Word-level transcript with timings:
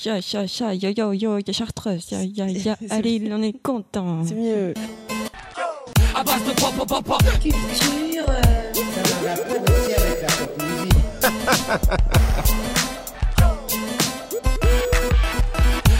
Cha, 0.00 0.20
cha, 0.22 0.46
cha, 0.46 0.72
yo, 0.72 0.90
yo, 0.96 1.12
yo, 1.12 1.38
ya 1.38 1.52
Chartreuse, 1.52 2.12
ya, 2.12 2.22
ya, 2.22 2.46
ya, 2.46 2.76
allez, 2.88 3.20
on 3.32 3.42
est 3.42 3.60
content. 3.60 4.24
C'est 4.24 4.36
mieux. 4.36 4.72
à 6.14 6.22
base 6.22 6.44
de 6.44 6.52
pop 6.52 6.72
pop 6.76 6.88
pop 6.88 7.04
pop. 7.04 7.22
Culture. 7.42 8.26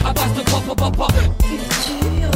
À 0.04 0.12
base 0.12 0.34
de 0.34 0.42
pop 0.48 0.62
pop 0.64 0.78
pop 0.78 0.96
pop. 0.96 1.12
Culture. 1.40 2.30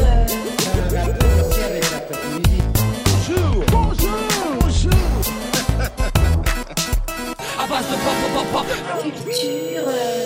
À 7.56 7.66
base 7.68 7.86
de 7.86 7.94
pop 7.94 8.16
pop 8.20 8.34
pop 8.34 8.46
pop. 8.52 8.66
Culture. 9.04 10.21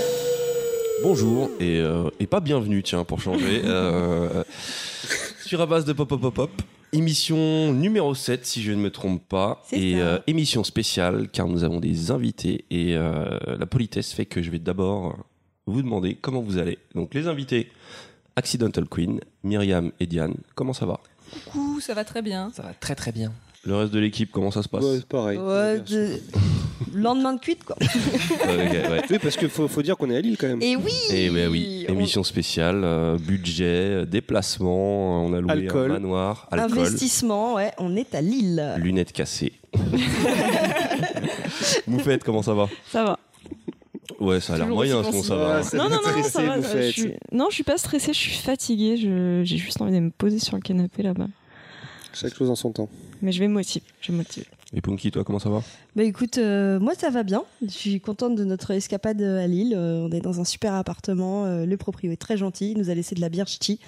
Bonjour 1.10 1.48
et, 1.60 1.78
euh, 1.78 2.10
et 2.18 2.26
pas 2.26 2.40
bienvenue, 2.40 2.82
tiens, 2.82 3.04
pour 3.04 3.20
changer. 3.20 3.62
euh, 3.64 4.42
sur 5.44 5.60
à 5.60 5.66
base 5.66 5.84
de 5.84 5.92
pop 5.92 6.08
pop 6.08 6.20
pop 6.20 6.34
pop. 6.34 6.50
Émission 6.92 7.72
numéro 7.72 8.12
7, 8.12 8.44
si 8.44 8.60
je 8.60 8.72
ne 8.72 8.78
me 8.78 8.90
trompe 8.90 9.22
pas. 9.28 9.62
C'est 9.68 9.78
Et 9.78 9.92
ça. 9.92 9.98
euh, 10.00 10.18
émission 10.26 10.64
spéciale, 10.64 11.28
car 11.32 11.46
nous 11.46 11.62
avons 11.62 11.78
des 11.78 12.10
invités. 12.10 12.64
Et 12.72 12.96
euh, 12.96 13.38
la 13.56 13.66
politesse 13.66 14.12
fait 14.14 14.26
que 14.26 14.42
je 14.42 14.50
vais 14.50 14.58
d'abord 14.58 15.16
vous 15.66 15.80
demander 15.80 16.16
comment 16.16 16.40
vous 16.42 16.58
allez. 16.58 16.76
Donc, 16.96 17.14
les 17.14 17.28
invités 17.28 17.70
Accidental 18.34 18.88
Queen, 18.88 19.20
Myriam 19.44 19.92
et 20.00 20.06
Diane, 20.08 20.34
comment 20.56 20.72
ça 20.72 20.86
va? 20.86 20.98
Coucou, 21.44 21.78
ça 21.80 21.94
va 21.94 22.02
très 22.04 22.20
bien. 22.20 22.50
Ça 22.52 22.64
va 22.64 22.74
très 22.74 22.96
très 22.96 23.12
bien. 23.12 23.32
Le 23.66 23.74
reste 23.76 23.92
de 23.92 23.98
l'équipe, 23.98 24.30
comment 24.30 24.50
ça 24.52 24.62
se 24.62 24.68
passe 24.68 24.84
Ouais, 24.84 24.96
c'est 24.98 25.06
pareil. 25.06 25.38
Ouais, 25.38 25.80
de- 25.80 26.20
lendemain 26.94 27.32
de 27.34 27.40
cuite, 27.40 27.64
quoi. 27.64 27.76
Ouais, 27.80 27.86
ok, 27.88 28.90
ouais. 28.90 29.02
Oui, 29.10 29.18
parce 29.20 29.36
qu'il 29.36 29.48
faut, 29.48 29.66
faut 29.66 29.82
dire 29.82 29.96
qu'on 29.96 30.08
est 30.10 30.16
à 30.16 30.20
Lille 30.20 30.36
quand 30.38 30.46
même. 30.46 30.62
Et 30.62 30.76
oui 30.76 30.92
Et 31.10 31.28
ouais, 31.30 31.46
oui, 31.48 31.84
on- 31.88 31.92
émission 31.92 32.22
spéciale, 32.22 32.82
euh, 32.84 33.18
budget, 33.18 33.64
euh, 33.64 34.04
déplacement, 34.06 35.24
on 35.26 35.32
a 35.34 35.40
loué 35.40 35.50
Alcool. 35.52 35.90
un 35.90 35.94
manoir, 35.94 36.48
alcool, 36.52 36.78
Investissement, 36.78 37.54
ouais, 37.54 37.72
on 37.78 37.96
est 37.96 38.14
à 38.14 38.20
Lille. 38.20 38.74
lunettes 38.78 39.12
cassées. 39.12 39.52
Moufette, 41.86 42.24
comment 42.24 42.42
ça 42.42 42.54
va 42.54 42.68
Ça 42.90 43.04
va. 43.04 43.18
Ouais, 44.20 44.40
ça 44.40 44.54
a 44.54 44.56
l'air 44.56 44.66
Toujours 44.66 44.76
moyen, 44.76 44.96
aussi 44.98 45.10
sinon 45.10 45.22
ça 45.22 45.36
va. 45.36 45.60
Non, 45.74 45.90
non, 45.90 45.96
non, 45.96 46.22
ça 46.22 46.42
va. 46.42 46.60
je 46.60 46.90
suis... 46.90 47.12
Non, 47.32 47.46
je 47.50 47.54
suis 47.56 47.64
pas 47.64 47.76
stressée, 47.76 48.12
je 48.12 48.18
suis 48.18 48.36
fatiguée. 48.36 48.96
Je... 48.96 49.42
J'ai 49.44 49.58
juste 49.58 49.80
envie 49.82 49.92
de 49.92 50.00
me 50.00 50.10
poser 50.10 50.38
sur 50.38 50.56
le 50.56 50.62
canapé 50.62 51.02
là-bas. 51.02 51.26
Chaque 52.14 52.34
chose 52.34 52.48
en 52.48 52.54
son 52.54 52.70
temps. 52.72 52.88
Mais 53.22 53.32
je 53.32 53.40
vais 53.40 53.48
me 53.48 53.54
motiver. 53.54 53.84
Je 54.00 54.08
vais 54.08 54.12
me 54.12 54.18
motiver. 54.18 54.46
Et 54.74 54.80
Punky, 54.80 55.10
toi, 55.10 55.24
comment 55.24 55.38
ça 55.38 55.48
va? 55.48 55.62
Bah 55.94 56.02
écoute, 56.02 56.38
euh, 56.38 56.78
moi 56.80 56.94
ça 56.94 57.08
va 57.10 57.22
bien. 57.22 57.44
Je 57.62 57.68
suis 57.70 58.00
contente 58.00 58.34
de 58.34 58.44
notre 58.44 58.72
escapade 58.72 59.22
à 59.22 59.46
Lille. 59.46 59.74
Euh, 59.76 60.06
on 60.08 60.10
est 60.10 60.20
dans 60.20 60.40
un 60.40 60.44
super 60.44 60.74
appartement. 60.74 61.44
Euh, 61.46 61.66
le 61.66 61.76
proprio 61.76 62.10
est 62.12 62.16
très 62.16 62.36
gentil. 62.36 62.72
Il 62.72 62.78
nous 62.78 62.90
a 62.90 62.94
laissé 62.94 63.14
de 63.14 63.20
la 63.20 63.28
bière 63.28 63.46
ch'ti. 63.46 63.78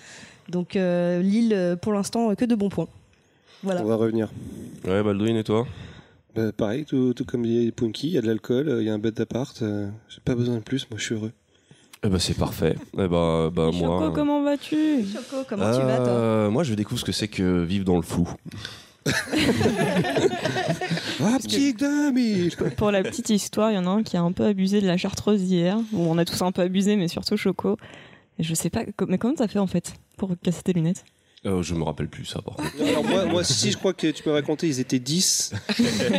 Donc 0.48 0.76
euh, 0.76 1.20
Lille, 1.20 1.52
euh, 1.52 1.76
pour 1.76 1.92
l'instant, 1.92 2.30
euh, 2.30 2.34
que 2.34 2.44
de 2.44 2.54
bons 2.54 2.68
points. 2.70 2.88
Voilà. 3.62 3.82
On 3.82 3.86
va 3.86 3.96
revenir. 3.96 4.30
Ouais, 4.86 5.02
Baldwin 5.02 5.36
et 5.36 5.44
toi? 5.44 5.66
Bah, 6.36 6.52
pareil, 6.52 6.84
tout, 6.84 7.12
tout 7.14 7.24
comme 7.24 7.42
dit 7.42 7.72
Punky, 7.72 8.06
il 8.06 8.12
y 8.12 8.18
a 8.18 8.22
de 8.22 8.26
l'alcool, 8.28 8.68
euh, 8.68 8.80
il 8.82 8.86
y 8.86 8.90
a 8.90 8.94
un 8.94 8.98
bed 8.98 9.14
d'appart. 9.14 9.60
euh, 9.62 9.88
J'ai 10.08 10.20
pas 10.24 10.36
besoin 10.36 10.54
de 10.56 10.60
plus, 10.60 10.88
moi 10.90 10.98
je 10.98 11.04
suis 11.04 11.14
heureux. 11.16 11.32
Eh 12.04 12.08
ben, 12.08 12.20
c'est 12.20 12.34
parfait. 12.38 12.76
Eh 12.94 13.08
ben, 13.08 13.50
bah, 13.52 13.70
Choco, 13.72 13.84
moi. 13.84 14.12
comment 14.14 14.44
vas-tu? 14.44 15.04
Choco, 15.04 15.42
comment 15.48 15.72
tu 15.72 15.80
vas 15.84 15.96
toi? 15.96 16.06
Euh, 16.06 16.50
Moi, 16.50 16.62
je 16.62 16.74
découvre 16.74 17.00
ce 17.00 17.04
que 17.04 17.10
c'est 17.10 17.26
que 17.26 17.64
vivre 17.64 17.84
dans 17.84 17.96
le 17.96 18.02
flou. 18.02 18.28
Ah, 21.20 21.36
petit 21.42 21.74
2000 21.74 22.54
Pour 22.76 22.90
la 22.90 23.02
petite 23.02 23.30
histoire, 23.30 23.70
il 23.72 23.74
y 23.74 23.78
en 23.78 23.86
a 23.86 23.90
un 23.90 24.02
qui 24.02 24.16
a 24.16 24.22
un 24.22 24.32
peu 24.32 24.44
abusé 24.44 24.80
de 24.80 24.86
la 24.86 24.96
chartreuse 24.96 25.42
hier. 25.42 25.76
Bon, 25.92 26.12
on 26.14 26.18
a 26.18 26.24
tous 26.24 26.40
un 26.42 26.52
peu 26.52 26.62
abusé, 26.62 26.96
mais 26.96 27.08
surtout 27.08 27.36
Choco. 27.36 27.76
Et 28.38 28.44
je 28.44 28.54
sais 28.54 28.70
pas, 28.70 28.82
mais 29.08 29.18
comment 29.18 29.34
t'as 29.34 29.48
fait 29.48 29.58
en 29.58 29.66
fait 29.66 29.94
pour 30.16 30.30
casser 30.42 30.62
tes 30.62 30.72
lunettes? 30.72 31.04
Euh, 31.46 31.62
je 31.62 31.74
me 31.74 31.82
rappelle 31.84 32.08
plus 32.08 32.24
ça, 32.24 32.40
par 32.42 32.56
contre. 32.56 32.70
Alors 32.80 33.04
moi, 33.04 33.24
moi, 33.26 33.44
si 33.44 33.70
je 33.70 33.76
crois 33.76 33.92
que 33.92 34.08
tu 34.10 34.22
m'as 34.28 34.34
raconté, 34.34 34.66
ils 34.68 34.80
étaient 34.80 34.98
10. 34.98 35.52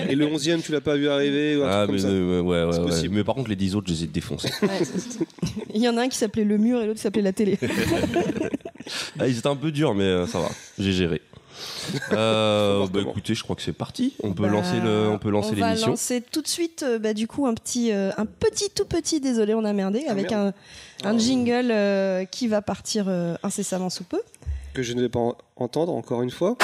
et 0.10 0.16
le 0.16 0.26
11e, 0.28 0.62
tu 0.62 0.72
l'as 0.72 0.80
pas 0.82 0.96
vu 0.96 1.10
arriver. 1.10 1.58
Ou 1.58 1.64
un 1.64 1.70
Ah, 1.70 1.84
truc 1.88 1.96
mais, 1.98 2.02
comme 2.02 2.10
ça. 2.12 2.16
euh, 2.16 2.42
ouais, 2.42 2.64
ouais, 2.64 2.72
C'est 2.74 2.80
ouais. 2.80 2.86
possible. 2.86 3.16
mais 3.16 3.24
par 3.24 3.36
contre, 3.36 3.50
les 3.50 3.56
10 3.58 3.76
autres, 3.76 3.88
je 3.88 3.94
les 3.94 4.04
ai 4.04 4.08
défoncés. 4.08 4.50
Il 5.74 5.82
y 5.82 5.90
en 5.90 5.98
a 5.98 6.02
un 6.04 6.10
qui 6.10 6.18
s'appelait 6.18 6.46
le 6.46 6.58
mur 6.58 6.82
et 6.82 6.86
l'autre 6.86 6.98
qui 6.98 7.04
s'appelait 7.04 7.22
la 7.22 7.34
télé. 7.34 7.58
ah, 9.20 9.28
ils 9.28 9.38
étaient 9.38 9.48
un 9.48 9.56
peu 9.58 9.72
durs, 9.72 9.94
mais 9.94 10.04
euh, 10.04 10.26
ça 10.28 10.40
va. 10.40 10.50
J'ai 10.78 10.94
géré. 10.94 11.22
Euh, 12.12 12.88
bah, 12.92 13.00
écoutez, 13.02 13.36
je 13.36 13.44
crois 13.44 13.56
que 13.56 13.62
c'est 13.62 13.72
parti. 13.74 14.14
On 14.24 14.34
peut 14.34 14.44
Bah, 14.44 14.50
lancer 14.50 14.80
le, 14.84 15.10
on 15.10 15.18
peut 15.18 15.30
lancer 15.30 15.52
on 15.54 15.60
va 15.60 15.68
l'émission. 15.68 15.90
lancer 15.92 16.22
tout 16.22 16.42
de 16.42 16.48
suite, 16.48 16.84
euh, 16.84 17.00
bah, 17.00 17.14
du 17.14 17.28
coup, 17.28 17.46
un 17.48 17.54
petit, 17.54 17.92
euh, 17.92 18.12
un 18.18 18.26
petit, 18.26 18.70
tout 18.70 18.86
petit, 18.86 19.20
désolé, 19.20 19.54
on 19.54 19.64
a 19.66 19.74
merdé, 19.74 20.04
Ah, 20.08 20.12
avec 20.12 20.32
un, 20.32 20.54
un 21.04 21.18
jingle 21.18 21.70
euh, 21.72 22.26
qui 22.26 22.48
va 22.48 22.62
partir 22.62 23.06
euh, 23.08 23.36
incessamment 23.44 23.90
sous 23.90 24.04
peu. 24.04 24.20
Que 24.74 24.84
je 24.84 24.94
ne 24.94 25.02
vais 25.02 25.10
pas 25.10 25.20
en- 25.20 25.36
entendre 25.56 25.94
encore 25.94 26.22
une 26.22 26.32
fois. 26.32 26.56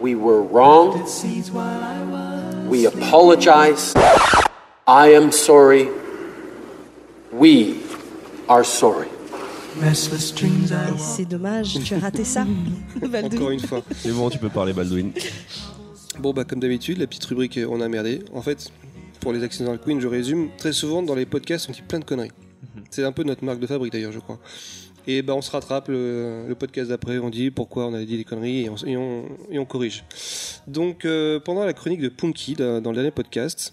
We 0.00 0.14
were 0.14 0.42
wrong. 0.50 0.94
We 2.70 2.86
apologize. 2.86 3.92
I 4.86 5.14
am 5.14 5.30
sorry. 5.32 5.88
We 7.32 7.74
are 8.48 8.64
sorry. 8.64 9.08
C'est 10.98 11.28
dommage, 11.28 11.78
tu 11.84 11.94
as 11.94 11.98
raté 11.98 12.24
ça. 12.24 12.46
Encore 13.02 13.50
une 13.50 13.60
fois. 13.60 13.82
C'est 13.94 14.12
bon, 14.12 14.28
tu 14.30 14.38
peux 14.38 14.48
parler, 14.48 14.72
Baldwin. 14.72 15.12
Bon, 16.18 16.32
bah, 16.32 16.44
comme 16.44 16.60
d'habitude, 16.60 16.98
la 16.98 17.06
petite 17.06 17.24
rubrique 17.24 17.56
euh, 17.58 17.66
On 17.70 17.80
a 17.80 17.88
merdé. 17.88 18.20
En 18.34 18.42
fait, 18.42 18.72
pour 19.20 19.32
les 19.32 19.42
Accidental 19.42 19.78
Queen, 19.78 20.00
je 20.00 20.08
résume. 20.08 20.48
Très 20.58 20.72
souvent, 20.72 21.02
dans 21.02 21.14
les 21.14 21.26
podcasts, 21.26 21.68
on 21.68 21.72
dit 21.72 21.82
plein 21.82 21.98
de 21.98 22.04
conneries. 22.04 22.32
C'est 22.90 23.04
un 23.04 23.12
peu 23.12 23.22
notre 23.22 23.44
marque 23.44 23.60
de 23.60 23.66
fabrique 23.66 23.92
d'ailleurs, 23.92 24.12
je 24.12 24.18
crois. 24.18 24.38
Et 25.06 25.22
bah, 25.22 25.34
on 25.34 25.42
se 25.42 25.50
rattrape 25.50 25.88
le, 25.88 26.46
le 26.46 26.54
podcast 26.54 26.90
d'après, 26.90 27.18
on 27.18 27.30
dit 27.30 27.50
pourquoi 27.50 27.86
on 27.86 27.94
a 27.94 28.04
dit 28.04 28.16
des 28.18 28.24
conneries 28.24 28.64
et 28.64 28.70
on, 28.70 28.76
et 28.76 28.96
on, 28.96 29.24
et 29.50 29.58
on 29.58 29.64
corrige. 29.64 30.04
Donc, 30.66 31.04
euh, 31.04 31.40
pendant 31.40 31.64
la 31.64 31.72
chronique 31.72 32.00
de 32.00 32.08
Punky, 32.08 32.54
dans 32.54 32.80
le 32.90 32.94
dernier 32.94 33.10
podcast, 33.10 33.72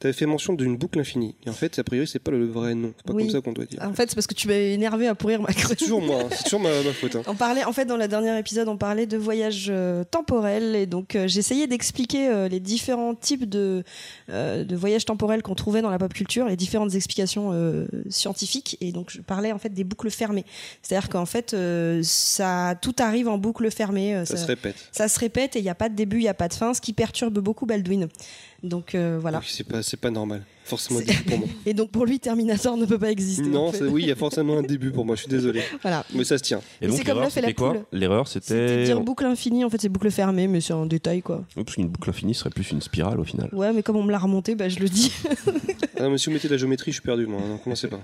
tu 0.00 0.06
avais 0.06 0.12
fait 0.14 0.26
mention 0.26 0.54
d'une 0.54 0.76
boucle 0.76 0.98
infinie. 1.00 1.34
Et 1.46 1.50
en 1.50 1.52
fait, 1.52 1.78
a 1.78 1.84
priori, 1.84 2.06
c'est 2.06 2.18
pas 2.18 2.30
le 2.30 2.46
vrai 2.46 2.74
nom. 2.74 2.92
C'est 2.96 3.06
pas 3.06 3.12
Oui. 3.14 3.24
comme 3.24 3.32
ça 3.32 3.40
qu'on 3.40 3.52
doit 3.52 3.64
dire. 3.66 3.80
En 3.82 3.92
fait, 3.94 4.08
c'est 4.08 4.14
parce 4.14 4.26
que 4.26 4.34
tu 4.34 4.46
m'as 4.48 4.54
énervé 4.54 5.06
à 5.08 5.14
pourrir 5.14 5.40
ma 5.42 5.48
C'est 5.52 5.76
toujours 5.76 6.00
moi, 6.02 6.20
hein. 6.22 6.28
c'est 6.30 6.44
toujours 6.44 6.60
ma, 6.60 6.70
ma 6.82 6.92
faute. 6.92 7.16
hein. 7.16 7.22
On 7.26 7.34
parlait, 7.34 7.64
en 7.64 7.72
fait, 7.72 7.84
dans 7.84 7.96
le 7.96 8.06
dernier 8.08 8.38
épisode, 8.38 8.68
on 8.68 8.76
parlait 8.76 9.06
de 9.06 9.16
voyage 9.16 9.66
euh, 9.70 10.04
temporel 10.04 10.76
et 10.76 10.86
donc 10.86 11.16
euh, 11.16 11.26
j'essayais 11.28 11.66
d'expliquer 11.66 12.28
euh, 12.28 12.48
les 12.48 12.60
différents 12.60 13.14
types 13.14 13.48
de, 13.48 13.82
euh, 14.30 14.64
de 14.64 14.76
voyages 14.76 15.04
temporels 15.04 15.42
qu'on 15.42 15.54
trouvait 15.54 15.82
dans 15.82 15.90
la 15.90 15.98
pop 15.98 16.12
culture, 16.14 16.46
les 16.46 16.56
différentes 16.56 16.94
explications 16.94 17.52
scientifiques 18.08 18.76
et 18.80 18.92
donc 18.92 19.10
je 19.10 19.20
parlais 19.20 19.52
en 19.52 19.58
fait 19.58 19.70
des 19.70 19.84
boucles 19.84 20.10
fermées. 20.10 20.44
C'est-à-dire 20.82 21.08
qu'en 21.08 21.26
fait, 21.26 21.54
ça 22.02 22.74
tout 22.80 22.94
arrive 22.98 23.28
en 23.28 23.38
boucle 23.38 23.70
fermée. 23.70 24.14
euh, 24.14 24.24
Ça 24.24 24.36
se 24.36 24.46
répète. 24.46 24.76
ça 24.92 25.08
se 25.08 25.18
répète 25.18 25.56
et 25.56 25.58
il 25.60 25.62
n'y 25.62 25.68
a 25.68 25.74
pas 25.74 25.88
de 25.88 25.94
début, 25.94 26.18
il 26.18 26.22
n'y 26.22 26.28
a 26.28 26.34
pas 26.34 26.48
de 26.48 26.54
fin, 26.54 26.74
ce 26.74 26.80
qui 26.80 26.92
perturbe 26.92 27.38
beaucoup 27.38 27.66
Baldwin. 27.66 28.08
Donc 28.62 28.94
euh, 28.94 29.18
voilà. 29.20 29.40
C'est 29.46 29.64
pas, 29.66 29.82
c'est 29.82 29.96
pas 29.96 30.10
normal. 30.10 30.42
Forcément 30.64 30.98
C'est- 30.98 31.06
début 31.06 31.22
pour 31.24 31.38
moi. 31.38 31.48
Et 31.66 31.74
donc 31.74 31.90
pour 31.90 32.04
lui, 32.06 32.18
Terminator 32.18 32.76
ne 32.76 32.84
peut 32.86 32.98
pas 32.98 33.10
exister. 33.10 33.44
Non, 33.46 33.68
en 33.68 33.72
fait. 33.72 33.78
c'est- 33.78 33.84
oui, 33.84 34.02
il 34.02 34.08
y 34.08 34.12
a 34.12 34.16
forcément 34.16 34.58
un 34.58 34.62
début 34.62 34.90
pour 34.90 35.04
moi, 35.06 35.14
je 35.14 35.20
suis 35.22 35.30
désolé. 35.30 35.62
Voilà. 35.82 36.04
Mais 36.14 36.24
ça 36.24 36.36
se 36.38 36.42
tient. 36.42 36.60
Et 36.82 36.88
donc, 36.88 36.96
c'est 36.96 37.04
comme 37.04 37.14
l'erreur, 37.14 37.24
l'a 37.24 37.30
fait 37.30 37.40
la 37.40 37.48
c'était 37.48 37.54
quoi 37.58 37.74
poule. 37.74 37.84
L'erreur, 37.92 38.26
C'était 38.28 38.46
c'était. 38.46 38.84
dire 38.84 39.00
boucle 39.00 39.24
infinie, 39.26 39.64
en 39.64 39.70
fait 39.70 39.80
c'est 39.80 39.88
boucle 39.88 40.10
fermée, 40.10 40.48
mais 40.48 40.60
c'est 40.60 40.72
un 40.72 40.86
détail 40.86 41.22
quoi. 41.22 41.44
Oui, 41.56 41.62
parce 41.64 41.76
qu'une 41.76 41.88
boucle 41.88 42.10
infinie 42.10 42.34
serait 42.34 42.50
plus 42.50 42.70
une 42.72 42.80
spirale 42.82 43.20
au 43.20 43.24
final. 43.24 43.48
Ouais, 43.52 43.72
mais 43.72 43.82
comme 43.82 43.96
on 43.96 44.02
me 44.02 44.10
l'a 44.10 44.18
remonté, 44.18 44.54
bah, 44.56 44.68
je 44.68 44.80
le 44.80 44.88
dis. 44.88 45.12
Ah 45.96 46.02
non, 46.02 46.10
mais 46.10 46.18
si 46.18 46.26
vous 46.26 46.32
mettez 46.32 46.48
de 46.48 46.52
la 46.54 46.58
géométrie, 46.58 46.90
je 46.90 46.96
suis 46.96 47.02
perdu, 47.02 47.26
moi. 47.26 47.40
Non, 47.40 47.58
commencez 47.58 47.88
pas. 47.88 48.00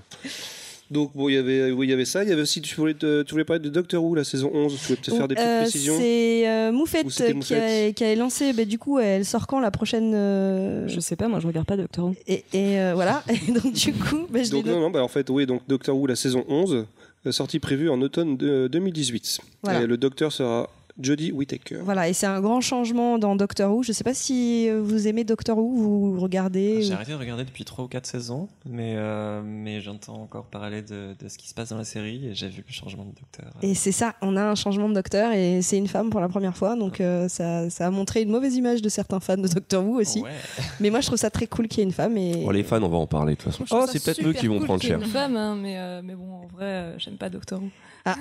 Donc, 0.91 1.11
bon, 1.15 1.29
il 1.29 1.33
y 1.35 1.37
avait, 1.37 1.71
oui, 1.71 1.87
il 1.87 1.89
y 1.89 1.93
avait 1.93 2.05
ça. 2.05 2.23
Il 2.23 2.29
y 2.29 2.31
avait 2.31 2.43
aussi, 2.43 2.61
tu 2.61 2.75
voulais, 2.75 2.93
te- 2.93 3.23
tu 3.23 3.31
voulais 3.31 3.43
parler 3.43 3.61
de 3.61 3.69
Doctor 3.69 4.03
Who, 4.03 4.13
la 4.15 4.23
saison 4.23 4.51
11. 4.53 4.77
Tu 4.77 4.85
voulais 4.85 4.95
peut-être 5.01 5.17
faire 5.17 5.27
des 5.27 5.35
petites 5.35 5.47
Euh, 5.47 5.61
précisions. 5.61 5.97
C'est 5.97 6.47
euh, 6.47 6.71
Moufette, 6.71 7.07
qui, 7.41 7.53
a, 7.55 7.91
qui 7.91 8.03
a 8.03 8.15
lancé, 8.15 8.53
bah, 8.53 8.65
du 8.65 8.77
coup, 8.77 8.99
elle 8.99 9.25
sort 9.25 9.47
quand 9.47 9.59
la 9.59 9.71
prochaine. 9.71 10.13
euh, 10.13 10.87
Je 10.87 10.99
sais 10.99 11.15
pas, 11.15 11.27
moi 11.27 11.39
je 11.39 11.47
regarde 11.47 11.65
pas 11.65 11.75
Doctor 11.77 12.05
Who. 12.05 12.15
Et, 12.27 12.43
et, 12.53 12.79
euh, 12.79 12.91
voilà, 12.93 13.23
et 13.29 13.51
donc 13.51 13.73
du 13.73 13.93
coup, 13.93 14.27
bah, 14.29 14.43
je 14.43 14.51
Donc, 14.51 14.65
non, 14.67 14.79
non, 14.79 14.89
bah, 14.91 15.03
en 15.03 15.07
fait, 15.07 15.27
oui, 15.31 15.45
donc 15.47 15.61
Doctor 15.67 15.97
Who, 15.97 16.05
la 16.05 16.15
saison 16.15 16.45
11, 16.47 16.85
euh, 17.25 17.31
sortie 17.31 17.59
prévue 17.59 17.89
en 17.89 17.99
automne 18.01 18.37
de 18.37 18.67
2018. 18.67 19.39
Voilà. 19.63 19.81
Et 19.81 19.87
le 19.87 19.97
docteur 19.97 20.31
sera 20.31 20.69
Jodie 20.99 21.31
Whittaker. 21.33 21.79
Voilà, 21.83 22.07
et 22.07 22.13
c'est 22.13 22.25
un 22.25 22.39
grand 22.39 22.61
changement 22.61 23.17
dans 23.17 23.35
Doctor 23.35 23.73
Who. 23.75 23.83
Je 23.83 23.91
sais 23.91 24.03
pas 24.05 24.13
si 24.13 24.69
euh, 24.69 24.81
vous 24.81 25.07
aimez 25.07 25.23
Doctor 25.25 25.57
Who, 25.57 25.75
vous 25.75 26.19
regardez. 26.21 26.81
J'ai 26.83 26.91
ou- 26.91 26.95
arrêté 26.95 27.11
de 27.11 27.17
regarder 27.17 27.43
depuis 27.43 27.65
3 27.65 27.85
ou 27.85 27.87
4 27.89 28.05
saisons, 28.05 28.47
mais, 28.65 28.93
euh, 28.95 29.41
mais 29.43 29.81
j'entends 29.81 30.21
encore 30.21 30.45
parler 30.45 30.81
de, 30.81 31.13
de 31.19 31.27
ce 31.27 31.37
qui 31.37 31.49
se 31.49 31.53
passe 31.53 31.69
dans 31.69 31.77
la 31.77 31.83
série 31.83 32.27
et 32.27 32.33
j'ai 32.35 32.47
vu 32.47 32.63
le 32.65 32.73
changement 32.73 33.03
de 33.03 33.09
docteur. 33.13 33.51
Et 33.61 33.75
c'est 33.75 33.91
ça, 33.91 34.15
on 34.21 34.37
a 34.37 34.43
un 34.43 34.55
changement 34.55 34.87
de 34.87 34.93
docteur 34.93 35.33
et 35.33 35.61
c'est 35.61 35.77
une 35.77 35.87
femme 35.87 36.09
pour 36.09 36.21
la 36.21 36.29
première 36.29 36.55
fois, 36.55 36.75
donc 36.77 37.01
euh, 37.01 37.27
ça, 37.27 37.69
ça 37.69 37.87
a 37.87 37.89
montré 37.91 38.21
une 38.21 38.29
mauvaise 38.29 38.55
image 38.55 38.81
de 38.81 38.87
certains 38.89 39.19
fans 39.19 39.35
de 39.37 39.47
Doctor 39.47 39.85
Who 39.85 39.99
aussi. 39.99 40.21
Ouais. 40.21 40.31
Mais 40.79 40.89
moi 40.89 41.01
je 41.01 41.07
trouve 41.07 41.19
ça 41.19 41.29
très 41.29 41.47
cool 41.47 41.67
qu'il 41.67 41.79
y 41.79 41.81
ait 41.81 41.85
une 41.85 41.91
femme 41.93 42.15
et 42.17 42.43
Bon, 42.43 42.51
les 42.51 42.63
fans, 42.63 42.81
on 42.81 42.87
va 42.89 42.97
en 42.97 43.07
parler 43.07 43.35
de 43.35 43.41
toute 43.41 43.51
façon. 43.51 43.65
Oh, 43.71 43.85
c'est 43.91 44.01
peut-être 44.03 44.25
eux 44.25 44.33
qui 44.33 44.47
vont 44.47 44.57
cool 44.59 44.65
prendre 44.65 44.81
cher. 44.81 44.97
une 44.99 45.05
femme, 45.05 45.35
hein, 45.35 45.57
mais, 45.61 45.77
euh, 45.77 46.01
mais 46.03 46.15
bon, 46.15 46.31
en 46.31 46.47
vrai, 46.47 46.65
euh, 46.65 46.99
j'aime 46.99 47.17
pas 47.17 47.29
Doctor 47.29 47.59
Who. 47.61 47.69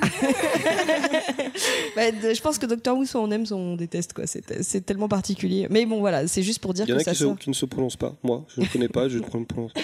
Bah, 1.97 2.11
de- 2.11 2.35
je 2.35 2.41
pense 2.41 2.59
que 2.59 2.67
Doctor 2.67 2.97
Who 2.97 3.05
soit 3.05 3.21
on 3.21 3.31
aime 3.31 3.47
soit 3.47 3.57
on 3.57 3.77
déteste 3.77 4.13
quoi. 4.13 4.27
C'est 4.27 4.63
c'est 4.63 4.81
tellement 4.81 5.09
particulier. 5.09 5.67
Mais 5.71 5.87
bon 5.87 6.01
voilà, 6.01 6.27
c'est 6.27 6.43
juste 6.43 6.61
pour 6.61 6.75
dire 6.75 6.85
Il 6.87 6.91
y 6.91 6.93
en 6.93 6.97
que 6.97 7.03
a 7.03 7.05
ça 7.05 7.13
qui, 7.13 7.19
se- 7.19 7.35
qui 7.37 7.51
ne 7.51 7.55
se 7.55 7.67
prononcent 7.67 7.97
pas. 7.99 8.15
Moi, 8.23 8.45
je 8.55 8.61
ne 8.63 8.67
connais 8.67 8.89
pas, 8.89 9.09
je 9.09 9.19
ne 9.19 9.23
prononce 9.25 9.73
pas. 9.73 9.81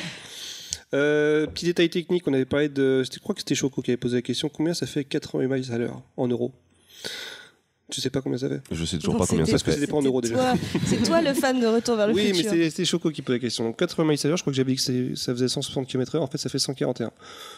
Euh, 0.93 1.47
petit 1.47 1.67
détail 1.67 1.89
technique, 1.89 2.27
on 2.27 2.33
avait 2.35 2.45
parlé 2.45 2.69
de. 2.69 3.05
Je 3.05 3.19
crois 3.21 3.35
que 3.35 3.41
c'était 3.41 3.55
Choco 3.55 3.81
qui 3.83 3.91
avait 3.93 3.97
posé 3.97 4.17
la 4.17 4.23
question 4.23 4.49
combien 4.49 4.75
ça 4.75 4.87
fait 4.87 5.05
80 5.05 5.47
miles 5.47 5.73
à 5.73 5.79
l'heure 5.79 6.03
en 6.17 6.27
euros? 6.27 6.53
Je 7.95 8.01
sais 8.01 8.11
pas 8.11 8.21
combien 8.23 8.39
ça 8.39 8.49
fait. 8.49 8.61
Je 8.71 8.85
sais 8.85 8.97
toujours 8.99 9.15
Donc 9.15 9.23
pas 9.23 9.27
combien 9.29 9.45
ça 9.45 9.53
Parce 9.53 9.63
que 9.63 9.71
fait. 9.71 9.79
c'était 9.81 9.91
pas 9.91 9.97
en 9.99 10.03
euros 10.03 10.21
déjà. 10.21 10.55
C'est 10.87 11.03
toi 11.03 11.21
le 11.23 11.35
fan 11.35 11.61
de 11.61 11.67
Retour 11.67 11.97
vers 11.97 12.07
le 12.09 12.15
Oui, 12.15 12.29
mais 12.29 12.35
futur. 12.35 12.51
c'est- 12.53 12.71
c'était 12.71 12.85
Choco 12.85 13.11
qui 13.11 13.23
posait 13.23 13.39
la 13.39 13.43
question. 13.43 13.65
Donc 13.65 13.77
80 13.79 14.05
miles 14.05 14.19
à 14.25 14.29
l'heure, 14.29 14.37
je 14.37 14.43
crois 14.43 14.53
que 14.53 14.57
j'avais 14.57 14.73
dit 14.73 14.77
que 14.77 14.83
c'est- 14.83 15.17
ça 15.17 15.33
faisait 15.33 15.49
160 15.49 15.87
km/h. 15.87 16.21
En 16.21 16.27
fait, 16.27 16.39
ça 16.39 16.49
fait 16.49 16.59
141. 16.59 17.11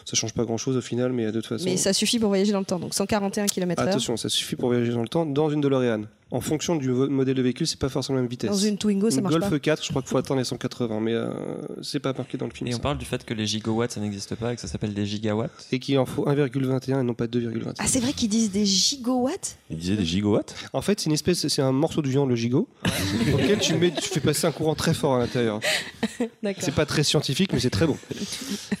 Ça 0.05 0.15
change 0.15 0.33
pas 0.33 0.43
grand 0.45 0.57
chose 0.57 0.75
au 0.77 0.81
final, 0.81 1.11
mais 1.13 1.25
de 1.27 1.31
toute 1.41 1.47
façon. 1.47 1.65
Mais 1.65 1.77
ça 1.77 1.93
suffit 1.93 2.19
pour 2.19 2.29
voyager 2.29 2.51
dans 2.51 2.59
le 2.59 2.65
temps. 2.65 2.79
Donc 2.79 2.93
141 2.93 3.45
km/h. 3.45 3.87
Attention, 3.89 4.17
ça 4.17 4.29
suffit 4.29 4.55
pour 4.55 4.69
voyager 4.69 4.91
dans 4.91 5.01
le 5.01 5.07
temps 5.07 5.25
dans 5.25 5.49
une 5.49 5.61
DeLorean. 5.61 6.03
En 6.33 6.41
fonction 6.41 6.75
du 6.75 6.89
modèle 6.89 7.35
de 7.35 7.43
véhicule, 7.43 7.67
c'est 7.67 7.77
pas 7.77 7.89
forcément 7.89 8.15
la 8.15 8.23
même 8.23 8.29
vitesse. 8.29 8.49
Dans 8.49 8.57
une 8.57 8.79
Twingo, 8.79 9.11
ça 9.11 9.17
Une 9.17 9.21
marche 9.21 9.35
Golf 9.35 9.51
pas. 9.51 9.59
4, 9.59 9.83
je 9.83 9.89
crois 9.89 10.01
qu'il 10.01 10.09
faut 10.09 10.17
atteindre 10.17 10.39
les 10.39 10.43
180, 10.45 10.99
mais 10.99 11.13
euh, 11.13 11.29
c'est 11.83 11.99
pas 11.99 12.11
marqué 12.11 12.39
dans 12.39 12.47
le 12.47 12.51
film. 12.51 12.67
Et 12.67 12.73
on 12.73 12.79
parle 12.79 12.97
du 12.97 13.05
fait 13.05 13.23
que 13.23 13.35
les 13.35 13.45
gigawatts, 13.45 13.91
ça 13.91 14.01
n'existe 14.01 14.33
pas 14.33 14.51
et 14.51 14.55
que 14.55 14.61
ça 14.61 14.67
s'appelle 14.67 14.95
des 14.95 15.05
gigawatts. 15.05 15.51
Et 15.71 15.77
qu'il 15.77 15.99
en 15.99 16.07
faut 16.07 16.25
1,21 16.25 17.01
et 17.01 17.03
non 17.03 17.13
pas 17.13 17.27
2,21. 17.27 17.75
Ah, 17.77 17.85
c'est 17.85 17.99
vrai 17.99 18.13
qu'ils 18.13 18.29
disent 18.29 18.49
des 18.49 18.65
gigawatts? 18.65 19.57
Il 19.69 19.77
disait 19.77 19.95
des 19.95 20.05
gigawatts? 20.05 20.55
En 20.73 20.81
fait, 20.81 21.01
c'est 21.01 21.05
une 21.05 21.13
espèce, 21.13 21.47
c'est 21.47 21.61
un 21.61 21.71
morceau 21.71 22.01
de 22.01 22.09
viande, 22.09 22.29
le 22.29 22.35
gigot, 22.35 22.67
auquel 23.35 23.59
tu, 23.59 23.75
mets, 23.75 23.91
tu 23.91 24.09
fais 24.09 24.19
passer 24.19 24.47
un 24.47 24.51
courant 24.51 24.73
très 24.73 24.95
fort 24.95 25.13
à 25.13 25.19
l'intérieur. 25.19 25.59
C'est 26.59 26.75
pas 26.75 26.85
très 26.85 27.03
scientifique, 27.03 27.51
mais 27.53 27.59
c'est 27.59 27.69
très 27.69 27.85
bon. 27.85 27.97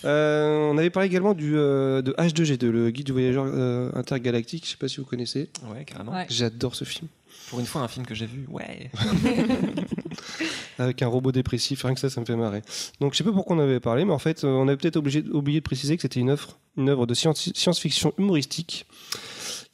Euh, 0.05 0.69
on 0.71 0.77
avait 0.77 0.89
parlé 0.89 1.07
également 1.07 1.33
du, 1.33 1.55
euh, 1.55 2.01
de 2.01 2.11
H2G2, 2.13 2.67
le 2.67 2.89
guide 2.91 3.05
du 3.05 3.11
voyageur 3.11 3.45
euh, 3.47 3.89
intergalactique. 3.95 4.65
Je 4.65 4.71
sais 4.71 4.77
pas 4.77 4.87
si 4.87 4.97
vous 4.97 5.05
connaissez. 5.05 5.49
Ouais, 5.71 5.83
carrément. 5.85 6.11
Ouais. 6.11 6.25
J'adore 6.29 6.75
ce 6.75 6.83
film. 6.83 7.07
Pour 7.53 7.59
une 7.59 7.67
fois, 7.67 7.81
un 7.83 7.87
film 7.87 8.03
que 8.03 8.15
j'ai 8.15 8.25
vu, 8.25 8.47
ouais. 8.49 8.89
Avec 10.79 11.03
un 11.03 11.07
robot 11.07 11.31
dépressif, 11.31 11.83
rien 11.83 11.93
que 11.93 11.99
ça, 11.99 12.09
ça 12.09 12.19
me 12.19 12.25
fait 12.25 12.35
marrer. 12.35 12.63
Donc 12.99 13.13
je 13.13 13.19
sais 13.19 13.23
pas 13.23 13.31
pourquoi 13.31 13.55
on 13.55 13.59
avait 13.59 13.79
parlé, 13.79 14.05
mais 14.05 14.11
en 14.11 14.17
fait, 14.17 14.43
euh, 14.43 14.47
on 14.47 14.67
avait 14.67 14.75
peut-être 14.77 14.95
oublié 14.97 15.59
de 15.59 15.63
préciser 15.63 15.95
que 15.95 16.01
c'était 16.01 16.19
une 16.19 16.31
œuvre, 16.31 16.57
de 17.05 17.13
science- 17.13 17.51
science-fiction 17.53 18.11
humoristique, 18.17 18.87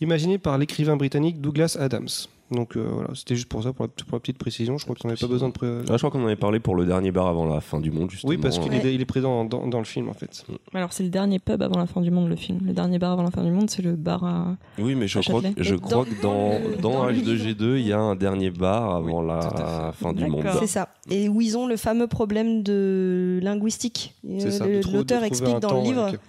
imaginée 0.01 0.37
par 0.37 0.57
l'écrivain 0.57 0.97
britannique 0.97 1.39
Douglas 1.39 1.77
Adams. 1.79 2.09
Donc 2.51 2.75
euh, 2.77 2.81
voilà, 2.91 3.09
c'était 3.13 3.35
juste 3.35 3.47
pour 3.47 3.61
ça, 3.63 3.73
pour 3.73 3.85
la, 3.85 3.89
pour 3.89 4.15
la 4.15 4.19
petite 4.19 4.39
précision. 4.39 4.77
Je 4.79 4.83
crois 4.83 4.95
qu'on 4.95 5.07
n'avait 5.07 5.19
pas 5.19 5.27
besoin 5.27 5.49
de. 5.49 5.53
pré- 5.53 5.67
Ah, 5.87 5.93
Je 5.93 5.97
crois 5.97 6.09
qu'on 6.09 6.23
en 6.23 6.25
avait 6.25 6.35
parlé 6.35 6.59
pour 6.59 6.75
le 6.75 6.85
dernier 6.85 7.11
bar 7.11 7.27
avant 7.27 7.45
la 7.45 7.61
fin 7.61 7.79
du 7.79 7.91
monde, 7.91 8.09
justement. 8.09 8.29
Oui, 8.31 8.37
parce 8.37 8.57
qu'il 8.57 8.71
Ouais. 8.71 8.85
est, 8.85 8.95
il 8.95 9.01
est 9.01 9.05
présent 9.05 9.45
dans, 9.45 9.67
dans 9.67 9.77
le 9.77 9.85
film 9.85 10.09
en 10.09 10.13
fait. 10.13 10.43
Alors, 10.73 10.91
c'est 10.91 11.03
le 11.03 11.09
dernier 11.09 11.37
pub 11.39 11.61
avant 11.61 11.77
la 11.77 11.85
fin 11.85 12.01
du 12.01 12.09
monde, 12.09 12.27
le 12.27 12.35
film. 12.35 12.59
Le 12.65 12.73
dernier 12.73 12.97
bar 12.97 13.11
avant 13.11 13.21
la 13.23 13.29
fin 13.31 13.43
du 13.43 13.51
monde, 13.51 13.69
c'est 13.69 13.83
le 13.83 13.95
bar 13.95 14.23
à. 14.23 14.57
Oui, 14.79 14.95
mais 14.95 15.07
je 15.07 15.19
crois, 15.19 15.41
que, 15.41 15.63
je 15.63 15.75
crois 15.75 15.89
dans- 15.91 16.03
que 16.05 16.21
dans, 16.23 16.59
dans 16.81 16.89
dans 16.99 17.05
le 17.05 17.13
H2G2, 17.13 17.77
il 17.79 17.85
y 17.87 17.93
a 17.93 17.99
un 17.99 18.15
dernier 18.15 18.49
bar 18.49 18.95
avant 18.95 19.21
Oui, 19.21 19.27
la 19.27 19.91
fin 19.93 20.13
du 20.13 20.25
monde. 20.25 20.41
D'accord. 20.43 20.59
C'est 20.59 20.67
ça. 20.67 20.89
Et 21.11 21.29
où 21.29 21.41
ils 21.41 21.57
ont 21.57 21.67
le 21.67 21.77
fameux 21.77 22.07
problème 22.07 22.63
de 22.63 23.39
linguistique. 23.43 24.15
C'est 24.39 24.61
Euh, 24.61 24.81
L'auteur 24.91 25.23
explique 25.23 25.59
dans 25.59 25.77
le 25.81 25.83
livre 25.83 26.01
avec- 26.05 26.19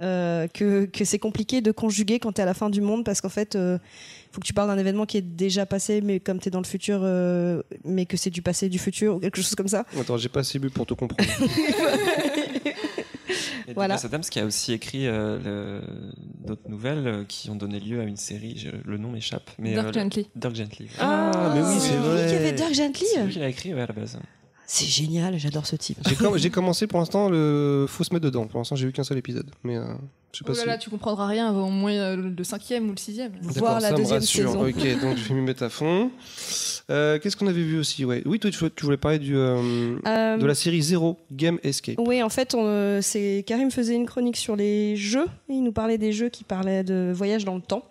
euh, 0.00 0.46
que, 0.54 0.84
que 0.84 1.04
c'est 1.04 1.18
compliqué 1.18 1.60
de 1.60 1.72
conjuguer 1.72 2.20
quand 2.20 2.32
tu 2.32 2.38
es 2.40 2.42
à 2.42 2.46
la 2.46 2.54
fin 2.54 2.70
du 2.70 2.80
monde 2.80 3.04
parce 3.04 3.20
qu'en 3.20 3.28
fait, 3.28 3.56
faut 4.32 4.40
que 4.40 4.46
tu 4.46 4.52
parles 4.54 4.68
d'un 4.68 4.78
événement 4.78 5.06
qui 5.06 5.16
est 5.16 5.22
déjà 5.22 5.66
passé, 5.66 6.00
mais 6.00 6.20
comme 6.20 6.38
tu 6.38 6.48
es 6.48 6.50
dans 6.50 6.60
le 6.60 6.66
futur, 6.66 7.00
euh, 7.02 7.62
mais 7.84 8.06
que 8.06 8.16
c'est 8.16 8.30
du 8.30 8.42
passé 8.42 8.68
du 8.68 8.78
futur 8.78 9.16
ou 9.16 9.18
quelque 9.20 9.36
chose 9.40 9.54
comme 9.54 9.68
ça. 9.68 9.84
Attends, 9.98 10.16
j'ai 10.16 10.28
pas 10.28 10.40
assez 10.40 10.58
bu 10.58 10.70
pour 10.70 10.86
te 10.86 10.94
comprendre. 10.94 11.24
Et 13.68 13.74
Voilà. 13.74 13.96
Adams 14.02 14.22
qui 14.22 14.40
a 14.40 14.46
aussi 14.46 14.72
écrit 14.72 15.06
euh, 15.06 15.80
d'autres 16.46 16.68
nouvelles 16.70 17.06
euh, 17.06 17.24
qui 17.28 17.50
ont 17.50 17.54
donné 17.54 17.78
lieu 17.80 18.00
à 18.00 18.04
une 18.04 18.16
série, 18.16 18.56
je- 18.56 18.70
le 18.88 18.96
nom 18.96 19.10
m'échappe. 19.10 19.50
mais 19.58 19.74
Dirk 19.74 19.88
euh, 19.88 19.92
Gently. 19.92 20.26
Dirk 20.34 20.54
Gently. 20.54 20.88
Ah, 20.98 21.52
mais 21.54 21.60
oui, 21.60 21.76
c'est 21.78 21.92
lui 21.92 21.98
vrai. 22.02 22.26
qui 22.28 22.34
avait 22.34 22.52
Dirk 22.52 22.72
Gently. 22.72 23.04
C'est 23.12 23.22
lui 23.24 23.32
qui 23.32 23.38
l'a 23.38 23.48
écrit 23.48 23.74
ouais, 23.74 23.82
à 23.82 23.86
la 23.86 23.92
base. 23.92 24.18
C'est 24.66 24.86
génial, 24.86 25.38
j'adore 25.38 25.66
ce 25.66 25.76
type. 25.76 25.98
J'ai 26.08 26.14
com- 26.14 26.36
j'ai 26.38 26.50
commencé 26.50 26.86
pour 26.86 26.98
l'instant, 26.98 27.28
le 27.28 27.84
faut 27.88 28.04
se 28.04 28.12
mettre 28.14 28.24
dedans. 28.24 28.46
Pour 28.46 28.58
l'instant, 28.58 28.76
j'ai 28.76 28.86
vu 28.86 28.92
qu'un 28.92 29.04
seul 29.04 29.18
épisode. 29.18 29.50
Mais 29.64 29.76
euh, 29.76 29.84
je 30.32 30.38
sais 30.38 30.44
pas 30.44 30.52
Oh 30.52 30.56
là 30.56 30.60
si. 30.62 30.66
là, 30.66 30.78
tu 30.78 30.90
comprendras 30.90 31.26
rien 31.26 31.48
avant 31.48 31.68
au 31.68 31.70
moins 31.70 31.92
euh, 31.92 32.16
le 32.36 32.44
cinquième 32.44 32.88
ou 32.88 32.92
le 32.92 32.96
sixième. 32.98 33.32
Voir 33.42 33.80
la 33.80 33.88
ça 33.88 33.92
me 33.92 33.98
deuxième 33.98 34.20
rassure. 34.20 34.48
saison. 34.50 34.66
Ok, 34.66 35.00
donc 35.00 35.16
je 35.16 35.28
vais 35.28 35.34
m'y 35.34 35.40
mettre 35.42 35.62
à 35.62 35.68
fond. 35.70 36.10
Euh, 36.90 37.18
Qu'est-ce 37.18 37.36
qu'on 37.36 37.46
avait 37.46 37.62
vu 37.62 37.78
aussi 37.78 38.04
ouais. 38.06 38.22
Oui, 38.24 38.38
toi, 38.38 38.50
tu 38.50 38.84
voulais 38.84 38.96
parler 38.96 39.18
du, 39.18 39.36
euh, 39.36 39.96
Euh, 40.06 40.36
de 40.38 40.46
la 40.46 40.54
série 40.54 40.80
Zero 40.80 41.18
Game 41.30 41.58
Escape. 41.62 41.96
Oui, 41.98 42.22
en 42.22 42.28
fait, 42.30 42.54
on, 42.54 43.00
c'est 43.02 43.44
Karim 43.46 43.70
faisait 43.70 43.94
une 43.94 44.06
chronique 44.06 44.36
sur 44.38 44.56
les 44.56 44.96
jeux. 44.96 45.26
Il 45.50 45.62
nous 45.62 45.72
parlait 45.72 45.98
des 45.98 46.12
jeux 46.12 46.28
qui 46.30 46.44
parlaient 46.44 46.84
de 46.84 47.12
voyage 47.14 47.44
dans 47.44 47.54
le 47.56 47.60
temps. 47.60 47.84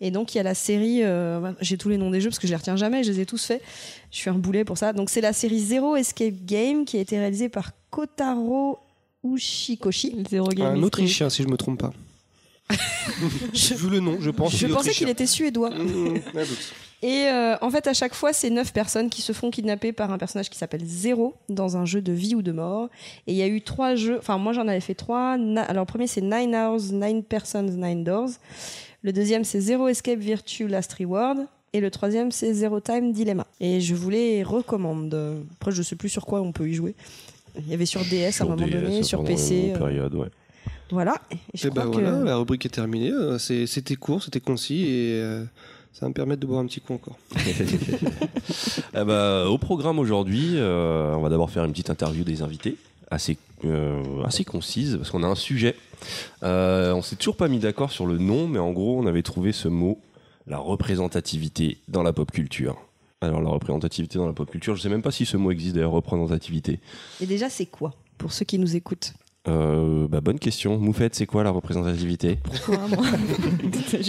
Et 0.00 0.10
donc 0.10 0.34
il 0.34 0.38
y 0.38 0.40
a 0.40 0.44
la 0.44 0.54
série. 0.54 1.00
euh, 1.02 1.52
j'ai 1.60 1.78
tous 1.78 1.88
les 1.88 1.96
noms 1.96 2.10
des 2.10 2.20
jeux 2.20 2.28
parce 2.28 2.38
que 2.38 2.46
je 2.46 2.52
les 2.52 2.56
retiens 2.56 2.76
jamais. 2.76 3.02
Je 3.04 3.10
les 3.12 3.20
ai 3.20 3.26
tous 3.26 3.44
faits. 3.44 3.62
Je 4.10 4.18
suis 4.18 4.28
un 4.30 4.34
boulet 4.34 4.64
pour 4.64 4.76
ça. 4.78 4.92
Donc 4.92 5.08
c'est 5.10 5.20
la 5.20 5.32
série 5.32 5.60
Zero 5.60 5.96
Escape 5.96 6.34
Game 6.44 6.84
qui 6.84 6.96
a 6.98 7.00
été 7.00 7.18
réalisée 7.18 7.48
par 7.48 7.70
Kotaro 7.90 8.78
Ushikoshi. 9.24 10.24
Zero 10.28 10.48
Game 10.48 10.76
Un. 10.76 10.82
Autrichien, 10.82 11.30
si 11.30 11.42
je 11.42 11.48
me 11.48 11.56
trompe 11.56 11.80
pas. 11.80 11.92
Vu 13.54 13.90
le 13.90 14.00
nom, 14.00 14.18
je 14.20 14.30
pense. 14.30 14.56
Je 14.56 14.66
pensais 14.66 14.92
qu'il 14.92 15.08
était 15.08 15.26
suédois. 15.26 15.70
Mmh, 15.70 16.14
doute. 16.34 16.74
Et 17.02 17.26
euh, 17.26 17.56
en 17.60 17.70
fait, 17.70 17.86
à 17.86 17.92
chaque 17.92 18.14
fois, 18.14 18.32
c'est 18.32 18.48
neuf 18.48 18.72
personnes 18.72 19.10
qui 19.10 19.20
se 19.20 19.34
font 19.34 19.50
kidnapper 19.50 19.92
par 19.92 20.10
un 20.10 20.16
personnage 20.16 20.48
qui 20.48 20.56
s'appelle 20.56 20.84
Zéro 20.86 21.34
dans 21.50 21.76
un 21.76 21.84
jeu 21.84 22.00
de 22.00 22.12
vie 22.12 22.34
ou 22.34 22.40
de 22.40 22.50
mort. 22.50 22.88
Et 23.26 23.32
il 23.32 23.36
y 23.36 23.42
a 23.42 23.46
eu 23.46 23.60
trois 23.60 23.94
jeux. 23.94 24.16
Enfin, 24.18 24.38
moi, 24.38 24.54
j'en 24.54 24.66
avais 24.68 24.80
fait 24.80 24.94
trois. 24.94 25.32
Alors, 25.32 25.84
le 25.84 25.84
premier, 25.84 26.06
c'est 26.06 26.22
Nine 26.22 26.54
Hours, 26.54 26.92
Nine 26.92 27.22
Persons, 27.22 27.62
Nine 27.62 28.04
Doors. 28.04 28.30
Le 29.02 29.12
deuxième, 29.12 29.44
c'est 29.44 29.60
Zero 29.60 29.88
Escape 29.88 30.18
Virtue 30.18 30.66
Last 30.66 30.94
Reward. 30.94 31.40
Et 31.74 31.80
le 31.80 31.90
troisième, 31.90 32.32
c'est 32.32 32.54
Zero 32.54 32.80
Time 32.80 33.12
Dilemma. 33.12 33.46
Et 33.60 33.82
je 33.82 33.94
vous 33.94 34.08
les 34.08 34.42
recommande. 34.42 35.44
Après, 35.60 35.72
je 35.72 35.82
sais 35.82 35.96
plus 35.96 36.08
sur 36.08 36.24
quoi 36.24 36.40
on 36.40 36.52
peut 36.52 36.66
y 36.66 36.72
jouer. 36.72 36.94
Il 37.58 37.68
y 37.68 37.74
avait 37.74 37.86
sur 37.86 38.00
DS 38.04 38.40
à 38.40 38.44
un 38.44 38.48
moment 38.48 38.66
DS, 38.66 38.70
donné, 38.72 39.02
sur 39.02 39.22
PC. 39.24 39.54
une 39.56 39.74
euh, 39.74 39.78
période, 39.78 40.14
ouais. 40.14 40.28
voilà. 40.90 41.14
Et 41.30 41.36
je 41.54 41.66
Et 41.66 41.70
crois 41.70 41.84
bah 41.84 41.90
que- 41.90 42.00
voilà, 42.00 42.18
la 42.24 42.36
rubrique 42.36 42.66
est 42.66 42.70
terminée. 42.70 43.10
Euh, 43.10 43.38
c'est- 43.38 43.66
C'était 43.66 43.96
court, 43.96 44.22
c'était 44.22 44.40
concis 44.40 44.82
et 44.84 45.12
euh, 45.22 45.44
ça 45.92 46.02
va 46.02 46.08
me 46.08 46.14
permettre 46.14 46.40
de 46.40 46.46
boire 46.46 46.60
un 46.60 46.66
petit 46.66 46.80
coup 46.80 46.94
encore. 46.94 47.16
Eh 48.96 49.04
ben, 49.04 49.46
au 49.46 49.58
programme 49.58 49.98
aujourd'hui, 49.98 50.52
euh, 50.54 51.14
on 51.14 51.20
va 51.20 51.28
d'abord 51.28 51.50
faire 51.50 51.64
une 51.64 51.72
petite 51.72 51.90
interview 51.90 52.24
des 52.24 52.42
invités, 52.42 52.76
assez, 53.10 53.36
euh, 53.64 54.02
assez 54.24 54.44
concise, 54.44 54.96
parce 54.96 55.10
qu'on 55.10 55.22
a 55.22 55.26
un 55.26 55.34
sujet. 55.34 55.74
Euh, 56.42 56.92
on 56.92 57.02
s'est 57.02 57.16
toujours 57.16 57.36
pas 57.36 57.48
mis 57.48 57.58
d'accord 57.58 57.90
sur 57.90 58.06
le 58.06 58.18
nom, 58.18 58.46
mais 58.46 58.58
en 58.58 58.72
gros, 58.72 58.98
on 59.00 59.06
avait 59.06 59.22
trouvé 59.22 59.52
ce 59.52 59.68
mot, 59.68 59.98
la 60.46 60.58
représentativité 60.58 61.78
dans 61.88 62.02
la 62.02 62.12
pop 62.12 62.30
culture. 62.30 62.76
Alors, 63.24 63.42
la 63.42 63.50
représentativité 63.50 64.18
dans 64.18 64.26
la 64.26 64.32
pop 64.32 64.50
culture, 64.50 64.76
je 64.76 64.82
sais 64.82 64.88
même 64.88 65.02
pas 65.02 65.10
si 65.10 65.26
ce 65.26 65.36
mot 65.36 65.50
existe 65.50 65.74
d'ailleurs, 65.74 65.92
représentativité. 65.92 66.80
Et 67.20 67.26
déjà, 67.26 67.48
c'est 67.50 67.66
quoi 67.66 67.92
Pour 68.18 68.32
ceux 68.32 68.44
qui 68.44 68.58
nous 68.58 68.76
écoutent. 68.76 69.12
Euh, 69.46 70.08
bah, 70.08 70.22
bonne 70.22 70.38
question. 70.38 70.78
Moufette, 70.78 71.14
c'est 71.14 71.26
quoi 71.26 71.44
la 71.44 71.50
représentativité? 71.50 72.38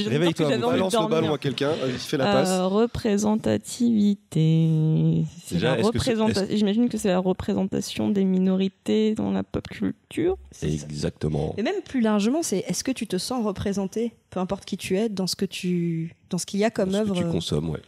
Réveille-toi, 0.07 0.49
que 0.49 0.61
Balance 0.61 0.93
le 0.93 1.09
ballon 1.09 1.33
à 1.33 1.37
quelqu'un, 1.37 1.71
euh, 1.71 1.89
fais 1.97 2.15
la 2.15 2.23
passe. 2.25 2.49
Euh, 2.51 2.67
représentativité. 2.67 5.25
C'est 5.43 5.55
Déjà, 5.55 5.71
la 5.75 5.79
est-ce 5.81 5.89
que 5.89 5.97
représenta- 5.97 6.45
J'imagine 6.55 6.87
que 6.89 6.97
c'est 6.97 7.09
la 7.09 7.19
représentation 7.19 8.09
des 8.09 8.23
minorités 8.23 9.15
dans 9.15 9.31
la 9.31 9.43
pop 9.43 9.67
culture. 9.67 10.37
Exactement. 10.61 11.53
Et 11.57 11.63
même 11.63 11.81
plus 11.83 12.01
largement, 12.01 12.43
c'est 12.43 12.59
est-ce 12.67 12.83
que 12.83 12.91
tu 12.91 13.07
te 13.07 13.17
sens 13.17 13.43
représenté, 13.45 14.13
peu 14.29 14.39
importe 14.39 14.65
qui 14.65 14.77
tu 14.77 14.97
es, 14.97 15.09
dans 15.09 15.25
ce 15.27 15.35
que 15.35 15.45
tu, 15.45 16.13
dans 16.29 16.37
ce 16.37 16.45
qu'il 16.45 16.59
y 16.59 16.63
a 16.63 16.69
comme 16.69 16.91
Ce 16.91 16.97
que 16.97 17.01
œuvre. 17.01 17.15
tu 17.15 17.23
euh, 17.23 17.31
consommes, 17.31 17.69
ouais. 17.71 17.81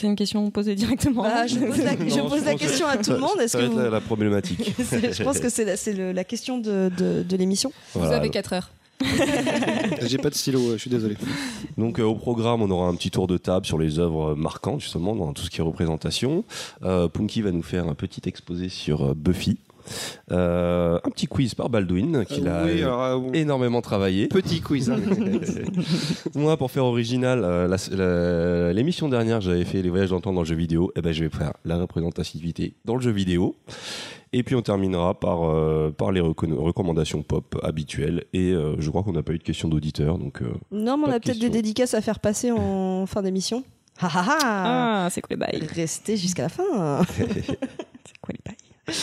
C'est 0.00 0.06
une 0.06 0.16
question 0.16 0.50
posée 0.50 0.74
directement. 0.74 1.22
Bah, 1.22 1.46
je 1.46 1.56
pose 1.58 1.78
la, 1.78 1.92
je 2.08 2.16
Non, 2.18 2.28
pose 2.28 2.40
je 2.40 2.44
la 2.46 2.52
pense 2.52 2.60
question 2.60 2.86
à 2.86 2.96
tout 2.96 3.10
le 3.12 3.18
monde. 3.18 3.38
Est-ce 3.40 3.56
que 3.56 3.62
vous- 3.64 3.78
la, 3.78 3.90
la 3.90 4.00
problématique. 4.00 4.72
Je 4.78 5.22
pense 5.22 5.38
que 5.40 5.48
c'est 5.50 5.64
la, 6.14 6.24
question 6.24 6.58
de, 6.58 6.90
de, 6.96 7.22
de 7.22 7.36
l'émission. 7.36 7.70
Vous 7.94 8.06
avez 8.06 8.30
4 8.30 8.52
heures. 8.54 8.70
J'ai 10.02 10.18
pas 10.18 10.28
de 10.30 10.34
stylo, 10.34 10.72
je 10.72 10.76
suis 10.76 10.90
désolé. 10.90 11.16
Donc 11.78 11.98
euh, 11.98 12.02
au 12.04 12.14
programme, 12.14 12.60
on 12.62 12.70
aura 12.70 12.86
un 12.88 12.94
petit 12.94 13.10
tour 13.10 13.26
de 13.26 13.38
table 13.38 13.64
sur 13.64 13.78
les 13.78 13.98
œuvres 13.98 14.34
marquantes 14.34 14.80
justement 14.82 15.16
dans 15.16 15.32
tout 15.32 15.42
ce 15.42 15.48
qui 15.50 15.60
est 15.60 15.64
représentation. 15.64 16.44
Euh, 16.82 17.08
Punky 17.08 17.40
va 17.40 17.50
nous 17.50 17.62
faire 17.62 17.86
un 17.88 17.94
petit 17.94 18.20
exposé 18.26 18.68
sur 18.68 19.02
euh, 19.10 19.14
Buffy. 19.14 19.56
Euh, 20.32 20.98
un 21.02 21.10
petit 21.10 21.26
quiz 21.26 21.54
par 21.54 21.68
Baldwin 21.70 22.24
qu'il 22.24 22.46
a 22.48 22.64
oui, 22.64 22.82
alors, 22.82 23.02
euh, 23.02 23.32
énormément 23.32 23.80
travaillé. 23.80 24.28
petit 24.28 24.60
quiz. 24.60 24.90
hein. 24.90 24.96
Moi, 26.34 26.56
pour 26.56 26.70
faire 26.70 26.84
original, 26.84 27.40
euh, 27.44 28.72
l'émission 28.72 29.08
dernière, 29.08 29.40
j'avais 29.40 29.64
fait 29.64 29.82
les 29.82 29.90
voyages 29.90 30.10
dans 30.10 30.16
le 30.16 30.22
temps 30.22 30.32
dans 30.32 30.40
le 30.42 30.46
jeu 30.46 30.56
vidéo. 30.56 30.92
Et 30.96 31.00
ben, 31.02 31.12
je 31.12 31.24
vais 31.24 31.30
faire 31.30 31.52
la 31.64 31.76
représentativité 31.78 32.74
dans 32.84 32.94
le 32.96 33.00
jeu 33.02 33.10
vidéo. 33.10 33.56
Et 34.32 34.44
puis 34.44 34.54
on 34.54 34.62
terminera 34.62 35.18
par, 35.18 35.42
euh, 35.50 35.90
par 35.90 36.12
les 36.12 36.20
recommandations 36.20 37.22
pop 37.22 37.58
habituelles. 37.64 38.24
Et 38.32 38.52
euh, 38.52 38.76
je 38.78 38.88
crois 38.90 39.02
qu'on 39.02 39.12
n'a 39.12 39.24
pas 39.24 39.32
eu 39.32 39.38
de 39.38 39.42
questions 39.42 39.68
d'auditeurs. 39.68 40.18
Donc, 40.18 40.40
euh, 40.42 40.52
Non, 40.70 40.96
mais 40.96 41.04
on 41.08 41.10
a 41.10 41.18
de 41.18 41.24
peut-être 41.24 41.40
des 41.40 41.50
dédicaces 41.50 41.94
à 41.94 42.00
faire 42.00 42.20
passer 42.20 42.52
en 42.52 43.06
fin 43.06 43.22
d'émission. 43.22 43.64
Ha 44.00 44.06
ha 44.06 44.20
ha 44.28 44.38
Ah, 45.04 45.08
c'est 45.10 45.20
quoi 45.20 45.28
les 45.30 45.36
bails? 45.36 45.66
Restez 45.74 46.16
jusqu'à 46.16 46.44
la 46.44 46.48
fin. 46.48 47.02
C'est 47.18 48.18
quoi 48.22 48.32
les 48.32 48.40
bails? 48.46 48.94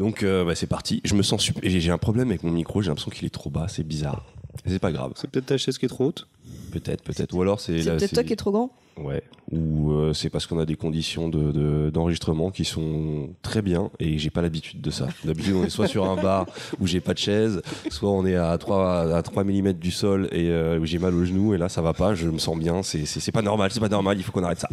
Donc 0.00 0.22
euh, 0.22 0.44
bah, 0.46 0.54
c'est 0.54 0.66
parti. 0.66 1.00
Je 1.04 1.14
me 1.14 1.22
sens 1.22 1.42
super. 1.42 1.62
J'ai 1.70 1.90
un 1.90 1.98
problème 1.98 2.30
avec 2.30 2.42
mon 2.42 2.50
micro. 2.50 2.80
J'ai 2.80 2.88
l'impression 2.88 3.10
qu'il 3.10 3.26
est 3.26 3.30
trop 3.30 3.50
bas. 3.50 3.66
C'est 3.68 3.86
bizarre. 3.86 4.24
C'est 4.66 4.78
pas 4.78 4.90
grave. 4.92 5.12
C'est 5.14 5.30
peut-être 5.30 5.46
ta 5.46 5.58
chaise 5.58 5.76
qui 5.78 5.84
est 5.84 5.88
trop 5.90 6.06
haute. 6.06 6.26
Peut-être, 6.72 7.02
peut-être. 7.04 7.34
Ou 7.34 7.42
alors 7.42 7.60
c'est 7.60 7.82
C'est 7.82 7.90
là, 7.90 7.96
peut-être 7.96 8.14
toi 8.14 8.24
qui 8.24 8.32
es 8.32 8.36
trop 8.36 8.50
grand. 8.50 8.70
Ouais. 8.96 9.22
Ou 9.52 9.92
euh, 9.92 10.12
c'est 10.14 10.30
parce 10.30 10.46
qu'on 10.46 10.58
a 10.58 10.64
des 10.66 10.74
conditions 10.74 11.28
de- 11.28 11.52
de- 11.52 11.90
d'enregistrement 11.92 12.50
qui 12.50 12.64
sont 12.64 13.28
très 13.42 13.60
bien 13.62 13.90
et 13.98 14.18
j'ai 14.18 14.30
pas 14.30 14.40
l'habitude 14.42 14.80
de 14.80 14.90
ça. 14.90 15.06
D'habitude, 15.24 15.54
on 15.54 15.64
est 15.64 15.70
soit 15.70 15.86
sur 15.86 16.08
un 16.08 16.16
bar 16.16 16.46
où 16.80 16.86
j'ai 16.86 17.00
pas 17.00 17.12
de 17.12 17.18
chaise, 17.18 17.60
soit 17.90 18.10
on 18.10 18.24
est 18.26 18.36
à 18.36 18.56
3, 18.58 19.14
à 19.14 19.22
3 19.22 19.44
mm 19.44 19.72
du 19.74 19.90
sol 19.90 20.28
et 20.32 20.48
euh, 20.50 20.78
où 20.80 20.86
j'ai 20.86 20.98
mal 20.98 21.14
au 21.14 21.24
genou 21.24 21.52
et 21.54 21.58
là 21.58 21.68
ça 21.68 21.82
va 21.82 21.92
pas, 21.92 22.14
je 22.14 22.28
me 22.28 22.38
sens 22.38 22.58
bien, 22.58 22.82
c'est 22.82 23.32
pas 23.32 23.42
normal, 23.42 23.70
c'est 23.70 23.80
pas 23.80 23.88
normal, 23.88 24.16
il 24.18 24.22
faut 24.22 24.32
qu'on 24.32 24.44
arrête 24.44 24.60
ça. 24.60 24.68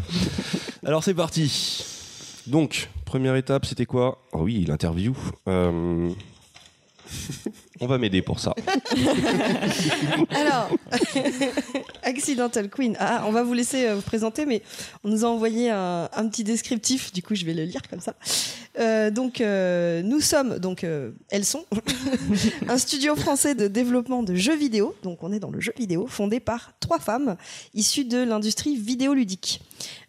Alors 0.86 1.04
c'est 1.04 1.14
parti. 1.14 1.84
Donc, 2.48 2.90
première 3.06 3.36
étape, 3.36 3.66
c'était 3.66 3.86
quoi? 3.86 4.20
Ah 4.34 4.38
oui, 4.38 4.66
l'interview. 4.66 5.16
Euh, 5.48 6.10
On 7.80 7.88
va 7.88 7.98
m'aider 7.98 8.22
pour 8.22 8.40
ça. 8.40 8.54
Alors, 10.30 10.70
Accidental 12.04 12.70
Queen. 12.70 12.96
Ah, 13.00 13.24
on 13.28 13.32
va 13.32 13.44
vous 13.44 13.54
laisser 13.54 13.88
euh, 13.88 13.96
vous 13.96 14.02
présenter, 14.02 14.46
mais 14.46 14.62
on 15.04 15.10
nous 15.10 15.26
a 15.26 15.28
envoyé 15.28 15.70
un, 15.70 16.08
petit 16.30 16.44
descriptif. 16.44 17.12
Du 17.14 17.22
coup, 17.22 17.36
je 17.36 17.46
vais 17.46 17.54
le 17.54 17.64
lire 17.64 17.82
comme 17.90 18.00
ça. 18.00 18.16
Euh, 18.80 19.12
donc, 19.12 19.42
euh, 19.42 20.02
nous 20.02 20.20
sommes, 20.20 20.60
donc, 20.60 20.86
elles 21.30 21.46
sont, 21.46 21.66
un 22.68 22.78
studio 22.78 23.16
français 23.16 23.56
de 23.56 23.68
développement 23.68 24.24
de 24.24 24.36
jeux 24.36 24.56
vidéo. 24.56 24.96
Donc, 25.04 25.24
on 25.24 25.32
est 25.32 25.40
dans 25.40 25.52
le 25.52 25.60
jeu 25.60 25.74
vidéo, 25.78 26.08
fondé 26.08 26.40
par 26.40 26.74
trois 26.80 27.00
femmes 27.00 27.38
issues 27.74 28.06
de 28.06 28.18
l'industrie 28.18 28.76
vidéoludique. 28.76 29.62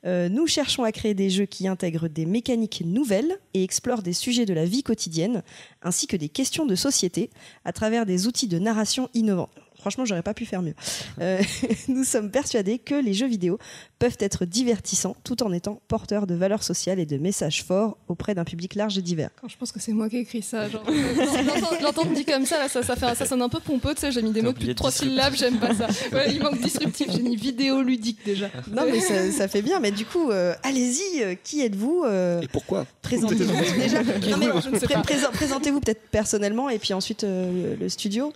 Nous 0.04 0.46
cherchons 0.46 0.84
à 0.84 0.92
créer 0.92 1.12
des 1.12 1.28
jeux 1.28 1.44
qui 1.44 1.68
intègrent 1.68 2.08
des 2.08 2.24
mécaniques 2.24 2.82
nouvelles 2.86 3.38
et 3.52 3.62
explorent 3.62 4.00
des 4.00 4.14
sujets 4.14 4.46
de 4.46 4.54
la 4.54 4.64
vie 4.64 4.82
quotidienne, 4.82 5.42
ainsi 5.82 6.06
que 6.06 6.16
des 6.16 6.30
questions 6.30 6.64
de 6.64 6.74
société, 6.74 7.28
à 7.64 7.72
travers 7.72 8.06
des 8.06 8.26
outils 8.26 8.48
de 8.48 8.58
narration 8.58 9.08
innovants. 9.14 9.50
Franchement, 9.88 10.04
j'aurais 10.04 10.22
pas 10.22 10.34
pu 10.34 10.44
faire 10.44 10.60
mieux. 10.60 10.74
Euh, 11.22 11.40
nous 11.88 12.04
sommes 12.04 12.30
persuadés 12.30 12.78
que 12.78 12.94
les 12.94 13.14
jeux 13.14 13.26
vidéo 13.26 13.58
peuvent 13.98 14.18
être 14.20 14.44
divertissants 14.44 15.16
tout 15.24 15.42
en 15.42 15.50
étant 15.50 15.80
porteurs 15.88 16.26
de 16.26 16.34
valeurs 16.34 16.62
sociales 16.62 16.98
et 16.98 17.06
de 17.06 17.16
messages 17.16 17.64
forts 17.64 17.96
auprès 18.06 18.34
d'un 18.34 18.44
public 18.44 18.74
large 18.74 18.98
et 18.98 19.02
divers. 19.02 19.30
Quand 19.40 19.48
je 19.48 19.56
pense 19.56 19.72
que 19.72 19.80
c'est 19.80 19.92
moi 19.92 20.10
qui 20.10 20.18
ai 20.18 20.20
écrit 20.20 20.42
ça. 20.42 20.68
genre, 20.68 20.84
l'entendre- 21.82 22.12
dit 22.14 22.26
comme 22.26 22.44
ça, 22.44 22.58
là, 22.58 22.68
ça, 22.68 22.82
ça, 22.82 22.96
fait, 22.96 23.06
un- 23.06 23.14
ça 23.14 23.24
sonne 23.24 23.40
un 23.40 23.48
peu 23.48 23.60
pompeux. 23.60 23.94
Tu 23.94 24.02
sais, 24.02 24.12
j'ai 24.12 24.20
mis 24.20 24.30
des 24.32 24.42
mots 24.42 24.52
de 24.52 24.58
plus 24.58 24.66
de 24.66 24.72
trois 24.74 24.90
syllabes, 24.90 25.34
j'aime 25.34 25.58
pas 25.58 25.74
ça. 25.74 25.86
Ouais, 26.12 26.32
il 26.34 26.42
manque 26.42 26.60
disruptif, 26.60 27.08
j'ai 27.10 27.22
mis 27.22 27.36
vidéo 27.36 27.80
ludique 27.82 28.18
déjà. 28.26 28.50
Non, 28.70 28.82
mais 28.90 29.00
ça, 29.00 29.30
ça 29.32 29.48
fait 29.48 29.62
bien. 29.62 29.80
Mais 29.80 29.90
du 29.90 30.04
coup, 30.04 30.30
euh, 30.30 30.54
allez-y. 30.62 31.22
euh, 31.22 31.34
qui 31.42 31.62
êtes-vous 31.62 32.02
euh, 32.04 32.40
Et 32.42 32.48
pourquoi 32.48 32.84
Présentez-vous 33.02 33.52
déjà. 33.80 34.02
Pré- 34.02 35.30
Présentez-vous 35.32 35.80
peut-être 35.80 36.02
personnellement 36.10 36.68
et 36.68 36.78
puis 36.78 36.92
ensuite 36.94 37.24
euh, 37.24 37.76
le 37.78 37.88
studio. 37.88 38.32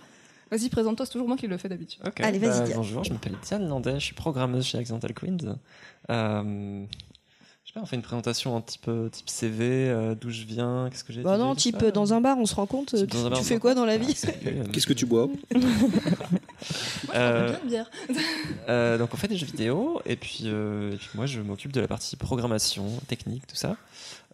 Vas-y, 0.53 0.69
présente-toi, 0.69 1.07
c'est 1.07 1.13
toujours 1.13 1.27
moi 1.27 1.35
qui 1.35 1.47
le 1.47 1.57
fais 1.57 1.67
d'habitude. 1.67 1.99
Allez, 2.17 2.37
vas-y, 2.37 2.69
Bah, 2.69 2.75
bonjour, 2.75 3.03
je 3.03 3.11
m'appelle 3.11 3.33
Diane 3.41 3.67
Landais, 3.67 3.95
je 3.95 4.05
suis 4.05 4.13
programmeuse 4.13 4.63
chez 4.63 4.77
Accidental 4.77 5.11
Queens. 5.11 5.57
Euh, 6.11 6.83
je 7.63 7.69
sais 7.69 7.73
pas, 7.73 7.81
on 7.81 7.87
fait 7.87 7.95
une 7.95 8.03
présentation 8.03 8.55
un 8.55 8.61
petit 8.61 8.77
peu 8.77 9.09
type 9.11 9.31
CV, 9.31 9.89
euh, 9.89 10.13
d'où 10.13 10.29
je 10.29 10.43
viens, 10.43 10.89
qu'est-ce 10.91 11.03
que 11.03 11.11
j'ai 11.11 11.23
Bah 11.23 11.39
non, 11.39 11.55
type 11.55 11.81
euh, 11.81 11.89
dans 11.89 12.13
un 12.13 12.21
bar, 12.21 12.37
on 12.37 12.45
se 12.45 12.53
rend 12.53 12.67
compte. 12.67 12.93
Type 12.93 13.09
Tu, 13.09 13.29
bar, 13.29 13.43
fais 13.43 13.57
quoi 13.57 13.73
dans 13.73 13.85
la 13.85 13.97
vie 13.97 14.15
Ah, 14.27 14.29
euh, 14.45 14.63
Qu'est-ce 14.71 14.85
que 14.85 14.93
tu 14.93 15.07
bois 15.07 15.27
Euh, 17.15 17.49
Bien 17.49 17.59
de 17.59 17.67
bière. 17.67 17.91
Euh, 18.69 18.97
donc 18.97 19.09
on 19.13 19.17
fait 19.17 19.27
des 19.27 19.35
jeux 19.35 19.45
vidéo 19.45 20.01
et 20.05 20.15
puis, 20.15 20.43
euh, 20.45 20.93
et 20.93 20.95
puis 20.95 21.09
moi 21.15 21.25
je 21.25 21.41
m'occupe 21.41 21.73
de 21.73 21.81
la 21.81 21.87
partie 21.87 22.15
programmation, 22.15 22.85
technique, 23.07 23.45
tout 23.47 23.55
ça. 23.55 23.75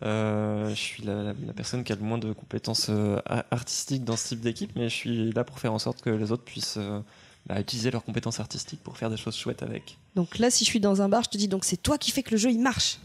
Euh, 0.04 0.70
je 0.70 0.76
suis 0.76 1.04
la, 1.04 1.34
personne 1.56 1.84
qui 1.84 1.92
a 1.92 1.96
le 1.96 2.02
moins 2.02 2.18
de 2.18 2.32
compétences 2.32 2.88
euh, 2.90 3.20
artistiques 3.52 4.04
dans 4.04 4.16
ce 4.16 4.30
type 4.30 4.40
d'équipe, 4.40 4.72
mais 4.76 4.90
je 4.90 4.96
suis 4.96 5.32
là 5.32 5.44
pour 5.44 5.60
faire 5.60 5.74
en 5.74 5.80
sorte 5.80 6.02
que 6.02 6.10
les 6.10 6.32
autres 6.32 6.44
puissent 6.44 6.78
euh, 6.78 7.02
bah, 7.48 7.60
utiliser 7.60 7.92
leurs 7.92 8.04
compétences 8.04 8.40
artistiques 8.40 8.82
pour 8.82 8.98
faire 8.98 9.10
des 9.10 9.18
choses 9.18 9.36
chouettes 9.36 9.64
avec. 9.64 9.98
Donc 10.16 10.40
là, 10.40 10.50
si 10.50 10.64
je 10.64 10.70
suis 10.70 10.80
dans 10.80 11.02
un 11.02 11.10
bar, 11.10 11.24
je 11.24 11.30
te 11.30 11.38
dis 11.38 11.48
donc 11.48 11.66
c'est 11.66 11.78
toi 11.78 11.98
qui 11.98 12.12
fais 12.12 12.24
que 12.24 12.32
le 12.32 12.38
jeu 12.38 12.52
il 12.52 12.62
marche. 12.62 13.00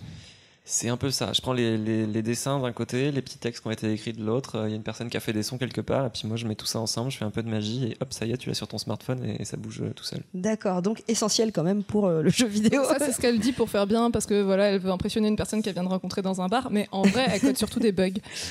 C'est 0.66 0.88
un 0.88 0.96
peu 0.96 1.10
ça. 1.10 1.30
Je 1.34 1.42
prends 1.42 1.52
les, 1.52 1.76
les- 1.76 2.06
les 2.06 2.22
dessins 2.22 2.58
d'un 2.58 2.72
côté, 2.72 3.12
les 3.12 3.20
petits 3.20 3.36
textes 3.36 3.60
qui 3.60 3.68
ont 3.68 3.70
été 3.70 3.92
écrits 3.92 4.14
de 4.14 4.24
l'autre. 4.24 4.56
euh, 4.56 4.66
Il 4.66 4.70
y 4.70 4.72
a 4.72 4.76
une 4.76 4.82
personne 4.82 5.10
qui 5.10 5.16
a 5.18 5.20
fait 5.20 5.34
des 5.34 5.42
sons 5.42 5.58
quelque 5.58 5.82
part, 5.82 6.06
et 6.06 6.08
puis 6.08 6.22
moi 6.26 6.38
je 6.38 6.46
mets 6.46 6.54
tout 6.54 6.64
ça 6.64 6.78
ensemble, 6.80 7.10
je 7.10 7.18
fais 7.18 7.24
un 7.26 7.30
peu 7.30 7.42
de 7.42 7.50
magie, 7.50 7.88
et 7.92 7.96
hop, 8.00 8.14
ça 8.14 8.24
y 8.24 8.32
est, 8.32 8.38
tu 8.38 8.48
l'as 8.48 8.54
sur 8.54 8.66
ton 8.66 8.78
smartphone 8.78 9.22
et, 9.38 9.44
ça 9.44 9.58
bouge 9.58 9.82
euh, 9.82 9.92
tout 9.94 10.04
seul. 10.04 10.22
D'accord, 10.32 10.80
donc 10.80 11.02
essentiel 11.06 11.52
quand 11.52 11.64
même 11.64 11.82
pour 11.82 12.06
euh, 12.06 12.22
le 12.22 12.30
jeu 12.30 12.46
vidéo. 12.46 12.82
Ça, 12.84 12.96
c'est 12.98 13.12
ce 13.12 13.20
qu'elle 13.20 13.38
dit 13.40 13.52
pour 13.52 13.68
faire 13.68 13.86
bien, 13.86 14.10
parce 14.10 14.24
que 14.24 14.40
voilà, 14.40 14.70
elle 14.70 14.80
veut 14.80 14.90
impressionner 14.90 15.28
une 15.28 15.36
personne 15.36 15.60
qu'elle 15.62 15.74
vient 15.74 15.84
de 15.84 15.88
rencontrer 15.90 16.22
dans 16.22 16.40
un 16.40 16.48
bar, 16.48 16.68
mais 16.70 16.88
en 16.92 17.02
vrai, 17.02 17.26
elle 17.30 17.40
code 17.42 17.58
surtout 17.58 17.78
des 17.80 17.92
bugs. 17.92 18.12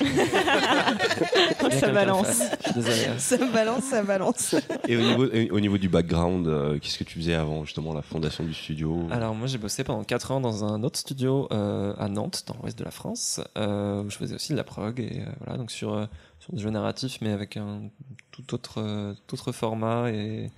Bien 1.60 1.70
Ça 1.80 1.90
balance. 1.90 2.26
fasse. 2.28 2.50
Je 2.60 2.64
suis 2.64 2.74
désolé. 2.74 3.06
hein. 3.08 3.18
ça 3.18 3.36
balance, 3.38 3.84
ça 3.84 4.02
balance. 4.04 4.54
Et 4.88 4.96
au 4.96 5.00
niveau, 5.00 5.26
et 5.32 5.50
au 5.50 5.58
niveau 5.60 5.78
du 5.78 5.88
background, 5.88 6.46
euh, 6.46 6.78
qu'est-ce 6.78 6.98
que 6.98 7.04
tu 7.04 7.18
faisais 7.18 7.34
avant 7.34 7.64
justement 7.64 7.92
la 7.94 8.02
fondation 8.02 8.44
du 8.44 8.54
studio? 8.54 9.08
Alors 9.10 9.34
moi 9.34 9.46
j'ai 9.46 9.58
bossé 9.58 9.82
pendant 9.82 10.04
4 10.04 10.30
ans 10.32 10.40
dans 10.40 10.64
un 10.64 10.82
autre 10.84 10.98
studio 10.98 11.48
euh, 11.52 11.94
à 12.04 12.08
Nantes, 12.08 12.44
dans 12.46 12.54
l'ouest 12.62 12.78
de 12.78 12.84
la 12.84 12.90
France, 12.90 13.40
euh, 13.58 14.02
où 14.04 14.10
je 14.10 14.16
faisais 14.16 14.34
aussi 14.34 14.52
de 14.52 14.56
la 14.56 14.64
prog 14.64 15.00
et 15.00 15.20
euh, 15.20 15.32
voilà 15.40 15.56
donc 15.58 15.70
sur 15.70 15.92
euh, 15.94 16.06
sur 16.40 16.52
des 16.52 16.60
jeux 16.60 16.70
narratifs 16.70 17.18
mais 17.20 17.30
avec 17.30 17.56
un 17.56 17.82
tout 18.30 18.54
autre 18.54 19.14
tout 19.26 19.34
autre 19.34 19.52
format 19.52 20.10
et 20.10 20.50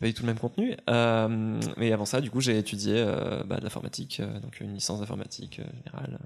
pas 0.00 0.06
du 0.06 0.14
tout 0.14 0.22
le 0.22 0.28
même 0.28 0.38
contenu. 0.38 0.76
Euh, 0.88 1.60
mais 1.76 1.92
avant 1.92 2.06
ça 2.06 2.20
du 2.20 2.30
coup 2.30 2.40
j'ai 2.40 2.56
étudié 2.58 2.94
euh, 2.96 3.42
bah, 3.44 3.56
de 3.58 3.64
l'informatique, 3.64 4.20
euh, 4.20 4.40
donc 4.40 4.60
une 4.60 4.72
licence 4.74 5.00
d'informatique 5.00 5.60
euh, 5.60 5.64
générale. 5.84 6.18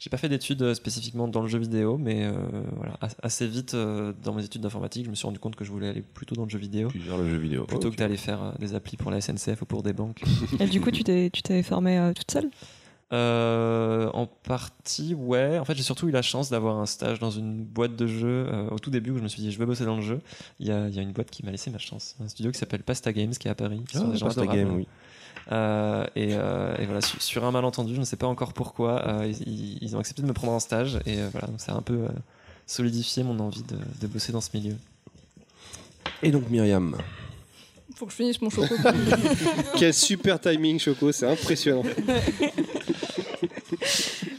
J'ai 0.00 0.10
pas 0.10 0.16
fait 0.16 0.28
d'études 0.28 0.74
spécifiquement 0.74 1.28
dans 1.28 1.42
le 1.42 1.46
jeu 1.46 1.58
vidéo, 1.58 1.98
mais 1.98 2.24
euh, 2.24 2.32
voilà 2.76 2.96
as- 3.00 3.16
assez 3.22 3.46
vite 3.46 3.74
euh, 3.74 4.12
dans 4.24 4.32
mes 4.34 4.44
études 4.44 4.62
d'informatique, 4.62 5.04
je 5.04 5.10
me 5.10 5.14
suis 5.14 5.26
rendu 5.26 5.38
compte 5.38 5.54
que 5.56 5.64
je 5.64 5.70
voulais 5.70 5.88
aller 5.88 6.02
plutôt 6.02 6.34
dans 6.36 6.44
le 6.44 6.48
jeu 6.50 6.58
vidéo 6.58 6.90
le 6.94 7.28
jeu 7.28 7.36
vidéo. 7.36 7.64
plutôt 7.64 7.88
Ok. 7.88 7.94
que 7.94 7.98
d'aller 7.98 8.16
faire 8.16 8.54
des 8.58 8.74
applis 8.74 8.96
pour 8.96 9.10
la 9.10 9.20
SNCF 9.20 9.62
ou 9.62 9.66
pour 9.66 9.82
des 9.82 9.92
banques. 9.92 10.22
Et 10.60 10.66
du 10.66 10.80
coup, 10.80 10.90
tu 10.90 11.04
t'es 11.04 11.30
tu 11.32 11.42
t'es 11.42 11.62
formée 11.62 11.98
euh, 11.98 12.12
toute 12.12 12.30
seule? 12.30 12.50
Euh, 13.10 14.10
en 14.12 14.26
partie, 14.26 15.14
ouais. 15.14 15.58
En 15.58 15.64
fait, 15.64 15.74
j'ai 15.74 15.82
surtout 15.82 16.08
eu 16.08 16.10
la 16.10 16.20
chance 16.20 16.50
d'avoir 16.50 16.78
un 16.78 16.84
stage 16.84 17.18
dans 17.18 17.30
une 17.30 17.64
boîte 17.64 17.96
de 17.96 18.06
jeux 18.06 18.46
euh, 18.52 18.68
au 18.70 18.78
tout 18.78 18.90
début 18.90 19.12
où 19.12 19.16
je 19.18 19.22
me 19.22 19.28
suis 19.28 19.40
dit 19.40 19.50
je 19.50 19.58
veux 19.58 19.64
bosser 19.64 19.86
dans 19.86 19.96
le 19.96 20.02
jeu. 20.02 20.20
Il 20.60 20.66
y 20.66 20.70
a, 20.70 20.88
il 20.88 20.94
y 20.94 20.98
a 20.98 21.02
une 21.02 21.12
boîte 21.12 21.30
qui 21.30 21.42
m'a 21.44 21.50
laissé 21.50 21.70
ma 21.70 21.78
chance, 21.78 22.16
un 22.22 22.28
studio 22.28 22.52
qui 22.52 22.58
s'appelle 22.58 22.82
Pasta 22.82 23.10
Games 23.12 23.30
qui 23.30 23.48
est 23.48 23.50
à 23.50 23.54
Paris. 23.54 23.80
qui 23.88 23.96
Ah, 23.96 24.00
sont 24.00 24.08
des 24.08 24.18
gens 24.18 24.26
Pasta 24.26 24.42
adorables. 24.42 24.60
Game, 24.62 24.76
oui. 24.76 24.86
Euh, 25.50 26.04
et, 26.16 26.28
euh, 26.32 26.76
et 26.78 26.84
voilà, 26.84 27.00
su- 27.00 27.18
sur 27.20 27.42
un 27.46 27.50
malentendu, 27.50 27.94
je 27.94 28.00
ne 28.00 28.04
sais 28.04 28.16
pas 28.16 28.26
encore 28.26 28.52
pourquoi, 28.52 29.06
euh, 29.08 29.26
ils, 29.26 29.48
ils- 29.48 29.78
ils 29.80 29.96
ont 29.96 30.00
accepté 30.00 30.20
de 30.20 30.26
me 30.26 30.34
prendre 30.34 30.52
en 30.52 30.60
stage 30.60 30.96
et 31.06 31.18
euh, 31.20 31.28
voilà, 31.32 31.46
donc 31.46 31.58
ça 31.62 31.72
a 31.72 31.76
un 31.76 31.80
peu 31.80 31.94
euh, 31.94 32.08
solidifié 32.66 33.22
mon 33.22 33.38
envie 33.40 33.62
de, 33.62 33.78
de 34.02 34.06
bosser 34.06 34.32
dans 34.32 34.42
ce 34.42 34.50
milieu. 34.52 34.76
Et 36.22 36.30
donc 36.30 36.50
Myriam, 36.50 36.98
Faut 37.96 38.04
que 38.04 38.10
je 38.12 38.16
finisse 38.16 38.42
mon 38.42 38.50
choco. 38.50 38.74
Quel 39.78 39.94
super 39.94 40.38
timing, 40.38 40.78
Choco, 40.78 41.10
c'est 41.12 41.26
impressionnant. 41.26 41.84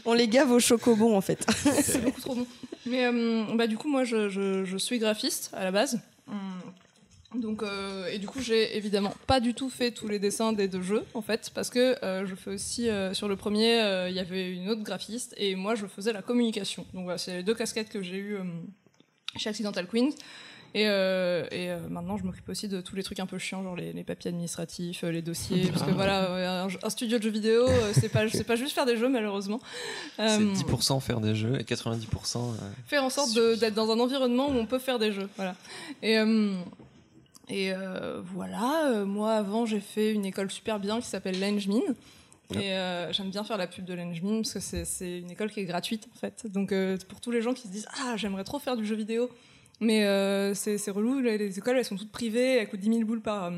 On 0.04 0.12
les 0.14 0.28
gave 0.28 0.50
au 0.50 0.60
chocobon 0.60 1.16
en 1.16 1.20
fait. 1.20 1.44
c'est 1.82 2.02
beaucoup 2.02 2.20
trop 2.20 2.34
bon. 2.34 2.46
Mais 2.86 3.06
euh, 3.06 3.44
bah, 3.54 3.66
du 3.66 3.76
coup, 3.76 3.88
moi, 3.88 4.04
je, 4.04 4.28
je- 4.28 4.76
suis 4.78 4.98
graphiste 4.98 5.50
à 5.54 5.64
la 5.64 5.70
base. 5.70 6.00
Hum. 6.28 7.40
Donc, 7.40 7.62
euh, 7.62 8.08
et 8.08 8.18
du 8.18 8.26
coup, 8.26 8.40
j'ai 8.40 8.76
évidemment 8.76 9.14
pas 9.28 9.38
du 9.38 9.54
tout 9.54 9.70
fait 9.70 9.92
tous 9.92 10.08
les 10.08 10.18
dessins 10.18 10.52
des 10.52 10.66
deux 10.66 10.82
jeux, 10.82 11.04
en 11.14 11.22
fait, 11.22 11.50
parce 11.54 11.70
que 11.70 11.94
euh, 12.04 12.26
je 12.26 12.34
fais 12.34 12.50
aussi, 12.50 12.88
sur 13.12 13.28
le 13.28 13.36
premier, 13.36 14.06
il 14.08 14.14
y 14.14 14.18
avait 14.18 14.50
une 14.50 14.68
autre 14.68 14.82
graphiste, 14.82 15.34
et 15.36 15.54
moi, 15.54 15.76
je 15.76 15.86
faisais 15.86 16.12
la 16.12 16.22
communication. 16.22 16.84
Donc 16.92 17.04
voilà, 17.04 17.18
c'est 17.18 17.36
les 17.36 17.42
deux 17.44 17.54
casquettes 17.54 17.88
que 17.90 18.02
j'ai 18.02 18.16
eues 18.16 18.34
euh, 18.36 18.42
chez 19.36 19.48
Accidental 19.50 19.86
Queens. 19.86 20.10
Et, 20.74 20.86
euh, 20.86 21.44
et 21.50 21.70
euh, 21.70 21.78
maintenant, 21.88 22.16
je 22.16 22.22
m'occupe 22.24 22.48
aussi 22.48 22.68
de 22.68 22.80
tous 22.80 22.94
les 22.94 23.02
trucs 23.02 23.18
un 23.18 23.26
peu 23.26 23.38
chiants, 23.38 23.62
genre 23.64 23.74
les, 23.74 23.92
les 23.92 24.04
papiers 24.04 24.28
administratifs, 24.28 25.02
euh, 25.02 25.10
les 25.10 25.20
dossiers, 25.22 25.66
parce 25.72 25.82
que 25.82 25.90
voilà, 25.90 26.32
ouais, 26.32 26.46
un, 26.46 26.68
un 26.86 26.90
studio 26.90 27.18
de 27.18 27.22
jeux 27.24 27.30
vidéo, 27.30 27.66
c'est 27.92 28.08
pas, 28.08 28.28
c'est 28.32 28.44
pas 28.44 28.54
juste 28.56 28.72
faire 28.74 28.86
des 28.86 28.96
jeux, 28.96 29.08
malheureusement. 29.08 29.60
C'est 30.16 30.22
Euh, 30.40 30.52
10% 30.54 31.00
faire 31.00 31.20
des 31.20 31.34
jeux 31.34 31.60
et 31.60 31.64
90% 31.64 32.04
euh, 32.36 32.52
faire 32.86 33.02
en 33.02 33.10
sorte 33.10 33.34
de- 33.34 33.56
d'être 33.56 33.74
dans 33.74 33.90
un 33.90 33.98
environnement 33.98 34.48
où 34.48 34.52
on 34.52 34.66
peut 34.66 34.78
faire 34.78 34.98
des 35.00 35.10
jeux. 35.12 35.28
Voilà. 35.36 35.56
Et, 36.04 36.16
et 37.48 37.72
voilà, 38.32 39.04
moi 39.04 39.32
avant 39.34 39.66
j'ai 39.66 39.80
fait 39.80 40.12
une 40.12 40.24
école 40.24 40.50
super 40.50 40.78
bien 40.78 41.00
qui 41.00 41.06
s'appelle 41.08 41.40
l'Engmin. 41.40 41.80
Et 42.54 42.72
euh, 42.72 43.12
j'aime 43.12 43.30
bien 43.30 43.44
faire 43.44 43.56
la 43.58 43.68
pub 43.68 43.84
de 43.84 43.94
l'Engmin 43.94 44.38
parce 44.42 44.54
que 44.54 44.60
c'est- 44.60 44.84
c'est 44.84 45.18
une 45.20 45.30
école 45.30 45.50
qui 45.52 45.60
est 45.60 45.64
gratuite 45.64 46.08
en 46.14 46.18
fait. 46.18 46.46
Donc 46.50 46.72
euh, 46.72 46.96
pour 47.08 47.20
tous 47.20 47.30
les 47.30 47.42
gens 47.42 47.54
qui 47.54 47.62
se 47.68 47.72
disent 47.72 47.86
Ah, 48.02 48.16
j'aimerais 48.16 48.42
trop 48.44 48.58
faire 48.58 48.76
du 48.76 48.84
jeu 48.84 48.96
vidéo, 48.96 49.30
mais 49.80 50.04
euh, 50.04 50.54
c'est 50.54 50.90
relou, 50.90 51.20
les, 51.20 51.38
les 51.38 51.58
écoles 51.58 51.76
elles 51.78 51.84
sont 51.84 51.96
toutes 51.96 52.12
privées, 52.12 52.56
elles 52.58 52.68
coûtent 52.68 52.80
10 52.80 52.88
000 52.88 53.00
boules 53.04 53.20
par, 53.22 53.44
euh, 53.44 53.50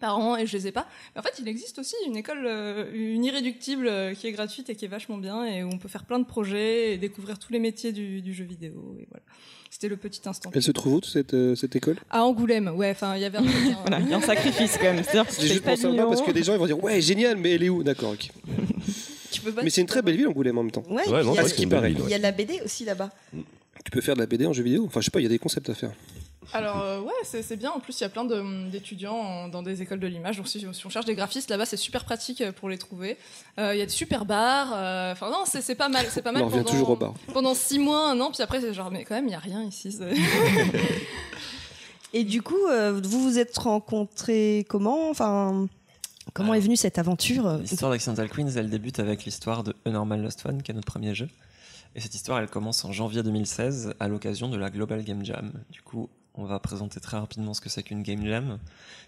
par 0.00 0.18
an 0.18 0.36
et 0.36 0.46
je 0.46 0.56
les 0.56 0.66
ai 0.68 0.72
pas. 0.72 0.86
Mais 1.14 1.20
en 1.20 1.22
fait, 1.22 1.34
il 1.40 1.48
existe 1.48 1.78
aussi 1.78 1.94
une 2.06 2.16
école, 2.16 2.44
euh, 2.46 2.90
une 2.92 3.24
irréductible 3.24 3.86
euh, 3.88 4.14
qui 4.14 4.26
est 4.26 4.32
gratuite 4.32 4.68
et 4.70 4.74
qui 4.76 4.84
est 4.84 4.88
vachement 4.88 5.16
bien 5.18 5.44
et 5.44 5.62
où 5.64 5.68
on 5.72 5.78
peut 5.78 5.88
faire 5.88 6.04
plein 6.04 6.18
de 6.18 6.24
projets 6.26 6.92
et 6.94 6.98
découvrir 6.98 7.38
tous 7.38 7.52
les 7.52 7.58
métiers 7.58 7.92
du, 7.92 8.20
du 8.22 8.34
jeu 8.34 8.44
vidéo. 8.44 8.96
Et 9.00 9.06
voilà. 9.10 9.22
C'était 9.70 9.88
le 9.88 9.96
petit 9.98 10.22
instant. 10.26 10.50
Elle 10.54 10.62
se 10.62 10.70
trouve 10.70 10.94
où, 10.94 11.00
cette, 11.02 11.34
euh, 11.34 11.54
cette 11.54 11.76
école? 11.76 11.96
À 12.10 12.24
Angoulême, 12.24 12.68
ouais, 12.74 12.90
enfin, 12.90 13.16
il 13.16 13.20
y 13.22 13.24
avait 13.26 13.36
un 13.38 13.44
hein. 13.46 13.76
Voilà, 13.82 14.00
il 14.00 14.08
y 14.08 14.14
a 14.14 14.16
un 14.16 14.20
sacrifice 14.22 14.78
quand 14.78 14.84
même. 14.94 15.02
C'est 15.28 15.46
juste 15.46 15.62
pour 15.62 15.76
savoir 15.76 16.08
parce 16.08 16.22
que 16.22 16.30
des 16.30 16.42
gens 16.42 16.54
ils 16.54 16.58
vont 16.58 16.66
dire 16.66 16.82
ouais 16.82 17.00
génial 17.02 17.36
mais 17.36 17.52
elle 17.52 17.62
est 17.62 17.68
où? 17.68 17.82
D'accord. 17.82 18.12
ok. 18.12 18.30
Tu 19.30 19.42
peux 19.42 19.52
pas 19.52 19.62
Mais 19.62 19.68
c'est 19.70 19.82
une 19.82 19.86
très 19.86 20.00
belle 20.00 20.16
ville 20.16 20.26
Angoulême 20.28 20.56
en 20.56 20.62
même 20.62 20.70
temps. 20.72 20.84
Ouais, 20.88 21.06
Ouais, 21.06 21.22
non, 21.22 21.32
il 21.32 21.36
y 21.36 21.38
a- 21.38 21.42
à 21.42 21.48
ce 21.48 21.52
qui 21.54 21.66
paraît. 21.66 21.92
il 21.92 22.08
y 22.08 22.14
a 22.14 22.18
de 22.18 22.22
la 22.22 22.32
BD 22.32 22.60
aussi 22.64 22.84
là-bas. 22.86 23.10
Tu 23.88 23.90
peux 23.90 24.02
faire 24.02 24.16
de 24.16 24.20
la 24.20 24.26
BD 24.26 24.44
en 24.44 24.52
jeu 24.52 24.62
vidéo? 24.62 24.84
Enfin 24.86 25.00
je 25.00 25.06
sais 25.06 25.10
pas, 25.10 25.18
il 25.18 25.22
y 25.22 25.26
a 25.26 25.30
des 25.30 25.38
concepts 25.38 25.70
à 25.70 25.74
faire. 25.74 25.92
Alors 26.52 26.82
euh, 26.82 27.00
ouais, 27.00 27.10
c'est 27.24 27.56
bien. 27.56 27.70
En 27.70 27.80
plus, 27.80 27.98
il 27.98 28.02
y 28.02 28.04
a 28.04 28.10
plein 28.10 28.26
de- 28.26 28.68
d'étudiants 28.68 29.48
dans 29.48 29.62
des 29.62 29.80
écoles 29.80 29.98
de 29.98 30.06
l'image. 30.06 30.36
Donc 30.36 30.46
si, 30.46 30.60
si 30.60 30.86
on 30.86 30.90
cherche 30.90 31.06
des 31.06 31.14
graphistes 31.14 31.48
là-bas, 31.48 31.64
c'est 31.64 31.78
super 31.78 32.04
pratique 32.04 32.42
euh, 32.42 32.52
pour 32.52 32.68
les 32.68 32.76
trouver. 32.76 33.16
Euh, 33.58 33.74
Il 33.74 33.78
y 33.78 33.80
a 33.80 33.86
des 33.86 33.90
super 33.90 34.26
bars. 34.26 34.72
euh, 34.74 35.12
Enfin 35.12 35.30
non, 35.30 35.44
c'est 35.46 35.74
pas 35.74 35.88
mal. 35.88 36.04
C'est 36.10 36.20
pas 36.20 36.32
mal. 36.32 36.42
On 36.42 36.46
revient 36.48 36.58
pendant- 36.58 36.70
toujours 36.70 36.90
au 36.90 36.96
bar. 36.96 37.14
Pendant 37.32 37.54
six 37.54 37.78
mois, 37.78 38.10
un 38.10 38.20
an, 38.20 38.30
puis 38.30 38.42
après 38.42 38.60
c'est 38.60 38.74
genre 38.74 38.90
mais 38.90 39.04
quand 39.04 39.14
même 39.14 39.26
il 39.26 39.32
y 39.32 39.34
a 39.34 39.38
rien 39.38 39.62
ici. 39.62 39.98
Et 42.14 42.24
du 42.24 42.42
coup, 42.42 42.66
euh, 42.70 43.00
vous 43.02 43.20
vous 43.22 43.38
êtes 43.38 43.56
rencontrés 43.58 44.64
comment? 44.68 45.10
Enfin, 45.10 45.68
comment 46.34 46.54
est 46.54 46.60
venue 46.60 46.76
cette 46.76 46.98
aventure? 46.98 47.58
L'histoire 47.58 47.90
d'Accidental 47.90 48.28
Queens, 48.30 48.48
elle 48.56 48.70
débute 48.70 48.98
avec 48.98 49.24
l'histoire 49.24 49.62
de 49.62 49.74
A 49.84 49.90
Normal 49.90 50.22
Lost 50.22 50.40
Fun, 50.40 50.58
qui 50.58 50.70
est 50.70 50.74
notre 50.74 50.86
premier 50.90 51.14
jeu. 51.14 51.28
Et 51.98 52.00
cette 52.00 52.14
histoire, 52.14 52.38
elle 52.38 52.48
commence 52.48 52.84
en 52.84 52.92
janvier 52.92 53.24
2016 53.24 53.94
à 53.98 54.06
l'occasion 54.06 54.48
de 54.48 54.56
la 54.56 54.70
Global 54.70 55.02
Game 55.02 55.24
Jam. 55.24 55.50
Du 55.72 55.82
coup, 55.82 56.08
on 56.34 56.44
va 56.44 56.60
présenter 56.60 57.00
très 57.00 57.18
rapidement 57.18 57.54
ce 57.54 57.60
que 57.60 57.68
c'est 57.68 57.82
qu'une 57.82 58.04
Game 58.04 58.24
Jam. 58.24 58.60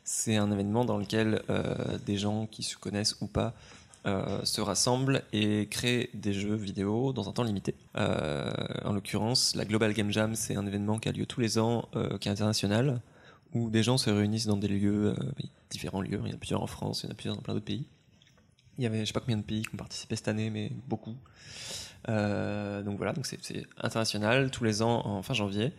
C'est 0.02 0.34
un 0.34 0.50
événement 0.50 0.84
dans 0.84 0.98
lequel 0.98 1.40
euh, 1.50 1.98
des 2.04 2.16
gens 2.16 2.48
qui 2.48 2.64
se 2.64 2.76
connaissent 2.76 3.16
ou 3.20 3.28
pas 3.28 3.54
euh, 4.06 4.44
se 4.44 4.60
rassemblent 4.60 5.22
et 5.32 5.68
créent 5.70 6.10
des 6.14 6.32
jeux 6.32 6.56
vidéo 6.56 7.12
dans 7.12 7.28
un 7.28 7.32
temps 7.32 7.44
limité. 7.44 7.76
Euh, 7.96 8.50
en 8.84 8.92
l'occurrence, 8.92 9.54
la 9.54 9.64
Global 9.64 9.92
Game 9.92 10.10
Jam, 10.10 10.34
c'est 10.34 10.56
un 10.56 10.66
événement 10.66 10.98
qui 10.98 11.08
a 11.08 11.12
lieu 11.12 11.26
tous 11.26 11.40
les 11.40 11.60
ans, 11.60 11.88
qui 12.20 12.26
est 12.26 12.32
international, 12.32 13.00
où 13.54 13.70
des 13.70 13.84
gens 13.84 13.98
se 13.98 14.10
réunissent 14.10 14.48
dans 14.48 14.56
des 14.56 14.66
lieux, 14.66 15.14
différents 15.70 16.00
lieux. 16.02 16.20
Il 16.24 16.30
y 16.30 16.32
en 16.32 16.34
a 16.34 16.38
plusieurs 16.38 16.62
en 16.64 16.66
France, 16.66 17.04
il 17.04 17.06
y 17.06 17.08
en 17.10 17.12
a 17.12 17.14
plusieurs 17.14 17.36
dans 17.36 17.42
plein 17.42 17.54
d'autres 17.54 17.66
pays. 17.66 17.86
Il 18.78 18.82
y 18.82 18.86
avait, 18.88 19.02
je 19.02 19.04
sais 19.04 19.12
pas 19.12 19.20
combien 19.20 19.36
de 19.36 19.42
pays 19.42 19.62
qui 19.62 19.74
ont 19.74 19.78
participé 19.78 20.16
cette 20.16 20.26
année, 20.26 20.50
mais 20.50 20.72
beaucoup. 20.88 21.14
Euh, 22.08 22.82
donc 22.82 22.96
voilà, 22.96 23.12
donc 23.12 23.26
c'est 23.26 23.38
international 23.80 24.50
tous 24.50 24.64
les 24.64 24.80
ans 24.82 25.02
en 25.06 25.22
fin 25.22 25.34
janvier 25.34 25.72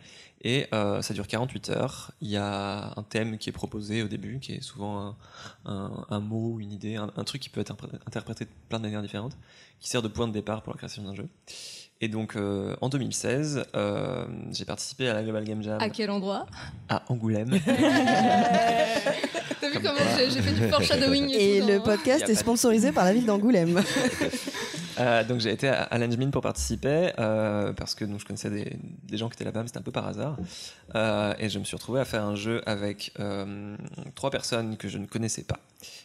et 0.44 0.66
euh, 0.72 1.02
ça 1.02 1.14
dure 1.14 1.26
48 1.26 1.70
heures. 1.70 2.12
Il 2.20 2.28
y 2.28 2.36
a 2.36 2.92
un 2.96 3.02
thème 3.02 3.38
qui 3.38 3.48
est 3.48 3.52
proposé 3.52 4.02
au 4.02 4.08
début, 4.08 4.38
qui 4.40 4.52
est 4.54 4.60
souvent 4.62 5.00
un, 5.00 5.16
un- 5.72 6.06
un 6.10 6.20
mot, 6.20 6.58
une 6.60 6.72
idée, 6.72 6.96
un, 6.96 7.10
un 7.16 7.24
truc 7.24 7.40
qui 7.42 7.48
peut 7.48 7.60
être 7.60 7.74
interprété 8.06 8.44
de 8.44 8.50
plein 8.68 8.78
de 8.78 8.84
manières 8.84 9.02
différentes, 9.02 9.36
qui 9.80 9.88
sert 9.88 10.02
de 10.02 10.08
point 10.08 10.26
de 10.28 10.32
départ 10.32 10.62
pour 10.62 10.72
la 10.72 10.78
création 10.78 11.02
d'un 11.02 11.14
jeu. 11.14 11.28
Et 12.00 12.08
donc 12.08 12.34
euh, 12.34 12.74
en 12.80 12.88
2016, 12.88 13.64
euh, 13.76 14.24
j'ai 14.50 14.64
participé 14.64 15.08
à 15.08 15.14
la 15.14 15.22
Global 15.22 15.44
Game 15.44 15.62
Jam 15.62 15.80
À 15.80 15.88
quel 15.90 16.10
endroit? 16.10 16.46
À 16.88 17.02
Angoulême. 17.08 17.60
T'as 19.60 19.70
vu 19.70 19.78
comment 19.80 20.00
j'ai 20.18 20.42
fait 20.42 20.52
du 20.52 20.68
foreshadowing 20.68 21.28
et, 21.30 21.56
Et 21.56 21.60
tout 21.60 21.66
le 21.68 21.78
dans- 21.78 21.84
podcast 21.84 22.28
est 22.28 22.34
sponsorisé 22.34 22.90
par 22.90 23.04
la 23.04 23.12
ville 23.12 23.26
d'Angoulême. 23.26 23.80
Euh, 24.98 25.24
donc 25.24 25.40
j'ai 25.40 25.50
été 25.50 25.68
à, 25.68 25.82
à 25.82 25.98
Langemin 25.98 26.30
pour 26.30 26.42
participer 26.42 27.12
euh, 27.18 27.72
parce 27.72 27.94
que 27.94 28.04
donc, 28.04 28.20
je 28.20 28.26
connaissais 28.26 28.50
des, 28.50 28.76
des 29.04 29.16
gens 29.16 29.28
qui 29.28 29.34
étaient 29.34 29.44
là-bas, 29.44 29.62
mais 29.62 29.68
c'était 29.68 29.78
un 29.78 29.82
peu 29.82 29.92
par 29.92 30.06
hasard. 30.06 30.36
Euh, 30.94 31.34
et 31.38 31.48
je 31.48 31.58
me 31.58 31.64
suis 31.64 31.76
retrouvé 31.76 32.00
à 32.00 32.04
faire 32.04 32.24
un 32.24 32.36
jeu 32.36 32.62
avec 32.66 33.12
trois 34.14 34.30
personnes 34.30 34.76
que 34.76 34.88
je 34.88 34.98
ne 34.98 35.06
connaissais 35.06 35.44
pas, 35.44 35.60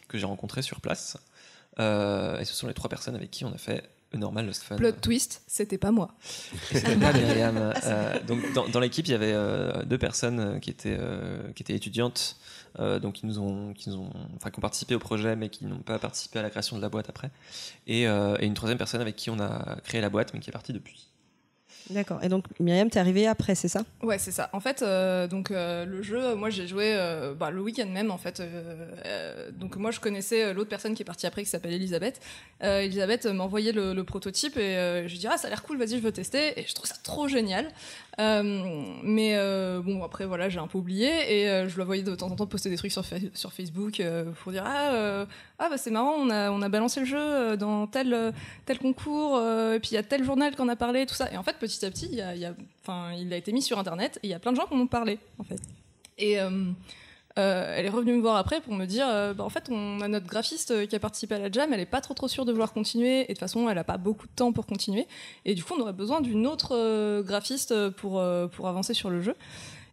que 0.08 0.18
j'ai 0.18 0.26
rencontrées 0.26 0.62
sur 0.62 0.80
place. 0.80 1.16
Et 1.78 2.44
ce 2.44 2.54
sont 2.54 2.66
les 2.66 2.74
trois 2.74 2.90
personnes 2.90 3.14
avec 3.14 3.30
qui 3.30 3.44
on 3.44 3.52
a 3.52 3.58
fait 3.58 3.84
A 4.12 4.16
Normal 4.16 4.46
Lost 4.46 4.62
Fun. 4.62 4.76
Plot 4.76 4.92
twist, 4.92 5.42
c'était 5.46 5.78
pas 5.78 5.92
moi. 5.92 6.14
C'était 6.72 6.96
pas 6.96 7.12
Myriam. 7.18 7.72
Donc 8.26 8.52
dans, 8.52 8.68
dans 8.68 8.80
l'équipe, 8.80 9.06
il 9.06 9.12
y 9.12 9.14
avait 9.14 9.34
deux 9.86 9.98
personnes 9.98 10.60
qui 10.60 10.70
étaient 10.70 10.98
qui 11.54 11.62
étaient 11.62 11.76
étudiantes, 11.76 12.36
euh, 12.78 12.98
donc 12.98 13.14
qui 13.14 13.26
nous 13.26 13.38
ont 13.38 13.72
qui 13.74 13.90
nous 13.90 13.96
ont 13.96 14.10
enfin 14.36 14.50
qui 14.50 14.58
ont 14.58 14.62
participé 14.62 14.94
au 14.94 14.98
projet, 14.98 15.36
mais 15.36 15.48
qui 15.48 15.64
n'ont 15.66 15.78
pas 15.80 15.98
participé 15.98 16.38
à 16.38 16.42
la 16.42 16.50
création 16.50 16.76
de 16.76 16.82
la 16.82 16.88
boîte 16.88 17.08
après. 17.08 17.30
Et, 17.86 18.06
euh, 18.08 18.36
et 18.40 18.46
une 18.46 18.54
troisième 18.54 18.78
personne 18.78 19.00
avec 19.00 19.16
qui 19.16 19.30
on 19.30 19.40
a 19.40 19.76
créé 19.84 20.00
la 20.00 20.10
boîte, 20.10 20.34
mais 20.34 20.40
qui 20.40 20.50
est 20.50 20.52
partie 20.52 20.72
depuis. 20.72 21.06
D'accord. 21.90 22.22
Et 22.22 22.28
donc, 22.28 22.44
Myriam, 22.60 22.90
t'es 22.90 22.98
arrivée 23.00 23.26
après, 23.26 23.54
c'est 23.54 23.68
ça? 23.68 23.82
Ouais, 24.02 24.18
c'est 24.18 24.30
ça. 24.32 24.50
En 24.52 24.60
fait, 24.60 24.82
euh, 24.82 25.26
donc 25.26 25.50
euh, 25.50 25.86
le 25.86 26.02
jeu, 26.02 26.34
moi 26.34 26.50
j'ai 26.50 26.66
joué 26.66 26.92
euh, 26.94 27.32
bah, 27.34 27.50
le 27.50 27.62
week-end 27.62 27.86
même. 27.86 28.10
En 28.10 28.18
fait, 28.18 28.40
euh, 28.40 28.90
euh, 29.06 29.50
donc 29.52 29.76
moi 29.76 29.90
je 29.90 29.98
connaissais 29.98 30.52
l'autre 30.52 30.68
personne 30.68 30.94
qui 30.94 31.00
est 31.00 31.06
partie 31.06 31.26
après, 31.26 31.44
qui 31.44 31.48
s'appelle 31.48 31.72
Elisabeth. 31.72 32.20
Euh, 32.62 32.80
Elisabeth 32.80 33.24
m'a 33.24 33.42
envoyé 33.42 33.72
le, 33.72 33.94
le 33.94 34.04
prototype 34.04 34.58
et 34.58 34.76
euh, 34.76 35.08
je 35.08 35.12
lui 35.12 35.18
dis 35.18 35.26
ah 35.28 35.38
ça 35.38 35.46
a 35.46 35.50
l'air 35.50 35.62
cool, 35.62 35.78
vas-y 35.78 35.96
je 35.96 36.02
veux 36.02 36.12
tester. 36.12 36.60
Et 36.60 36.66
je 36.66 36.74
trouve 36.74 36.86
ça 36.86 36.96
trop 37.02 37.26
génial. 37.26 37.70
Euh, 38.20 38.42
mais 39.04 39.36
euh, 39.36 39.80
bon 39.80 40.02
après 40.02 40.26
voilà 40.26 40.48
j'ai 40.48 40.58
un 40.58 40.66
peu 40.66 40.78
oublié 40.78 41.06
et 41.06 41.48
euh, 41.48 41.68
je 41.68 41.78
la 41.78 41.84
voyais 41.84 42.02
de 42.02 42.16
temps 42.16 42.26
en 42.26 42.34
temps 42.34 42.48
poster 42.48 42.68
des 42.68 42.76
trucs 42.76 42.90
sur, 42.90 43.04
sur 43.32 43.52
Facebook 43.52 44.02
pour 44.42 44.50
dire 44.50 44.64
ah 44.66 45.24
ah 45.60 45.68
bah 45.68 45.76
c'est 45.78 45.92
marrant 45.92 46.14
on 46.18 46.28
a 46.28 46.50
on 46.50 46.60
a 46.60 46.68
balancé 46.68 46.98
le 46.98 47.06
jeu 47.06 47.56
dans 47.56 47.86
tel 47.86 48.32
tel 48.66 48.78
concours 48.78 49.40
et 49.40 49.78
puis 49.78 49.90
il 49.92 49.94
y 49.94 49.98
a 49.98 50.02
tel 50.02 50.24
journal 50.24 50.56
qu'on 50.56 50.68
a 50.68 50.74
parlé 50.74 51.06
tout 51.06 51.14
ça. 51.14 51.32
Et 51.32 51.36
en 51.36 51.44
fait 51.44 51.56
petit 51.58 51.84
à 51.86 51.90
petit 51.90 52.08
il 52.12 53.32
a, 53.32 53.36
été 53.36 53.52
mis 53.52 53.62
sur 53.62 53.78
internet 53.78 54.18
et 54.24 54.26
il 54.26 54.30
y 54.30 54.34
a 54.34 54.40
plein 54.40 54.50
de 54.50 54.56
gens 54.56 54.66
qui 54.66 54.74
en 54.74 54.80
ont 54.80 54.88
parlé 54.88 55.20
en 55.38 55.44
fait 55.44 55.60
euh, 57.38 57.74
elle 57.76 57.86
est 57.86 57.90
revenue 57.90 58.14
me 58.14 58.20
voir 58.20 58.36
après 58.36 58.60
pour 58.60 58.74
me 58.74 58.84
dire 58.84 59.06
euh, 59.08 59.32
bah, 59.32 59.44
en 59.44 59.48
fait 59.48 59.68
on 59.70 60.00
a 60.00 60.08
notre 60.08 60.26
graphiste 60.26 60.72
euh, 60.72 60.86
qui 60.86 60.96
a 60.96 60.98
participé 60.98 61.36
à 61.36 61.38
la 61.38 61.52
jam 61.52 61.72
elle 61.72 61.78
est 61.78 61.86
pas 61.86 62.00
trop 62.00 62.14
trop 62.14 62.26
sûre 62.26 62.44
de 62.44 62.50
vouloir 62.50 62.72
continuer 62.72 63.20
et 63.20 63.22
de 63.22 63.28
toute 63.28 63.38
façon 63.38 63.68
elle 63.68 63.78
a 63.78 63.84
pas 63.84 63.96
beaucoup 63.96 64.26
de 64.26 64.32
temps 64.32 64.52
pour 64.52 64.66
continuer. 64.66 65.06
Et 65.44 65.54
du 65.54 65.62
coup 65.62 65.74
on 65.76 65.80
aurait 65.80 65.92
besoin 65.92 66.20
d'une 66.20 66.46
autre 66.46 67.22
graphiste 67.22 67.90
pour 67.90 68.22
pour 68.52 68.68
avancer 68.68 68.94
sur 68.94 69.10
le 69.10 69.22
jeu. 69.22 69.36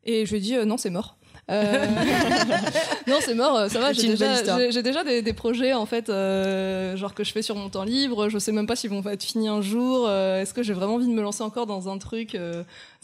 Et 0.05 0.25
je 0.25 0.31
lui 0.31 0.38
ai 0.38 0.41
dit 0.41 0.65
non 0.65 0.77
c'est 0.77 0.89
mort 0.89 1.17
Euh, 1.51 1.86
non, 3.08 3.17
c'est 3.21 3.36
mort, 3.36 3.55
euh, 3.55 3.69
ça 3.69 3.79
va. 3.79 3.93
J'ai 3.93 4.08
déjà, 4.08 4.34
j'ai- 4.71 5.03
des, 5.03 5.21
des 5.21 5.34
projets 5.34 5.73
en 5.73 5.86
fait, 5.86 6.10
euh, 6.10 6.95
genre 6.97 7.13
que 7.13 7.23
je 7.23 7.31
fais 7.31 7.41
sur 7.41 7.55
mon 7.55 7.69
temps 7.69 7.84
libre. 7.84 8.29
Je 8.29 8.39
sais 8.39 8.51
même 8.51 8.65
pas 8.67 8.75
s'ils 8.75 8.89
vont 8.89 9.03
être 9.10 9.23
finis 9.23 9.47
un 9.47 9.62
jour. 9.62 10.05
Euh, 10.08 10.41
Est-ce 10.41 10.53
que 10.53 10.63
j'ai 10.63 10.73
vraiment 10.73 10.95
envie 10.95 11.05
de 11.08 11.12
me 11.13 11.21
lancer 11.21 11.43
encore 11.43 11.67
dans 11.67 11.88
un 11.89 11.97
truc, 11.99 12.36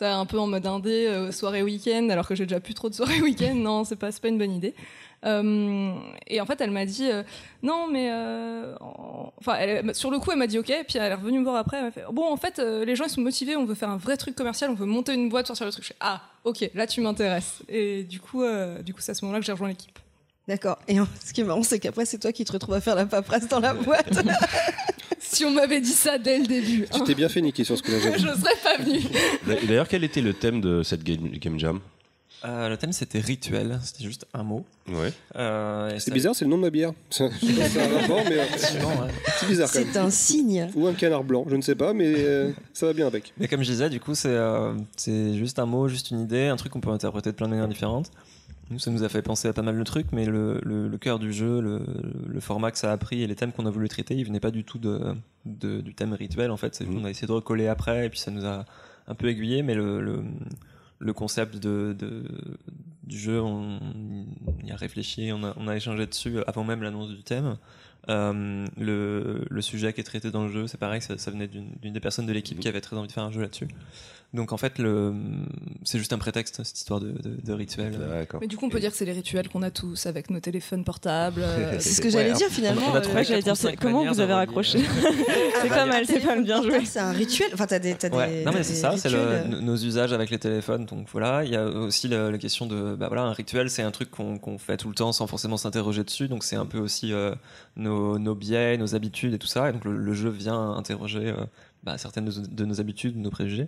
un 0.02 0.26
peu 0.26 0.40
en 0.40 0.48
mode 0.48 0.66
indé, 0.66 1.30
soirée 1.32 1.62
week-end, 1.64 2.10
alors 2.10 2.28
que 2.28 2.34
j'ai 2.36 2.46
déjà 2.46 2.60
plus 2.60 2.74
trop 2.74 2.90
de 2.90 2.96
soirées 2.96 3.22
week-end? 3.22 3.54
Non, 3.56 3.84
c'est 3.84 3.96
pas, 3.96 4.12
c'est 4.12 4.22
pas 4.22 4.30
une 4.30 4.38
bonne 4.40 4.54
idée. 4.56 4.74
Euh, 5.24 5.94
et 6.28 6.42
en 6.42 6.46
fait, 6.46 6.60
elle 6.62 6.72
m'a 6.72 6.86
dit 6.86 7.10
euh, 7.12 7.24
non, 7.64 7.88
mais 7.92 8.10
euh, 8.12 8.76
en- 8.80 9.32
enfin, 9.40 9.56
elle- 9.60 9.94
sur 9.94 10.10
le 10.12 10.20
coup, 10.20 10.32
elle 10.32 10.40
m'a 10.40 10.48
dit 10.48 10.58
ok. 10.58 10.66
Puis 10.88 10.98
elle 10.98 11.12
est 11.12 11.16
revenue 11.16 11.40
me 11.40 11.44
voir 11.44 11.58
après. 11.58 11.78
Elle 11.78 11.84
m'a 11.86 11.92
fait 11.92 12.04
bon, 12.12 12.26
en 12.32 12.38
fait, 12.38 12.60
euh, 12.60 12.86
les 12.86 12.96
gens 12.96 13.06
ils 13.06 13.10
sont 13.12 13.22
motivés. 13.22 13.56
On 13.56 13.66
veut 13.66 13.76
faire 13.76 13.90
un 13.90 13.98
vrai 13.98 14.18
truc 14.18 14.36
commercial. 14.36 14.70
On 14.72 14.76
veut 14.76 14.86
monter 14.86 15.14
une 15.14 15.30
boîte, 15.30 15.48
sortir 15.48 15.66
le 15.66 15.72
truc. 15.72 15.84
Je 15.84 15.90
fais 15.90 15.96
ah, 16.00 16.22
ok, 16.44 16.70
là 16.74 16.88
tu 16.88 17.02
m'intéresses. 17.02 17.60
Et 17.70 18.04
du 18.04 18.20
coup, 18.20 18.44
euh, 18.44 18.82
du 18.82 18.94
coup, 18.94 19.02
c'est 19.02 19.12
à 19.12 19.16
ce 19.16 19.24
moment-là 19.26 19.40
que 19.40 19.46
j'ai 19.46 19.52
rejoint 19.52 19.68
l'équipe. 19.70 19.98
D'accord. 20.48 20.80
Et 20.88 20.98
ce 21.24 21.34
qui 21.34 21.42
est 21.42 21.44
marrant, 21.44 21.62
c'est 21.64 21.80
qu'après, 21.80 22.06
c'est 22.06 22.18
toi 22.18 22.32
qui 22.32 22.44
te 22.44 22.52
retrouves 22.52 22.74
à 22.74 22.82
faire 22.82 22.96
la 22.96 23.06
paperasse 23.06 23.48
dans 23.48 23.60
la 23.60 23.74
boîte. 23.74 24.10
Si 25.24 25.46
on 25.46 25.52
m'avait 25.52 25.80
dit 25.80 25.92
ça 25.92 26.18
dès 26.18 26.40
le 26.40 26.46
début, 26.46 26.88
Tu 26.94 27.04
t'es 27.04 27.14
bien 27.16 27.30
fait 27.30 27.42
niquer 27.42 27.64
sur 27.64 27.78
ce 27.78 27.84
coup-là. 27.84 28.00
j'avoue. 28.00 28.18
je 28.18 28.42
serais 28.42 28.56
pas 28.64 28.84
venue. 28.84 29.02
D'ailleurs, 29.68 29.88
quel 29.88 30.04
était 30.04 30.20
le 30.20 30.34
thème 30.34 30.60
de 30.60 30.84
cette 30.84 31.04
game, 31.04 31.30
game 31.30 31.58
jam? 31.60 31.80
Euh, 32.44 32.70
le 32.70 32.78
thème 32.78 32.92
c'était 32.92 33.20
rituel, 33.20 33.80
c'était 33.84 34.04
juste 34.04 34.26
un 34.34 34.42
mot. 34.44 34.66
Ouais. 34.88 35.14
Euh, 35.36 35.92
C'est 36.00 36.10
ça- 36.10 36.12
bizarre, 36.14 36.36
c'est 36.36 36.46
le 36.46 36.50
nom 36.52 36.58
de 36.58 36.64
ma 36.64 36.70
bière. 36.72 36.92
Je 37.12 37.16
sais 37.18 37.30
pas 37.30 37.36
si 37.36 37.54
c'est 37.54 37.80
un 37.82 38.00
rapport, 38.02 38.24
mais 38.28 38.40
euh, 38.40 38.46
c'est 39.40 39.48
bizarre 39.48 39.72
quand 39.72 39.80
même. 39.80 39.88
C'est 39.94 40.00
un 40.00 40.10
signe. 40.10 40.68
Ou 40.76 40.88
un 40.88 40.94
canard 40.94 41.24
blanc, 41.24 41.46
je 41.48 41.56
ne 41.56 41.62
sais 41.62 41.76
pas, 41.76 41.94
mais 41.94 42.12
euh, 42.18 42.52
ça 42.74 42.88
va 42.88 42.94
bien 42.94 43.06
avec. 43.06 43.34
Mais 43.38 43.48
comme 43.48 43.62
je 43.64 43.70
disais, 43.70 43.90
du 43.92 44.00
coup, 44.00 44.16
c'est 44.16 44.30
euh, 44.30 44.74
c'est 44.98 45.36
juste 45.36 45.60
un 45.60 45.68
mot, 45.68 45.88
juste 45.88 46.10
une 46.10 46.22
idée, 46.22 46.48
un 46.48 46.56
truc 46.56 46.72
qu'on 46.72 46.80
peut 46.82 46.90
interpréter 46.90 47.30
de 47.32 47.36
plein 47.36 47.46
de 47.48 47.52
manières 47.52 47.68
différentes. 47.68 48.10
Nous, 48.72 48.80
ça 48.80 48.90
nous 48.90 49.04
a 49.04 49.10
fait 49.10 49.22
penser 49.22 49.48
à 49.50 49.54
pas 49.54 49.62
mal 49.64 49.78
de 49.78 49.84
trucs, 49.84 50.12
mais 50.14 50.26
le, 50.26 50.60
le, 50.64 50.88
le 50.88 50.98
cœur 50.98 51.20
du 51.20 51.34
jeu, 51.34 51.60
le, 51.60 51.82
le 52.26 52.40
format 52.40 52.72
que 52.72 52.78
ça 52.78 52.92
a 52.92 52.98
pris 52.98 53.22
et 53.22 53.28
les 53.28 53.36
thèmes 53.36 53.52
qu'on 53.52 53.66
a 53.66 53.70
voulu 53.70 53.90
traiter, 53.90 54.16
ils 54.16 54.26
venaient 54.26 54.40
pas 54.40 54.50
du 54.52 54.64
tout 54.64 54.80
de, 54.80 55.14
de- 55.46 55.82
du 55.82 55.94
thème 55.94 56.14
rituel, 56.14 56.50
en 56.52 56.58
fait. 56.58 56.74
C'est- 56.74 56.86
Mhm. 56.86 57.02
On 57.02 57.06
a 57.06 57.10
essayé 57.10 57.28
de 57.28 57.34
recoller 57.34 57.68
après, 57.68 58.06
et 58.06 58.10
puis 58.10 58.18
ça 58.20 58.32
nous 58.32 58.46
a 58.46 58.66
un 59.08 59.14
peu 59.14 59.28
aiguillé, 59.28 59.62
mais 59.62 59.76
le, 59.76 60.00
le, 60.00 60.24
le 61.02 61.14
concept 61.14 61.56
de, 61.58 61.96
de- 61.98 62.24
du 63.04 63.18
jeu, 63.20 63.42
on 63.42 63.80
y 64.64 64.72
a 64.72 64.76
réfléchi, 64.76 65.32
on 65.34 65.44
a, 65.44 65.54
on 65.58 65.68
a 65.68 65.76
échangé 65.76 66.06
dessus 66.08 66.38
avant 66.48 66.64
même 66.64 66.82
l'annonce 66.84 67.10
du 67.10 67.24
thème. 67.24 67.58
Euh, 68.10 68.66
le, 68.78 69.46
le 69.50 69.62
sujet 69.62 69.94
qui 69.94 70.02
est 70.02 70.04
traité 70.04 70.32
dans 70.32 70.44
le 70.46 70.52
jeu, 70.52 70.66
c'est 70.68 70.78
pareil, 70.80 71.02
ça, 71.02 71.18
ça 71.18 71.30
venait 71.32 71.48
d'une 71.48 71.72
d'une 71.82 71.94
des 71.94 72.00
personnes 72.00 72.26
de 72.26 72.34
l'équipe 72.34 72.60
qui 72.60 72.68
avait 72.68 72.82
très 72.82 72.96
envie 72.98 73.08
de 73.08 73.12
faire 73.12 73.24
un 73.26 73.32
jeu 73.32 73.42
là-dessus. 73.42 73.68
Donc 74.34 74.54
en 74.54 74.58
fait, 74.58 74.80
le, 74.80 75.14
c'est 75.84 75.98
juste 75.98 76.14
un 76.14 76.18
prétexte, 76.18 76.64
cette 76.64 76.78
histoire 76.78 77.02
de, 77.02 77.12
de, 77.12 77.38
de 77.44 77.54
rituel. 77.54 78.00
Mais 78.40 78.48
du 78.48 78.56
coup, 78.56 78.66
on 78.66 78.70
peut 78.70 78.80
dire 78.80 78.92
que 78.92 78.96
c'est 78.98 79.04
les 79.06 79.12
rituels 79.12 79.50
qu'on 79.50 79.62
a 79.62 79.72
tous 79.72 80.06
avec 80.06 80.30
nos 80.30 80.40
téléphones 80.40 80.86
portables. 80.86 81.42
euh, 81.44 81.76
C'est 81.80 81.90
ce 81.90 82.02
que 82.02 82.10
j'allais 82.10 82.32
Ouais, 82.32 82.38
dire 82.38 82.48
finalement. 82.48 82.82
on 82.92 82.94
a 82.94 82.98
euh, 83.00 83.02
trouvé 83.02 83.24
j'allais 83.26 83.42
dire, 83.42 83.56
comment 83.82 84.06
vous 84.06 84.20
avez 84.22 84.32
raccroché 84.34 84.80
C'est 85.62 85.68
pas 85.70 85.86
mal, 85.86 86.06
c'est 86.06 86.20
pas 86.22 86.36
mal 86.36 86.44
bien 86.46 86.62
joué. 86.64 86.86
C'est 86.86 87.00
un 87.00 87.12
rituel. 87.12 87.50
Enfin, 87.54 87.68
t'as 87.68 87.80
des, 87.80 87.94
t'as 87.96 88.08
des, 88.10 88.16
Ouais. 88.16 88.44
Non 88.46 88.52
mais 88.54 88.64
c'est 88.64 88.76
ça, 88.76 88.96
c'est 88.96 89.10
nos- 89.50 89.76
usages 89.76 90.14
avec 90.14 90.30
les 90.30 90.40
téléphones. 90.40 90.86
Donc 90.86 91.08
voilà, 91.12 91.44
il 91.44 91.52
y 91.52 91.56
a 91.58 91.66
aussi 91.66 92.08
la, 92.08 92.32
la 92.32 92.38
question 92.38 92.66
de, 92.68 92.96
bah 92.96 93.08
voilà, 93.08 93.24
un 93.24 93.34
rituel, 93.34 93.70
c'est 93.70 93.82
un 93.84 93.92
truc 93.92 94.12
qu'on 94.12 94.58
fait 94.58 94.78
tout 94.78 94.88
le 94.90 94.96
temps 94.96 95.12
sans 95.12 95.28
forcément 95.28 95.58
s'interroger 95.58 96.04
dessus. 96.04 96.28
Donc 96.30 96.44
c'est 96.46 96.56
un 96.56 96.66
peu 96.66 96.78
aussi 96.80 97.12
euh, 97.12 97.34
nos, 97.76 98.18
nos 98.18 98.36
biais, 98.36 98.78
nos 98.78 98.96
habitudes 98.96 99.34
et 99.34 99.40
tout 99.40 99.48
ça. 99.48 99.70
Et 99.70 99.74
donc 99.74 99.84
le, 99.86 99.98
le 99.98 100.14
jeu 100.14 100.30
vient 100.30 100.72
interroger 100.72 101.28
euh, 101.30 101.36
bah, 101.84 101.98
certaines 101.98 102.26
de, 102.26 102.32
de 102.48 102.66
nos 102.66 102.80
habitudes, 102.80 103.16
de 103.16 103.20
nos 103.20 103.30
préjugés. 103.32 103.68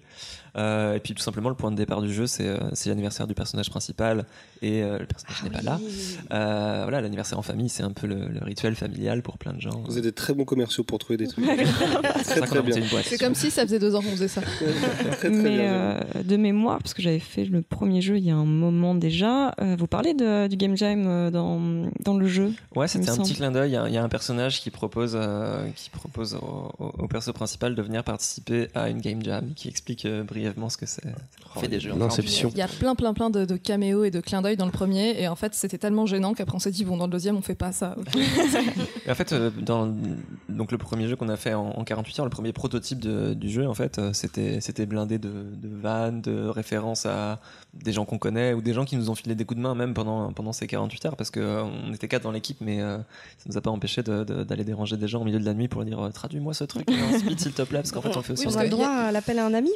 Euh, 0.56 0.94
et 0.96 1.00
puis 1.00 1.14
tout 1.16 1.24
simplement, 1.24 1.50
le 1.50 1.56
point 1.56 1.72
de 1.72 1.76
départ 1.76 2.02
du 2.02 2.14
jeu, 2.14 2.28
c'est 2.28 2.48
euh, 2.48 2.58
c'est 2.74 2.90
l'anniversaire 2.90 3.26
du 3.28 3.34
personnage 3.34 3.70
principal 3.70 4.26
et 4.62 4.84
euh, 4.84 5.00
le 5.00 5.06
personnage 5.06 5.44
n'est 5.44 5.50
pas 5.50 5.62
là. 5.62 5.80
Euh, 6.32 6.80
voilà, 6.84 7.02
l'anniversaire 7.02 7.40
en 7.40 7.42
famille, 7.42 7.70
c'est 7.70 7.84
un 7.84 7.92
peu 7.92 8.06
le, 8.08 8.28
le 8.28 8.40
rituel 8.44 8.76
familial 8.76 9.22
pour 9.24 9.38
plein 9.38 9.54
de 9.54 9.62
gens. 9.62 9.82
Vous 9.88 9.98
êtes 9.98 10.04
des 10.04 10.12
très 10.12 10.34
bons 10.34 10.46
commerciaux 10.46 10.84
pour 10.84 11.00
trouver 11.00 11.18
des 11.18 11.28
trucs. 11.28 11.46
C'est 12.24 12.42
très 12.42 13.18
comme 13.18 13.36
si 13.36 13.52
ça 13.52 13.64
faisait 13.64 13.80
deux 13.80 13.96
ans 13.96 14.02
qu'on 14.02 14.12
faisait 14.12 14.28
ça. 14.28 14.42
Très 15.14 15.30
très 15.30 15.30
Mais 15.30 15.58
bien. 15.58 15.74
euh, 15.74 16.00
de 16.24 16.38
mémoire, 16.38 16.80
parce 16.80 16.94
que 16.94 17.02
j'avais 17.02 17.20
fait 17.20 17.46
le 17.46 17.62
premier 17.62 18.02
jeu 18.02 18.18
il 18.18 18.24
y 18.26 18.32
a 18.32 18.36
un 18.36 18.46
moment 18.46 18.96
déjà, 18.96 19.54
euh, 19.62 19.76
vous 19.78 19.88
parlez 19.88 20.14
de, 20.14 20.48
du 20.48 20.56
game 20.58 20.76
jam 20.78 21.30
dans, 21.32 21.90
dans 22.04 22.18
le 22.18 22.28
jeu 22.28 22.52
Ouais, 22.76 22.88
c'était 22.88 23.10
un 23.10 23.18
petit 23.18 23.34
clin 23.34 23.52
d'œil. 23.52 23.72
Il 23.72 23.74
y 23.74 23.78
a- 23.78 23.88
il 23.88 23.94
y, 23.94 23.98
a 23.98 24.04
un 24.04 24.10
personnage 24.10 24.62
qui 24.62 24.70
propose, 24.70 25.18
euh, 25.20 25.66
qui 25.76 25.90
propose 25.90 26.36
au, 26.36 26.72
au- 26.80 27.04
au 27.04 27.08
perso 27.08 27.32
principal 27.34 27.76
de 27.76 27.82
venir 27.82 28.03
participer 28.04 28.68
à 28.76 28.90
une 28.90 29.00
game 29.02 29.24
jam, 29.24 29.54
qui 29.56 29.68
explique 29.68 30.06
euh, 30.06 30.24
brièvement 30.24 30.70
ce 30.70 30.78
que 30.78 30.86
c'est. 30.86 31.04
On 31.56 31.60
fait 31.60 31.68
des 31.68 31.80
jeux. 31.80 31.92
Il 32.54 32.58
y 32.58 32.62
a 32.62 32.68
plein, 32.68 32.96
plein, 32.96 33.14
plein 33.14 33.30
de, 33.30 33.46
de 33.46 33.56
caméos 33.58 34.04
et 34.04 34.12
de 34.12 34.20
clins 34.22 34.42
d'œil 34.42 34.58
dans 34.58 34.66
le 34.66 34.72
premier, 34.72 35.20
et 35.22 35.28
en 35.28 35.36
fait, 35.36 35.54
c'était 35.56 35.78
tellement 35.78 36.06
gênant 36.06 36.34
qu'après 36.34 36.56
on 36.56 36.60
s'est 36.60 36.72
dit, 36.72 36.86
bon, 36.86 36.98
dans 36.98 37.06
le 37.06 37.12
deuxième, 37.12 37.36
on 37.38 37.42
fait 37.42 37.56
pas 37.56 37.72
ça. 37.72 37.96
Et 39.06 39.12
en 39.12 39.16
fait, 39.16 39.34
euh, 39.34 39.50
dans 39.62 39.94
donc 40.50 40.72
le 40.72 40.78
premier 40.78 41.08
jeu 41.08 41.16
qu'on 41.16 41.30
a 41.30 41.38
fait 41.38 41.54
en, 41.54 41.70
en 41.70 41.84
48 41.84 42.20
heures, 42.20 42.26
le 42.26 42.30
premier 42.30 42.54
prototype 42.54 43.00
de- 43.00 43.34
du 43.34 43.50
jeu, 43.50 43.68
en 43.68 43.74
fait, 43.74 43.98
euh, 44.00 44.12
c'était 44.14 44.62
c'était 44.62 44.86
blindé 44.86 45.18
de, 45.18 45.30
de 45.30 45.70
vannes, 45.82 46.22
de 46.22 46.48
références 46.48 47.06
à 47.06 47.40
des 47.74 47.92
gens 47.94 48.06
qu'on 48.06 48.18
connaît 48.20 48.54
ou 48.54 48.62
des 48.62 48.74
gens 48.74 48.86
qui 48.86 48.96
nous 48.98 49.10
ont 49.10 49.16
filé 49.16 49.34
des 49.36 49.46
coups 49.46 49.58
de 49.58 49.64
main 49.64 49.74
même 49.76 49.94
pendant 49.94 50.32
pendant 50.34 50.54
ces 50.54 50.68
48 50.68 51.06
heures 51.06 51.16
parce 51.16 51.32
que 51.32 51.40
euh, 51.40 51.64
on 51.64 51.94
était 51.94 52.08
quatre 52.08 52.24
dans 52.24 52.32
l'équipe, 52.32 52.58
mais 52.62 52.82
euh, 52.82 52.98
ça 53.38 53.46
nous 53.48 53.58
a 53.58 53.62
pas 53.62 53.72
empêché 53.72 54.04
d'aller 54.04 54.64
déranger 54.64 54.98
des 54.98 55.08
gens 55.08 55.22
au 55.22 55.24
milieu 55.24 55.40
de 55.40 55.46
la 55.46 55.54
nuit 55.54 55.68
pour 55.68 55.82
leur 55.84 55.90
dire 55.90 56.14
traduis-moi 56.14 56.54
ce 56.54 56.64
truc 56.66 56.86
speed 57.20 57.40
s'il 57.40 57.54
te 57.54 57.62
plaît 57.64 57.80
parce 57.80 57.92
qu'en 57.94 58.02
fait 58.02 58.10
on 58.16 58.18
le 58.20 58.24
fait 58.24 58.34
aussi. 58.34 58.48
Oui, 58.48 58.54
On 58.54 58.58
a 58.58 58.60
parce 58.60 58.66
le 58.66 58.72
droit 58.72 58.88
à 58.90 59.12
l'appel 59.12 59.40
à 59.40 59.46
un 59.46 59.54
ami 59.54 59.72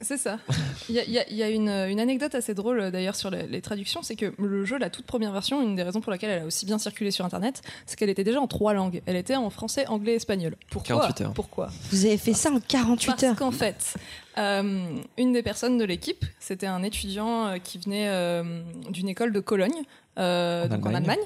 C'est 0.00 0.16
ça. 0.16 0.38
Il 0.88 0.94
y 0.96 0.98
a, 0.98 1.04
il 1.04 1.12
y 1.12 1.18
a- 1.18 1.28
il 1.28 1.36
y 1.36 1.42
a 1.42 1.48
une, 1.50 1.68
une 1.68 2.00
anecdote 2.00 2.34
assez 2.34 2.52
drôle 2.54 2.90
d'ailleurs 2.90 3.14
sur 3.14 3.30
les, 3.30 3.46
les 3.46 3.60
traductions, 3.60 4.02
c'est 4.02 4.16
que 4.16 4.32
le 4.38 4.64
jeu, 4.64 4.76
la 4.78 4.90
toute 4.90 5.04
première 5.06 5.30
version, 5.30 5.62
une 5.62 5.76
des 5.76 5.82
raisons 5.84 6.00
pour 6.00 6.10
laquelle 6.10 6.30
elle 6.30 6.42
a 6.42 6.46
aussi 6.46 6.64
bien 6.66 6.78
circulé 6.78 7.10
sur 7.12 7.24
Internet, 7.24 7.62
c'est 7.86 7.96
qu'elle 7.96 8.08
était 8.08 8.24
déjà 8.24 8.40
en 8.40 8.46
trois 8.48 8.72
langues. 8.74 9.02
Elle 9.06 9.14
était 9.16 9.36
en 9.36 9.50
français, 9.50 9.86
anglais, 9.86 10.14
espagnol. 10.14 10.56
Pourquoi 10.70 10.96
48 11.00 11.20
heures. 11.26 11.32
Pourquoi 11.34 11.68
Vous 11.92 12.04
avez 12.06 12.16
fait 12.18 12.32
ça 12.34 12.50
en 12.50 12.58
48 12.60 13.06
Parce 13.10 13.22
heures. 13.24 13.36
qu'en 13.36 13.50
fait, 13.52 13.94
euh, 14.38 14.96
une 15.18 15.32
des 15.32 15.42
personnes 15.42 15.76
de 15.78 15.84
l'équipe, 15.84 16.24
c'était 16.40 16.66
un 16.66 16.82
étudiant 16.82 17.46
euh, 17.46 17.56
qui 17.62 17.78
venait 17.78 18.08
euh, 18.08 18.62
d'une 18.88 19.08
école 19.08 19.32
de 19.32 19.40
Cologne, 19.40 19.70
euh, 20.18 20.64
En 20.64 20.68
donc 20.68 20.86
en 20.86 20.94
Allemagne. 20.94 21.18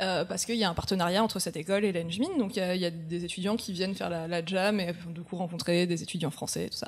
Euh, 0.00 0.24
parce 0.24 0.46
qu'il 0.46 0.56
y 0.56 0.64
a 0.64 0.70
un 0.70 0.74
partenariat 0.74 1.22
entre 1.22 1.38
cette 1.38 1.56
école 1.56 1.84
et 1.84 1.92
l'Engmin. 1.92 2.38
Donc 2.38 2.56
il 2.56 2.60
y, 2.60 2.62
a- 2.62 2.74
il 2.74 2.80
y 2.80 2.86
a 2.86 2.90
des 2.90 3.24
étudiants 3.26 3.56
qui 3.56 3.72
viennent 3.74 3.94
faire 3.94 4.08
la, 4.08 4.26
la 4.26 4.44
jam 4.44 4.80
et 4.80 4.94
du 5.14 5.20
coup 5.20 5.36
rencontrer 5.36 5.86
des 5.86 6.02
étudiants 6.02 6.30
français, 6.30 6.68
tout 6.70 6.78
ça. 6.78 6.86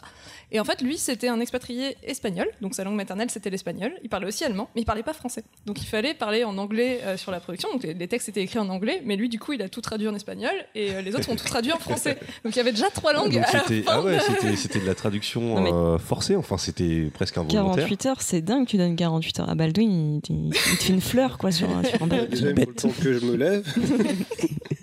Et 0.51 0.59
en 0.59 0.65
fait, 0.65 0.81
lui, 0.81 0.97
c'était 0.97 1.29
un 1.29 1.39
expatrié 1.39 1.97
espagnol, 2.03 2.49
donc 2.63 2.75
sa 2.75 2.83
langue 2.83 2.97
maternelle 2.97 3.29
c'était 3.31 3.51
l'espagnol. 3.51 3.93
Il 4.03 4.09
parlait 4.09 4.27
aussi 4.27 4.43
allemand, 4.43 4.71
mais 4.75 4.81
il 4.81 4.85
parlait 4.87 5.03
pas 5.03 5.13
français. 5.13 5.45
Donc 5.67 5.83
il 5.83 5.87
fallait 5.87 6.15
parler 6.15 6.45
en 6.45 6.57
anglais 6.57 7.01
euh, 7.05 7.17
sur 7.19 7.31
la 7.31 7.41
production. 7.41 7.69
Donc 7.73 7.83
les, 7.83 7.93
les 7.93 8.09
textes 8.09 8.31
étaient 8.31 8.43
écrits 8.43 8.59
en 8.59 8.71
anglais, 8.71 9.03
mais 9.05 9.17
lui, 9.17 9.29
du 9.29 9.39
coup, 9.39 9.53
il 9.53 9.61
a 9.61 9.69
tout 9.69 9.83
traduit 9.83 10.09
en 10.09 10.15
espagnol 10.15 10.55
et 10.75 10.95
euh, 10.95 11.03
les 11.03 11.15
autres 11.15 11.29
ont 11.31 11.37
tout 11.37 11.45
traduit 11.45 11.73
en 11.73 11.79
français. 11.79 12.19
Donc 12.45 12.55
il 12.55 12.57
y 12.57 12.61
avait 12.61 12.73
déjà 12.73 12.89
trois 12.91 13.13
langues. 13.13 13.35
Donc 13.35 13.45
à 13.45 13.53
la 13.53 13.61
c'était 13.65 13.83
fin 13.83 13.93
ah 13.97 14.03
ouais, 14.03 14.17
de- 14.17 14.21
c'était 14.23 14.57
c'était 14.57 14.81
de 14.81 14.87
la 14.87 14.95
traduction 14.95 15.61
mais- 15.61 15.71
euh, 15.73 15.99
forcée. 15.99 16.37
Enfin, 16.37 16.57
c'était 16.57 17.11
presque 17.13 17.37
involontaire. 17.37 17.75
48 17.85 18.07
heures, 18.07 18.23
c'est 18.23 18.41
dingue, 18.41 18.67
tu 18.67 18.79
donnes 18.79 18.97
48 18.97 19.41
heures 19.41 19.51
à 19.51 19.55
Baldwin, 19.55 20.21
il, 20.29 20.35
il- 20.35 20.47
il 20.49 20.79
te 20.79 20.85
fait 20.85 20.93
une 20.95 21.01
fleur 21.03 21.37
quoi 21.37 21.53
sur, 21.53 21.69
un- 21.71 21.85
sur 21.85 22.03
un 22.03 22.07
bateau. 22.07 22.89
Que 23.05 23.13
je 23.19 23.25
me 23.27 23.37
lève, 23.37 23.63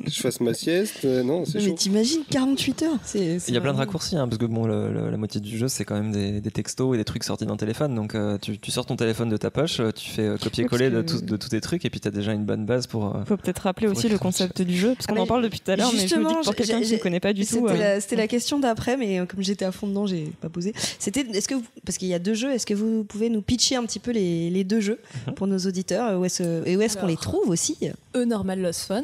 je 0.07 0.19
fasse 0.21 0.39
ma 0.41 0.53
sieste. 0.53 1.05
euh, 1.05 1.23
non, 1.23 1.43
c'est 1.45 1.60
Mais 1.60 1.65
chaud. 1.69 1.73
t'imagines 1.77 2.21
48 2.29 2.84
heures 2.84 2.97
c'est, 3.03 3.39
c'est 3.39 3.49
Il 3.49 3.55
y 3.55 3.57
a 3.57 3.62
plein 3.62 3.73
de 3.73 3.77
raccourcis, 3.77 4.15
hein, 4.15 4.27
parce 4.27 4.38
que 4.38 4.45
bon, 4.45 4.65
le- 4.67 4.91
le- 4.93 5.10
la 5.10 5.17
moitié 5.17 5.41
du 5.41 5.57
jeu, 5.57 5.67
c'est 5.67 5.86
quand 5.86 5.95
même 5.95 6.12
des, 6.12 6.39
des 6.41 6.51
textos 6.51 6.93
et 6.93 6.97
des 6.97 7.03
trucs 7.03 7.23
sortis 7.23 7.45
d'un 7.45 7.55
téléphone. 7.57 7.95
Donc, 7.95 8.13
euh, 8.13 8.38
tu, 8.39 8.60
tu 8.60 8.69
sors 8.71 8.86
ton 8.86 8.95
téléphone 8.95 9.29
de 9.29 9.38
ta 9.38 9.49
poche, 9.49 9.79
euh, 9.79 9.91
tu 9.91 10.10
fais 10.10 10.21
euh, 10.23 10.38
copier-coller 10.38 10.86
Oui, 10.88 10.91
de, 10.91 11.01
parce 11.01 11.13
que- 11.13 11.19
tout- 11.19 11.25
de 11.25 11.38
tous 11.38 11.49
tes 11.49 11.62
trucs, 11.62 11.84
et 11.86 11.89
puis 11.89 11.99
tu 11.99 12.07
as 12.07 12.12
déjà 12.12 12.34
une 12.34 12.45
bonne 12.45 12.65
base 12.65 12.86
pour. 12.88 13.07
euh, 13.15 13.19
Il 13.21 13.25
faut 13.27 13.38
peut-être 13.38 13.60
rappeler 13.63 13.88
aussi 13.88 14.07
le 14.10 14.17
concept 14.19 14.62
du 14.62 14.77
jeu, 14.77 14.93
parce 14.95 15.07
qu'on 15.07 15.15
Ah, 15.15 15.21
en 15.21 15.25
parle 15.27 15.43
depuis 15.43 15.60
tout 15.60 15.71
à 15.71 15.75
l'heure, 15.75 15.88
mais 15.91 15.97
je 15.97 16.03
me 16.03 16.07
dis 16.07 16.13
justement, 16.13 16.36
que 16.41 16.45
pour 16.45 16.55
quelqu'un 16.55 16.79
j'ai- 16.79 16.86
qui 16.86 16.93
ne 16.93 16.99
connaît 16.99 17.19
pas 17.19 17.34
du 17.34 17.41
tout. 17.45 17.55
C'était 17.67 17.71
euh, 17.71 17.77
la, 17.95 18.01
c'était 18.01 18.15
la 18.17 18.27
question 18.27 18.60
d'après, 18.60 18.97
mais 18.97 19.19
euh, 19.19 19.25
comme 19.25 19.41
j'étais 19.41 19.65
à 19.65 19.71
fond 19.71 19.88
dedans, 19.88 20.05
j'ai 20.05 20.31
pas 20.41 20.49
posé. 20.49 20.73
C'était, 20.99 21.21
est-ce 21.34 21.47
que 21.47 21.55
vous- 21.55 21.63
parce 21.86 21.97
qu'il 21.97 22.10
y 22.10 22.13
a 22.13 22.19
deux 22.19 22.34
jeux, 22.36 22.51
est-ce 22.51 22.65
que 22.65 22.73
vous 22.73 23.03
pouvez 23.03 23.29
nous 23.29 23.41
pitcher 23.41 23.75
un 23.77 23.86
petit 23.86 23.99
peu 23.99 24.12
les, 24.12 24.49
les 24.49 24.63
deux 24.63 24.81
jeux 24.81 24.99
Mhm. 25.27 25.34
pour 25.36 25.47
nos 25.47 25.57
auditeurs 25.57 26.10
euh, 26.12 26.17
où 26.17 26.25
est-ce, 26.25 26.43
Et 26.67 26.77
où 26.77 26.81
est-ce 26.81 26.97
qu'on 26.97 27.07
les 27.07 27.15
trouve 27.17 27.49
aussi? 27.49 27.77
E 28.15 28.26
Normal 28.26 28.62
Lost 28.62 28.82
Fun, 28.82 29.04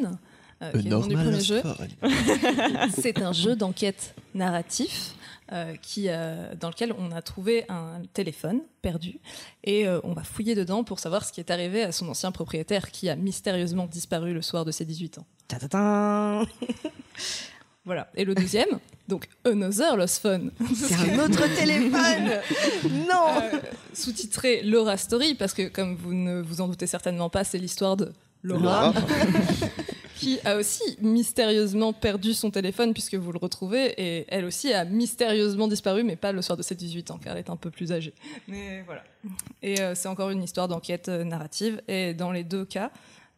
euh, 0.61 0.71
qui 0.71 0.77
est 0.77 0.81
le 0.83 0.89
nom 0.89 1.05
du 1.05 1.15
premier 1.15 1.39
jeu. 1.39 1.61
C'est 2.95 3.21
un 3.21 3.33
jeu 3.33 3.55
d'enquête 3.55 4.15
narratif 4.33 5.15
euh, 5.53 5.75
qui, 5.81 6.07
euh, 6.09 6.53
dans 6.59 6.67
lequel 6.67 6.93
on 6.99 7.13
a 7.13 7.21
trouvé 7.21 7.63
un 7.69 8.01
téléphone 8.11 8.59
perdu 8.81 9.21
et 9.63 9.87
euh, 9.87 10.01
on 10.03 10.11
va 10.11 10.23
fouiller 10.23 10.55
dedans 10.55 10.83
pour 10.83 10.99
savoir 10.99 11.23
ce 11.23 11.31
qui 11.31 11.39
est 11.39 11.49
arrivé 11.49 11.83
à 11.83 11.93
son 11.93 12.09
ancien 12.09 12.33
propriétaire 12.33 12.91
qui 12.91 13.07
a 13.07 13.15
mystérieusement 13.15 13.85
disparu 13.85 14.33
le 14.33 14.41
soir 14.41 14.65
de 14.65 14.71
ses 14.71 14.83
18 14.83 15.19
ans. 15.19 15.25
Ta-ta-ta 15.47 16.41
Voilà. 17.85 18.09
Et 18.15 18.25
le 18.25 18.35
deuxième, 18.35 18.67
donc 19.07 19.29
Another 19.45 19.95
Lost 19.95 20.21
Fun. 20.21 20.49
C'est 20.75 20.95
un 20.95 21.19
autre 21.19 21.47
téléphone 21.55 22.41
Non 23.07 23.49
sous-titré 23.93 24.63
Laura 24.63 24.97
Story, 24.97 25.33
parce 25.33 25.53
que 25.53 25.69
comme 25.69 25.95
vous 25.95 26.13
ne 26.13 26.41
vous 26.41 26.59
en 26.59 26.67
doutez 26.67 26.87
certainement 26.87 27.29
pas, 27.29 27.45
c'est 27.45 27.57
l'histoire 27.57 27.95
de 27.95 28.11
Laura, 28.43 28.93
Laura. 28.93 28.93
qui 30.15 30.39
a 30.45 30.55
aussi 30.57 30.97
mystérieusement 31.01 31.93
perdu 31.93 32.33
son 32.33 32.49
téléphone 32.49 32.93
puisque 32.93 33.15
vous 33.15 33.31
le 33.31 33.39
retrouvez, 33.39 33.93
et 33.97 34.25
elle 34.29 34.45
aussi 34.45 34.73
a 34.73 34.83
mystérieusement 34.85 35.67
disparu, 35.67 36.03
mais 36.03 36.15
pas 36.15 36.31
le 36.31 36.41
soir 36.41 36.57
de 36.57 36.63
ses 36.63 36.75
18 36.75 37.11
ans, 37.11 37.19
car 37.23 37.33
elle 37.33 37.39
est 37.39 37.49
un 37.49 37.55
peu 37.55 37.69
plus 37.69 37.91
âgée. 37.91 38.13
Mais 38.47 38.81
voilà. 38.83 39.03
Et 39.61 39.81
euh, 39.81 39.93
c'est 39.95 40.07
encore 40.07 40.29
une 40.29 40.43
histoire 40.43 40.67
d'enquête 40.67 41.09
euh, 41.09 41.23
narrative, 41.23 41.81
et 41.87 42.13
dans 42.13 42.31
les 42.31 42.43
deux 42.43 42.65
cas, 42.65 42.91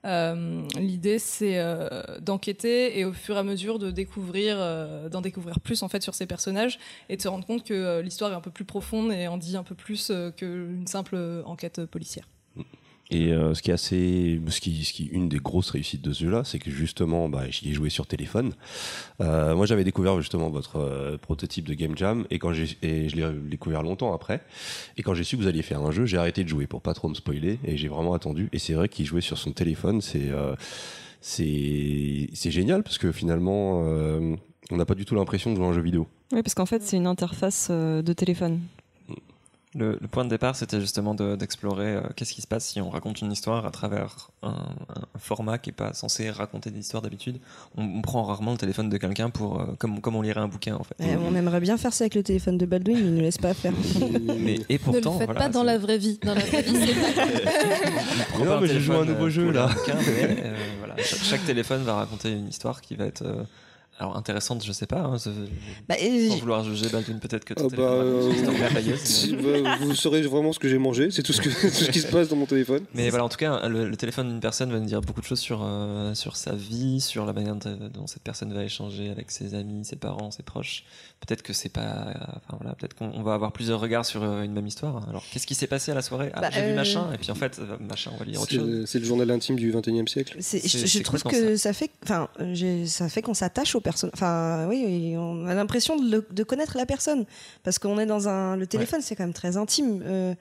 euh, 0.05 0.61
l'idée 0.77 1.19
c'est 1.19 1.57
euh, 1.57 2.19
d'enquêter 2.21 2.97
et 2.97 3.03
au 3.03 3.11
fur 3.11 3.35
et 3.35 3.39
à 3.39 3.43
mesure 3.43 3.79
de 3.79 3.91
découvrir, 3.91 4.55
euh, 4.57 5.09
d'en 5.09 5.19
découvrir 5.19 5.59
plus 5.59 5.83
en 5.83 5.89
fait 5.89 6.01
sur 6.01 6.15
ces 6.15 6.25
personnages 6.25 6.79
et 7.09 7.17
de 7.17 7.21
se 7.21 7.27
rendre 7.27 7.45
compte 7.45 7.65
que 7.65 7.73
euh, 7.73 8.01
l'histoire 8.01 8.31
est 8.31 8.35
un 8.35 8.39
peu 8.41 8.51
plus 8.51 8.63
profonde 8.63 9.11
et 9.11 9.27
en 9.27 9.37
dit 9.37 9.57
un 9.57 9.63
peu 9.63 9.75
plus 9.75 10.09
euh, 10.09 10.31
qu'une 10.31 10.87
simple 10.87 11.17
enquête 11.45 11.85
policière. 11.85 12.25
Et 13.11 13.33
euh, 13.33 13.55
ce 13.55 13.63
qui 13.63 13.71
est 13.71 13.73
assez, 13.73 14.39
ce 14.49 14.61
qui, 14.61 14.85
ce 14.85 14.93
qui 14.93 15.05
une 15.05 15.29
des 15.29 15.39
grosses 15.39 15.71
réussites 15.71 16.03
de 16.03 16.13
ce 16.13 16.25
jeu-là, 16.25 16.43
c'est 16.43 16.59
que 16.59 16.69
justement, 16.69 17.27
bah, 17.27 17.49
j'y 17.49 17.71
ai 17.71 17.73
joué 17.73 17.89
sur 17.89 18.05
téléphone. 18.05 18.53
Euh, 19.19 19.55
moi, 19.55 19.65
j'avais 19.65 19.83
découvert 19.83 20.17
justement 20.21 20.49
votre 20.49 20.77
euh, 20.77 21.17
prototype 21.17 21.67
de 21.67 21.73
Game 21.73 21.97
Jam 21.97 22.27
et 22.29 22.37
quand 22.37 22.53
j'ai, 22.53 22.77
et 22.83 23.09
je 23.09 23.15
l'ai 23.15 23.27
découvert 23.49 23.81
longtemps 23.81 24.13
après. 24.13 24.41
Et 24.97 25.01
quand 25.01 25.15
j'ai 25.15 25.23
su 25.23 25.37
que 25.37 25.41
vous 25.41 25.47
alliez 25.47 25.63
faire 25.63 25.81
un 25.81 25.91
jeu, 25.91 26.05
j'ai 26.05 26.17
arrêté 26.17 26.43
de 26.43 26.49
jouer 26.49 26.67
pour 26.67 26.81
pas 26.81 26.93
trop 26.93 27.09
me 27.09 27.15
spoiler 27.15 27.57
et 27.65 27.77
j'ai 27.77 27.87
vraiment 27.87 28.13
attendu. 28.13 28.47
Et 28.53 28.59
c'est 28.59 28.73
vrai 28.73 28.89
qu'il 28.89 29.07
jouait 29.07 29.21
sur 29.21 29.39
son 29.39 29.53
téléphone, 29.53 30.01
c'est, 30.01 30.29
c'est, 31.19 32.29
c'est 32.33 32.51
génial 32.51 32.83
parce 32.83 32.99
que 32.99 33.11
finalement, 33.11 33.79
on 33.79 34.77
n'a 34.77 34.85
pas 34.85 34.95
du 34.95 35.05
tout 35.05 35.15
l'impression 35.15 35.51
de 35.51 35.55
jouer 35.55 35.65
un 35.65 35.73
jeu 35.73 35.81
vidéo. 35.81 36.07
Oui, 36.31 36.43
parce 36.43 36.53
qu'en 36.53 36.67
fait, 36.67 36.83
c'est 36.83 36.97
une 36.97 37.07
interface 37.07 37.71
de 37.71 38.13
téléphone. 38.13 38.59
Le, 39.75 39.99
le 40.01 40.07
point 40.07 40.25
de 40.25 40.29
départ, 40.31 40.55
c'était 40.55 40.81
justement 40.81 41.13
de- 41.13 41.35
d'explorer 41.35 41.93
euh, 41.93 42.01
qu'est-ce 42.15 42.33
qui 42.33 42.41
se 42.41 42.47
passe 42.47 42.65
si 42.65 42.81
on 42.81 42.89
raconte 42.89 43.21
une 43.21 43.31
histoire 43.31 43.67
à 43.67 43.69
travers 43.69 44.31
un, 44.41 44.49
un 44.49 45.19
format 45.19 45.59
qui 45.59 45.69
est 45.69 45.73
pas 45.73 45.93
censé 45.93 46.31
raconter 46.31 46.71
des 46.71 46.79
histoires 46.79 47.03
d'habitude. 47.03 47.37
On, 47.77 47.83
on 47.83 48.01
prend 48.01 48.23
rarement 48.23 48.51
le 48.53 48.57
téléphone 48.57 48.89
de 48.89 48.97
quelqu'un 48.97 49.29
pour 49.29 49.61
euh, 49.61 49.65
comme, 49.77 50.01
comme 50.01 50.15
on 50.15 50.23
lirait 50.23 50.39
un 50.39 50.47
bouquin 50.47 50.75
en 50.75 50.83
fait. 50.83 50.95
Eh, 50.99 51.15
On 51.17 51.35
aimerait 51.35 51.59
bien 51.59 51.77
faire 51.77 51.93
ça 51.93 52.05
avec 52.05 52.15
le 52.15 52.23
téléphone 52.23 52.57
de 52.57 52.65
Baldwin, 52.65 52.95
mais 52.97 53.03
il 53.09 53.13
ne 53.13 53.21
laisse 53.21 53.37
pas 53.37 53.53
faire. 53.53 53.73
Mais 54.39 54.59
et 54.69 54.79
pourtant, 54.79 55.13
ne 55.13 55.13
le 55.13 55.19
faites 55.19 55.25
voilà, 55.27 55.39
pas 55.39 55.49
dans 55.49 55.63
la 55.63 55.77
vraie 55.77 55.99
vie. 55.99 56.19
Dans 56.23 56.33
la 56.33 56.41
vraie 56.41 56.63
vie, 56.63 56.73
pas- 58.33 58.43
Non, 58.43 58.59
mais 58.61 58.67
j'ai 58.67 58.79
joué 58.79 58.95
à 58.95 58.99
un 59.01 59.05
nouveau 59.05 59.25
euh, 59.25 59.29
jeu, 59.29 59.51
là. 59.51 59.67
bouquin, 59.67 59.95
mais, 59.99 60.37
euh, 60.45 60.55
voilà, 60.79 60.95
chaque, 60.97 61.19
chaque 61.19 61.45
téléphone 61.45 61.83
va 61.83 61.93
raconter 61.93 62.31
une 62.31 62.47
histoire 62.47 62.81
qui 62.81 62.95
va 62.95 63.05
être 63.05 63.21
euh, 63.23 63.43
alors 63.99 64.15
intéressante, 64.17 64.63
je 64.65 64.71
sais 64.71 64.85
pas. 64.87 65.01
hein, 65.01 65.17
Bah, 65.87 65.95
et- 65.99 66.29
sans 66.29 66.37
vouloir 66.37 66.63
juger 66.63 66.87
Baldwin, 66.89 67.19
peut-être 67.19 67.43
que 67.45 67.53
ton 67.53 67.67
Ah 67.71 67.75
bah, 67.75 67.83
euh, 67.83 68.31
si, 68.95 69.33
bah, 69.35 69.75
vous 69.81 69.93
saurez 69.93 70.21
vraiment 70.21 70.53
ce 70.53 70.59
que 70.59 70.69
j'ai 70.69 70.77
mangé, 70.77 71.11
c'est 71.11 71.21
tout 71.23 71.33
ce, 71.33 71.41
que, 71.41 71.49
tout 71.61 71.69
ce 71.69 71.91
qui 71.91 71.99
se 71.99 72.07
passe 72.07 72.29
dans 72.29 72.35
mon 72.37 72.45
téléphone. 72.45 72.83
Mais 72.93 73.09
voilà, 73.09 73.25
en 73.25 73.29
tout 73.29 73.37
cas, 73.37 73.67
le, 73.67 73.89
le 73.89 73.97
téléphone 73.97 74.29
d'une 74.29 74.39
personne 74.39 74.71
va 74.71 74.79
nous 74.79 74.85
dire 74.85 75.01
beaucoup 75.01 75.21
de 75.21 75.25
choses 75.25 75.39
sur, 75.39 75.61
euh, 75.63 76.13
sur 76.15 76.37
sa 76.37 76.53
vie, 76.55 77.01
sur 77.01 77.25
la 77.25 77.33
manière 77.33 77.55
dont 77.55 78.07
cette 78.07 78.23
personne 78.23 78.53
va 78.53 78.63
échanger 78.63 79.09
avec 79.09 79.31
ses 79.31 79.53
amis, 79.53 79.83
ses 79.85 79.97
parents, 79.97 80.31
ses 80.31 80.43
proches. 80.43 80.85
Peut-être 81.19 81.41
que 81.41 81.51
c'est 81.53 81.69
pas. 81.69 81.81
euh, 81.81 82.13
Enfin 82.47 82.57
voilà, 82.61 82.75
peut-être 82.75 82.93
qu'on 82.93 83.11
on 83.13 83.21
va 83.23 83.33
avoir 83.33 83.51
plusieurs 83.51 83.79
regards 83.81 84.05
sur 84.05 84.23
euh, 84.23 84.43
une 84.43 84.53
même 84.53 84.67
histoire. 84.67 85.07
Alors, 85.09 85.23
qu'est-ce 85.31 85.45
qui 85.45 85.55
s'est 85.55 85.67
passé 85.67 85.91
à 85.91 85.95
la 85.95 86.01
soirée? 86.01 86.31
Ah, 86.33 86.41
Bah, 86.41 86.49
j'ai 86.53 86.61
vu 86.61 86.71
euh, 86.71 86.75
machin, 86.75 87.11
et 87.13 87.17
puis 87.17 87.31
en 87.31 87.35
fait, 87.35 87.59
machin, 87.81 88.11
on 88.15 88.17
va 88.17 88.25
lire 88.25 88.39
autre 88.41 88.49
C'est 88.51 88.57
chose. 88.57 88.85
c'est 88.85 88.99
le 88.99 89.05
journal 89.05 89.29
intime 89.31 89.57
du 89.57 89.69
21 89.71 90.03
e 90.03 90.07
siècle. 90.07 90.37
Je, 90.39 90.99
trouve 91.03 91.23
que 91.23 91.57
ça 91.57 91.73
fait, 91.73 91.89
enfin, 92.03 92.29
ça 92.85 93.09
fait 93.09 93.21
qu'on 93.21 93.33
s'attache 93.33 93.75
au 93.75 93.81
personne. 93.91 94.09
Enfin, 94.13 94.67
oui, 94.69 95.15
on 95.17 95.45
a 95.47 95.53
l'impression 95.53 95.95
de, 95.97 96.09
le- 96.11 96.27
de 96.29 96.43
connaître 96.43 96.77
la 96.77 96.85
personne 96.85 97.25
parce 97.63 97.79
qu'on 97.79 97.97
est 97.99 98.05
dans 98.05 98.27
un. 98.27 98.55
Le 98.55 98.67
téléphone, 98.67 99.01
c'est 99.01 99.15
quand 99.15 99.23
même 99.23 99.33
très 99.33 99.57
intime. 99.57 100.01
Euh, 100.05 100.33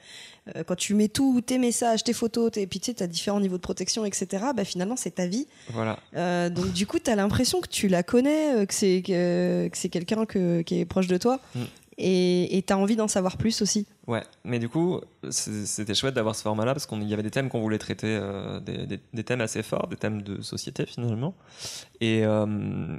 euh, 0.57 0.63
quand 0.65 0.77
tu 0.77 0.95
mets 0.95 1.09
tous 1.09 1.41
tes 1.41 1.59
messages, 1.59 2.05
tes 2.05 2.13
photos, 2.13 2.51
tes, 2.53 2.67
puis 2.67 2.81
tu 2.81 2.93
sais, 2.93 3.03
as 3.03 3.07
différents 3.07 3.41
niveaux 3.41 3.57
de 3.57 3.63
protection, 3.63 4.05
etc. 4.05 4.27
Bah, 4.57 4.65
finalement, 4.65 4.97
c'est 4.97 5.15
ta 5.17 5.27
vie. 5.27 5.47
Voilà. 5.73 5.99
Euh, 6.17 6.49
donc 6.51 6.73
du 6.73 6.87
coup, 6.87 6.99
tu 6.99 7.11
as 7.11 7.17
l'impression 7.17 7.61
que 7.61 7.69
tu 7.69 7.89
la 7.89 8.03
connais, 8.03 8.67
que 8.67 8.75
c'est 8.75 9.03
que, 9.07 9.69
que 9.69 9.77
c'est 9.79 9.89
quelqu'un 9.91 10.25
que- 10.27 10.63
qui 10.63 10.81
est 10.81 10.85
proche 10.87 11.07
de 11.09 11.17
toi, 11.19 11.41
Mm. 11.55 11.61
Et 11.99 12.65
tu 12.67 12.73
as 12.73 12.79
envie 12.79 12.97
d'en 12.97 13.09
savoir 13.09 13.37
plus 13.37 13.61
aussi. 13.63 13.87
Ouais, 14.09 14.23
mais 14.43 14.59
du 14.59 14.71
coup, 14.71 15.03
c'était 15.29 15.95
chouette 15.95 16.15
d'avoir 16.15 16.35
ce 16.35 16.41
format-là 16.41 16.73
parce 16.73 16.87
qu'il 16.87 17.03
y 17.03 17.13
avait 17.13 17.23
des 17.23 17.31
thèmes 17.31 17.51
qu'on 17.51 17.61
voulait 17.61 17.77
traiter, 17.77 18.19
euh, 18.19 18.59
des, 18.59 19.23
thèmes 19.23 19.43
assez 19.43 19.63
forts, 19.63 19.87
des 19.87 19.97
thèmes 19.97 20.23
de 20.23 20.41
société 20.41 20.87
finalement. 20.87 21.35
Et, 22.01 22.25
euh, 22.25 22.97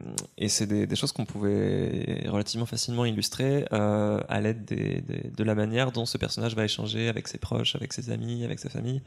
c'est 0.47 0.67
des, 0.67 0.95
choses 0.95 1.11
qu'on 1.11 1.25
pouvait 1.25 2.25
relativement 2.27 2.67
facilement 2.67 3.05
illustrer 3.05 3.65
euh, 3.73 4.21
à 4.29 4.39
l'aide 4.39 4.65
de 4.65 5.43
la 5.43 5.55
manière 5.55 5.91
dont 5.91 6.05
ce 6.05 6.19
personnage 6.19 6.55
va 6.55 6.63
échanger 6.63 7.09
avec 7.09 7.27
ses 7.27 7.39
proches, 7.39 7.75
avec 7.75 7.91
ses 7.91 8.11
amis, 8.11 8.43
avec 8.45 8.59
sa 8.59 8.69
famille, 8.69 9.01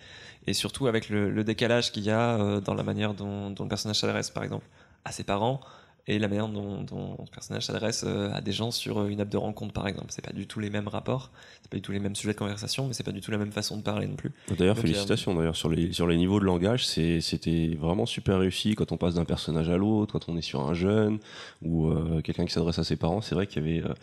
et 0.48 0.54
surtout 0.54 0.88
avec 0.88 1.08
le, 1.08 1.44
décalage 1.44 1.92
qu'il 1.92 2.02
y 2.02 2.10
a 2.10 2.60
dans 2.60 2.74
la 2.74 2.82
manière 2.82 3.14
dont 3.14 3.54
le 3.56 3.68
personnage 3.68 4.00
s'adresse, 4.00 4.30
par 4.30 4.42
exemple, 4.42 4.66
à 5.04 5.12
ses 5.12 5.22
parents. 5.22 5.60
Et 6.08 6.18
la 6.18 6.26
manière 6.26 6.48
dont, 6.48 6.82
dont 6.82 7.16
le 7.20 7.30
personnage 7.32 7.64
s'adresse 7.66 8.02
euh, 8.04 8.32
à 8.32 8.40
des 8.40 8.50
gens 8.50 8.72
sur 8.72 9.06
une 9.06 9.20
app 9.20 9.28
de 9.28 9.36
rencontre, 9.36 9.72
par 9.72 9.86
exemple. 9.86 10.08
C'est 10.10 10.24
pas 10.24 10.32
du 10.32 10.48
tout 10.48 10.58
les 10.58 10.68
mêmes 10.68 10.88
rapports, 10.88 11.30
c'est 11.62 11.70
pas 11.70 11.76
du 11.76 11.82
tout 11.82 11.92
les 11.92 12.00
mêmes 12.00 12.16
sujets 12.16 12.32
de 12.32 12.38
conversation, 12.38 12.88
mais 12.88 12.92
c'est 12.92 13.04
pas 13.04 13.12
du 13.12 13.20
tout 13.20 13.30
la 13.30 13.38
même 13.38 13.52
façon 13.52 13.76
de 13.76 13.82
parler 13.82 14.08
non 14.08 14.16
plus. 14.16 14.32
D'ailleurs, 14.58 14.76
a- 14.76 14.80
félicitations 14.80 15.32
d'ailleurs 15.34 15.54
sur 15.54 15.68
les, 15.68 15.92
sur 15.92 16.08
les 16.08 16.16
niveaux 16.16 16.40
de 16.40 16.44
langage, 16.44 16.84
c'était 16.86 17.76
vraiment 17.80 18.04
super 18.06 18.40
réussi 18.40 18.74
quand 18.74 18.90
on 18.90 18.96
passe 18.96 19.14
d'un 19.14 19.24
personnage 19.24 19.68
à 19.68 19.76
l'autre, 19.76 20.12
quand 20.12 20.28
on 20.28 20.36
est 20.36 20.42
sur 20.42 20.60
un 20.68 20.74
jeune 20.74 21.18
ou 21.62 21.86
euh, 21.88 22.20
quelqu'un 22.20 22.46
qui 22.46 22.52
s'adresse 22.52 22.78
à 22.80 22.84
ses 22.84 22.96
parents. 22.96 23.20
C'est 23.20 23.34
vrai 23.36 23.46
qu'il 23.46 23.64
y 23.64 23.68
avait, 23.78 23.88
euh, 23.88 23.94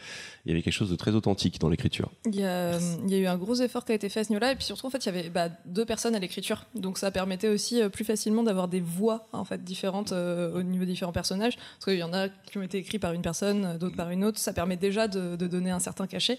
il 0.46 0.50
y 0.50 0.52
avait 0.54 0.62
quelque 0.62 0.74
chose 0.74 0.90
de 0.90 0.96
très 0.96 1.12
authentique 1.16 1.60
dans 1.60 1.70
l'écriture. 1.70 2.10
Il 2.26 2.36
y, 2.36 2.44
a, 2.44 2.48
euh, 2.76 2.80
il 3.06 3.12
y 3.12 3.16
a 3.16 3.18
eu 3.18 3.28
un 3.28 3.38
gros 3.38 3.56
effort 3.56 3.84
qui 3.84 3.92
a 3.92 3.96
été 3.96 4.08
fait 4.08 4.22
à 4.22 4.24
ce 4.24 4.30
niveau-là, 4.30 4.54
et 4.54 4.56
puis 4.56 4.64
surtout, 4.64 4.88
en 4.88 4.90
fait, 4.90 5.06
il 5.06 5.08
y 5.08 5.10
avait 5.10 5.30
bah, 5.30 5.50
deux 5.66 5.86
personnes 5.86 6.16
à 6.16 6.20
l'écriture, 6.20 6.66
donc 6.76 6.98
ça 6.98 7.12
permettait 7.12 7.50
aussi 7.50 7.82
euh, 7.82 7.90
plus 7.90 8.06
facilement 8.06 8.44
d'avoir 8.44 8.70
des 8.70 8.80
voix 8.80 9.28
en 9.34 9.44
fait 9.44 9.64
différentes 9.64 10.14
euh, 10.14 10.58
au 10.58 10.64
niveau 10.64 10.86
des 10.86 10.92
différents 10.92 11.12
personnages, 11.12 11.58
parce 11.58 11.86
qu'il 11.90 12.00
y 12.00 12.04
en 12.04 12.14
a 12.14 12.30
qui 12.30 12.58
ont 12.58 12.62
été 12.62 12.78
écrits 12.78 13.00
par 13.00 13.14
une 13.14 13.22
personne, 13.22 13.78
d'autres 13.78 13.96
par 13.96 14.10
une 14.12 14.24
autre. 14.24 14.40
Ça 14.40 14.54
permet 14.54 14.78
déjà 14.78 15.08
de, 15.08 15.36
de 15.36 15.48
donner 15.48 15.72
un 15.72 15.80
certain 15.80 16.08
cachet. 16.08 16.38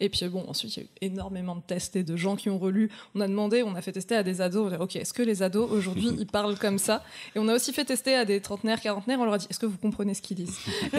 Et 0.00 0.08
puis 0.08 0.26
bon, 0.28 0.44
ensuite, 0.48 0.76
il 0.76 0.80
y 0.80 0.82
a 0.82 0.86
eu 0.86 0.88
énormément 1.12 1.54
de 1.54 1.60
tests 1.60 1.94
et 1.94 2.02
de 2.02 2.16
gens 2.16 2.34
qui 2.34 2.50
ont 2.50 2.58
relu. 2.58 2.90
On 3.14 3.20
a 3.20 3.28
demandé, 3.28 3.62
on 3.62 3.74
a 3.76 3.82
fait 3.82 3.92
tester 3.92 4.16
à 4.16 4.22
des 4.24 4.40
ados. 4.40 4.64
On 4.70 4.74
a 4.74 4.76
dit, 4.76 4.82
ok, 4.82 4.96
est-ce 4.96 5.12
que 5.12 5.22
les 5.22 5.42
ados 5.44 5.70
aujourd'hui 5.70 6.10
ils 6.18 6.26
parlent 6.26 6.58
comme 6.58 6.78
ça? 6.78 7.04
Et 7.36 7.38
on 7.38 7.46
a 7.48 7.54
aussi 7.54 7.72
fait 7.72 7.84
tester 7.84 8.14
à 8.14 8.24
des 8.24 8.40
trentenaires, 8.40 8.80
quarantenaires. 8.80 9.20
On 9.20 9.24
leur 9.24 9.34
a 9.34 9.38
dit, 9.38 9.46
est-ce 9.50 9.58
que 9.60 9.66
vous 9.66 9.78
comprenez 9.78 10.14
ce 10.14 10.22
qu'ils 10.22 10.38
disent? 10.38 10.58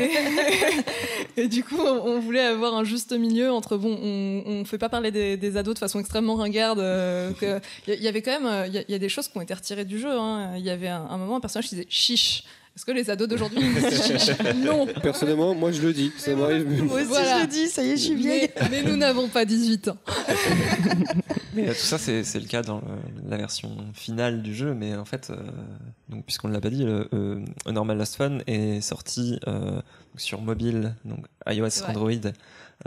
Et, 1.38 1.44
et 1.44 1.48
du 1.48 1.64
coup, 1.64 1.80
on, 1.82 2.20
voulait 2.20 2.42
avoir 2.42 2.76
un 2.76 2.84
juste 2.84 3.12
milieu 3.14 3.52
entre 3.52 3.78
bon, 3.78 3.98
on, 4.02 4.44
on 4.46 4.66
fait 4.66 4.78
pas 4.78 4.90
parler 4.90 5.12
des, 5.12 5.36
des 5.38 5.58
ados 5.58 5.74
de 5.74 5.80
façon 5.80 6.00
extrêmement 6.00 6.36
ringarde. 6.36 6.80
euh, 6.80 7.32
Il 7.88 7.96
y, 8.02 8.08
avait 8.08 8.22
quand 8.22 8.32
même, 8.40 8.46
euh, 8.46 8.68
il 8.68 8.74
y, 8.74 8.78
a- 8.78 8.84
il 8.88 8.92
y 8.92 8.96
a 8.96 9.00
des 9.00 9.10
choses 9.10 9.28
qui 9.28 9.38
ont 9.38 9.42
été 9.42 9.54
retirées 9.54 9.86
du 9.86 10.00
jeu. 10.00 10.12
hein. 10.12 10.54
Il 10.58 10.64
y 10.64 10.70
avait 10.70 10.88
un, 10.88 11.06
un 11.10 11.18
moment 11.18 11.38
un 11.38 11.40
personnage 11.40 11.68
qui 11.68 11.76
disait 11.76 11.88
chiche. 11.90 12.44
Est-ce 12.76 12.86
que 12.86 12.92
les 12.92 13.10
ados 13.10 13.28
d'aujourd'hui 13.28 13.60
Non. 14.58 14.88
Personnellement, 15.02 15.54
moi 15.54 15.72
je 15.72 15.82
le 15.82 15.94
dis, 15.94 16.12
ça 16.18 16.36
m'arrive. 16.36 16.68
Moi 16.84 16.96
aussi, 16.98 17.06
Voilà. 17.06 17.38
je 17.38 17.42
le 17.44 17.48
dis, 17.48 17.68
ça 17.68 17.84
y 17.84 17.90
est, 17.92 17.98
je 17.98 18.02
suis 18.04 18.16
vieille. 18.16 18.50
Mais, 18.62 18.70
mais 18.70 18.84
nous 18.84 18.96
n'avons 18.98 19.28
pas 19.28 19.46
18 19.46 19.90
ans. 19.90 19.98
Mais 21.56 21.68
euh, 21.70 21.74
tout 21.74 21.86
ça, 21.86 22.00
c'est 22.00 22.24
le 22.40 22.48
cas 22.48 22.64
dans 22.64 22.78
le- 22.78 23.30
la 23.30 23.38
version 23.38 23.70
finale 23.94 24.42
du 24.42 24.56
jeu, 24.56 24.74
mais 24.74 24.96
en 24.96 25.06
fait, 25.06 25.30
euh, 25.30 25.36
donc, 26.10 26.26
puisqu'on 26.26 26.48
ne 26.48 26.54
l'a 26.54 26.60
pas 26.62 26.72
dit, 26.72 26.84
le, 26.84 27.08
euh, 27.14 27.46
A 27.68 27.72
Normal 27.72 28.00
Lost 28.00 28.16
Fun 28.16 28.40
est 28.48 28.82
sorti 28.82 29.40
euh, 29.48 29.80
sur 30.18 30.42
mobile, 30.42 30.96
donc 31.06 31.26
iOS. 31.48 31.84
Android, 31.88 32.10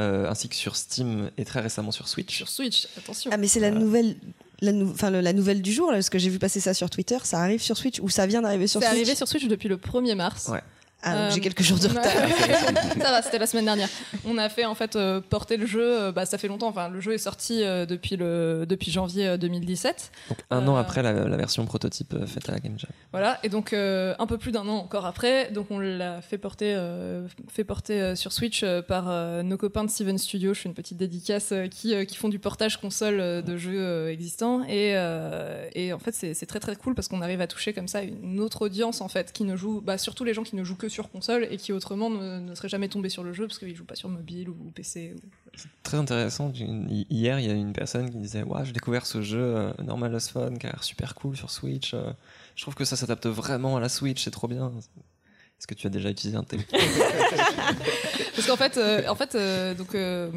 euh, 0.00 0.28
ainsi 0.28 0.48
que 0.48 0.56
sur 0.56 0.74
Steam 0.74 1.30
et 1.38 1.44
très 1.44 1.60
récemment 1.60 1.92
sur 1.92 2.08
Switch. 2.08 2.36
Sur 2.36 2.48
Switch, 2.48 2.88
attention. 2.98 3.30
Ah 3.32 3.36
mais 3.36 3.46
c'est 3.46 3.60
la 3.60 3.70
nouvelle, 3.70 4.16
la, 4.60 4.72
nou- 4.72 4.90
enfin, 4.90 5.10
le- 5.10 5.20
la 5.20 5.32
nouvelle 5.32 5.62
du 5.62 5.72
jour 5.72 5.88
là, 5.90 5.98
parce 5.98 6.10
que 6.10 6.18
j'ai 6.18 6.30
vu 6.30 6.38
passer 6.38 6.60
ça 6.60 6.74
sur 6.74 6.88
Twitter. 6.90 7.18
Ça 7.24 7.40
arrive 7.40 7.60
sur 7.62 7.76
Switch 7.76 8.00
ou 8.00 8.08
ça 8.08 8.26
vient 8.26 8.42
d'arriver 8.42 8.66
sur 8.66 8.80
C'est 8.80 8.86
Switch. 8.88 8.96
arrivé 9.00 9.14
sur 9.14 9.28
Switch 9.28 9.46
depuis 9.48 9.68
le 9.68 9.76
1er 9.76 10.14
mars. 10.14 10.48
Ouais. 10.48 10.62
Ah, 11.06 11.12
donc 11.12 11.20
Euh, 11.20 11.30
j'ai 11.34 11.40
quelques 11.40 11.62
jours 11.62 11.78
de 11.78 11.86
on 11.88 11.96
a- 11.96 12.00
retard. 12.00 12.12
ça 13.00 13.10
va, 13.10 13.22
c'était 13.22 13.38
la 13.38 13.46
semaine 13.46 13.64
dernière. 13.64 13.88
On 14.26 14.36
a 14.38 14.48
fait 14.48 14.64
en 14.64 14.74
fait 14.74 14.96
euh, 14.96 15.20
porter 15.20 15.56
le 15.56 15.66
jeu. 15.66 15.80
euh, 16.02 16.12
bah, 16.12 16.26
ça 16.26 16.36
fait 16.38 16.48
longtemps. 16.48 16.68
Enfin, 16.68 16.88
le 16.88 17.00
jeu 17.00 17.12
est 17.12 17.18
sorti 17.18 17.62
euh, 17.62 17.86
depuis 17.86 18.16
le 18.16 18.64
depuis 18.68 18.90
janvier 18.90 19.28
euh, 19.28 19.36
2017. 19.36 20.10
Donc 20.28 20.38
un 20.50 20.66
an 20.68 20.76
après 20.76 21.02
la, 21.02 21.12
la 21.12 21.36
version 21.36 21.64
prototype 21.64 22.14
euh, 22.14 22.26
faite 22.26 22.48
à 22.48 22.52
la 22.52 22.58
Game 22.58 22.78
Jam. 22.78 22.90
Voilà. 23.12 23.38
Et 23.44 23.48
donc 23.48 23.72
euh, 23.72 24.14
un 24.18 24.26
peu 24.26 24.36
plus 24.38 24.52
d'un 24.52 24.66
an 24.68 24.76
encore 24.78 25.06
après, 25.06 25.50
donc 25.52 25.68
on 25.70 25.78
l'a 25.78 26.20
fait 26.22 26.38
porter 26.38 26.74
euh, 26.76 27.26
fait 27.48 27.64
porter 27.64 28.00
euh, 28.00 28.14
sur 28.16 28.32
Switch 28.32 28.62
euh, 28.64 28.82
par 28.82 29.06
euh, 29.08 29.42
nos 29.42 29.56
copains 29.56 29.84
de 29.84 29.90
Steven 29.90 30.18
Studio. 30.18 30.54
Je 30.54 30.60
fais 30.62 30.68
une 30.68 30.74
petite 30.74 30.98
dédicace 30.98 31.50
euh, 31.52 31.68
qui 31.68 31.94
euh, 31.94 32.04
qui 32.04 32.16
font 32.16 32.28
du 32.28 32.38
portage 32.38 32.80
console 32.80 33.20
euh, 33.20 33.42
de 33.42 33.56
jeux 33.56 33.78
euh, 33.80 34.10
existants. 34.12 34.64
Et 34.64 34.92
euh, 34.96 35.68
et 35.74 35.92
en 35.92 35.98
fait 35.98 36.14
c'est 36.14 36.34
c'est 36.34 36.46
très 36.46 36.60
très 36.60 36.74
cool 36.76 36.94
parce 36.94 37.08
qu'on 37.08 37.22
arrive 37.22 37.40
à 37.40 37.46
toucher 37.46 37.72
comme 37.72 37.88
ça 37.88 38.02
une 38.02 38.40
autre 38.40 38.62
audience 38.62 39.00
en 39.00 39.08
fait 39.08 39.32
qui 39.32 39.44
ne 39.44 39.56
joue, 39.56 39.80
bah, 39.80 39.98
surtout 39.98 40.24
les 40.24 40.34
gens 40.34 40.42
qui 40.42 40.56
ne 40.56 40.64
jouent 40.64 40.76
que 40.76 40.88
sur 40.88 40.95
console 41.10 41.46
et 41.50 41.56
qui 41.56 41.72
autrement 41.72 42.10
ne, 42.10 42.54
seraient 42.54 42.68
jamais 42.68 42.88
tombés 42.88 43.08
sur 43.08 43.22
le 43.22 43.32
jeu 43.32 43.46
parce 43.46 43.58
qu'ils 43.58 43.74
jouent 43.76 43.84
pas 43.84 43.94
sur 43.94 44.08
mobile 44.08 44.48
ou 44.50 44.54
PC. 44.74 45.14
Ou... 45.16 45.58
Très 45.82 45.96
intéressant. 45.96 46.50
Hi- 46.54 47.06
Hier, 47.10 47.38
il 47.40 47.46
y 47.46 47.50
a 47.50 47.54
une 47.54 47.72
personne 47.72 48.10
qui 48.10 48.18
disait 48.18 48.42
Ouais, 48.42 48.64
j'ai 48.64 48.72
découvert 48.72 49.06
ce 49.06 49.22
jeu 49.22 49.40
euh, 49.40 49.72
Normal 49.82 50.12
Lost 50.12 50.30
Fun 50.30 50.54
qui 50.56 50.66
a 50.66 50.70
l'air 50.70 50.82
super 50.84 51.14
cool 51.14 51.36
sur 51.36 51.50
Switch. 51.50 51.94
euh, 51.94 52.12
je 52.56 52.62
trouve 52.62 52.74
que 52.74 52.84
ça 52.84 52.96
s'adapte 52.96 53.26
vraiment 53.26 53.76
à 53.76 53.80
la 53.80 53.88
Switch, 53.88 54.24
c'est 54.24 54.30
trop 54.30 54.48
bien. 54.48 54.72
Est-ce 55.58 55.66
que 55.66 55.74
tu 55.74 55.86
as 55.86 55.90
déjà 55.90 56.10
utilisé 56.10 56.36
un 56.36 56.42
tel 56.44 56.60
Parce 58.34 58.46
qu'en 58.46 58.56
fait, 58.56 58.76
euh, 58.76 59.08
en 59.08 59.14
fait, 59.14 59.34
euh, 59.34 59.72
donc 59.74 59.94
euh, 59.94 60.30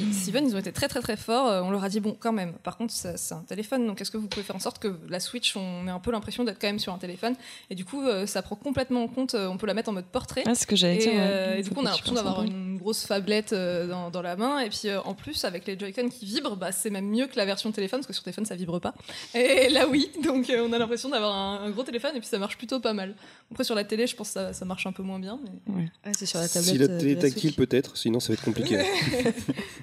ils- 0.00 0.12
Steven, 0.12 0.44
ils 0.48 0.56
ont 0.56 0.58
été 0.58 0.72
très 0.72 0.88
très 0.88 1.00
très 1.00 1.16
forts. 1.16 1.46
Euh, 1.48 1.62
On 1.62 1.70
leur 1.70 1.84
a 1.84 1.88
dit 1.88 2.00
bon, 2.00 2.16
quand 2.18 2.32
même. 2.32 2.52
Par 2.64 2.76
contre, 2.76 2.92
c'est 2.92 3.32
un 3.32 3.44
téléphone, 3.46 3.86
donc 3.86 4.00
est-ce 4.00 4.10
que 4.10 4.16
vous 4.16 4.26
pouvez 4.26 4.42
faire 4.42 4.56
en 4.56 4.60
sorte 4.60 4.80
que 4.80 4.92
la 5.08 5.20
Switch, 5.20 5.56
on 5.56 5.86
ait 5.86 5.90
un 5.90 6.00
peu 6.00 6.10
l'impression 6.10 6.42
d'être 6.42 6.58
quand 6.60 6.66
même 6.66 6.80
sur 6.80 6.92
un 6.92 6.98
téléphone? 6.98 7.34
Et 7.70 7.76
du 7.76 7.84
coup, 7.84 8.02
euh, 8.02 8.26
ça 8.26 8.42
prend 8.42 8.56
complètement 8.56 9.04
en 9.04 9.08
compte. 9.08 9.34
on 9.34 9.56
peut 9.56 9.66
la 9.68 9.74
mettre 9.74 9.88
en 9.90 9.92
mode 9.92 10.06
portrait. 10.06 10.42
Ah, 10.46 10.54
c'est 10.54 10.62
ce 10.62 10.66
que 10.66 10.74
j'allais 10.74 10.96
Et, 10.96 10.98
dire. 10.98 11.12
ouais. 11.12 11.18
euh, 11.20 11.56
et 11.58 11.62
du 11.62 11.70
coup, 11.70 11.76
on 11.80 11.86
a 11.86 11.90
l'impression 11.90 12.14
d'avoir 12.14 12.42
une 12.42 12.76
grosse 12.76 13.06
fablette 13.06 13.52
euh, 13.52 13.86
dans, 13.86 14.10
dans 14.10 14.22
la 14.22 14.34
main. 14.34 14.58
Et 14.58 14.68
puis, 14.68 14.82
euh, 14.88 15.00
en 15.02 15.14
plus, 15.14 15.44
avec 15.44 15.64
les 15.68 15.78
Joy-Con 15.78 16.08
qui 16.08 16.26
vibrent, 16.26 16.56
bah, 16.56 16.72
c'est 16.72 16.90
même 16.90 17.08
mieux 17.08 17.28
que 17.28 17.36
la 17.36 17.44
version 17.44 17.70
téléphone, 17.70 18.00
parce 18.00 18.08
que 18.08 18.12
sur 18.12 18.24
téléphone, 18.24 18.44
ça 18.46 18.56
vibre 18.56 18.80
pas. 18.80 18.94
Et 19.34 19.68
là, 19.68 19.86
oui. 19.88 20.10
Donc, 20.24 20.50
euh, 20.50 20.66
on 20.68 20.72
a 20.72 20.78
l'impression 20.78 21.08
d'avoir 21.08 21.34
un, 21.36 21.62
un 21.64 21.70
gros 21.70 21.84
téléphone, 21.84 22.16
et 22.16 22.18
puis 22.18 22.28
ça 22.28 22.38
marche 22.38 22.58
plutôt 22.58 22.80
pas 22.80 22.92
mal. 22.92 23.14
Après, 23.52 23.62
sur 23.62 23.76
la 23.76 23.84
télé, 23.84 24.08
je 24.08 24.16
pense 24.16 24.28
que 24.30 24.34
ça, 24.34 24.52
ça 24.56 24.64
marche 24.64 24.86
un 24.86 24.92
peu 24.92 25.02
moins 25.02 25.18
bien. 25.18 25.38
Mais... 25.66 25.74
Ouais, 25.74 26.12
c'est 26.16 26.26
sur 26.26 26.38
la 26.38 26.48
tablette. 26.48 26.72
Si 26.72 26.78
la 26.78 26.86
euh, 26.86 26.98
télé 26.98 27.14
la 27.14 27.20
tactile 27.22 27.54
peut-être, 27.54 27.96
sinon 27.96 28.20
ça 28.20 28.28
va 28.28 28.34
être 28.34 28.44
compliqué. 28.44 28.78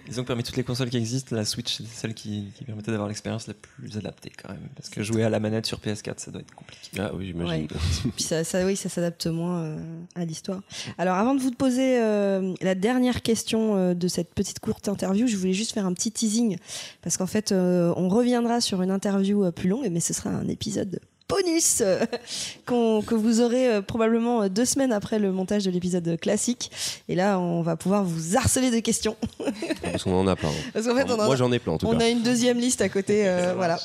Disons 0.07 0.23
que 0.23 0.27
parmi 0.27 0.43
toutes 0.43 0.57
les 0.57 0.63
consoles 0.63 0.89
qui 0.89 0.97
existent, 0.97 1.35
la 1.35 1.45
Switch 1.45 1.77
c'est 1.77 1.87
celle 1.87 2.13
qui, 2.13 2.51
qui 2.57 2.63
permettait 2.63 2.91
d'avoir 2.91 3.07
l'expérience 3.07 3.47
la 3.47 3.53
plus 3.53 3.97
adaptée 3.97 4.31
quand 4.41 4.49
même. 4.49 4.67
Parce 4.75 4.89
que 4.89 5.03
jouer 5.03 5.23
à 5.23 5.29
la 5.29 5.39
manette 5.39 5.65
sur 5.65 5.79
PS4, 5.79 6.15
ça 6.17 6.31
doit 6.31 6.41
être 6.41 6.53
compliqué. 6.53 6.99
Ah 6.99 7.11
oui, 7.13 7.27
j'imagine. 7.27 7.63
Ouais. 7.63 8.11
Puis 8.15 8.23
ça, 8.23 8.43
ça, 8.43 8.65
oui, 8.65 8.75
ça 8.75 8.89
s'adapte 8.89 9.27
moins 9.27 9.63
euh, 9.63 10.01
à 10.15 10.25
l'histoire. 10.25 10.61
Alors, 10.97 11.15
avant 11.15 11.35
de 11.35 11.41
vous 11.41 11.51
poser 11.51 11.99
euh, 12.01 12.53
la 12.61 12.75
dernière 12.75 13.21
question 13.21 13.75
euh, 13.75 13.93
de 13.93 14.07
cette 14.07 14.33
petite 14.33 14.59
courte 14.59 14.87
interview, 14.87 15.27
je 15.27 15.37
voulais 15.37 15.53
juste 15.53 15.73
faire 15.73 15.85
un 15.85 15.93
petit 15.93 16.11
teasing 16.11 16.57
parce 17.01 17.17
qu'en 17.17 17.27
fait, 17.27 17.51
euh, 17.51 17.93
on 17.97 18.09
reviendra 18.09 18.61
sur 18.61 18.81
une 18.81 18.91
interview 18.91 19.43
euh, 19.43 19.51
plus 19.51 19.69
longue, 19.69 19.87
mais 19.91 19.99
ce 19.99 20.13
sera 20.13 20.29
un 20.29 20.47
épisode 20.47 20.99
bonus 21.35 21.81
euh, 21.81 21.99
que 22.65 23.15
vous 23.15 23.41
aurez 23.41 23.67
euh, 23.67 23.81
probablement 23.81 24.43
euh, 24.43 24.49
deux 24.49 24.65
semaines 24.65 24.91
après 24.93 25.19
le 25.19 25.31
montage 25.31 25.63
de 25.65 25.71
l'épisode 25.71 26.17
classique. 26.19 26.71
Et 27.09 27.15
là, 27.15 27.39
on 27.39 27.61
va 27.61 27.75
pouvoir 27.75 28.03
vous 28.03 28.37
harceler 28.37 28.71
de 28.71 28.79
questions 28.79 29.15
Parce 29.83 30.03
qu'on 30.03 30.13
en 30.19 30.27
a 30.27 30.35
plein. 30.35 30.49
hein. 30.49 30.69
parce 30.73 30.87
qu'en 30.87 30.95
fait, 30.95 31.05
on 31.09 31.15
en 31.15 31.19
a- 31.19 31.25
Moi, 31.25 31.35
j'en 31.35 31.51
ai 31.51 31.59
plein 31.59 31.73
en 31.73 31.77
tout 31.77 31.87
on 31.87 31.97
cas. 31.97 32.05
a 32.05 32.09
une 32.09 32.21
deuxième 32.23 32.59
liste 32.59 32.81
à 32.81 32.89
côté, 32.89 33.23
euh, 33.27 33.53
voilà. 33.55 33.79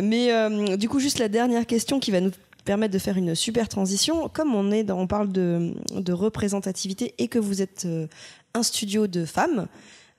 Mais 0.00 0.32
euh, 0.32 0.76
du 0.76 0.88
coup, 0.88 1.00
juste 1.00 1.18
la 1.18 1.28
dernière 1.28 1.66
question 1.66 2.00
qui 2.00 2.10
va 2.10 2.20
nous 2.20 2.30
permettre 2.64 2.94
de 2.94 2.98
faire 2.98 3.16
une 3.16 3.34
super 3.34 3.68
transition. 3.68 4.28
Comme 4.32 4.54
on 4.54 4.70
est, 4.72 4.84
dans- 4.84 4.98
on 4.98 5.06
parle 5.06 5.30
de, 5.32 5.74
de 5.94 6.12
représentativité 6.12 7.14
et 7.18 7.28
que 7.28 7.38
vous 7.38 7.60
êtes 7.62 7.84
euh, 7.84 8.06
un 8.54 8.62
studio 8.62 9.06
de 9.06 9.24
femmes, 9.24 9.66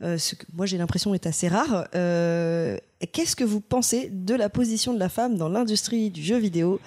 euh, 0.04 0.17
ce 0.17 0.36
que 0.36 0.45
moi 0.54 0.65
j'ai 0.65 0.78
l'impression 0.78 1.13
est 1.13 1.25
assez 1.25 1.47
rare. 1.47 1.88
Qu'est-ce 3.08 3.36
que 3.36 3.44
vous 3.44 3.62
pensez 3.62 4.10
de 4.12 4.36
la 4.36 4.50
position 4.50 4.94
de 4.94 5.00
la 5.00 5.10
femme 5.10 5.38
dans 5.38 5.50
l'industrie 5.50 6.10
du 6.10 6.24
jeu 6.24 6.38
vidéo? 6.38 6.80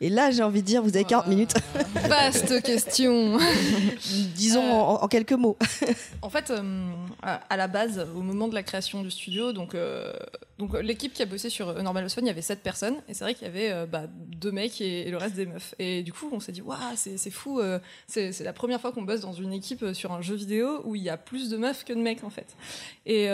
Et 0.00 0.08
là, 0.08 0.30
j'ai 0.30 0.42
envie 0.42 0.62
de 0.62 0.66
dire, 0.66 0.82
vous 0.82 0.94
avez 0.94 1.04
40 1.04 1.26
minutes, 1.28 1.54
Vaste 2.08 2.62
question. 2.62 3.38
disons 4.34 4.62
Euh, 4.62 4.70
en, 4.70 5.02
en 5.02 5.08
quelques 5.08 5.32
mots. 5.32 5.56
En 6.22 6.30
fait, 6.30 6.50
euh, 6.50 6.90
à, 7.22 7.56
la 7.56 7.68
base, 7.68 8.06
au 8.16 8.20
moment 8.20 8.48
de 8.48 8.54
la 8.54 8.62
création 8.62 9.02
du 9.02 9.10
studio, 9.10 9.52
donc, 9.52 9.74
euh, 9.74 10.12
donc 10.58 10.74
l'équipe 10.80 11.12
qui 11.12 11.22
a 11.22 11.26
bossé 11.26 11.50
sur 11.50 11.68
euh, 11.68 11.82
Normal 11.82 12.08
Fun, 12.10 12.22
il 12.22 12.26
y 12.26 12.30
avait 12.30 12.42
sept 12.42 12.62
personnes, 12.62 12.96
et 13.08 13.14
c'est 13.14 13.22
vrai 13.22 13.34
qu'il 13.34 13.46
y 13.46 13.50
avait 13.50 13.86
bah, 13.86 14.04
deux 14.08 14.50
mecs 14.50 14.80
et, 14.80 15.06
et 15.06 15.10
le 15.10 15.16
reste 15.16 15.36
des 15.36 15.46
meufs. 15.46 15.74
Et 15.78 16.02
du 16.02 16.12
coup, 16.12 16.28
on 16.32 16.40
s'est 16.40 16.52
dit, 16.52 16.62
waouh, 16.62 16.78
c'est 16.96 17.16
c'est 17.16 17.30
fou, 17.30 17.60
c'est 18.06 18.40
la 18.40 18.52
première 18.52 18.80
fois 18.80 18.92
qu'on 18.92 19.02
bosse 19.02 19.20
dans 19.20 19.32
une 19.32 19.52
équipe 19.52 19.84
sur 19.92 20.12
un 20.12 20.20
jeu 20.22 20.34
vidéo 20.34 20.80
où 20.84 20.94
il 20.94 21.02
y 21.02 21.10
a 21.10 21.16
plus 21.16 21.48
de 21.48 21.56
meufs 21.56 21.84
que 21.84 21.92
de 21.92 22.00
mecs 22.00 22.24
en 22.24 22.30
fait. 22.30 22.56
Et 23.04 23.28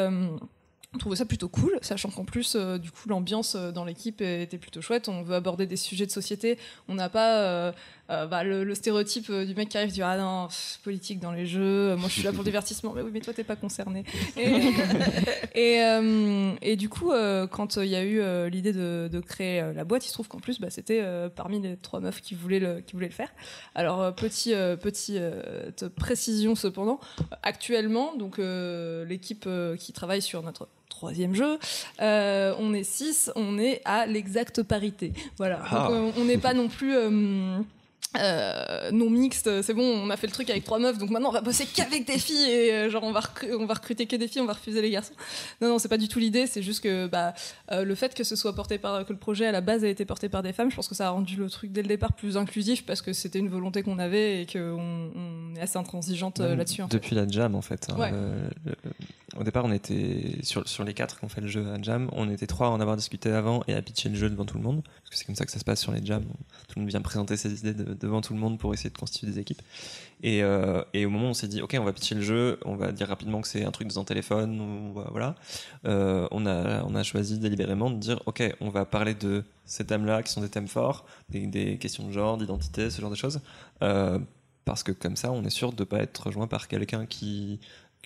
on 0.94 0.98
trouvait 0.98 1.16
ça 1.16 1.24
plutôt 1.24 1.48
cool, 1.48 1.78
sachant 1.80 2.10
qu'en 2.10 2.24
plus, 2.24 2.54
euh, 2.54 2.76
du 2.78 2.90
coup, 2.90 3.08
l'ambiance 3.08 3.54
euh, 3.54 3.72
dans 3.72 3.84
l'équipe 3.84 4.20
était 4.20 4.58
plutôt 4.58 4.82
chouette. 4.82 5.08
On 5.08 5.22
veut 5.22 5.34
aborder 5.34 5.66
des 5.66 5.76
sujets 5.76 6.06
de 6.06 6.10
société. 6.10 6.58
On 6.88 6.94
n'a 6.94 7.08
pas 7.08 7.72
euh, 8.10 8.12
euh, 8.22 8.26
bah, 8.26 8.44
le, 8.44 8.62
le 8.64 8.74
stéréotype 8.74 9.30
euh, 9.30 9.44
du 9.46 9.54
mec 9.54 9.68
qui 9.70 9.78
arrive 9.78 9.90
dit 9.92 10.02
Ah 10.02 10.18
non, 10.18 10.46
pff, 10.48 10.80
politique 10.84 11.18
dans 11.20 11.32
les 11.32 11.46
jeux, 11.46 11.94
moi 11.96 12.08
je 12.08 12.14
suis 12.14 12.22
là 12.22 12.30
pour 12.30 12.40
le 12.40 12.44
divertissement. 12.44 12.92
Mais 12.94 13.00
oui, 13.02 13.10
mais 13.12 13.20
toi 13.20 13.32
t'es 13.32 13.44
pas 13.44 13.56
concerné. 13.56 14.04
Et, 14.36 14.50
et, 15.54 15.82
euh, 15.82 16.52
et 16.62 16.76
du 16.76 16.88
coup, 16.88 17.12
euh, 17.12 17.46
quand 17.46 17.76
il 17.76 17.86
y 17.88 17.96
a 17.96 18.02
eu 18.02 18.20
euh, 18.20 18.48
l'idée 18.50 18.72
de, 18.72 19.08
de 19.10 19.20
créer 19.20 19.60
euh, 19.60 19.72
la 19.72 19.84
boîte, 19.84 20.04
il 20.04 20.08
se 20.08 20.14
trouve 20.14 20.28
qu'en 20.28 20.40
plus, 20.40 20.60
bah, 20.60 20.68
c'était 20.70 21.00
euh, 21.02 21.28
parmi 21.28 21.60
les 21.60 21.76
trois 21.76 22.00
meufs 22.00 22.20
qui 22.20 22.34
voulaient 22.34 22.58
le, 22.60 22.80
qui 22.80 22.92
voulaient 22.94 23.06
le 23.08 23.12
faire. 23.14 23.32
Alors, 23.74 24.02
euh, 24.02 24.10
petit, 24.10 24.52
euh, 24.54 24.76
petit 24.76 25.16
euh, 25.18 25.70
te- 25.74 25.84
précision 25.86 26.54
cependant, 26.54 27.00
actuellement, 27.42 28.14
donc 28.16 28.38
euh, 28.38 29.04
l'équipe 29.04 29.44
euh, 29.46 29.76
qui 29.76 29.92
travaille 29.92 30.22
sur 30.22 30.42
notre 30.42 30.68
troisième 30.88 31.34
jeu, 31.34 31.58
euh, 32.00 32.54
on 32.58 32.74
est 32.74 32.84
six, 32.84 33.30
on 33.36 33.58
est 33.58 33.80
à 33.84 34.06
l'exacte 34.06 34.62
parité. 34.62 35.12
Voilà. 35.38 35.62
Ah. 35.70 35.88
Donc, 35.88 35.90
euh, 35.92 36.10
on 36.20 36.24
n'est 36.24 36.38
pas 36.38 36.52
non 36.54 36.68
plus. 36.68 36.94
euh, 36.94 37.58
euh, 38.18 38.90
non 38.90 39.08
mixte, 39.10 39.62
c'est 39.62 39.74
bon, 39.74 39.82
on 39.82 40.10
a 40.10 40.16
fait 40.16 40.26
le 40.26 40.32
truc 40.32 40.50
avec 40.50 40.64
trois 40.64 40.78
meufs, 40.78 40.98
donc 40.98 41.10
maintenant 41.10 41.30
on 41.30 41.32
va 41.32 41.40
bosser 41.40 41.66
qu'avec 41.66 42.06
des 42.06 42.18
filles 42.18 42.50
et 42.50 42.72
euh, 42.72 42.90
genre 42.90 43.04
on 43.04 43.12
va, 43.12 43.20
recru- 43.20 43.54
on 43.58 43.64
va 43.66 43.74
recruter 43.74 44.06
que 44.06 44.16
des 44.16 44.28
filles, 44.28 44.42
on 44.42 44.46
va 44.46 44.52
refuser 44.52 44.82
les 44.82 44.90
garçons. 44.90 45.14
Non, 45.60 45.68
non, 45.68 45.78
c'est 45.78 45.88
pas 45.88 45.96
du 45.98 46.08
tout 46.08 46.18
l'idée, 46.18 46.46
c'est 46.46 46.62
juste 46.62 46.82
que 46.82 47.06
bah, 47.06 47.32
euh, 47.70 47.84
le 47.84 47.94
fait 47.94 48.14
que 48.14 48.24
ce 48.24 48.36
soit 48.36 48.54
porté 48.54 48.78
par, 48.78 49.04
que 49.06 49.12
le 49.12 49.18
projet 49.18 49.46
à 49.46 49.52
la 49.52 49.60
base 49.60 49.82
a 49.84 49.88
été 49.88 50.04
porté 50.04 50.28
par 50.28 50.42
des 50.42 50.52
femmes, 50.52 50.70
je 50.70 50.76
pense 50.76 50.88
que 50.88 50.94
ça 50.94 51.06
a 51.08 51.10
rendu 51.10 51.36
le 51.36 51.48
truc 51.48 51.72
dès 51.72 51.82
le 51.82 51.88
départ 51.88 52.12
plus 52.12 52.36
inclusif 52.36 52.84
parce 52.84 53.00
que 53.02 53.12
c'était 53.12 53.38
une 53.38 53.48
volonté 53.48 53.82
qu'on 53.82 53.98
avait 53.98 54.42
et 54.42 54.46
qu'on 54.46 55.10
on 55.14 55.56
est 55.56 55.60
assez 55.60 55.78
intransigeante 55.78 56.40
là-dessus. 56.40 56.82
fait. 56.82 56.88
Depuis 56.88 57.14
la 57.14 57.26
jam, 57.26 57.54
en 57.54 57.62
fait. 57.62 57.88
hein. 57.90 57.98
Ouais. 57.98 58.10
Le- 58.10 58.50
le- 58.66 58.76
au 59.40 59.44
départ, 59.44 59.64
on 59.64 59.72
était 59.72 60.36
sur, 60.42 60.68
sur 60.68 60.84
les 60.84 60.92
quatre 60.92 61.18
qui 61.18 61.24
ont 61.24 61.28
fait 61.30 61.40
le 61.40 61.46
jeu 61.48 61.64
à 61.72 61.80
jam, 61.80 62.10
on 62.12 62.28
était 62.30 62.46
trois 62.46 62.66
à 62.66 62.70
en 62.70 62.80
avoir 62.82 62.96
discuté 62.98 63.30
avant 63.30 63.62
et 63.66 63.72
à 63.72 63.80
pitcher 63.80 64.10
le 64.10 64.14
jeu 64.14 64.28
devant 64.28 64.44
tout 64.44 64.58
le 64.58 64.62
monde. 64.62 64.82
C'est 65.14 65.24
comme 65.26 65.34
ça 65.34 65.44
que 65.44 65.52
ça 65.52 65.58
se 65.58 65.64
passe 65.64 65.80
sur 65.80 65.92
les 65.92 66.04
jams. 66.04 66.24
Tout 66.68 66.74
le 66.76 66.80
monde 66.82 66.88
vient 66.90 67.00
présenter 67.02 67.36
ses 67.36 67.52
idées 67.60 67.74
de- 67.74 67.94
devant 67.94 68.20
tout 68.20 68.32
le 68.32 68.40
monde 68.40 68.58
pour 68.58 68.72
essayer 68.72 68.90
de 68.90 68.96
constituer 68.98 69.26
des 69.26 69.38
équipes. 69.38 69.60
Et, 70.22 70.42
euh, 70.42 70.82
et 70.94 71.04
au 71.04 71.10
moment 71.10 71.26
où 71.26 71.30
on 71.30 71.34
s'est 71.34 71.48
dit, 71.48 71.60
ok, 71.60 71.76
on 71.78 71.84
va 71.84 71.92
pitcher 71.92 72.14
le 72.14 72.22
jeu, 72.22 72.58
on 72.64 72.76
va 72.76 72.92
dire 72.92 73.08
rapidement 73.08 73.40
que 73.40 73.48
c'est 73.48 73.64
un 73.64 73.70
truc 73.70 73.88
dans 73.88 74.00
un 74.00 74.04
téléphone, 74.04 74.92
voilà. 75.10 75.34
Euh, 75.84 76.26
on, 76.30 76.46
a, 76.46 76.82
on 76.84 76.94
a 76.94 77.02
choisi 77.02 77.38
délibérément 77.38 77.90
de 77.90 77.96
dire, 77.98 78.22
ok, 78.26 78.42
on 78.60 78.70
va 78.70 78.84
parler 78.84 79.14
de 79.14 79.44
ces 79.64 79.84
thèmes-là 79.84 80.22
qui 80.22 80.32
sont 80.32 80.40
des 80.40 80.48
thèmes 80.48 80.68
forts, 80.68 81.04
des, 81.28 81.46
des 81.46 81.78
questions 81.78 82.06
de 82.06 82.12
genre, 82.12 82.38
d'identité, 82.38 82.88
ce 82.90 83.00
genre 83.00 83.10
de 83.10 83.16
choses. 83.16 83.40
Euh, 83.82 84.18
parce 84.64 84.84
que 84.84 84.92
comme 84.92 85.16
ça, 85.16 85.32
on 85.32 85.42
est 85.44 85.50
sûr 85.50 85.72
de 85.72 85.82
ne 85.82 85.84
pas 85.84 85.98
être 85.98 86.26
rejoint 86.28 86.46
par 86.46 86.68
quelqu'un 86.68 87.04
qui, 87.04 87.58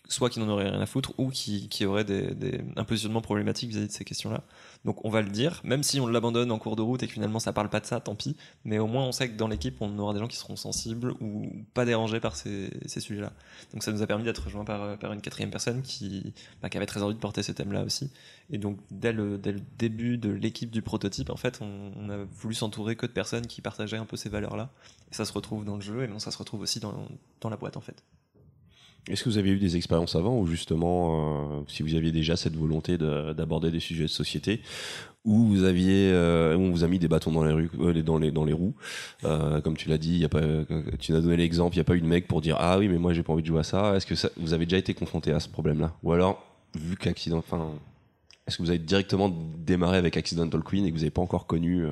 soit 0.09 0.31
qui 0.31 0.41
n'en 0.41 0.49
aurait 0.49 0.69
rien 0.69 0.81
à 0.81 0.87
foutre, 0.87 1.13
ou 1.19 1.31
qui, 1.31 1.69
qui 1.69 1.85
aurait 1.85 2.05
des, 2.05 2.35
des, 2.35 2.61
un 2.77 2.85
positionnement 2.85 3.21
problématique 3.21 3.71
vis-à-vis 3.71 3.89
de 3.89 3.93
ces 3.93 4.05
questions-là. 4.05 4.43
Donc 4.85 5.05
on 5.05 5.11
va 5.11 5.21
le 5.21 5.31
dire, 5.31 5.61
même 5.65 5.83
si 5.83 6.01
on 6.01 6.07
l'abandonne 6.07 6.53
en 6.53 6.59
cours 6.59 6.77
de 6.77 6.83
route 6.83 7.03
et 7.03 7.07
que 7.07 7.13
finalement 7.13 7.41
ça 7.41 7.53
parle 7.53 7.69
pas 7.69 7.81
de 7.81 7.87
ça, 7.87 8.01
tant 8.01 8.15
pis. 8.15 8.37
Mais 8.65 8.79
au 8.79 8.87
moins 8.87 9.05
on 9.05 9.13
sait 9.13 9.29
que 9.29 9.37
dans 9.37 9.49
l'équipe, 9.49 9.77
on 9.81 9.99
aura 9.99 10.13
des 10.13 10.21
gens 10.21 10.29
qui 10.29 10.37
seront 10.37 10.57
sensibles 10.57 11.15
ou 11.21 11.51
pas 11.75 11.85
dérangés 11.85 12.21
par 12.21 12.37
ces, 12.37 12.71
ces 12.87 13.01
sujets-là. 13.01 13.33
Donc 13.73 13.83
ça 13.83 13.93
nous 13.93 14.03
a 14.03 14.07
permis 14.07 14.25
d'être 14.25 14.45
rejoints 14.45 14.65
par, 14.65 14.97
par 14.99 15.13
une 15.13 15.21
quatrième 15.21 15.51
personne 15.51 15.83
qui, 15.83 16.33
bah, 16.63 16.69
qui 16.69 16.77
avait 16.77 16.87
très 16.87 17.03
envie 17.03 17.15
de 17.15 17.21
porter 17.21 17.43
ce 17.43 17.53
thème-là 17.53 17.83
aussi. 17.83 18.11
Et 18.51 18.59
donc 18.59 18.79
dès 18.91 19.13
le, 19.13 19.39
dès 19.39 19.53
le 19.53 19.61
début 19.79 20.19
de 20.19 20.31
l'équipe 20.31 20.71
du 20.71 20.83
prototype, 20.83 21.31
en 21.31 21.37
fait, 21.37 21.61
on, 21.61 22.11
a 22.11 22.19
voulu 22.25 22.55
s'entourer 22.55 22.95
que 22.95 23.07
de 23.07 23.13
personnes 23.13 23.47
qui 23.47 23.61
partageaient 23.61 23.97
un 23.97 24.05
peu 24.05 24.17
ces 24.17 24.29
valeurs-là. 24.29 24.71
Et 25.11 25.15
ça 25.15 25.25
se 25.25 25.33
retrouve 25.33 25.65
dans 25.65 25.77
le 25.77 25.81
jeu, 25.81 25.97
et 25.97 26.01
maintenant 26.01 26.19
ça 26.19 26.31
se 26.31 26.39
retrouve 26.39 26.61
aussi 26.61 26.79
dans, 26.79 27.09
dans 27.41 27.51
la 27.51 27.57
boîte 27.57 27.77
en 27.77 27.81
fait. 27.81 28.05
Est-ce 29.09 29.23
que 29.23 29.29
vous 29.29 29.39
avez 29.39 29.51
eu 29.51 29.59
des 29.59 29.77
expériences 29.77 30.17
avant 30.17 30.37
ou 30.39 30.47
justement, 30.49 31.59
euh, 31.61 31.63
si 31.69 31.83
vous 31.85 31.95
aviez 31.95 32.11
déjà 32.11 32.35
cette 32.37 32.57
volonté 32.57 32.99
de- 32.99 33.33
d'aborder 33.35 33.71
des 33.71 33.79
sujets 33.79 34.03
de 34.05 34.09
société, 34.09 34.61
où 35.25 35.45
vous 35.47 35.63
aviez, 35.65 36.11
euh, 36.13 36.57
où 36.57 36.61
on 36.61 36.71
vous 36.71 36.83
a 36.85 36.89
mis 36.89 36.99
des 36.99 37.07
bâtons 37.09 37.31
dans 37.31 37.45
les, 37.45 37.53
euh, 37.53 38.55
roues, 38.55 38.75
comme 39.63 39.77
tu 39.77 39.89
l'as 39.89 39.99
dit, 39.99 40.27
tu 40.99 41.15
as 41.15 41.21
donné 41.21 41.37
l'exemple, 41.37 41.75
il 41.77 41.79
n'y 41.79 41.83
a 41.83 41.85
pas 41.85 41.95
eu 41.97 42.01
de 42.01 42.07
mec 42.07 42.27
pour 42.27 42.41
dire 42.41 42.57
ah 42.59 42.79
oui 42.79 42.89
mais 42.89 42.99
moi 42.99 43.13
j'ai 43.13 43.23
pas 43.23 43.33
envie 43.33 43.43
de 43.43 43.47
jouer 43.49 43.61
à 43.61 43.65
ça. 43.65 43.95
Est-ce 43.97 44.07
que 44.07 44.15
vous 44.39 44.55
avez 44.55 44.67
déjà 44.67 44.79
été 44.79 44.93
confronté 44.95 45.31
à 45.33 45.41
ce 45.41 45.49
problème-là? 45.49 45.93
Ou 46.03 46.13
alors 46.13 46.45
vu 46.77 46.97
qu'accident, 46.97 47.39
enfin, 47.39 47.71
est-ce 48.47 48.57
que 48.59 48.63
vous 48.63 48.71
avez 48.71 48.79
directement 48.79 49.33
démarré 49.65 49.99
avec 49.99 50.17
Accidental 50.17 50.63
Queen 50.63 50.85
et 50.85 50.89
que 50.91 50.95
vous 50.95 51.01
n'avez 51.01 51.11
pas 51.11 51.23
encore 51.23 51.47
connu 51.47 51.87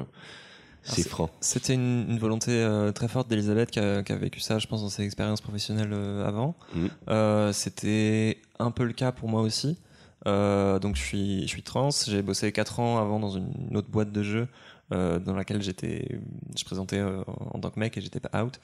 c'est- 0.85 1.09
freins 1.09 1.31
C'était 1.41 1.75
une, 1.75 2.07
une 2.11 2.19
volonté 2.19 2.51
euh, 2.53 2.93
très 2.93 3.09
forte 3.09 3.29
d'Elisabeth 3.29 3.71
qui 3.71 3.79
a, 3.81 4.03
qui 4.03 4.13
a 4.13 4.17
vécu 4.17 4.41
ça, 4.41 4.59
je 4.59 4.67
pense, 4.67 4.83
dans 4.83 4.89
ses 4.89 5.03
expériences 5.05 5.41
professionnelles 5.41 5.93
euh, 5.93 6.27
avant. 6.27 6.55
Mhm. 6.75 6.89
Euh, 7.09 7.53
C'était 7.53 8.39
un 8.59 8.71
peu 8.71 8.85
le 8.85 8.93
cas 8.93 9.13
pour 9.13 9.29
moi 9.29 9.41
aussi. 9.43 9.79
Donc 10.27 10.97
je 10.97 11.03
suis, 11.03 11.43
je 11.43 11.49
suis 11.49 11.63
trans, 11.63 11.91
j'ai 12.07 12.23
bossé 12.23 12.51
4 12.51 12.81
ans 12.81 12.99
avant 12.99 13.21
dans 13.21 13.31
une, 13.31 13.77
autre 13.77 13.91
boîte 13.91 14.11
de 14.11 14.23
jeux 14.23 14.49
dans 14.91 15.35
laquelle 15.35 15.61
j'étais, 15.61 16.19
je 16.57 16.65
présentais 16.65 17.03
en 17.03 17.59
tant 17.59 17.69
que 17.71 17.79
mec 17.79 17.99
et 17.99 18.01
j'étais 18.01 18.21
pas 18.21 18.43
out. 18.43 18.59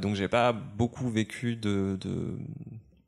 Donc 0.00 0.14
j'ai 0.14 0.28
pas 0.28 0.52
beaucoup 0.52 1.08
vécu 1.10 1.56
de, 1.56 1.98
de 2.00 2.38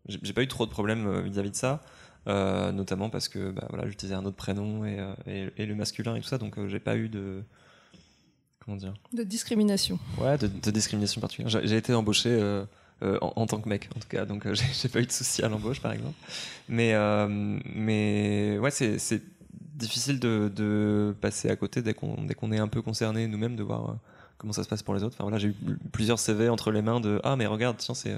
j'ai 0.09 0.33
pas 0.33 0.43
eu 0.43 0.49
trop 0.49 0.67
de 0.67 0.71
problèmes 0.73 1.21
vis-à-vis 1.21 1.53
de 1.53 1.57
ça. 1.57 1.83
Notamment 2.27 3.11
parce 3.11 3.29
que 3.29 3.53
bah, 3.53 3.67
voilà, 3.71 3.87
j'utilisais 3.89 4.17
un 4.17 4.25
autre 4.25 4.37
prénom 4.37 4.85
et, 4.85 4.99
et, 5.29 5.49
et 5.57 5.67
le 5.67 5.77
masculin 5.77 6.17
et 6.17 6.21
tout 6.21 6.27
ça, 6.29 6.39
donc 6.39 6.57
j'ai 6.67 6.81
pas 6.81 6.97
eu 6.97 7.09
de 7.09 7.45
comment 8.65 8.77
dire 8.77 8.95
De 9.13 9.23
discrimination. 9.23 9.99
Ouais, 10.19 10.39
de, 10.39 10.47
de 10.47 10.71
discrimination 10.71 11.21
particulière. 11.21 11.63
J'ai 11.65 11.77
été 11.77 11.93
embauché 11.95 12.31
euh, 12.31 12.65
euh, 13.03 13.19
en, 13.21 13.33
en 13.37 13.47
tant 13.47 13.61
que 13.61 13.69
mec, 13.69 13.89
en 13.97 14.01
tout 14.01 14.09
cas, 14.09 14.25
donc 14.25 14.47
euh, 14.47 14.55
j'ai 14.83 14.89
pas 14.89 15.01
eu 15.01 15.07
de 15.07 15.13
souci 15.13 15.43
à 15.43 15.49
l'embauche, 15.49 15.81
par 15.81 15.93
exemple. 15.93 16.15
Mais, 16.69 16.95
euh, 16.95 17.27
mais 17.75 18.59
ouais, 18.61 18.71
c'est 18.71 19.23
difficile 19.75 20.21
de, 20.21 20.51
de 20.55 21.15
passer 21.21 21.51
à 21.51 21.57
côté 21.57 21.83
dès 21.83 21.95
qu'on 21.95 22.17
qu'on 22.29 22.53
est 22.53 22.59
un 22.59 22.69
peu 22.69 22.81
concerné 22.81 23.27
nous-mêmes, 23.27 23.57
de 23.57 23.63
voir 23.63 23.97
comment 24.39 24.53
ça 24.53 24.63
se 24.63 24.69
passe 24.69 24.83
pour 24.83 24.95
les 24.95 25.03
autres. 25.03 25.17
Enfin 25.17 25.25
voilà, 25.25 25.39
j'ai 25.39 25.49
eu 25.49 25.55
plusieurs 25.93 26.19
CV 26.19 26.49
entre 26.49 26.71
les 26.71 26.83
mains 26.83 27.01
de 27.01 27.21
ah 27.25 27.35
mais 27.37 27.47
regarde, 27.47 27.77
tiens 27.79 27.95
c'est 27.95 28.15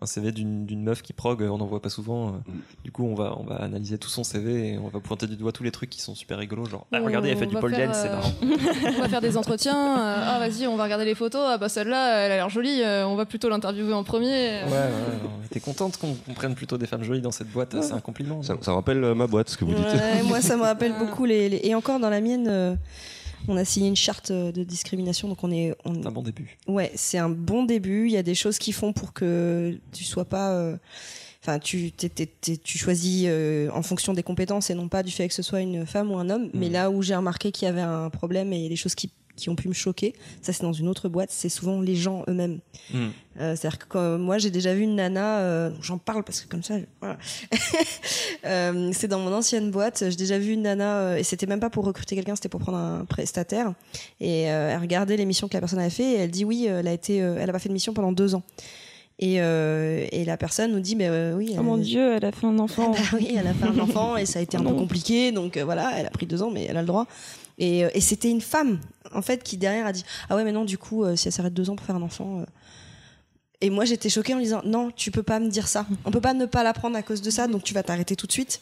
un 0.00 0.06
CV 0.06 0.30
d'une 0.32 0.64
d'une 0.64 0.82
meuf 0.84 1.02
qui 1.02 1.12
prog, 1.12 1.42
on 1.42 1.58
n'en 1.58 1.66
voit 1.66 1.82
pas 1.82 1.88
souvent. 1.88 2.28
euh. 2.28 2.52
Du 2.84 2.92
coup, 2.92 3.04
on 3.04 3.14
va 3.14 3.34
on 3.38 3.42
va 3.44 3.56
analyser 3.56 3.98
tout 3.98 4.08
son 4.08 4.22
CV 4.24 4.74
et 4.74 4.78
on 4.78 4.88
va 4.88 5.00
pointer 5.00 5.26
du 5.26 5.36
doigt 5.36 5.50
tous 5.52 5.64
les 5.64 5.70
trucs 5.72 5.90
qui 5.90 6.00
sont 6.00 6.14
super 6.14 6.38
rigolos, 6.38 6.66
genre 6.66 6.86
ah, 6.92 7.00
regardez, 7.02 7.30
elle 7.30 7.36
fait 7.36 7.46
du 7.46 7.56
pole 7.56 7.72
dance, 7.72 7.96
c'est 7.96 8.08
euh, 8.08 8.12
marrant. 8.16 8.32
on 8.96 9.00
va 9.00 9.08
faire 9.08 9.20
des 9.20 9.36
entretiens. 9.36 9.98
euh, 9.98 10.22
ah, 10.24 10.38
vas-y, 10.38 10.66
on 10.66 10.76
va 10.76 10.84
regarder 10.84 11.04
les 11.04 11.14
photos. 11.16 11.42
Ah, 11.46 11.58
bah 11.58 11.68
celle-là, 11.68 12.18
elle 12.26 12.32
a 12.32 12.36
l'air 12.36 12.48
jolie. 12.48 12.82
euh, 12.82 13.06
on 13.06 13.16
va 13.16 13.26
plutôt 13.26 13.48
l'interviewer 13.48 13.92
en 13.92 14.04
premier. 14.04 14.28
Ouais, 14.28 14.70
ouais, 14.70 15.28
T'es 15.50 15.60
contente 15.60 15.96
qu'on 15.96 16.14
prenne 16.34 16.54
plutôt 16.54 16.78
des 16.78 16.86
femmes 16.86 17.02
jolies 17.02 17.22
dans 17.22 17.32
cette 17.32 17.50
boîte, 17.50 17.74
c'est 17.82 17.92
un 17.94 18.00
compliment. 18.00 18.42
ça, 18.42 18.54
ça 18.60 18.72
rappelle 18.72 19.02
euh, 19.02 19.14
ma 19.14 19.26
boîte 19.26 19.48
ce 19.50 19.56
que 19.56 19.64
vous 19.64 19.74
dites. 19.74 19.84
Ouais, 19.84 20.22
moi, 20.24 20.40
ça 20.40 20.56
me 20.56 20.62
rappelle 20.62 20.92
beaucoup 20.98 21.24
les, 21.24 21.48
les- 21.48 21.60
Et 21.64 21.74
encore 21.74 21.98
dans 21.98 22.10
la 22.10 22.20
mienne, 22.20 22.46
euh, 22.48 22.74
on 23.48 23.56
a 23.56 23.64
signé 23.64 23.88
une 23.88 23.96
charte 23.96 24.30
euh, 24.30 24.52
de 24.52 24.62
discrimination, 24.64 25.28
donc 25.28 25.42
on 25.42 25.50
est. 25.50 25.74
On... 25.84 25.94
Un 26.06 26.10
bon 26.10 26.22
début. 26.22 26.56
Ouais, 26.66 26.92
c'est 26.94 27.18
un 27.18 27.28
bon 27.30 27.64
début. 27.64 28.06
Il 28.06 28.12
y 28.12 28.16
a 28.16 28.22
des 28.22 28.34
choses 28.34 28.58
qui 28.58 28.72
font 28.72 28.92
pour 28.92 29.12
que 29.12 29.78
tu 29.92 30.04
sois 30.04 30.24
pas. 30.24 30.52
euh, 30.52 30.76
Enfin, 31.40 31.60
tu, 31.60 31.92
t'es- 31.92 32.08
t'es- 32.08 32.26
t'es- 32.26 32.56
tu 32.56 32.78
choisis 32.78 33.24
euh, 33.28 33.70
en 33.72 33.82
fonction 33.82 34.12
des 34.12 34.24
compétences 34.24 34.70
et 34.70 34.74
non 34.74 34.88
pas 34.88 35.04
du 35.04 35.12
fait 35.12 35.28
que 35.28 35.34
ce 35.34 35.42
soit 35.42 35.60
une 35.60 35.86
femme 35.86 36.10
ou 36.10 36.18
un 36.18 36.28
homme. 36.30 36.50
Mais 36.52 36.68
là 36.68 36.90
où 36.90 37.00
j'ai 37.00 37.14
remarqué 37.14 37.52
qu'il 37.52 37.66
y 37.66 37.68
avait 37.70 37.80
un 37.80 38.10
problème 38.10 38.52
et 38.52 38.68
des 38.68 38.74
choses 38.76 38.96
qui, 38.96 39.10
qui 39.38 39.48
ont 39.48 39.56
pu 39.56 39.68
me 39.68 39.72
choquer, 39.74 40.14
ça 40.42 40.52
c'est 40.52 40.62
dans 40.62 40.72
une 40.74 40.88
autre 40.88 41.08
boîte, 41.08 41.30
c'est 41.32 41.48
souvent 41.48 41.80
les 41.80 41.94
gens 41.96 42.24
eux-mêmes. 42.28 42.58
Mm. 42.92 43.06
Euh, 43.40 43.54
C'est-à-dire 43.56 43.78
que 43.78 43.84
quand- 43.88 44.18
moi 44.18 44.36
j'ai 44.38 44.50
déjà 44.50 44.74
vu 44.74 44.82
une 44.82 44.96
nana, 44.96 45.38
euh, 45.38 45.70
j'en 45.80 45.96
parle 45.96 46.24
parce 46.24 46.40
que 46.42 46.48
comme 46.48 46.62
ça, 46.62 46.74
voilà. 47.00 47.16
Euh, 48.44 48.90
c'est 48.92 49.08
dans 49.08 49.18
mon 49.18 49.32
ancienne 49.32 49.70
boîte, 49.70 50.04
j'ai 50.08 50.16
déjà 50.16 50.38
vu 50.38 50.52
une 50.52 50.62
nana 50.62 50.98
euh, 50.98 51.16
et 51.16 51.22
c'était 51.24 51.46
même 51.46 51.60
pas 51.60 51.70
pour 51.70 51.84
recruter 51.84 52.14
quelqu'un, 52.14 52.36
c'était 52.36 52.48
pour 52.48 52.60
prendre 52.60 52.78
un 52.78 53.04
prestataire. 53.04 53.72
Et 54.20 54.50
euh, 54.50 54.70
elle 54.72 54.80
regardait 54.80 55.16
l'émission 55.16 55.48
que 55.48 55.54
la 55.54 55.60
personne 55.60 55.80
avait 55.80 55.90
fait 55.90 56.04
et 56.12 56.16
elle 56.18 56.30
dit 56.30 56.44
oui, 56.44 56.66
euh, 56.68 56.80
elle 56.80 56.88
a 56.88 56.92
été, 56.92 57.20
euh, 57.22 57.36
elle 57.40 57.50
a 57.50 57.52
pas 57.52 57.58
fait 57.58 57.68
de 57.68 57.74
mission 57.74 57.92
pendant 57.94 58.12
deux 58.12 58.34
ans. 58.34 58.42
Et, 59.18 59.40
euh, 59.40 60.06
et 60.12 60.24
la 60.24 60.36
personne 60.36 60.70
nous 60.72 60.78
dit 60.80 60.94
mais 60.94 61.08
euh, 61.08 61.34
oui. 61.34 61.56
Oh 61.58 61.62
mon 61.62 61.76
elle- 61.76 61.82
dieu, 61.82 62.12
elle 62.14 62.24
a 62.24 62.30
fait 62.32 62.46
un 62.46 62.58
enfant. 62.60 62.92
bah 62.92 62.98
oui, 63.14 63.34
elle 63.36 63.46
a 63.48 63.54
fait 63.54 63.66
un 63.66 63.78
enfant 63.80 64.16
et 64.16 64.24
ça 64.26 64.38
a 64.38 64.42
été 64.42 64.56
un 64.56 64.62
peu 64.62 64.72
compliqué, 64.74 65.32
donc 65.32 65.56
euh, 65.56 65.64
voilà, 65.64 65.92
elle 65.96 66.06
a 66.06 66.10
pris 66.10 66.26
deux 66.26 66.42
ans, 66.42 66.50
mais 66.52 66.66
elle 66.70 66.76
a 66.76 66.82
le 66.82 66.86
droit. 66.86 67.06
Et, 67.58 67.84
euh, 67.84 67.90
et 67.94 68.00
c'était 68.00 68.30
une 68.30 68.40
femme, 68.40 68.80
en 69.12 69.22
fait, 69.22 69.42
qui 69.42 69.56
derrière 69.56 69.86
a 69.86 69.92
dit 69.92 70.04
ah 70.28 70.36
ouais, 70.36 70.44
mais 70.44 70.52
non, 70.52 70.64
du 70.64 70.78
coup, 70.78 71.04
euh, 71.04 71.16
si 71.16 71.28
elle 71.28 71.32
s'arrête 71.32 71.54
deux 71.54 71.70
ans 71.70 71.76
pour 71.76 71.84
faire 71.84 71.96
un 71.96 72.02
enfant. 72.02 72.40
euh. 72.40 72.44
Et 73.60 73.70
moi, 73.70 73.84
j'étais 73.84 74.08
choquée 74.08 74.34
en 74.34 74.38
disant 74.38 74.62
non, 74.64 74.92
tu 74.92 75.10
peux 75.10 75.24
pas 75.24 75.40
me 75.40 75.48
dire 75.48 75.66
ça. 75.66 75.84
On 76.04 76.12
peut 76.12 76.20
pas 76.20 76.34
ne 76.34 76.46
pas 76.46 76.62
l'apprendre 76.62 76.96
à 76.96 77.02
cause 77.02 77.22
de 77.22 77.30
ça, 77.30 77.48
donc 77.48 77.64
tu 77.64 77.74
vas 77.74 77.82
t'arrêter 77.82 78.14
tout 78.14 78.28
de 78.28 78.32
suite. 78.32 78.60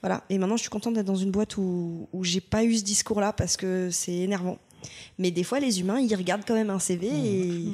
Voilà. 0.00 0.24
Et 0.30 0.38
maintenant, 0.38 0.56
je 0.56 0.62
suis 0.62 0.70
contente 0.70 0.94
d'être 0.94 1.04
dans 1.06 1.16
une 1.16 1.30
boîte 1.30 1.58
où, 1.58 2.08
où 2.12 2.24
j'ai 2.24 2.40
pas 2.40 2.64
eu 2.64 2.76
ce 2.76 2.82
discours-là 2.84 3.34
parce 3.34 3.58
que 3.58 3.90
c'est 3.90 4.14
énervant. 4.14 4.58
Mais 5.18 5.30
des 5.32 5.42
fois, 5.42 5.58
les 5.58 5.80
humains, 5.80 5.98
ils 6.00 6.14
regardent 6.14 6.44
quand 6.46 6.54
même 6.54 6.70
un 6.70 6.78
CV 6.78 7.08
et 7.08 7.64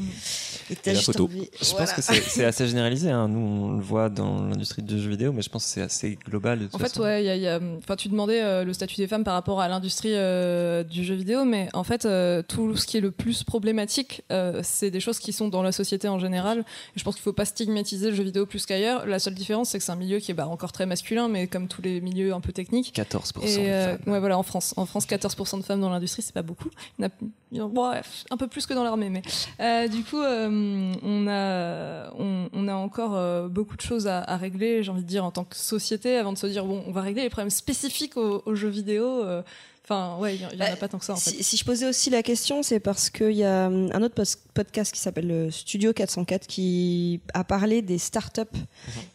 Et 0.70 0.76
t'as 0.76 0.92
la 0.92 0.94
juste 0.94 1.06
photo. 1.12 1.24
envie- 1.24 1.50
Je 1.60 1.70
voilà. 1.72 1.86
pense 1.86 1.94
que 1.94 2.00
c'est 2.02 2.44
assez 2.44 2.66
généralisé. 2.66 3.10
hein. 3.10 3.28
Nous, 3.28 3.38
on 3.38 3.72
le 3.76 3.82
voit 3.82 4.08
dans 4.08 4.46
l'industrie 4.46 4.80
du 4.82 4.98
jeu 5.00 5.10
vidéo, 5.10 5.30
mais 5.32 5.42
je 5.42 5.50
pense 5.50 5.64
que 5.64 5.70
c'est 5.70 5.82
assez 5.82 6.18
global. 6.26 6.58
De 6.60 6.64
toute 6.64 6.74
En 6.74 6.78
fait, 6.78 6.88
façon. 6.88 7.02
ouais, 7.02 7.22
il 7.22 7.26
y 7.26 7.28
a, 7.28 7.36
il 7.36 7.42
y 7.42 7.48
a- 7.48 7.60
enfin, 7.78 7.96
tu 7.96 8.08
demandais 8.08 8.42
euh, 8.42 8.64
le 8.64 8.72
statut 8.72 8.96
des 8.96 9.06
femmes 9.06 9.24
par 9.24 9.34
rapport 9.34 9.60
à 9.60 9.68
l'industrie 9.68 10.14
euh, 10.14 10.84
du 10.84 11.04
jeu 11.04 11.14
vidéo, 11.14 11.44
mais 11.44 11.68
en 11.74 11.84
fait, 11.84 12.06
euh, 12.06 12.42
tout 12.42 12.76
ce 12.76 12.86
qui 12.86 12.96
est 12.96 13.00
le 13.02 13.10
plus 13.10 13.44
problématique, 13.44 14.22
euh, 14.32 14.60
c'est 14.62 14.90
des 14.90 15.00
choses 15.00 15.18
qui 15.18 15.34
sont 15.34 15.48
dans 15.48 15.62
la 15.62 15.72
société 15.72 16.08
en 16.08 16.18
général. 16.18 16.60
Et 16.60 16.98
je 16.98 17.04
pense 17.04 17.14
qu'il 17.14 17.22
faut 17.24 17.32
pas 17.34 17.44
stigmatiser 17.44 18.08
le 18.10 18.16
jeu 18.16 18.24
vidéo 18.24 18.46
plus 18.46 18.64
qu'ailleurs. 18.64 19.04
La 19.06 19.18
seule 19.18 19.34
différence, 19.34 19.68
c'est 19.68 19.78
que 19.78 19.84
c'est 19.84 19.92
un 19.92 19.96
milieu 19.96 20.18
qui 20.18 20.30
est 20.30 20.34
bah, 20.34 20.48
encore 20.48 20.72
très 20.72 20.86
masculin, 20.86 21.28
mais 21.28 21.46
comme 21.46 21.68
tous 21.68 21.82
les 21.82 22.00
milieux 22.00 22.32
un 22.32 22.40
peu 22.40 22.52
techniques. 22.52 22.94
14% 22.96 23.42
Et 23.42 23.58
de 23.58 23.98
femmes. 23.98 23.98
ouais, 24.06 24.20
voilà, 24.20 24.38
en 24.38 24.42
France, 24.42 24.72
en 24.78 24.86
France, 24.86 25.06
14% 25.06 25.58
de 25.58 25.62
femmes 25.62 25.80
dans 25.82 25.90
l'industrie, 25.90 26.22
c'est 26.22 26.32
pas 26.34 26.42
beaucoup. 26.42 26.70
Un 27.00 28.37
peu 28.37 28.46
plus 28.46 28.66
que 28.66 28.74
dans 28.74 28.85
l'armée, 28.85 29.11
mais 29.11 29.22
euh, 29.61 29.88
du 29.88 30.02
coup, 30.04 30.20
euh, 30.20 30.94
on 31.02 32.68
a, 32.68 32.74
encore 32.74 33.16
euh, 33.16 33.48
beaucoup 33.48 33.76
de 33.76 33.80
choses 33.80 34.07
à, 34.07 34.37
régler. 34.37 34.83
J'ai 34.83 34.90
envie 34.90 35.02
de 35.02 35.09
dire 35.09 35.24
en 35.24 35.30
tant 35.30 35.44
que 35.44 35.57
société, 35.57 36.16
avant 36.16 36.32
de 36.32 36.38
se 36.38 36.47
dire 36.47 36.64
bon, 36.64 36.82
on 36.86 36.92
va 36.92 37.03
régler 37.03 37.22
les 37.22 37.30
problèmes 37.30 37.51
spécifiques 37.51 38.16
aux 38.16 38.55
jeux 38.55 38.68
vidéo. 38.68 39.24
Euh, 39.91 39.95
Enfin, 39.95 40.16
ouais, 40.18 40.35
il 40.37 40.41
y, 40.41 40.47
en- 40.47 40.49
a 40.49 40.55
Bah, 40.57 40.76
pas 40.76 40.89
tant 40.89 40.99
que 40.99 41.05
ça 41.05 41.12
en 41.12 41.16
fait. 41.16 41.30
Si, 41.30 41.43
si 41.43 41.57
je 41.59 41.64
posais 41.64 41.87
aussi 41.87 42.09
la 42.11 42.22
question, 42.22 42.62
c'est 42.62 42.80
parce 42.80 43.11
qu'il 43.11 43.32
y 43.32 43.45
a 43.45 43.66
hum, 43.66 43.91
un 43.93 44.03
autre 44.03 44.22
podcast 44.55 44.93
qui 44.93 44.99
s'appelle 45.01 45.26
le 45.26 45.51
Studio 45.51 45.93
404 45.93 46.47
qui 46.47 47.20
a 47.35 47.45
parlé 47.45 47.82
des 47.82 47.99
startups 47.99 48.43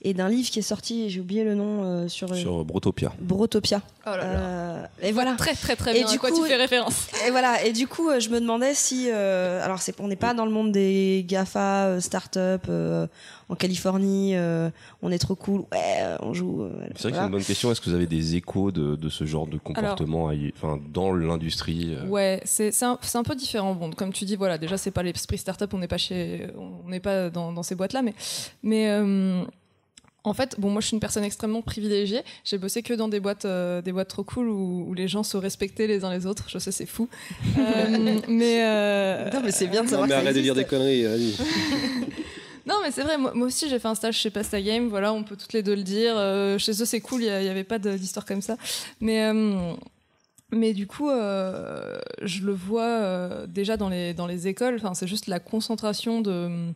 et 0.04 0.14
d'un 0.14 0.30
livre 0.30 0.50
qui 0.50 0.60
est 0.60 0.64
sorti, 0.64 1.10
j'ai 1.10 1.22
oublié 1.22 1.44
le 1.44 1.56
nom, 1.56 1.84
euh, 1.84 2.08
sur, 2.08 2.36
Sur 2.36 2.64
Brotopia. 2.66 3.14
Brotopia. 3.20 3.82
Oh 4.06 4.10
là 4.12 4.18
là. 4.18 4.24
Euh, 4.40 4.86
et 5.02 5.12
voilà. 5.12 5.34
Très 5.36 5.54
très 5.56 5.76
très 5.76 5.92
Et 5.92 6.04
bien. 6.04 6.08
du 6.10 6.16
à 6.16 6.18
quoi 6.20 6.30
coup, 6.30 6.44
tu 6.44 6.48
fais 6.50 6.56
référence 6.56 7.08
Et 7.28 7.32
voilà. 7.32 7.64
Et 7.66 7.72
du 7.72 7.88
coup, 7.88 8.10
euh, 8.10 8.20
je 8.20 8.30
me 8.30 8.40
demandais 8.40 8.74
si, 8.76 9.08
euh, 9.12 9.64
alors 9.64 9.82
c'est, 9.82 10.00
on 10.00 10.08
n'est 10.08 10.16
pas 10.16 10.34
dans 10.34 10.46
le 10.46 10.52
monde 10.52 10.72
des 10.72 11.26
Gafa, 11.28 11.86
euh, 11.86 12.00
startup 12.00 12.66
euh, 12.70 13.08
en 13.50 13.56
Californie, 13.56 14.36
euh, 14.36 14.70
on 15.02 15.12
est 15.12 15.18
trop 15.18 15.36
cool, 15.36 15.62
ouais, 15.72 16.16
on 16.22 16.34
joue. 16.34 16.62
euh, 16.64 16.72
C'est 16.96 17.04
vrai 17.04 17.12
que 17.12 17.18
c'est 17.18 17.24
une 17.26 17.32
bonne 17.32 17.44
question. 17.44 17.72
Est-ce 17.72 17.82
que 17.82 17.90
vous 17.90 17.96
avez 17.96 18.06
des 18.08 18.36
échos 18.36 18.72
de, 18.72 18.96
de 18.96 19.10
ce 19.10 19.26
genre 19.26 19.48
de 19.48 19.58
comportement 19.58 20.32
enfin, 20.56 20.80
dans 20.94 21.12
l'industrie 21.14 21.96
euh, 21.96 22.06
Ouais, 22.06 22.42
c'est 22.46 22.72
un, 22.84 22.98
peu 23.24 23.36
différent. 23.36 23.74
Bon, 23.76 23.90
comme 23.92 24.14
tu 24.14 24.26
dis, 24.26 24.36
voilà, 24.36 24.58
déjà 24.58 24.78
c'est 24.78 24.92
pas 24.92 25.04
l'esprit 25.04 25.38
startup, 25.40 25.74
on 25.74 25.80
n'est 25.80 25.88
pas 25.88 25.98
chez, 25.98 26.48
on 26.58 26.90
n'est 26.90 27.00
pas 27.00 27.30
dans, 27.30 27.52
dans 27.52 27.64
ces 27.64 27.76
boîtes-là, 27.76 28.02
mais 28.04 28.14
mais 28.62 28.88
euh, 28.90 29.44
en 30.26 30.34
fait, 30.34 30.56
bon, 30.60 30.70
moi 30.70 30.82
je 30.82 30.88
suis 30.88 30.94
une 30.96 31.00
personne 31.00 31.24
extrêmement 31.24 31.62
privilégiée. 31.62 32.22
J'ai 32.44 32.58
bossé 32.58 32.84
que 32.84 32.94
dans 32.94 33.08
des 33.08 33.20
boîtes, 33.20 33.46
euh, 33.46 33.82
des 33.82 33.92
boîtes 33.92 34.10
trop 34.10 34.24
cool 34.24 34.50
où, 34.50 34.86
où 34.88 34.94
les 34.94 35.08
gens 35.08 35.24
se 35.24 35.38
respectaient 35.38 35.88
les 35.88 36.04
uns 36.04 36.12
les 36.12 36.26
autres. 36.26 36.46
Je 36.50 36.60
sais, 36.60 36.72
c'est 36.72 36.86
fou, 36.86 37.08
Euh, 37.58 38.20
mais 38.28 38.64
euh, 38.64 39.30
Non, 39.32 39.42
mais 39.44 39.52
c'est 39.52 39.68
bien 39.68 39.82
de 39.82 39.86
Non, 39.86 39.92
savoir 39.92 40.08
mais 40.08 40.14
que 40.14 40.20
ça 40.20 40.26
arrête 40.26 40.36
de 40.36 40.42
dire 40.42 40.56
des 40.56 40.66
conneries. 40.66 41.06
Non, 42.66 42.76
mais 42.84 42.92
c'est 42.92 43.04
vrai, 43.04 43.18
moi, 43.18 43.34
aussi 43.34 43.70
j'ai 43.70 43.80
fait 43.80 43.88
un 43.88 43.96
stage 43.96 44.18
chez 44.18 44.30
Pasta 44.30 44.62
Game, 44.62 44.88
voilà, 44.90 45.14
on 45.14 45.24
peut 45.24 45.36
toutes 45.36 45.54
les 45.54 45.64
deux 45.64 45.76
le 45.76 45.84
dire. 45.84 46.14
Euh, 46.18 46.58
chez 46.58 46.72
eux, 46.82 46.86
c'est 46.86 47.02
cool, 47.02 47.24
il 47.24 47.30
n'y 47.30 47.50
avait 47.50 47.64
pas 47.64 47.80
d'histoire 47.80 48.26
comme 48.26 48.42
ça. 48.42 48.58
Mais, 49.00 49.24
euh, 49.26 49.74
mais 50.52 50.74
du 50.74 50.88
coup, 50.88 51.10
euh, 51.10 52.00
je 52.22 52.44
le 52.44 52.54
vois 52.54 53.48
déjà 53.48 53.78
dans 53.78 53.90
les, 53.90 54.48
écoles, 54.48 54.82
c'est 54.94 55.08
juste 55.08 55.28
la 55.28 55.40
concentration 55.40 56.22
de. 56.22 56.72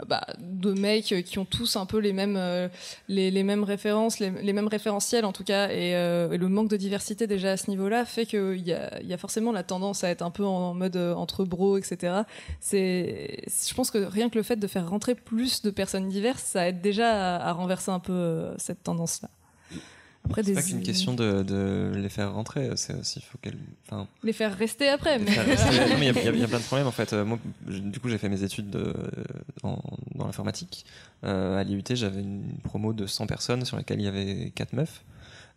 Euh, 0.00 0.04
Bah, 0.06 0.26
de 0.38 0.72
mecs 0.72 1.14
qui 1.24 1.38
ont 1.38 1.44
tous 1.44 1.76
un 1.76 1.86
peu 1.86 1.98
les 1.98 2.12
mêmes 2.12 2.36
euh, 2.36 2.68
les, 3.08 3.42
mêmes 3.42 3.64
références 3.64 4.18
les, 4.18 4.52
mêmes 4.52 4.68
référentiels 4.68 5.24
en 5.24 5.32
tout 5.32 5.44
cas 5.44 5.68
et, 5.68 5.94
euh, 5.94 6.32
et 6.32 6.38
le 6.38 6.48
manque 6.48 6.68
de 6.68 6.76
diversité 6.76 7.26
déjà 7.26 7.52
à 7.52 7.56
ce 7.56 7.70
niveau-là 7.70 8.04
fait 8.04 8.26
qu'il 8.26 8.56
y 8.56 8.72
y 8.72 9.12
a 9.12 9.18
forcément 9.18 9.52
la 9.52 9.62
tendance 9.62 10.04
à 10.04 10.08
être 10.08 10.22
un 10.22 10.30
peu 10.30 10.44
en 10.44 10.74
mode 10.74 10.96
entre 10.96 11.44
bros 11.44 11.78
etc 11.78 12.22
je 12.70 13.74
pense 13.74 13.90
que 13.90 13.98
rien 13.98 14.28
que 14.30 14.38
le 14.38 14.42
fait 14.42 14.56
de 14.56 14.66
faire 14.66 14.88
rentrer 14.88 15.14
plus 15.14 15.62
de 15.62 15.70
personnes 15.70 16.08
diverses 16.08 16.42
ça 16.42 16.68
aide 16.68 16.80
déjà 16.80 17.36
à, 17.36 17.52
renverser 17.52 17.90
un 17.90 18.00
peu 18.00 18.50
cette 18.58 18.82
tendance 18.82 19.22
là 19.22 19.28
après 20.24 20.42
C'est 20.42 20.50
des 20.50 20.54
pas 20.54 20.62
qu'une 20.62 20.82
question 20.82 21.14
de, 21.14 21.42
de 21.42 21.92
les 21.96 22.08
faire 22.08 22.32
rentrer, 22.32 22.70
c'est 22.76 22.94
aussi 22.94 23.20
faut 23.20 23.38
qu'elles. 23.42 23.58
Enfin, 23.86 24.06
les 24.22 24.32
faire 24.32 24.56
rester 24.56 24.88
après 24.88 25.18
mais 25.18 25.26
Il 25.26 26.02
y, 26.02 26.06
y 26.06 26.28
a- 26.28 26.30
il 26.32 26.38
y 26.38 26.44
a 26.44 26.48
plein 26.48 26.58
de 26.58 26.64
problèmes 26.64 26.86
en 26.86 26.92
fait. 26.92 27.12
Euh, 27.12 27.24
Moi, 27.24 27.38
du 27.66 27.98
coup, 28.00 28.08
j'ai 28.08 28.18
fait 28.18 28.28
mes 28.28 28.42
études 28.44 28.70
de- 28.70 28.94
en- 29.62 29.82
dans 30.14 30.26
l'informatique. 30.26 30.84
Euh, 31.24 31.58
à 31.58 31.64
l'IUT, 31.64 31.82
j'avais 31.94 32.20
une 32.20 32.58
promo 32.64 32.92
de 32.92 33.06
100 33.06 33.26
personnes 33.26 33.64
sur 33.64 33.76
laquelle 33.76 34.00
il 34.00 34.04
y 34.04 34.08
avait 34.08 34.52
4 34.54 34.72
meufs. 34.74 35.02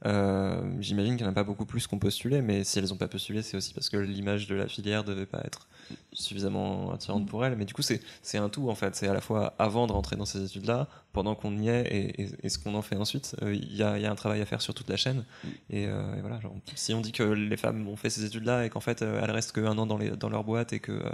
Euh, 0.05 0.61
J'imagine 0.82 1.16
qu'il 1.16 1.24
n'y 1.26 1.30
en 1.30 1.32
a 1.32 1.36
pas 1.36 1.43
beaucoup 1.43 1.66
plus 1.66 1.88
qu'on 1.88 1.99
postulait, 1.99 2.41
mais 2.41 2.63
si 2.63 2.78
elles 2.80 2.89
n'ont 2.89 2.97
pas 2.97 3.07
postulé, 3.07 3.41
c'est 3.41 3.57
aussi 3.57 3.74
parce 3.74 3.89
que 3.89 3.97
l'image 3.97 4.45
de 4.47 4.55
la 4.55 4.68
filière 4.68 5.03
devait 5.03 5.26
pas 5.26 5.41
être 5.45 5.68
suffisamment 6.16 6.91
attirante 6.91 7.28
pour 7.28 7.45
elles. 7.45 7.55
Mais 7.55 7.66
du 7.66 7.74
coup, 7.74 7.82
c'est 7.82 8.01
c'est 8.22 8.38
un 8.38 8.49
tout 8.49 8.70
en 8.70 8.76
fait. 8.76 8.95
C'est 8.95 9.07
à 9.07 9.13
la 9.13 9.22
fois 9.22 9.53
avant 9.59 9.88
de 9.88 9.91
rentrer 9.91 10.16
dans 10.16 10.26
ces 10.26 10.43
études-là, 10.43 10.88
pendant 11.13 11.36
qu'on 11.36 11.57
y 11.57 11.70
est 11.70 11.82
et, 11.88 12.22
et- 12.24 12.30
et 12.43 12.49
ce 12.49 12.57
qu'on 12.59 12.74
en 12.76 12.82
fait 12.82 12.95
ensuite. 12.97 13.36
Euh, 13.41 13.53
Il 13.53 13.76
y, 13.76 13.84
a, 13.84 13.97
il 13.97 14.03
y 14.03 14.05
a 14.05 14.11
un 14.11 14.16
travail 14.16 14.41
à 14.41 14.45
faire 14.45 14.61
sur 14.61 14.74
toute 14.74 14.89
la 14.89 14.97
chaîne. 14.97 15.24
Et, 15.70 15.86
euh, 15.88 16.16
et 16.18 16.22
voilà, 16.22 16.39
genre, 16.41 16.53
si 16.76 16.93
on 16.93 16.99
dit 17.01 17.11
que 17.13 17.24
les 17.24 17.57
femmes 17.57 17.88
ont 17.88 17.95
fait 17.95 18.09
ces 18.09 18.26
études-là 18.26 18.66
et 18.66 18.70
qu'en 18.70 18.80
fait 18.82 19.01
euh, 19.01 19.22
elles 19.24 19.32
restent 19.32 19.53
qu'un 19.53 19.78
an 19.78 19.86
dans, 19.86 19.97
les, 19.97 20.09
dans 20.11 20.30
leur 20.30 20.43
boîte 20.43 20.74
et 20.74 20.80
que 20.80 20.91
euh, 20.91 21.09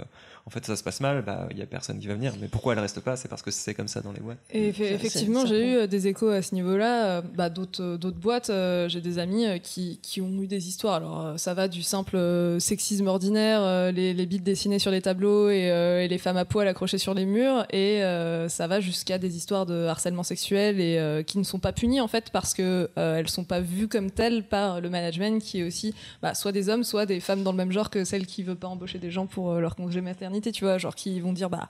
en 0.46 0.50
fait 0.50 0.64
ça 0.66 0.74
se 0.76 0.82
passe 0.82 1.00
mal, 1.00 1.22
bah 1.22 1.46
il 1.52 1.58
y 1.58 1.62
a 1.62 1.66
personne 1.66 1.98
qui 2.00 2.06
va 2.08 2.14
venir. 2.14 2.32
Mais 2.40 2.48
pourquoi 2.48 2.72
elles 2.74 2.80
restent 2.80 3.00
pas? 3.00 3.16
C'est 3.16 3.28
parce 3.28 3.42
que 3.42 3.50
c'est 3.50 3.74
comme 3.74 3.88
ça 3.88 4.00
dans 4.00 4.12
les 4.12 4.20
boîtes. 4.20 4.38
Et 4.50 4.70
effe- 4.72 4.82
effectivement, 4.82 5.46
j'ai 5.46 5.72
eu 5.72 5.76
euh, 5.76 5.86
des 5.86 6.08
échos 6.08 6.28
à 6.30 6.42
ce 6.42 6.54
niveau-là. 6.54 7.04
euh, 7.18 7.22
Bah, 7.36 7.48
d'autres, 7.48 7.82
euh, 7.82 8.10
boîtes, 8.10 8.50
euh, 8.50 8.88
j'ai 8.88 9.00
des 9.00 9.18
amis 9.18 9.46
euh, 9.46 9.58
qui, 9.58 9.98
qui 10.02 10.20
ont 10.20 10.42
eu 10.42 10.46
des 10.46 10.68
histoires. 10.68 10.94
Alors, 10.94 11.26
euh, 11.26 11.36
ça 11.36 11.54
va 11.54 11.68
du 11.68 11.82
simple 11.82 12.16
euh, 12.16 12.58
sexisme 12.58 13.06
ordinaire, 13.06 13.62
euh, 13.62 13.90
les, 13.92 14.12
les 14.14 14.26
bites 14.26 14.42
dessinées 14.44 14.78
sur 14.78 14.90
les 14.92 15.02
tableaux 15.02 15.50
et, 15.50 15.70
euh, 15.70 16.04
et 16.04 16.08
les 16.08 16.18
femmes 16.18 16.36
à 16.36 16.44
poil 16.44 16.68
accrochées 16.68 16.98
sur 16.98 17.14
les 17.14 17.24
murs, 17.24 17.66
et 17.70 18.02
euh, 18.02 18.48
ça 18.48 18.66
va 18.66 18.80
jusqu'à 18.80 19.18
des 19.18 19.36
histoires 19.36 19.66
de 19.66 19.86
harcèlement 19.86 20.22
sexuel 20.22 20.80
et 20.80 20.98
euh, 20.98 21.22
qui 21.22 21.38
ne 21.38 21.42
sont 21.42 21.58
pas 21.58 21.72
punies 21.72 22.00
en 22.00 22.08
fait 22.08 22.30
parce 22.30 22.54
que 22.54 22.90
elles 22.96 23.28
sont 23.28 23.44
pas 23.44 23.60
vues 23.60 23.88
comme 23.88 24.10
telles 24.10 24.44
par 24.44 24.80
le 24.80 24.88
management 24.90 25.42
qui 25.42 25.60
est 25.60 25.64
aussi 25.64 25.94
bah, 26.22 26.34
soit 26.34 26.52
des 26.52 26.68
hommes, 26.68 26.84
soit 26.84 27.06
des 27.06 27.20
femmes 27.20 27.42
dans 27.42 27.52
le 27.52 27.56
même 27.56 27.72
genre 27.72 27.90
que 27.90 28.04
celles 28.04 28.26
qui 28.26 28.42
veulent 28.42 28.56
pas 28.56 28.68
embaucher 28.68 28.98
des 28.98 29.10
gens 29.10 29.26
pour 29.26 29.54
leur 29.54 29.76
congé 29.76 30.00
maternité, 30.00 30.52
tu 30.52 30.64
vois, 30.64 30.78
genre 30.78 30.94
qui 30.94 31.20
vont 31.20 31.32
dire 31.32 31.50
bah 31.50 31.68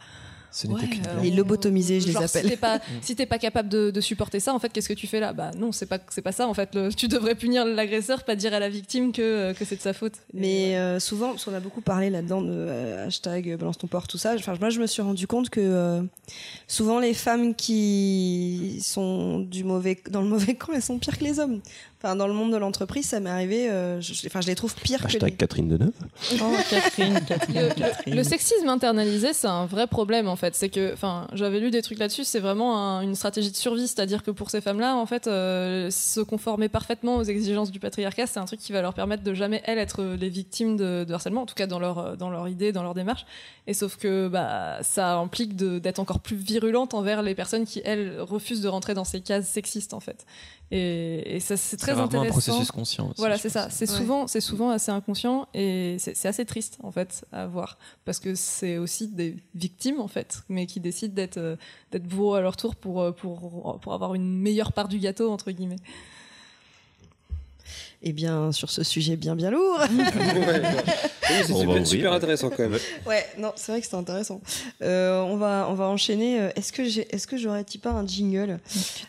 Ce 0.53 0.67
n'était 0.67 0.83
Ouais, 0.83 0.89
qu'une 0.89 1.07
euh. 1.07 1.21
Les 1.23 1.31
lobotomisés, 1.31 2.01
je 2.01 2.09
les 2.09 2.17
appelle. 2.17 2.43
Si 2.45 2.49
t'es 2.51 2.57
pas, 2.57 2.81
si 3.01 3.17
pas 3.27 3.39
capable 3.39 3.69
de, 3.69 3.91
de 3.91 4.01
supporter 4.01 4.39
ça, 4.39 4.53
en 4.55 4.59
fait, 4.59 4.71
qu'est-ce 4.73 4.89
que 4.89 4.93
tu 4.95 5.07
fais 5.07 5.19
là? 5.19 5.33
Bah 5.33 5.51
non, 5.57 5.73
c'est 5.73 5.87
pas, 5.87 5.99
c'est 6.11 6.21
pas 6.23 6.33
ça. 6.33 6.47
En 6.47 6.55
fait, 6.55 6.75
Le- 6.75 6.93
tu 6.93 7.09
devrais 7.09 7.35
punir 7.35 7.65
l'agresseur, 7.65 8.23
pas 8.25 8.37
dire 8.37 8.53
à 8.53 8.59
la 8.61 8.69
victime 8.69 9.13
que, 9.13 9.23
euh, 9.23 9.55
que 9.55 9.65
c'est 9.65 9.77
de 9.77 9.81
sa 9.81 9.93
faute. 9.95 10.13
Mais 10.35 10.77
euh, 10.77 11.01
souvent, 11.01 11.31
parce 11.31 11.45
qu'on 11.47 11.55
a 11.55 11.61
beaucoup 11.61 11.81
parlé 11.81 12.11
là-dedans 12.11 12.43
de 12.43 12.51
euh, 12.53 13.07
hashtag 13.07 13.57
balance 13.57 13.79
ton 13.79 13.87
porc, 13.87 14.07
tout 14.09 14.19
ça. 14.19 14.35
Enfin, 14.37 14.55
moi, 14.61 14.69
je 14.71 14.81
me 14.81 14.87
suis 14.87 15.01
rendu 15.03 15.27
compte 15.27 15.49
que 15.49 15.61
euh, 15.61 16.03
souvent 16.69 16.99
les 17.01 17.15
femmes 17.15 17.55
qui 17.55 18.79
sont 18.83 19.39
du 19.41 19.65
mauvais, 19.65 19.99
dans 20.11 20.21
le 20.23 20.29
mauvais 20.29 20.55
camp, 20.55 20.73
elles 20.75 20.83
sont 20.83 20.99
pires 20.99 21.17
que 21.19 21.25
les 21.25 21.39
hommes. 21.41 21.61
Enfin, 22.03 22.17
dans 22.17 22.27
le 22.27 22.33
monde 22.35 22.53
de 22.53 22.57
l'entreprise, 22.57 23.07
ça 23.07 23.21
m'est 23.21 23.31
arrivé. 23.31 23.71
euh, 23.71 24.01
je, 24.01 24.13
je- 24.13 24.27
enfin, 24.27 24.41
je 24.41 24.49
les 24.49 24.55
trouve 24.57 24.75
pires 24.75 25.01
que 25.01 25.07
Hashtag 25.07 25.31
les. 25.31 25.37
Catherine 25.37 25.69
Deneuve. 25.69 25.93
Oh, 26.35 26.37
Catherine, 26.71 27.15
Le, 27.15 27.21
Catherine, 27.21 27.61
le- 27.61 27.69
Catherine. 27.75 28.15
le 28.17 28.25
sexisme 28.25 28.69
internalisé, 28.69 29.33
c'est 29.33 29.47
un 29.47 29.67
vrai 29.67 29.87
problème 29.87 30.27
en 30.27 30.35
fait. 30.37 30.55
C'est 30.57 30.69
que, 30.69 30.93
enfin, 30.93 31.29
j'avais 31.33 31.61
lu 31.61 31.71
des 31.71 31.81
trucs 31.83 31.99
là-dessus. 31.99 32.25
C'est 32.25 32.41
vraiment 32.41 32.77
un- 32.77 33.03
une 33.03 33.15
stratégie 33.15 33.51
de 33.53 33.57
survie, 33.57 33.87
c'est-à-dire 33.87 34.23
que 34.25 34.31
pour 34.33 34.51
ces 34.51 34.61
femmes-là, 34.61 34.97
en 34.97 35.07
fait, 35.07 35.27
euh, 35.29 35.91
se 35.91 36.21
conformer 36.21 36.69
parfaitement 36.69 37.17
aux 37.17 37.23
exigences 37.25 37.71
du 37.71 37.79
patriarcat, 37.79 38.27
c'est 38.27 38.41
un 38.41 38.45
truc 38.47 38.59
qui 38.59 38.73
va 38.73 38.83
leur 38.83 38.95
permettre 38.95 39.23
de 39.23 39.33
jamais 39.35 39.63
elles 39.65 39.79
être 39.79 40.03
les 40.03 40.29
victimes 40.29 40.77
de, 40.77 41.05
de 41.07 41.15
harcèlement, 41.15 41.43
en 41.43 41.47
tout 41.47 41.55
cas 41.55 41.67
dans 41.69 41.79
leur 41.79 42.17
dans 42.17 42.31
leur 42.31 42.49
idée, 42.49 42.73
dans 42.73 42.83
leur 42.83 42.95
démarche. 42.95 43.27
Et 43.69 43.75
sauf 43.75 43.97
que 43.97 44.27
bah 44.27 44.79
ça 44.83 45.15
implique 45.19 45.55
d'être 45.55 46.01
encore 46.01 46.19
plus 46.19 46.35
virulente 46.37 46.95
envers 46.95 47.23
les 47.23 47.37
personnes 47.37 47.65
qui 47.65 47.81
elles 47.85 48.21
refusent 48.21 48.61
de 48.61 48.69
rentrer 48.69 48.95
dans 48.95 49.05
ces 49.05 49.21
cases 49.21 49.47
sexistes 49.49 49.95
en 49.95 50.01
fait. 50.01 50.27
Et, 50.75 51.37
et 51.37 51.41
ça 51.41 51.57
c'est 51.59 51.77
très 51.77 51.92
intéressant. 52.01 52.27
un 52.29 52.31
processus 52.31 52.71
conscient. 52.71 53.05
aussi, 53.11 53.15
Voilà, 53.19 53.39
c'est 53.39 53.49
ça. 53.49 53.69
C'est 53.71 53.91
Ouais. 53.91 53.97
souvent, 53.97 54.27
c'est 54.27 54.41
souvent 54.41 54.71
assez 54.71 54.91
inconscient 54.91 55.49
et 55.55 55.97
c'est 55.99 56.17
c'est 56.17 56.29
assez 56.29 56.45
triste 56.45 56.79
en 56.83 56.91
fait 56.93 57.25
à 57.33 57.47
voir 57.47 57.79
parce 58.05 58.19
que 58.21 58.35
c'est 58.35 58.79
aussi 58.79 59.09
des 59.09 59.37
victimes 59.55 60.01
en 60.01 60.09
fait, 60.09 60.43
mais 60.49 60.67
qui 60.67 60.81
décident 60.81 61.15
d'être 61.15 61.39
euh, 61.39 61.57
d'être 61.91 62.05
bourreaux 62.05 62.35
à 62.35 62.41
leur 62.41 62.57
tour 62.57 62.77
pour 62.77 63.01
euh, 63.01 63.13
pour 63.13 63.79
pour 63.81 63.93
avoir 63.95 64.15
une 64.15 64.39
meilleure 64.41 64.73
part 64.73 64.89
du 64.89 64.99
gâteau 64.99 65.31
entre 65.31 65.51
guillemets. 65.51 65.77
Eh 68.05 68.13
bien, 68.13 68.51
sur 68.53 68.69
ce 68.71 68.83
sujet 68.83 69.17
bien 69.17 69.37
bien 69.37 69.51
lourd. 69.51 69.79
Ouais, 69.91 70.61
ouais. 70.61 70.73
Oui, 71.31 71.37
c'est 71.47 71.85
super, 71.87 72.13
intéressant 72.13 72.51
quand 72.51 72.69
même. 72.69 72.79
ouais, 73.07 73.25
non, 73.39 73.53
c'est 73.57 73.73
vrai 73.73 73.81
que 73.81 73.87
c'est 73.87 73.97
intéressant. 73.97 74.41
Euh, 74.83 75.21
on 75.23 75.37
va 75.37 75.67
on 75.71 75.75
va 75.75 75.87
enchaîner. 75.87 76.41
Euh, 76.41 76.51
Est-ce 76.57 76.73
que 76.73 76.85
j'ai 76.85 77.07
est-ce 77.15 77.27
que 77.27 77.37
j'aurais 77.39 77.65
typé 77.65 77.89
un 77.89 78.07
jingle? 78.07 78.59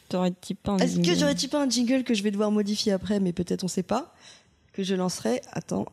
T'aurais 0.09 0.31
typé 0.31 0.69
un 0.69 0.77
Est-ce 0.77 0.97
que 0.97 1.03
jingle. 1.03 1.19
j'aurais 1.19 1.35
typé 1.35 1.57
un 1.57 1.67
jingle 1.69 2.03
que 2.03 2.13
je 2.13 2.23
vais 2.23 2.31
devoir 2.31 2.51
modifier 2.51 2.91
après, 2.93 3.19
mais 3.19 3.33
peut-être 3.33 3.63
on 3.63 3.67
sait 3.67 3.83
pas 3.83 4.13
que 4.73 4.83
je 4.83 4.95
lancerai? 4.95 5.41
Attends. 5.51 5.85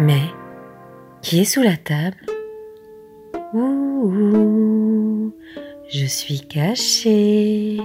Mais 0.00 0.22
qui 1.22 1.40
est 1.40 1.44
sous 1.44 1.62
la 1.62 1.76
table? 1.76 2.16
Ouh, 3.54 5.32
je 5.90 6.04
suis 6.06 6.40
cachée. 6.40 7.78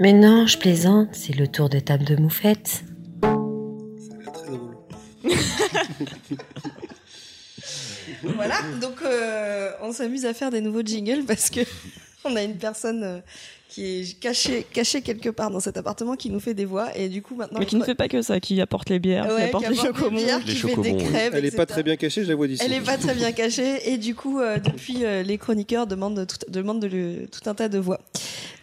Mais 0.00 0.12
non, 0.12 0.46
je 0.46 0.58
plaisante, 0.58 1.08
c'est 1.12 1.34
le 1.34 1.48
tour 1.48 1.68
de 1.68 1.78
table 1.78 2.04
de 2.04 2.16
moufette. 2.16 2.84
Voilà, 8.22 8.60
donc 8.80 9.02
euh, 9.02 9.70
on 9.82 9.92
s'amuse 9.92 10.24
à 10.26 10.34
faire 10.34 10.50
des 10.50 10.60
nouveaux 10.60 10.82
jingles 10.82 11.24
parce 11.26 11.50
que 11.50 11.60
on 12.24 12.36
a 12.36 12.42
une 12.42 12.56
personne 12.56 13.02
euh, 13.04 13.18
qui 13.68 13.84
est 13.86 14.20
cachée, 14.20 14.66
cachée 14.70 15.00
quelque 15.00 15.30
part 15.30 15.50
dans 15.50 15.60
cet 15.60 15.76
appartement 15.78 16.14
qui 16.14 16.28
nous 16.28 16.40
fait 16.40 16.52
des 16.52 16.66
voix 16.66 16.94
et 16.96 17.08
du 17.08 17.22
coup 17.22 17.34
maintenant. 17.36 17.58
Mais 17.58 17.64
qui 17.66 17.76
ne 17.76 17.84
fait 17.84 17.94
pas 17.94 18.08
que 18.08 18.20
ça, 18.20 18.38
qui 18.38 18.60
apporte 18.60 18.90
les 18.90 18.98
bières, 18.98 19.26
qui 19.34 19.42
apporte 19.42 19.64
qui 19.64 19.70
les 19.72 19.78
apporte 19.80 19.94
les 19.94 20.00
chocomons. 20.00 20.22
bières, 20.24 20.44
qui 20.44 20.54
fait 20.56 20.76
des 20.82 20.96
crêpes, 20.96 21.32
Elle 21.34 21.44
est 21.46 21.56
pas 21.56 21.64
très 21.66 21.82
bien 21.82 21.96
cachée, 21.96 22.22
je 22.24 22.28
la 22.28 22.34
vois 22.34 22.46
d'ici. 22.48 22.62
Elle 22.64 22.74
est 22.74 22.80
pas 22.82 22.98
très 22.98 23.14
bien 23.14 23.32
cachée 23.32 23.90
et 23.90 23.96
du 23.96 24.14
coup 24.14 24.40
euh, 24.40 24.58
depuis 24.58 25.04
euh, 25.04 25.22
les 25.22 25.38
chroniqueurs 25.38 25.86
demandent 25.86 26.26
tout, 26.26 26.36
demandent 26.50 26.80
de 26.82 26.86
le- 26.88 27.26
tout 27.28 27.48
un 27.48 27.54
tas 27.54 27.68
de 27.70 27.78
voix. 27.78 28.00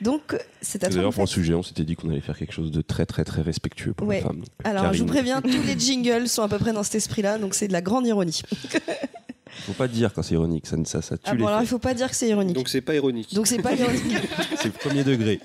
Donc 0.02 0.38
c'est 0.62 0.84
à 0.84 0.88
toi. 0.88 0.96
D'ailleurs, 0.96 1.10
en 1.10 1.14
pour 1.14 1.24
le 1.24 1.28
sujet, 1.28 1.54
on 1.56 1.64
s'était 1.64 1.84
dit 1.84 1.96
qu'on 1.96 2.10
allait 2.10 2.22
faire 2.22 2.38
quelque 2.38 2.54
chose 2.54 2.72
de 2.72 2.82
très 2.82 3.06
très 3.08 3.26
très 3.26 3.42
respectueux 3.42 3.94
pour 3.94 4.08
Ouais. 4.08 4.18
les 4.18 4.22
femmes. 4.22 4.44
Alors 4.64 4.94
je 4.94 5.00
vous 5.00 5.08
préviens, 5.08 5.42
tous 5.42 5.50
les 5.66 5.78
jingles 5.78 6.28
sont 6.28 6.44
à 6.44 6.48
peu 6.48 6.60
près 6.60 6.72
dans 6.72 6.84
cet 6.84 6.96
esprit-là, 6.96 7.38
donc 7.40 7.56
c'est 7.56 7.68
de 7.68 7.74
la 7.74 7.82
grande 7.82 8.06
ironie. 8.06 8.42
Faut 9.66 9.74
pas 9.74 9.88
dire 9.88 10.14
quand 10.14 10.22
c'est 10.24 10.36
ironique, 10.36 10.68
ça, 10.68 10.78
ça, 10.86 11.02
ça 11.02 11.18
tue 11.18 11.24
Ah 11.26 11.34
les 11.34 11.40
bon 11.40 11.48
alors 11.48 11.62
il 11.62 11.68
faut 11.68 11.80
pas 11.80 11.94
dire 11.94 12.10
que 12.10 12.16
c'est 12.16 12.30
ironique. 12.30 12.56
Donc 12.56 12.70
c'est 12.70 12.82
pas 12.82 12.96
ironique. 12.96 13.34
Donc 13.34 13.48
c'est 13.48 13.62
pas 13.62 13.74
ironique. 13.74 14.18
C'est 14.62 14.74
premier 14.74 15.04
degré. 15.04 15.40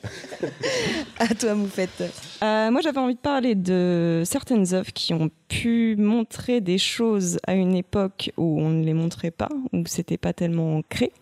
à 1.19 1.35
toi 1.35 1.55
Moufette. 1.55 2.03
Euh, 2.43 2.71
moi, 2.71 2.81
j'avais 2.81 2.99
envie 2.99 3.15
de 3.15 3.21
parler 3.21 3.55
de 3.55 4.23
certaines 4.25 4.75
œuvres 4.75 4.93
qui 4.93 5.15
ont 5.15 5.31
pu 5.49 5.95
montrer 5.97 6.61
des 6.61 6.79
choses 6.79 7.39
à 7.47 7.55
une 7.55 7.75
époque 7.75 8.33
où 8.37 8.61
on 8.61 8.71
ne 8.71 8.85
les 8.85 8.95
montrait 8.95 9.31
pas, 9.31 9.49
où 9.73 9.85
c'était 9.87 10.17
pas 10.19 10.33
tellement 10.33 10.77
ancré. 10.79 11.13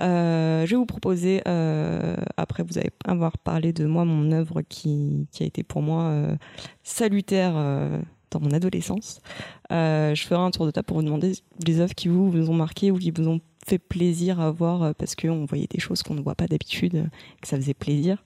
Euh, 0.00 0.64
je 0.66 0.70
vais 0.70 0.76
vous 0.76 0.86
proposer, 0.86 1.42
euh, 1.46 2.16
après 2.36 2.62
vous 2.62 2.78
avez 2.78 2.90
avoir 3.04 3.38
parlé 3.38 3.72
de 3.72 3.84
moi, 3.84 4.04
mon 4.04 4.32
œuvre 4.32 4.62
qui, 4.62 5.26
qui 5.32 5.42
a 5.42 5.46
été 5.46 5.62
pour 5.62 5.82
moi 5.82 6.04
euh, 6.04 6.36
salutaire 6.82 7.52
euh, 7.56 8.00
dans 8.32 8.40
mon 8.40 8.50
adolescence. 8.52 9.20
Euh, 9.70 10.14
je 10.14 10.22
ferai 10.24 10.40
un 10.40 10.50
tour 10.50 10.66
de 10.66 10.70
table 10.70 10.86
pour 10.86 10.96
vous 10.96 11.04
demander 11.04 11.32
les 11.64 11.80
œuvres 11.80 11.94
qui 11.94 12.08
vous, 12.08 12.50
ont 12.50 12.54
marqué 12.54 12.90
ou 12.90 12.98
qui 12.98 13.10
vous 13.10 13.28
ont 13.28 13.40
fait 13.66 13.78
plaisir 13.78 14.40
à 14.40 14.50
voir 14.50 14.82
euh, 14.82 14.92
parce 14.96 15.14
qu'on 15.14 15.44
voyait 15.44 15.68
des 15.70 15.80
choses 15.80 16.02
qu'on 16.02 16.14
ne 16.14 16.20
voit 16.20 16.34
pas 16.34 16.46
d'habitude, 16.46 16.96
euh, 16.96 17.04
que 17.40 17.48
ça 17.48 17.56
faisait 17.56 17.74
plaisir. 17.74 18.22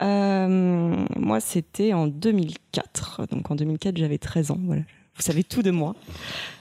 Moi, 0.00 1.40
c'était 1.40 1.94
en 1.94 2.06
2004. 2.06 3.26
Donc 3.30 3.50
en 3.50 3.54
2004, 3.54 3.96
j'avais 3.96 4.18
13 4.18 4.50
ans. 4.50 4.60
Voilà. 4.64 4.82
Vous 5.14 5.22
savez 5.22 5.42
tout 5.42 5.62
de 5.62 5.70
moi. 5.70 5.94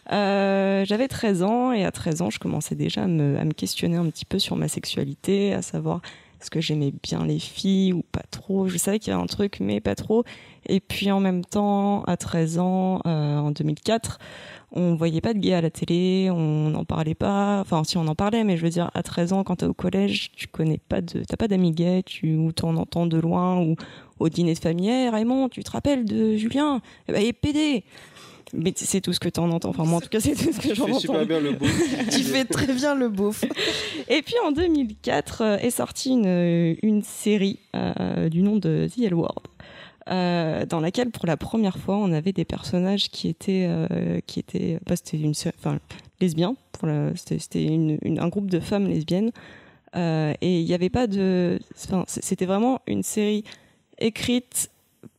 J'avais 0.09 1.07
13 1.09 1.43
ans 1.43 1.73
et 1.73 1.83
à 1.83 1.91
13 1.91 2.21
ans, 2.21 2.29
je 2.29 2.39
commençais 2.39 2.75
déjà 2.75 3.03
à 3.03 3.07
me 3.07 3.51
questionner 3.51 3.97
un 3.97 4.09
petit 4.09 4.23
peu 4.23 4.39
sur 4.39 4.55
ma 4.55 4.69
sexualité, 4.69 5.53
à 5.53 5.61
savoir 5.61 6.01
est-ce 6.45 6.51
que 6.51 6.61
j'aimais 6.61 6.93
bien 7.01 7.25
les 7.25 7.39
filles 7.39 7.91
ou 7.91 8.03
pas 8.03 8.21
trop. 8.29 8.67
Je 8.67 8.77
savais 8.77 8.99
qu'il 8.99 9.11
y 9.11 9.13
avait 9.15 9.23
un 9.23 9.25
truc, 9.25 9.57
mais 9.59 9.81
pas 9.81 9.95
trop. 9.95 10.23
Et 10.67 10.79
puis 10.79 11.11
en 11.11 11.19
même 11.19 11.43
temps, 11.43 12.03
à 12.03 12.17
13 12.17 12.59
ans, 12.59 13.01
euh, 13.07 13.37
en 13.39 13.49
2004, 13.49 14.19
on 14.71 14.93
voyait 14.93 15.21
pas 15.21 15.33
de 15.33 15.39
gays 15.39 15.55
à 15.55 15.61
la 15.61 15.71
télé, 15.71 16.29
on 16.29 16.69
n'en 16.69 16.85
parlait 16.85 17.15
pas. 17.15 17.61
Enfin, 17.61 17.83
si 17.83 17.97
on 17.97 18.05
en 18.05 18.13
parlait, 18.13 18.43
mais 18.43 18.57
je 18.57 18.61
veux 18.61 18.69
dire, 18.69 18.91
à 18.93 19.01
13 19.01 19.33
ans, 19.33 19.43
quand 19.43 19.55
t'es 19.55 19.65
au 19.65 19.73
collège, 19.73 20.33
tu 20.35 20.47
connais 20.47 20.77
pas 20.77 21.01
de, 21.01 21.23
t'as 21.23 21.35
pas 21.35 21.47
d'amis 21.47 21.71
gays, 21.71 22.03
tu, 22.03 22.35
ou 22.35 22.51
t'en 22.51 22.75
entends 22.75 23.07
de 23.07 23.17
loin, 23.17 23.59
ou 23.59 23.75
au 24.19 24.29
dîner 24.29 24.53
de 24.53 24.59
famille, 24.59 24.89
Hey, 24.89 25.09
Raymond, 25.09 25.49
tu 25.49 25.63
te 25.63 25.71
rappelles 25.71 26.05
de 26.05 26.35
Julien? 26.35 26.79
Eh 27.07 27.11
ben, 27.11 27.23
il 27.23 27.29
est 27.29 27.33
pédé! 27.33 27.85
Mais 28.53 28.73
c'est 28.75 29.01
tout 29.01 29.11
ce 29.13 29.19
que 29.19 29.29
t'en 29.29 29.49
entends. 29.51 29.69
Enfin, 29.69 29.83
moi, 29.85 29.97
en 29.97 30.01
tout 30.01 30.09
cas, 30.09 30.19
c'est 30.19 30.33
tout 30.35 30.51
ce 30.53 30.59
que 30.59 30.69
Tu 30.69 30.75
j'en 30.75 30.85
fais 30.85 30.91
entends. 30.91 30.99
super 30.99 31.25
bien 31.25 31.39
le 31.39 31.51
beau. 31.53 31.65
Tu 32.11 32.19
fais 32.23 32.45
très 32.45 32.71
bien 32.73 32.95
le 32.95 33.09
beauf. 33.09 33.43
Et 34.07 34.21
puis 34.21 34.35
en 34.45 34.51
2004 34.51 35.41
euh, 35.41 35.57
est 35.57 35.71
sortie 35.71 36.11
une, 36.11 36.75
une 36.83 37.01
série 37.03 37.59
euh, 37.75 38.29
du 38.29 38.41
nom 38.41 38.57
de 38.57 38.87
The 38.93 38.99
L 39.03 39.13
euh, 40.07 40.65
dans 40.67 40.79
laquelle 40.79 41.09
pour 41.09 41.25
la 41.25 41.35
première 41.37 41.77
fois 41.79 41.97
on 41.97 42.11
avait 42.11 42.31
des 42.31 42.45
personnages 42.45 43.09
qui 43.09 43.27
étaient 43.27 43.65
euh, 43.67 44.19
qui 44.27 44.39
étaient 44.39 44.77
bah, 44.85 44.95
c'était 44.95 45.17
une 45.17 45.31
enfin 45.57 45.79
lesbiens 46.21 46.55
pour 46.73 46.87
la- 46.87 47.15
c'était 47.15 47.39
c'était 47.39 47.63
une- 47.63 47.97
une- 48.03 48.19
un 48.19 48.27
groupe 48.27 48.51
de 48.51 48.59
femmes 48.59 48.87
lesbiennes 48.87 49.31
euh, 49.95 50.33
et 50.41 50.59
il 50.59 50.65
n'y 50.65 50.75
avait 50.75 50.91
pas 50.91 51.07
de 51.07 51.59
c'était 52.05 52.45
vraiment 52.45 52.81
une 52.85 53.01
série 53.01 53.43
écrite 53.97 54.69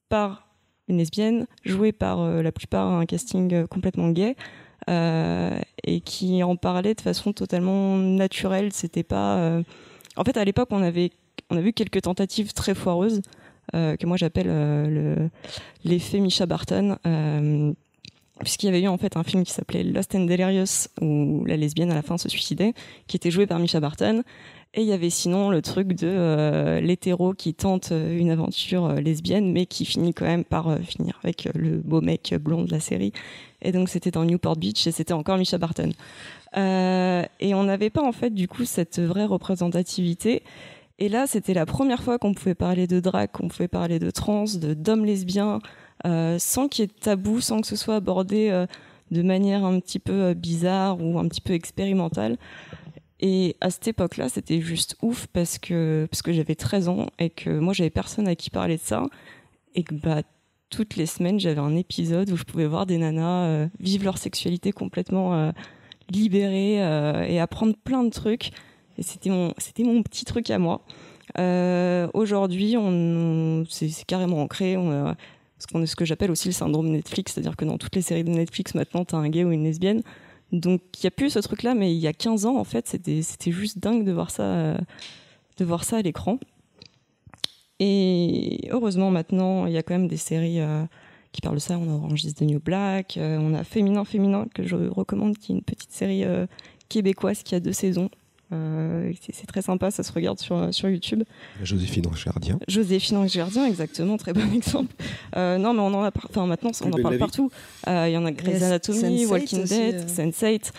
par 0.08 0.45
une 0.88 0.98
lesbienne 0.98 1.46
jouée 1.64 1.92
par 1.92 2.20
euh, 2.20 2.42
la 2.42 2.52
plupart 2.52 2.86
un 2.92 3.06
casting 3.06 3.52
euh, 3.52 3.66
complètement 3.66 4.10
gay 4.10 4.36
euh, 4.88 5.58
et 5.84 6.00
qui 6.00 6.42
en 6.42 6.56
parlait 6.56 6.94
de 6.94 7.00
façon 7.00 7.32
totalement 7.32 7.96
naturelle. 7.96 8.72
C'était 8.72 9.02
pas. 9.02 9.60
En 10.16 10.24
fait, 10.24 10.36
à 10.36 10.44
l'époque, 10.44 10.68
on 10.70 10.82
avait 10.82 11.10
on 11.50 11.56
a 11.56 11.60
vu 11.60 11.72
quelques 11.72 12.02
tentatives 12.02 12.52
très 12.52 12.74
foireuses 12.74 13.22
que 13.72 14.06
moi 14.06 14.16
j'appelle 14.16 14.46
euh, 14.48 14.86
le 14.86 15.30
l'effet 15.84 16.20
Misha 16.20 16.46
Barton. 16.46 16.96
Puisqu'il 18.40 18.66
y 18.66 18.68
avait 18.68 18.82
eu 18.82 18.88
en 18.88 18.98
fait 18.98 19.16
un 19.16 19.22
film 19.22 19.44
qui 19.44 19.52
s'appelait 19.52 19.82
Lost 19.82 20.14
and 20.14 20.26
Delirious 20.26 20.88
où 21.00 21.42
la 21.46 21.56
lesbienne 21.56 21.90
à 21.90 21.94
la 21.94 22.02
fin 22.02 22.18
se 22.18 22.28
suicidait, 22.28 22.74
qui 23.06 23.16
était 23.16 23.30
jouée 23.30 23.46
par 23.46 23.58
Misha 23.58 23.80
Barton. 23.80 24.24
Et 24.74 24.82
il 24.82 24.86
y 24.86 24.92
avait 24.92 25.10
sinon 25.10 25.48
le 25.48 25.62
truc 25.62 25.94
de 25.94 26.06
euh, 26.06 26.80
l'hétéro 26.80 27.32
qui 27.32 27.54
tente 27.54 27.92
euh, 27.92 28.18
une 28.18 28.28
aventure 28.30 28.84
euh, 28.84 28.96
lesbienne, 28.96 29.50
mais 29.50 29.64
qui 29.64 29.86
finit 29.86 30.12
quand 30.12 30.26
même 30.26 30.44
par 30.44 30.78
finir 30.80 31.18
avec 31.24 31.48
le 31.54 31.78
beau 31.78 32.02
mec 32.02 32.34
blond 32.38 32.62
de 32.62 32.70
la 32.70 32.80
série. 32.80 33.12
Et 33.62 33.72
donc 33.72 33.88
c'était 33.88 34.10
dans 34.10 34.24
Newport 34.24 34.56
Beach 34.56 34.86
et 34.86 34.92
c'était 34.92 35.14
encore 35.14 35.38
Misha 35.38 35.56
Barton. 35.56 35.92
Et 36.54 37.54
on 37.54 37.64
n'avait 37.64 37.90
pas 37.90 38.02
en 38.02 38.12
fait 38.12 38.30
du 38.30 38.48
coup 38.48 38.64
cette 38.64 38.98
vraie 39.00 39.24
représentativité. 39.24 40.42
Et 40.98 41.10
là, 41.10 41.26
c'était 41.26 41.52
la 41.52 41.66
première 41.66 42.02
fois 42.02 42.18
qu'on 42.18 42.32
pouvait 42.32 42.54
parler 42.54 42.86
de 42.86 43.00
drague, 43.00 43.30
qu'on 43.30 43.48
pouvait 43.48 43.68
parler 43.68 43.98
de 43.98 44.10
trans, 44.10 44.44
de 44.44 44.72
d'hommes 44.72 45.04
lesbiens, 45.04 45.58
sans 46.04 46.68
qu'il 46.68 46.82
y 46.82 46.84
ait 46.84 46.86
de 46.86 46.92
tabou, 46.92 47.40
sans 47.42 47.60
que 47.60 47.66
ce 47.66 47.76
soit 47.76 47.96
abordé 47.96 48.64
de 49.10 49.22
manière 49.22 49.64
un 49.64 49.80
petit 49.80 49.98
peu 49.98 50.32
bizarre 50.32 51.00
ou 51.00 51.18
un 51.18 51.28
petit 51.28 51.42
peu 51.42 51.52
expérimentale. 51.52 52.38
Et 53.28 53.56
à 53.60 53.70
cette 53.70 53.88
époque-là, 53.88 54.28
c'était 54.28 54.60
juste 54.60 54.96
ouf 55.02 55.26
parce 55.26 55.58
que, 55.58 56.06
parce 56.08 56.22
que 56.22 56.32
j'avais 56.32 56.54
13 56.54 56.88
ans 56.88 57.06
et 57.18 57.28
que 57.28 57.50
moi, 57.58 57.72
j'avais 57.72 57.90
personne 57.90 58.28
à 58.28 58.36
qui 58.36 58.50
parler 58.50 58.76
de 58.76 58.80
ça. 58.80 59.02
Et 59.74 59.82
que 59.82 59.96
bah, 59.96 60.22
toutes 60.70 60.94
les 60.94 61.06
semaines, 61.06 61.40
j'avais 61.40 61.58
un 61.58 61.74
épisode 61.74 62.30
où 62.30 62.36
je 62.36 62.44
pouvais 62.44 62.68
voir 62.68 62.86
des 62.86 62.98
nanas 62.98 63.46
euh, 63.46 63.66
vivre 63.80 64.04
leur 64.04 64.16
sexualité 64.16 64.70
complètement 64.70 65.34
euh, 65.34 65.50
libérée 66.08 66.80
euh, 66.80 67.24
et 67.24 67.40
apprendre 67.40 67.74
plein 67.82 68.04
de 68.04 68.10
trucs. 68.10 68.50
Et 68.96 69.02
c'était 69.02 69.30
mon, 69.30 69.52
mon 69.80 70.02
petit 70.04 70.24
truc 70.24 70.48
à 70.50 70.60
moi. 70.60 70.82
Aujourd'hui, 72.14 72.76
c'est 73.68 74.04
carrément 74.06 74.40
ancré. 74.40 74.76
On 74.76 74.92
a, 74.92 75.16
ce, 75.58 75.84
ce 75.84 75.96
que 75.96 76.04
j'appelle 76.04 76.30
aussi 76.30 76.46
le 76.46 76.54
syndrome 76.54 76.90
Netflix, 76.90 77.32
c'est-à-dire 77.32 77.56
que 77.56 77.64
dans 77.64 77.76
toutes 77.76 77.96
les 77.96 78.02
séries 78.02 78.22
de 78.22 78.30
Netflix, 78.30 78.76
maintenant, 78.76 79.04
t'as 79.04 79.16
un 79.16 79.28
gay 79.30 79.42
ou 79.42 79.50
une 79.50 79.64
lesbienne. 79.64 80.02
Donc, 80.52 80.80
il 80.96 81.04
n'y 81.04 81.08
a 81.08 81.10
plus 81.10 81.30
ce 81.30 81.38
truc-là, 81.40 81.74
mais 81.74 81.94
il 81.94 81.98
y 81.98 82.06
a 82.06 82.12
15 82.12 82.46
ans, 82.46 82.56
en 82.56 82.64
fait, 82.64 82.86
c'était, 82.88 83.22
juste 83.50 83.78
dingue 83.78 84.04
de 84.04 84.12
voir 84.12 84.30
ça, 84.30 84.74
de 85.56 85.64
voir 85.64 85.84
ça 85.84 85.98
à 85.98 86.02
l'écran. 86.02 86.38
Et 87.78 88.68
heureusement, 88.70 89.10
maintenant, 89.10 89.66
il 89.66 89.72
y 89.72 89.76
a 89.76 89.82
quand 89.82 89.94
même 89.94 90.08
des 90.08 90.16
séries 90.16 90.60
euh, 90.60 90.84
qui 91.32 91.40
parlent 91.40 91.56
de 91.56 91.60
ça. 91.60 91.78
On 91.78 91.90
a 91.90 91.94
Orange 91.94 92.24
is 92.24 92.34
the 92.34 92.42
New 92.42 92.60
Black, 92.60 93.16
euh, 93.16 93.38
on 93.38 93.54
a 93.54 93.64
Féminin 93.64 94.04
Féminin, 94.04 94.46
que 94.54 94.66
je 94.66 94.76
recommande, 94.76 95.36
qui 95.36 95.52
est 95.52 95.56
une 95.56 95.62
petite 95.62 95.92
série 95.92 96.24
euh, 96.24 96.46
québécoise 96.88 97.42
qui 97.42 97.54
a 97.54 97.60
deux 97.60 97.72
saisons. 97.72 98.10
Euh, 98.52 99.12
c'est, 99.32 99.46
très 99.46 99.62
sympa, 99.62 99.90
ça 99.90 100.02
se 100.04 100.12
regarde 100.12 100.38
sur, 100.38 100.72
sur 100.72 100.88
YouTube. 100.88 101.24
Joséphine 101.62 102.06
Ange 102.06 102.24
Gardien. 102.24 102.58
Joséphine 102.68 103.16
Ange 103.16 103.34
Gardien, 103.34 103.66
exactement, 103.66 104.16
très 104.16 104.32
bon 104.32 104.52
exemple. 104.54 104.94
Euh, 105.36 105.58
non, 105.58 105.72
mais 105.74 105.80
on 105.80 105.86
en 105.94 106.02
a, 106.04 106.10
par- 106.12 106.26
enfin 106.30 106.46
maintenant, 106.46 106.70
on 106.84 106.92
en 106.92 107.02
parle 107.02 107.14
vie. 107.14 107.18
partout. 107.18 107.50
Euh, 107.88 108.06
Il 108.08 108.12
y 108.12 108.16
en 108.16 108.24
a 108.24 108.30
Grey's 108.32 108.62
Anatomy, 108.62 109.24
Sense8 109.24 109.26
Walking 109.26 109.62
aussi, 109.62 109.74
Dead, 109.76 109.94
euh. 109.96 110.06
Sense8. 110.06 110.72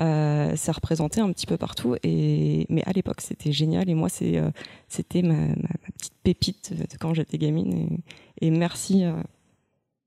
Euh, 0.00 0.52
c'est 0.56 0.72
représenté 0.72 1.20
un 1.20 1.32
petit 1.32 1.46
peu 1.46 1.56
partout. 1.56 1.94
Et 2.02 2.66
mais 2.68 2.82
à 2.84 2.92
l'époque, 2.92 3.20
c'était 3.20 3.52
génial. 3.52 3.88
Et 3.88 3.94
moi, 3.94 4.08
c'est, 4.08 4.36
euh, 4.36 4.50
c'était 4.88 5.22
ma, 5.22 5.34
ma- 5.34 5.46
ma 5.48 5.90
petite 5.96 6.14
pépite 6.24 6.72
de 6.76 6.84
quand 6.98 7.14
j'étais 7.14 7.38
gamine. 7.38 7.72
Et, 8.40 8.46
et 8.46 8.50
merci, 8.50 9.04
euh, 9.04 9.12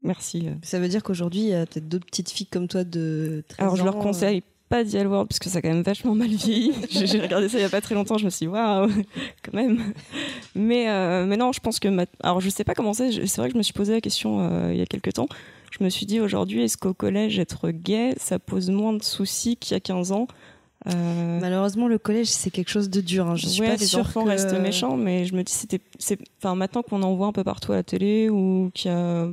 merci. 0.03 0.49
euh. 0.49 0.53
Ça 0.61 0.79
veut 0.79 0.89
dire 0.89 1.03
qu'aujourd'hui, 1.03 1.39
il 1.41 1.47
y 1.47 1.53
a 1.53 1.65
peut-être 1.65 1.87
d'autres 1.87 2.05
petites 2.05 2.29
filles 2.29 2.47
comme 2.47 2.67
toi 2.67 2.83
de 2.83 3.43
13 3.47 3.59
Alors, 3.63 3.75
je 3.75 3.83
leur 3.83 3.97
conseille 3.97 4.43
pas 4.69 4.83
The 4.83 4.95
L 4.95 5.07
World 5.07 5.27
parce 5.29 5.39
que 5.39 5.49
ça 5.49 5.59
a 5.59 5.61
quand 5.61 5.69
même 5.69 5.81
vachement 5.83 6.13
mal 6.15 6.29
vieilli. 6.29 6.73
J'ai 6.89 7.19
regardé 7.21 7.49
ça 7.49 7.57
il 7.57 7.61
y 7.61 7.65
a 7.65 7.69
pas 7.69 7.81
très 7.81 7.95
longtemps, 7.95 8.17
je 8.17 8.25
me 8.25 8.29
suis 8.29 8.45
dit 8.45 8.51
waouh, 8.51 8.87
quand 9.43 9.53
même. 9.53 9.93
Mais, 10.55 10.89
euh, 10.89 11.25
mais 11.25 11.37
non, 11.37 11.51
je 11.51 11.59
pense 11.59 11.79
que. 11.79 11.87
ma- 11.87 12.05
Alors, 12.21 12.41
je 12.41 12.49
sais 12.49 12.63
pas 12.63 12.73
comment 12.75 12.93
c'est, 12.93 13.11
c'est 13.27 13.37
vrai 13.41 13.47
que 13.49 13.53
je 13.53 13.57
me 13.57 13.63
suis 13.63 13.73
posé 13.73 13.93
la 13.93 14.01
question 14.01 14.39
euh, 14.41 14.71
il 14.73 14.77
y 14.79 14.81
a 14.81 14.85
quelques 14.85 15.13
temps. 15.13 15.27
Je 15.77 15.83
me 15.83 15.89
suis 15.89 16.05
dit 16.05 16.19
aujourd'hui, 16.19 16.63
est-ce 16.63 16.77
qu'au 16.77 16.93
collège, 16.93 17.39
être 17.39 17.69
gay, 17.71 18.13
ça 18.17 18.39
pose 18.39 18.69
moins 18.69 18.93
de 18.93 19.03
soucis 19.03 19.57
qu'il 19.57 19.73
y 19.73 19.77
a 19.77 19.79
15 19.79 20.11
ans? 20.11 20.27
Euh, 20.87 21.39
Malheureusement, 21.41 21.87
le 21.87 21.97
collège, 21.97 22.27
c'est 22.27 22.49
quelque 22.51 22.69
chose 22.69 22.89
de 22.89 23.01
dur. 23.01 23.27
hein. 23.27 23.35
Je 23.35 23.47
suis 23.47 23.61
ouais, 23.61 23.67
pas 23.69 23.75
les 23.75 23.95
enfants 23.95 24.23
que- 24.23 24.29
restent 24.29 24.53
méchants, 24.53 24.95
mais 24.95 25.25
je 25.25 25.35
me 25.35 25.43
dis 25.43 25.51
c'était, 25.51 25.81
c'est, 25.99 26.19
enfin 26.39 26.55
maintenant 26.55 26.83
qu'on 26.83 27.01
en 27.03 27.15
voit 27.15 27.27
un 27.27 27.31
peu 27.33 27.43
partout 27.43 27.73
à 27.73 27.75
la 27.75 27.83
télé 27.83 28.29
ou 28.29 28.71
qu'il 28.73 28.89
y 28.91 28.93
a, 28.93 29.27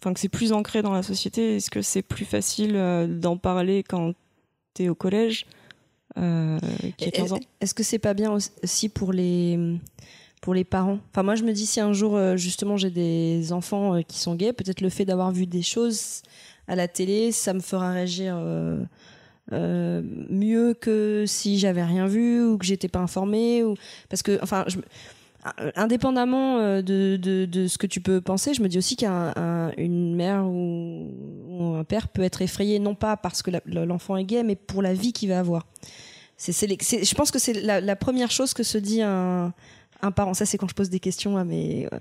enfin 0.00 0.12
que 0.14 0.18
c'est 0.20 0.28
plus 0.28 0.52
ancré 0.52 0.82
dans 0.82 0.92
la 0.92 1.02
société, 1.02 1.56
est-ce 1.56 1.70
que 1.70 1.82
c'est 1.82 2.02
plus 2.02 2.24
facile 2.24 2.76
d'en 3.20 3.36
parler 3.36 3.84
quand 3.88 4.14
t'es 4.76 4.88
au 4.88 4.94
collège 4.94 5.46
euh, 6.18 6.58
qu'il 6.96 7.06
y 7.06 7.08
a 7.08 7.12
15 7.12 7.32
ans. 7.32 7.40
Est-ce 7.60 7.74
que 7.74 7.82
c'est 7.82 7.98
pas 7.98 8.14
bien 8.14 8.32
aussi 8.32 8.88
pour 8.88 9.12
les 9.12 9.78
pour 10.42 10.54
les 10.54 10.64
parents? 10.64 10.98
Enfin, 11.10 11.22
moi, 11.22 11.34
je 11.34 11.44
me 11.44 11.52
dis 11.52 11.66
si 11.66 11.80
un 11.80 11.92
jour 11.92 12.16
euh, 12.16 12.36
justement 12.36 12.76
j'ai 12.76 12.90
des 12.90 13.52
enfants 13.52 13.96
euh, 13.96 14.02
qui 14.02 14.18
sont 14.18 14.34
gays, 14.34 14.52
peut-être 14.52 14.80
le 14.80 14.90
fait 14.90 15.04
d'avoir 15.04 15.32
vu 15.32 15.46
des 15.46 15.62
choses 15.62 16.22
à 16.68 16.76
la 16.76 16.88
télé, 16.88 17.32
ça 17.32 17.54
me 17.54 17.60
fera 17.60 17.92
réagir 17.92 18.34
euh, 18.38 18.82
euh, 19.52 20.02
mieux 20.28 20.74
que 20.74 21.24
si 21.26 21.58
j'avais 21.58 21.84
rien 21.84 22.06
vu 22.06 22.44
ou 22.44 22.58
que 22.58 22.64
j'étais 22.64 22.88
pas 22.88 22.98
informée 22.98 23.62
ou 23.62 23.76
parce 24.08 24.22
que 24.22 24.40
enfin 24.42 24.64
je, 24.66 24.78
indépendamment 25.76 26.58
euh, 26.58 26.82
de, 26.82 27.16
de, 27.16 27.66
ce 27.66 27.78
que 27.78 27.86
tu 27.86 28.00
peux 28.00 28.20
penser, 28.20 28.54
je 28.54 28.62
me 28.62 28.68
dis 28.68 28.78
aussi 28.78 28.96
qu'une 28.96 30.16
mère 30.16 30.44
ou, 30.46 31.74
un 31.76 31.84
père 31.84 32.08
peut 32.08 32.22
être 32.22 32.42
effrayé 32.42 32.78
non 32.78 32.94
pas 32.94 33.16
parce 33.16 33.42
que 33.42 33.50
l'enfant 33.66 34.16
est 34.16 34.24
gay, 34.24 34.42
mais 34.42 34.56
pour 34.56 34.82
la 34.82 34.94
vie 34.94 35.12
qu'il 35.12 35.28
va 35.28 35.38
avoir. 35.38 35.66
Je 36.38 37.14
pense 37.14 37.30
que 37.30 37.38
c'est 37.38 37.54
la, 37.54 37.96
première 37.96 38.30
chose 38.30 38.54
que 38.54 38.62
se 38.62 38.78
dit 38.78 39.02
un, 39.02 39.52
parent. 40.14 40.34
Ça, 40.34 40.46
c'est 40.46 40.58
quand 40.58 40.68
je 40.68 40.74
pose 40.74 40.90
des 40.90 41.00
questions 41.00 41.36
à 41.36 41.44
mes, 41.44 41.86
euh, 41.92 41.98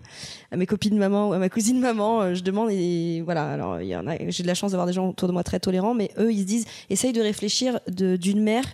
à 0.52 0.58
mes 0.58 0.66
copines 0.66 0.98
maman 0.98 1.30
ou 1.30 1.34
à 1.34 1.40
ma 1.40 1.50
cousine 1.50 1.80
maman. 1.80 2.22
euh, 2.22 2.34
Je 2.36 2.44
demande 2.44 2.70
et 2.72 3.22
voilà. 3.22 3.52
Alors. 3.52 3.80
J'ai 3.80 4.44
de 4.44 4.48
la 4.48 4.54
chance 4.54 4.72
d'avoir 4.72 4.88
des 4.88 4.94
gens 4.94 5.10
autour 5.10 5.28
de 5.28 5.34
moi 5.34 5.44
très 5.44 5.60
tolérants, 5.60 5.94
mais 5.94 6.12
eux, 6.18 6.32
ils 6.32 6.42
se 6.42 6.46
disent, 6.46 6.66
essaye 6.90 7.14
de 7.14 7.22
réfléchir 7.22 7.80
d'une 7.88 8.42
mère. 8.42 8.66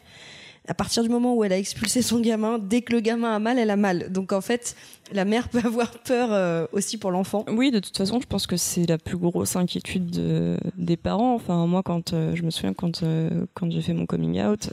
À 0.72 0.74
partir 0.74 1.04
du 1.04 1.10
moment 1.10 1.36
où 1.36 1.44
elle 1.44 1.52
a 1.52 1.58
expulsé 1.58 2.02
son 2.02 2.22
gamin, 2.22 2.58
dès 2.58 2.82
que 2.82 2.94
le 2.94 3.02
gamin 3.02 3.36
a 3.36 3.40
mal, 3.40 3.60
elle 3.60 3.70
a 3.72 3.76
mal. 3.76 4.10
Donc 4.10 4.32
en 4.32 4.40
fait, 4.40 4.74
la 5.12 5.26
mère 5.26 5.50
peut 5.50 5.60
avoir 5.66 5.92
peur 6.00 6.30
euh, 6.32 6.66
aussi 6.72 6.98
pour 6.98 7.12
l'enfant. 7.12 7.44
Oui, 7.50 7.72
de 7.72 7.80
toute 7.80 7.98
façon, 7.98 8.22
je 8.22 8.26
pense 8.26 8.48
que 8.48 8.56
c'est 8.56 8.86
la 8.88 8.98
plus 8.98 9.18
grosse 9.18 9.58
inquiétude 9.58 10.10
de- 10.12 10.58
des 10.78 10.96
parents. 10.96 11.36
Enfin, 11.36 11.68
moi, 11.68 11.84
quand 11.84 12.14
euh, 12.14 12.34
je 12.38 12.44
me 12.44 12.52
souviens 12.52 12.74
quand 12.74 13.04
euh, 13.04 13.46
quand 13.54 13.70
j'ai 13.70 13.82
fait 13.82 13.92
mon 13.92 14.06
coming 14.06 14.42
out, 14.42 14.70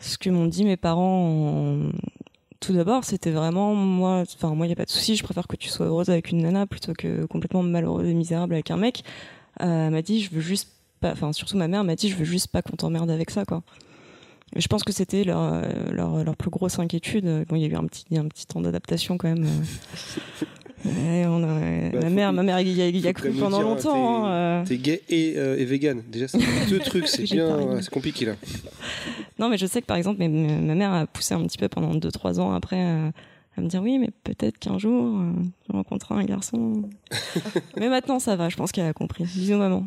ce 0.00 0.18
que 0.18 0.28
m'ont 0.28 0.44
dit 0.44 0.66
mes 0.66 0.76
parents, 0.76 1.30
en- 1.30 1.90
tout 2.60 2.74
d'abord, 2.74 3.04
c'était 3.04 3.30
vraiment 3.30 3.74
moi. 3.74 4.24
Enfin, 4.36 4.54
moi, 4.54 4.66
il 4.66 4.68
y 4.68 4.72
a 4.72 4.76
pas 4.76 4.84
de 4.84 4.90
souci. 4.90 5.16
Je 5.16 5.24
préfère 5.24 5.46
que 5.48 5.56
tu 5.56 5.70
sois 5.70 5.86
heureuse 5.86 6.10
avec 6.10 6.30
une 6.30 6.42
nana 6.42 6.66
plutôt 6.66 6.92
que 6.92 7.24
complètement 7.24 7.62
malheureuse 7.62 8.06
et 8.06 8.12
misérable 8.12 8.52
avec 8.52 8.70
un 8.70 8.76
mec. 8.76 9.02
Elle 9.60 9.88
m'a 9.90 10.02
dit, 10.02 10.20
je 10.20 10.30
veux 10.30 10.42
juste 10.42 10.68
pas. 11.00 11.12
Enfin, 11.12 11.32
surtout 11.32 11.56
ma 11.56 11.68
mère 11.68 11.84
m'a 11.84 11.96
dit, 11.96 12.10
je 12.10 12.16
veux 12.16 12.26
juste 12.26 12.48
pas 12.48 12.60
qu'on 12.60 12.76
t'emmerde 12.76 13.10
avec 13.10 13.30
ça, 13.30 13.46
quoi. 13.46 13.62
Je 14.56 14.66
pense 14.66 14.82
que 14.84 14.92
c'était 14.92 15.24
leur, 15.24 15.40
euh, 15.40 15.62
leur, 15.92 16.24
leur 16.24 16.36
plus 16.36 16.50
grosse 16.50 16.78
inquiétude. 16.78 17.44
Bon, 17.48 17.56
il 17.56 17.62
y 17.62 17.64
a 17.64 17.68
eu 17.68 17.74
un 17.76 17.84
petit, 17.84 18.04
un 18.16 18.26
petit 18.26 18.46
temps 18.46 18.60
d'adaptation 18.60 19.16
quand 19.18 19.28
même. 19.28 19.44
euh. 19.44 20.44
Ouais, 20.84 21.26
on 21.26 21.42
a- 21.42 21.90
Bah, 21.90 21.98
ma 22.04 22.08
mère, 22.08 22.32
ma 22.32 22.42
mère, 22.44 22.60
il 22.60 22.68
y 22.68 22.80
a, 22.80 22.86
il 22.86 22.96
y 22.98 23.04
a 23.08 23.08
faut 23.08 23.14
cru 23.14 23.32
pendant 23.32 23.58
dire, 23.58 23.66
longtemps. 23.66 24.22
t'es- 24.22 24.28
hein, 24.28 24.64
euh. 24.70 24.76
Gay 24.76 25.02
et, 25.08 25.34
euh, 25.36 25.58
et 25.58 25.64
vegan. 25.64 26.02
Déjà, 26.08 26.28
c'est 26.28 26.38
deux 26.70 26.78
trucs, 26.78 27.08
c'est 27.08 27.22
bien, 27.30 27.80
c'est 27.82 27.90
compliqué 27.90 28.26
là. 28.26 28.34
Non, 29.40 29.48
mais 29.48 29.58
je 29.58 29.66
sais 29.66 29.80
que 29.80 29.86
par 29.86 29.96
exemple, 29.96 30.18
mais- 30.20 30.28
ma 30.28 30.76
mère 30.76 30.92
a 30.92 31.06
poussé 31.08 31.34
un 31.34 31.42
petit 31.48 31.58
peu 31.58 31.68
pendant 31.68 31.96
2-3 31.96 32.38
ans 32.38 32.52
après 32.52 32.76
euh, 32.80 33.10
à 33.56 33.60
me 33.60 33.66
dire 33.66 33.82
oui, 33.82 33.98
mais 33.98 34.10
peut-être 34.22 34.56
qu'un 34.58 34.78
jour, 34.78 35.20
je 35.68 35.72
rencontrerai 35.72 36.20
un 36.20 36.24
garçon. 36.24 36.82
mais 37.76 37.88
maintenant, 37.88 38.20
ça 38.20 38.36
va, 38.36 38.48
je 38.48 38.56
pense 38.56 38.70
qu'elle 38.70 38.86
a 38.86 38.92
compris. 38.92 39.24
Bisous, 39.24 39.56
maman. 39.58 39.84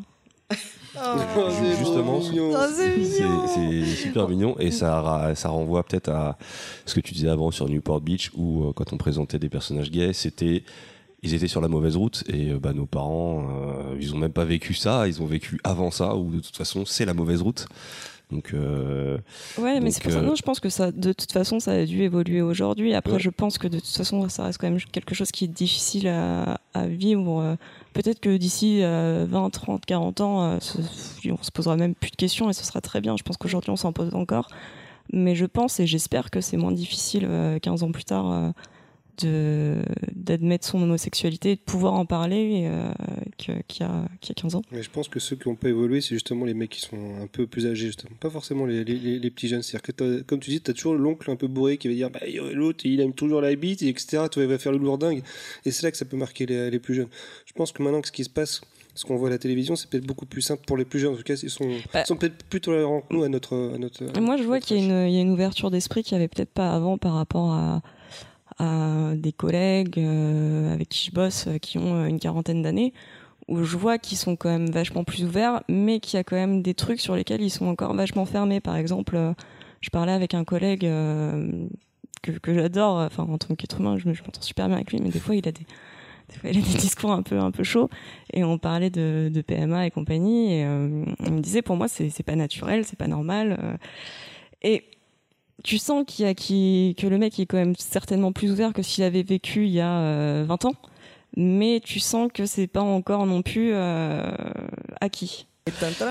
Justement, 1.79 2.19
Oh, 2.21 2.57
c'est 2.75 3.85
super 3.85 4.27
mignon 4.27 4.55
et 4.59 4.71
ça, 4.71 5.31
ça 5.35 5.49
renvoie 5.49 5.83
peut-être 5.83 6.09
à 6.09 6.37
ce 6.85 6.95
que 6.95 6.99
tu 6.99 7.13
disais 7.13 7.29
avant 7.29 7.51
sur 7.51 7.69
Newport 7.69 8.01
Beach 8.01 8.31
où 8.35 8.65
euh, 8.65 8.73
quand 8.73 8.91
on 8.93 8.97
présentait 8.97 9.39
des 9.39 9.49
personnages 9.49 9.89
gays, 9.91 10.13
c'était 10.13 10.63
ils 11.23 11.33
étaient 11.35 11.47
sur 11.47 11.61
la 11.61 11.67
mauvaise 11.67 11.95
route 11.95 12.23
et 12.27 12.49
euh, 12.51 12.59
bah, 12.59 12.73
nos 12.73 12.87
parents, 12.87 13.47
euh, 13.49 13.95
ils 13.99 14.13
ont 14.13 14.17
même 14.17 14.33
pas 14.33 14.43
vécu 14.43 14.73
ça, 14.73 15.07
ils 15.07 15.21
ont 15.21 15.25
vécu 15.27 15.59
avant 15.63 15.91
ça 15.91 16.15
où 16.15 16.29
de 16.31 16.39
toute 16.39 16.57
façon 16.57 16.83
c'est 16.85 17.05
la 17.05 17.13
mauvaise 17.13 17.41
route. 17.41 17.67
Donc 18.31 18.51
euh, 18.53 19.17
Ouais, 19.57 19.79
mais 19.81 19.91
c'est 19.91 20.01
pour 20.03 20.11
ça. 20.11 20.21
Non, 20.21 20.35
je 20.35 20.41
pense 20.41 20.59
que 20.59 20.69
ça, 20.69 20.91
de 20.91 21.11
toute 21.13 21.31
façon, 21.33 21.59
ça 21.59 21.71
a 21.71 21.85
dû 21.85 22.01
évoluer 22.03 22.41
aujourd'hui. 22.41 22.93
Après, 22.93 23.13
Ouais. 23.13 23.19
je 23.19 23.29
pense 23.29 23.57
que 23.57 23.67
de 23.67 23.77
toute 23.79 23.89
façon, 23.89 24.27
ça 24.29 24.45
reste 24.45 24.57
quand 24.57 24.69
même 24.69 24.79
quelque 24.91 25.13
chose 25.13 25.31
qui 25.31 25.43
est 25.45 25.49
difficile 25.49 26.07
à, 26.07 26.59
à 26.73 26.87
vivre. 26.87 27.57
Euh, 27.91 28.01
Peut-être 28.01 28.19
que 28.19 28.37
d'ici 28.37 28.83
euh, 28.83 29.25
20, 29.29 29.49
30, 29.49 29.85
40 29.85 30.21
ans, 30.21 30.43
euh, 30.43 30.57
on 31.29 31.43
se 31.43 31.51
posera 31.51 31.75
même 31.75 31.95
plus 31.95 32.11
de 32.11 32.15
questions 32.15 32.49
et 32.49 32.53
ce 32.53 32.63
sera 32.63 32.81
très 32.81 33.01
bien. 33.01 33.17
Je 33.17 33.23
pense 33.23 33.37
qu'aujourd'hui, 33.37 33.71
on 33.71 33.75
s'en 33.75 33.93
pose 33.93 34.13
encore. 34.15 34.47
Mais 35.13 35.35
je 35.35 35.45
pense 35.45 35.79
et 35.79 35.87
j'espère 35.87 36.29
que 36.31 36.41
c'est 36.41 36.57
moins 36.57 36.71
difficile 36.71 37.25
euh, 37.29 37.59
15 37.59 37.83
ans 37.83 37.91
plus 37.91 38.05
tard 38.05 38.31
euh, 38.31 38.51
de 39.21 39.81
d'admettre 40.13 40.65
son 40.65 40.81
homosexualité 40.81 41.51
et 41.51 41.55
de 41.55 41.61
pouvoir 41.61 41.93
en 41.93 42.05
parler 42.05 42.63
euh, 42.65 42.91
qu'il 43.37 43.53
y, 43.53 43.57
a, 43.57 43.61
qu'il 44.19 44.29
y 44.29 44.31
a 44.31 44.35
15 44.35 44.55
ans. 44.55 44.61
Mais 44.71 44.83
je 44.83 44.89
pense 44.89 45.07
que 45.09 45.19
ceux 45.19 45.35
qui 45.35 45.49
n'ont 45.49 45.55
pas 45.55 45.69
évolué, 45.69 46.01
c'est 46.01 46.15
justement 46.15 46.45
les 46.45 46.53
mecs 46.53 46.69
qui 46.69 46.81
sont 46.81 47.15
un 47.21 47.27
peu 47.27 47.47
plus 47.47 47.65
âgés, 47.67 47.87
justement. 47.87 48.15
Pas 48.19 48.29
forcément 48.29 48.65
les, 48.65 48.83
les, 48.83 49.31
petits 49.31 49.47
jeunes. 49.47 49.61
C'est-à-dire 49.61 49.93
que, 49.95 50.21
comme 50.21 50.39
tu 50.39 50.51
dis, 50.51 50.61
t'as 50.61 50.73
toujours 50.73 50.93
l'oncle 50.93 51.29
un 51.31 51.35
peu 51.35 51.47
bourré 51.47 51.77
qui 51.77 51.87
va 51.87 51.93
dire, 51.93 52.09
bah, 52.09 52.19
l'autre, 52.53 52.85
il 52.85 52.99
aime 53.01 53.13
toujours 53.13 53.41
la 53.41 53.53
bite, 53.55 53.81
et 53.81 53.89
etc. 53.89 54.23
Tu 54.31 54.39
vois, 54.39 54.43
il 54.43 54.49
va 54.49 54.57
faire 54.57 54.71
le 54.71 54.77
lourdingue. 54.77 55.23
Et 55.65 55.71
c'est 55.71 55.83
là 55.83 55.91
que 55.91 55.97
ça 55.97 56.05
peut 56.05 56.17
marquer 56.17 56.45
les, 56.45 56.69
les 56.69 56.79
plus 56.79 56.93
jeunes. 56.93 57.09
Je 57.45 57.53
pense 57.53 57.71
que 57.71 57.81
maintenant, 57.81 58.01
que 58.01 58.07
ce 58.07 58.11
qui 58.11 58.23
se 58.23 58.29
passe, 58.29 58.61
ce 58.93 59.05
qu'on 59.05 59.15
voit 59.15 59.29
à 59.29 59.31
la 59.31 59.37
télévision, 59.37 59.75
c'est 59.75 59.89
peut-être 59.89 60.05
beaucoup 60.05 60.25
plus 60.25 60.41
simple 60.41 60.63
pour 60.65 60.77
les 60.77 60.85
plus 60.85 60.99
jeunes. 60.99 61.13
En 61.13 61.17
tout 61.17 61.23
cas, 61.23 61.35
ils 61.35 61.49
sont, 61.49 61.69
Bah. 61.93 62.05
sont 62.05 62.15
peut-être 62.17 62.43
plus 62.49 62.61
tolérants 62.61 63.01
que 63.01 63.13
nous 63.13 63.23
à 63.23 63.29
notre. 63.29 63.73
À 63.73 63.77
notre 63.77 64.03
Et 64.17 64.21
Moi, 64.21 64.37
je 64.37 64.43
vois 64.43 64.59
qu'il 64.59 64.77
y, 64.77 64.87
y 64.87 65.17
a 65.17 65.21
une 65.21 65.31
ouverture 65.31 65.71
d'esprit 65.71 66.03
qu'il 66.03 66.17
n'y 66.17 66.23
avait 66.23 66.27
peut-être 66.27 66.51
pas 66.51 66.73
avant 66.73 66.97
par 66.97 67.13
rapport 67.13 67.51
à, 67.51 67.81
des 69.15 69.31
collègues 69.31 69.97
euh, 69.99 70.73
avec 70.73 70.89
qui 70.89 71.05
je 71.07 71.11
bosse 71.11 71.47
euh, 71.47 71.57
qui 71.57 71.77
ont 71.77 71.95
euh, 71.95 72.05
une 72.05 72.19
quarantaine 72.19 72.61
d'années, 72.61 72.93
où 73.47 73.63
je 73.63 73.77
vois 73.77 73.97
qu'ils 73.97 74.17
sont 74.17 74.35
quand 74.35 74.49
même 74.49 74.69
vachement 74.69 75.03
plus 75.03 75.23
ouverts, 75.23 75.63
mais 75.67 75.99
qu'il 75.99 76.17
y 76.17 76.19
a 76.19 76.23
quand 76.23 76.35
même 76.35 76.61
des 76.61 76.73
trucs 76.73 76.99
sur 76.99 77.15
lesquels 77.15 77.41
ils 77.41 77.49
sont 77.49 77.65
encore 77.65 77.93
vachement 77.93 78.25
fermés. 78.25 78.59
Par 78.59 78.75
exemple, 78.75 79.17
je 79.81 79.89
parlais 79.89 80.11
avec 80.11 80.33
un 80.33 80.43
collègue 80.43 80.81
que, 80.81 82.53
j'adore, 82.53 82.97
enfin 82.97 83.23
en 83.23 83.37
tant 83.37 83.55
qu'être 83.55 83.79
humain, 83.79 83.97
je, 83.97 84.07
me- 84.07 84.13
je 84.13 84.21
m'entends 84.23 84.41
super 84.41 84.67
bien 84.67 84.75
avec 84.77 84.91
lui, 84.91 84.99
mais 85.01 85.09
des 85.09 85.19
fois 85.19 85.35
il 85.35 85.47
a 85.47 85.51
des, 85.51 85.65
il 86.43 86.49
a 86.49 86.53
des 86.53 86.61
discours 86.77 87.11
un 87.11 87.23
peu 87.23 87.39
un 87.39 87.51
peu 87.51 87.63
chauds 87.63 87.89
et 88.31 88.43
on 88.43 88.57
parlait 88.57 88.91
de, 88.91 89.43
PMA 89.45 89.87
et 89.87 89.91
compagnie 89.91 90.53
et 90.53 90.65
euh, 90.65 91.03
on 91.19 91.31
me 91.31 91.39
disait 91.41 91.61
pour 91.63 91.75
moi 91.75 91.87
c'est 91.87 92.23
pas 92.23 92.35
naturel 92.35 92.85
c'est 92.85 92.97
pas 92.97 93.07
normal 93.07 93.77
et 94.61 94.83
tu 95.63 95.77
sens 95.77 96.03
qu'il 96.05 96.25
a 96.25 96.33
que 96.33 97.07
le 97.07 97.17
mec 97.17 97.39
est 97.39 97.45
quand 97.45 97.57
même 97.57 97.75
certainement 97.77 98.31
plus 98.31 98.51
ouvert 98.51 98.73
que 98.73 98.81
s'il 98.81 99.03
avait 99.03 99.23
vécu 99.23 99.65
il 99.65 99.71
y 99.71 99.81
a 99.81 99.99
euh, 99.99 100.45
20 100.47 100.65
ans. 100.65 100.75
Mais 101.37 101.79
tu 101.83 101.99
sens 101.99 102.29
que 102.33 102.45
c'est 102.45 102.67
pas 102.67 102.81
encore 102.81 103.25
non 103.25 103.41
plus 103.41 103.71
euh, 103.73 104.31
acquis 104.99 105.47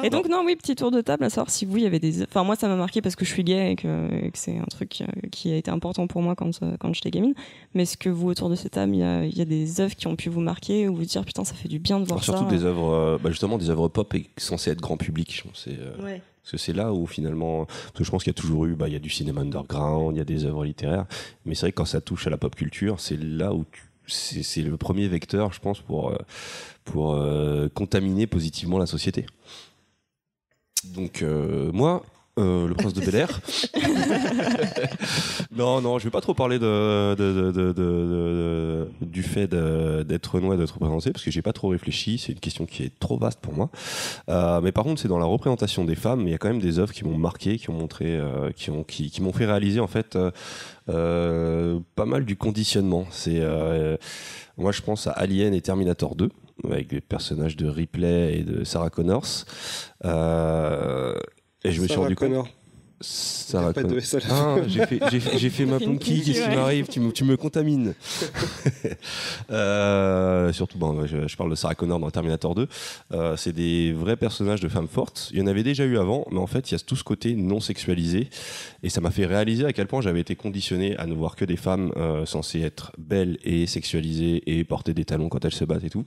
et 0.04 0.10
donc 0.10 0.28
non 0.28 0.44
oui 0.44 0.54
petit 0.54 0.76
tour 0.76 0.92
de 0.92 1.00
table 1.00 1.24
à 1.24 1.30
savoir 1.30 1.50
si 1.50 1.64
vous 1.64 1.76
il 1.76 1.82
y 1.82 1.86
avait 1.86 1.98
des 1.98 2.22
enfin 2.22 2.44
moi 2.44 2.54
ça 2.54 2.68
m'a 2.68 2.76
marqué 2.76 3.02
parce 3.02 3.16
que 3.16 3.24
je 3.24 3.32
suis 3.32 3.42
gay 3.42 3.72
et 3.72 3.76
que, 3.76 4.24
et 4.24 4.30
que 4.30 4.38
c'est 4.38 4.56
un 4.56 4.64
truc 4.70 5.00
euh, 5.00 5.28
qui 5.32 5.50
a 5.50 5.56
été 5.56 5.72
important 5.72 6.06
pour 6.06 6.22
moi 6.22 6.36
quand 6.36 6.62
euh, 6.62 6.76
quand 6.78 6.92
j'étais 6.92 7.10
gamine 7.10 7.34
mais 7.74 7.82
est-ce 7.82 7.96
que 7.96 8.08
vous 8.08 8.28
autour 8.28 8.48
de 8.48 8.54
cette 8.54 8.72
table 8.72 8.94
il 8.94 9.00
y 9.00 9.02
a, 9.02 9.24
il 9.24 9.36
y 9.36 9.40
a 9.40 9.44
des 9.44 9.80
œuvres 9.80 9.96
qui 9.96 10.06
ont 10.06 10.14
pu 10.14 10.28
vous 10.28 10.40
marquer 10.40 10.88
ou 10.88 10.94
vous 10.94 11.04
dire 11.04 11.24
putain 11.24 11.44
ça 11.44 11.54
fait 11.54 11.68
du 11.68 11.80
bien 11.80 11.98
de 11.98 12.04
voir 12.04 12.22
surtout 12.22 12.44
ça 12.44 12.50
des 12.50 12.64
œuvres, 12.64 12.92
euh, 12.92 13.18
bah, 13.20 13.30
justement 13.30 13.58
des 13.58 13.70
œuvres 13.70 13.88
pop 13.88 14.14
et 14.14 14.30
censées 14.36 14.70
être 14.70 14.80
grand 14.80 14.96
public. 14.96 15.34
je 15.34 15.48
pense, 15.48 15.62
c'est, 15.64 15.78
euh, 15.78 16.02
Ouais. 16.02 16.22
Parce 16.42 16.52
que 16.52 16.56
c'est 16.56 16.72
là 16.72 16.94
où 16.94 17.06
finalement, 17.06 17.66
parce 17.66 17.98
que 17.98 18.04
je 18.04 18.10
pense 18.10 18.24
qu'il 18.24 18.30
y 18.30 18.36
a 18.36 18.40
toujours 18.40 18.64
eu, 18.64 18.74
bah, 18.74 18.88
il 18.88 18.94
y 18.94 18.96
a 18.96 19.00
du 19.00 19.10
cinéma 19.10 19.42
underground, 19.42 20.16
il 20.16 20.18
y 20.18 20.22
a 20.22 20.24
des 20.24 20.46
œuvres 20.46 20.64
littéraires, 20.64 21.04
mais 21.44 21.54
c'est 21.54 21.62
vrai 21.62 21.72
que 21.72 21.76
quand 21.76 21.84
ça 21.84 22.00
touche 22.00 22.26
à 22.26 22.30
la 22.30 22.38
pop 22.38 22.54
culture, 22.54 22.98
c'est 22.98 23.20
là 23.20 23.52
où 23.52 23.66
tu, 23.70 23.82
c'est, 24.10 24.62
le 24.62 24.76
premier 24.76 25.08
vecteur, 25.08 25.52
je 25.52 25.60
pense, 25.60 25.80
pour 25.80 26.10
euh, 26.10 26.18
euh, 26.96 27.68
contaminer 27.68 28.26
positivement 28.26 28.78
la 28.78 28.86
société. 28.86 29.26
Donc 30.84 31.22
euh, 31.22 31.70
moi, 31.72 32.02
euh, 32.40 32.66
le 32.68 32.74
prince 32.74 32.92
de 32.94 33.00
Bel 33.00 33.14
Air. 33.14 33.40
non, 35.56 35.80
non, 35.80 35.98
je 35.98 36.04
vais 36.04 36.10
pas 36.10 36.20
trop 36.20 36.34
parler 36.34 36.58
de, 36.58 37.14
de, 37.14 37.32
de, 37.32 37.50
de- 37.50 37.72
de- 37.72 37.72
de- 37.72 38.88
du 39.02 39.22
fait 39.22 39.46
d'être 39.48 40.40
noir, 40.40 40.56
d'être 40.56 40.74
représenté, 40.74 41.12
parce 41.12 41.24
que 41.24 41.30
j'ai 41.30 41.42
pas 41.42 41.52
trop 41.52 41.68
réfléchi. 41.68 42.18
C'est 42.18 42.32
une 42.32 42.40
question 42.40 42.66
qui 42.66 42.82
est 42.84 42.98
trop 42.98 43.18
vaste 43.18 43.40
pour 43.40 43.54
moi. 43.54 43.70
Euh, 44.28 44.60
mais 44.60 44.72
par 44.72 44.84
contre, 44.84 45.00
c'est 45.00 45.08
dans 45.08 45.18
la 45.18 45.24
représentation 45.26 45.84
des 45.84 45.94
femmes. 45.94 46.22
Il 46.22 46.30
y 46.30 46.34
a 46.34 46.38
quand 46.38 46.48
même 46.48 46.60
des 46.60 46.78
œuvres 46.78 46.92
qui 46.92 47.04
m'ont 47.04 47.18
marqué, 47.18 47.58
qui 47.58 47.70
ont 47.70 47.74
montré, 47.74 48.16
euh, 48.16 48.50
qui 48.54 48.70
ont, 48.70 48.84
qui, 48.84 49.10
qui 49.10 49.22
m'ont 49.22 49.32
fait 49.32 49.46
réaliser 49.46 49.80
en 49.80 49.86
fait 49.86 50.16
pas 50.86 52.04
mal 52.06 52.24
du 52.24 52.36
conditionnement. 52.36 53.06
C'est 53.10 53.40
moi, 54.56 54.72
je 54.72 54.82
pense 54.82 55.06
à 55.06 55.12
Alien 55.12 55.54
et 55.54 55.60
Terminator 55.62 56.14
2 56.16 56.28
avec 56.64 56.92
les 56.92 57.00
personnages 57.00 57.56
de 57.56 57.66
Ripley 57.66 58.38
et 58.38 58.42
de 58.42 58.64
Sarah 58.64 58.90
Connors. 58.90 59.46
Euh, 60.04 61.14
et 61.64 61.72
je 61.72 61.80
me 61.80 61.86
suis 61.86 61.96
rendu 61.96 62.16
compte. 62.16 62.48
Pas 63.72 63.82
de. 63.82 63.96
S 63.98 64.12
la 64.14 64.20
Ah, 64.30 64.56
j'ai 64.68 64.86
fait, 64.86 65.00
j'ai 65.10 65.20
fait- 65.20 65.38
j'ai 65.38 65.50
fait 65.50 65.64
ma 65.66 65.78
punky, 65.80 66.22
qu'est-ce 66.22 66.42
qui 66.48 66.56
m'arrive 66.56 66.86
tu 66.88 67.00
me, 67.00 67.10
tu 67.12 67.24
me 67.24 67.36
contamines. 67.36 67.94
Euh, 69.50 70.52
surtout, 70.52 70.78
bon, 70.78 71.06
je, 71.06 71.26
je 71.26 71.36
parle 71.36 71.50
de 71.50 71.54
Sarah 71.54 71.74
Connor 71.74 71.98
dans 71.98 72.10
Terminator 72.10 72.54
2. 72.54 72.68
Euh, 73.12 73.36
c'est 73.36 73.52
des 73.52 73.92
vrais 73.92 74.16
personnages 74.16 74.60
de 74.60 74.68
femmes 74.68 74.88
fortes. 74.88 75.30
Il 75.32 75.38
y 75.38 75.42
en 75.42 75.46
avait 75.46 75.62
déjà 75.62 75.84
eu 75.84 75.98
avant, 75.98 76.26
mais 76.30 76.38
en 76.38 76.46
fait, 76.46 76.70
il 76.70 76.74
y 76.74 76.76
a 76.76 76.78
tout 76.78 76.96
ce 76.96 77.04
côté 77.04 77.34
non 77.34 77.60
sexualisé. 77.60 78.28
Et 78.82 78.88
ça 78.90 79.00
m'a 79.00 79.10
fait 79.10 79.26
réaliser 79.26 79.64
à 79.64 79.72
quel 79.72 79.86
point 79.86 80.00
j'avais 80.00 80.20
été 80.20 80.36
conditionné 80.36 80.96
à 80.98 81.06
ne 81.06 81.14
voir 81.14 81.36
que 81.36 81.44
des 81.44 81.56
femmes 81.56 81.92
euh, 81.96 82.24
censées 82.26 82.60
être 82.60 82.92
belles 82.98 83.38
et 83.44 83.66
sexualisées 83.66 84.42
et 84.58 84.64
porter 84.64 84.94
des 84.94 85.04
talons 85.04 85.28
quand 85.28 85.44
elles 85.44 85.52
se 85.54 85.64
battent 85.64 85.84
et 85.84 85.90
tout. 85.90 86.04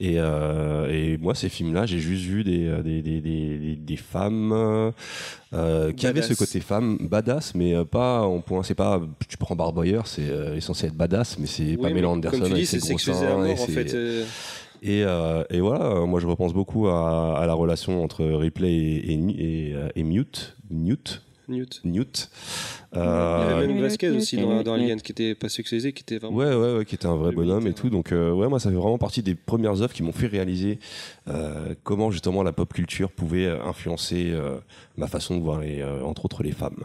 Et, 0.00 0.14
euh, 0.18 0.88
et 0.90 1.16
moi, 1.18 1.34
ces 1.34 1.48
films-là, 1.48 1.86
j'ai 1.86 1.98
juste 2.00 2.24
vu 2.24 2.44
des, 2.44 2.82
des, 2.82 3.02
des, 3.02 3.20
des, 3.20 3.58
des- 3.58 3.76
des 3.76 3.96
femmes 3.96 4.92
qui 5.96 6.06
avaient 6.06 6.22
ce 6.22 6.31
Badass. 6.34 6.38
côté 6.48 6.60
femme 6.60 6.98
badass, 7.00 7.54
mais 7.54 7.74
euh, 7.74 7.84
pas 7.84 8.22
en 8.22 8.40
point. 8.40 8.62
C'est 8.62 8.74
pas, 8.74 9.00
tu 9.28 9.36
prends 9.36 9.56
Barboyer, 9.56 10.00
c'est 10.04 10.22
euh, 10.22 10.60
censé 10.60 10.86
être 10.86 10.94
badass, 10.96 11.38
mais 11.38 11.46
c'est 11.46 11.62
Oui, 11.76 11.76
Pamela 11.76 12.08
Anderson 12.08 12.38
Comme 12.38 12.48
tu 12.48 12.54
dis, 12.54 12.66
c'est 12.66 12.80
ses 12.80 12.88
gros 12.88 12.98
sexualisé 12.98 13.26
à 13.26 13.30
seins. 13.30 13.36
mort, 13.38 13.46
et 13.46 13.52
en 13.52 13.66
fait. 13.66 13.94
euh, 13.94 14.24
Et, 14.82 15.04
euh, 15.04 15.44
et 15.50 15.60
voilà, 15.60 16.00
moi 16.06 16.18
je 16.20 16.26
repense 16.26 16.52
beaucoup 16.52 16.88
à, 16.88 17.38
à 17.38 17.46
la 17.46 17.54
relation 17.54 18.02
entre 18.02 18.24
Ripley 18.24 18.72
et, 18.72 19.74
et 19.94 20.02
Mute. 20.02 20.56
Newt. 20.70 21.22
Newt. 21.48 21.80
Newt. 21.84 22.30
Il 22.94 22.98
y 22.98 23.00
avait 23.00 23.08
Euh, 23.64 23.66
même 23.66 23.80
Vasquez 23.80 24.10
aussi 24.10 24.36
Newt, 24.36 24.44
dans, 24.46 24.54
Newt, 24.56 24.64
dans 24.64 24.76
Newt. 24.76 24.84
Alien 24.84 25.00
qui 25.00 25.12
était 25.12 25.34
pas 25.34 25.48
sexualisé, 25.48 25.92
qui 25.92 26.02
était 26.02 26.18
vraiment. 26.18 26.36
Ouais, 26.36 26.54
ouais, 26.54 26.76
ouais, 26.78 26.84
qui 26.84 26.94
était 26.94 27.06
un 27.06 27.16
vrai 27.16 27.32
bonhomme 27.32 27.66
et 27.66 27.72
tout. 27.72 27.90
Donc, 27.90 28.12
euh, 28.12 28.32
ouais, 28.32 28.48
moi, 28.48 28.60
ça 28.60 28.70
fait 28.70 28.76
vraiment 28.76 28.98
partie 28.98 29.22
des 29.22 29.34
premières 29.34 29.80
œuvres 29.82 29.92
qui 29.92 30.02
m'ont 30.02 30.12
fait 30.12 30.26
réaliser 30.26 30.78
euh, 31.28 31.74
comment 31.82 32.10
justement 32.10 32.42
la 32.42 32.52
pop 32.52 32.72
culture 32.72 33.10
pouvait 33.10 33.48
influencer 33.48 34.30
euh, 34.32 34.58
ma 34.96 35.06
façon 35.06 35.36
de 35.36 35.42
voir, 35.42 35.60
les, 35.60 35.80
euh, 35.80 36.02
entre 36.04 36.24
autres, 36.24 36.42
les 36.42 36.52
femmes. 36.52 36.84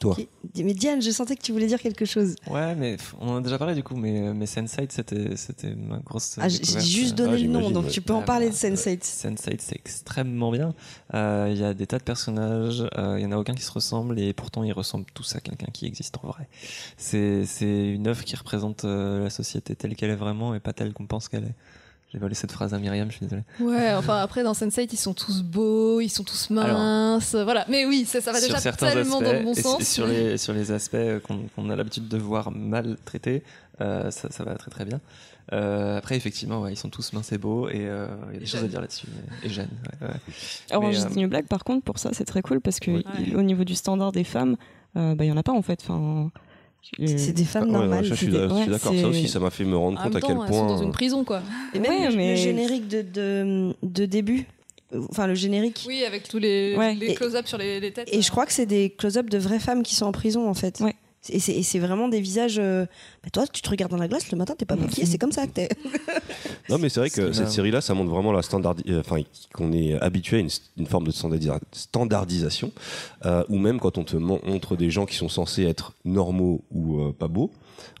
Toi. 0.00 0.16
Mais 0.56 0.72
Diane, 0.72 1.02
je 1.02 1.10
sentais 1.10 1.36
que 1.36 1.42
tu 1.42 1.52
voulais 1.52 1.66
dire 1.66 1.78
quelque 1.78 2.06
chose. 2.06 2.34
Ouais, 2.48 2.74
mais 2.74 2.96
on 3.20 3.28
en 3.28 3.36
a 3.36 3.40
déjà 3.42 3.58
parlé 3.58 3.74
du 3.74 3.82
coup, 3.82 3.94
mais, 3.96 4.32
mais 4.32 4.46
Sense8, 4.46 4.86
c'était, 4.88 5.36
c'était 5.36 5.74
ma 5.74 5.98
grosse. 5.98 6.36
Ah, 6.40 6.48
j'ai 6.48 6.62
juste 6.80 7.12
Ah, 7.12 7.16
donné 7.16 7.38
le 7.42 7.48
nom, 7.48 7.70
donc 7.70 7.88
tu 7.88 8.00
peux 8.00 8.14
en 8.14 8.20
Ah, 8.22 8.24
parler 8.24 8.46
de 8.46 8.52
bah, 8.52 8.56
Sense8. 8.56 9.02
Sense8, 9.02 9.56
c'est 9.58 9.76
extrêmement 9.76 10.50
bien. 10.52 10.74
Euh, 11.12 11.48
Il 11.52 11.58
y 11.60 11.64
a 11.64 11.74
des 11.74 11.86
tas 11.86 11.98
de 11.98 12.02
personnages, 12.02 12.82
euh, 12.96 13.16
il 13.18 13.22
y 13.22 13.26
en 13.26 13.32
a 13.32 13.36
aucun 13.36 13.52
qui 13.52 13.62
se 13.62 13.70
ressemble 13.72 14.18
et 14.18 14.32
pourtant 14.32 14.64
ils 14.64 14.72
ressemblent 14.72 15.04
tous 15.12 15.36
à 15.36 15.40
quelqu'un 15.40 15.68
qui 15.70 15.84
existe 15.84 16.16
en 16.22 16.28
vrai. 16.28 16.48
C'est, 16.96 17.44
c'est 17.44 17.88
une 17.90 18.06
œuvre 18.06 18.24
qui 18.24 18.36
représente 18.36 18.86
euh, 18.86 19.22
la 19.22 19.28
société 19.30 19.76
telle 19.76 19.94
qu'elle 19.96 20.10
est 20.10 20.16
vraiment 20.16 20.54
et 20.54 20.60
pas 20.60 20.72
telle 20.72 20.94
qu'on 20.94 21.06
pense 21.06 21.28
qu'elle 21.28 21.44
est. 21.44 21.54
J'ai 22.12 22.18
volé 22.18 22.34
cette 22.34 22.50
phrase 22.50 22.74
à 22.74 22.78
Myriam, 22.78 23.08
je 23.10 23.16
suis 23.18 23.26
désolé. 23.26 23.42
Ouais, 23.60 23.94
enfin 23.94 24.16
après 24.20 24.42
dans 24.42 24.52
Sense8 24.52 24.88
ils 24.92 24.96
sont 24.98 25.14
tous 25.14 25.42
beaux, 25.44 26.00
ils 26.00 26.08
sont 26.08 26.24
tous 26.24 26.50
minces, 26.50 27.34
voilà. 27.36 27.64
Mais 27.68 27.84
oui, 27.86 28.04
ça, 28.04 28.20
ça 28.20 28.32
va 28.32 28.40
déjà 28.40 28.60
tellement 28.72 29.18
aspects, 29.18 29.24
dans 29.24 29.32
le 29.32 29.44
bon 29.44 29.52
et 29.52 29.60
sens. 29.62 29.80
s- 29.80 29.92
sur 29.92 30.06
les 30.08 30.36
sur 30.36 30.52
les 30.52 30.72
aspects 30.72 30.96
qu'on 31.24 31.46
qu'on 31.54 31.70
a 31.70 31.76
l'habitude 31.76 32.08
de 32.08 32.18
voir 32.18 32.50
mal 32.50 32.96
traités, 33.04 33.44
euh, 33.80 34.10
ça, 34.10 34.28
ça 34.30 34.42
va 34.42 34.54
très 34.56 34.70
très 34.72 34.84
bien. 34.84 35.00
Euh, 35.52 35.98
après 35.98 36.16
effectivement, 36.16 36.60
ouais, 36.62 36.72
ils 36.72 36.76
sont 36.76 36.90
tous 36.90 37.12
minces 37.12 37.30
et 37.32 37.38
beaux 37.38 37.68
et 37.68 37.74
euh, 37.88 38.06
il 38.30 38.34
y 38.34 38.36
a 38.36 38.40
des 38.40 38.46
choses 38.46 38.64
à 38.64 38.68
dire 38.68 38.80
là-dessus. 38.80 39.06
mais- 39.12 39.46
Et 39.48 39.50
jeunes. 39.52 39.68
Ouais, 40.00 40.08
ouais. 40.08 40.96
Euh, 40.96 41.08
the 41.08 41.16
New 41.16 41.28
Black, 41.28 41.46
par 41.46 41.64
contre, 41.64 41.82
pour 41.84 41.98
ça, 41.98 42.10
c'est 42.12 42.24
très 42.24 42.42
cool 42.42 42.60
parce 42.60 42.80
que 42.80 42.90
Ouais. 42.90 43.04
il- 43.20 43.36
au 43.36 43.42
niveau 43.42 43.64
du 43.64 43.74
standard 43.74 44.12
des 44.12 44.24
femmes, 44.24 44.56
euh, 44.96 45.14
bah, 45.14 45.24
il 45.24 45.28
y 45.28 45.32
en 45.32 45.36
a 45.36 45.42
pas 45.42 45.52
en 45.52 45.62
fait. 45.62 45.80
Enfin, 45.82 46.30
C'est 46.82 47.18
c'est 47.18 47.32
des 47.32 47.44
femmes 47.44 47.66
ouais, 47.66 47.72
normales. 47.72 48.04
je 48.04 48.14
suis 48.14 48.26
d'accord. 48.28 48.58
Ça 48.78 48.90
aussi, 49.08 49.28
ça 49.28 49.38
m'a 49.38 49.50
fait 49.50 49.64
me 49.64 49.76
rendre 49.76 50.00
En 50.00 50.04
compte 50.04 50.16
à 50.16 50.20
quel 50.20 50.30
sont 50.30 50.36
dans 50.36 50.46
point. 50.46 50.82
une 50.82 50.92
prison 50.92 51.24
quoi. 51.24 51.42
Et 51.74 51.78
même 51.78 51.90
Ouais, 51.92 52.08
le, 52.10 52.16
mais- 52.16 52.30
le 52.30 52.36
générique 52.36 52.88
de, 52.88 53.02
de, 53.02 53.74
de 53.82 54.06
début, 54.06 54.46
euh, 54.94 55.00
enfin 55.10 55.26
le 55.26 55.34
générique. 55.34 55.84
Oui, 55.86 56.04
avec 56.04 56.28
tous 56.28 56.38
les, 56.38 56.74
Ouais. 56.76 56.94
les 56.94 57.10
Et- 57.10 57.14
close-up 57.14 57.46
sur 57.46 57.58
les, 57.58 57.78
les 57.80 57.92
têtes. 57.92 58.08
Et 58.12 58.22
je 58.22 58.30
crois 58.30 58.44
que 58.46 58.52
c'est 58.52 58.66
des 58.66 58.90
close-up 58.90 59.30
de 59.30 59.38
vraies 59.38 59.60
femmes 59.60 59.82
qui 59.82 59.94
sont 59.94 60.06
en 60.06 60.12
prison 60.12 60.48
en 60.48 60.54
fait. 60.54 60.80
Ouais. 60.80 60.94
Et 61.28 61.38
c'est 61.38 61.78
vraiment 61.78 62.08
des 62.08 62.20
visages. 62.20 62.58
euh, 62.58 62.86
bah, 63.22 63.28
toi, 63.30 63.46
tu 63.46 63.60
te 63.60 63.68
regardes 63.68 63.90
dans 63.92 63.98
la 63.98 64.08
glace 64.08 64.30
le 64.32 64.38
matin, 64.38 64.54
t'es 64.56 64.64
pas 64.64 64.76
maquillée, 64.76 65.04
c'est 65.06 65.18
comme 65.18 65.32
ça 65.32 65.46
que 65.46 65.52
t'es. 65.52 65.68
Non, 66.70 66.78
mais 66.78 66.88
c'est 66.88 67.00
vrai 67.00 67.10
que 67.10 67.32
cette 67.32 67.50
série-là, 67.50 67.80
ça 67.80 67.94
montre 67.94 68.10
vraiment 68.10 68.32
la 68.32 68.42
standardi- 68.42 68.84
euh, 68.88 69.00
enfin, 69.00 69.20
qu'on 69.52 69.72
est 69.72 69.94
habitué 70.00 70.36
à 70.36 70.40
une, 70.40 70.48
une 70.76 70.86
forme 70.86 71.04
de 71.06 71.10
standardisa- 71.10 71.58
standardisation, 71.72 72.72
euh, 73.26 73.42
ou 73.48 73.58
même 73.58 73.80
quand 73.80 73.98
on 73.98 74.04
te 74.04 74.16
mon- 74.16 74.40
montre 74.46 74.76
des 74.76 74.90
gens 74.90 75.04
qui 75.04 75.16
sont 75.16 75.28
censés 75.28 75.64
être 75.64 75.92
normaux 76.04 76.62
ou 76.70 77.00
euh, 77.00 77.12
pas 77.12 77.28
beaux. 77.28 77.50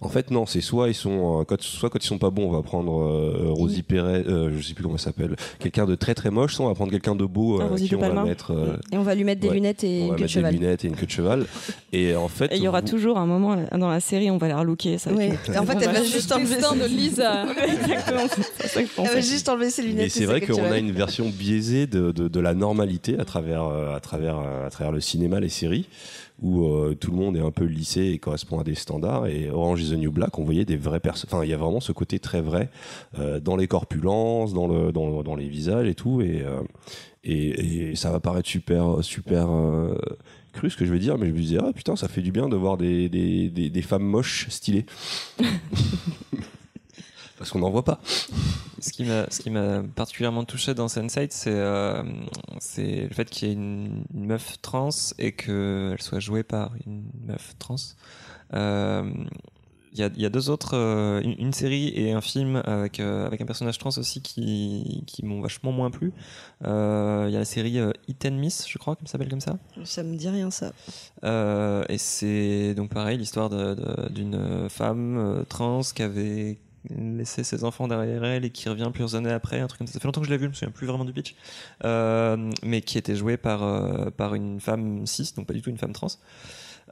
En 0.00 0.08
fait, 0.08 0.30
non, 0.30 0.46
c'est 0.46 0.60
soit 0.60 0.88
ils 0.88 0.94
sont, 0.94 1.40
euh, 1.40 1.44
quand, 1.44 1.60
soit 1.60 1.90
quand 1.90 2.02
ils 2.02 2.06
sont 2.06 2.18
pas 2.18 2.30
bons, 2.30 2.48
on 2.48 2.52
va 2.52 2.62
prendre 2.62 3.00
euh, 3.02 3.48
Rosie 3.50 3.82
Perez, 3.82 4.24
euh, 4.26 4.50
je 4.56 4.66
sais 4.66 4.74
plus 4.74 4.82
comment 4.82 4.94
elle 4.96 5.00
s'appelle, 5.00 5.36
quelqu'un 5.58 5.86
de 5.86 5.94
très 5.94 6.14
très 6.14 6.30
moche, 6.30 6.54
soit 6.54 6.64
on 6.64 6.68
va 6.68 6.74
prendre 6.74 6.90
quelqu'un 6.90 7.14
de 7.14 7.24
beau 7.24 7.60
Ah, 7.60 7.64
euh, 7.72 7.76
qui 7.76 7.88
de 7.88 7.96
on 7.96 8.00
va 8.00 8.24
mettre, 8.24 8.52
euh, 8.52 8.76
Et 8.92 8.96
on 8.96 9.02
va 9.02 9.14
lui 9.14 9.24
mettre 9.24 9.40
des 9.40 9.48
Ouais. 9.48 9.54
lunettes 9.54 9.84
et 9.84 10.02
on 10.02 10.04
une 10.04 10.10
va 10.10 10.16
queue 10.16 10.16
de 10.16 10.22
mettre 10.22 10.22
des 10.22 10.28
cheval. 10.28 10.54
lunettes 10.54 10.84
et 10.84 10.88
une 10.88 10.96
queue 10.96 11.06
de 11.06 11.10
cheval. 11.10 11.46
Et 11.92 12.14
en 12.16 12.28
fait, 12.28 12.50
il 12.54 12.62
y 12.62 12.68
aura 12.68 12.80
vous- 12.80 12.88
toujours 12.88 13.18
un 13.18 13.26
moment 13.26 13.56
dans 13.76 13.88
la 13.88 14.00
série, 14.00 14.30
on 14.30 14.38
va 14.38 14.48
la 14.48 14.58
relooker. 14.58 14.98
Ça 14.98 15.10
va 15.10 15.16
Ouais. 15.16 15.28
être- 15.28 15.52
Et 15.54 15.58
en 15.58 15.66
fait, 15.66 15.76
elle 15.80 15.92
va 15.92 16.02
juste 16.04 16.32
enlever 16.32 16.54
destin 16.56 16.76
de 16.76 16.82
ses- 16.82 16.88
Lisa. 16.88 17.44
Exactement, 17.66 18.20
c'est 18.58 18.66
ça 18.68 18.82
que 18.82 18.88
je 18.88 19.00
Elle 19.02 19.14
va 19.14 19.20
juste 19.20 19.48
enlever 19.48 19.70
ses 19.70 19.82
lunettes. 19.82 19.96
Mais 19.98 20.06
et 20.06 20.08
c'est 20.08 20.24
vrai 20.26 20.40
qu'on 20.40 20.62
a 20.70 20.78
une 20.78 20.92
version 20.92 21.28
biaisée 21.28 21.86
de, 21.86 22.10
de, 22.12 22.28
de 22.28 22.40
la 22.40 22.54
normalité 22.54 23.18
à 23.18 23.24
travers, 23.24 23.64
euh, 23.64 23.94
à, 23.94 24.00
travers, 24.00 24.38
euh, 24.38 24.66
à 24.66 24.70
travers 24.70 24.92
le 24.92 25.00
cinéma, 25.00 25.40
les 25.40 25.48
séries, 25.48 25.86
où 26.40 26.64
euh, 26.64 26.94
tout 26.94 27.10
le 27.10 27.16
monde 27.16 27.36
est 27.36 27.40
un 27.40 27.50
peu 27.50 27.64
lissé 27.64 28.06
et 28.06 28.18
correspond 28.18 28.58
à 28.58 28.64
des 28.64 28.74
standards. 28.74 29.26
Et 29.26 29.50
Orange 29.50 29.82
is 29.82 29.90
the 29.90 29.98
New 29.98 30.12
Black, 30.12 30.38
on 30.38 30.44
voyait 30.44 30.64
des 30.64 30.76
vraies 30.76 31.00
personnes. 31.00 31.30
Enfin, 31.32 31.44
il 31.44 31.50
y 31.50 31.52
a 31.52 31.56
vraiment 31.56 31.80
ce 31.80 31.92
côté 31.92 32.18
très 32.18 32.40
vrai 32.40 32.70
euh, 33.18 33.40
dans 33.40 33.56
les 33.56 33.66
corpulences, 33.66 34.52
dans, 34.54 34.68
le, 34.68 34.92
dans, 34.92 35.22
dans 35.22 35.34
les 35.34 35.48
visages 35.48 35.86
et 35.86 35.94
tout. 35.94 36.20
Et, 36.20 36.42
euh, 36.42 36.62
et, 37.24 37.90
et 37.90 37.96
ça 37.96 38.10
va 38.10 38.20
paraître 38.20 38.48
super, 38.48 39.02
super 39.02 39.48
cru 40.52 40.70
ce 40.70 40.76
que 40.76 40.84
je 40.84 40.92
vais 40.92 40.98
dire, 40.98 41.18
mais 41.18 41.26
je 41.26 41.32
me 41.32 41.38
disais, 41.38 41.58
ah 41.60 41.72
putain, 41.74 41.94
ça 41.96 42.08
fait 42.08 42.22
du 42.22 42.32
bien 42.32 42.48
de 42.48 42.56
voir 42.56 42.76
des, 42.76 43.08
des, 43.08 43.50
des 43.50 43.82
femmes 43.82 44.04
moches 44.04 44.48
stylées. 44.48 44.86
Parce 47.40 47.50
qu'on 47.52 47.58
n'en 47.60 47.70
voit 47.70 47.84
pas. 47.84 48.00
Ce 48.80 48.92
qui 48.92 49.04
m'a, 49.04 49.24
ce 49.30 49.40
qui 49.40 49.48
m'a 49.48 49.82
particulièrement 49.96 50.44
touché 50.44 50.74
dans 50.74 50.86
Sense8, 50.88 51.28
c'est, 51.30 51.50
euh, 51.52 52.02
c'est 52.58 53.08
le 53.08 53.14
fait 53.14 53.28
qu'il 53.30 53.48
y 53.48 53.50
ait 53.50 53.54
une, 53.54 54.04
une 54.14 54.26
meuf 54.26 54.60
trans 54.60 54.90
et 55.18 55.32
qu'elle 55.32 56.00
soit 56.00 56.20
jouée 56.20 56.42
par 56.42 56.72
une 56.86 57.04
meuf 57.26 57.54
trans. 57.58 57.76
Euh, 58.52 59.10
Il 59.92 59.98
y, 59.98 60.02
a, 60.04 60.10
il 60.14 60.20
y 60.22 60.26
a 60.26 60.28
deux 60.28 60.50
autres, 60.50 60.74
euh, 60.76 61.20
une, 61.22 61.34
une 61.46 61.52
série 61.52 61.88
et 61.96 62.12
un 62.12 62.20
film 62.20 62.62
avec, 62.64 63.00
euh, 63.00 63.26
avec 63.26 63.40
un 63.40 63.46
personnage 63.46 63.76
trans 63.78 63.96
aussi 63.96 64.20
qui, 64.22 65.02
qui 65.06 65.24
m'ont 65.24 65.40
vachement 65.40 65.72
moins 65.72 65.90
plu. 65.90 66.12
Euh, 66.64 67.24
Il 67.26 67.32
y 67.32 67.36
a 67.36 67.40
la 67.40 67.44
série 67.44 67.78
euh, 67.80 67.90
Hit 68.06 68.24
and 68.26 68.32
Miss, 68.36 68.68
je 68.68 68.78
crois 68.78 68.94
qu'elle 68.96 69.08
s'appelle 69.08 69.30
comme 69.30 69.40
ça. 69.40 69.56
Ça 69.84 70.02
me 70.04 70.14
dit 70.14 70.28
rien 70.28 70.50
ça. 70.50 70.72
Euh, 71.24 71.82
et 71.88 71.98
c'est 71.98 72.74
donc 72.74 72.90
pareil 72.90 73.16
l'histoire 73.18 73.48
d'une 74.10 74.68
femme 74.68 75.16
euh, 75.18 75.44
trans 75.44 75.80
qui 75.94 76.02
avait 76.02 76.58
laissé 76.88 77.44
ses 77.44 77.64
enfants 77.64 77.88
derrière 77.88 78.24
elle 78.24 78.44
et 78.44 78.50
qui 78.50 78.68
revient 78.68 78.88
plusieurs 78.92 79.14
années 79.14 79.30
après, 79.32 79.60
un 79.60 79.66
truc 79.66 79.78
comme 79.78 79.86
ça. 79.86 79.92
Ça 79.94 80.00
fait 80.00 80.06
longtemps 80.08 80.20
que 80.22 80.26
je 80.26 80.32
l'ai 80.32 80.38
vu, 80.38 80.44
je 80.44 80.48
me 80.48 80.54
souviens 80.54 80.70
plus 80.70 80.86
vraiment 80.86 81.04
du 81.04 81.12
pitch. 81.12 81.34
Euh, 81.84 82.50
mais 82.62 82.80
qui 82.80 82.96
était 82.98 83.16
jouée 83.16 83.36
par, 83.36 83.62
euh, 83.62 84.10
par 84.10 84.34
une 84.34 84.60
femme 84.60 85.06
cis, 85.06 85.32
donc 85.36 85.46
pas 85.46 85.52
du 85.54 85.60
tout 85.62 85.70
une 85.70 85.78
femme 85.78 85.92
trans. 85.92 86.08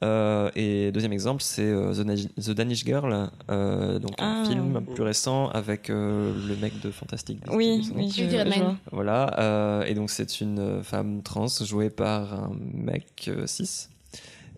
Euh, 0.05 0.49
et 0.55 0.93
deuxième 0.93 1.13
exemple, 1.13 1.43
c'est 1.43 1.73
The, 1.73 2.41
The 2.41 2.51
Danish 2.51 2.85
Girl, 2.85 3.11
donc 3.49 4.13
un 4.19 4.43
Ah. 4.43 4.45
film 4.49 4.85
plus 4.95 5.03
récent 5.03 5.49
avec 5.49 5.89
le 5.89 6.57
mec 6.61 6.79
de 6.81 6.91
Fantastic. 6.91 7.41
Beasts, 7.41 7.57
Oui, 7.57 7.91
oui, 7.97 8.11
je. 8.15 8.75
Voilà, 8.93 9.83
et 9.87 9.95
donc 9.95 10.11
c'est 10.11 10.41
une 10.41 10.83
femme 10.85 11.23
trans 11.23 11.47
jouée 11.49 11.91
par 11.91 12.33
un 12.35 12.53
mec 12.75 13.29
cis. 13.47 13.89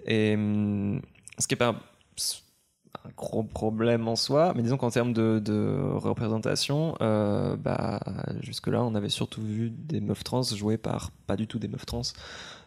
Et 0.06 0.34
hum, 0.34 1.00
ce 1.38 1.46
qui 1.46 1.54
est 1.54 1.56
pas 1.56 1.74
gros 3.16 3.42
problème 3.42 4.08
en 4.08 4.16
soi, 4.16 4.52
mais 4.54 4.62
disons 4.62 4.76
qu'en 4.76 4.90
termes 4.90 5.12
de, 5.12 5.92
représentation, 5.94 6.94
euh, 7.00 7.56
bah, 7.56 8.00
jusque-là 8.40 8.82
on 8.82 8.94
avait 8.94 9.08
surtout 9.08 9.42
vu 9.42 9.70
des 9.70 10.00
meufs 10.00 10.24
trans 10.24 10.42
jouées 10.42 10.78
par 10.78 11.10
pas 11.26 11.36
du 11.36 11.46
tout 11.46 11.58
des 11.58 11.68
meufs 11.68 11.86
trans. 11.86 12.02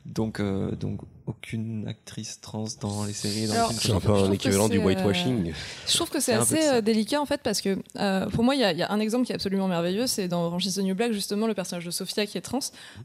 Donc, 0.05 0.39
euh, 0.39 0.71
donc 0.75 1.01
aucune 1.27 1.87
actrice 1.87 2.39
trans 2.41 2.65
dans 2.81 3.05
les 3.05 3.13
séries. 3.13 3.47
Dans 3.47 3.53
Alors, 3.53 3.69
les 3.69 3.75
C'est 3.77 3.91
un 3.91 3.99
peu 3.99 4.11
un 4.13 4.31
équivalent 4.31 4.67
du 4.69 4.79
euh, 4.79 4.81
whitewashing. 4.83 5.53
Je 5.87 5.95
trouve 5.95 6.09
que 6.09 6.19
c'est 6.19 6.33
assez 6.33 6.67
euh, 6.67 6.81
délicat 6.81 7.21
en 7.21 7.25
fait 7.25 7.41
parce 7.41 7.61
que 7.61 7.77
euh, 7.99 8.27
pour 8.29 8.43
moi 8.43 8.55
il 8.55 8.61
y, 8.61 8.63
a- 8.63 8.71
il 8.71 8.77
y 8.77 8.83
a 8.83 8.91
un 8.91 8.99
exemple 8.99 9.25
qui 9.25 9.31
est 9.31 9.35
absolument 9.35 9.67
merveilleux, 9.67 10.07
c'est 10.07 10.27
dans 10.27 10.43
Orange 10.45 10.65
is 10.65 10.73
the 10.75 10.79
New 10.79 10.95
Black 10.95 11.11
justement 11.13 11.47
le 11.47 11.53
personnage 11.53 11.85
de 11.85 11.91
Sophia 11.91 12.25
qui 12.25 12.37
est 12.37 12.41
trans. 12.41 12.59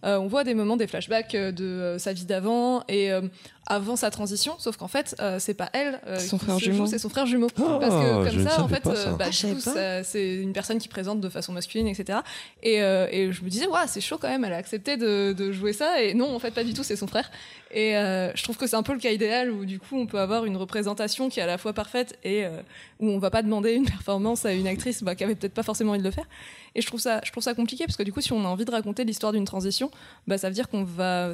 Euh, 0.04 0.18
on 0.18 0.26
voit 0.26 0.44
des 0.44 0.54
moments, 0.54 0.76
des 0.76 0.86
flashbacks 0.86 1.34
euh, 1.34 1.52
de 1.52 1.64
euh, 1.64 1.98
sa 1.98 2.12
vie 2.12 2.24
d'avant 2.24 2.82
et 2.88 3.12
euh, 3.12 3.22
avant 3.70 3.96
sa 3.96 4.10
transition, 4.10 4.54
sauf 4.58 4.76
qu'en 4.78 4.88
fait 4.88 5.14
euh, 5.20 5.38
c'est 5.38 5.54
pas 5.54 5.68
elle 5.74 6.00
euh, 6.06 6.18
Son 6.18 6.38
qui 6.38 6.44
frère 6.46 6.58
se 6.58 6.64
jumeau. 6.64 6.76
joue, 6.78 6.86
c'est 6.86 6.98
son 6.98 7.08
frère 7.10 7.26
jumeau. 7.26 7.48
Ah, 7.58 7.78
parce 7.80 7.94
que 7.94 8.30
comme 8.36 8.48
ça 8.48 8.62
en 8.62 8.68
fait 8.68 8.80
pas 8.82 8.94
ça. 8.96 9.08
euh, 9.10 9.12
bah, 9.12 9.26
Ah, 9.28 9.46
coup, 9.54 9.60
ça- 9.60 10.02
c'est 10.04 10.36
une 10.36 10.52
personne 10.52 10.78
qui 10.78 10.88
présente 10.88 11.20
de 11.20 11.28
façon 11.28 11.52
masculine 11.52 11.86
etc. 11.86 12.20
Et, 12.62 12.82
euh, 12.82 13.06
et 13.10 13.30
je 13.32 13.42
me 13.44 13.48
disais 13.50 13.66
ouais 13.66 13.80
c'est 13.86 14.00
chaud 14.00 14.18
quand 14.20 14.28
même, 14.28 14.44
elle 14.44 14.54
a 14.54 14.56
accepté 14.56 14.96
de, 14.96 15.32
de 15.34 15.52
jouer 15.52 15.72
ça 15.72 16.02
et 16.02 16.14
non 16.14 16.34
en 16.34 16.38
fait 16.38 16.50
pas 16.50 16.64
du 16.64 16.72
tout 16.74 16.82
c'est 16.82 16.96
son 16.96 17.06
frère. 17.06 17.30
Et 17.70 17.94
euh, 18.08 18.32
je 18.34 18.42
trouve 18.42 18.56
que 18.56 18.66
c'est 18.66 18.76
un 18.76 18.82
peu 18.82 18.92
le 18.92 18.98
cas 18.98 19.10
idéal 19.10 19.50
où 19.50 19.64
du 19.64 19.78
coup 19.78 19.96
on 19.96 20.06
peut 20.06 20.18
avoir 20.18 20.44
une 20.44 20.56
représentation 20.56 21.28
qui 21.28 21.40
est 21.40 21.42
à 21.42 21.46
la 21.46 21.58
fois 21.58 21.72
parfaite 21.72 22.18
et 22.24 22.44
euh, 22.44 22.60
où 23.00 23.08
on 23.08 23.18
va 23.18 23.30
pas 23.30 23.42
demander 23.42 23.74
une 23.74 23.84
performance 23.96 24.44
à 24.44 24.52
une 24.52 24.66
actrice 24.66 25.02
bah, 25.02 25.14
qui 25.14 25.24
avait 25.24 25.34
peut-être 25.34 25.54
pas 25.54 25.62
forcément 25.62 25.92
envie 25.92 26.00
de 26.00 26.04
le 26.04 26.10
faire. 26.10 26.26
Et 26.74 26.80
je 26.82 26.86
trouve 26.86 27.00
ça, 27.00 27.20
je 27.24 27.30
trouve 27.32 27.42
ça 27.42 27.54
compliqué 27.54 27.84
parce 27.86 27.96
que 27.96 28.02
du 28.02 28.12
coup 28.12 28.20
si 28.20 28.32
on 28.32 28.44
a 28.44 28.48
envie 28.48 28.64
de 28.64 28.70
raconter 28.70 29.04
l'histoire 29.04 29.32
d'une 29.32 29.44
transition, 29.44 29.90
bah, 30.26 30.38
ça 30.38 30.48
veut 30.48 30.54
dire 30.54 30.68
qu'on 30.68 30.84
va, 30.84 31.32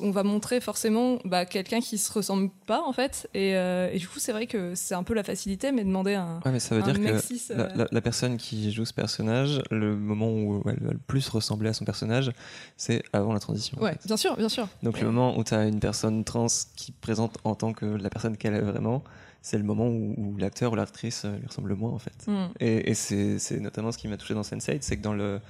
on 0.00 0.10
va 0.10 0.22
montrer 0.22 0.60
forcément 0.60 1.18
bah, 1.24 1.44
quelqu'un 1.46 1.80
qui 1.80 1.98
se 1.98 2.12
ressemble 2.12 2.50
pas 2.66 2.82
en 2.82 2.92
fait. 2.92 3.28
Et, 3.34 3.56
euh, 3.56 3.90
et 3.92 3.98
du 3.98 4.08
coup 4.08 4.18
c'est 4.18 4.32
vrai 4.32 4.46
que 4.46 4.74
c'est 4.74 4.94
un 4.94 5.02
peu 5.02 5.14
la 5.14 5.22
facilité, 5.24 5.72
mais 5.72 5.84
demander 5.84 6.14
un, 6.14 6.40
Ouais, 6.44 6.52
mais 6.52 6.60
ça 6.60 6.74
veut 6.76 6.82
dire 6.82 6.94
que 6.94 7.06
euh, 7.08 7.20
la, 7.56 7.74
la- 7.74 7.88
la 7.90 8.00
personne 8.00 8.36
qui 8.36 8.72
joue 8.72 8.84
ce 8.84 8.94
personnage, 8.94 9.62
le 9.70 9.96
moment 9.96 10.30
où 10.30 10.62
elle 10.68 10.80
va 10.80 10.92
le 10.92 10.98
plus 10.98 11.28
ressembler 11.28 11.68
à 11.70 11.72
son 11.72 11.84
personnage, 11.84 12.30
c'est 12.76 13.02
avant 13.12 13.32
la 13.32 13.40
transition. 13.40 13.76
en 13.78 13.82
Ouais, 13.84 13.92
fait. 13.92 14.06
bien 14.06 14.16
sûr, 14.16 14.36
bien 14.36 14.48
sûr. 14.48 14.68
Donc 14.82 15.00
le 15.00 15.06
moment 15.06 15.38
où 15.38 15.44
tu 15.44 15.54
as 15.54 15.64
une 15.66 15.80
personne 15.80 16.24
trans 16.24 16.46
qui 16.76 16.92
présente 16.92 17.38
en 17.44 17.54
tant 17.54 17.72
que 17.72 17.86
la 17.86 18.10
personne 18.10 18.36
qu'elle 18.36 18.54
est 18.54 18.60
vraiment, 18.60 19.02
c'est 19.46 19.58
le 19.58 19.62
moment 19.62 19.86
où, 19.86 20.12
où 20.16 20.36
l'acteur 20.38 20.72
ou 20.72 20.74
l'actrice 20.74 21.24
euh, 21.24 21.36
lui 21.36 21.46
ressemble 21.46 21.68
le 21.68 21.76
moins 21.76 21.92
en 21.92 22.00
fait. 22.00 22.26
Mm. 22.26 22.46
Et, 22.58 22.90
et 22.90 22.94
c'est 22.94 23.60
notamment 23.60 23.92
ce 23.92 23.98
qui 23.98 24.08
m'a 24.08 24.16
touché 24.16 24.34
dans 24.34 24.40
Sense8, 24.40 24.78
c'est 24.80 24.96
que 24.96 25.02
dans 25.02 25.12
le, 25.12 25.40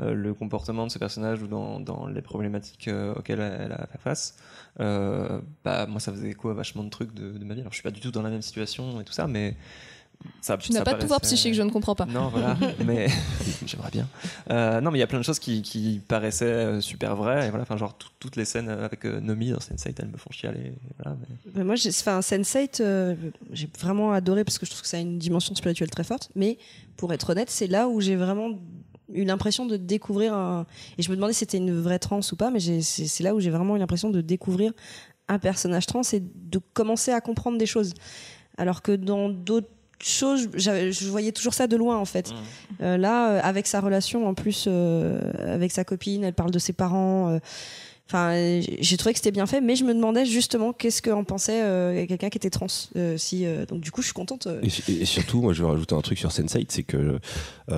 euh, 0.00 0.12
le 0.12 0.34
comportement 0.34 0.84
de 0.88 0.90
ce 0.90 0.98
personnage 0.98 1.40
ou 1.40 1.46
dans, 1.46 1.78
dans 1.78 2.08
les 2.08 2.20
problématiques 2.20 2.88
euh, 2.88 3.14
auxquelles 3.14 3.38
elle 3.38 3.70
a 3.70 3.86
fait 3.92 3.98
face, 3.98 4.36
euh, 4.80 5.40
bah, 5.62 5.86
moi 5.86 6.00
ça 6.00 6.10
faisait 6.10 6.30
écho 6.30 6.48
à 6.48 6.54
vachement 6.54 6.82
de 6.82 6.90
trucs 6.90 7.14
de, 7.14 7.30
de 7.30 7.44
ma 7.44 7.54
vie. 7.54 7.60
Alors 7.60 7.70
je 7.70 7.76
suis 7.76 7.84
pas 7.84 7.92
du 7.92 8.00
tout 8.00 8.10
dans 8.10 8.22
la 8.22 8.30
même 8.30 8.42
situation 8.42 9.00
et 9.00 9.04
tout 9.04 9.12
ça, 9.12 9.28
mais, 9.28 9.54
ça, 10.40 10.56
Tu 10.58 10.72
n'as 10.72 10.82
pas 10.82 10.94
de 10.94 10.98
pouvoir 11.00 11.20
psychique, 11.20 11.54
je 11.54 11.62
ne 11.62 11.70
comprends 11.70 11.94
pas. 11.94 12.06
Non, 12.06 12.28
voilà, 12.28 12.56
mais 12.84 13.08
j'aimerais 13.66 13.90
bien. 13.90 14.08
Euh, 14.50 14.80
non, 14.80 14.90
mais 14.90 14.98
il 14.98 15.00
y 15.00 15.04
a 15.04 15.06
plein 15.06 15.18
de 15.18 15.24
choses 15.24 15.38
qui, 15.38 15.62
qui 15.62 16.00
paraissaient 16.06 16.44
euh, 16.44 16.80
super 16.80 17.16
vraies. 17.16 17.46
Et 17.46 17.50
voilà, 17.50 17.62
enfin, 17.62 17.76
genre 17.76 17.96
tout- 17.96 18.08
toutes 18.20 18.36
les 18.36 18.44
scènes 18.44 18.68
avec 18.68 19.04
euh, 19.06 19.20
Nomi 19.20 19.50
dans 19.50 19.58
Sense8, 19.58 19.94
elles 19.98 20.08
me 20.08 20.16
font 20.16 20.30
chialer. 20.30 20.74
Voilà, 21.02 21.16
mais- 21.20 21.52
Mais 21.56 21.64
moi, 21.64 21.74
enfin, 21.88 22.20
Sense8, 22.20 22.80
euh, 22.80 23.14
j'ai 23.52 23.68
vraiment 23.78 24.12
adoré 24.12 24.44
parce 24.44 24.58
que 24.58 24.66
je 24.66 24.70
trouve 24.70 24.82
que 24.82 24.88
ça 24.88 24.96
a 24.98 25.00
une 25.00 25.18
dimension 25.18 25.54
spirituelle 25.54 25.90
très 25.90 26.04
forte. 26.04 26.30
Mais 26.34 26.58
pour 26.96 27.12
être 27.12 27.30
honnête, 27.30 27.50
c'est 27.50 27.66
là 27.66 27.88
où 27.88 28.00
j'ai 28.00 28.16
vraiment 28.16 28.50
eu 29.12 29.24
l'impression 29.24 29.66
de 29.66 29.76
découvrir 29.76 30.34
un. 30.34 30.66
Et 30.98 31.02
je 31.02 31.10
me 31.10 31.16
demandais 31.16 31.32
si 31.34 31.40
c'était 31.40 31.58
une 31.58 31.78
vraie 31.78 31.98
trans 31.98 32.20
ou 32.32 32.36
pas, 32.36 32.50
mais 32.50 32.60
c'est 32.60 33.22
là 33.22 33.34
où 33.34 33.40
j'ai 33.40 33.50
vraiment 33.50 33.76
eu 33.76 33.78
l'impression 33.78 34.10
de 34.10 34.20
découvrir 34.20 34.72
un 35.28 35.38
personnage 35.38 35.86
trans 35.86 36.02
et 36.12 36.20
de 36.20 36.58
commencer 36.72 37.10
à 37.12 37.20
comprendre 37.20 37.56
des 37.58 37.66
choses. 37.66 37.92
Alors 38.56 38.82
que 38.82 38.92
dans 38.92 39.28
d'autres 39.30 39.68
j'avais- 40.54 40.92
je 40.92 41.08
voyais 41.08 41.32
toujours 41.32 41.54
ça 41.54 41.66
de 41.66 41.76
loin 41.76 41.96
en 41.98 42.04
fait. 42.04 42.32
Euh, 42.82 42.96
là, 42.96 43.30
euh, 43.30 43.40
avec 43.42 43.66
sa 43.66 43.80
relation 43.80 44.26
en 44.26 44.34
plus 44.34 44.64
euh, 44.68 45.20
avec 45.46 45.72
sa 45.72 45.84
copine, 45.84 46.24
elle 46.24 46.34
parle 46.34 46.50
de 46.50 46.58
ses 46.58 46.72
parents. 46.72 47.38
Enfin, 48.06 48.60
j'ai 48.80 48.96
trouvé 48.98 49.14
que 49.14 49.18
c'était 49.18 49.30
bien 49.30 49.46
fait, 49.46 49.62
mais 49.62 49.76
je 49.76 49.84
me 49.84 49.94
demandais 49.94 50.26
justement 50.26 50.74
qu'est-ce 50.74 51.00
qu'en 51.00 51.24
pensait 51.24 51.62
euh, 51.62 52.06
quelqu'un 52.06 52.28
qui 52.28 52.36
était 52.36 52.50
trans. 52.50 52.66
euh, 52.96 53.16
euh, 53.32 53.66
donc 53.66 53.80
du 53.80 53.90
coup, 53.90 54.02
je 54.02 54.08
suis 54.08 54.14
contente. 54.14 54.46
Et, 54.62 55.04
surtout, 55.06 55.40
moi, 55.40 55.54
je 55.54 55.62
vais 55.62 55.68
rajouter 55.70 55.94
un 55.94 56.02
truc 56.02 56.18
sur 56.18 56.28
Sense8, 56.28 56.66
c'est 56.68 56.82
que 56.82 57.18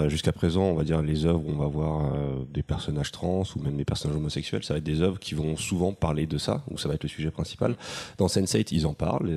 jusqu'à 0.09 0.33
présent, 0.33 0.63
on 0.63 0.75
va 0.75 0.83
dire 0.83 1.01
les 1.01 1.27
œuvres 1.27 1.43
où 1.47 1.51
on 1.51 1.59
va 1.59 1.69
voir 1.69 2.13
des 2.53 2.65
personnages 2.65 3.13
trans 3.13 3.45
ou 3.55 3.63
même 3.63 3.77
des 3.77 3.85
personnages 3.85 4.17
homosexuels, 4.17 4.65
ça 4.65 4.75
va 4.75 4.79
être 4.79 4.85
des 4.85 5.01
œuvres 5.01 5.21
qui 5.21 5.37
vont 5.37 5.57
souvent 5.57 5.93
parler 5.93 6.27
de 6.27 6.39
ça, 6.39 6.65
ou 6.71 6.77
ça 6.77 6.89
va 6.89 6.95
être 6.95 7.05
le 7.05 7.09
sujet 7.09 7.31
principal. 7.31 7.77
Dans 8.19 8.27
Sense8, 8.27 8.67
ils 8.73 8.87
en 8.87 8.95
parlent, 8.95 9.31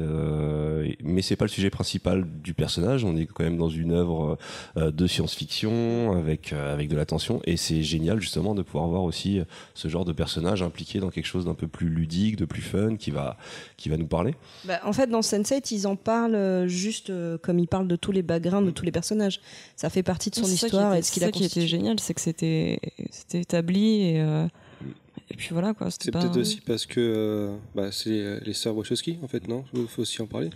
mais 1.03 1.21
c'est 1.21 1.35
pas 1.35 1.45
le 1.45 1.49
sujet 1.49 1.69
principal 1.69 2.25
du 2.41 2.55
personnage. 2.55 3.03
On 3.03 3.15
est 3.15 3.27
quand 3.27 3.43
même 3.43 3.57
dans 3.57 3.69
une 3.69 3.91
œuvre 3.91 4.39
de 4.75 5.07
science-fiction 5.07 6.17
avec 6.17 6.51
avec 6.53 6.89
de 6.89 6.95
la 6.95 7.05
tension, 7.05 7.41
et 7.45 7.57
c'est 7.57 7.83
génial 7.83 8.19
justement 8.19 8.55
de 8.55 8.63
pouvoir 8.63 8.87
voir 8.87 9.03
aussi 9.03 9.41
ce 9.75 9.87
genre 9.87 10.03
de 10.03 10.13
personnage 10.13 10.63
dans 10.99 11.09
quelque 11.09 11.25
chose 11.25 11.45
d'un 11.45 11.53
peu 11.53 11.67
plus 11.67 11.89
ludique, 11.89 12.35
de 12.35 12.45
plus 12.45 12.61
fun, 12.61 12.95
qui 12.95 13.11
va 13.11 13.37
qui 13.77 13.89
va 13.89 13.97
nous 13.97 14.07
parler. 14.07 14.35
Bah, 14.65 14.79
en 14.83 14.93
fait, 14.93 15.07
dans 15.07 15.21
Sense8, 15.21 15.73
ils 15.73 15.87
en 15.87 15.95
parlent 15.95 16.35
euh, 16.35 16.67
juste 16.67 17.09
euh, 17.09 17.37
comme 17.37 17.59
ils 17.59 17.67
parlent 17.67 17.87
de 17.87 17.95
tous 17.95 18.11
les 18.11 18.21
backgrounds 18.23 18.65
de 18.65 18.71
tous 18.71 18.85
les 18.85 18.91
personnages. 18.91 19.41
Ça 19.75 19.89
fait 19.89 20.03
partie 20.03 20.29
de 20.29 20.35
son 20.35 20.43
histoire 20.45 20.91
était- 20.93 20.97
et 20.97 21.01
de 21.01 21.05
ce 21.05 21.11
qu'il 21.11 21.19
c'est 21.21 21.25
a 21.25 21.27
ça 21.27 21.31
qui 21.31 21.43
était 21.45 21.67
génial, 21.67 21.99
c'est 21.99 22.13
que 22.13 22.21
c'était 22.21 22.79
établi 23.33 24.01
et, 24.01 24.21
euh, 24.21 24.47
et 25.29 25.35
puis 25.35 25.49
voilà 25.51 25.73
quoi. 25.73 25.89
C'est 25.91 26.11
peut-être 26.11 26.37
aussi 26.37 26.61
parce 26.61 26.85
que 26.85 26.99
euh, 26.99 27.55
bah, 27.75 27.91
c'est 27.91 28.09
les, 28.09 28.39
les 28.39 28.53
sœurs 28.53 28.75
Wachowski, 28.75 29.17
en 29.23 29.27
fait, 29.27 29.47
non? 29.47 29.63
Il 29.73 29.87
faut 29.87 30.01
aussi 30.01 30.21
en 30.21 30.27
parler? 30.27 30.49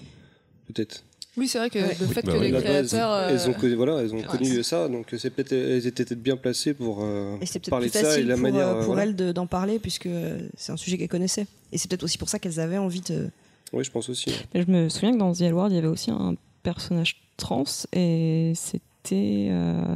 Peut-être. 0.67 1.03
Oui, 1.35 1.47
c'est 1.47 1.57
vrai 1.57 1.69
que 1.71 1.79
Ouais. 1.79 1.97
le 1.99 2.05
fait 2.07 2.21
bah 2.23 2.33
que 2.33 2.37
oui. 2.37 2.51
les 2.51 2.59
créateurs. 2.61 3.11
euh, 3.11 3.29
elles 3.29 3.49
ont 3.49 3.53
connu, 3.53 3.73
voilà, 3.75 4.01
elles 4.01 4.13
ont 4.13 4.17
ouais, 4.19 4.23
connu 4.23 4.61
ça, 4.63 4.87
donc 4.87 5.07
c'est 5.17 5.31
peut-être 5.31 5.51
elles 5.51 5.87
étaient 5.87 6.05
peut-être 6.05 6.21
bien 6.21 6.37
placées 6.37 6.73
pour 6.75 6.99
euh, 7.01 7.37
Et 7.41 7.59
parler 7.69 7.89
plus 7.89 7.99
de 8.01 8.05
ça 8.05 8.19
et 8.19 8.23
la 8.23 8.35
pour, 8.35 8.43
manière. 8.43 8.67
euh, 8.67 8.71
euh, 8.73 8.77
pour 8.77 8.85
voilà. 8.93 9.03
elles 9.03 9.15
de- 9.15 9.31
d'en 9.31 9.47
parler 9.47 9.79
puisque 9.79 10.05
euh, 10.05 10.47
c'est 10.55 10.71
un 10.71 10.77
sujet 10.77 10.97
qu'elles 10.97 11.07
connaissaient. 11.07 11.47
Et 11.71 11.77
c'est 11.79 11.89
peut-être 11.89 12.03
aussi 12.03 12.19
pour 12.19 12.29
ça 12.29 12.37
qu'elles 12.37 12.59
avaient 12.59 12.77
envie 12.77 13.01
de. 13.01 13.29
Oui, 13.73 13.83
je 13.83 13.89
pense 13.89 14.09
aussi. 14.09 14.31
Mais 14.53 14.61
je 14.61 14.69
me 14.69 14.89
souviens 14.89 15.11
que 15.13 15.17
dans 15.17 15.33
The 15.33 15.41
L 15.41 15.53
Word, 15.55 15.69
il 15.71 15.75
y 15.75 15.79
avait 15.79 15.87
aussi 15.87 16.11
un 16.11 16.35
personnage 16.61 17.15
trans 17.37 17.63
et 17.93 18.51
c'était. 18.55 19.47
euh, 19.49 19.95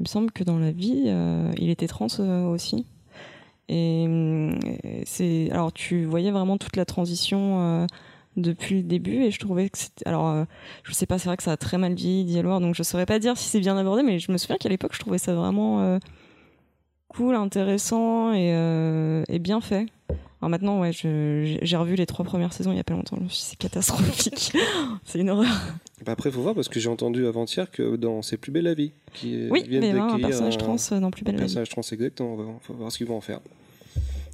il 0.00 0.02
me 0.02 0.08
semble 0.08 0.32
que 0.32 0.42
dans 0.42 0.58
la 0.58 0.72
vie, 0.72 1.04
euh, 1.06 1.52
il 1.58 1.70
était 1.70 1.86
trans 1.86 2.08
euh, 2.18 2.46
aussi. 2.46 2.86
Et 3.68 4.02
et 4.82 5.02
c'est. 5.06 5.48
Alors, 5.52 5.72
tu 5.72 6.04
voyais 6.06 6.32
vraiment 6.32 6.58
toute 6.58 6.74
la 6.76 6.84
transition 6.84 7.60
euh, 7.60 7.86
depuis 8.36 8.76
le 8.76 8.82
début 8.84 9.22
et 9.24 9.30
je 9.30 9.38
trouvais 9.38 9.68
que 9.68 9.78
c'était. 9.78 10.06
Alors, 10.08 10.28
euh, 10.28 10.44
je 10.84 10.92
sais 10.92 11.06
pas, 11.06 11.18
c'est 11.18 11.28
vrai 11.28 11.36
que 11.36 11.42
ça 11.42 11.52
a 11.52 11.56
très 11.56 11.78
mal 11.78 11.94
vieilli, 11.94 12.40
Word, 12.42 12.60
donc 12.60 12.74
je 12.74 12.82
saurais 12.82 13.06
pas 13.06 13.18
dire 13.18 13.36
si 13.36 13.48
c'est 13.48 13.60
bien 13.60 13.76
abordé, 13.76 14.02
mais 14.02 14.18
je 14.18 14.32
me 14.32 14.38
souviens 14.38 14.56
qu'à 14.56 14.68
l'époque, 14.68 14.92
je 14.94 15.00
trouvais 15.00 15.18
ça 15.18 15.34
vraiment 15.34 15.80
euh, 15.80 15.98
cool, 17.08 17.34
intéressant 17.34 18.32
et, 18.32 18.52
euh, 18.54 19.24
et 19.28 19.38
bien 19.38 19.60
fait. 19.60 19.86
Alors 20.40 20.50
maintenant, 20.50 20.80
ouais, 20.80 20.90
j'ai 20.92 21.76
revu 21.76 21.94
les 21.94 22.06
trois 22.06 22.24
premières 22.24 22.52
saisons 22.52 22.72
il 22.72 22.76
y 22.76 22.80
a 22.80 22.84
pas 22.84 22.94
longtemps. 22.94 23.16
Je 23.16 23.22
me 23.22 23.28
suis 23.28 23.38
dit, 23.42 23.46
c'est 23.50 23.56
catastrophique. 23.58 24.52
c'est 25.04 25.20
une 25.20 25.30
horreur. 25.30 25.46
Bah 26.04 26.12
après, 26.12 26.32
faut 26.32 26.42
voir 26.42 26.56
parce 26.56 26.68
que 26.68 26.80
j'ai 26.80 26.88
entendu 26.88 27.26
avant-hier 27.26 27.70
que 27.70 27.94
dans 27.94 28.22
C'est 28.22 28.38
plus 28.38 28.50
belle 28.50 28.64
la 28.64 28.74
vie, 28.74 28.90
qui 29.12 29.46
Oui, 29.50 29.62
viennent 29.68 29.82
mais 29.82 29.90
il 29.90 29.94
y 29.96 29.98
a 30.00 30.04
un 30.04 30.18
personnage 30.18 30.54
un- 30.54 30.58
trans 30.58 30.76
euh, 30.90 30.98
dans 31.00 31.12
Plus 31.12 31.22
belle 31.22 31.36
un 31.36 31.38
la 31.38 31.44
vie. 31.46 31.54
personnage 31.54 31.68
trans 31.68 31.82
exactement. 31.92 32.32
On 32.32 32.36
va, 32.36 32.44
faut 32.60 32.74
voir 32.74 32.90
ce 32.90 32.98
qu'ils 32.98 33.06
vont 33.06 33.16
en 33.18 33.20
faire, 33.20 33.38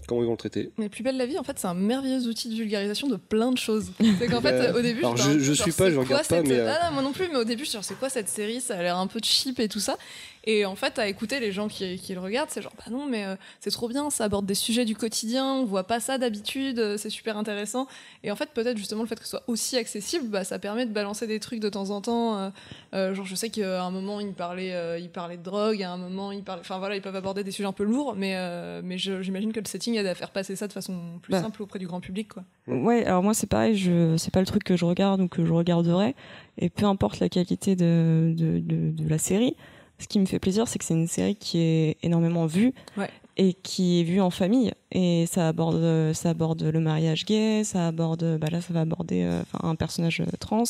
comment 0.08 0.22
ils 0.22 0.26
vont 0.26 0.32
le 0.32 0.36
traiter. 0.38 0.70
Mais 0.78 0.88
Plus 0.88 1.02
belle 1.04 1.16
la 1.16 1.26
vie, 1.26 1.38
en 1.38 1.44
fait, 1.44 1.58
c'est 1.58 1.66
un 1.68 1.74
merveilleux 1.74 2.26
outil 2.26 2.48
de 2.48 2.54
vulgarisation 2.54 3.06
de 3.08 3.16
plein 3.16 3.52
de 3.52 3.58
choses. 3.58 3.92
C'est 4.18 4.26
qu'en 4.26 4.40
fait, 4.40 4.72
Bah, 4.72 4.78
au 4.78 4.82
début, 4.82 5.00
alors 5.00 5.16
je- 5.16 5.38
je 5.38 5.52
genre, 5.52 5.64
suis 5.66 5.72
pas, 5.72 5.90
je 5.90 5.96
regarde 5.98 6.26
pas, 6.26 6.36
cette- 6.38 6.48
mais, 6.48 6.54
euh, 6.58 6.72
Ah 6.80 6.86
non, 6.88 6.94
moi 6.94 7.02
non 7.02 7.12
plus, 7.12 7.28
mais 7.30 7.36
au 7.38 7.44
début, 7.44 7.64
je 7.64 7.68
suis 7.68 7.76
genre, 7.76 7.84
c'est 7.84 7.98
quoi 7.98 8.08
cette 8.08 8.28
série? 8.28 8.60
Ça 8.60 8.76
a 8.76 8.82
l'air 8.82 8.96
un 8.96 9.06
peu 9.06 9.20
cheap 9.22 9.60
et 9.60 9.68
tout 9.68 9.80
ça. 9.80 9.96
Et 10.44 10.64
en 10.64 10.76
fait, 10.76 10.98
à 10.98 11.08
écouter 11.08 11.40
les 11.40 11.52
gens 11.52 11.68
qui, 11.68 11.98
qui 11.98 12.14
le 12.14 12.20
regardent, 12.20 12.48
c'est 12.50 12.62
genre, 12.62 12.72
bah 12.78 12.90
non, 12.90 13.06
mais 13.06 13.24
euh, 13.26 13.36
c'est 13.60 13.70
trop 13.70 13.88
bien, 13.88 14.08
ça 14.10 14.24
aborde 14.24 14.46
des 14.46 14.54
sujets 14.54 14.84
du 14.84 14.96
quotidien, 14.96 15.44
on 15.44 15.64
voit 15.64 15.84
pas 15.84 16.00
ça 16.00 16.16
d'habitude, 16.16 16.78
euh, 16.78 16.96
c'est 16.96 17.10
super 17.10 17.36
intéressant. 17.36 17.86
Et 18.24 18.30
en 18.30 18.36
fait, 18.36 18.48
peut-être 18.54 18.78
justement 18.78 19.02
le 19.02 19.08
fait 19.08 19.16
que 19.16 19.24
ce 19.24 19.30
soit 19.30 19.42
aussi 19.46 19.76
accessible, 19.76 20.28
bah, 20.28 20.44
ça 20.44 20.58
permet 20.58 20.86
de 20.86 20.92
balancer 20.92 21.26
des 21.26 21.38
trucs 21.40 21.60
de 21.60 21.68
temps 21.68 21.90
en 21.90 22.00
temps. 22.00 22.50
euh, 22.94 23.14
genre, 23.14 23.26
je 23.26 23.34
sais 23.34 23.50
qu'à 23.50 23.82
un 23.82 23.90
moment, 23.90 24.20
ils 24.20 24.32
parlaient, 24.32 25.00
ils 25.02 25.10
parlaient 25.10 25.36
de 25.36 25.42
drogue, 25.42 25.82
à 25.82 25.90
un 25.92 25.98
moment, 25.98 26.32
ils 26.32 26.42
parlaient. 26.42 26.60
Enfin 26.60 26.78
voilà, 26.78 26.96
ils 26.96 27.02
peuvent 27.02 27.16
aborder 27.16 27.44
des 27.44 27.50
sujets 27.50 27.68
un 27.68 27.72
peu 27.72 27.84
lourds, 27.84 28.14
mais, 28.16 28.34
mais 28.82 28.96
j'imagine 28.96 29.52
que 29.52 29.60
le 29.60 29.66
setting 29.66 29.96
aide 29.96 30.06
à 30.06 30.14
faire 30.14 30.30
passer 30.30 30.56
ça 30.56 30.66
de 30.66 30.72
façon 30.72 30.94
plus 31.20 31.32
Bah. 31.32 31.42
simple 31.42 31.62
auprès 31.62 31.78
du 31.78 31.86
grand 31.86 32.00
public, 32.00 32.28
quoi. 32.28 32.44
Ouais, 32.66 33.04
alors 33.04 33.22
moi 33.22 33.34
c'est 33.34 33.46
pareil, 33.46 33.76
je 33.76 34.16
c'est 34.18 34.32
pas 34.32 34.40
le 34.40 34.46
truc 34.46 34.62
que 34.64 34.76
je 34.76 34.84
regarde 34.84 35.20
ou 35.20 35.28
que 35.28 35.44
je 35.44 35.52
regarderai, 35.52 36.14
et 36.58 36.68
peu 36.68 36.84
importe 36.86 37.18
la 37.20 37.28
qualité 37.28 37.76
de, 37.76 38.34
de, 38.36 38.58
de, 38.58 38.90
de 38.90 39.08
la 39.08 39.18
série, 39.18 39.56
ce 39.98 40.06
qui 40.08 40.18
me 40.18 40.26
fait 40.26 40.38
plaisir, 40.38 40.68
c'est 40.68 40.78
que 40.78 40.84
c'est 40.84 40.94
une 40.94 41.06
série 41.08 41.36
qui 41.36 41.58
est 41.58 41.96
énormément 42.02 42.46
vue 42.46 42.72
Ouais. 42.96 43.10
et 43.36 43.54
qui 43.54 44.00
est 44.00 44.04
vue 44.04 44.20
en 44.20 44.30
famille, 44.30 44.72
et 44.92 45.26
ça 45.26 45.48
aborde 45.48 46.12
ça 46.12 46.30
aborde 46.30 46.62
le 46.62 46.80
mariage 46.80 47.24
gay, 47.24 47.62
ça 47.64 47.88
aborde 47.88 48.38
bah 48.40 48.48
là 48.50 48.60
ça 48.60 48.72
va 48.72 48.80
aborder 48.82 49.22
euh, 49.24 49.42
un 49.62 49.74
personnage 49.74 50.20
euh, 50.20 50.26
trans, 50.40 50.64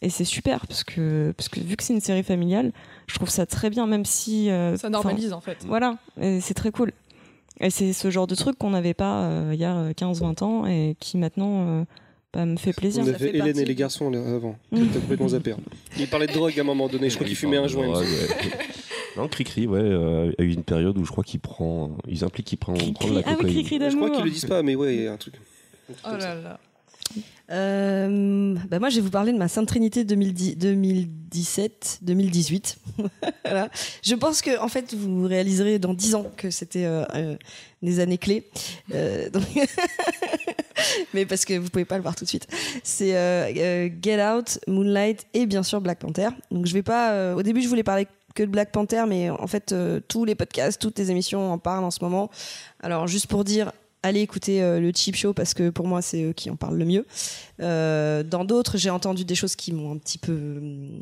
et 0.00 0.10
c'est 0.10 0.24
super 0.24 0.66
parce 0.66 0.84
que 0.84 1.32
parce 1.36 1.48
que 1.48 1.60
vu 1.60 1.76
que 1.76 1.82
c'est 1.84 1.92
une 1.94 2.00
série 2.00 2.22
familiale, 2.22 2.72
je 3.06 3.14
trouve 3.14 3.28
ça 3.30 3.46
très 3.46 3.70
bien, 3.70 3.86
même 3.86 4.04
si 4.04 4.50
euh, 4.50 4.76
Ça 4.76 4.88
normalise, 4.90 5.32
en 5.32 5.40
fait. 5.40 5.58
voilà, 5.66 5.96
c'est 6.40 6.54
très 6.54 6.70
cool. 6.70 6.92
Et 7.60 7.70
c'est 7.70 7.92
ce 7.92 8.10
genre 8.10 8.26
de 8.26 8.34
truc 8.34 8.58
qu'on 8.58 8.70
n'avait 8.70 8.94
pas 8.94 9.22
euh, 9.24 9.50
il 9.54 9.60
y 9.60 9.64
a 9.64 9.92
15-20 9.92 10.42
ans 10.42 10.66
et 10.66 10.96
qui 10.98 11.16
maintenant 11.18 11.66
euh, 11.68 11.84
bah, 12.32 12.46
me 12.46 12.56
fait 12.56 12.72
plaisir. 12.72 13.02
On 13.04 13.08
avait 13.08 13.18
fait 13.18 13.28
Hélène 13.30 13.44
partie 13.46 13.60
et 13.60 13.64
les 13.64 13.74
garçons 13.74 14.10
là, 14.10 14.18
avant. 14.34 14.56
T'as 14.72 15.00
complètement 15.00 15.28
zappé. 15.28 15.54
Il 15.98 16.08
parlait 16.08 16.26
de 16.26 16.32
drogue 16.32 16.58
à 16.58 16.60
un 16.62 16.64
moment 16.64 16.88
donné. 16.88 17.10
Je 17.10 17.14
crois 17.16 17.26
qu'il 17.26 17.36
fumait 17.36 17.58
un 17.58 17.68
joint. 17.68 17.88
Ouais. 18.00 18.06
Non, 19.14 19.28
Cricri, 19.28 19.66
ouais, 19.66 19.78
euh, 19.78 20.32
a 20.38 20.42
eu 20.42 20.52
une 20.54 20.62
période 20.64 20.96
où 20.96 21.04
je 21.04 21.10
crois 21.10 21.22
qu'il 21.22 21.38
prend, 21.38 21.90
ils 22.08 22.24
impliquent 22.24 22.46
qu'il 22.46 22.56
prend, 22.56 22.72
prend 22.72 23.08
de 23.10 23.16
la 23.16 23.20
Ah 23.26 23.30
oui, 23.32 23.36
cocaïne. 23.36 23.52
cri-cri 23.66 23.74
Je 23.74 23.94
crois 23.96 24.08
d'amour. 24.08 24.12
qu'ils 24.16 24.24
le 24.24 24.30
disent 24.30 24.46
pas, 24.46 24.62
mais 24.62 24.74
ouais, 24.74 24.94
il 24.96 25.02
y 25.02 25.06
a 25.06 25.12
un 25.12 25.16
truc. 25.18 25.34
Oh 25.90 26.16
là 26.18 26.34
là. 26.34 26.58
Euh, 27.52 28.56
bah 28.68 28.78
moi, 28.78 28.88
je 28.88 28.96
vais 28.96 29.02
vous 29.02 29.10
parler 29.10 29.32
de 29.32 29.38
ma 29.38 29.48
Sainte 29.48 29.68
Trinité 29.68 30.04
2010 30.04 30.56
2017-2018. 31.32 32.76
voilà. 33.44 33.68
Je 34.02 34.14
pense 34.14 34.42
que, 34.42 34.58
en 34.60 34.68
fait, 34.68 34.94
vous 34.94 35.26
réaliserez 35.26 35.78
dans 35.78 35.94
10 35.94 36.14
ans 36.14 36.26
que 36.36 36.50
c'était 36.50 36.84
euh, 36.84 37.04
euh, 37.14 37.36
des 37.82 38.00
années 38.00 38.18
clés. 38.18 38.48
Euh, 38.94 39.28
Mais 41.14 41.26
parce 41.26 41.44
que 41.44 41.58
vous 41.58 41.68
pouvez 41.68 41.84
pas 41.84 41.96
le 41.96 42.02
voir 42.02 42.14
tout 42.16 42.24
de 42.24 42.28
suite. 42.28 42.46
C'est 42.82 43.12
Get 44.02 44.24
Out, 44.24 44.58
Moonlight 44.66 45.26
et 45.34 45.46
bien 45.46 45.62
sûr 45.62 45.80
Black 45.80 45.98
Panther. 45.98 46.28
Donc 46.50 46.66
je 46.66 46.74
vais 46.74 46.82
pas. 46.82 47.34
au 47.34 47.42
début, 47.42 47.62
je 47.62 47.68
voulais 47.68 47.82
parler 47.82 48.06
que 48.34 48.42
de 48.42 48.48
Black 48.48 48.72
Panther, 48.72 49.04
mais 49.06 49.30
en 49.30 49.46
fait, 49.46 49.74
tous 50.08 50.24
les 50.24 50.34
podcasts, 50.34 50.80
toutes 50.80 50.98
les 50.98 51.10
émissions 51.10 51.52
en 51.52 51.58
parlent 51.58 51.84
en 51.84 51.90
ce 51.90 52.02
moment. 52.02 52.30
Alors, 52.82 53.06
juste 53.06 53.26
pour 53.26 53.44
dire, 53.44 53.70
allez 54.02 54.20
écouter 54.20 54.62
euh, 54.62 54.80
le 54.80 54.92
Cheap 54.94 55.16
Show 55.16 55.32
parce 55.32 55.54
que 55.54 55.70
pour 55.70 55.86
moi, 55.86 56.02
c'est 56.02 56.22
eux 56.24 56.32
qui 56.32 56.50
en 56.50 56.56
parlent 56.56 56.76
le 56.76 56.84
mieux. 56.84 57.06
Euh, 57.60 58.22
dans 58.22 58.44
d'autres, 58.44 58.76
j'ai 58.78 58.90
entendu 58.90 59.24
des 59.24 59.34
choses 59.34 59.56
qui 59.56 59.72
m'ont 59.72 59.92
un 59.92 59.98
petit 59.98 60.18
peu 60.18 60.32
hum, 60.32 61.00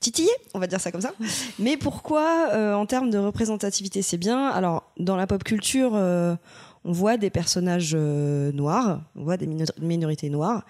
titillé, 0.00 0.30
on 0.54 0.58
va 0.58 0.66
dire 0.66 0.80
ça 0.80 0.90
comme 0.90 1.00
ça. 1.00 1.12
Mais 1.58 1.76
pourquoi, 1.76 2.48
euh, 2.52 2.74
en 2.74 2.86
termes 2.86 3.10
de 3.10 3.18
représentativité, 3.18 4.02
c'est 4.02 4.18
bien? 4.18 4.48
Alors, 4.48 4.90
dans 4.98 5.16
la 5.16 5.26
pop 5.26 5.44
culture, 5.44 5.92
on 5.92 6.92
voit 6.92 7.16
des 7.16 7.30
personnages 7.30 7.94
noirs, 7.94 9.02
on 9.16 9.24
voit 9.24 9.36
des 9.36 9.46
mino- 9.46 9.64
minorités 9.80 10.30
noires. 10.30 10.64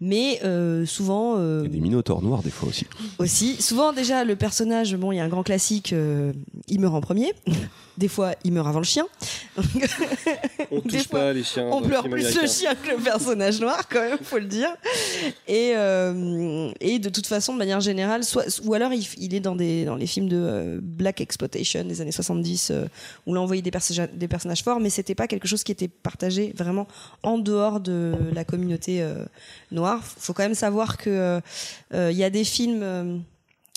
Mais 0.00 0.40
euh, 0.44 0.84
souvent, 0.86 1.36
euh, 1.38 1.60
Il 1.64 1.66
y 1.68 1.70
a 1.70 1.72
des 1.76 1.80
minotaures 1.80 2.20
noirs 2.22 2.42
des 2.42 2.50
fois 2.50 2.68
aussi. 2.68 2.86
aussi. 3.18 3.62
Souvent, 3.62 3.92
déjà, 3.92 4.24
le 4.24 4.36
personnage, 4.36 4.94
bon, 4.96 5.12
il 5.12 5.16
y 5.16 5.20
a 5.20 5.24
un 5.24 5.28
grand 5.28 5.42
classique, 5.44 5.92
euh, 5.92 6.32
il 6.68 6.80
meurt 6.80 6.94
en 6.94 7.00
premier. 7.00 7.32
Des 7.96 8.08
fois, 8.08 8.32
il 8.42 8.50
meurt 8.52 8.66
avant 8.66 8.80
le 8.80 8.84
chien. 8.84 9.06
On 10.72 10.78
Des 10.80 10.88
touche 10.98 11.06
fois, 11.08 11.20
pas 11.20 11.32
les 11.32 11.44
chiens. 11.44 11.68
On 11.70 11.80
pleure 11.80 12.02
films 12.02 12.14
plus 12.16 12.40
le 12.42 12.48
chien 12.48 12.74
que 12.74 12.90
le 12.90 12.96
personnage 12.96 13.60
noir, 13.60 13.86
quand 13.88 14.00
même, 14.00 14.18
faut 14.20 14.38
le 14.38 14.46
dire. 14.46 14.68
Et, 15.46 15.74
euh, 15.76 16.72
et 16.80 16.98
de 16.98 17.08
toute 17.08 17.28
façon, 17.28 17.52
de 17.52 17.58
manière 17.58 17.78
générale, 17.80 18.24
soit, 18.24 18.46
ou 18.64 18.74
alors 18.74 18.92
il, 18.92 19.06
il 19.18 19.32
est 19.32 19.38
dans, 19.38 19.54
des, 19.54 19.84
dans 19.84 19.94
les 19.94 20.08
films 20.08 20.28
de 20.28 20.36
euh, 20.36 20.78
Black 20.82 21.20
Exploitation 21.20 21.84
des 21.84 22.00
années 22.00 22.10
70, 22.10 22.70
euh, 22.72 22.86
où 23.26 23.34
là 23.34 23.40
on 23.40 23.46
voyait 23.46 23.62
des, 23.62 23.70
perso- 23.70 23.94
des 24.12 24.26
personnages 24.28 24.64
forts, 24.64 24.80
mais 24.80 24.90
c'était 24.90 25.14
pas 25.14 25.28
quelque 25.28 25.46
chose 25.46 25.62
qui 25.62 25.70
était 25.70 25.86
partagé 25.86 26.52
vraiment 26.56 26.88
en 27.22 27.38
dehors 27.38 27.78
de 27.78 28.14
la 28.34 28.44
communauté 28.44 29.02
euh, 29.02 29.24
noire. 29.84 30.00
Faut 30.18 30.32
quand 30.32 30.42
même 30.44 30.54
savoir 30.54 30.96
que 30.96 31.10
euh, 31.10 31.40
euh, 31.94 32.10
il 32.10 32.16
y 32.16 32.24
a 32.24 32.30
des 32.30 32.44
films. 32.44 32.80
euh, 32.82 33.18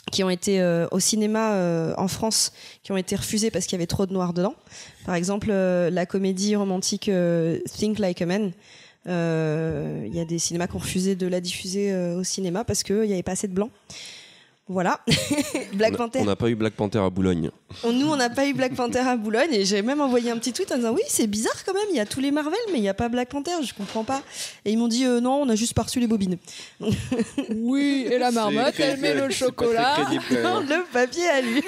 qui 0.09 0.23
ont 0.23 0.29
été 0.29 0.61
euh, 0.61 0.87
au 0.91 1.01
cinéma 1.01 1.51
euh, 1.55 1.93
en 1.97 2.07
France, 2.07 2.53
qui 2.81 2.93
ont 2.93 2.97
été 2.97 3.17
refusés 3.17 3.51
parce 3.51 3.65
qu'il 3.65 3.73
y 3.73 3.79
avait 3.79 3.87
trop 3.87 4.05
de 4.05 4.13
noir 4.13 4.31
dedans. 4.31 4.55
Par 5.05 5.15
exemple, 5.15 5.49
euh, 5.51 5.89
la 5.89 6.05
comédie 6.05 6.55
romantique 6.55 7.11
Think 7.77 7.99
Like 7.99 8.21
a 8.21 8.25
Man. 8.25 8.53
Il 9.05 10.15
y 10.15 10.19
a 10.21 10.25
des 10.25 10.39
cinémas 10.39 10.67
qui 10.67 10.75
ont 10.77 10.79
refusé 10.79 11.15
de 11.17 11.27
la 11.27 11.41
diffuser 11.41 11.93
au 12.15 12.23
cinéma 12.23 12.63
parce 12.63 12.83
qu'il 12.83 13.01
n'y 13.01 13.11
avait 13.11 13.21
pas 13.23 13.33
assez 13.33 13.49
de 13.49 13.53
blanc. 13.53 13.69
Voilà. 14.69 15.01
Black 15.73 15.91
On 15.91 15.95
a- 15.95 15.97
Panther. 15.97 16.19
On 16.21 16.25
n'a 16.25 16.35
pas 16.37 16.49
eu 16.49 16.55
Black 16.55 16.73
Panther 16.73 16.99
à 16.99 17.09
Boulogne. 17.09 17.51
On- 17.83 17.91
Nous, 17.91 18.07
on 18.07 18.15
n'a 18.15 18.29
pas 18.29 18.47
eu 18.47 18.53
Black 18.53 18.75
Panther 18.75 18.99
à 18.99 19.17
Boulogne 19.17 19.49
et 19.51 19.65
j'ai 19.65 19.81
même 19.81 19.99
envoyé 20.01 20.31
un 20.31 20.37
petit 20.37 20.53
tweet 20.53 20.71
en 20.71 20.77
disant 20.77 20.93
oui, 20.93 21.01
c'est 21.09 21.27
bizarre 21.27 21.63
quand 21.65 21.73
même, 21.73 21.83
il 21.91 21.97
y 21.97 21.99
a 21.99 22.05
tous 22.05 22.21
les 22.21 22.31
Marvel, 22.31 22.53
mais 22.71 22.77
il 22.79 22.81
n'y 22.81 22.87
a 22.89 22.93
pas 22.93 23.09
Black 23.09 23.29
Panther, 23.29 23.51
je 23.63 23.73
comprends 23.73 24.03
pas. 24.05 24.21
Et 24.65 24.71
ils 24.71 24.77
m'ont 24.77 24.87
dit 24.87 25.03
euh, 25.05 25.19
non, 25.19 25.41
on 25.41 25.49
a 25.49 25.55
juste 25.55 25.73
pas 25.73 25.83
reçu 25.83 25.99
les 25.99 26.07
bobines. 26.07 26.37
Oui, 27.49 28.07
et 28.11 28.17
la 28.17 28.31
marmotte, 28.31 28.73
elle 28.79 28.99
met 28.99 29.13
le 29.13 29.29
chocolat. 29.29 29.97
même. 30.09 30.19
le 30.69 30.91
papier 30.91 31.27
à 31.27 31.41
lui. 31.41 31.61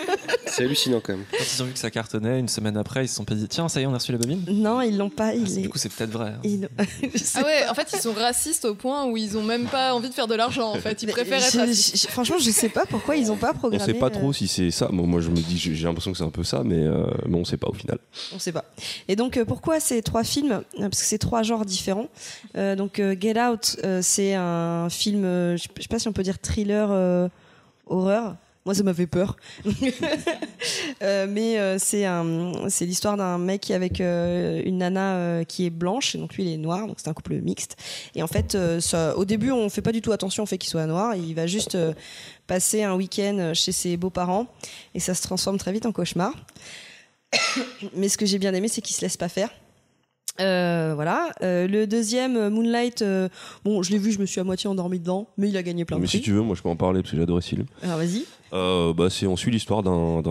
C'est 0.45 0.63
hallucinant 0.63 0.99
quand 1.03 1.13
même. 1.13 1.25
Quand 1.31 1.37
ils 1.55 1.63
ont 1.63 1.65
vu 1.65 1.73
que 1.73 1.79
ça 1.79 1.91
cartonnait, 1.91 2.39
une 2.39 2.47
semaine 2.49 2.77
après, 2.77 3.05
ils 3.05 3.07
se 3.07 3.15
sont 3.15 3.25
pas 3.25 3.35
dit 3.35 3.47
tiens, 3.47 3.67
ça 3.69 3.79
y 3.79 3.83
est, 3.83 3.85
on 3.87 3.93
a 3.93 3.97
reçu 3.97 4.11
la 4.11 4.17
bobine. 4.17 4.43
Non, 4.49 4.81
ils 4.81 4.97
l'ont 4.97 5.09
pas. 5.09 5.33
Ils 5.33 5.61
Du 5.61 5.69
coup, 5.69 5.77
c'est 5.77 5.91
peut-être 5.91 6.11
vrai. 6.11 6.29
hein. 6.35 6.39
ils- 6.43 6.67
Ah 7.35 7.43
ouais, 7.43 7.67
en 7.69 7.73
fait, 7.73 7.87
ils 7.93 7.99
sont 8.01 8.13
racistes 8.13 8.65
au 8.65 8.75
point 8.75 9.05
où 9.05 9.17
ils 9.17 9.37
ont 9.37 9.43
même 9.43 9.65
pas 9.67 9.93
envie 9.93 10.09
de 10.09 10.13
faire 10.13 10.27
de 10.27 10.35
l'argent, 10.35 10.71
en 10.71 10.79
fait. 10.79 11.03
Ils 11.03 11.09
préfèrent 11.09 11.43
être 11.43 11.57
racistes. 11.57 12.07
franchement, 12.09 12.37
je 12.39 12.49
sais 12.51 12.69
pas 12.69 12.85
pourquoi 12.85 13.15
ils 13.15 13.31
ont 13.31 13.37
pas 13.37 13.51
On 13.53 13.57
programmé. 13.57 13.83
sait 13.85 13.93
pas 13.93 14.07
euh, 14.07 14.09
trop 14.09 14.33
si 14.33 14.47
c'est 14.47 14.71
ça. 14.71 14.89
Moi, 14.91 15.05
moi, 15.05 15.21
je 15.21 15.29
me 15.29 15.35
dis, 15.35 15.57
j'ai 15.57 15.75
j'ai 15.75 15.87
l'impression 15.89 16.11
que 16.11 16.17
c'est 16.17 16.23
un 16.23 16.29
peu 16.29 16.43
ça, 16.43 16.63
mais, 16.63 16.77
euh, 16.77 17.05
on 17.31 17.45
sait 17.45 17.57
pas 17.57 17.67
au 17.67 17.73
final. 17.73 17.99
On 18.33 18.39
sait 18.39 18.51
pas. 18.51 18.65
Et 19.07 19.15
donc 19.15 19.37
euh, 19.37 19.45
pourquoi 19.45 19.79
ces 19.79 20.01
trois 20.01 20.23
films 20.23 20.51
Euh, 20.51 20.81
Parce 20.81 20.99
que 21.01 21.05
c'est 21.05 21.17
trois 21.17 21.43
genres 21.43 21.65
différents. 21.65 22.07
Euh, 22.57 22.75
donc 22.75 23.01
Get 23.19 23.39
Out, 23.39 23.77
c'est 24.01 24.33
un 24.35 24.89
film, 24.89 25.23
je 25.23 25.67
je 25.75 25.81
sais 25.81 25.87
pas 25.89 25.99
si 25.99 26.07
on 26.07 26.13
peut 26.13 26.23
dire 26.23 26.39
thriller 26.39 27.29
horreur. 27.87 28.35
Moi, 28.65 28.75
ça 28.75 28.83
m'a 28.83 28.93
fait 28.93 29.07
peur. 29.07 29.37
Mais 31.01 31.57
euh, 31.59 31.77
c'est 31.79 32.85
l'histoire 32.85 33.17
d'un 33.17 33.37
mec 33.37 33.71
avec 33.71 33.99
une 33.99 34.77
nana 34.79 35.43
qui 35.45 35.65
est 35.65 35.69
blanche, 35.69 36.15
et 36.15 36.17
donc 36.17 36.35
lui 36.35 36.43
il 36.43 36.53
est 36.53 36.57
noir, 36.57 36.85
donc 36.87 36.97
c'est 36.99 37.09
un 37.09 37.13
couple 37.13 37.35
mixte. 37.35 37.77
Et 38.15 38.21
en 38.23 38.27
fait, 38.27 38.57
au 39.15 39.25
début, 39.25 39.51
on 39.51 39.69
fait 39.69 39.81
pas 39.81 39.91
du 39.93 40.01
tout 40.01 40.11
attention 40.11 40.43
au 40.43 40.45
fait 40.45 40.57
qu'il 40.57 40.69
soit 40.69 40.85
noir. 40.85 41.15
Il 41.15 41.33
va 41.35 41.47
juste 41.47 41.77
passer 42.49 42.83
un 42.83 42.95
week-end 42.95 43.51
chez 43.53 43.71
ses 43.71 43.95
beaux-parents, 43.95 44.47
et 44.95 44.99
ça 44.99 45.13
se 45.13 45.21
transforme 45.21 45.57
très 45.57 45.71
vite 45.71 45.85
en 45.85 45.93
cauchemar. 45.93 46.33
Mais 47.95 48.09
ce 48.09 48.17
que 48.17 48.25
j'ai 48.25 48.39
bien 48.39 48.53
aimé, 48.53 48.67
c'est 48.67 48.81
qu'il 48.81 48.95
se 48.95 49.01
laisse 49.01 49.15
pas 49.17 49.29
faire. 49.29 49.49
Euh, 50.41 50.93
voilà. 50.95 51.29
Euh, 51.41 51.67
le 51.67 51.85
deuxième, 51.85 52.37
euh, 52.37 52.49
Moonlight, 52.49 53.01
euh, 53.01 53.27
bon, 53.65 53.83
je 53.83 53.91
l'ai 53.91 53.97
vu, 53.97 54.13
je 54.13 54.19
me 54.19 54.25
suis 54.25 54.39
à 54.39 54.45
moitié 54.45 54.69
endormi 54.69 54.97
dedans, 54.97 55.27
mais 55.37 55.49
il 55.49 55.57
a 55.57 55.63
gagné 55.63 55.83
plein 55.83 55.97
de 55.97 56.01
mais 56.01 56.07
si 56.07 56.17
prix. 56.19 56.23
tu 56.25 56.31
veux, 56.31 56.41
moi, 56.41 56.55
je 56.55 56.61
peux 56.61 56.69
en 56.69 56.77
parler 56.77 57.01
parce 57.01 57.11
que 57.11 57.17
j'ai 57.17 57.23
adoré 57.23 57.41
ce 57.41 57.49
film. 57.49 57.65
Alors 57.83 57.97
vas-y. 57.97 58.23
Euh, 58.53 58.93
bah, 58.93 59.09
c'est 59.09 59.27
on 59.27 59.35
suit 59.35 59.51
l'histoire 59.51 59.83
d'un, 59.83 60.23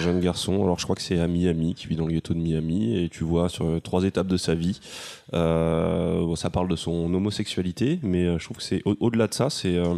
jeune 0.00 0.18
garçon. 0.20 0.64
Alors 0.64 0.78
je 0.80 0.84
crois 0.84 0.96
que 0.96 1.02
c'est 1.02 1.20
à 1.20 1.28
Miami, 1.28 1.74
qui 1.74 1.86
vit 1.86 1.94
dans 1.94 2.06
le 2.06 2.12
ghetto 2.14 2.34
de 2.34 2.40
Miami, 2.40 2.98
et 3.04 3.08
tu 3.08 3.22
vois 3.22 3.48
sur 3.48 3.64
euh, 3.64 3.80
trois 3.80 4.02
étapes 4.02 4.26
de 4.26 4.36
sa 4.36 4.54
vie. 4.56 4.80
Euh, 5.34 6.18
bon, 6.20 6.34
ça 6.34 6.50
parle 6.50 6.68
de 6.68 6.76
son 6.76 6.92
homosexualité, 7.14 8.00
mais 8.02 8.24
euh, 8.24 8.38
je 8.38 8.44
trouve 8.44 8.56
que 8.56 8.62
c'est 8.64 8.82
au- 8.86 8.96
au-delà 8.98 9.28
de 9.28 9.34
ça, 9.34 9.50
c'est 9.50 9.76
euh, 9.76 9.94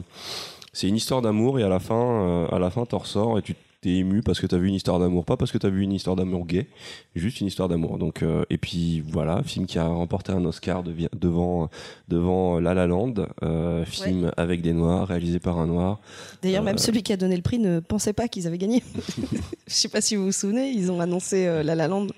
c'est 0.72 0.88
une 0.88 0.96
histoire 0.96 1.22
d'amour 1.22 1.58
et 1.58 1.62
à 1.62 1.68
la 1.68 1.80
fin, 1.80 1.94
euh, 1.94 2.46
à 2.48 2.58
la 2.58 2.70
fin, 2.70 2.84
t'en 2.86 2.98
ressors 2.98 3.38
et 3.38 3.42
tu 3.42 3.54
t'es 3.80 3.94
ému 3.96 4.20
parce 4.20 4.40
que 4.40 4.46
t'as 4.46 4.58
vu 4.58 4.68
une 4.68 4.74
histoire 4.74 4.98
d'amour, 4.98 5.24
pas 5.24 5.38
parce 5.38 5.50
que 5.52 5.58
t'as 5.58 5.70
vu 5.70 5.82
une 5.82 5.92
histoire 5.92 6.14
d'amour 6.14 6.46
gay, 6.46 6.66
juste 7.14 7.40
une 7.40 7.46
histoire 7.46 7.66
d'amour. 7.68 7.96
Donc 7.96 8.22
euh, 8.22 8.44
et 8.50 8.58
puis 8.58 9.00
voilà, 9.00 9.42
film 9.42 9.64
qui 9.66 9.78
a 9.78 9.86
remporté 9.86 10.32
un 10.32 10.44
Oscar 10.44 10.82
devant 10.82 11.70
devant 12.08 12.60
La 12.60 12.74
La 12.74 12.86
Land, 12.86 13.14
euh, 13.42 13.84
film 13.86 14.32
avec 14.36 14.60
des 14.60 14.74
noirs, 14.74 15.08
réalisé 15.08 15.38
par 15.38 15.58
un 15.58 15.66
noir. 15.66 15.98
D'ailleurs, 16.42 16.62
Euh, 16.62 16.66
même 16.66 16.78
celui 16.78 17.02
qui 17.02 17.12
a 17.12 17.16
donné 17.16 17.36
le 17.36 17.42
prix 17.42 17.58
ne 17.58 17.80
pensait 17.80 18.12
pas 18.12 18.28
qu'ils 18.28 18.46
avaient 18.46 18.58
gagné. 18.58 18.82
Je 19.66 19.74
sais 19.74 19.88
pas 19.88 20.02
si 20.02 20.14
vous 20.14 20.26
vous 20.26 20.32
souvenez, 20.32 20.70
ils 20.70 20.92
ont 20.92 21.00
annoncé 21.00 21.46
La 21.64 21.74
La 21.74 21.88
Land 21.88 22.08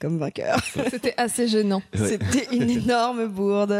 comme 0.00 0.18
vainqueur. 0.18 0.58
C'était 0.90 1.14
assez 1.16 1.48
gênant. 1.48 1.82
Ouais. 1.98 2.08
C'était 2.08 2.54
une 2.56 2.68
énorme 2.82 3.26
bourde. 3.28 3.72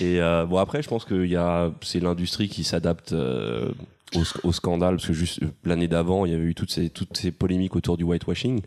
Et 0.00 0.20
euh, 0.20 0.44
bon 0.46 0.58
après, 0.58 0.82
je 0.82 0.88
pense 0.88 1.04
que 1.04 1.24
il 1.24 1.30
y 1.30 1.36
a, 1.36 1.70
c'est 1.82 2.00
l'industrie 2.00 2.48
qui 2.48 2.64
s'adapte 2.64 3.12
euh, 3.12 3.70
au, 4.14 4.20
sc- 4.20 4.40
au 4.44 4.52
scandale 4.52 4.96
parce 4.96 5.06
que 5.06 5.12
juste 5.12 5.42
euh, 5.42 5.46
l'année 5.64 5.88
d'avant, 5.88 6.24
il 6.26 6.32
y 6.32 6.34
avait 6.34 6.44
eu 6.44 6.54
toutes 6.54 6.70
ces 6.72 6.88
toutes 6.90 7.16
ces 7.16 7.30
polémiques 7.30 7.76
autour 7.76 7.96
du 7.96 8.04
whitewashing. 8.04 8.60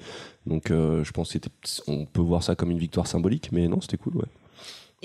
Donc 0.45 0.71
euh, 0.71 1.03
je 1.03 1.11
pense 1.11 1.27
que 1.29 1.33
c'était, 1.33 1.49
on 1.87 2.05
peut 2.05 2.21
voir 2.21 2.43
ça 2.43 2.55
comme 2.55 2.71
une 2.71 2.77
victoire 2.79 3.07
symbolique, 3.07 3.49
mais 3.51 3.67
non, 3.67 3.81
c'était 3.81 3.97
cool, 3.97 4.15
ouais. 4.17 4.25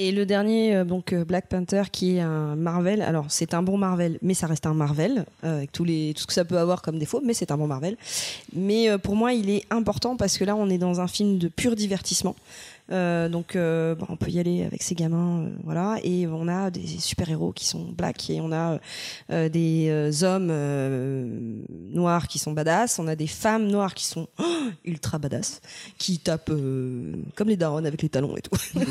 Et 0.00 0.12
le 0.12 0.26
dernier, 0.26 0.76
euh, 0.76 0.84
donc 0.84 1.12
euh, 1.12 1.24
Black 1.24 1.48
Panther, 1.48 1.82
qui 1.90 2.16
est 2.16 2.20
un 2.20 2.54
Marvel. 2.54 3.02
Alors, 3.02 3.26
c'est 3.30 3.52
un 3.52 3.64
bon 3.64 3.76
Marvel, 3.76 4.20
mais 4.22 4.32
ça 4.32 4.46
reste 4.46 4.64
un 4.64 4.72
Marvel, 4.72 5.26
euh, 5.42 5.56
avec 5.56 5.72
tous 5.72 5.82
les, 5.82 6.14
tout 6.14 6.22
ce 6.22 6.26
que 6.28 6.32
ça 6.32 6.44
peut 6.44 6.56
avoir 6.56 6.82
comme 6.82 7.00
défaut, 7.00 7.20
mais 7.24 7.34
c'est 7.34 7.50
un 7.50 7.56
bon 7.58 7.66
Marvel. 7.66 7.96
Mais 8.54 8.96
pour 8.98 9.16
moi, 9.16 9.32
il 9.32 9.50
est 9.50 9.64
important 9.70 10.16
parce 10.16 10.38
que 10.38 10.44
là, 10.44 10.54
on 10.54 10.70
est 10.70 10.78
dans 10.78 11.00
un 11.00 11.08
film 11.08 11.38
de 11.38 11.48
pur 11.48 11.74
divertissement. 11.74 12.36
Euh, 12.90 13.28
donc, 13.28 13.54
euh, 13.54 13.94
bon, 13.94 14.06
on 14.08 14.16
peut 14.16 14.30
y 14.30 14.38
aller 14.38 14.64
avec 14.64 14.82
ses 14.82 14.94
gamins, 14.94 15.42
euh, 15.42 15.48
voilà. 15.64 15.96
Et 16.02 16.26
on 16.26 16.48
a 16.48 16.70
des 16.70 16.86
super-héros 16.86 17.52
qui 17.52 17.66
sont 17.66 17.84
black, 17.96 18.30
et 18.30 18.40
on 18.40 18.50
a 18.52 18.78
euh, 19.30 19.48
des 19.48 19.88
euh, 19.90 20.10
hommes 20.22 20.48
euh, 20.50 21.28
noirs 21.92 22.28
qui 22.28 22.38
sont 22.38 22.52
badass, 22.52 22.98
on 22.98 23.06
a 23.08 23.14
des 23.16 23.26
femmes 23.26 23.66
noires 23.66 23.94
qui 23.94 24.06
sont 24.06 24.26
oh, 24.38 24.44
ultra 24.84 25.18
badass, 25.18 25.60
qui 25.98 26.18
tapent 26.18 26.50
euh, 26.50 27.12
comme 27.34 27.48
les 27.48 27.56
darons 27.56 27.84
avec 27.84 28.00
les 28.02 28.08
talons 28.08 28.36
et 28.36 28.42
tout. 28.42 28.58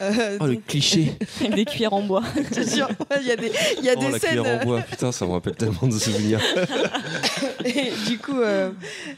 Euh, 0.00 0.38
Oh 0.40 0.46
le 0.46 0.56
cliché. 0.56 1.12
Avec 1.40 1.54
des 1.54 1.64
cuillères 1.64 1.92
en 1.92 2.02
bois. 2.02 2.22
je 2.36 2.60
te 2.62 2.68
jure, 2.68 2.88
il 3.20 3.26
y 3.26 3.30
a 3.30 3.36
des, 3.36 3.52
il 3.78 3.84
y 3.84 3.88
a 3.90 3.94
oh 3.96 4.00
des 4.00 4.10
la 4.10 4.18
scènes. 4.18 4.30
cuillère 4.42 4.60
en 4.60 4.64
bois, 4.64 4.80
putain, 4.82 5.12
ça 5.12 5.26
me 5.26 5.32
rappelle 5.32 5.54
tellement 5.54 5.86
de 5.88 5.98
souvenirs. 5.98 6.40
Et 7.64 7.92
du 8.06 8.18
coup, 8.18 8.40
euh, 8.40 8.70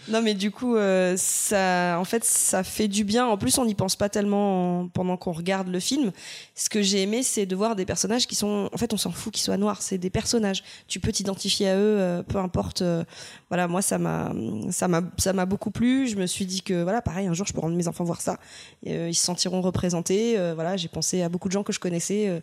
non 0.09 0.23
mais 0.23 0.35
du 0.35 0.51
coup, 0.51 0.77
euh, 0.77 1.15
ça, 1.17 1.97
en 1.99 2.05
fait, 2.05 2.25
ça 2.25 2.63
fait 2.63 2.89
du 2.89 3.05
bien. 3.05 3.16
En 3.25 3.39
plus, 3.39 3.57
on 3.59 3.65
n'y 3.65 3.75
pense 3.75 3.97
pas 3.97 4.09
tellement 4.09 4.81
en- 4.81 4.89
pendant 4.89 5.17
qu'on 5.17 5.33
regarde 5.33 5.69
le 5.69 5.81
film. 5.81 6.13
Ce 6.55 6.69
que 6.69 6.83
j'ai 6.83 7.03
aimé, 7.03 7.23
c'est 7.23 7.47
de 7.47 7.57
voir 7.57 7.75
des 7.77 7.87
personnages 7.87 8.27
qui 8.27 8.35
sont, 8.35 8.69
en 8.73 8.77
fait, 8.77 8.93
on 8.93 8.97
s'en 8.97 9.11
fout 9.13 9.33
qu'ils 9.33 9.43
soient 9.43 9.57
noirs. 9.57 9.81
C'est 9.81 9.99
des 9.99 10.11
personnages. 10.11 10.63
Tu 10.89 11.01
peux 11.01 11.13
t'identifier 11.13 11.69
à 11.71 11.77
eux, 11.77 11.99
euh, 11.99 12.23
peu 12.23 12.39
importe. 12.39 12.83
euh, 12.83 13.05
voilà, 13.49 13.69
moi, 13.69 13.81
ça 13.83 13.97
m'a, 13.99 14.33
ça 14.71 14.89
m'a, 14.89 15.01
ça 15.17 15.33
m'a 15.33 15.47
beaucoup 15.47 15.71
plu. 15.71 16.09
Je 16.09 16.17
me 16.17 16.27
suis 16.27 16.45
dit 16.47 16.63
que, 16.63 16.83
voilà, 16.83 17.01
pareil, 17.01 17.27
un 17.27 17.33
jour, 17.35 17.47
je 17.47 17.53
peux 17.53 17.61
rendre 17.61 17.77
mes 17.77 17.89
enfants 17.89 18.05
voir 18.05 18.21
ça. 18.21 18.39
Euh, 18.87 19.09
ils 19.09 19.15
se 19.15 19.25
sentiront 19.25 19.61
représentés. 19.63 20.37
Voilà, 20.55 20.77
j'ai 20.77 20.89
pensé 20.89 21.23
à 21.23 21.29
beaucoup 21.29 21.49
de 21.49 21.53
gens 21.53 21.63
que 21.63 21.73
je 21.73 21.81
connaissais. 21.81 22.43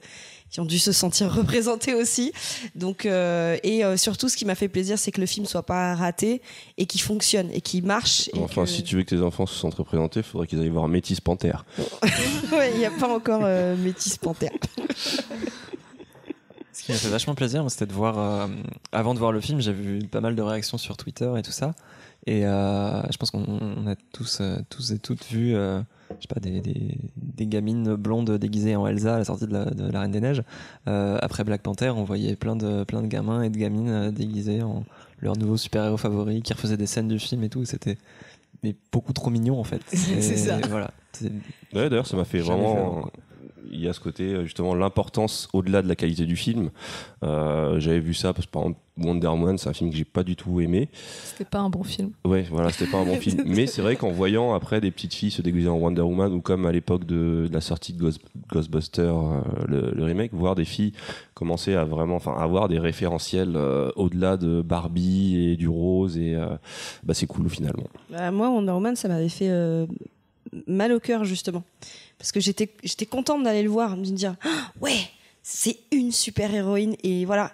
Qui 0.54 0.60
ont 0.62 0.66
dû 0.66 0.78
se 0.80 0.91
sentir 0.91 1.34
représentés 1.34 1.95
aussi. 1.95 2.32
Donc, 2.76 3.06
euh, 3.08 3.58
et 3.64 3.84
euh, 3.84 3.97
surtout, 3.97 4.30
ce 4.30 4.38
qui 4.38 4.45
m'a 4.45 4.54
fait 4.54 4.68
plaisir, 4.70 4.99
c'est 4.99 5.12
que 5.12 5.20
le 5.20 5.26
film 5.26 5.47
soit 5.47 5.66
pas 5.66 5.95
raté 5.95 6.41
et 6.78 6.86
qu'il 6.86 7.01
fonctionne 7.01 7.49
et 7.51 7.60
qu'il 7.60 7.84
marche. 7.84 8.30
et 8.34 8.39
Enfin, 8.39 8.64
que- 8.66 8.70
si 8.70 8.84
tu 8.84 8.95
veux 8.95 9.01
que 9.04 9.10
tes 9.16 9.22
enfants 9.22 9.47
se 9.47 9.56
sentent 9.56 9.74
représentés, 9.74 10.20
il 10.20 10.24
faudrait 10.24 10.45
qu'ils 10.45 10.62
aillent 10.62 10.70
voir 10.70 10.88
Métis 10.88 11.20
Panthère. 11.20 11.66
Ouais, 12.51 12.72
il 12.74 12.78
n'y 12.78 12.86
a 12.86 12.91
pas 12.91 13.10
encore 13.12 13.41
euh, 13.43 13.76
Métis 13.76 14.16
Panthère. 14.20 14.51
Ce 16.72 16.84
qui 16.84 16.91
m'a 16.91 16.97
fait 16.97 17.10
vachement 17.10 17.36
plaisir, 17.36 17.64
c'était 17.70 17.86
de 17.86 17.93
voir. 17.93 18.18
euh, 18.20 18.47
avant 18.91 19.14
de 19.14 19.20
voir 19.20 19.32
le 19.32 19.41
film, 19.41 19.60
j'ai 19.62 19.74
vu 19.74 19.99
pas 20.08 20.22
mal 20.22 20.36
de 20.36 20.41
réactions 20.41 20.78
sur 20.78 20.97
Twitter 20.97 21.32
et 21.38 21.41
tout 21.41 21.51
ça. 21.51 21.74
Et 22.26 22.45
euh, 22.45 23.01
je 23.12 23.18
pense 23.18 23.32
qu'on 23.32 23.43
on 23.47 23.88
a 23.88 23.95
tous, 24.14 24.39
euh, 24.41 24.58
tous 24.70 24.91
et 24.91 24.99
toutes 24.99 25.26
vu, 25.26 25.56
euh, 25.56 25.82
je 26.20 26.28
sais 26.28 26.34
pas, 26.34 26.39
des, 26.39 26.61
des, 26.61 26.97
des 27.18 27.47
gamines 27.47 27.95
blondes 27.95 28.32
déguisées 28.38 28.76
en 28.76 28.88
Elsa 28.88 29.16
à 29.16 29.18
la 29.20 29.26
sortie 29.26 29.47
de 29.47 29.53
la, 29.53 29.66
de 29.66 29.91
la 29.91 30.01
Reine 30.01 30.11
des 30.11 30.22
Neiges. 30.22 30.43
Euh, 30.88 31.18
après 31.22 31.43
Black 31.43 31.61
Panther, 31.61 31.89
on 31.89 32.03
voyait 32.03 32.36
plein 32.36 32.55
de, 32.55 32.84
plein 32.84 33.01
de 33.01 33.07
gamins 33.07 33.43
et 33.43 33.49
de 33.49 33.57
gamines 33.57 33.89
euh, 33.89 34.11
déguisés 34.11 34.61
en 34.61 34.84
leur 35.20 35.38
nouveau 35.38 35.57
super-héros 35.57 35.97
favori 35.97 36.41
qui 36.41 36.53
refaisaient 36.53 36.78
des 36.78 36.86
scènes 36.88 37.07
du 37.07 37.20
film 37.20 37.43
et 37.43 37.49
tout. 37.49 37.66
C'était 37.66 37.97
mais 38.64 38.76
beaucoup 38.91 39.14
trop 39.14 39.30
mignon 39.30 39.59
en 39.59 39.64
fait. 39.64 39.82
C'est 39.88 40.22
ça. 40.38 40.57
Voilà. 40.70 40.91
Ouais, 41.74 41.89
d'ailleurs, 41.89 42.07
ça 42.07 42.18
m'a 42.18 42.26
fait 42.26 42.39
vraiment. 42.39 43.09
Il 43.72 43.80
y 43.80 43.88
a 43.88 43.93
ce 43.93 43.99
côté, 43.99 44.24
euh, 44.34 44.43
justement, 44.43 44.76
l'importance 44.76 45.47
au-delà 45.53 45.82
de 45.82 45.88
la 45.88 45.95
qualité 45.95 46.26
du 46.26 46.36
film. 46.36 46.70
Euh, 47.24 47.80
J'avais 47.80 47.99
vu 47.99 48.14
ça 48.14 48.34
parce 48.34 48.45
que, 48.45 48.51
par 48.51 48.64
exemple, 48.64 48.80
Wonder 48.98 49.28
Woman, 49.28 49.58
c'est 49.58 49.70
un 49.70 49.74
film 49.74 49.89
que 49.89 49.96
j'ai 49.96 50.06
pas 50.06 50.24
du 50.24 50.36
tout 50.36 50.62
aimé. 50.62 50.89
C'était 51.24 51.46
pas 51.46 51.60
un 51.60 51.70
bon 51.70 51.84
film. 51.84 52.12
Ouais, 52.26 52.46
voilà, 52.50 52.72
c'était 52.72 52.91
pas 52.91 53.00
un 53.00 53.06
bon 53.06 53.20
film. 53.20 53.41
Mais 53.46 53.66
c'est 53.66 53.82
vrai 53.82 53.96
qu'en 53.96 54.12
voyant 54.12 54.54
après 54.54 54.82
des 54.82 54.91
petites 54.91 55.14
filles 55.16 55.32
se 55.32 55.41
déguiser 55.41 55.68
en 55.70 55.78
Wonder 55.78 56.02
Woman, 56.02 56.32
ou 56.34 56.41
comme 56.41 56.66
à 56.66 56.72
l'époque 56.72 57.06
de, 57.06 57.48
de 57.48 57.54
la 57.54 57.62
sortie 57.62 57.94
de 57.94 58.00
Ghost, 58.00 58.22
Ghostbusters, 58.52 59.18
euh, 59.18 59.41
le, 59.68 59.91
le 59.96 60.04
remake, 60.04 60.34
voir 60.34 60.56
des 60.56 60.66
filles 60.66 60.94
commencer 61.34 61.74
à 61.74 61.84
vraiment, 61.84 62.16
enfin, 62.16 62.36
avoir 62.38 62.70
des 62.70 62.80
référentiels 62.80 63.54
euh, 63.56 63.91
au-delà 63.96 64.38
de 64.38 64.62
Barbie 64.62 65.36
et 65.50 65.56
du 65.56 65.68
rose, 65.68 66.18
et 66.18 66.36
euh, 66.36 66.46
bah, 67.04 67.14
c'est 67.14 67.26
cool 67.28 67.50
finalement. 67.50 67.88
Bah, 68.10 68.32
moi, 68.32 68.50
Wonder 68.50 68.72
Woman, 68.72 68.96
ça 68.96 69.08
m'avait 69.08 69.28
fait 69.30 69.50
euh, 69.50 69.86
mal 70.68 70.91
au 70.91 71.00
cœur, 71.00 71.26
justement. 71.26 71.64
Parce 72.20 72.32
que 72.32 72.39
j'étais, 72.39 72.70
j'étais 72.84 73.08
contente 73.08 73.44
d'aller 73.44 73.64
le 73.64 73.70
voir, 73.70 73.96
de 73.96 74.02
me 74.02 74.06
dire, 74.06 74.36
Ah, 74.44 74.72
ouais, 74.82 74.96
c'est 75.41 75.78
une 75.91 76.12
super 76.12 76.54
héroïne. 76.54 76.96
Et 77.04 77.26
voilà. 77.26 77.52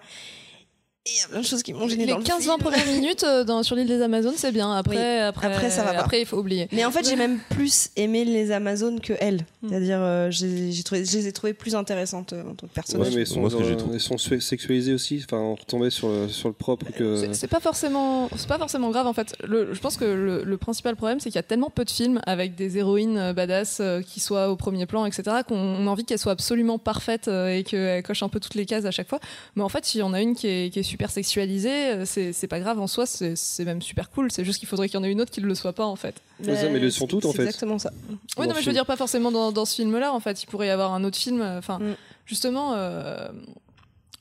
Il 1.11 1.17
y 1.17 1.23
a 1.23 1.27
plein 1.29 1.39
de 1.41 1.45
choses 1.45 1.63
qui 1.63 1.73
m'ont 1.73 1.87
gêné 1.87 2.05
Les 2.05 2.11
dans 2.11 2.17
le 2.19 2.23
15-20 2.23 2.41
film. 2.41 2.57
premières 2.59 2.85
minutes 2.93 3.23
euh, 3.23 3.43
dans, 3.43 3.63
sur 3.63 3.75
l'île 3.75 3.87
des 3.87 4.01
Amazones, 4.01 4.33
c'est 4.37 4.51
bien. 4.51 4.71
Après, 4.73 4.95
Oui. 4.95 5.19
après, 5.21 5.47
Après, 5.47 5.69
ça 5.69 5.83
va 5.83 5.93
pas. 5.93 5.99
Après, 6.01 6.21
il 6.21 6.25
faut 6.25 6.37
oublier. 6.37 6.67
Mais 6.71 6.85
en 6.85 6.91
fait, 6.91 7.07
j'ai 7.07 7.15
même 7.15 7.39
plus 7.49 7.89
aimé 7.95 8.25
les 8.25 8.51
Amazones 8.51 8.99
que 8.99 9.13
elle. 9.19 9.41
Hmm. 9.61 9.69
C'est-à-dire, 9.69 9.99
euh, 10.01 10.29
j'ai 10.31 10.71
j'ai 10.71 10.83
trouvé, 10.83 11.03
je 11.05 11.17
les 11.17 11.27
ai 11.27 11.31
trouvées 11.31 11.53
plus 11.53 11.75
intéressantes 11.75 12.33
euh, 12.33 12.41
en 12.41 12.53
tant 12.53 12.55
que 12.55 12.63
Ouais, 12.65 12.69
personnage. 12.75 13.15
mais 13.15 13.21
ils 13.21 13.27
sont, 13.27 13.39
Moi, 13.41 13.49
que 13.49 13.55
euh, 13.55 13.75
ils 13.93 13.99
sont 13.99 14.17
sexualisés 14.17 14.93
aussi. 14.93 15.21
Enfin, 15.25 15.37
on 15.41 15.55
retombait 15.55 15.89
sur 15.89 16.09
le, 16.09 16.27
sur 16.27 16.47
le 16.49 16.53
propre 16.53 16.85
que. 16.91 17.15
C'est- 17.17 17.33
C'est 17.33 17.47
pas 17.47 17.59
forcément, 17.59 18.29
c'est 18.35 18.47
pas 18.47 18.57
forcément 18.57 18.89
grave 18.89 19.07
en 19.07 19.13
fait. 19.13 19.35
Le- 19.47 19.73
je 19.73 19.79
pense 19.79 19.97
que 19.97 20.05
le, 20.05 20.43
le 20.43 20.57
principal 20.57 20.95
problème, 20.95 21.19
c'est 21.19 21.29
qu'il 21.29 21.35
y 21.37 21.39
a 21.39 21.43
tellement 21.43 21.69
peu 21.69 21.85
de 21.85 21.89
films 21.91 22.19
avec 22.25 22.55
des 22.55 22.77
héroïnes 22.77 23.31
badass 23.33 23.77
euh, 23.79 24.01
qui 24.01 24.19
soient 24.19 24.49
au 24.49 24.55
premier 24.55 24.85
plan, 24.85 25.05
etc., 25.05 25.23
qu'on 25.47 25.55
on 25.57 25.87
a 25.87 25.89
envie 25.89 26.03
qu'elles 26.05 26.19
soient 26.19 26.31
absolument 26.33 26.77
parfaites 26.77 27.27
euh, 27.27 27.47
et 27.55 27.63
qu'elles 27.63 28.03
cochent 28.03 28.23
un 28.23 28.29
peu 28.29 28.39
toutes 28.39 28.55
les 28.55 28.65
cases 28.65 28.85
à 28.85 28.91
chaque 28.91 29.07
fois. 29.07 29.19
Mais 29.55 29.63
en 29.63 29.69
fait, 29.69 29.85
s'il 29.85 29.99
y 30.01 30.03
en 30.03 30.13
a 30.13 30.21
une 30.21 30.35
qui 30.35 30.47
est, 30.47 30.69
qui 30.69 30.79
est 30.79 30.83
super 30.83 30.98
sexualisée, 31.07 31.91
euh, 31.91 32.03
c'est 32.05 32.47
pas 32.47 32.59
grave 32.59 32.79
en 32.79 32.87
soi, 32.87 33.05
c'est 33.05 33.63
même 33.63 33.81
super 33.81 34.09
cool. 34.09 34.31
C'est 34.31 34.43
juste 34.43 34.59
qu'il 34.59 34.67
faudrait 34.67 34.89
qu'il 34.89 34.99
y 34.99 35.01
en 35.01 35.05
ait 35.05 35.11
une 35.11 35.21
autre 35.21 35.31
qui 35.31 35.39
ne 35.41 35.45
le 35.45 35.55
soit 35.55 35.71
pas 35.71 35.85
en 35.85 35.95
fait. 35.95 36.15
Ouais, 36.43 36.55
ça, 36.57 36.67
mais 36.69 36.79
le 36.79 36.89
sont 36.89 37.07
toutes, 37.07 37.23
en 37.25 37.31
c'est 37.31 37.37
fait. 37.37 37.43
exactement 37.43 37.79
ça. 37.79 37.91
Oui, 38.37 38.47
non, 38.47 38.53
mais 38.53 38.61
je 38.61 38.65
veux 38.65 38.73
dire 38.73 38.85
pas 38.85 38.97
forcément 38.97 39.31
dans, 39.31 39.51
dans 39.53 39.63
ce 39.65 39.75
film-là. 39.75 40.13
En 40.13 40.19
fait, 40.19 40.43
il 40.43 40.47
pourrait 40.47 40.67
y 40.67 40.71
avoir 40.71 40.93
un 40.93 41.03
autre 41.05 41.17
film. 41.17 41.41
euh, 41.41 41.57
Enfin, 41.59 41.79
Mm. 41.79 41.95
justement, 42.25 42.73
euh, 42.75 43.29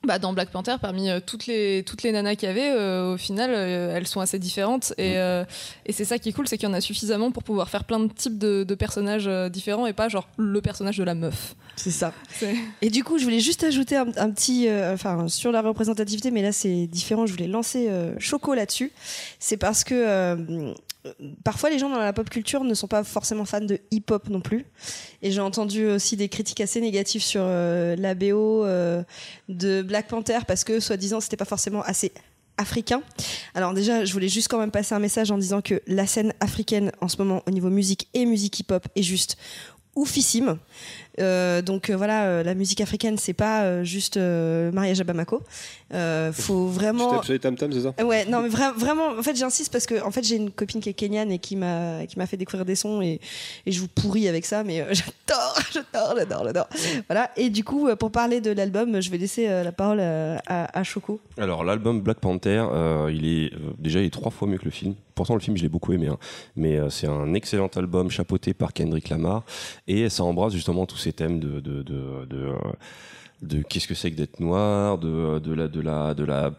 bah, 0.05 0.17
dans 0.17 0.31
Black 0.31 0.49
Panther, 0.49 0.75
parmi 0.81 1.09
euh, 1.09 1.19
toutes 1.19 1.45
les 1.45 1.83
toutes 1.83 2.03
les 2.03 2.13
nanas 2.13 2.35
qu'il 2.35 2.47
y 2.47 2.51
avait, 2.51 2.71
euh, 2.71 3.13
au 3.13 3.17
final, 3.17 3.51
euh, 3.53 3.95
elles 3.95 4.07
sont 4.07 4.21
assez 4.21 4.39
différentes. 4.39 4.93
Et, 4.97 5.17
euh, 5.17 5.43
et 5.85 5.91
c'est 5.91 6.05
ça 6.05 6.17
qui 6.17 6.29
est 6.29 6.31
cool, 6.31 6.47
c'est 6.47 6.57
qu'il 6.57 6.69
y 6.69 6.71
en 6.71 6.75
a 6.75 6.79
suffisamment 6.79 7.31
pour 7.31 7.43
pouvoir 7.43 7.69
faire 7.69 7.83
plein 7.83 7.99
de 7.99 8.11
types 8.11 8.37
de, 8.37 8.63
de 8.63 8.75
personnages 8.75 9.29
différents 9.51 9.87
et 9.87 9.93
pas 9.93 10.07
genre 10.07 10.29
le 10.37 10.61
personnage 10.61 10.97
de 10.97 11.03
la 11.03 11.15
meuf. 11.15 11.55
C'est 11.75 11.91
ça. 11.91 12.13
Et 12.81 12.89
du 12.89 13.03
coup, 13.03 13.17
je 13.19 13.23
voulais 13.23 13.39
juste 13.39 13.63
ajouter 13.63 13.95
un, 13.95 14.07
un 14.17 14.31
petit, 14.31 14.67
enfin, 14.69 15.27
sur 15.27 15.51
la 15.51 15.61
représentativité, 15.61 16.31
mais 16.31 16.41
là 16.41 16.51
c'est 16.51 16.87
différent. 16.87 17.25
Je 17.25 17.33
voulais 17.33 17.47
lancer 17.47 17.89
Choco 18.19 18.53
là-dessus. 18.53 18.91
C'est 19.39 19.57
parce 19.57 19.83
que 19.83 20.75
parfois 21.43 21.69
les 21.69 21.79
gens 21.79 21.89
dans 21.89 21.99
la 21.99 22.13
pop 22.13 22.29
culture 22.29 22.63
ne 22.63 22.73
sont 22.73 22.87
pas 22.87 23.03
forcément 23.03 23.45
fans 23.45 23.61
de 23.61 23.79
hip-hop 23.91 24.29
non 24.29 24.41
plus. 24.41 24.65
Et 25.21 25.31
j'ai 25.31 25.41
entendu 25.41 25.85
aussi 25.87 26.17
des 26.17 26.29
critiques 26.29 26.61
assez 26.61 26.81
négatives 26.81 27.23
sur 27.23 27.41
euh, 27.43 27.95
la 27.97 28.15
BO 28.15 28.65
euh, 28.65 29.03
de 29.47 29.81
Black 29.89 30.07
Panther 30.07 30.39
parce 30.47 30.63
que 30.63 30.79
soi-disant 30.79 31.19
c'était 31.19 31.35
pas 31.35 31.45
forcément 31.45 31.81
assez 31.81 32.13
africain. 32.57 33.01
Alors 33.55 33.73
déjà, 33.73 34.05
je 34.05 34.13
voulais 34.13 34.29
juste 34.29 34.47
quand 34.47 34.59
même 34.59 34.69
passer 34.71 34.93
un 34.93 34.99
message 34.99 35.31
en 35.31 35.37
disant 35.37 35.61
que 35.61 35.81
la 35.87 36.05
scène 36.05 36.33
africaine 36.39 36.91
en 37.01 37.07
ce 37.07 37.17
moment 37.17 37.41
au 37.47 37.51
niveau 37.51 37.69
musique 37.69 38.07
et 38.13 38.25
musique 38.25 38.59
hip-hop 38.59 38.87
est 38.95 39.01
juste 39.01 39.37
oufissime. 39.95 40.57
Euh, 41.19 41.61
donc 41.61 41.89
euh, 41.89 41.95
voilà, 41.97 42.25
euh, 42.25 42.43
la 42.43 42.53
musique 42.53 42.81
africaine, 42.81 43.17
c'est 43.17 43.33
pas 43.33 43.63
euh, 43.63 43.83
juste 43.83 44.17
euh, 44.17 44.71
mariage 44.71 44.99
à 45.01 45.03
Bamako. 45.03 45.41
Euh, 45.93 46.31
faut 46.31 46.67
Tu 46.71 46.75
vraiment. 46.75 47.21
sur 47.23 47.33
les 47.33 47.39
tam-tams, 47.39 47.71
c'est 47.73 47.81
ça? 47.81 47.93
Ouais, 48.05 48.25
non 48.25 48.41
mais 48.41 48.49
vra- 48.49 48.73
vraiment, 48.73 49.09
en 49.17 49.23
fait 49.23 49.35
j'insiste 49.35 49.71
parce 49.71 49.85
que 49.85 50.01
en 50.03 50.11
fait 50.11 50.23
j'ai 50.23 50.35
une 50.35 50.51
copine 50.51 50.81
qui 50.81 50.89
est 50.89 50.93
kenyane 50.93 51.31
et 51.31 51.39
qui 51.39 51.55
m'a 51.55 52.05
qui 52.07 52.17
m'a 52.17 52.25
fait 52.27 52.37
découvrir 52.37 52.65
des 52.65 52.75
sons 52.75 53.01
et, 53.01 53.19
et 53.65 53.71
je 53.71 53.79
vous 53.79 53.87
pourris 53.87 54.27
avec 54.27 54.45
ça, 54.45 54.63
mais 54.63 54.81
euh, 54.81 54.85
j'adore, 54.93 55.59
j'adore, 55.71 56.13
j'adore, 56.17 56.43
j'adore. 56.45 56.67
Voilà. 57.07 57.31
Et 57.37 57.49
du 57.49 57.63
coup, 57.63 57.87
pour 57.97 58.11
parler 58.11 58.41
de 58.41 58.51
l'album, 58.51 59.01
je 59.01 59.09
vais 59.11 59.17
laisser 59.17 59.47
euh, 59.47 59.63
la 59.63 59.71
parole 59.71 59.99
à, 59.99 60.39
à 60.47 60.83
Choco. 60.83 61.19
Alors 61.37 61.63
l'album 61.63 62.01
Black 62.01 62.19
Panther, 62.19 62.63
euh, 62.71 63.11
il 63.13 63.25
est 63.25 63.53
euh, 63.53 63.57
déjà 63.77 63.99
il 63.99 64.05
est 64.05 64.09
trois 64.13 64.31
fois 64.31 64.47
mieux 64.47 64.57
que 64.57 64.65
le 64.65 64.71
film. 64.71 64.95
Pourtant 65.15 65.33
le 65.33 65.41
film 65.41 65.57
je 65.57 65.63
l'ai 65.63 65.69
beaucoup 65.69 65.91
aimé, 65.91 66.07
hein. 66.07 66.17
mais 66.55 66.77
euh, 66.77 66.89
c'est 66.89 67.07
un 67.07 67.33
excellent 67.33 67.69
album 67.75 68.09
chapeauté 68.09 68.53
par 68.53 68.71
Kendrick 68.71 69.09
Lamar 69.09 69.43
et 69.85 70.07
ça 70.07 70.23
embrasse 70.23 70.53
justement 70.53 70.85
tous 70.85 70.95
ces 70.97 71.08
thèmes 71.13 71.39
de 71.39 71.59
de 71.59 71.83
de, 71.83 72.53
de, 73.41 73.61
qu'est-ce 73.63 73.87
que 73.87 73.95
c'est 73.95 74.11
que 74.11 74.17
d'être 74.17 74.39
noir, 74.39 74.97
de 74.97 75.39
de 75.39 75.53
la 75.53 75.67
de 75.67 75.81
la 75.81 76.13
de 76.13 76.23
la 76.23 76.53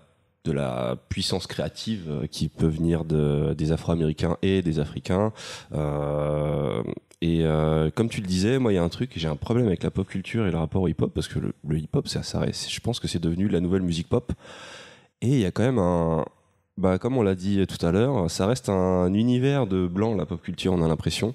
de 0.44 0.52
la 0.52 0.96
puissance 1.08 1.46
créative 1.46 2.26
qui 2.30 2.48
peut 2.48 2.66
venir 2.66 3.04
de, 3.04 3.52
des 3.54 3.72
Afro-Américains 3.72 4.38
et 4.42 4.62
des 4.62 4.78
Africains. 4.78 5.32
Euh, 5.72 6.82
et 7.20 7.44
euh, 7.44 7.90
comme 7.90 8.08
tu 8.08 8.22
le 8.22 8.26
disais, 8.26 8.58
moi, 8.58 8.72
il 8.72 8.76
y 8.76 8.78
a 8.78 8.82
un 8.82 8.88
truc, 8.88 9.12
j'ai 9.16 9.28
un 9.28 9.36
problème 9.36 9.66
avec 9.66 9.82
la 9.82 9.90
pop 9.90 10.08
culture 10.08 10.46
et 10.46 10.50
le 10.50 10.56
rapport 10.56 10.82
au 10.82 10.88
hip-hop 10.88 11.12
parce 11.14 11.28
que 11.28 11.38
le, 11.38 11.78
hip-hop, 11.78 12.08
ça, 12.08 12.22
ça 12.22 12.46
je 12.50 12.80
pense 12.80 13.00
que 13.00 13.08
c'est 13.08 13.18
devenu 13.18 13.48
la 13.48 13.60
nouvelle 13.60 13.82
musique 13.82 14.08
pop. 14.08 14.32
Et 15.20 15.28
il 15.28 15.40
y 15.40 15.44
a 15.44 15.50
quand 15.50 15.62
même 15.62 15.78
un, 15.78 16.24
bah, 16.78 16.98
comme 16.98 17.18
on 17.18 17.22
l'a 17.22 17.34
dit 17.34 17.66
tout 17.66 17.84
à 17.84 17.92
l'heure, 17.92 18.30
ça 18.30 18.46
reste 18.46 18.70
un 18.70 19.12
univers 19.12 19.66
de 19.66 19.86
blanc, 19.86 20.14
la 20.14 20.24
pop 20.24 20.40
culture, 20.40 20.72
on 20.72 20.82
a 20.82 20.88
l'impression. 20.88 21.34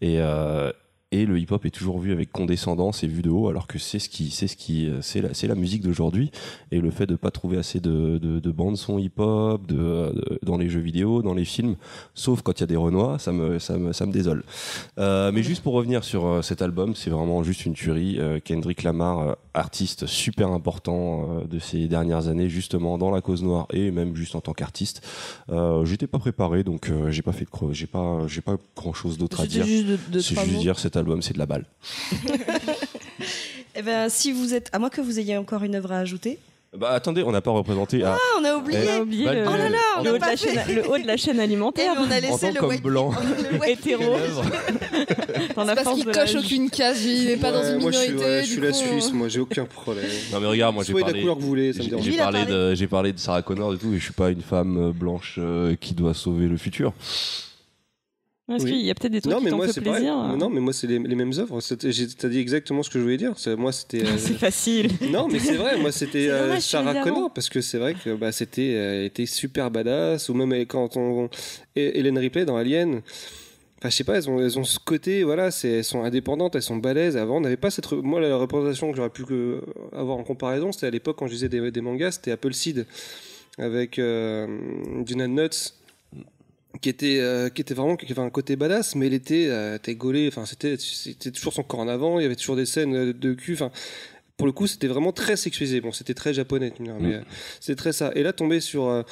Et, 0.00 0.20
euh, 0.20 0.72
et 1.10 1.24
le 1.24 1.38
hip-hop 1.38 1.64
est 1.64 1.70
toujours 1.70 1.98
vu 1.98 2.12
avec 2.12 2.30
condescendance 2.30 3.02
et 3.02 3.06
vu 3.06 3.22
de 3.22 3.30
haut, 3.30 3.48
alors 3.48 3.66
que 3.66 3.78
c'est 3.78 3.98
ce 3.98 4.08
qui, 4.08 4.30
c'est 4.30 4.46
ce 4.46 4.56
qui, 4.56 4.90
c'est 5.00 5.22
la, 5.22 5.32
c'est 5.32 5.46
la 5.46 5.54
musique 5.54 5.82
d'aujourd'hui. 5.82 6.30
Et 6.70 6.80
le 6.80 6.90
fait 6.90 7.06
de 7.06 7.16
pas 7.16 7.30
trouver 7.30 7.56
assez 7.56 7.80
de, 7.80 8.18
de, 8.18 8.40
de 8.40 8.50
bandes 8.50 8.76
son 8.76 8.98
hip-hop, 8.98 9.66
de, 9.66 9.74
de- 9.76 10.38
dans 10.42 10.58
les 10.58 10.68
jeux 10.68 10.80
vidéo, 10.80 11.22
dans 11.22 11.34
les 11.34 11.46
films, 11.46 11.76
sauf 12.14 12.42
quand 12.42 12.58
il 12.58 12.60
y 12.60 12.64
a 12.64 12.66
des 12.66 12.76
renois, 12.76 13.18
ça 13.18 13.32
me, 13.32 13.58
ça 13.58 13.78
me, 13.78 13.92
ça 13.94 14.04
me 14.04 14.12
désole. 14.12 14.44
Euh, 14.98 15.32
mais 15.32 15.42
juste 15.42 15.62
pour 15.62 15.72
revenir 15.72 16.04
sur 16.04 16.26
euh, 16.26 16.42
cet 16.42 16.60
album, 16.60 16.94
c'est 16.94 17.10
vraiment 17.10 17.42
juste 17.42 17.64
une 17.64 17.74
tuerie. 17.74 18.18
Euh, 18.18 18.38
Kendrick 18.44 18.82
Lamar, 18.82 19.18
euh, 19.20 19.32
artiste 19.54 20.06
super 20.06 20.48
important 20.52 21.26
euh, 21.40 21.44
de 21.46 21.58
ces 21.58 21.88
dernières 21.88 22.28
années, 22.28 22.48
justement 22.50 22.98
dans 22.98 23.10
la 23.10 23.20
cause 23.22 23.42
noire 23.42 23.66
et 23.72 23.90
même 23.90 24.14
juste 24.14 24.34
en 24.34 24.40
tant 24.40 24.52
qu'artiste. 24.52 25.00
Euh, 25.50 25.84
J'étais 25.86 26.06
pas 26.06 26.18
préparé, 26.18 26.64
donc 26.64 26.90
euh, 26.90 27.10
j'ai 27.10 27.22
pas 27.22 27.32
fait 27.32 27.44
de 27.46 27.72
j'ai 27.72 27.86
pas, 27.86 28.26
j'ai 28.26 28.42
pas 28.42 28.56
grand 28.76 28.92
chose 28.92 29.16
d'autre 29.16 29.40
à 29.40 29.46
dire. 29.46 29.64
juste 29.64 29.86
de, 29.86 29.98
de 30.12 30.18
C'est 30.20 30.34
juste 30.44 30.58
dire 30.58 30.78
cet 30.78 30.96
album, 30.98 31.22
c'est 31.22 31.32
de 31.34 31.38
la 31.38 31.46
balle. 31.46 31.64
Eh 33.80 33.82
ben, 33.82 34.08
si 34.08 34.32
vous 34.32 34.54
êtes, 34.54 34.68
à 34.72 34.78
moins 34.80 34.88
que 34.88 35.00
vous 35.00 35.20
ayez 35.20 35.36
encore 35.36 35.62
une 35.62 35.76
œuvre 35.76 35.92
à 35.92 35.98
ajouter. 35.98 36.38
Bah 36.76 36.90
attendez, 36.90 37.22
on 37.22 37.30
n'a 37.30 37.40
pas 37.40 37.50
représenté. 37.52 38.02
Ah, 38.04 38.18
on 38.40 38.44
a 38.44 38.56
oublié. 38.56 38.80
Eh, 38.84 38.88
On 38.90 38.96
a 38.96 39.00
oublié 39.00 39.24
le, 39.24 39.44
Oh 39.46 39.50
là 39.56 39.68
là, 39.70 39.78
on 39.98 40.02
le 40.02 40.10
haut 40.10 40.14
de 40.14 40.18
pas 40.18 40.30
la 40.32 40.36
fait. 40.36 40.52
chaîne, 40.52 40.76
le 40.76 40.90
haut 40.90 40.98
de 40.98 41.06
la 41.06 41.16
chaîne 41.16 41.38
alimentaire. 41.40 41.92
on 41.96 42.10
a 42.10 42.20
laissé 42.20 42.50
le 42.50 42.58
comme 42.60 42.70
white- 42.70 42.82
blanc. 42.82 43.12
le 43.52 43.58
white- 43.58 43.70
hétéro 43.86 44.02
dans 45.56 45.64
la 45.64 45.76
Parce 45.76 45.94
qu'il 45.94 46.04
coche 46.06 46.34
aucune 46.34 46.68
case, 46.70 47.04
il 47.04 47.30
est 47.30 47.36
pas 47.36 47.52
dans 47.52 47.62
une 47.62 47.78
moi, 47.80 47.90
je 47.92 47.98
suis, 47.98 48.08
minorité. 48.12 48.30
ouais, 48.30 48.40
je 48.42 48.46
du 48.46 48.52
suis 48.52 48.60
la 48.60 48.68
coup, 48.72 48.74
Suisse, 48.76 49.08
euh, 49.10 49.14
moi, 49.14 49.28
j'ai 49.28 49.40
aucun 49.40 49.64
problème. 49.64 50.04
Non 50.32 50.40
mais 50.40 50.46
regarde, 50.48 50.74
moi 50.74 50.82
j'ai 50.84 50.92
de 50.92 50.98
la 50.98 51.04
parlé. 51.06 51.20
couleur 51.20 51.36
que 51.36 51.40
vous 51.42 51.48
voulez, 51.48 51.72
ça 51.72 51.78
me 51.78 51.84
J'ai 51.84 51.88
dérange 51.90 52.04
j'ai 52.04 52.10
Lui, 52.10 52.16
il 52.16 52.20
a 52.20 52.24
parlé, 52.24 52.38
parlé. 52.40 52.52
de, 52.54 52.74
j'ai 52.74 52.86
parlé 52.88 53.12
de 53.12 53.18
Sarah 53.18 53.42
Connor 53.42 53.74
et 53.74 53.78
tout, 53.78 53.92
et 53.94 53.98
je 53.98 54.02
suis 54.04 54.12
pas 54.12 54.30
une 54.30 54.42
femme 54.42 54.88
euh, 54.88 54.92
blanche 54.92 55.36
euh, 55.38 55.74
qui 55.80 55.94
doit 55.94 56.12
sauver 56.14 56.48
le 56.48 56.56
futur. 56.58 56.92
Parce 58.48 58.64
Oui. 58.64 58.70
qu'il 58.72 58.80
y 58.80 58.90
a 58.90 58.94
peut-être 58.94 59.12
des 59.12 59.20
trucs 59.20 59.32
Non, 59.34 59.40
qui 59.42 59.50
t'ont 59.50 59.60
fait 59.60 59.72
c'est 59.72 59.80
pareil. 59.82 60.00
plaisir. 60.00 60.16
hein. 60.16 60.36
Non, 60.38 60.48
mais 60.48 60.60
moi, 60.60 60.72
c'est 60.72 60.86
les, 60.86 60.98
les 60.98 61.14
mêmes 61.14 61.32
œuvres. 61.38 61.60
T'as 61.60 62.28
dit 62.28 62.38
exactement 62.38 62.82
ce 62.82 62.88
que 62.88 62.98
je 62.98 63.04
voulais 63.04 63.18
dire. 63.18 63.34
C'est- 63.36 63.54
Moi, 63.56 63.72
c'était. 63.72 64.02
euh, 64.04 64.16
C'est 64.16 64.38
facile. 64.38 64.88
Non, 65.12 65.28
mais 65.28 65.38
c'est 65.38 65.56
vrai, 65.56 65.76
moi 65.78 65.92
c'était 65.92 66.28
euh, 66.30 66.58
Sarah. 66.58 66.94
Connor 67.04 67.30
parce 67.32 67.48
que 67.50 67.60
c'est 67.60 67.76
vrai 67.78 67.94
que 67.94 68.14
bah, 68.14 68.32
c'était 68.32 68.72
euh, 68.74 69.04
était 69.04 69.26
super 69.26 69.70
badass 69.70 70.28
ou 70.30 70.34
même 70.34 70.52
euh, 70.52 70.64
quand 70.64 70.96
on 70.96 71.28
Hélène 71.76 72.16
Ripley 72.18 72.44
dans 72.46 72.56
Alien. 72.56 73.02
Enfin, 73.80 73.90
je 73.90 73.94
sais 73.96 74.02
pas, 74.04 74.16
elles 74.16 74.28
ont, 74.28 74.40
elles 74.40 74.58
ont 74.58 74.64
ce 74.64 74.78
côté, 74.80 75.22
voilà, 75.22 75.50
elles 75.62 75.84
sont 75.84 76.02
indépendantes, 76.02 76.56
elles 76.56 76.62
sont 76.62 76.76
balèzes. 76.78 77.16
Avant, 77.16 77.36
on 77.36 77.40
n'avait 77.42 77.56
pas 77.56 77.70
cette. 77.70 77.92
Moi, 77.92 78.20
la 78.20 78.34
représentation 78.36 78.90
que 78.90 78.96
j'aurais 78.96 79.10
pu 79.10 79.24
que, 79.24 79.60
avoir 79.92 80.16
en 80.18 80.24
comparaison, 80.24 80.72
c'était 80.72 80.86
à 80.86 80.90
l'époque 80.90 81.16
quand 81.18 81.26
je 81.28 81.32
lisais 81.34 81.48
des, 81.50 81.70
des 81.70 81.80
mangas, 81.82 82.12
c'était 82.12 82.32
Apple 82.32 82.54
Seed 82.54 82.86
avec 83.58 83.98
euh, 83.98 84.46
Junad 85.06 85.30
Nuts, 85.30 85.74
qui 86.80 86.88
était, 86.88 87.18
euh, 87.20 87.48
qui 87.48 87.60
était 87.62 87.74
vraiment, 87.74 87.96
qui 87.96 88.10
avait 88.10 88.22
un 88.22 88.30
côté 88.30 88.56
badass, 88.56 88.94
mais 88.94 89.06
elle 89.06 89.14
était, 89.14 89.46
euh, 89.48 89.78
gaulée, 89.88 90.28
enfin, 90.28 90.46
c'était, 90.46 90.76
c'était 90.78 91.30
toujours 91.30 91.52
son 91.52 91.62
corps 91.62 91.80
en 91.80 91.88
avant, 91.88 92.18
il 92.18 92.22
y 92.22 92.26
avait 92.26 92.36
toujours 92.36 92.56
des 92.56 92.66
scènes 92.66 92.94
euh, 92.94 93.12
de 93.12 93.34
cul, 93.34 93.54
enfin. 93.54 93.70
Pour 94.36 94.46
le 94.46 94.52
coup, 94.52 94.68
c'était 94.68 94.86
vraiment 94.86 95.10
très 95.10 95.36
sexualisé. 95.36 95.80
Bon, 95.80 95.90
c'était 95.90 96.14
très 96.14 96.32
japonais, 96.32 96.72
mais 96.78 97.16
euh, 97.16 97.20
c'était 97.58 97.74
très 97.74 97.92
ça. 97.92 98.12
Et 98.14 98.22
là, 98.22 98.32
tomber 98.32 98.60
sur. 98.60 99.04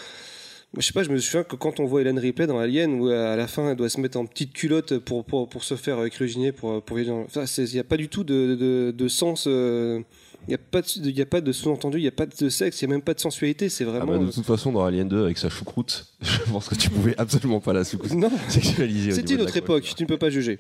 je 0.79 0.81
sais 0.87 0.93
pas, 0.93 1.03
je 1.03 1.11
me 1.11 1.19
souviens 1.19 1.43
que 1.43 1.57
quand 1.57 1.81
on 1.81 1.85
voit 1.85 2.01
Hélène 2.01 2.21
Ripley 2.21 2.47
dans 2.47 2.61
Alien, 2.61 3.01
où 3.01 3.09
à 3.09 3.35
la 3.35 3.49
fin 3.49 3.71
elle 3.71 3.77
doit 3.77 3.89
se 3.89 4.01
mettre 4.01 4.19
en 4.19 4.27
petite 4.27 4.53
culotte 4.53 4.99
pour, 4.99 5.25
pour, 5.25 5.49
pour 5.49 5.65
se 5.65 5.75
faire 5.75 6.09
cryogénier, 6.11 6.53
pour, 6.53 6.81
pour 6.81 6.97
Enfin, 6.99 7.45
il 7.59 7.73
n'y 7.73 7.81
a 7.81 7.85
pas 7.85 7.97
du 7.97 8.09
tout 8.09 8.23
de, 8.23 8.55
de, 8.55 8.95
de 8.97 9.09
sens. 9.09 9.47
euh, 9.49 10.01
Il 10.49 10.51
n'y 10.51 10.55
a 10.55 10.59
pas 10.59 10.81
de, 10.83 10.87
il 11.05 11.17
y 11.19 11.23
a 11.23 11.27
pas 11.27 11.41
de 11.41 11.51
sous-entendu, 11.53 11.99
il 11.99 12.03
n'y 12.03 12.09
a 12.09 12.13
pas 12.13 12.27
de 12.27 12.49
sexe, 12.49 12.81
il 12.83 12.87
n'y 12.87 12.93
a 12.93 12.95
même 12.97 13.03
pas 13.03 13.15
de 13.15 13.21
sensualité. 13.21 13.69
C'est 13.69 13.85
Ah 13.85 13.89
vraiment. 13.91 14.19
bah, 14.19 14.27
de 14.27 14.31
toute 14.33 14.45
façon, 14.45 14.73
dans 14.73 14.85
Alien 14.85 15.09
2, 15.09 15.25
avec 15.25 15.39
sa 15.39 15.49
choucroute, 15.49 16.07
je 16.23 16.39
pense 16.51 16.69
que 16.69 16.75
tu 16.75 16.89
pouvais 16.91 17.15
absolument 17.19 17.61
pas 17.61 17.73
la 17.73 17.85
sexualiser. 18.49 19.13
C'était 19.13 19.35
une 19.35 19.41
autre 19.43 19.57
époque, 19.57 19.85
tu 19.97 20.03
ne 20.03 20.09
peux 20.09 20.19
pas 20.19 20.31
juger. 20.31 20.59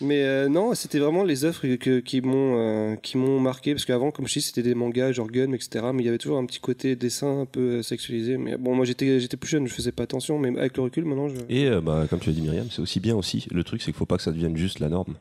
Mais 0.00 0.22
euh, 0.22 0.48
non, 0.48 0.74
c'était 0.74 0.98
vraiment 0.98 1.24
les 1.24 1.44
œuvres 1.44 1.60
que- 1.76 2.00
qui 2.00 2.20
m'ont 2.20 2.54
euh, 2.58 2.96
qui 2.96 3.16
m'ont 3.18 3.40
marqué 3.40 3.74
parce 3.74 3.84
qu'avant, 3.84 4.10
comme 4.10 4.26
je 4.26 4.34
dis, 4.34 4.40
c'était 4.42 4.62
des 4.62 4.74
mangas 4.74 5.12
genre 5.12 5.28
Gun, 5.30 5.52
etc. 5.52 5.86
Mais 5.92 6.02
il 6.02 6.06
y 6.06 6.08
avait 6.08 6.18
toujours 6.18 6.38
un 6.38 6.46
petit 6.46 6.60
côté 6.60 6.96
dessin 6.96 7.40
un 7.40 7.46
peu 7.46 7.60
euh, 7.78 7.82
sexualisé. 7.82 8.36
Mais 8.38 8.56
bon, 8.56 8.74
moi 8.74 8.84
j'étais 8.84 9.20
j'étais 9.20 9.36
plus 9.36 9.48
jeune, 9.50 9.66
je 9.66 9.74
faisais 9.74 9.92
pas 9.92 10.04
attention. 10.04 10.38
Mais 10.38 10.56
avec 10.58 10.76
le 10.76 10.82
recul, 10.84 11.04
maintenant, 11.04 11.28
je. 11.28 11.34
Et 11.48 11.66
euh, 11.66 11.80
bah, 11.80 12.06
comme 12.08 12.20
tu 12.20 12.30
as 12.30 12.32
dit 12.32 12.40
Myriam, 12.42 12.66
c'est 12.70 12.80
aussi 12.82 13.00
bien 13.00 13.14
aussi. 13.16 13.46
Le 13.50 13.64
truc, 13.64 13.80
c'est 13.82 13.86
qu'il 13.86 13.94
faut 13.98 14.06
pas 14.06 14.16
que 14.16 14.22
ça 14.22 14.32
devienne 14.32 14.56
juste 14.56 14.78
la 14.80 14.88
norme. 14.88 15.14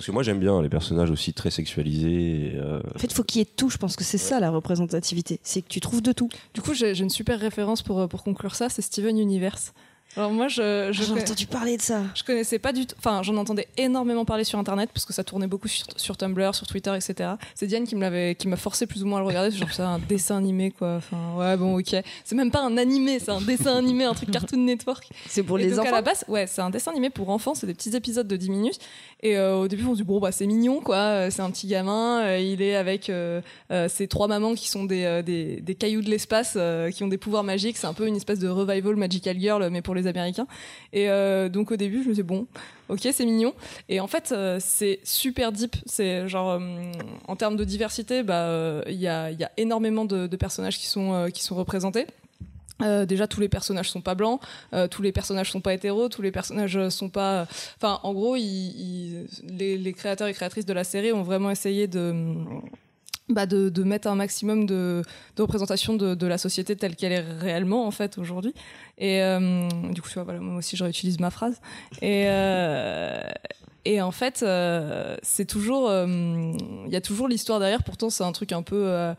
Parce 0.00 0.06
que 0.06 0.12
moi 0.12 0.22
j'aime 0.22 0.38
bien 0.40 0.62
les 0.62 0.70
personnages 0.70 1.10
aussi 1.10 1.34
très 1.34 1.50
sexualisés. 1.50 2.46
et, 2.46 2.52
euh, 2.56 2.80
En 2.94 2.98
fait, 2.98 3.12
faut 3.12 3.22
qu'il 3.22 3.40
y 3.40 3.42
ait 3.42 3.44
de 3.44 3.50
tout. 3.54 3.68
Je 3.68 3.76
pense 3.76 3.96
que 3.96 4.04
c'est 4.04 4.16
ça 4.16 4.40
la 4.40 4.48
représentativité. 4.50 5.40
C'est 5.42 5.60
que 5.60 5.68
tu 5.68 5.80
trouves 5.80 6.00
de 6.00 6.12
tout. 6.12 6.30
Du 6.54 6.62
coup, 6.62 6.72
j'ai 6.72 6.98
une 6.98 7.10
super 7.10 7.38
référence 7.38 7.82
pour, 7.82 7.98
euh, 8.00 8.06
pour 8.06 8.22
conclure 8.24 8.54
ça, 8.54 8.70
c'est 8.70 8.80
Steven 8.80 9.18
Universe. 9.18 9.74
Alors 10.16 10.32
moi, 10.32 10.48
je, 10.48 10.88
je, 10.90 11.02
J'ai 11.04 11.08
connais- 11.10 11.20
entendu 11.22 11.46
parler 11.46 11.76
de 11.76 11.82
ça. 11.82 12.02
je 12.16 12.24
connaissais 12.24 12.58
pas 12.58 12.72
du 12.72 12.84
tout. 12.84 12.96
Enfin, 12.98 13.22
j'en 13.22 13.36
entendais 13.36 13.68
énormément 13.76 14.24
parler 14.24 14.42
sur 14.42 14.58
Internet 14.58 14.90
parce 14.92 15.04
que 15.06 15.12
ça 15.12 15.22
tournait 15.22 15.46
beaucoup 15.46 15.68
sur, 15.68 15.86
sur 15.96 16.16
Tumblr, 16.16 16.52
sur 16.52 16.66
Twitter, 16.66 16.92
etc. 16.96 17.34
C'est 17.54 17.68
Diane 17.68 17.84
qui 17.84 17.94
me 17.94 18.00
l'avait, 18.00 18.34
qui 18.34 18.48
m'a 18.48 18.56
forcé 18.56 18.88
plus 18.88 19.04
ou 19.04 19.06
moins 19.06 19.18
à 19.18 19.20
le 19.20 19.28
regarder. 19.28 19.52
Genre 19.56 19.70
ça, 19.72 19.86
un 19.88 19.98
dessin 20.00 20.38
animé 20.38 20.72
quoi. 20.72 20.96
Enfin, 20.96 21.36
ouais, 21.38 21.56
bon, 21.56 21.78
ok. 21.78 21.94
C'est 22.24 22.34
même 22.34 22.50
pas 22.50 22.60
un 22.60 22.76
animé, 22.76 23.20
c'est 23.20 23.30
un 23.30 23.40
dessin 23.40 23.76
animé, 23.76 24.02
un 24.02 24.14
truc 24.14 24.32
Cartoon 24.32 24.58
Network. 24.64 25.08
C'est 25.28 25.44
pour 25.44 25.60
Et 25.60 25.62
les 25.66 25.70
donc, 25.76 25.82
enfants. 25.82 25.90
à 25.90 25.92
la 25.98 26.02
base, 26.02 26.24
ouais, 26.26 26.48
c'est 26.48 26.60
un 26.62 26.70
dessin 26.70 26.90
animé 26.90 27.10
pour 27.10 27.28
enfants, 27.30 27.54
c'est 27.54 27.68
des 27.68 27.74
petits 27.74 27.94
épisodes 27.94 28.26
de 28.26 28.36
10 28.36 28.50
minutes. 28.50 28.80
Et 29.22 29.36
euh, 29.36 29.56
au 29.56 29.68
début, 29.68 29.84
on 29.84 29.92
se 29.92 29.98
dit, 29.98 30.04
bon, 30.04 30.18
bah, 30.18 30.32
c'est 30.32 30.46
mignon, 30.46 30.80
quoi. 30.80 30.96
Euh, 30.96 31.30
C'est 31.30 31.42
un 31.42 31.50
petit 31.50 31.66
gamin, 31.66 32.22
euh, 32.22 32.38
il 32.38 32.62
est 32.62 32.74
avec 32.74 33.10
euh, 33.10 33.42
ses 33.88 34.08
trois 34.08 34.28
mamans 34.28 34.54
qui 34.54 34.68
sont 34.68 34.84
des, 34.84 35.22
des, 35.22 35.60
des 35.60 35.74
cailloux 35.74 36.00
de 36.00 36.08
l'espace, 36.08 36.56
qui 36.94 37.04
ont 37.04 37.08
des 37.08 37.18
pouvoirs 37.18 37.44
magiques. 37.44 37.76
C'est 37.76 37.86
un 37.86 37.92
peu 37.94 38.06
une 38.06 38.16
espèce 38.16 38.38
de 38.38 38.48
revival 38.48 38.96
Magical 38.96 39.38
Girl, 39.38 39.68
mais 39.70 39.82
pour 39.82 39.94
les 39.94 40.06
Américains. 40.06 40.46
Et 40.92 41.08
donc, 41.50 41.70
au 41.70 41.76
début, 41.76 42.02
je 42.02 42.08
me 42.08 42.12
disais, 42.14 42.22
bon, 42.22 42.46
ok, 42.88 43.00
c'est 43.12 43.24
mignon. 43.26 43.52
Et 43.88 44.00
en 44.00 44.06
fait, 44.06 44.34
c'est 44.58 45.00
super 45.04 45.52
deep. 45.52 45.76
C'est 45.86 46.28
genre, 46.28 46.58
en 47.28 47.36
termes 47.36 47.56
de 47.56 47.64
diversité, 47.64 48.22
bah, 48.22 48.82
il 48.86 48.94
y, 49.00 49.08
a, 49.08 49.30
y 49.30 49.44
a 49.44 49.52
énormément 49.56 50.04
de, 50.04 50.26
de 50.26 50.36
personnages 50.36 50.78
qui 50.78 50.86
sont, 50.86 51.28
qui 51.32 51.42
sont 51.42 51.56
représentés. 51.56 52.06
Euh, 52.82 53.06
déjà, 53.06 53.26
tous 53.26 53.40
les 53.40 53.48
personnages 53.48 53.90
sont 53.90 54.00
pas 54.00 54.14
blancs, 54.14 54.40
euh, 54.72 54.88
tous 54.88 55.02
les 55.02 55.12
personnages 55.12 55.50
sont 55.50 55.60
pas 55.60 55.74
hétéros, 55.74 56.08
tous 56.08 56.22
les 56.22 56.30
personnages 56.30 56.88
sont 56.88 57.08
pas. 57.08 57.46
Enfin, 57.76 58.00
en 58.02 58.12
gros, 58.12 58.36
les, 58.36 59.94
créateurs 59.96 60.28
et 60.28 60.32
créatrices 60.32 60.66
de 60.66 60.72
la 60.72 60.84
série 60.84 61.12
ont 61.12 61.22
vraiment 61.22 61.50
essayé 61.50 61.86
de. 61.86 62.34
Bah 63.28 63.46
mettre 63.84 64.08
un 64.08 64.16
maximum 64.16 64.66
de, 64.66 65.02
représentation 65.38 65.94
de, 65.94 66.26
la 66.26 66.36
société 66.36 66.74
telle 66.74 66.96
qu'elle 66.96 67.12
est 67.12 67.20
réellement 67.20 67.86
en 67.86 67.92
fait 67.92 68.18
aujourd'hui 68.18 68.52
et 68.98 69.22
euh, 69.22 69.68
du 69.92 70.02
coup 70.02 70.08
tu 70.08 70.18
vois 70.18 70.34
moi 70.40 70.56
aussi 70.56 70.76
je 70.76 70.82
réutilise 70.82 71.20
ma 71.20 71.30
phrase 71.30 71.60
et 72.02 72.24
et 73.84 74.02
en 74.02 74.10
fait 74.10 74.44
c'est 75.22 75.44
toujours 75.44 75.92
il 75.92 76.90
y 76.92 76.96
a 76.96 77.00
toujours 77.00 77.28
l'histoire 77.28 77.60
derrière 77.60 77.84
pourtant 77.84 78.10
c'est 78.10 78.24
un 78.24 78.32
truc 78.32 78.50
un 78.50 78.62
peu 78.62 79.14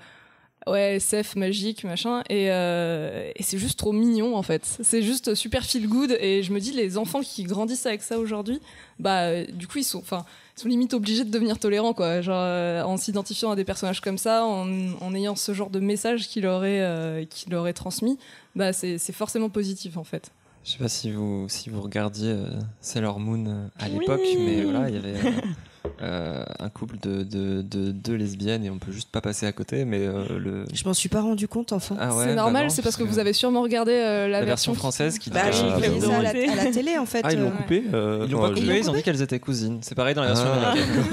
ouais 0.68 0.96
SF 0.96 1.36
magique 1.36 1.84
machin. 1.84 2.22
Et, 2.30 2.52
euh, 2.52 3.32
et 3.36 3.44
c'est 3.44 3.58
juste 3.58 3.80
trop 3.80 3.92
mignon 3.94 4.36
en 4.36 4.44
fait. 4.44 4.66
C'est 4.82 5.02
juste 5.02 5.36
super 5.36 5.64
feel 5.66 5.88
good. 5.88 6.16
Et 6.20 6.44
je 6.44 6.52
me 6.54 6.60
dis 6.60 6.72
les 6.72 6.98
enfants 6.98 7.22
qui 7.22 7.44
grandissent 7.44 7.86
avec 7.86 8.02
ça 8.02 8.20
aujourd'hui 8.20 8.60
bah 9.00 9.22
euh, 9.24 9.46
du 9.52 9.68
coup 9.68 9.80
ils 9.80 9.84
sont 9.84 10.00
enfin 10.00 10.26
ils 10.58 10.62
sont 10.62 10.68
limite 10.70 10.94
obligés 10.94 11.24
de 11.24 11.32
devenir 11.32 11.58
tolérants 11.58 11.94
quoi. 11.94 12.22
Genre 12.22 12.36
euh, 12.40 12.84
en 12.84 12.98
s'identifiant 12.98 13.52
à 13.52 13.56
des 13.56 13.64
personnages 13.66 14.02
comme 14.02 14.18
ça 14.18 14.46
en, 14.46 14.68
en 15.02 15.16
ayant 15.16 15.36
ce 15.36 15.54
genre 15.54 15.70
de 15.70 15.80
message 15.80 16.28
qu'il 16.28 16.46
aurait 16.46 16.82
euh, 16.82 17.26
qu'il 17.26 17.54
aurait 17.56 17.74
transmis 17.74 18.18
bah 18.56 18.74
c'est 18.74 18.98
c'est 18.98 19.14
forcément 19.14 19.50
positif 19.50 19.98
en 19.98 20.04
fait. 20.04 20.32
Je 20.64 20.74
sais 20.74 20.78
pas 20.78 20.90
si 20.90 21.10
vous, 21.12 21.48
si 21.50 21.72
vous 21.72 21.82
regardiez 21.82 22.30
euh, 22.34 22.46
Sailor 22.82 23.20
Moon 23.20 23.68
à 23.80 23.86
Oui. 23.88 23.98
l'époque, 24.00 24.22
mais 24.38 24.62
voilà, 24.64 24.90
il 24.90 24.94
y 24.94 24.98
avait 25.00 25.14
euh, 26.02 26.44
un 26.60 26.70
couple 26.70 26.98
de, 27.02 27.24
de, 27.24 27.62
de 27.62 27.92
deux 27.92 28.14
lesbiennes 28.16 28.64
et 28.64 28.70
on 28.70 28.78
peut 28.78 28.92
juste 28.92 29.10
pas 29.12 29.22
passer 29.22 29.46
à 29.46 29.52
côté, 29.52 29.86
mais 29.86 30.00
euh, 30.02 30.24
le. 30.38 30.66
Je 30.74 30.84
m'en 30.86 30.94
suis 30.94 31.10
pas 31.10 31.22
rendu 31.22 31.48
compte, 31.48 31.74
enfant. 31.74 31.96
Ah 32.00 32.16
ouais, 32.16 32.24
c'est 32.24 32.30
bah 32.30 32.36
normal 32.42 32.70
c'est 32.72 32.82
parce 32.82 32.96
que 32.96 33.04
vous 33.04 33.20
avez 33.20 33.34
sûrement 33.34 33.62
regardé 33.62 33.92
euh, 33.94 34.28
la, 34.28 34.40
la 34.42 34.46
version 34.46 34.74
qui- 34.74 34.78
française 34.80 35.18
qui 35.20 35.30
Bah, 35.30 35.52
j'ai 35.52 35.60
Ah, 35.64 35.80
bah, 35.80 35.88
ça 36.02 36.18
à 36.18 36.22
la, 36.22 36.30
à 36.30 36.56
la 36.66 36.72
télé, 36.72 36.98
en 36.98 37.06
fait. 37.06 37.22
Ah, 37.24 37.34
ils 37.34 37.40
l'ont 37.40 37.52
coupé 37.52 37.84
euh, 37.94 38.24
Ils 38.28 38.32
l'ont 38.32 38.42
pas 38.42 38.50
coupé, 38.50 38.78
ils 38.80 38.90
ont 38.90 38.94
dit 38.94 39.04
qu'elles 39.04 39.22
étaient 39.22 39.40
cousines. 39.40 39.80
C'est 39.82 39.96
pareil 39.96 40.14
dans 40.16 40.22
la 40.22 40.28
version 40.30 40.48
Ah. 40.52 40.72
américaine. 40.72 41.04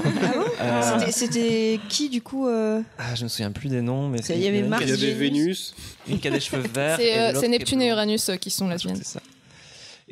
Euh, 0.61 0.81
C'était- 0.99 1.11
C'était 1.11 1.79
qui, 1.89 2.09
du 2.09 2.21
coup 2.21 2.47
euh, 2.47 2.81
ah, 2.97 3.15
je 3.15 3.23
me 3.23 3.29
souviens 3.29 3.51
plus 3.51 3.69
des 3.69 3.81
noms, 3.81 4.07
mais 4.09 4.19
il 4.29 4.39
y 4.41 4.47
avait 4.47 4.59
une- 4.59 4.67
Mars 4.67 4.83
Il 4.85 4.89
y 4.89 4.93
avait 4.93 5.13
Vénus. 5.13 5.73
Une 6.07 6.19
qui 6.19 6.27
a 6.27 6.31
des 6.31 6.39
cheveux 6.39 6.63
verts. 6.73 6.99
c'est 6.99 7.47
Neptune 7.47 7.81
et. 7.81 7.89
Uranus 7.89 8.29
qui 8.39 8.49
sont 8.49 8.67
Ah, 8.67 8.73
lesbiennes 8.73 8.95
c'est 8.97 9.05
ça. 9.05 9.19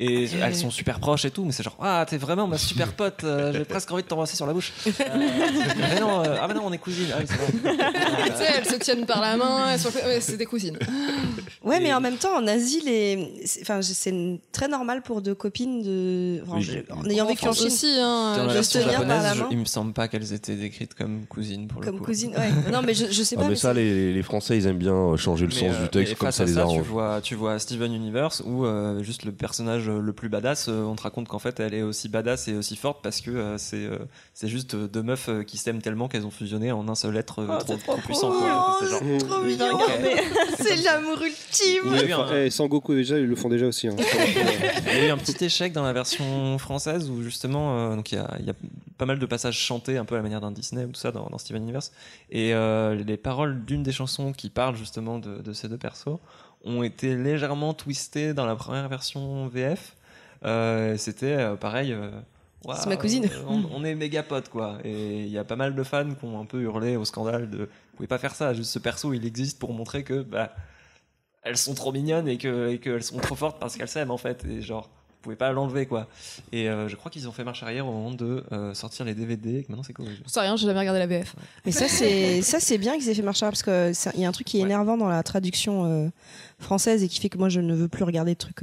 Et 0.00 0.28
elles 0.40 0.54
sont 0.54 0.70
super 0.70 1.00
proches 1.00 1.24
et 1.24 1.30
tout, 1.30 1.44
mais 1.44 1.50
c'est 1.50 1.62
genre, 1.64 1.76
ah, 1.80 2.06
t'es 2.08 2.18
vraiment 2.18 2.46
ma 2.46 2.56
super 2.58 2.92
pote, 2.96 3.24
euh, 3.24 3.52
j'ai 3.52 3.64
presque 3.64 3.90
envie 3.90 4.02
de 4.04 4.08
t'embrasser 4.08 4.36
sur 4.36 4.46
la 4.46 4.52
bouche. 4.52 4.72
Euh, 5.00 5.16
mais 5.94 6.00
non, 6.00 6.22
euh, 6.24 6.36
ah, 6.40 6.46
mais 6.48 6.54
non, 6.54 6.62
on 6.66 6.72
est 6.72 6.78
cousines. 6.78 7.06
Ah, 7.14 7.20
tu 7.26 7.26
sais 8.36 8.44
elles 8.56 8.64
se 8.64 8.76
tiennent 8.76 9.06
par 9.06 9.20
la 9.20 9.36
main 9.36 9.70
elles 9.72 9.78
sont... 9.80 9.88
ouais, 9.90 10.20
c'est 10.20 10.36
des 10.36 10.44
cousines 10.46 10.78
Ouais, 11.64 11.80
mais 11.80 11.92
en 11.92 12.00
même 12.00 12.16
temps, 12.16 12.36
en 12.36 12.46
Asie, 12.46 12.82
les... 12.84 13.42
c'est- 13.44 13.62
enfin, 13.62 13.80
c'est 13.82 14.14
très 14.52 14.68
normal 14.68 15.02
pour 15.02 15.20
deux 15.22 15.34
copines 15.34 15.82
de. 15.82 16.40
enfin, 16.42 16.56
Oui, 16.56 16.62
je- 16.62 16.72
oui. 16.72 16.84
En 16.90 17.04
ayant 17.10 17.26
vécu 17.26 17.46
en 17.48 17.52
Chine, 17.52 17.66
aussi 17.66 17.86
hein, 17.98 18.34
Dans 18.36 18.42
la 18.44 18.48
je 18.50 18.54
version 18.54 18.80
te 18.80 18.88
tiens 18.88 18.98
par 19.00 19.08
la 19.08 19.14
japonaise, 19.16 19.34
je- 19.36 19.42
main. 19.42 19.48
il 19.50 19.58
me 19.58 19.64
semble 19.64 19.92
pas 19.92 20.08
qu'elles 20.08 20.32
étaient 20.32 20.54
décrites 20.56 20.94
comme 20.94 21.26
cousines 21.26 21.66
pour 21.68 21.80
le 21.80 21.86
comme 21.86 21.98
coup. 21.98 22.04
cousine. 22.06 22.30
Ouais. 22.36 22.70
Non, 22.72 22.80
mais 22.82 22.94
je, 22.94 23.06
je 23.10 23.22
sais 23.22 23.36
Ah, 23.38 23.42
pas. 23.42 23.48
mais 23.48 23.56
ça, 23.56 23.72
les, 23.74 24.12
les 24.14 24.22
Français, 24.22 24.56
ils 24.56 24.66
aiment 24.66 24.78
bien 24.78 25.16
changer 25.16 25.46
le 25.46 25.52
Mais, 25.54 25.60
sens 25.68 25.76
euh, 25.78 25.82
du 25.84 25.88
texte 25.90 26.14
comme 26.16 26.30
ça 26.30 26.44
les 26.44 26.52
ça, 26.52 26.60
tu 26.60 26.66
arrange. 26.66 26.82
vois, 26.86 27.20
tu 27.22 27.34
vois 27.34 27.58
Steven 27.58 27.92
Universe 27.92 28.42
où 28.46 28.64
juste 29.02 29.24
le 29.24 29.32
personnage 29.32 29.87
le 30.00 30.12
plus 30.12 30.28
badass, 30.28 30.68
euh, 30.68 30.82
on 30.82 30.94
te 30.94 31.02
raconte 31.02 31.28
qu'en 31.28 31.38
fait 31.38 31.58
elle 31.60 31.72
est 31.74 31.82
aussi 31.82 32.08
badass 32.08 32.48
et 32.48 32.54
aussi 32.54 32.76
forte 32.76 33.02
parce 33.02 33.20
que 33.20 33.30
euh, 33.30 33.56
c'est 33.58 33.84
euh, 33.86 33.98
c'est 34.34 34.48
juste 34.48 34.74
euh, 34.74 34.86
deux 34.88 35.02
meufs 35.02 35.28
euh, 35.28 35.42
qui 35.42 35.56
s'aiment 35.56 35.80
tellement 35.80 36.08
qu'elles 36.08 36.26
ont 36.26 36.30
fusionné 36.30 36.70
en 36.72 36.88
un 36.88 36.94
seul 36.94 37.16
être 37.16 37.38
euh, 37.40 37.46
Oh, 37.48 37.58
trop, 37.58 37.66
c'est 37.74 37.78
trop 37.82 37.92
trop 37.94 38.00
puissant. 38.02 38.30
Oh, 38.32 38.84
C'est 38.88 39.18
trop 39.26 39.42
mignon. 39.42 39.78
C'est 40.58 40.76
l'amour 40.82 41.18
ultime. 41.22 41.92
Un- 42.12 42.20
enfin, 42.22 42.34
eh, 42.36 42.50
Sangoku 42.50 42.94
déjà, 42.94 43.18
ils 43.18 43.26
le 43.26 43.36
font 43.36 43.48
déjà 43.48 43.66
aussi. 43.66 43.88
hein. 43.88 43.96
Il 44.92 44.98
y 44.98 45.00
a 45.02 45.06
eu 45.06 45.10
un 45.10 45.16
petit 45.16 45.44
échec 45.44 45.72
dans 45.72 45.82
la 45.84 45.92
version 45.92 46.58
française 46.58 47.08
où 47.10 47.22
justement, 47.22 47.78
euh, 47.92 47.96
donc 47.96 48.12
il 48.12 48.16
y 48.16 48.18
a, 48.18 48.36
il 48.40 48.46
y 48.46 48.50
a 48.50 48.54
pas 48.98 49.06
mal 49.06 49.18
de 49.18 49.26
passages 49.26 49.58
chantés 49.58 49.96
un 49.96 50.04
peu 50.04 50.14
à 50.16 50.18
la 50.18 50.22
manière 50.22 50.40
d'un 50.40 50.50
Disney 50.50 50.84
ou 50.84 50.88
tout 50.88 51.00
ça 51.00 51.12
dans, 51.12 51.26
dans 51.30 51.38
Steven 51.38 51.62
Universe. 51.62 51.92
Et 52.30 52.52
euh, 52.54 52.94
les 52.96 53.16
paroles 53.16 53.64
d'une 53.64 53.82
des 53.84 53.92
chansons 53.92 54.32
qui 54.32 54.50
parle 54.50 54.76
justement 54.76 55.18
de, 55.18 55.38
de 55.40 55.52
ces 55.52 55.68
deux 55.68 55.78
persos 55.78 56.18
ont 56.64 56.82
été 56.82 57.14
légèrement 57.16 57.74
twistées 57.74 58.34
dans 58.34 58.46
la 58.46 58.56
première 58.56 58.88
version 58.88 59.46
VF. 59.48 59.96
Euh, 60.44 60.96
C'était 60.96 61.32
euh, 61.34 61.56
pareil. 61.56 61.92
euh, 61.92 62.10
C'est 62.74 62.88
ma 62.88 62.96
cousine. 62.96 63.28
on, 63.48 63.64
on 63.72 63.84
est 63.84 63.94
méga 63.94 64.22
potes 64.22 64.48
quoi. 64.48 64.78
Et 64.84 65.20
il 65.22 65.28
y 65.28 65.38
a 65.38 65.44
pas 65.44 65.56
mal 65.56 65.74
de 65.74 65.82
fans 65.82 66.08
qui 66.14 66.24
ont 66.24 66.40
un 66.40 66.44
peu 66.44 66.60
hurlé 66.60 66.96
au 66.96 67.04
scandale 67.04 67.48
de 67.50 67.58
vous 67.58 67.96
pouvez 67.96 68.06
pas 68.08 68.18
faire 68.18 68.34
ça, 68.34 68.54
juste 68.54 68.70
ce 68.70 68.78
perso 68.78 69.12
il 69.12 69.24
existe 69.26 69.58
pour 69.58 69.72
montrer 69.72 70.04
que 70.04 70.22
bah 70.22 70.52
elles 71.42 71.56
sont 71.56 71.74
trop 71.74 71.92
mignonnes 71.92 72.28
et 72.28 72.36
que 72.38 72.68
et 72.70 72.78
qu'elles 72.78 73.02
sont 73.02 73.18
trop 73.18 73.34
fortes 73.34 73.58
parce 73.58 73.76
qu'elles 73.76 73.88
s'aiment 73.88 74.10
en 74.10 74.18
fait 74.18 74.44
et 74.44 74.60
genre 74.62 74.88
pouvez 75.28 75.36
pas 75.36 75.52
l'enlever 75.52 75.86
quoi. 75.86 76.06
Et 76.52 76.68
euh, 76.68 76.88
je 76.88 76.96
crois 76.96 77.10
qu'ils 77.10 77.28
ont 77.28 77.32
fait 77.32 77.44
marche 77.44 77.62
arrière 77.62 77.86
au 77.86 77.92
moment 77.92 78.10
de 78.12 78.44
euh, 78.52 78.74
sortir 78.74 79.04
les 79.04 79.14
DVD 79.14 79.58
et 79.58 79.62
que 79.62 79.68
maintenant 79.70 79.82
c'est 79.82 79.92
corrigé. 79.92 80.20
je 80.26 80.30
sais 80.30 80.40
rien 80.40 80.56
j'ai 80.56 80.66
jamais 80.66 80.78
regardé 80.80 80.98
la 81.00 81.06
VF 81.06 81.34
Mais 81.66 81.72
ça, 81.72 81.86
c'est 81.88 82.42
ça, 82.42 82.60
c'est 82.60 82.78
bien 82.78 82.96
qu'ils 82.98 83.08
aient 83.08 83.14
fait 83.14 83.22
marcher 83.22 83.44
arrière, 83.46 83.50
parce 83.50 83.62
que 83.62 83.92
il 84.16 84.20
y 84.22 84.24
a 84.24 84.28
un 84.28 84.32
truc 84.32 84.46
qui 84.46 84.58
est 84.58 84.60
Ouais. 84.62 84.66
énervant 84.66 84.96
dans 84.96 85.08
la 85.08 85.22
traduction 85.22 85.84
euh, 85.84 86.08
française 86.58 87.02
et 87.04 87.08
qui 87.08 87.20
fait 87.20 87.28
que 87.28 87.38
moi 87.38 87.48
je 87.48 87.60
ne 87.60 87.74
veux 87.74 87.88
plus 87.88 88.04
regarder 88.04 88.32
de 88.32 88.38
trucs 88.38 88.62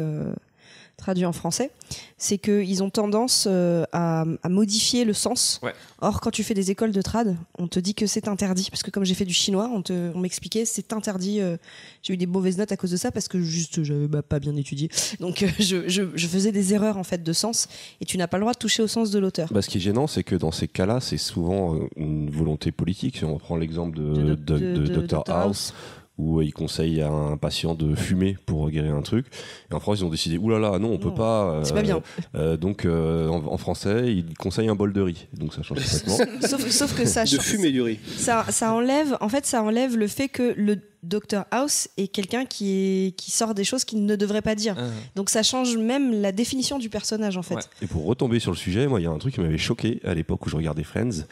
traduits 0.98 1.26
en 1.26 1.34
français. 1.34 1.72
C'est 2.18 2.38
qu'ils 2.38 2.82
ont 2.82 2.90
tendance 2.90 3.48
euh, 3.50 3.84
à, 3.92 4.24
à 4.44 4.50
modifier 4.50 5.06
le 5.06 5.14
sens. 5.14 5.60
Ouais. 5.62 5.74
Or, 6.02 6.22
quand 6.22 6.32
tu 6.32 6.44
fais 6.44 6.54
des 6.54 6.72
écoles 6.72 6.92
de 6.92 7.02
trad, 7.02 7.36
on 7.60 7.68
te 7.68 7.80
dit 7.80 7.94
que 7.94 8.08
c'est 8.08 8.28
interdit, 8.28 8.70
parce 8.72 8.82
que 8.84 8.90
comme 8.92 9.04
j'ai 9.06 9.14
fait 9.14 9.26
du 9.26 9.34
chinois, 9.34 9.70
on 9.74 9.82
te, 9.82 10.12
on 10.16 10.20
m'expliquait 10.20 10.66
c'est 10.66 10.94
interdit. 10.94 11.42
euh, 11.42 11.58
j'ai 12.02 12.14
eu 12.14 12.18
des 12.18 12.26
mauvaises 12.26 12.58
notes 12.58 12.72
à 12.72 12.78
cause 12.78 12.92
de 12.92 12.98
ça 12.98 13.12
parce 13.12 13.28
que 13.28 13.40
juste 13.42 13.84
j'avais 13.84 14.08
bah, 14.08 14.22
pas 14.22 14.40
bien 14.40 14.56
étudié. 14.56 14.90
Donc 15.20 15.44
euh, 15.44 15.48
je, 15.60 15.88
je, 15.90 16.04
je 16.16 16.28
faisais 16.28 16.52
des 16.52 16.74
erreurs 16.74 16.98
en 16.98 17.04
fait 17.04 17.22
de 17.24 17.34
sens 17.34 17.68
et 18.02 18.06
tu 18.06 18.18
n'as 18.18 18.28
pas 18.28 18.38
le 18.38 18.42
droit 18.42 18.54
de 18.54 18.58
toucher 18.60 18.82
au 18.82 18.88
sens 18.88 19.12
de 19.12 19.20
l'auteur. 19.20 19.50
Bah, 19.52 19.62
ce 19.62 19.70
qui 19.70 19.78
est 19.78 19.82
gênant, 19.82 20.08
c'est 20.08 20.24
que 20.24 20.36
dans 20.36 20.52
ces 20.52 20.68
cas-là, 20.68 21.00
c'est 21.02 21.18
souvent 21.18 21.78
une 21.98 22.30
volonté 22.30 22.72
politique. 22.72 23.18
Si 23.18 23.26
on 23.26 23.34
reprend 23.36 23.58
l'exemple 23.58 23.98
de, 23.98 24.04
De- 24.14 24.36
de, 24.36 24.58
de- 24.58 24.58
de 24.58 24.88
de 24.88 25.02
Dr 25.02 25.24
Dr. 25.24 25.32
House, 25.32 25.74
où 26.18 26.40
euh, 26.40 26.44
il 26.46 26.54
conseille 26.54 27.02
à 27.02 27.10
un 27.12 27.36
patient 27.38 27.76
de 27.76 27.94
fumer 27.96 28.38
pour 28.46 28.70
guérir 28.70 28.96
un 28.96 29.02
truc. 29.02 29.26
Et 29.70 29.74
en 29.74 29.80
France, 29.80 30.00
ils 30.00 30.06
ont 30.06 30.10
décidé, 30.10 30.38
oulala, 30.38 30.80
non, 30.80 30.92
on 30.94 30.98
peut 30.98 31.10
Non, 31.10 31.14
pas. 31.16 31.52
euh, 31.52 31.64
c'est 31.64 31.74
pas 31.74 31.82
bien. 31.82 32.02
euh, 32.36 32.56
donc, 32.58 32.86
euh, 32.86 33.28
en, 33.28 33.44
en 33.46 33.58
français, 33.58 34.14
il 34.14 34.34
conseille 34.38 34.70
un 34.70 34.76
bol 34.76 34.94
de 34.94 35.02
riz. 35.02 35.28
Donc, 35.34 35.54
ça 35.54 35.62
change 35.62 35.80
complètement. 35.84 36.18
Sauf, 36.48 36.70
sauf 36.70 36.96
que 36.98 37.06
ça 37.06 37.24
De 37.26 37.30
fumer 37.40 37.72
du 37.72 37.82
riz. 37.82 38.00
ça, 38.18 38.46
ça 38.50 38.74
enlève, 38.74 39.18
en 39.20 39.28
fait, 39.30 39.46
ça 39.46 39.62
enlève 39.62 39.98
le 39.98 40.08
fait 40.08 40.30
que 40.30 40.54
le 40.56 40.78
Dr 41.08 41.46
House 41.52 41.88
est 41.98 42.08
quelqu'un 42.08 42.46
qui, 42.46 42.72
est, 43.08 43.12
qui 43.16 43.32
sort 43.32 43.54
des 43.54 43.64
choses 43.64 43.84
qu'il 43.86 44.06
ne 44.06 44.16
devrait 44.16 44.42
pas 44.42 44.56
dire. 44.56 44.76
Ah. 44.78 44.88
Donc 45.16 45.30
ça 45.30 45.44
change 45.44 45.78
même 45.78 46.22
la 46.22 46.32
définition 46.32 46.80
du 46.80 46.90
personnage, 46.90 47.38
en 47.38 47.42
fait. 47.44 47.56
Ouais. 47.56 47.62
Et 47.82 47.88
pour 47.88 48.06
retomber 48.06 48.40
sur 48.40 48.52
le 48.52 48.58
sujet, 48.58 48.88
moi, 48.88 49.00
il 49.00 49.04
y 49.04 49.08
a 49.08 49.12
un 49.12 49.18
truc 49.18 49.36
qui 49.36 49.42
m'avait 49.42 49.58
choqué 49.58 50.00
à 50.04 50.14
l'époque 50.14 50.46
où 50.46 50.50
je 50.50 50.56
regardais 50.56 50.84
Friends. 50.84 51.26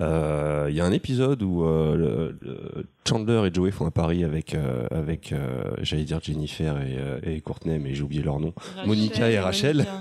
Euh, 0.00 0.66
Il 0.70 0.74
y 0.76 0.80
a 0.80 0.84
un 0.84 0.92
épisode 0.92 1.42
où 1.42 1.64
euh, 1.64 1.96
le- 1.96 2.38
le 2.40 2.86
Chandler 3.08 3.48
et 3.48 3.54
Joey 3.54 3.70
font 3.72 3.86
un 3.86 3.90
pari 3.90 4.24
avec, 4.24 4.54
euh, 4.54 4.86
avec 4.90 5.32
euh, 5.32 5.62
j'allais 5.82 6.04
dire 6.04 6.20
Jennifer 6.22 6.76
et, 6.80 7.34
et 7.36 7.40
Courtney, 7.40 7.78
mais 7.78 7.94
j'ai 7.94 8.02
oublié 8.02 8.22
leur 8.22 8.38
nom. 8.40 8.52
Monica 8.86 9.30
et 9.30 9.38
Rachel. 9.38 9.86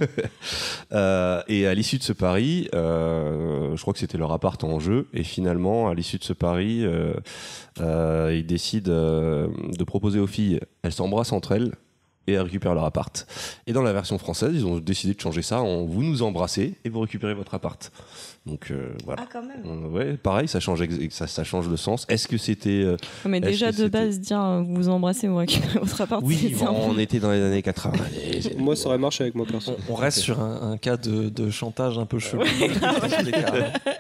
Euh, 0.93 1.41
et 1.47 1.67
à 1.67 1.73
l'issue 1.73 1.97
de 1.97 2.03
ce 2.03 2.11
pari, 2.13 2.67
euh, 2.73 3.75
je 3.75 3.81
crois 3.81 3.93
que 3.93 3.99
c'était 3.99 4.17
leur 4.17 4.31
appart 4.31 4.61
en 4.63 4.79
jeu. 4.79 5.07
Et 5.13 5.23
finalement, 5.23 5.89
à 5.89 5.93
l'issue 5.93 6.17
de 6.17 6.23
ce 6.23 6.33
pari, 6.33 6.83
euh, 6.85 7.13
euh, 7.79 8.35
ils 8.35 8.45
décident 8.45 8.91
euh, 9.11 9.47
de 9.77 9.83
proposer 9.83 10.19
aux 10.19 10.27
filles, 10.27 10.59
elles 10.83 10.93
s'embrassent 10.93 11.31
entre 11.31 11.51
elles. 11.53 11.73
et 12.27 12.33
elles 12.33 12.41
récupèrent 12.41 12.75
leur 12.75 12.85
appart. 12.85 13.25
Et 13.65 13.73
dans 13.73 13.81
la 13.81 13.93
version 13.93 14.17
française, 14.17 14.51
ils 14.53 14.65
ont 14.65 14.79
décidé 14.79 15.13
de 15.15 15.19
changer 15.19 15.41
ça 15.41 15.61
en 15.61 15.85
vous 15.85 16.03
nous 16.03 16.21
embrassez 16.21 16.75
et 16.85 16.89
vous 16.89 16.99
récupérez 16.99 17.33
votre 17.33 17.55
appart. 17.55 17.91
Donc 18.47 18.71
euh, 18.71 18.89
voilà. 19.05 19.21
Ah, 19.23 19.29
quand 19.31 19.43
même. 19.43 19.61
Euh, 19.65 19.87
Ouais, 19.89 20.13
pareil, 20.17 20.47
ça 20.47 20.59
change, 20.59 20.83
ça, 21.11 21.27
ça 21.27 21.43
change 21.43 21.69
le 21.69 21.77
sens. 21.77 22.05
Est-ce 22.09 22.27
que 22.27 22.37
c'était. 22.37 22.81
euh, 22.83 22.97
Mais 23.25 23.39
déjà 23.39 23.71
de 23.71 23.87
base, 23.87 24.19
dire 24.19 24.41
euh, 24.41 24.61
vous 24.63 24.73
vous 24.75 24.89
embrassez, 24.89 25.27
vous 25.27 25.35
récupérez 25.37 25.77
votre 25.79 26.01
appart. 26.01 26.23
Oui, 26.25 26.55
peu- 26.57 26.65
on 26.67 26.97
était 26.97 27.19
dans 27.19 27.31
les 27.31 27.39
années 27.41 27.61
80. 27.61 27.93
Moi, 28.57 28.75
ça 28.75 28.87
aurait 28.89 28.97
marché 28.97 29.23
avec 29.25 29.35
moi 29.35 29.45
perso. 29.45 29.75
On, 29.87 29.93
on 29.93 29.95
reste 29.95 30.17
sur 30.19 30.39
un, 30.41 30.71
un 30.71 30.77
cas 30.77 30.97
de, 30.97 31.29
de 31.29 31.49
chantage 31.51 31.99
un 31.99 32.05
peu 32.07 32.17
chelou. 32.17 32.41
Cas. 32.43 32.93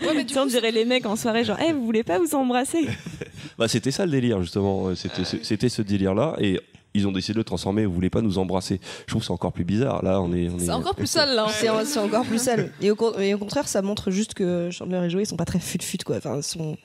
Ouais, 0.01 0.13
mais 0.15 0.25
Tu 0.25 0.33
sais, 0.33 0.39
on 0.39 0.45
dirait 0.47 0.71
les 0.71 0.85
mecs 0.85 1.05
en 1.05 1.15
soirée, 1.15 1.43
genre, 1.43 1.57
Eh, 1.63 1.71
vous 1.73 1.85
voulez 1.85 2.03
pas 2.03 2.17
vous 2.17 2.33
embrasser? 2.35 2.87
Bah, 3.57 3.67
c'était 3.67 3.91
ça 3.91 4.05
le 4.05 4.11
délire, 4.11 4.41
justement. 4.41 4.87
Euh, 4.87 4.95
C'était 4.95 5.23
ce, 5.23 5.37
c'était 5.43 5.69
ce 5.69 5.81
délire-là. 5.83 6.35
Et 6.39 6.59
ils 6.93 7.07
ont 7.07 7.11
décidé 7.11 7.33
de 7.33 7.37
le 7.39 7.43
transformer. 7.43 7.85
Vous 7.85 7.93
voulez 7.93 8.09
pas 8.09 8.21
nous 8.21 8.37
embrasser 8.37 8.79
Je 9.01 9.11
trouve 9.11 9.21
que 9.21 9.25
c'est 9.27 9.31
encore 9.33 9.53
plus 9.53 9.63
bizarre. 9.65 10.03
Là, 10.03 10.21
on 10.21 10.33
est. 10.33 10.49
on 10.49 10.57
est- 10.57 10.65
c'est 10.65 10.71
encore 10.71 10.95
plus 10.95 11.07
sale 11.07 11.35
là. 11.35 11.45
hein. 11.45 11.51
C'est 11.51 11.67
c'est 11.85 11.99
encore 11.99 12.25
plus 12.25 12.39
sale. 12.41 12.71
Et 12.81 12.91
au, 12.91 12.95
con- 12.95 13.13
et 13.19 13.33
au 13.33 13.37
contraire, 13.37 13.67
ça 13.67 13.81
montre 13.81 14.11
juste 14.11 14.33
que 14.33 14.69
Chandler 14.71 15.01
et 15.05 15.09
Joey 15.09 15.25
sont 15.25 15.37
pas 15.37 15.45
très 15.45 15.59
fut-fut, 15.59 15.97
quoi. 16.05 16.17
Enfin, 16.17 16.41
sont 16.41 16.77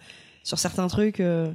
sur 0.43 0.59
certains 0.59 0.87
trucs. 0.89 1.21
euh, 1.21 1.51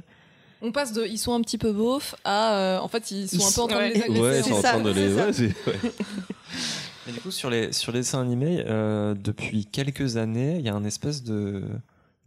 On 0.60 0.70
passe 0.72 0.92
de 0.92 1.04
ils 1.04 1.18
sont 1.18 1.32
un 1.34 1.40
petit 1.40 1.58
peu 1.58 1.72
beaufs 1.72 2.14
à 2.24 2.54
euh, 2.56 2.78
en 2.78 2.88
fait 2.88 3.10
ils 3.10 3.28
sont 3.28 3.36
Ils 3.38 3.42
un 3.42 3.52
peu 3.52 3.60
en 3.62 3.66
train 3.68 3.88
de 3.88 3.94
les 3.94 4.02
agresser. 4.02 4.20
Ouais, 4.20 4.38
ils 4.40 4.44
sont 4.44 4.52
en 4.52 4.60
ça, 4.62 4.68
train 4.72 4.80
de 4.82 4.90
les. 4.90 5.08
c'est 5.08 5.16
ça. 5.16 5.26
ouais, 5.26 5.32
c'est-. 5.32 5.92
Mais 7.06 7.12
du 7.12 7.20
coup, 7.20 7.30
sur 7.32 7.50
les, 7.50 7.72
sur 7.72 7.90
les 7.90 7.98
dessins 8.00 8.20
animés, 8.20 8.62
euh, 8.68 9.14
depuis 9.14 9.66
quelques 9.66 10.16
années, 10.18 10.58
il 10.58 10.64
y 10.64 10.68
a 10.68 10.74
un 10.74 10.84
espèce 10.84 11.24
de, 11.24 11.64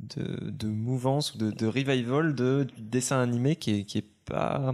de, 0.01 0.49
de 0.51 0.67
mouvance 0.67 1.33
ou 1.33 1.37
de, 1.37 1.51
de 1.51 1.65
revival 1.65 2.35
de, 2.35 2.67
du 2.75 2.81
dessin 2.81 3.21
animé 3.21 3.55
qui 3.55 3.79
est, 3.79 3.83
qui 3.83 3.99
est 3.99 4.05
pas. 4.25 4.73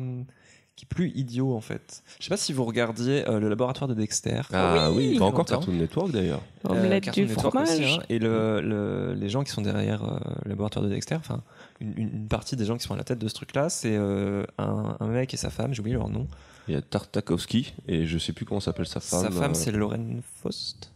Qui 0.81 0.85
est 0.85 0.89
plus 0.89 1.11
idiot 1.13 1.53
en 1.55 1.61
fait. 1.61 2.01
Je 2.19 2.23
sais 2.23 2.29
pas 2.29 2.37
si 2.37 2.53
vous 2.53 2.65
regardiez 2.65 3.27
euh, 3.29 3.39
le 3.39 3.49
laboratoire 3.49 3.87
de 3.87 3.93
Dexter. 3.93 4.41
Ah 4.51 4.89
oui, 4.91 5.09
Oui. 5.11 5.19
pas 5.19 5.25
encore 5.25 5.39
Longtemps. 5.41 5.57
Cartoon 5.57 5.73
Network 5.73 6.11
d'ailleurs. 6.11 6.41
Euh, 6.69 6.99
Cartoon 6.99 7.23
du 7.23 7.27
Network 7.29 7.49
fromage. 7.55 7.69
aussi, 7.69 7.83
hein. 7.83 8.03
et 8.09 8.17
le, 8.17 8.61
le- 8.61 9.13
les 9.13 9.29
gens 9.29 9.43
qui 9.43 9.51
sont 9.51 9.61
derrière 9.61 10.03
euh, 10.03 10.17
le 10.43 10.49
laboratoire 10.49 10.83
de 10.83 10.89
Dexter, 10.89 11.15
enfin 11.15 11.43
une, 11.81 12.27
partie 12.27 12.55
des 12.55 12.65
gens 12.65 12.77
qui 12.77 12.83
sont 12.83 12.95
à 12.95 12.97
la 12.97 13.03
tête 13.03 13.19
de 13.19 13.27
ce 13.27 13.33
truc-là, 13.35 13.69
c'est 13.69 13.95
euh, 13.95 14.43
un, 14.57 14.97
un 14.99 15.07
mec 15.07 15.31
et 15.35 15.37
sa 15.37 15.51
femme, 15.51 15.71
j'ai 15.75 15.81
oublié 15.81 15.95
leur 15.97 16.09
nom. 16.09 16.27
Il 16.67 16.73
y 16.73 16.77
a 16.77 16.81
Tartakovsky 16.81 17.73
et 17.87 18.05
je 18.07 18.17
sais 18.17 18.33
plus 18.33 18.45
comment 18.45 18.59
s'appelle 18.59 18.87
sa 18.87 18.99
femme. 18.99 19.21
sa 19.21 19.29
femme, 19.31 19.51
euh, 19.51 19.53
c'est 19.53 19.71
Lauren 19.71 20.21
Faust, 20.41 20.91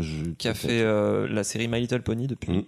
je- 0.00 0.30
qui 0.38 0.48
a 0.48 0.54
fait 0.54 0.80
euh, 0.82 1.28
la 1.28 1.44
série 1.44 1.68
My 1.68 1.80
Little 1.80 2.02
Pony 2.02 2.26
depuis. 2.26 2.50
Mm. 2.58 2.64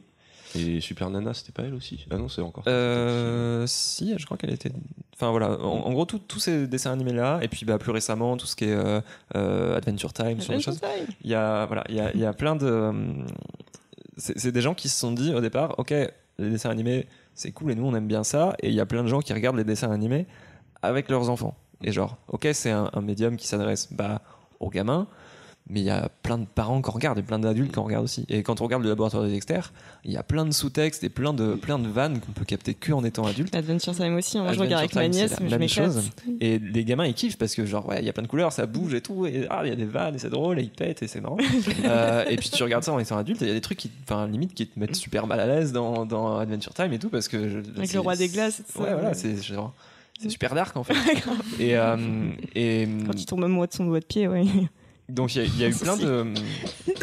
Et 0.54 0.80
Super 0.80 1.08
Nana, 1.10 1.32
c'était 1.34 1.52
pas 1.52 1.62
elle 1.62 1.74
aussi? 1.74 2.06
Ah 2.10 2.16
non, 2.16 2.28
c'est 2.28 2.42
encore. 2.42 2.64
Euh, 2.66 3.64
si, 3.66 4.14
je 4.18 4.24
crois 4.24 4.36
qu'elle 4.36 4.52
était. 4.52 4.70
Enfin 5.14 5.30
voilà, 5.30 5.58
en, 5.60 5.86
en 5.86 5.92
gros, 5.92 6.04
tous 6.04 6.40
ces 6.40 6.66
dessins 6.66 6.92
animés 6.92 7.12
là, 7.12 7.38
et 7.42 7.48
puis 7.48 7.64
bah, 7.64 7.78
plus 7.78 7.92
récemment, 7.92 8.36
tout 8.36 8.46
ce 8.46 8.56
qui 8.56 8.64
est 8.64 8.72
euh, 8.72 9.00
euh, 9.34 9.76
Adventure 9.76 10.12
Time, 10.12 10.40
ce 10.40 10.48
genre 10.48 10.56
de 10.56 10.62
choses. 10.62 10.80
Il 11.22 11.30
y 11.30 11.34
a, 11.34 11.64
voilà, 11.66 11.84
il 11.88 11.94
y 11.94 12.00
a, 12.00 12.12
il 12.12 12.20
y 12.20 12.26
a 12.26 12.32
plein 12.32 12.56
de. 12.56 12.92
C'est 14.16 14.38
c'est 14.38 14.52
des 14.52 14.60
gens 14.60 14.74
qui 14.74 14.88
se 14.88 14.98
sont 14.98 15.12
dit 15.12 15.34
au 15.34 15.40
départ, 15.40 15.78
ok, 15.78 15.90
les 15.90 16.50
dessins 16.50 16.70
animés, 16.70 17.06
c'est 17.34 17.52
cool 17.52 17.72
et 17.72 17.74
nous 17.74 17.86
on 17.86 17.94
aime 17.94 18.06
bien 18.06 18.24
ça, 18.24 18.54
et 18.60 18.68
il 18.68 18.74
y 18.74 18.80
a 18.80 18.86
plein 18.86 19.02
de 19.02 19.08
gens 19.08 19.20
qui 19.20 19.32
regardent 19.32 19.56
les 19.56 19.64
dessins 19.64 19.90
animés 19.90 20.26
avec 20.82 21.08
leurs 21.08 21.30
enfants. 21.30 21.56
Et 21.82 21.92
genre, 21.92 22.18
ok, 22.28 22.48
c'est 22.52 22.70
un, 22.70 22.90
un 22.92 23.00
médium 23.00 23.36
qui 23.36 23.46
s'adresse 23.46 23.92
bah, 23.92 24.20
aux 24.60 24.70
gamins, 24.70 25.06
mais 25.70 25.80
il 25.80 25.84
y 25.86 25.90
a 25.90 26.08
plein 26.22 26.38
de 26.38 26.44
parents 26.44 26.82
qui 26.82 26.90
en 26.90 26.92
regardent 26.92 27.18
et 27.18 27.22
plein 27.22 27.38
d'adultes 27.38 27.72
qui 27.72 27.78
en 27.78 27.84
regardent 27.84 28.04
aussi. 28.04 28.26
Et 28.28 28.42
quand 28.42 28.60
on 28.60 28.64
regarde 28.64 28.82
le 28.82 28.88
laboratoire 28.88 29.22
de 29.22 29.28
Dexter, 29.28 29.60
il 30.04 30.12
y 30.12 30.16
a 30.16 30.22
plein 30.22 30.44
de 30.44 30.50
sous-textes 30.50 31.04
et 31.04 31.08
plein 31.08 31.32
de, 31.32 31.54
plein 31.54 31.78
de 31.78 31.88
vannes 31.88 32.18
qu'on 32.20 32.32
peut 32.32 32.44
capter 32.44 32.74
que 32.74 32.92
en 32.92 33.04
étant 33.04 33.24
adulte. 33.26 33.54
Adventure 33.54 33.94
Time 33.94 34.16
aussi, 34.16 34.38
hein. 34.38 34.42
moi 34.42 34.52
je 34.52 34.58
regarde 34.60 34.80
avec 34.80 34.94
ma 34.94 35.06
nièce, 35.08 35.38
la 35.40 35.58
même 35.58 35.68
chose. 35.68 36.10
Et 36.40 36.58
les 36.58 36.84
gamins 36.84 37.06
ils 37.06 37.14
kiffent 37.14 37.38
parce 37.38 37.54
que 37.54 37.64
genre 37.64 37.88
ouais 37.88 38.00
il 38.00 38.04
y 38.04 38.08
a 38.08 38.12
plein 38.12 38.24
de 38.24 38.28
couleurs, 38.28 38.52
ça 38.52 38.66
bouge 38.66 38.92
et 38.94 39.00
tout, 39.00 39.24
et 39.26 39.46
ah 39.50 39.60
il 39.64 39.68
y 39.68 39.72
a 39.72 39.76
des 39.76 39.84
vannes 39.84 40.16
et 40.16 40.18
c'est 40.18 40.30
drôle 40.30 40.58
et 40.58 40.62
ils 40.62 40.70
pètent 40.70 41.02
et 41.02 41.06
c'est 41.08 41.20
marrant. 41.20 41.38
Euh, 41.84 42.24
et 42.28 42.36
puis 42.36 42.48
tu 42.50 42.62
regardes 42.62 42.84
ça 42.84 42.92
en 42.92 42.98
étant 42.98 43.16
adulte, 43.16 43.40
et 43.42 43.46
il 43.46 43.48
y 43.48 43.50
a 43.50 43.54
des 43.54 43.60
trucs 43.60 43.78
qui, 43.78 43.90
enfin 44.04 44.26
limite 44.28 44.54
qui 44.54 44.66
te 44.66 44.78
mettent 44.78 44.94
super 44.94 45.26
mal 45.26 45.40
à 45.40 45.46
l'aise 45.46 45.72
dans, 45.72 46.06
dans 46.06 46.38
Adventure 46.38 46.72
Time 46.74 46.92
et 46.92 46.98
tout 46.98 47.08
parce 47.08 47.28
que 47.28 47.48
je- 47.48 47.58
Avec 47.76 47.92
le 47.92 48.00
roi 48.00 48.14
des 48.16 48.28
glaces 48.28 48.60
et 48.60 48.62
tout 48.64 48.72
ça. 48.72 48.80
Ouais 48.82 48.92
voilà 48.92 49.14
c'est 49.14 49.40
genre 49.42 49.74
c'est 50.20 50.28
super 50.28 50.54
dark 50.54 50.76
en 50.76 50.84
fait. 50.84 50.94
et 51.58 51.76
euh, 51.76 51.96
et 52.54 52.86
Quand 53.06 53.18
il 53.20 53.26
tombe 53.26 53.42
amoureux 53.44 53.66
de 53.66 53.72
son 53.72 53.84
doigt 53.86 54.00
de 54.00 54.04
pied, 54.04 54.28
ouais. 54.28 54.44
Donc 55.12 55.34
il 55.34 55.42
y, 55.42 55.44
a- 55.44 55.48
il 55.48 55.58
y 55.60 55.64
a 55.64 55.68
eu 55.68 55.74
plein 55.74 55.96
de 55.96 56.32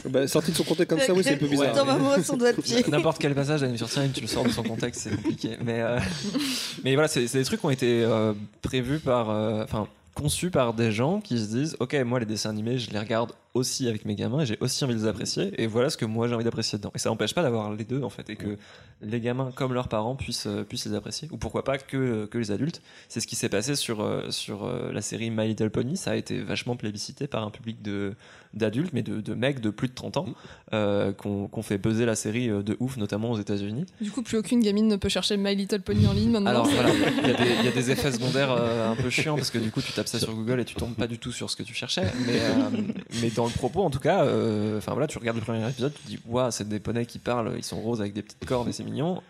Bah, 0.10 0.28
sorti 0.28 0.52
de 0.52 0.56
son 0.58 0.64
contexte 0.64 0.90
comme 0.90 1.00
ça, 1.06 1.14
oui, 1.14 1.24
c'est 1.24 1.34
un 1.36 1.38
peu 1.38 1.48
bizarre. 1.48 1.74
Tombe 1.76 1.90
amoureux 1.90 2.18
de 2.18 2.24
son 2.24 2.38
doigt 2.38 2.52
de 2.54 2.62
pied. 2.62 2.84
N'importe 2.90 3.20
quel 3.20 3.36
passage 3.36 3.62
d'Adventure 3.62 3.90
Time, 3.90 4.12
tu 4.14 4.22
le 4.22 4.28
sors 4.28 4.44
de 4.44 4.50
son 4.50 4.64
contexte, 4.64 5.02
c'est 5.02 5.16
compliqué. 5.16 5.58
Mais, 5.64 5.82
euh, 5.82 6.00
mais 6.84 6.94
voilà, 6.96 7.08
c'est 7.08 7.28
c'est 7.28 7.38
des 7.40 7.46
trucs 7.46 7.60
qui 7.60 7.66
ont 7.66 7.70
été 7.72 8.04
euh, 8.04 8.34
prévus 8.62 9.00
par. 9.00 9.30
euh, 9.30 9.64
Enfin, 9.64 9.88
conçus 10.16 10.50
par 10.52 10.74
des 10.74 10.92
gens 10.92 11.22
qui 11.22 11.38
se 11.40 11.46
disent 11.46 11.78
Ok, 11.80 11.96
moi, 12.06 12.20
les 12.20 12.26
dessins 12.26 12.50
animés, 12.50 12.78
je 12.78 12.92
les 12.92 13.00
regarde 13.00 13.32
aussi 13.54 13.88
avec 13.88 14.06
mes 14.06 14.16
gamins 14.16 14.42
et 14.42 14.46
j'ai 14.46 14.58
aussi 14.60 14.84
envie 14.84 14.94
de 14.94 15.00
les 15.00 15.08
apprécier. 15.08 15.52
Et 15.62 15.66
voilà 15.68 15.90
ce 15.90 15.98
que 15.98 16.06
moi, 16.06 16.28
j'ai 16.28 16.36
envie 16.36 16.44
d'apprécier 16.44 16.78
dedans. 16.78 16.92
Et 16.96 17.00
ça 17.00 17.10
n'empêche 17.10 17.34
pas 17.34 17.42
d'avoir 17.42 17.74
les 17.74 17.84
deux, 17.84 18.04
en 18.04 18.10
fait, 18.10 18.30
et 18.30 18.36
que 18.36 18.58
les 19.02 19.20
gamins, 19.20 19.52
comme 19.56 19.74
leurs 19.74 19.88
parents, 19.88 20.16
puissent, 20.16 20.46
euh, 20.48 20.64
puissent 20.64 20.86
les 20.86 20.94
apprécier. 20.94 21.28
Ou 21.32 21.38
pourquoi 21.38 21.64
pas 21.64 21.78
que, 21.78 22.26
que 22.26 22.38
les 22.38 22.52
adultes. 22.52 22.82
C'est 23.08 23.20
ce 23.22 23.28
qui 23.28 23.36
s'est 23.36 23.50
passé 23.50 23.76
sur, 23.76 24.02
euh, 24.02 24.30
sur 24.30 24.66
euh, 24.66 24.92
la 24.92 25.02
série 25.02 25.32
My 25.32 25.48
Little 25.48 25.70
Pony. 25.72 25.98
Ça 25.98 26.12
a 26.12 26.16
été 26.16 26.40
vachement 26.42 26.76
plébiscité 26.76 27.28
par 27.28 27.44
un 27.44 27.50
public 27.50 27.82
de 27.82 28.14
d'adultes, 28.56 28.94
mais 28.94 29.04
de, 29.04 29.22
de 29.22 29.36
mecs 29.36 29.60
de 29.60 29.70
plus 29.70 29.90
de 29.90 29.94
30 29.94 30.18
ans, 30.18 30.26
euh, 30.74 31.14
qu'on 31.14 31.48
qu'on 31.48 31.62
fait 31.62 31.78
buzzer 31.78 32.08
la 32.08 32.16
série 32.16 32.50
euh, 32.50 32.64
de 32.64 32.76
ouf, 32.80 32.98
notamment 32.98 33.30
aux 33.30 33.38
États-Unis. 33.40 33.86
Du 34.02 34.10
coup, 34.10 34.24
plus 34.24 34.40
aucune 34.40 34.60
gamine 34.62 34.88
ne 34.88 34.96
peut 34.96 35.08
chercher 35.08 35.38
My 35.38 35.56
Little 35.56 35.82
Pony 35.82 36.08
en 36.08 36.14
ligne 36.14 36.32
maintenant. 36.32 36.50
Alors 36.50 36.66
voilà, 36.66 36.90
il 36.90 37.28
y, 37.28 37.32
a 37.32 37.34
des- 37.36 37.54
il 37.60 37.66
y 37.66 37.68
a 37.68 37.72
des 37.72 37.92
effets 37.92 38.12
secondaires 38.12 38.52
euh, 38.52 38.92
un 38.92 38.96
peu 38.96 39.12
chiants 39.12 39.36
parce 39.36 39.52
que 39.52 39.60
du 39.60 39.70
coup 39.70 39.82
tu 39.84 39.92
tapes 39.94 40.08
ça 40.08 40.18
sur 40.18 40.34
Google 40.34 40.60
et 40.62 40.66
tu 40.66 40.74
tombes 40.74 40.96
pas 40.96 41.06
du 41.06 41.20
tout 41.20 41.32
sur 41.32 41.48
ce 41.52 41.56
que 41.56 41.62
tu 41.62 41.76
cherchais. 41.76 42.12
Mais, 42.26 42.40
euh, 42.40 42.82
mais 43.22 43.30
dans 43.40 43.46
le 43.46 43.52
propos, 43.54 43.82
en 43.84 43.90
tout 43.90 44.00
cas, 44.00 44.24
euh, 44.26 44.78
enfin 44.80 44.92
voilà, 44.92 45.08
tu 45.08 45.18
regardes 45.18 45.38
le 45.38 45.44
premier 45.44 45.66
épisode, 45.70 45.94
tu 45.94 46.02
te 46.04 46.08
dis 46.08 46.20
waouh, 46.28 46.52
c'est 46.52 46.68
des 46.68 46.80
poneys 46.80 47.06
qui 47.06 47.20
parlent, 47.20 47.54
ils 47.56 47.64
sont 47.64 47.80
roses 47.80 48.02
avec 48.02 48.12
des 48.14 48.22
petites 48.22 48.46
cornes 48.46 48.68
et 48.68 48.74
c'est 48.74 48.84
mignon. 48.84 49.22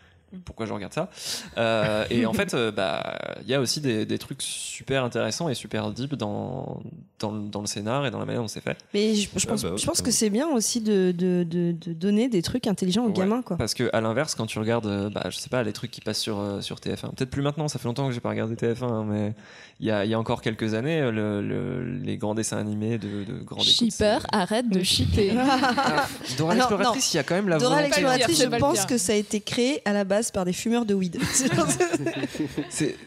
Pourquoi 0.45 0.67
je 0.67 0.73
regarde 0.73 0.93
ça 0.93 1.09
Euh, 1.57 2.05
Et 2.11 2.27
en 2.27 2.33
fait, 2.33 2.53
euh, 2.53 2.71
bah, 2.71 3.17
il 3.41 3.47
y 3.49 3.55
a 3.55 3.59
aussi 3.59 3.81
des, 3.81 4.05
des 4.05 4.19
trucs 4.19 4.43
super 4.43 5.03
intéressants 5.03 5.49
et 5.49 5.55
super 5.55 5.89
deep 5.89 6.13
dans, 6.13 6.81
dans, 7.19 7.31
le- 7.31 7.49
dans 7.49 7.61
le 7.61 7.65
scénar 7.65 8.05
et 8.05 8.11
dans 8.11 8.19
la 8.19 8.25
manière 8.25 8.43
dont 8.43 8.47
c'est 8.47 8.61
fait. 8.61 8.77
Mais 8.93 9.15
je, 9.15 9.21
je 9.35 9.45
Ah 9.47 9.49
pense, 9.49 9.63
bah 9.63 9.71
je 9.75 9.85
pense 9.87 9.97
ça 9.97 10.03
que 10.03 10.11
c'est 10.11 10.29
bien 10.29 10.47
aussi 10.49 10.81
de, 10.81 11.11
de, 11.17 11.43
de, 11.49 11.71
de 11.71 11.93
donner 11.93 12.29
des 12.29 12.43
trucs 12.43 12.67
intelligents 12.67 13.05
aux 13.05 13.07
Ouais, 13.07 13.13
gamins, 13.13 13.41
quoi. 13.41 13.57
Parce 13.57 13.73
que 13.73 13.89
à 13.91 14.01
l'inverse, 14.01 14.35
quand 14.35 14.45
tu 14.45 14.59
regardes, 14.59 15.11
bah, 15.11 15.23
je 15.31 15.37
sais 15.37 15.49
pas, 15.49 15.63
les 15.63 15.73
trucs 15.73 15.89
qui 15.89 16.01
passent 16.01 16.19
sur, 16.21 16.39
sur 16.61 16.75
TF1, 16.77 17.15
peut-être 17.15 17.31
plus 17.31 17.41
maintenant, 17.41 17.67
ça 17.67 17.79
fait 17.79 17.87
longtemps 17.87 18.05
que 18.07 18.13
j'ai 18.13 18.19
pas 18.21 18.29
regardé 18.29 18.53
TF1, 18.53 18.83
hein, 18.83 19.05
mais 19.09 19.33
il 19.79 19.87
y 19.87 19.91
a, 19.91 20.03
il 20.05 20.11
y 20.11 20.13
a 20.13 20.19
encore 20.19 20.41
quelques 20.41 20.73
années, 20.73 20.99
le, 21.11 21.41
le- 21.41 21.83
les 22.03 22.17
grands 22.17 22.35
dessins 22.35 22.57
animés 22.57 22.97
de, 22.97 23.23
de 23.23 23.41
écoute, 23.41 23.61
Shipper, 23.61 24.17
arrête 24.31 24.67
de 24.69 24.83
shipper. 24.83 25.31
Ah, 25.37 26.05
Dora 26.37 26.51
Ah 26.51 26.55
non, 26.55 26.59
l'exploratrice, 26.67 27.13
il 27.13 27.17
y 27.17 27.19
a 27.19 27.23
quand 27.23 27.35
même 27.35 27.49
la 27.49 27.57
Dora 27.57 27.75
volonté. 27.75 27.87
l'exploratrice, 27.89 28.41
je 28.43 28.57
pense 28.57 28.85
que 28.85 28.97
ça 28.97 29.13
a 29.13 29.15
été 29.15 29.39
créé 29.39 29.81
à 29.85 29.93
la 29.93 30.03
base 30.03 30.31
par 30.31 30.43
des 30.45 30.53
fumeurs 30.53 30.85
de 30.85 30.93
weed. 30.93 31.17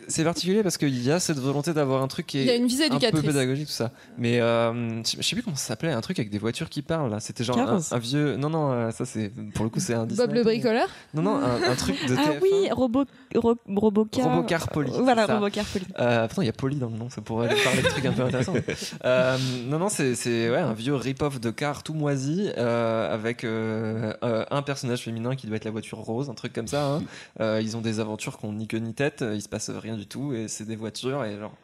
C'est 0.09 0.24
particulier 0.24 0.62
parce 0.62 0.77
qu'il 0.78 1.03
y 1.03 1.11
a 1.11 1.20
cette 1.20 1.39
volonté 1.39 1.73
d'avoir 1.73 2.03
un 2.03 2.09
truc 2.09 2.27
qui 2.27 2.39
Il 2.40 2.47
y 2.47 2.51
a 2.51 2.55
est 2.55 2.59
une 2.59 2.66
visée 2.66 2.86
un 2.90 2.99
peu 2.99 3.23
pédagogique, 3.23 3.66
tout 3.66 3.73
ça. 3.73 3.93
Mais 4.19 4.40
euh, 4.40 5.03
je 5.05 5.23
sais 5.23 5.35
plus 5.36 5.43
comment 5.43 5.57
ça 5.57 5.69
s'appelait, 5.69 5.93
un 5.93 6.01
truc 6.01 6.19
avec 6.19 6.31
des 6.31 6.39
voitures 6.39 6.69
qui 6.69 6.82
parlent 6.82 7.11
là. 7.11 7.20
C'était 7.20 7.44
genre 7.44 7.59
un, 7.59 7.99
vieux. 7.99 8.36
Non, 8.36 8.51
non, 8.51 8.73
euh, 8.73 8.90
ça 8.90 9.05
c'est. 9.05 9.31
Pour 9.55 9.65
le 9.65 9.70
coup, 9.70 9.81
c'est 9.81 9.94
un 9.94 10.07
Disney. 10.07 10.27
Bob 10.27 10.35
le 10.36 10.43
bricoleur 10.43 10.89
Non, 11.15 11.23
non, 11.23 11.36
un, 11.36 11.62
un 11.70 11.74
truc 11.77 11.97
de 12.09 12.15
Ah 12.19 12.31
TF1. 12.32 12.39
oui, 12.43 12.70
Robo, 12.70 13.05
Ro- 13.35 13.57
Robocar. 13.69 14.24
Robocar 14.24 14.69
Poly, 14.69 14.90
Voilà. 15.01 15.27
Robocar 15.27 15.65
Poly. 15.66 15.85
Euh, 15.99 16.27
pourtant, 16.27 16.43
il 16.43 16.47
y 16.47 16.49
a 16.49 16.53
Dans 16.62 16.89
le 16.89 16.97
nom, 16.97 17.10
ça 17.10 17.20
pourrait 17.20 17.48
aller 17.48 17.60
parler 17.60 17.82
de 17.82 17.89
trucs 17.89 18.05
un 18.05 18.12
peu 18.12 18.22
intéressants. 18.22 18.55
Euh, 19.05 19.36
non, 19.66 19.78
non, 19.80 19.89
c'est 19.89 20.14
ouais, 20.48 20.59
un 20.59 20.74
vieux 20.74 20.94
rip-off 20.94 21.40
de 21.40 21.51
car 21.51 21.82
tout 21.82 21.93
moisi 21.94 22.51
euh, 22.56 23.12
avec 23.12 23.43
euh, 23.43 24.12
un 24.22 24.62
personnage 24.62 25.02
féminin 25.02 25.34
qui 25.34 25.47
doit 25.48 25.56
être 25.56 25.64
la 25.64 25.72
voiture 25.72 25.98
rose, 25.98 26.30
un 26.30 26.34
truc 26.34 26.52
comme 26.52 26.68
ça. 26.68 27.01
hein. 27.40 27.60
Ils 27.60 27.76
ont 27.76 27.80
des 27.80 27.98
aventures 27.98 28.39
qui 28.39 28.44
ont 28.44 28.52
ni 28.52 28.68
queue 28.68 28.78
ni 28.78 28.94
tête, 28.94 29.24
il 29.34 29.43
se 29.43 29.48
passe 29.48 29.70
rien 29.70 29.97
du 29.97 30.06
tout 30.06 30.32
et 30.34 30.47
c'est 30.47 30.64
des 30.64 30.76
voitures 30.76 31.24
et 31.24 31.36
genre. 31.39 31.55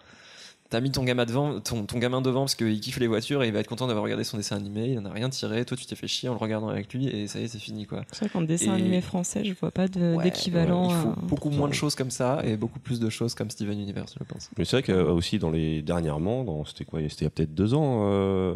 T'as 0.70 0.80
mis 0.80 0.90
ton 0.90 1.02
gamin 1.02 1.24
devant, 1.24 1.60
ton, 1.60 1.86
ton 1.86 1.98
gamin 1.98 2.20
devant 2.20 2.40
parce 2.40 2.54
qu'il 2.54 2.78
kiffe 2.80 2.98
les 2.98 3.06
voitures 3.06 3.42
et 3.42 3.46
il 3.48 3.54
va 3.54 3.60
être 3.60 3.66
content 3.68 3.86
d'avoir 3.86 4.04
regardé 4.04 4.22
son 4.22 4.36
dessin 4.36 4.56
animé. 4.56 4.88
Il 4.90 4.98
en 4.98 5.06
a 5.06 5.10
rien 5.10 5.30
tiré. 5.30 5.64
Toi, 5.64 5.78
tu 5.78 5.86
t'es 5.86 5.96
fait 5.96 6.06
chier 6.06 6.28
en 6.28 6.32
le 6.32 6.38
regardant 6.38 6.68
avec 6.68 6.92
lui 6.92 7.08
et 7.08 7.26
ça 7.26 7.40
y 7.40 7.44
est, 7.44 7.48
c'est 7.48 7.58
fini 7.58 7.86
quoi. 7.86 8.02
C'est 8.12 8.20
vrai 8.20 8.28
qu'en 8.28 8.42
dessin 8.42 8.72
Et- 8.76 8.80
animé 8.80 9.00
français, 9.00 9.44
je 9.46 9.54
vois 9.58 9.70
pas 9.70 9.88
d'équivalent. 9.88 10.88
ouais, 10.88 10.94
il 10.94 11.02
faut 11.02 11.08
à- 11.08 11.26
beaucoup 11.26 11.48
moins 11.50 11.68
de 11.68 11.72
choses 11.74 11.94
comme 11.94 12.10
ça 12.10 12.40
et 12.44 12.56
beaucoup 12.58 12.80
plus 12.80 13.00
de 13.00 13.08
choses 13.08 13.34
comme 13.34 13.48
Steven 13.50 13.80
Universe, 13.80 14.14
je 14.18 14.24
pense. 14.24 14.50
Mais 14.58 14.66
c'est 14.66 14.76
vrai 14.76 14.82
que 14.82 14.92
euh, 14.92 15.10
aussi 15.12 15.38
dans 15.38 15.50
les 15.50 15.80
dernièrement, 15.80 16.44
dans 16.44 16.64
c'était 16.66 16.84
quoi 16.84 17.00
C'était 17.08 17.22
il 17.22 17.24
y 17.24 17.26
a 17.28 17.30
peut-être 17.30 17.54
deux 17.54 17.72
ans, 17.72 18.00
euh, 18.10 18.54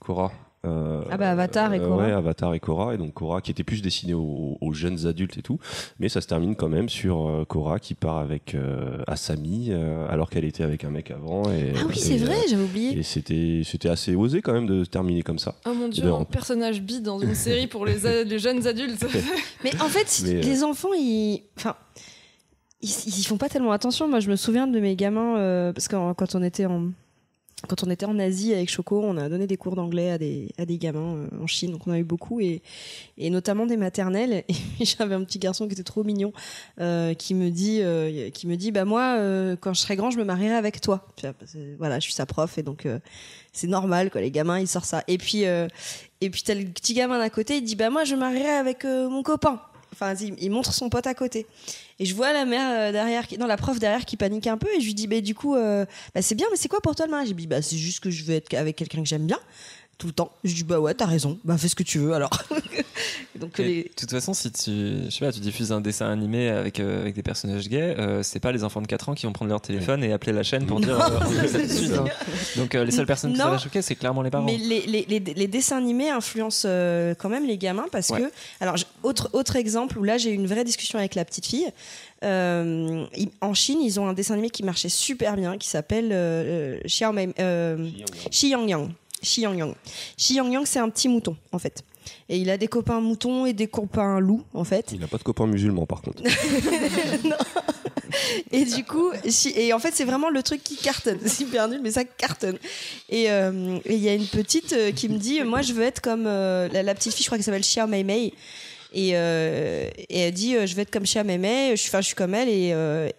Cora. 0.00 0.32
Euh, 0.64 1.02
Ah 1.10 1.16
bah, 1.16 1.30
Avatar 1.30 1.74
et 1.74 1.78
euh, 1.80 1.86
Korra. 1.86 2.04
ouais, 2.04 2.12
Avatar 2.12 2.54
et 2.54 2.60
Cora, 2.60 2.94
et 2.94 2.98
donc 2.98 3.14
Cora 3.14 3.40
qui 3.40 3.50
était 3.50 3.64
plus 3.64 3.82
destiné 3.82 4.14
aux, 4.14 4.58
aux 4.60 4.72
jeunes 4.72 5.06
adultes 5.06 5.38
et 5.38 5.42
tout, 5.42 5.58
mais 5.98 6.08
ça 6.08 6.20
se 6.20 6.26
termine 6.26 6.56
quand 6.56 6.68
même 6.68 6.88
sur 6.88 7.28
euh, 7.28 7.44
Cora 7.44 7.78
qui 7.78 7.94
part 7.94 8.18
avec 8.18 8.54
euh, 8.54 8.98
Asami 9.06 9.68
euh, 9.70 10.06
alors 10.08 10.30
qu'elle 10.30 10.44
était 10.44 10.64
avec 10.64 10.84
un 10.84 10.90
mec 10.90 11.10
avant. 11.10 11.44
Et, 11.50 11.72
Ah 11.76 11.80
oui, 11.88 11.96
c'est 11.96 12.16
vrai, 12.16 12.36
j'avais 12.48 12.64
oublié. 12.64 12.98
Et 12.98 13.02
c'était 13.02 13.62
c'était 13.64 13.88
assez 13.88 14.14
osé 14.14 14.42
quand 14.42 14.52
même 14.52 14.66
de 14.66 14.84
terminer 14.84 15.22
comme 15.22 15.38
ça. 15.38 15.54
Oh 15.66 15.74
mon 15.74 15.88
dieu, 15.88 16.02
D'ailleurs, 16.02 16.20
un 16.20 16.24
personnage 16.24 16.82
bi 16.82 17.00
dans 17.00 17.20
une 17.20 17.34
série 17.34 17.66
pour 17.66 17.86
les, 17.86 17.98
jeunes 18.38 18.66
adultes. 18.66 19.04
Mais 19.64 19.74
en 19.80 19.88
fait, 19.88 20.22
Mais, 20.24 20.34
euh, 20.34 20.40
les 20.40 20.64
enfants, 20.64 20.92
ils. 20.94 21.42
Enfin. 21.56 21.74
Ils, 22.82 22.90
ils 23.06 23.20
y 23.20 23.24
font 23.24 23.38
pas 23.38 23.48
tellement 23.48 23.72
attention. 23.72 24.08
Moi, 24.08 24.20
je 24.20 24.28
me 24.30 24.36
souviens 24.36 24.66
de 24.66 24.78
mes 24.78 24.94
gamins, 24.94 25.38
euh, 25.38 25.72
parce 25.72 25.88
que 25.88 26.12
quand 26.12 26.34
on 26.34 26.42
était 26.42 26.66
en, 26.66 26.90
quand 27.68 27.84
on 27.84 27.90
était 27.90 28.06
en 28.06 28.18
Asie 28.18 28.52
avec 28.54 28.70
Choco, 28.70 29.00
on 29.02 29.16
a 29.16 29.28
donné 29.28 29.46
des 29.46 29.56
cours 29.56 29.76
d'anglais 29.76 30.10
à 30.10 30.18
des, 30.18 30.48
à 30.58 30.66
des 30.66 30.78
gamins 30.78 31.16
euh, 31.16 31.42
en 31.42 31.46
Chine, 31.46 31.72
donc 31.72 31.86
on 31.86 31.92
a 31.92 31.98
eu 31.98 32.04
beaucoup, 32.04 32.40
et, 32.40 32.62
et 33.18 33.30
notamment 33.30 33.66
des 33.66 33.76
maternelles. 33.76 34.44
Et 34.80 34.84
j'avais 34.84 35.14
un 35.14 35.22
petit 35.22 35.38
garçon 35.38 35.66
qui 35.66 35.74
était 35.74 35.84
trop 35.84 36.02
mignon, 36.02 36.32
euh, 36.80 37.14
qui 37.14 37.34
me 37.34 37.50
dit, 37.50 37.80
euh, 37.80 38.30
qui 38.30 38.46
me 38.48 38.56
dit, 38.56 38.72
bah 38.72 38.84
moi, 38.84 39.16
euh, 39.18 39.56
quand 39.58 39.72
je 39.72 39.80
serai 39.80 39.94
grand, 39.94 40.10
je 40.10 40.18
me 40.18 40.24
marierai 40.24 40.54
avec 40.54 40.80
toi. 40.80 41.06
Voilà, 41.78 42.00
je 42.00 42.04
suis 42.04 42.12
sa 42.12 42.26
prof, 42.26 42.58
et 42.58 42.62
donc 42.62 42.88
c'est 43.52 43.68
normal, 43.68 44.10
quoi. 44.10 44.20
Les 44.20 44.30
gamins, 44.30 44.58
ils 44.58 44.66
sortent 44.66 44.86
ça. 44.86 45.04
Et 45.06 45.16
puis, 45.16 45.46
euh, 45.46 45.68
et 46.20 46.28
puis 46.30 46.42
t'as 46.42 46.54
le 46.54 46.64
petit 46.64 46.94
gamin 46.94 47.18
d'à 47.18 47.30
côté, 47.30 47.58
il 47.58 47.62
dit, 47.62 47.76
bah 47.76 47.90
moi, 47.90 48.04
je 48.04 48.14
me 48.14 48.20
marierai 48.20 48.50
avec 48.50 48.84
mon 48.84 49.22
copain. 49.22 49.60
Enfin, 49.94 50.14
il, 50.14 50.34
il 50.38 50.50
montre 50.50 50.72
son 50.72 50.90
pote 50.90 51.06
à 51.06 51.14
côté. 51.14 51.46
Et 51.98 52.04
je 52.04 52.14
vois 52.14 52.32
la 52.32 52.44
mère 52.44 52.88
euh, 52.88 52.92
derrière, 52.92 53.24
non, 53.38 53.46
la 53.46 53.56
prof 53.56 53.78
derrière 53.78 54.04
qui 54.04 54.16
panique 54.16 54.46
un 54.46 54.58
peu, 54.58 54.68
et 54.76 54.80
je 54.80 54.86
lui 54.86 54.94
dis, 54.94 55.06
bah 55.06 55.20
du 55.20 55.34
coup, 55.34 55.54
euh, 55.54 55.86
bah, 56.14 56.22
c'est 56.22 56.34
bien, 56.34 56.46
mais 56.50 56.56
c'est 56.56 56.68
quoi 56.68 56.80
pour 56.80 56.94
toi 56.94 57.06
le 57.06 57.10
mariage? 57.10 57.28
J'ai 57.28 57.34
dit, 57.34 57.46
bah 57.46 57.62
c'est 57.62 57.76
juste 57.76 58.00
que 58.00 58.10
je 58.10 58.24
veux 58.24 58.34
être 58.34 58.52
avec 58.54 58.76
quelqu'un 58.76 59.02
que 59.02 59.08
j'aime 59.08 59.26
bien 59.26 59.38
tout 59.98 60.06
le 60.08 60.12
temps. 60.12 60.32
Je 60.44 60.54
dis 60.54 60.64
bah 60.64 60.80
ouais, 60.80 60.94
t'as 60.94 61.06
raison. 61.06 61.38
Bah 61.44 61.56
fais 61.58 61.68
ce 61.68 61.74
que 61.74 61.82
tu 61.82 61.98
veux 61.98 62.12
alors. 62.14 62.30
Donc 63.38 63.58
Et 63.60 63.64
les... 63.64 63.82
De 63.84 63.88
toute 63.96 64.10
façon, 64.10 64.32
si 64.34 64.50
tu, 64.52 64.70
je 65.06 65.10
sais 65.10 65.24
pas, 65.24 65.32
tu 65.32 65.40
diffuses 65.40 65.72
un 65.72 65.80
dessin 65.80 66.08
animé 66.10 66.48
avec, 66.48 66.78
euh, 66.80 67.00
avec 67.02 67.14
des 67.14 67.22
personnages 67.22 67.68
gays, 67.68 67.96
euh, 67.98 68.22
c'est 68.22 68.38
pas 68.40 68.52
les 68.52 68.62
enfants 68.64 68.80
de 68.80 68.86
4 68.86 69.08
ans 69.08 69.14
qui 69.14 69.26
vont 69.26 69.32
prendre 69.32 69.50
leur 69.50 69.60
téléphone 69.60 70.04
et 70.04 70.12
appeler 70.12 70.32
la 70.32 70.42
chaîne 70.44 70.66
pour 70.66 70.80
dire 70.80 71.00
euh, 71.00 71.18
hein. 71.98 72.04
Donc 72.56 72.74
euh, 72.74 72.84
les 72.84 72.92
seules 72.92 73.06
personnes 73.06 73.32
qui 73.32 73.38
Non. 73.38 73.44
ça 73.46 73.50
va 73.50 73.58
choquer, 73.58 73.82
c'est 73.82 73.96
clairement 73.96 74.22
les 74.22 74.30
parents. 74.30 74.44
Mais 74.44 74.56
les, 74.56 74.82
les, 74.86 75.04
les, 75.08 75.20
les 75.20 75.46
dessins 75.48 75.78
animés 75.78 76.10
influencent 76.10 76.66
euh, 76.70 77.14
quand 77.18 77.28
même 77.28 77.46
les 77.46 77.58
gamins 77.58 77.86
parce 77.90 78.10
Ouais. 78.10 78.20
que. 78.22 78.30
Alors, 78.60 78.76
autre, 79.02 79.30
autre 79.32 79.56
exemple 79.56 79.98
où 79.98 80.04
là 80.04 80.16
j'ai 80.18 80.30
eu 80.30 80.34
une 80.34 80.46
vraie 80.46 80.64
discussion 80.64 80.98
avec 80.98 81.14
la 81.16 81.24
petite 81.24 81.46
fille. 81.46 81.66
Euh, 82.22 83.04
en 83.40 83.54
Chine, 83.54 83.80
ils 83.82 83.98
ont 84.00 84.06
un 84.06 84.12
dessin 84.14 84.34
animé 84.34 84.48
qui 84.50 84.62
marchait 84.62 84.88
super 84.88 85.36
bien 85.36 85.58
qui 85.58 85.68
s'appelle 85.68 86.10
euh, 86.12 86.76
euh, 86.76 86.80
Xiao 86.86 87.12
Mei- 87.12 87.34
euh, 87.38 87.90
Xi 88.30 88.48
Yang 88.50 88.70
Yang. 88.70 88.88
Xi 89.24 89.42
Yang 89.42 89.58
Yang. 89.58 89.74
Yang 90.30 90.52
Yang, 90.52 90.66
c'est 90.66 90.78
un 90.78 90.88
petit 90.90 91.08
mouton 91.08 91.36
en 91.52 91.58
fait. 91.58 91.82
Et 92.28 92.38
il 92.38 92.50
a 92.50 92.58
des 92.58 92.68
copains 92.68 93.00
moutons 93.00 93.46
et 93.46 93.52
des 93.52 93.66
copains 93.66 94.20
loups 94.20 94.44
en 94.52 94.64
fait. 94.64 94.90
Il 94.92 95.00
n'a 95.00 95.06
pas 95.06 95.18
de 95.18 95.22
copain 95.22 95.46
musulman 95.46 95.86
par 95.86 96.02
contre. 96.02 96.22
Non. 97.24 97.36
Et 98.52 98.64
du 98.64 98.84
coup, 98.84 99.10
et 99.56 99.72
en 99.72 99.78
fait, 99.78 99.92
c'est 99.94 100.04
vraiment 100.04 100.30
le 100.30 100.42
truc 100.42 100.62
qui 100.62 100.76
cartonne. 100.76 101.18
C'est 101.24 101.44
hyper 101.44 101.68
nul, 101.68 101.80
mais 101.82 101.90
ça 101.92 102.04
cartonne. 102.04 102.58
Et 103.08 103.30
euh, 103.30 103.78
il 103.88 103.98
y 103.98 104.08
a 104.08 104.14
une 104.14 104.26
petite 104.26 104.72
euh, 104.72 104.92
qui 104.92 105.08
me 105.08 105.18
dit, 105.18 105.42
moi, 105.42 105.62
je 105.62 105.72
veux 105.72 105.82
être 105.82 106.00
comme 106.00 106.24
euh, 106.26 106.68
la, 106.72 106.82
la 106.82 106.94
petite 106.94 107.12
fille, 107.14 107.22
je 107.24 107.28
crois 107.28 107.38
qu'elle 107.38 107.44
s'appelle 107.44 107.62
Xia 107.62 107.86
Mei 107.86 108.04
Mei. 108.04 108.32
Et, 108.92 109.12
euh, 109.14 109.88
et 110.08 110.20
elle 110.20 110.32
dit, 110.32 110.54
je 110.66 110.74
veux 110.74 110.82
être 110.82 110.90
comme 110.90 111.04
Xia 111.04 111.24
Mei 111.24 111.38
Mei. 111.38 111.76
Je 111.76 111.90
je 111.90 112.00
suis 112.02 112.14
comme 112.14 112.34
elle. 112.34 112.48
Et, 112.48 112.68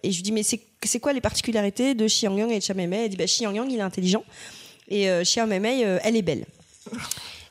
et 0.02 0.10
je 0.10 0.16
lui 0.16 0.22
dis, 0.22 0.32
mais 0.32 0.42
c'est 0.42 1.00
quoi 1.00 1.12
les 1.12 1.20
particularités 1.20 1.94
de 1.94 2.06
Xi 2.06 2.24
Yang 2.24 2.50
et 2.50 2.54
de 2.54 2.60
Xia 2.60 2.74
Mei 2.74 2.86
Mei? 2.86 3.04
Elle 3.04 3.10
dit, 3.10 3.16
bah, 3.16 3.26
Xi 3.26 3.42
Yang 3.42 3.56
Yang, 3.56 3.72
il 3.72 3.78
est 3.78 3.82
intelligent. 3.82 4.24
Et 4.88 5.10
euh, 5.10 5.22
Xia 5.22 5.46
Mei 5.46 5.60
Mei, 5.60 5.84
euh, 5.84 5.98
elle 6.02 6.16
est 6.16 6.22
belle. 6.22 6.46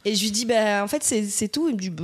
Et 0.07 0.13
je 0.15 0.23
lui 0.23 0.31
dis, 0.31 0.45
bah, 0.45 0.83
en 0.83 0.87
fait, 0.87 1.03
c'est 1.03 1.47
tout. 1.47 1.71
Bah. 1.75 2.03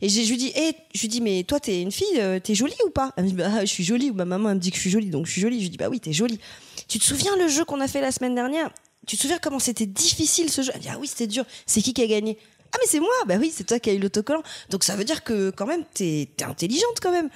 Et 0.00 0.08
je 0.08 0.28
lui 0.28 0.38
dis, 0.38 0.52
eh, 0.56 0.72
je 0.94 1.00
lui 1.02 1.08
dis, 1.08 1.20
mais 1.20 1.44
toi, 1.44 1.60
t'es 1.60 1.82
une 1.82 1.92
fille, 1.92 2.18
euh, 2.18 2.40
t'es 2.40 2.54
jolie 2.54 2.74
ou 2.86 2.90
pas? 2.90 3.12
Elle 3.16 3.24
me 3.24 3.28
dit, 3.28 3.34
bah, 3.34 3.60
je 3.60 3.66
suis 3.66 3.84
jolie. 3.84 4.10
Ma 4.12 4.24
maman 4.24 4.48
elle 4.48 4.56
me 4.56 4.60
dit 4.60 4.70
que 4.70 4.76
je 4.76 4.80
suis 4.80 4.90
jolie, 4.90 5.10
donc 5.10 5.26
je 5.26 5.32
suis 5.32 5.42
jolie. 5.42 5.58
Je 5.58 5.64
lui 5.64 5.70
dis, 5.70 5.76
bah 5.76 5.88
oui, 5.90 6.00
t'es 6.00 6.14
jolie. 6.14 6.40
Tu 6.88 6.98
te 6.98 7.04
souviens 7.04 7.36
le 7.36 7.48
jeu 7.48 7.64
qu'on 7.66 7.80
a 7.80 7.88
fait 7.88 8.00
la 8.00 8.12
semaine 8.12 8.34
dernière? 8.34 8.70
Tu 9.06 9.16
te 9.16 9.22
souviens 9.22 9.38
comment 9.38 9.58
c'était 9.58 9.86
difficile 9.86 10.50
ce 10.50 10.62
jeu? 10.62 10.70
Elle 10.72 10.78
me 10.78 10.82
dit, 10.84 10.90
ah 10.90 10.98
oui, 10.98 11.06
c'était 11.06 11.26
dur. 11.26 11.44
C'est 11.66 11.82
qui 11.82 11.92
qui 11.92 12.02
a 12.02 12.06
gagné? 12.06 12.38
Ah, 12.72 12.78
mais 12.80 12.86
c'est 12.88 13.00
moi. 13.00 13.12
Bah 13.26 13.36
oui, 13.38 13.52
c'est 13.54 13.64
toi 13.64 13.78
qui 13.78 13.90
as 13.90 13.92
eu 13.92 13.98
l'autocollant. 13.98 14.42
Donc 14.70 14.82
ça 14.82 14.96
veut 14.96 15.04
dire 15.04 15.22
que 15.22 15.50
quand 15.50 15.66
même, 15.66 15.84
t'es 15.92 16.30
es 16.38 16.44
intelligente 16.44 16.98
quand 17.02 17.12
même. 17.12 17.28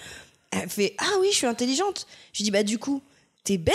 Elle 0.51 0.71
fait, 0.71 0.95
ah 0.99 1.13
oui, 1.21 1.29
je 1.31 1.37
suis 1.37 1.47
intelligente. 1.47 2.07
Je 2.33 2.39
lui 2.39 2.45
dis, 2.45 2.51
bah 2.51 2.63
du 2.63 2.79
coup, 2.79 3.03
t'es 3.45 3.59
belle 3.59 3.75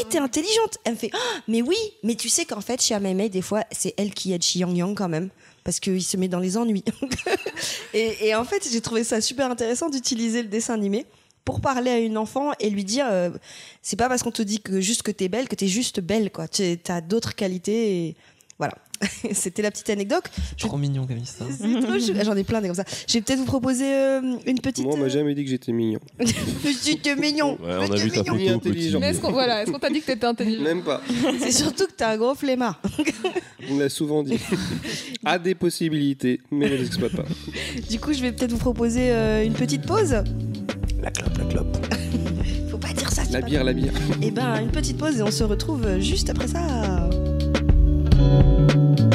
et 0.00 0.04
t'es 0.08 0.18
intelligente. 0.18 0.78
Elle 0.84 0.92
me 0.92 0.98
fait, 0.98 1.10
Ah, 1.12 1.40
mais 1.48 1.62
oui, 1.62 1.76
mais 2.02 2.14
tu 2.14 2.28
sais 2.28 2.44
qu'en 2.44 2.60
fait, 2.60 2.80
chez 2.80 2.94
Amemei, 2.94 3.28
des 3.28 3.42
fois, 3.42 3.64
c'est 3.70 3.94
elle 3.96 4.14
qui 4.14 4.32
aide 4.32 4.42
Chi 4.42 4.60
Yang 4.60 4.76
Yang 4.76 4.96
quand 4.96 5.08
même. 5.08 5.30
Parce 5.64 5.80
qu'il 5.80 6.02
se 6.02 6.16
met 6.16 6.28
dans 6.28 6.40
les 6.40 6.56
ennuis. 6.58 6.84
et, 7.94 8.34
en 8.34 8.44
fait, 8.44 8.68
j'ai 8.70 8.80
trouvé 8.80 9.02
ça 9.02 9.20
super 9.20 9.50
intéressant 9.50 9.88
d'utiliser 9.88 10.42
le 10.42 10.48
dessin 10.48 10.74
animé 10.74 11.06
pour 11.44 11.60
parler 11.60 11.90
à 11.90 11.98
une 11.98 12.16
enfant 12.16 12.52
et 12.58 12.70
lui 12.70 12.84
dire 12.84 13.06
euh, 13.10 13.30
c'est 13.82 13.96
pas 13.96 14.08
parce 14.08 14.22
qu'on 14.22 14.30
te 14.30 14.42
dit 14.42 14.60
que 14.60 14.80
juste 14.80 15.02
que 15.02 15.10
t'es 15.10 15.28
belle 15.28 15.46
que 15.46 15.54
t'es 15.54 15.68
juste 15.68 16.00
belle 16.00 16.32
quoi 16.32 16.48
tu 16.48 16.78
as 16.88 17.00
d'autres 17.02 17.34
qualités 17.34 17.98
et 17.98 18.16
c'était 19.32 19.62
la 19.62 19.70
petite 19.70 19.90
anecdote 19.90 20.24
Trop 20.58 20.76
mignon 20.76 21.06
comme 21.06 21.18
histoire. 21.18 21.48
C'est 21.58 21.80
trop 21.80 21.98
chou. 21.98 22.12
j'en 22.24 22.36
ai 22.36 22.44
plein 22.44 22.60
des 22.60 22.68
comme 22.68 22.76
ça 22.76 22.84
je 23.08 23.14
vais 23.14 23.20
peut-être 23.20 23.38
vous 23.38 23.44
proposer 23.44 23.84
euh, 23.86 24.36
une 24.46 24.58
petite 24.60 24.84
Moi, 24.84 24.94
on 24.94 24.98
m'a 24.98 25.04
euh, 25.04 25.08
jamais 25.08 25.34
dit 25.34 25.44
que 25.44 25.50
j'étais 25.50 25.72
mignon. 25.72 26.00
petite 26.18 27.18
mignon 27.18 27.58
Ouais, 27.62 27.76
on 27.80 27.92
a 27.92 27.96
vu 27.96 28.10
ta 28.10 28.24
photo 28.24 28.48
intelligent. 28.48 29.00
Mais 29.00 29.08
est-ce 29.10 29.20
qu'on 29.20 29.32
voilà, 29.32 29.64
t'a 29.64 29.90
dit 29.90 30.00
que 30.00 30.06
t'étais 30.06 30.26
intelligent 30.26 30.62
Même 30.62 30.82
pas. 30.82 31.00
c'est 31.38 31.52
surtout 31.52 31.86
que 31.86 31.92
t'as 31.96 32.12
un 32.12 32.16
gros 32.16 32.34
flemmard 32.34 32.80
On 33.70 33.78
l'a 33.78 33.88
souvent 33.88 34.22
dit. 34.22 34.38
A 35.24 35.38
des 35.38 35.54
possibilités, 35.54 36.40
mais 36.50 36.68
ne 36.68 36.76
les 36.76 36.86
exploite 36.86 37.16
pas. 37.16 37.24
du 37.88 38.00
coup 38.00 38.12
je 38.12 38.20
vais 38.20 38.32
peut-être 38.32 38.52
vous 38.52 38.58
proposer 38.58 39.10
euh, 39.10 39.44
une 39.44 39.54
petite 39.54 39.86
pause 39.86 40.16
La 41.02 41.10
clope, 41.10 41.38
la 41.38 41.44
clope. 41.44 41.94
faut 42.70 42.78
pas 42.78 42.92
dire 42.92 43.10
ça 43.10 43.22
La 43.30 43.40
bière, 43.40 43.64
la 43.64 43.72
bière. 43.72 43.92
Et 44.22 44.30
ben 44.30 44.60
une 44.60 44.70
petite 44.70 44.98
pause 44.98 45.18
et 45.18 45.22
on 45.22 45.30
se 45.30 45.44
retrouve 45.44 46.00
juste 46.00 46.30
après 46.30 46.48
ça. 46.48 47.08
thank 48.42 48.98
you 48.98 49.13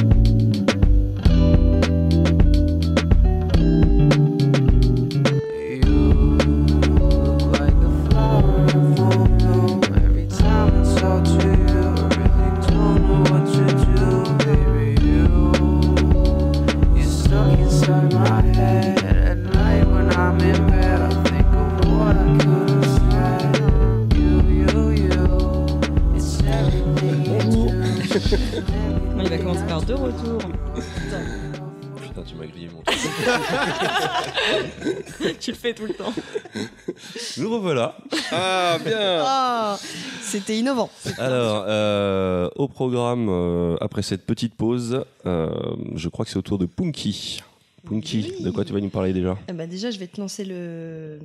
c'était 40.29 40.57
innovant. 40.57 40.89
Alors, 41.17 41.65
euh, 41.67 42.49
au 42.55 42.67
programme, 42.67 43.27
euh, 43.29 43.75
après 43.81 44.01
cette 44.01 44.25
petite 44.25 44.53
pause, 44.55 45.03
euh, 45.25 45.49
je 45.95 46.07
crois 46.09 46.25
que 46.25 46.31
c'est 46.31 46.37
au 46.37 46.41
tour 46.41 46.57
de 46.57 46.65
Punky. 46.65 47.41
Punky, 47.87 48.33
Oui. 48.37 48.43
de 48.43 48.51
quoi 48.51 48.65
tu 48.65 48.73
vas 48.73 48.79
nous 48.81 48.89
parler 48.89 49.13
déjà 49.13 49.37
Eh 49.47 49.53
ben 49.53 49.67
déjà, 49.69 49.89
je 49.91 49.99
vais 49.99 50.07
te 50.07 50.19
lancer 50.19 50.43
le. 50.45 51.19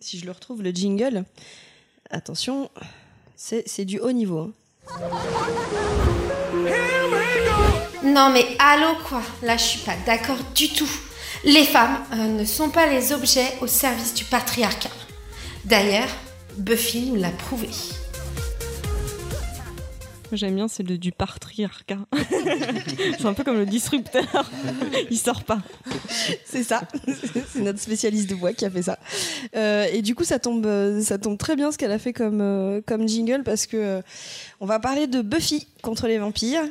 Si 0.00 0.18
je 0.18 0.24
le 0.26 0.32
retrouve, 0.32 0.62
le 0.62 0.70
jingle. 0.70 1.24
Attention, 2.10 2.70
c'est 3.36 3.62
c'est 3.66 3.84
du 3.84 3.98
haut 3.98 4.12
niveau. 4.12 4.38
hein. 4.38 4.52
Non 8.04 8.30
mais 8.32 8.44
allô 8.58 8.94
quoi? 9.08 9.22
Là 9.42 9.56
je 9.56 9.62
suis 9.62 9.78
pas 9.80 9.94
d'accord 10.06 10.36
du 10.54 10.68
tout. 10.68 10.90
Les 11.44 11.64
femmes 11.64 11.98
euh, 12.12 12.26
ne 12.40 12.44
sont 12.44 12.68
pas 12.70 12.86
les 12.86 13.12
objets 13.12 13.46
au 13.60 13.66
service 13.66 14.14
du 14.14 14.24
patriarcat. 14.24 14.90
D'ailleurs, 15.64 16.08
Buffy 16.58 17.06
nous 17.10 17.16
l'a 17.16 17.30
prouvé. 17.30 17.68
Moi, 20.32 20.38
J'aime 20.38 20.54
bien, 20.54 20.66
c'est 20.66 20.82
le 20.82 20.96
du 20.96 21.12
patriarcat. 21.12 21.98
c'est 23.18 23.26
un 23.26 23.34
peu 23.34 23.44
comme 23.44 23.58
le 23.58 23.66
disrupteur. 23.66 24.50
Il 25.10 25.18
sort 25.18 25.44
pas. 25.44 25.60
C'est 26.46 26.62
ça. 26.62 26.80
c'est 27.52 27.60
notre 27.60 27.78
spécialiste 27.78 28.30
de 28.30 28.34
voix 28.34 28.54
qui 28.54 28.64
a 28.64 28.70
fait 28.70 28.80
ça. 28.80 28.98
Euh, 29.54 29.84
et 29.92 30.00
du 30.00 30.14
coup, 30.14 30.24
ça 30.24 30.38
tombe, 30.38 30.64
euh, 30.64 31.02
ça 31.02 31.18
tombe 31.18 31.36
très 31.36 31.54
bien 31.54 31.70
ce 31.70 31.76
qu'elle 31.76 31.92
a 31.92 31.98
fait 31.98 32.14
comme, 32.14 32.40
euh, 32.40 32.80
comme 32.86 33.06
jingle 33.06 33.42
parce 33.44 33.66
que 33.66 33.76
euh, 33.76 34.02
on 34.60 34.64
va 34.64 34.80
parler 34.80 35.06
de 35.06 35.20
Buffy 35.20 35.66
contre 35.82 36.06
les 36.06 36.16
vampires. 36.16 36.64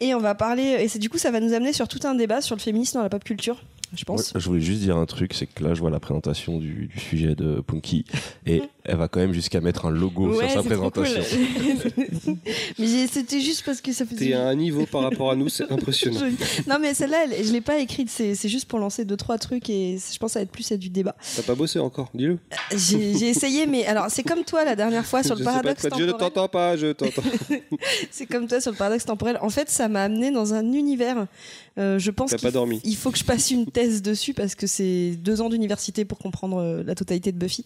Et 0.00 0.14
on 0.14 0.20
va 0.20 0.36
parler. 0.36 0.76
Et 0.78 0.86
c'est 0.86 1.00
du 1.00 1.10
coup, 1.10 1.18
ça 1.18 1.32
va 1.32 1.40
nous 1.40 1.54
amener 1.54 1.72
sur 1.72 1.88
tout 1.88 2.00
un 2.04 2.14
débat 2.14 2.40
sur 2.40 2.54
le 2.54 2.60
féminisme 2.60 2.98
dans 2.98 3.02
la 3.02 3.08
pop 3.08 3.24
culture. 3.24 3.60
Je 3.96 4.04
pense. 4.04 4.32
Ouais, 4.32 4.40
je 4.40 4.46
voulais 4.46 4.60
juste 4.60 4.80
dire 4.80 4.96
un 4.96 5.06
truc, 5.06 5.34
c'est 5.34 5.46
que 5.46 5.64
là, 5.64 5.74
je 5.74 5.80
vois 5.80 5.90
la 5.90 6.00
présentation 6.00 6.58
du, 6.58 6.86
du 6.86 7.00
sujet 7.00 7.34
de 7.34 7.60
Punky 7.60 8.04
et 8.46 8.62
elle 8.84 8.96
va 8.96 9.08
quand 9.08 9.20
même 9.20 9.32
jusqu'à 9.32 9.60
mettre 9.60 9.86
un 9.86 9.90
logo 9.90 10.28
Ouais, 10.36 10.48
sur 10.50 10.62
sa 10.62 10.68
c'est 10.68 10.74
trop 10.74 10.90
cool. 10.90 11.02
présentation. 11.04 11.38
Mais 12.78 13.06
c'était 13.06 13.40
juste 13.40 13.62
parce 13.64 13.80
que 13.80 13.92
ça 13.92 14.04
faisait. 14.04 14.26
T'es 14.26 14.32
à 14.32 14.46
un 14.48 14.54
niveau 14.54 14.86
par 14.86 15.02
rapport 15.02 15.30
à 15.30 15.36
nous, 15.36 15.48
c'est 15.48 15.64
impressionnant. 15.72 16.20
Non 16.66 16.76
mais 16.80 16.94
celle-là, 16.94 17.24
elle- 17.30 17.44
je 17.44 17.52
l'ai 17.52 17.60
pas 17.60 17.78
écrite. 17.78 18.10
C'est 18.10 18.34
c'est 18.34 18.48
juste 18.48 18.66
pour 18.66 18.78
lancer 18.78 19.04
deux 19.04 19.16
trois 19.16 19.38
trucs 19.38 19.68
et 19.70 19.98
je 19.98 20.18
pense 20.18 20.30
que 20.30 20.32
ça 20.34 20.38
va 20.40 20.42
être 20.44 20.50
plus 20.50 20.70
à 20.72 20.76
du 20.76 20.90
débat. 20.90 21.14
T'as 21.36 21.42
pas 21.42 21.54
bossé 21.54 21.78
encore, 21.78 22.10
dis-le. 22.14 22.38
J'ai 22.70 23.16
j'ai 23.16 23.28
essayé, 23.28 23.66
mais 23.66 23.84
alors 23.86 24.06
c'est 24.10 24.22
comme 24.22 24.44
toi 24.44 24.64
la 24.64 24.76
dernière 24.76 25.06
fois 25.06 25.22
sur 25.22 25.34
Je 25.36 25.40
le 25.40 25.44
pas 25.44 25.52
paradoxe 25.52 25.82
quoi, 25.88 25.90
Je 25.98 26.04
ne 26.04 26.10
temporel. 26.10 26.32
t'entends 26.32 26.48
pas, 26.48 26.76
je 26.76 26.92
t'entends. 26.92 27.22
C'est 28.10 28.26
comme 28.26 28.46
toi 28.46 28.60
sur 28.60 28.70
le 28.72 28.76
paradoxe 28.76 29.04
temporel. 29.04 29.38
En 29.40 29.50
fait, 29.50 29.68
ça 29.70 29.88
m'a 29.88 30.02
amené 30.04 30.30
dans 30.30 30.54
un 30.54 30.72
univers 30.72 31.26
Euh, 31.78 31.98
je 31.98 32.10
pense 32.10 32.30
T'as 32.30 32.36
qu'il 32.36 32.46
pas 32.48 32.52
dormi. 32.52 32.80
il 32.84 32.96
faut 32.96 33.10
que 33.10 33.16
je 33.18 33.24
passe 33.24 33.50
une 33.50 33.64
thèse 33.64 34.02
dessus 34.02 34.34
parce 34.34 34.54
que 34.54 34.66
c'est 34.66 35.12
deux 35.16 35.40
ans 35.40 35.48
d'université 35.48 36.04
pour 36.04 36.18
comprendre 36.18 36.58
euh, 36.60 36.82
la 36.84 36.94
totalité 36.94 37.32
de 37.32 37.38
Buffy. 37.38 37.64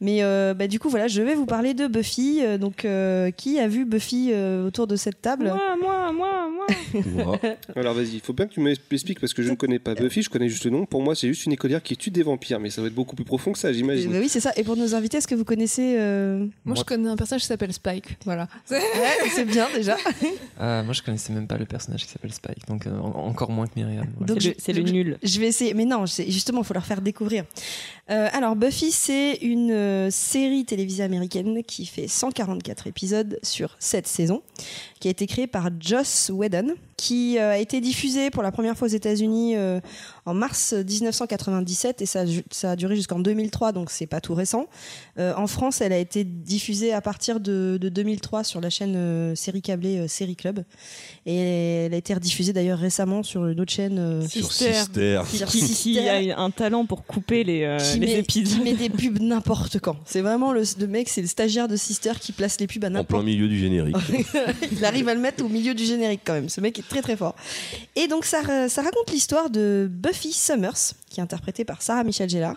Mais 0.00 0.22
euh, 0.24 0.53
bah, 0.54 0.66
du 0.68 0.78
coup, 0.78 0.88
voilà, 0.88 1.08
je 1.08 1.20
vais 1.22 1.34
vous 1.34 1.46
parler 1.46 1.74
de 1.74 1.86
Buffy. 1.86 2.40
Euh, 2.42 2.58
donc, 2.58 2.84
euh, 2.84 3.30
qui 3.30 3.58
a 3.58 3.68
vu 3.68 3.84
Buffy 3.84 4.30
euh, 4.32 4.66
autour 4.66 4.86
de 4.86 4.96
cette 4.96 5.20
table 5.20 5.44
Moi, 5.46 5.76
moi, 5.80 6.12
moi, 6.12 6.48
moi. 6.50 6.66
Alors 7.76 7.94
vas-y, 7.94 8.14
il 8.14 8.20
faut 8.20 8.32
bien 8.32 8.46
que 8.46 8.54
tu 8.54 8.60
m'expliques 8.60 9.20
parce 9.20 9.34
que 9.34 9.42
je 9.42 9.50
ne 9.50 9.54
connais 9.56 9.78
pas 9.78 9.94
Buffy, 9.94 10.22
je 10.22 10.30
connais 10.30 10.48
juste 10.48 10.64
le 10.64 10.70
nom. 10.70 10.86
Pour 10.86 11.02
moi, 11.02 11.14
c'est 11.14 11.28
juste 11.28 11.44
une 11.46 11.52
écolière 11.52 11.82
qui 11.82 11.96
tue 11.96 12.10
des 12.10 12.22
vampires, 12.22 12.60
mais 12.60 12.70
ça 12.70 12.80
va 12.80 12.86
être 12.86 12.94
beaucoup 12.94 13.14
plus 13.16 13.24
profond 13.24 13.52
que 13.52 13.58
ça, 13.58 13.68
Bah 13.68 13.74
j'imagine. 13.74 14.16
oui, 14.16 14.28
c'est 14.28 14.40
ça. 14.40 14.52
Et 14.56 14.64
pour 14.64 14.76
nos 14.76 14.94
invités, 14.94 15.18
est-ce 15.18 15.26
que 15.28 15.34
vous 15.34 15.44
connaissez 15.44 15.96
euh, 15.98 16.46
Moi, 16.64 16.74
je 16.76 16.84
connais 16.84 17.08
un 17.08 17.16
personnage 17.16 17.42
qui 17.42 17.48
s'appelle 17.48 17.72
Spike. 17.72 18.16
Voilà. 18.24 18.48
Ouais, 18.70 19.28
c'est 19.34 19.44
bien 19.44 19.66
déjà. 19.74 19.96
Moi, 20.58 20.92
je 20.92 21.02
connaissais 21.02 21.32
même 21.32 21.46
pas 21.46 21.58
le 21.58 21.66
personnage 21.66 22.04
qui 22.04 22.10
s'appelle 22.12 22.32
Spike, 22.32 22.66
donc 22.68 22.86
euh, 22.86 22.98
en- 22.98 23.26
encore 23.26 23.50
moins 23.50 23.66
que 23.66 23.72
Myriam. 23.76 24.06
ouais. 24.20 24.26
Donc, 24.26 24.40
C'est 24.40 24.48
le- 24.48 24.54
c'est 24.58 24.72
le 24.72 24.82
nul. 24.82 25.18
Je 25.22 25.40
vais 25.40 25.48
essayer, 25.48 25.74
mais 25.74 25.84
non, 25.84 26.06
justement, 26.06 26.60
il 26.60 26.64
faut 26.64 26.74
leur 26.74 26.86
faire 26.86 27.00
découvrir. 27.02 27.44
Euh, 28.10 28.28
alors, 28.32 28.54
Buffy, 28.54 28.92
c'est 28.92 29.36
une 29.36 29.70
euh, 29.70 30.10
série 30.10 30.64
télévisée 30.64 31.02
américaine 31.02 31.62
qui 31.62 31.86
fait 31.86 32.06
144 32.06 32.86
épisodes 32.86 33.38
sur 33.42 33.76
7 33.78 34.06
saisons, 34.06 34.42
qui 35.00 35.08
a 35.08 35.10
été 35.10 35.26
créée 35.26 35.46
par 35.46 35.70
Joss 35.80 36.30
Whedon, 36.32 36.74
qui 37.04 37.38
euh, 37.38 37.52
a 37.52 37.58
été 37.58 37.80
diffusée 37.80 38.30
pour 38.30 38.42
la 38.42 38.50
première 38.50 38.76
fois 38.78 38.88
aux 38.88 38.90
États-Unis 38.90 39.56
euh, 39.56 39.80
en 40.26 40.32
mars 40.32 40.72
1997 40.72 42.00
et 42.02 42.06
ça, 42.06 42.20
a 42.20 42.26
ju- 42.26 42.44
ça 42.50 42.70
a 42.70 42.76
duré 42.76 42.96
jusqu'en 42.96 43.18
2003, 43.18 43.72
donc 43.72 43.90
c'est 43.90 44.06
pas 44.06 44.20
tout 44.22 44.34
récent. 44.34 44.66
Euh, 45.18 45.34
en 45.36 45.46
France, 45.46 45.80
elle 45.82 45.92
a 45.92 45.98
été 45.98 46.24
diffusée 46.24 46.92
à 46.94 47.00
partir 47.02 47.40
de, 47.40 47.78
de 47.80 47.88
2003 47.90 48.42
sur 48.44 48.60
la 48.60 48.70
chaîne 48.70 48.94
euh, 48.96 49.34
série 49.34 49.60
câblée 49.60 49.98
euh, 49.98 50.08
Série 50.08 50.34
Club 50.36 50.64
et 51.26 51.36
elle 51.86 51.94
a 51.94 51.96
été 51.96 52.14
rediffusée 52.14 52.52
d'ailleurs 52.52 52.78
récemment 52.78 53.22
sur 53.22 53.46
une 53.46 53.60
autre 53.60 53.72
chaîne. 53.72 53.98
euh, 53.98 54.26
Sur 54.26 54.50
Sister. 54.52 54.72
Sister. 54.72 55.20
Qui, 55.30 55.44
qui 55.44 55.60
Sister. 55.60 56.32
a 56.32 56.40
un 56.40 56.50
talent 56.50 56.86
pour 56.86 57.04
couper 57.04 57.44
les, 57.44 57.62
euh, 57.64 57.76
qui 57.78 57.98
les 57.98 58.06
met, 58.06 58.18
épisodes. 58.20 58.58
qui 58.58 58.64
met 58.64 58.74
des 58.74 58.88
pubs 58.90 59.20
n'importe 59.20 59.78
quand. 59.78 59.96
C'est 60.06 60.20
vraiment 60.22 60.52
le, 60.52 60.62
le 60.78 60.86
mec, 60.86 61.08
c'est 61.08 61.20
le 61.22 61.28
stagiaire 61.28 61.68
de 61.68 61.76
Sister 61.76 62.12
qui 62.20 62.32
place 62.32 62.58
les 62.60 62.66
pubs 62.66 62.82
à 62.84 62.88
En 62.88 62.90
plein 62.90 62.98
n'importe 63.00 63.24
milieu 63.24 63.48
du 63.48 63.58
générique. 63.58 63.96
Il 64.72 64.84
arrive 64.84 65.08
à 65.08 65.14
le 65.14 65.20
mettre 65.20 65.44
au 65.44 65.48
milieu 65.48 65.74
du 65.74 65.84
générique 65.84 66.20
quand 66.24 66.32
même. 66.34 66.48
Ce 66.48 66.60
mec 66.60 66.78
est 66.78 66.82
très 66.94 67.02
très 67.02 67.16
fort. 67.16 67.34
Et 67.96 68.06
donc 68.06 68.24
ça, 68.24 68.40
ra- 68.40 68.68
ça 68.68 68.82
raconte 68.82 69.10
l'histoire 69.10 69.50
de 69.50 69.88
Buffy 69.90 70.32
Summers, 70.32 70.94
qui 71.10 71.18
est 71.18 71.22
interprétée 71.22 71.64
par 71.64 71.82
Sarah 71.82 72.04
Michelle 72.04 72.30
Gellar, 72.30 72.56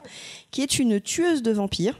qui 0.51 0.61
est 0.61 0.79
une 0.79 1.01
tueuse 1.01 1.41
de 1.41 1.51
vampires. 1.51 1.97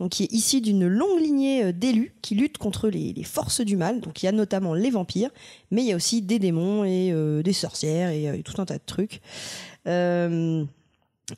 Donc, 0.00 0.12
qui 0.12 0.24
est 0.24 0.32
issue 0.32 0.60
d'une 0.60 0.88
longue 0.88 1.20
lignée 1.20 1.64
euh, 1.64 1.72
d'élus 1.72 2.12
qui 2.22 2.34
luttent 2.34 2.58
contre 2.58 2.88
les, 2.88 3.12
les 3.12 3.22
forces 3.22 3.60
du 3.60 3.76
mal. 3.76 4.00
Donc, 4.00 4.20
il 4.20 4.26
y 4.26 4.28
a 4.28 4.32
notamment 4.32 4.74
les 4.74 4.90
vampires, 4.90 5.30
mais 5.70 5.82
il 5.82 5.88
y 5.88 5.92
a 5.92 5.96
aussi 5.96 6.22
des 6.22 6.40
démons 6.40 6.82
et 6.84 7.12
euh, 7.12 7.42
des 7.42 7.52
sorcières 7.52 8.10
et, 8.10 8.28
euh, 8.28 8.38
et 8.38 8.42
tout 8.42 8.60
un 8.60 8.64
tas 8.64 8.78
de 8.78 8.84
trucs. 8.84 9.20
Euh, 9.86 10.64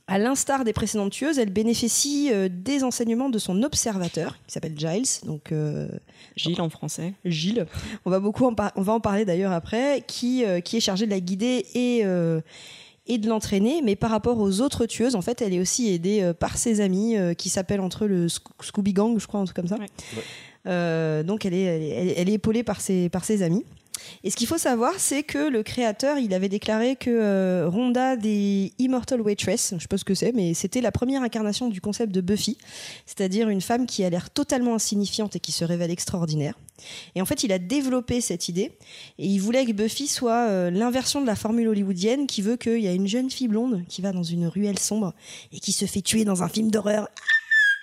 à 0.06 0.19
l'instar 0.19 0.64
des 0.64 0.73
précédentes 0.73 1.12
tueuses, 1.12 1.39
elle 1.39 1.51
bénéficie 1.51 2.31
euh, 2.32 2.48
des 2.51 2.85
enseignements 2.85 3.28
de 3.28 3.39
son 3.39 3.62
observateur, 3.62 4.36
qui 4.47 4.52
s'appelle 4.52 4.78
Giles. 4.78 5.05
Donc, 5.27 5.52
euh, 5.52 5.89
Gilles 6.36 6.60
en 6.60 6.69
français. 6.70 7.14
Gilles. 7.24 7.66
On 8.05 8.10
va 8.10 8.20
beaucoup 8.20 8.44
en, 8.47 8.55
on 8.77 8.82
va 8.82 8.93
en 8.93 9.01
parler 9.01 9.24
d'ailleurs 9.24 9.52
après, 9.52 10.02
qui, 10.06 10.44
euh, 10.44 10.60
qui 10.60 10.77
est 10.77 10.81
chargée 10.81 11.06
de 11.06 11.10
la 11.10 11.20
guider 11.20 11.66
et, 11.74 12.02
et 13.06 13.19
de 13.19 13.28
l'entraîner. 13.28 13.82
Mais 13.82 13.97
par 13.97 14.10
rapport 14.10 14.39
aux 14.39 14.60
autres 14.60 14.86
tueuses, 14.86 15.14
en 15.16 15.23
fait, 15.23 15.43
elle 15.43 15.52
est 15.55 15.60
aussi 15.60 15.93
aidée 15.93 16.32
par 16.39 16.56
ses 16.56 16.81
amis 16.81 17.16
qui 17.36 17.48
s'appellent 17.48 17.81
entre 17.81 18.05
eux 18.05 18.09
le 18.09 18.27
Sc- 18.28 18.40
Scooby 18.60 18.93
Gang, 18.93 19.19
je 19.19 19.27
crois, 19.27 19.40
un 19.40 19.44
truc 19.44 19.56
comme 19.56 19.69
ça. 19.69 19.77
Donc 20.64 21.44
elle 21.44 21.55
est, 21.55 21.62
elle, 21.62 21.82
est, 21.82 21.89
elle 21.89 22.09
est- 22.09 22.14
elle 22.19 22.28
est 22.28 22.35
épaulée 22.35 22.62
par 22.62 22.81
ses, 22.81 23.09
par 23.09 23.24
ses 23.24 23.43
amis. 23.43 23.64
Et 24.24 24.30
ce 24.30 24.36
qu'il 24.36 24.46
faut 24.46 24.58
savoir, 24.58 24.94
c'est 24.98 25.22
que 25.22 25.48
le 25.48 25.62
créateur, 25.62 26.18
il 26.18 26.32
avait 26.34 26.48
déclaré 26.48 26.96
que 26.96 27.10
euh, 27.10 27.68
Rhonda 27.68 28.16
des 28.16 28.72
Immortal 28.78 29.20
Waitress, 29.20 29.74
je 29.76 29.82
sais 29.82 29.88
pas 29.88 29.98
ce 29.98 30.04
que 30.04 30.14
c'est, 30.14 30.32
mais 30.32 30.54
c'était 30.54 30.80
la 30.80 30.92
première 30.92 31.22
incarnation 31.22 31.68
du 31.68 31.80
concept 31.80 32.12
de 32.12 32.20
Buffy, 32.20 32.58
c'est-à-dire 33.06 33.48
une 33.48 33.60
femme 33.60 33.86
qui 33.86 34.04
a 34.04 34.10
l'air 34.10 34.30
totalement 34.30 34.74
insignifiante 34.74 35.36
et 35.36 35.40
qui 35.40 35.52
se 35.52 35.64
révèle 35.64 35.90
extraordinaire. 35.90 36.54
Et 37.14 37.22
en 37.22 37.24
fait, 37.24 37.44
il 37.44 37.52
a 37.52 37.58
développé 37.58 38.20
cette 38.20 38.48
idée 38.48 38.72
et 39.18 39.26
il 39.26 39.38
voulait 39.38 39.64
que 39.64 39.72
Buffy 39.72 40.08
soit 40.08 40.48
euh, 40.48 40.70
l'inversion 40.70 41.20
de 41.20 41.26
la 41.26 41.36
formule 41.36 41.68
hollywoodienne 41.68 42.26
qui 42.26 42.42
veut 42.42 42.56
qu'il 42.56 42.80
y 42.80 42.88
a 42.88 42.92
une 42.92 43.06
jeune 43.06 43.30
fille 43.30 43.48
blonde 43.48 43.84
qui 43.88 44.02
va 44.02 44.12
dans 44.12 44.22
une 44.22 44.46
ruelle 44.46 44.78
sombre 44.78 45.14
et 45.52 45.60
qui 45.60 45.72
se 45.72 45.84
fait 45.84 46.02
tuer 46.02 46.24
dans 46.24 46.42
un 46.42 46.48
film 46.48 46.70
d'horreur. 46.70 47.08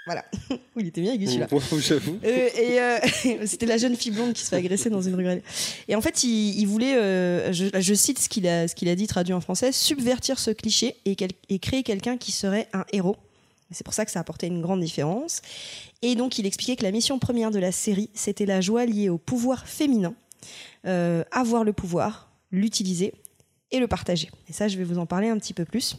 Voilà. 0.10 0.26
il 0.76 0.88
était 0.88 1.02
bien 1.02 1.14
aigu 1.14 1.26
celui-là. 1.27 1.45
J'avoue. 1.81 2.18
Euh, 2.23 2.49
et 2.57 2.80
euh, 2.81 2.98
c'était 3.45 3.68
la 3.68 3.77
jeune 3.77 3.95
fille 3.95 4.11
blonde 4.11 4.34
qui 4.34 4.41
se 4.44 4.49
fait 4.49 4.56
agresser 4.56 4.90
dans 4.90 5.02
une 5.03 5.14
ruelle. 5.14 5.44
Et 5.88 5.94
en 5.95 6.02
fait, 6.02 6.23
il, 6.23 6.60
il 6.60 6.65
voulait, 6.65 6.95
euh, 6.95 7.53
je, 7.53 7.65
je 7.80 7.94
cite 7.94 8.18
ce 8.18 8.27
qu'il 8.27 8.48
a, 8.48 8.68
ce 8.68 8.73
qu'il 8.73 8.90
a 8.90 8.95
dit 8.95 9.06
traduit 9.06 9.34
en 9.34 9.41
français, 9.41 9.72
subvertir 9.72 10.40
ce 10.40 10.49
cliché 10.49 10.95
et, 11.06 11.15
quel- 11.15 11.30
et 11.49 11.60
créer 11.60 11.84
quelqu'un 11.84 12.18
qui 12.18 12.31
serait 12.31 12.68
un 12.73 12.86
héros. 12.91 13.18
C'est 13.69 13.84
pour 13.84 13.94
ça 13.94 14.03
que 14.03 14.10
ça 14.10 14.19
apportait 14.19 14.48
une 14.48 14.61
grande 14.64 14.81
différence. 14.81 15.41
Et 16.02 16.15
donc, 16.15 16.40
il 16.40 16.48
expliquait 16.48 16.76
que 16.76 16.84
la 16.84 16.91
mission 16.91 17.19
première 17.19 17.52
de 17.52 17.60
la 17.60 17.72
série, 17.72 18.10
c'était 18.15 18.48
la 18.48 18.61
joie 18.61 18.88
liée 18.88 19.10
au 19.10 19.19
pouvoir 19.19 19.68
féminin, 19.68 20.15
avoir 20.86 21.64
le 21.64 21.72
pouvoir, 21.72 22.31
l'utiliser 22.52 23.14
et 23.72 23.77
le 23.80 23.88
partager. 23.88 24.31
Et 24.49 24.53
ça, 24.53 24.68
je 24.68 24.76
vais 24.76 24.84
vous 24.84 24.98
en 24.98 25.06
parler 25.06 25.27
un 25.30 25.38
petit 25.38 25.53
peu 25.53 25.65
plus. 25.65 25.98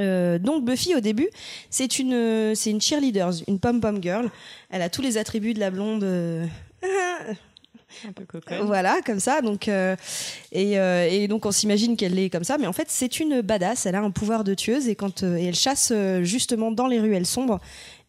Euh, 0.00 0.38
donc 0.38 0.64
Buffy 0.64 0.94
au 0.94 1.00
début, 1.00 1.28
c'est 1.70 1.98
une 1.98 2.54
une 2.66 2.80
cheerleader, 2.80 3.30
une 3.46 3.60
pom 3.60 3.80
pom 3.80 4.02
girl. 4.02 4.30
Elle 4.70 4.82
a 4.82 4.88
tous 4.90 5.02
les 5.02 5.18
attributs 5.18 5.54
de 5.54 5.60
la 5.60 5.70
blonde. 5.70 6.02
euh, 6.04 6.46
Un 8.08 8.12
peu 8.12 8.24
coquine. 8.24 8.58
voilà, 8.64 9.00
comme 9.04 9.20
ça. 9.20 9.40
Donc, 9.40 9.68
euh, 9.68 9.96
et, 10.52 10.78
euh, 10.78 11.08
et 11.10 11.28
donc, 11.28 11.46
on 11.46 11.52
s'imagine 11.52 11.96
qu'elle 11.96 12.18
est 12.18 12.30
comme 12.30 12.44
ça. 12.44 12.58
Mais 12.58 12.66
en 12.66 12.72
fait, 12.72 12.86
c'est 12.88 13.20
une 13.20 13.40
badass. 13.40 13.86
Elle 13.86 13.94
a 13.94 14.00
un 14.02 14.10
pouvoir 14.10 14.44
de 14.44 14.54
tueuse. 14.54 14.88
Et, 14.88 14.94
quand, 14.94 15.22
euh, 15.22 15.36
et 15.36 15.44
elle 15.44 15.54
chasse 15.54 15.92
euh, 15.94 16.22
justement 16.24 16.70
dans 16.70 16.86
les 16.86 17.00
ruelles 17.00 17.26
sombres 17.26 17.60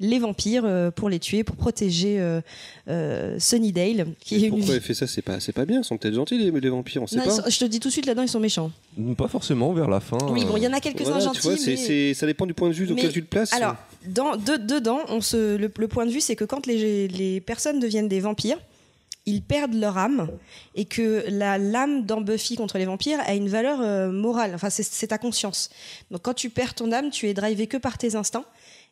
les 0.01 0.19
vampires 0.19 0.63
euh, 0.65 0.91
pour 0.91 1.07
les 1.07 1.19
tuer, 1.19 1.45
pour 1.45 1.55
protéger 1.55 2.19
euh, 2.19 2.41
euh, 2.89 3.39
Sunnydale. 3.39 4.07
Qui 4.19 4.43
est 4.45 4.49
Pourquoi 4.49 4.75
elle 4.75 4.81
fait 4.81 4.93
ça? 4.93 5.07
C'est 5.07 5.21
pas, 5.21 5.39
c'est 5.39 5.53
pas 5.53 5.63
bien. 5.65 5.79
Ils 5.79 5.83
sont 5.85 5.97
peut-être 5.97 6.13
gentils 6.15 6.37
les, 6.37 6.51
les 6.51 6.69
vampires, 6.69 7.01
on 7.03 7.07
sait 7.07 7.15
Non, 7.15 7.21
ils 7.23 7.27
pas. 7.27 7.35
sont- 7.43 7.49
je 7.49 7.57
te 7.59 7.63
dis 7.63 7.79
tout 7.79 7.87
de 7.87 7.93
suite, 7.93 8.05
là-dedans, 8.05 8.23
ils 8.23 8.27
sont 8.27 8.41
méchants. 8.41 8.71
Pas 9.17 9.29
forcément 9.29 9.71
vers 9.71 9.87
la 9.87 10.01
fin. 10.01 10.17
Oui, 10.29 10.43
bon, 10.43 10.57
il 10.57 10.63
y 10.63 10.67
en 10.67 10.73
a 10.73 10.77
euh, 10.77 10.79
quelques-uns 10.81 11.11
Voilà, 11.11 11.23
gentils. 11.23 11.39
tu 11.39 11.47
vois, 11.47 11.55
mais- 11.65 11.77
c'est- 11.77 12.13
ça 12.13 12.25
dépend 12.25 12.45
du 12.45 12.53
point 12.53 12.67
de 12.67 12.73
vue 12.73 12.91
auquel 12.91 13.09
tu 13.13 13.23
te 13.23 13.29
places. 13.29 13.53
Alors, 13.53 13.75
dans, 14.05 14.35
de- 14.35 14.57
dedans, 14.57 14.99
on 15.07 15.21
se, 15.21 15.55
le, 15.55 15.71
le 15.73 15.87
point 15.87 16.05
de 16.05 16.11
vue, 16.11 16.19
c'est 16.19 16.35
que 16.35 16.43
quand 16.43 16.67
les, 16.67 17.07
les 17.07 17.39
personnes 17.39 17.79
deviennent 17.79 18.09
des 18.09 18.19
vampires, 18.19 18.57
ils 19.27 19.41
perdent 19.41 19.73
leur 19.73 19.97
âme 19.97 20.27
et 20.75 20.85
que 20.85 21.25
la 21.29 21.57
l'âme 21.57 22.05
dans 22.05 22.21
Buffy 22.21 22.55
contre 22.55 22.77
les 22.77 22.85
vampires 22.85 23.19
a 23.25 23.33
une 23.33 23.49
valeur 23.49 23.79
euh, 23.81 24.11
morale. 24.11 24.51
Enfin, 24.53 24.69
c'est- 24.69 25.07
ta 25.07 25.17
conscience. 25.17 25.69
Donc, 26.11 26.21
quand 26.23 26.33
tu 26.33 26.49
perds 26.49 26.75
ton 26.75 26.91
âme, 26.91 27.09
tu 27.09 27.27
es 27.27 27.33
drivé 27.33 27.65
que 27.67 27.77
par 27.77 27.97
tes 27.97 28.15
instincts 28.15 28.45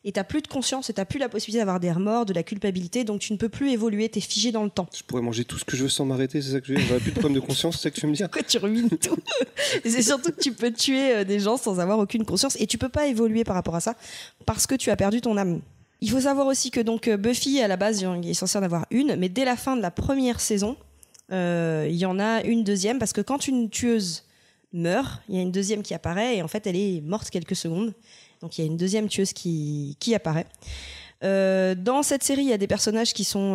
et 0.06 0.12
t'as 0.12 0.24
plus 0.24 0.42
de 0.42 0.48
conscience 0.48 0.90
et 0.90 0.92
t'as 0.92 1.04
plus 1.06 1.18
la 1.18 1.28
possibilité 1.30 1.60
d'avoir 1.60 1.80
des 1.80 1.90
remords, 1.90 2.26
de 2.26 2.32
la 2.34 2.42
culpabilité. 2.42 3.04
Donc, 3.04 3.20
tu 3.20 3.32
ne 3.32 3.38
peux 3.38 3.48
plus 3.48 3.70
évoluer. 3.70 4.08
T'es 4.08 4.20
figé 4.20 4.52
dans 4.52 4.62
le 4.64 4.70
temps. 4.70 4.86
Je 4.94 5.02
pourrais 5.02 5.22
manger 5.22 5.44
tout 5.44 5.56
ce 5.58 5.64
que 5.64 5.76
je 5.76 5.84
veux 5.84 5.88
sans 5.88 6.04
m'arrêter, 6.04 6.42
c'est 6.42 6.52
ça 6.52 6.60
que 6.60 6.66
je 6.66 6.72
veux 6.74 6.78
dire. 6.78 6.88
J'aurais 6.88 7.00
plus 7.00 7.12
de 7.12 7.18
problème 7.18 7.40
de 7.40 7.46
conscience, 7.46 7.76
c'est 7.76 7.84
ça 7.84 7.90
que 7.90 7.94
tu 7.96 8.02
veux 8.02 8.10
me 8.10 8.16
dire 8.16 8.28
Pourquoi 8.30 8.42
tu 8.46 8.58
ruines 8.58 8.90
tout? 8.90 9.16
C'est 9.84 10.02
surtout 10.02 10.30
que 10.32 10.40
tu 10.40 10.52
peux 10.52 10.72
tuer 10.72 11.14
euh, 11.14 11.24
des 11.24 11.40
gens 11.40 11.56
sans 11.56 11.80
avoir 11.80 11.98
aucune 11.98 12.24
conscience 12.24 12.56
et 12.60 12.66
tu 12.66 12.76
peux 12.76 12.88
pas 12.90 13.06
évoluer 13.06 13.44
par 13.44 13.54
rapport 13.54 13.76
à 13.76 13.80
ça 13.80 13.94
parce 14.46 14.66
que 14.66 14.74
tu 14.74 14.90
as 14.90 14.96
perdu 14.96 15.20
ton 15.20 15.36
âme. 15.36 15.60
Il 16.04 16.10
faut 16.10 16.20
savoir 16.20 16.46
aussi 16.46 16.70
que 16.70 16.80
donc 16.80 17.08
euh, 17.08 17.16
Buffy 17.16 17.62
à 17.62 17.66
la 17.66 17.78
base 17.78 18.02
il 18.02 18.28
est 18.28 18.34
censé 18.34 18.58
en 18.58 18.62
avoir 18.62 18.84
une, 18.90 19.16
mais 19.16 19.30
dès 19.30 19.46
la 19.46 19.56
fin 19.56 19.74
de 19.74 19.80
la 19.80 19.90
première 19.90 20.38
saison, 20.38 20.76
euh, 21.32 21.86
il 21.88 21.96
y 21.96 22.04
en 22.04 22.18
a 22.18 22.42
une 22.42 22.62
deuxième 22.62 22.98
parce 22.98 23.14
que 23.14 23.22
quand 23.22 23.48
une 23.48 23.70
tueuse 23.70 24.24
meurt, 24.74 25.22
il 25.30 25.36
y 25.36 25.38
a 25.38 25.40
une 25.40 25.50
deuxième 25.50 25.82
qui 25.82 25.94
apparaît 25.94 26.36
et 26.36 26.42
en 26.42 26.48
fait 26.48 26.66
elle 26.66 26.76
est 26.76 27.00
morte 27.00 27.30
quelques 27.30 27.56
secondes. 27.56 27.94
Donc 28.42 28.58
il 28.58 28.60
y 28.60 28.64
a 28.64 28.66
une 28.66 28.76
deuxième 28.76 29.08
tueuse 29.08 29.32
qui, 29.32 29.96
apparaît. 30.14 30.44
Euh, 31.22 31.74
dans 31.74 32.02
cette 32.02 32.22
série, 32.22 32.42
il 32.42 32.50
y 32.50 32.52
a 32.52 32.58
des 32.58 32.66
personnages 32.66 33.14
qui 33.14 33.24
sont. 33.24 33.54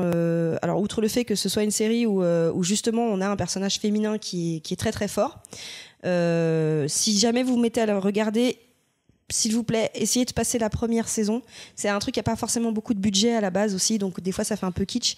alors, 0.63 0.81
outre 0.81 1.01
le 1.01 1.07
fait 1.07 1.25
que 1.25 1.35
ce 1.35 1.49
soit 1.49 1.61
une 1.61 1.69
série 1.69 2.07
où, 2.07 2.63
justement 2.63 3.03
on 3.03 3.21
a 3.21 3.27
un 3.27 3.35
personnage 3.35 3.77
féminin 3.77 4.17
qui, 4.17 4.63
est- 4.67 4.75
très 4.75 4.91
très 4.91 5.07
fort, 5.07 5.43
si 6.03 7.19
jamais 7.19 7.43
vous 7.43 7.53
vous 7.53 7.61
mettez 7.61 7.81
à 7.81 7.85
le 7.85 7.99
regarder, 7.99 8.57
s'il 9.29 9.53
vous 9.53 9.63
plaît, 9.63 9.91
essayez 9.93 10.25
de 10.25 10.33
passer 10.33 10.59
la 10.59 10.69
première 10.69 11.07
saison. 11.07 11.41
C'est 11.75 11.89
un 11.89 11.99
truc 11.99 12.13
qui 12.13 12.19
n'a 12.19 12.23
pas 12.23 12.35
forcément 12.35 12.71
beaucoup 12.71 12.93
de 12.93 12.99
budget 12.99 13.33
à 13.33 13.41
la 13.41 13.49
base 13.49 13.75
aussi, 13.75 13.97
donc 13.97 14.21
des 14.21 14.31
fois 14.31 14.43
ça 14.43 14.55
fait 14.55 14.65
un 14.65 14.71
peu 14.71 14.85
kitsch. 14.85 15.15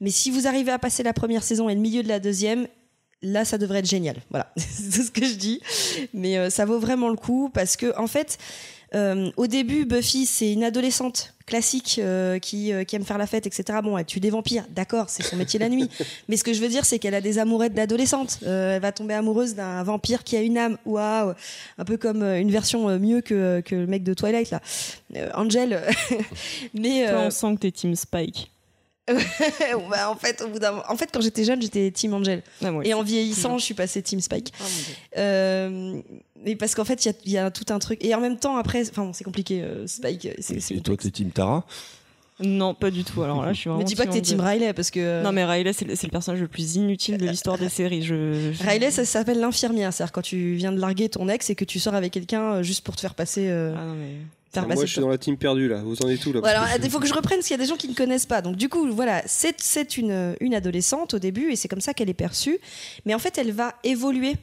Mais 0.00 0.10
si 0.10 0.30
vous 0.30 0.46
arrivez 0.46 0.72
à 0.72 0.78
passer 0.78 1.02
la 1.02 1.12
première 1.12 1.42
saison 1.42 1.68
et 1.68 1.74
le 1.74 1.80
milieu 1.80 2.02
de 2.02 2.08
la 2.08 2.18
deuxième, 2.18 2.66
là 3.22 3.44
ça 3.44 3.58
devrait 3.58 3.80
être 3.80 3.88
génial. 3.88 4.16
Voilà, 4.30 4.52
c'est 4.56 4.90
tout 4.90 5.06
ce 5.06 5.10
que 5.10 5.24
je 5.24 5.34
dis. 5.34 5.60
Mais 6.12 6.38
euh, 6.38 6.50
ça 6.50 6.64
vaut 6.64 6.78
vraiment 6.78 7.08
le 7.08 7.16
coup 7.16 7.50
parce 7.52 7.76
que 7.76 7.96
en 7.98 8.06
fait, 8.06 8.38
euh, 8.94 9.30
au 9.36 9.46
début, 9.46 9.84
Buffy 9.84 10.26
c'est 10.26 10.52
une 10.52 10.64
adolescente 10.64 11.31
classique 11.46 12.00
euh, 12.02 12.38
qui, 12.38 12.72
euh, 12.72 12.84
qui 12.84 12.96
aime 12.96 13.04
faire 13.04 13.18
la 13.18 13.26
fête, 13.26 13.46
etc. 13.46 13.78
Bon, 13.82 13.96
elle 13.98 14.04
tue 14.04 14.20
des 14.20 14.30
vampires, 14.30 14.64
d'accord, 14.70 15.08
c'est 15.08 15.22
son 15.22 15.36
métier 15.36 15.58
la 15.58 15.68
nuit. 15.68 15.88
Mais 16.28 16.36
ce 16.36 16.44
que 16.44 16.52
je 16.52 16.60
veux 16.60 16.68
dire, 16.68 16.84
c'est 16.84 16.98
qu'elle 16.98 17.14
a 17.14 17.20
des 17.20 17.38
amourettes 17.38 17.74
d'adolescente. 17.74 18.38
Euh, 18.44 18.76
elle 18.76 18.82
va 18.82 18.92
tomber 18.92 19.14
amoureuse 19.14 19.54
d'un 19.54 19.82
vampire 19.82 20.24
qui 20.24 20.36
a 20.36 20.40
une 20.40 20.58
âme. 20.58 20.78
Waouh, 20.86 21.34
un 21.78 21.84
peu 21.84 21.96
comme 21.96 22.22
euh, 22.22 22.40
une 22.40 22.50
version 22.50 22.88
euh, 22.88 22.98
mieux 22.98 23.20
que, 23.20 23.60
que 23.64 23.74
le 23.74 23.86
mec 23.86 24.02
de 24.02 24.14
Twilight 24.14 24.50
là, 24.50 24.60
Euh, 25.16 25.30
Angel. 25.34 25.82
Mais 26.74 27.06
Toi, 27.08 27.20
on 27.26 27.30
sent 27.30 27.54
que 27.54 27.60
t'es 27.60 27.70
Team 27.70 27.94
Spike. 27.96 28.50
Bah, 29.90 30.08
en 30.10 30.14
fait, 30.16 30.40
au 30.42 30.48
bout 30.48 30.58
d'un, 30.58 30.82
en 30.88 30.96
fait, 30.96 31.10
quand 31.12 31.20
j'étais 31.20 31.44
jeune, 31.44 31.60
j'étais 31.60 31.90
Team 31.90 32.14
Angel. 32.14 32.42
Ah, 32.64 32.70
Et 32.84 32.94
en 32.94 33.02
vieillissant, 33.02 33.58
je 33.58 33.64
suis 33.64 33.74
passée 33.74 34.00
Team 34.02 34.20
Spike. 34.20 34.52
Ah, 34.58 34.62
mon 34.62 34.68
Dieu. 34.68 34.94
Euh, 35.18 36.00
mais 36.44 36.56
parce 36.56 36.74
qu'en 36.74 36.84
fait, 36.84 37.04
il 37.04 37.08
y 37.08 37.10
a- 37.10 37.14
il 37.26 37.32
y, 37.32 37.38
a 37.38 37.50
tout 37.50 37.66
un 37.72 37.78
truc. 37.78 38.04
Et 38.04 38.14
en 38.14 38.20
même 38.20 38.36
temps, 38.38 38.56
après, 38.56 38.88
enfin, 38.88 39.04
bon, 39.06 39.12
c'est 39.12 39.24
compliqué. 39.24 39.62
euh, 39.62 39.86
Spike, 39.86 40.28
c'est, 40.40 40.60
c'est 40.60 40.74
Et 40.76 40.80
toi, 40.80 40.96
t'es 40.96 41.10
Team 41.10 41.30
Tara 41.30 41.64
Non, 42.40 42.74
pas 42.74 42.90
du 42.90 43.04
tout. 43.04 43.22
Alors 43.22 43.44
là, 43.44 43.52
je 43.52 43.58
suis 43.60 43.68
vraiment. 43.68 43.82
Me 43.82 43.86
dis 43.88 43.94
pas 43.94 44.06
que 44.06 44.12
t'es 44.12 44.20
Team 44.20 44.38
Team. 44.38 44.46
Riley 44.46 44.72
parce 44.72 44.90
que. 44.90 44.98
euh, 45.00 45.22
Non, 45.22 45.32
mais 45.32 45.44
Riley, 45.44 45.72
c'est 45.72 45.84
le, 45.84 45.94
c'est 45.94 46.06
le 46.06 46.10
personnage 46.10 46.40
le 46.40 46.48
plus 46.48 46.76
inutile 46.76 47.18
de 47.18 47.26
l'histoire 47.26 47.58
des 47.58 47.68
séries. 47.68 48.02
Je, 48.02 48.52
je- 48.52 48.62
Riley, 48.62 48.90
ça 48.90 49.04
s'appelle 49.04 49.38
l'infirmière. 49.40 49.92
C'est-à-dire 49.92 50.12
quand 50.12 50.22
tu 50.22 50.54
viens 50.54 50.72
de 50.72 50.80
larguer 50.80 51.08
ton 51.08 51.28
ex 51.28 51.50
et 51.50 51.54
que 51.54 51.64
tu 51.64 51.78
sors 51.78 51.94
avec 51.94 52.12
quelqu'un 52.12 52.54
euh, 52.54 52.62
juste 52.62 52.82
pour 52.84 52.96
te 52.96 53.00
faire 53.00 53.14
passer. 53.14 53.46
euh, 53.48 53.74
Ah 53.78 53.84
non, 53.84 53.94
mais. 53.94 54.16
faire 54.52 54.66
Moi, 54.66 54.84
je 54.84 54.90
suis 54.92 55.00
dans 55.00 55.08
la 55.08 55.18
team 55.18 55.36
perdue 55.36 55.68
là. 55.68 55.82
Vous 55.84 55.96
en 56.02 56.08
êtes 56.08 56.20
tout 56.20 56.32
là 56.32 56.40
alors, 56.44 56.64
il 56.82 56.90
faut 56.90 56.98
que 56.98 57.06
je 57.06 57.14
reprenne 57.14 57.38
parce 57.38 57.46
qu'il 57.48 57.56
y 57.56 57.60
a 57.60 57.62
des 57.62 57.68
gens 57.68 57.76
qui 57.76 57.88
ne 57.88 57.94
connaissent 57.94 58.26
pas. 58.26 58.42
Donc, 58.42 58.56
du 58.56 58.68
coup, 58.68 58.90
voilà, 58.92 59.22
c'est, 59.26 59.54
c'est 59.60 59.96
une, 59.96 60.34
une 60.40 60.54
adolescente 60.54 61.14
au 61.14 61.18
début 61.18 61.52
et 61.52 61.56
c'est 61.56 61.68
comme 61.68 61.80
ça 61.80 61.94
qu'elle 61.94 62.10
est 62.10 62.14
perçue. 62.14 62.58
Mais 63.06 63.14
en 63.14 63.18
fait, 63.18 63.38
elle 63.38 63.52
va 63.52 63.74
évoluer. 63.84 64.34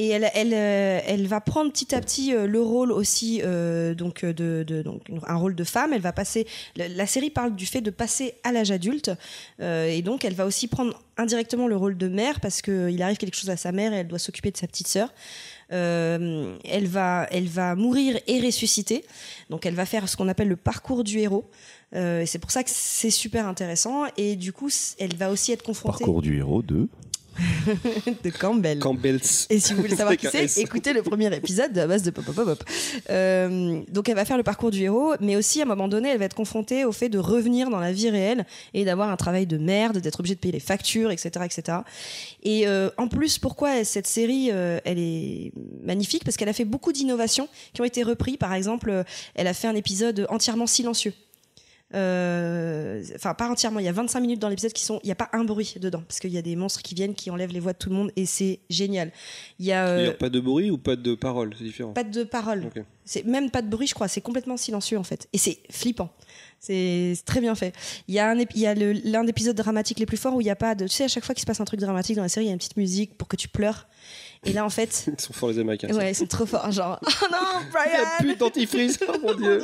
Et 0.00 0.16
euh, 0.16 1.00
elle 1.06 1.26
va 1.28 1.40
prendre 1.40 1.70
petit 1.70 1.94
à 1.94 2.00
petit 2.00 2.34
euh, 2.34 2.48
le 2.48 2.60
rôle 2.60 2.90
aussi, 2.90 3.40
euh, 3.44 3.94
donc, 3.94 4.24
de, 4.24 4.64
de- 4.66 4.84
un 5.26 5.36
rôle 5.36 5.54
de 5.54 5.62
femme. 5.62 5.92
Elle 5.92 6.00
va 6.00 6.12
passer. 6.12 6.46
La, 6.76 7.06
série 7.06 7.30
parle 7.30 7.54
du 7.54 7.66
fait 7.66 7.80
de 7.80 7.90
passer 7.90 8.34
à 8.42 8.50
l'âge 8.50 8.72
adulte, 8.72 9.10
et 9.60 10.02
donc 10.02 10.24
elle 10.24 10.34
va 10.34 10.46
aussi 10.46 10.66
prendre 10.66 11.00
indirectement 11.16 11.68
le 11.68 11.76
rôle 11.76 11.96
de 11.96 12.08
mère 12.08 12.40
parce 12.40 12.60
que 12.62 12.90
il 12.90 13.02
arrive 13.02 13.18
quelque 13.18 13.36
chose 13.36 13.50
à 13.50 13.56
sa 13.56 13.70
mère 13.72 13.92
et 13.92 13.98
elle 13.98 14.08
doit 14.08 14.18
s'occuper 14.18 14.50
de 14.50 14.56
sa 14.56 14.66
petite 14.66 14.88
sœur. 14.88 15.12
Elle 15.70 16.86
va, 16.88 17.74
mourir 17.76 18.18
et 18.26 18.40
ressusciter. 18.40 19.04
Donc 19.50 19.66
elle 19.66 19.74
va 19.74 19.86
faire 19.86 20.08
ce 20.08 20.16
qu'on 20.16 20.28
appelle 20.28 20.48
le 20.48 20.56
parcours 20.56 21.04
du 21.04 21.18
héros. 21.18 21.44
C'est 21.92 22.38
pour 22.40 22.50
ça 22.50 22.64
que 22.64 22.70
c'est 22.72 23.10
super 23.10 23.46
intéressant. 23.46 24.04
Et 24.16 24.34
du 24.34 24.52
coup, 24.52 24.70
elle 24.98 25.14
va 25.14 25.30
aussi 25.30 25.52
être 25.52 25.62
confrontée 25.62 25.98
Parcours 25.98 26.22
du 26.22 26.38
héros 26.38 26.62
2. 26.62 26.88
de 28.24 28.30
Campbell. 28.30 28.78
Campbell's. 28.78 29.46
Et 29.50 29.60
si 29.60 29.74
vous 29.74 29.82
voulez 29.82 29.96
savoir 29.96 30.16
qui 30.18 30.26
c'est, 30.26 30.58
écoutez 30.58 30.92
le 30.92 31.02
premier 31.02 31.34
épisode 31.34 31.72
de 31.72 31.78
la 31.78 31.86
base 31.86 32.02
de 32.02 32.10
Pop 32.10 32.24
Pop 32.24 32.34
Pop. 32.34 32.64
Euh, 33.10 33.82
donc 33.90 34.08
elle 34.08 34.16
va 34.16 34.24
faire 34.24 34.36
le 34.36 34.42
parcours 34.42 34.70
du 34.70 34.82
héros, 34.82 35.14
mais 35.20 35.36
aussi 35.36 35.60
à 35.60 35.64
un 35.64 35.68
moment 35.68 35.88
donné, 35.88 36.10
elle 36.10 36.18
va 36.18 36.24
être 36.24 36.34
confrontée 36.34 36.84
au 36.84 36.92
fait 36.92 37.08
de 37.08 37.18
revenir 37.18 37.70
dans 37.70 37.80
la 37.80 37.92
vie 37.92 38.10
réelle 38.10 38.46
et 38.72 38.84
d'avoir 38.84 39.10
un 39.10 39.16
travail 39.16 39.46
de 39.46 39.58
merde, 39.58 39.98
d'être 39.98 40.20
obligée 40.20 40.34
de 40.34 40.40
payer 40.40 40.52
les 40.52 40.60
factures, 40.60 41.10
etc., 41.10 41.44
etc. 41.44 41.78
Et 42.42 42.66
euh, 42.66 42.90
en 42.98 43.08
plus, 43.08 43.38
pourquoi 43.38 43.84
cette 43.84 44.06
série, 44.06 44.50
euh, 44.52 44.78
elle 44.84 44.98
est 44.98 45.52
magnifique? 45.82 46.24
Parce 46.24 46.36
qu'elle 46.36 46.48
a 46.48 46.52
fait 46.52 46.64
beaucoup 46.64 46.92
d'innovations 46.92 47.48
qui 47.72 47.80
ont 47.80 47.84
été 47.84 48.02
repris. 48.02 48.36
Par 48.36 48.52
exemple, 48.52 48.90
euh, 48.90 49.02
elle 49.34 49.46
a 49.46 49.54
fait 49.54 49.68
un 49.68 49.74
épisode 49.74 50.26
entièrement 50.28 50.66
silencieux. 50.66 51.12
Euh, 51.94 53.02
enfin 53.14 53.34
pas 53.34 53.48
entièrement 53.48 53.78
il 53.78 53.84
y 53.84 53.88
a 53.88 53.92
25 53.92 54.18
minutes 54.20 54.40
dans 54.40 54.48
l'épisode 54.48 54.72
qui 54.72 54.82
sont 54.82 54.98
il 55.02 55.06
n'y 55.06 55.12
a 55.12 55.16
pas 55.16 55.28
un 55.32 55.44
bruit 55.44 55.74
dedans 55.78 56.02
parce 56.08 56.18
qu'il 56.18 56.30
y 56.32 56.38
a 56.38 56.42
des 56.42 56.56
monstres 56.56 56.82
qui 56.82 56.94
viennent 56.94 57.14
qui 57.14 57.30
enlèvent 57.30 57.52
les 57.52 57.60
voix 57.60 57.74
de 57.74 57.78
tout 57.78 57.90
le 57.90 57.94
monde 57.94 58.10
et 58.16 58.24
c'est 58.26 58.60
génial 58.70 59.12
il 59.60 59.66
y 59.66 59.72
a 59.72 59.86
euh, 59.86 59.98
Il 60.00 60.06
y 60.06 60.08
a 60.08 60.14
pas 60.14 60.30
de 60.30 60.40
bruit 60.40 60.70
ou 60.70 60.78
pas 60.78 60.96
de 60.96 61.14
parole, 61.14 61.54
c'est 61.56 61.62
différent. 61.62 61.92
pas 61.92 62.02
de 62.02 62.24
parole 62.24 62.70
c'est 63.04 63.24
même 63.26 63.50
pas 63.50 63.60
de 63.62 63.68
bruit 63.68 63.86
je 63.86 63.94
crois 63.94 64.08
c'est 64.08 64.22
complètement 64.22 64.56
silencieux 64.56 64.98
en 64.98 65.04
fait 65.04 65.28
et 65.34 65.38
c'est 65.38 65.58
flippant 65.70 66.10
c'est 66.58 67.14
très 67.26 67.40
bien 67.40 67.54
fait 67.54 67.74
il 68.08 68.14
y 68.14 68.18
a 68.18 68.30
un 68.30 68.38
il 68.38 68.58
y 68.60 68.66
a 68.66 68.74
l'un 68.74 69.22
des 69.22 69.30
épisodes 69.30 69.54
dramatiques 69.56 69.98
les 70.00 70.06
plus 70.06 70.16
forts 70.16 70.34
où 70.34 70.40
il 70.40 70.46
y 70.46 70.50
a 70.50 70.56
pas 70.56 70.74
de 70.74 70.86
tu 70.86 70.94
sais 70.94 71.04
à 71.04 71.08
chaque 71.08 71.24
fois 71.24 71.34
qu'il 71.34 71.42
se 71.42 71.46
passe 71.46 71.60
un 71.60 71.66
truc 71.66 71.80
dramatique 71.80 72.16
dans 72.16 72.22
la 72.22 72.28
série 72.30 72.46
il 72.46 72.48
y 72.48 72.50
a 72.50 72.54
une 72.54 72.58
petite 72.58 72.78
musique 72.78 73.16
pour 73.18 73.28
que 73.28 73.36
tu 73.36 73.46
pleures 73.48 73.86
et 74.44 74.52
là 74.52 74.64
en 74.64 74.70
fait 74.70 75.04
Ils 75.18 75.20
sont 75.22 75.32
forts 75.34 75.50
les 75.50 75.58
Américains. 75.58 75.94
ouais 75.94 76.12
ils 76.12 76.14
sont 76.14 76.26
trop 76.26 76.46
forts 76.46 76.72
genre 76.72 76.98
oh 77.06 77.26
non 77.30 77.38
Brian 77.72 78.02
La 78.02 78.24
pute 78.24 78.40
dentifrice, 78.40 78.98
oh 79.06 79.12
mon 79.22 79.34
dieu. 79.34 79.60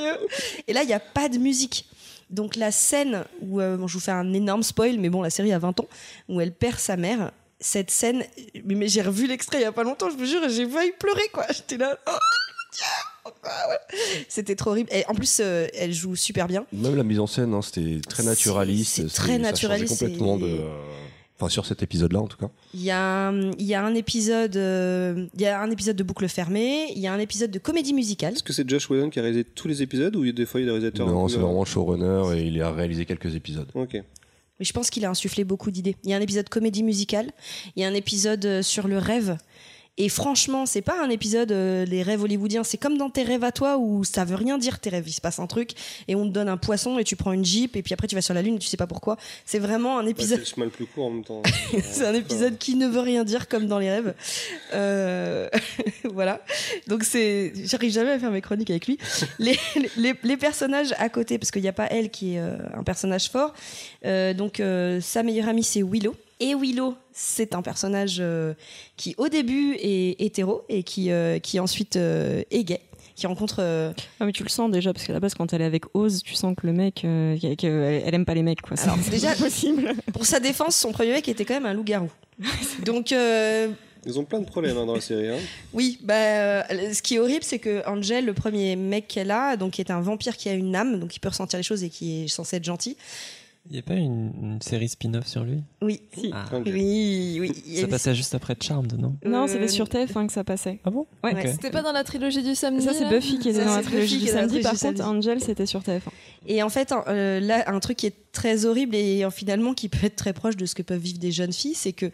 et 0.69 0.73
là, 0.75 0.83
il 0.83 0.87
n'y 0.87 0.93
a 0.93 1.01
pas 1.01 1.29
de 1.29 1.39
musique. 1.39 1.87
Donc 2.31 2.57
la 2.57 2.71
scène 2.71 3.25
où, 3.41 3.61
euh, 3.61 3.77
bon, 3.77 3.87
je 3.87 3.95
vous 3.95 4.01
fais 4.01 4.13
un 4.13 4.33
énorme 4.33 4.63
spoil, 4.63 4.99
mais 4.99 5.11
bon, 5.11 5.23
la 5.23 5.31
série 5.31 5.53
a 5.53 5.59
20 5.59 5.81
ans, 5.81 5.89
où 6.29 6.41
elle 6.41 6.53
perd 6.53 6.79
sa 6.79 6.97
mère, 6.97 7.33
cette 7.59 7.91
scène, 7.91 8.25
mais, 8.65 8.89
j'ai 8.89 9.03
revu 9.03 9.27
l'extrait 9.27 9.59
il 9.59 9.63
y 9.63 9.67
a 9.67 9.73
pas 9.73 9.83
longtemps, 9.83 10.09
je 10.11 10.17
vous 10.17 10.25
jure, 10.25 10.49
j'ai 10.49 10.67
failli 10.69 10.93
pleurer, 10.99 11.29
quoi. 11.33 11.47
J'étais 11.51 11.77
là, 11.77 11.99
oh, 12.07 12.19
Dieu, 12.73 13.33
ah 13.45 13.69
ouais. 13.69 13.99
C'était 14.29 14.55
trop 14.55 14.71
horrible. 14.71 14.91
Et 14.93 15.05
en 15.09 15.15
plus, 15.15 15.41
euh, 15.41 15.67
elle 15.75 15.93
joue 15.93 16.15
super 16.15 16.47
bien. 16.47 16.65
Même 16.73 16.97
la 16.97 17.03
mise 17.03 17.19
en 17.19 17.27
scène, 17.27 17.53
hein, 17.53 17.63
c'était 17.63 18.01
très 18.09 18.23
naturaliste. 18.23 19.09
très 19.09 19.09
ça 19.09 19.23
changeait 19.23 19.39
naturaliste, 19.39 19.99
complètement 19.99 20.37
de. 20.37 20.61
Enfin, 21.41 21.49
sur 21.49 21.65
cet 21.65 21.83
épisode-là, 21.83 22.21
en 22.21 22.27
tout 22.27 22.37
cas. 22.37 22.51
Il 22.75 22.83
y 22.83 22.91
a, 22.91 23.33
il 23.33 23.65
y 23.65 23.73
a 23.73 23.83
un 23.83 23.95
épisode, 23.95 24.57
euh, 24.57 25.27
il 25.35 25.41
y 25.41 25.47
a 25.47 25.59
un 25.59 25.71
épisode 25.71 25.97
de 25.97 26.03
boucle 26.03 26.29
fermée, 26.29 26.93
il 26.95 26.99
y 26.99 27.07
a 27.07 27.15
un 27.15 27.19
épisode 27.19 27.51
de 27.51 27.59
comédie 27.59 27.95
musicale. 27.95 28.35
Est-ce 28.35 28.43
que 28.43 28.53
c'est 28.53 28.69
Josh 28.69 28.91
Whedon 28.91 29.09
qui 29.09 29.21
a 29.21 29.23
réalisé 29.23 29.45
tous 29.45 29.67
les 29.67 29.81
épisodes 29.81 30.15
ou 30.17 30.31
des 30.31 30.45
fois 30.45 30.61
il 30.61 30.65
y 30.65 30.67
a 30.67 30.73
des 30.73 30.73
réalisateurs 30.73 31.07
Non, 31.07 31.29
c'est 31.29 31.39
vraiment 31.39 31.65
showrunner 31.65 32.37
et 32.37 32.43
il 32.43 32.61
a 32.61 32.71
réalisé 32.71 33.07
quelques 33.07 33.35
épisodes. 33.35 33.69
Ok. 33.75 33.95
Mais 33.95 34.67
je 34.67 34.73
pense 34.75 34.91
qu'il 34.91 35.07
a 35.07 35.11
insufflé 35.11 35.45
beaucoup 35.45 35.71
d'idées. 35.71 35.97
Il 36.05 36.11
y 36.11 36.13
a 36.13 36.19
un 36.19 36.21
épisode 36.21 36.51
comédie 36.51 36.83
musicale, 36.83 37.31
il 37.75 37.81
y 37.81 37.87
a 37.87 37.89
un 37.89 37.95
épisode 37.95 38.45
euh, 38.45 38.63
sur 38.63 38.87
le 38.87 38.99
rêve. 38.99 39.39
Et 40.03 40.09
franchement, 40.09 40.65
c'est 40.65 40.81
pas 40.81 40.99
un 41.05 41.11
épisode 41.11 41.53
euh, 41.53 41.85
les 41.85 42.03
rêves 42.03 42.23
hollywoodiens. 42.23 42.65
C'est 42.65 42.79
comme 42.79 42.97
dans 42.97 43.11
tes 43.11 43.23
rêves 43.23 43.45
à 43.45 43.53
toi 43.53 43.77
où 43.77 44.03
ça 44.03 44.25
veut 44.25 44.35
rien 44.35 44.57
dire 44.57 44.81
tes 44.81 44.89
rêves. 44.89 45.07
Il 45.07 45.13
se 45.13 45.21
passe 45.21 45.39
un 45.39 45.47
truc 45.47 45.73
et 46.09 46.15
on 46.15 46.27
te 46.27 46.33
donne 46.33 46.49
un 46.49 46.57
poisson 46.57 46.99
et 46.99 47.05
tu 47.05 47.17
prends 47.17 47.33
une 47.33 47.45
jeep 47.45 47.77
et 47.77 47.83
puis 47.83 47.93
après 47.93 48.07
tu 48.07 48.15
vas 48.15 48.23
sur 48.23 48.33
la 48.33 48.41
lune 48.41 48.55
et 48.55 48.59
tu 48.59 48.67
sais 48.67 48.79
pas 48.79 48.87
pourquoi. 48.87 49.19
C'est 49.45 49.59
vraiment 49.59 49.99
un 49.99 50.05
Ouais, 50.05 50.13
épisode. 50.13 50.39
c'est 50.39 50.45
le 50.49 50.55
chemin 50.55 50.65
le 50.65 50.71
plus 50.71 50.87
court 50.87 51.05
en 51.05 51.11
même 51.11 51.23
temps. 51.25 51.43
c'est 51.83 52.07
un 52.07 52.15
épisode 52.15 52.57
qui 52.57 52.77
ne 52.77 52.87
veut 52.89 53.01
rien 53.01 53.25
dire 53.25 53.47
comme 53.47 53.67
dans 53.67 53.79
les 53.79 53.91
rêves. 53.91 54.15
Euh, 54.73 55.51
voilà. 56.15 56.41
Donc 56.87 57.05
c'est, 57.05 57.53
j'arrive 57.67 57.93
jamais 57.93 58.13
à 58.13 58.19
faire 58.19 58.31
mes 58.31 58.41
chroniques 58.41 58.71
avec 58.71 58.87
lui. 58.87 58.97
Les, 59.39 59.59
les, 59.99 60.15
les 60.23 60.37
personnages 60.39 60.95
à 60.97 61.11
côté, 61.11 61.37
parce 61.37 61.51
qu'il 61.51 61.61
n'y 61.61 61.69
a 61.69 61.75
pas 61.75 61.89
elle 61.91 62.09
qui 62.11 62.37
est 62.37 62.41
euh, 62.41 62.57
un 62.73 62.85
personnage 62.85 63.29
fort. 63.29 63.53
Euh, 64.07 64.33
donc 64.33 64.63
sa 65.03 65.23
meilleure 65.23 65.49
amie 65.49 65.63
c'est 65.63 65.83
Willow. 65.83 66.15
Et 66.41 66.55
Willow, 66.55 66.95
c'est 67.13 67.55
un 67.55 67.63
personnage 67.63 68.17
euh, 68.21 68.55
qui 68.97 69.15
au 69.19 69.29
début 69.29 69.75
est 69.81 70.21
hétéro 70.21 70.65
et 70.69 70.83
qui, 70.83 71.11
euh, 71.11 71.39
qui 71.39 71.61
ensuite 71.61 71.97
euh, 71.97 72.43
est 72.51 72.65
gay. 72.65 72.81
Qui 73.15 73.27
rencontre. 73.27 73.57
euh, 73.59 73.93
Ah, 74.19 74.25
mais 74.25 74.33
tu 74.33 74.43
le 74.43 74.49
sens 74.49 74.71
déjà, 74.71 74.95
parce 74.95 75.07
qu'à 75.07 75.13
la 75.13 75.21
base, 75.21 75.35
quand 75.35 75.53
elle 75.53 75.61
est 75.61 75.67
avec 75.67 75.85
Oz, 75.95 76.23
tu 76.25 76.35
sens 76.35 76.55
que 76.57 76.67
le 76.67 76.73
mec, 76.73 77.05
euh, 77.05 77.37
qu'elle- 77.59 78.03
elle 78.07 78.15
aime 78.15 78.25
pas 78.25 78.33
les 78.33 78.43
mecs, 78.43 78.63
quoi. 78.63 78.81
Alors, 78.81 78.97
C'est- 79.03 79.11
déjà, 79.11 79.35
possible. 79.35 79.93
pour 80.15 80.25
sa 80.25 80.41
défense, 80.41 80.77
son 80.77 80.93
premier 80.93 81.13
mec 81.13 81.29
était 81.29 81.45
quand 81.45 81.53
même 81.55 81.67
un 81.67 81.75
loup-garou. 81.75 82.09
Donc, 82.87 83.13
euh, 83.13 83.69
Ils 84.07 84.19
ont 84.19 84.25
plein 84.25 84.41
de 84.41 84.47
problèmes 84.47 84.79
hein, 84.79 84.87
dans 84.87 84.95
la 84.95 85.03
série. 85.03 85.29
Hein. 85.29 85.37
Oui, 85.75 85.99
bah, 86.03 86.15
euh, 86.15 86.63
ce 86.95 87.03
qui 87.03 87.17
est 87.17 87.19
horrible, 87.19 87.45
c'est 87.45 87.59
que 87.59 87.87
Angel, 87.87 88.25
le 88.25 88.33
premier 88.33 88.75
mec 88.75 89.07
qu'elle 89.09 89.31
a, 89.31 89.59
donc 89.59 89.73
qui 89.73 89.83
est 89.83 89.91
un 89.91 90.01
vampire 90.01 90.39
qui 90.39 90.49
a 90.49 90.55
une 90.55 90.75
âme, 90.75 90.99
donc 90.99 91.11
qui 91.11 91.21
peut 91.21 91.29
ressentir 91.29 91.59
les 91.59 91.63
choses 91.63 91.85
et 91.85 91.91
qui 91.91 92.25
est 92.25 92.29
censé 92.29 92.57
être 92.57 92.65
gentil. 92.65 92.97
Il 93.67 93.73
n'y 93.75 93.79
a 93.79 93.83
pas 93.83 93.95
une, 93.95 94.33
une 94.43 94.63
série 94.63 94.89
spin-off 94.89 95.27
sur 95.27 95.45
lui? 95.45 95.63
Oui, 95.83 96.01
Ah. 96.33 96.47
oui, 96.65 97.37
oui. 97.41 97.63
il 97.67 97.73
y 97.75 97.77
a 97.77 97.81
Ça 97.81 97.85
une- 97.87 97.91
passait 97.91 98.15
juste 98.15 98.35
après 98.35 98.57
Charmed, 98.61 98.99
non? 98.99 99.17
Non, 99.25 99.45
Euh, 99.45 99.47
c'était 99.47 99.69
sur 99.69 99.87
TF1 99.87 100.27
que 100.27 100.33
ça 100.33 100.43
passait. 100.45 100.81
Ah 100.83 100.91
bon? 100.91 101.07
Ouais. 101.23 101.33
Ok. 101.35 101.47
C'était 101.53 101.71
pas 101.71 101.83
dans 101.83 101.93
la 101.93 102.03
trilogie 102.03 102.43
du 102.43 102.55
samedi 102.55 102.85
Ça, 102.85 102.95
c'est 102.95 103.05
là? 103.05 103.11
Buffy 103.11 103.39
qui 103.39 103.51
était 103.51 103.59
Ça, 103.61 103.65
dans 103.67 103.71
la 103.73 103.77
c'est 103.83 103.83
trilogie 103.85 104.15
Buffy 104.15 104.19
du 104.19 104.25
qui 104.25 104.29
est 104.31 104.33
dans 104.35 104.41
la 104.41 104.49
samedi. 104.49 104.63
Par 104.63 104.73
trilogie 104.75 104.97
du 104.97 105.03
contre, 105.03 105.17
Angel, 105.17 105.41
c'était 105.41 105.67
sur 105.67 105.81
TF1. 105.83 106.11
Et 106.47 106.63
en 106.63 106.69
fait, 106.71 106.93
euh, 107.07 107.39
là, 107.39 107.65
un 107.71 107.79
truc 107.81 107.99
qui 107.99 108.07
est 108.07 108.15
très 108.33 108.65
horrible 108.65 108.95
et 108.97 109.25
euh, 109.25 109.31
finalement 109.31 109.75
qui 109.75 109.89
peut 109.89 110.07
être 110.07 110.17
très 110.17 110.33
proche 110.33 110.57
de 110.57 110.65
ce 110.67 110.75
que 110.75 110.83
peuvent 110.83 110.99
vivre 110.99 111.19
des 111.19 111.31
jeunes 111.31 111.53
filles, 111.53 111.75
c'est 111.75 111.93
que, 111.93 112.11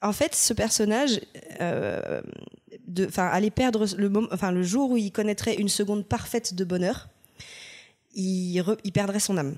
en 0.00 0.12
fait, 0.12 0.34
ce 0.34 0.54
personnage, 0.54 1.20
euh, 1.60 2.22
de- 2.88 3.08
allait 3.18 3.50
perdre 3.50 3.84
le, 3.96 4.08
moment, 4.08 4.26
enfin, 4.32 4.50
le 4.50 4.62
jour 4.62 4.90
où 4.90 4.96
il 4.96 5.12
connaîtrait 5.12 5.54
une 5.54 5.68
seconde 5.68 6.06
parfaite 6.06 6.54
de 6.54 6.64
bonheur, 6.64 7.08
il, 8.14 8.58
re- 8.62 8.78
il 8.84 8.92
perdrait 8.92 9.20
son 9.20 9.36
âme. 9.36 9.54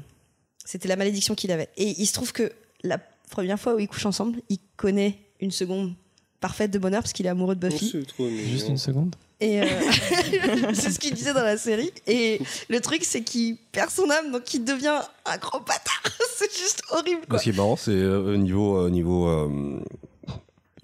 C'était 0.64 0.88
la 0.88 0.96
malédiction 0.96 1.34
qu'il 1.34 1.50
avait. 1.52 1.68
Et 1.76 1.94
il 2.00 2.06
se 2.06 2.12
trouve 2.12 2.32
que 2.32 2.50
la 2.82 2.98
première 3.30 3.58
fois 3.58 3.74
où 3.74 3.78
ils 3.78 3.88
couchent 3.88 4.06
ensemble, 4.06 4.40
il 4.48 4.58
connaît 4.76 5.18
une 5.40 5.50
seconde 5.50 5.94
parfaite 6.40 6.70
de 6.70 6.78
bonheur 6.78 7.02
parce 7.02 7.12
qu'il 7.12 7.26
est 7.26 7.30
amoureux 7.30 7.54
de 7.54 7.68
Buffy. 7.68 7.92
Oh, 7.94 8.04
trop. 8.06 8.28
Juste 8.28 8.68
une 8.68 8.76
seconde 8.76 9.16
Et 9.40 9.62
euh, 9.62 9.64
c'est 10.74 10.90
ce 10.90 10.98
qu'il 10.98 11.14
disait 11.14 11.32
dans 11.32 11.42
la 11.42 11.56
série. 11.56 11.90
Et 12.06 12.40
le 12.68 12.80
truc, 12.80 13.04
c'est 13.04 13.22
qu'il 13.22 13.56
perd 13.72 13.90
son 13.90 14.10
âme, 14.10 14.30
donc 14.30 14.52
il 14.52 14.64
devient 14.64 15.00
un 15.24 15.36
gros 15.38 15.60
bâtard. 15.60 16.02
c'est 16.36 16.52
juste 16.52 16.82
horrible, 16.90 17.22
quoi. 17.28 17.38
Ce 17.38 17.44
qui 17.44 17.50
est 17.50 17.56
marrant, 17.56 17.76
c'est 17.76 17.92
euh, 17.92 18.34
au 18.34 18.36
niveau, 18.36 18.78
euh, 18.78 18.90
niveau 18.90 19.28
euh, 19.28 19.80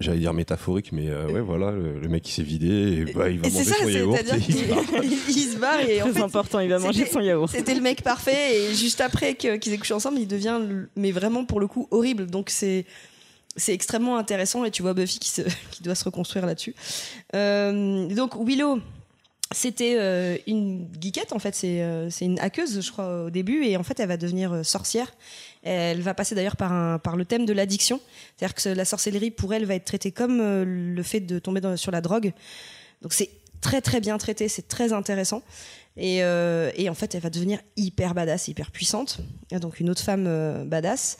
j'allais 0.01 0.19
dire 0.19 0.33
métaphorique, 0.33 0.91
mais 0.91 1.09
euh, 1.09 1.27
ouais, 1.31 1.41
voilà, 1.41 1.71
le, 1.71 1.99
le 1.99 2.07
mec 2.07 2.23
qui 2.23 2.31
s'est 2.31 2.43
vidé, 2.43 2.67
et 2.67 3.13
bah, 3.13 3.29
il 3.29 3.39
va 3.39 3.47
Et 3.47 3.51
manger 3.51 3.63
ça, 3.65 3.75
son 3.81 3.89
yaourt. 3.89 4.15
c'est-à-dire 4.17 4.35
et 4.35 4.45
il 4.47 4.55
se 4.55 4.65
barre. 4.67 4.85
qu'il 5.01 5.13
il 5.37 5.51
se 5.51 5.57
barre 5.57 5.79
et 5.81 6.01
en 6.01 6.05
Très 6.05 6.13
fait, 6.13 6.21
important, 6.21 6.59
il 6.59 6.69
va 6.69 6.79
manger 6.79 7.05
son 7.05 7.19
yaourt. 7.19 7.49
C'était 7.51 7.75
le 7.75 7.81
mec 7.81 8.01
parfait 8.03 8.57
et 8.61 8.73
juste 8.75 9.01
après 9.01 9.35
qu'ils 9.35 9.73
aient 9.73 9.77
couché 9.77 9.93
ensemble, 9.93 10.19
il 10.19 10.27
devient, 10.27 10.59
mais 10.95 11.11
vraiment 11.11 11.45
pour 11.45 11.59
le 11.59 11.67
coup, 11.67 11.87
horrible. 11.91 12.27
Donc 12.27 12.49
c'est 12.49 12.85
c'est 13.57 13.73
extrêmement 13.73 14.17
intéressant 14.17 14.63
et 14.63 14.71
tu 14.71 14.81
vois 14.81 14.93
Buffy 14.93 15.19
qui, 15.19 15.29
se, 15.29 15.41
qui 15.71 15.83
doit 15.83 15.95
se 15.95 16.05
reconstruire 16.05 16.45
là-dessus. 16.45 16.73
Euh, 17.35 18.07
donc 18.07 18.35
Willow, 18.39 18.79
c'était 19.51 19.95
euh, 19.99 20.37
une 20.47 20.87
geekette 21.01 21.33
en 21.33 21.39
fait, 21.39 21.53
c'est 21.55 21.81
euh, 21.81 22.09
c'est 22.09 22.25
une 22.25 22.39
hackeuse 22.39 22.79
je 22.81 22.91
crois 22.91 23.25
au 23.25 23.29
début 23.29 23.65
et 23.65 23.75
en 23.75 23.83
fait 23.83 23.99
elle 23.99 24.07
va 24.07 24.17
devenir 24.17 24.53
euh, 24.53 24.63
sorcière. 24.63 25.11
Elle 25.63 26.01
va 26.01 26.13
passer 26.13 26.33
d'ailleurs 26.33 26.55
par, 26.55 27.15
le 27.15 27.25
thème 27.25 27.45
de 27.45 27.53
l'addiction, 27.53 27.99
c'est-à-dire 28.35 28.55
que 28.55 28.69
la 28.69 28.85
sorcellerie 28.85 29.31
pour 29.31 29.53
elle 29.53 29.65
va 29.65 29.75
être 29.75 29.85
traitée 29.85 30.11
comme 30.11 30.39
euh, 30.41 30.65
le 30.65 31.03
fait 31.03 31.19
de 31.19 31.39
tomber 31.39 31.61
sur 31.77 31.91
la 31.91 32.01
drogue. 32.01 32.33
Donc 33.01 33.13
c'est 33.13 33.29
très 33.61 33.81
très 33.81 34.01
bien 34.01 34.17
traité, 34.17 34.47
c'est 34.47 34.67
très 34.67 34.91
intéressant. 34.91 35.43
Et, 35.97 36.23
euh, 36.23 36.71
et 36.75 36.89
en 36.89 36.93
fait, 36.93 37.15
elle 37.15 37.21
va 37.21 37.29
devenir 37.29 37.59
hyper 37.75 38.13
badass, 38.13 38.47
hyper 38.47 38.71
puissante. 38.71 39.19
Donc 39.51 39.79
une 39.79 39.89
autre 39.89 40.01
femme 40.01 40.25
euh, 40.27 40.63
badass. 40.63 41.17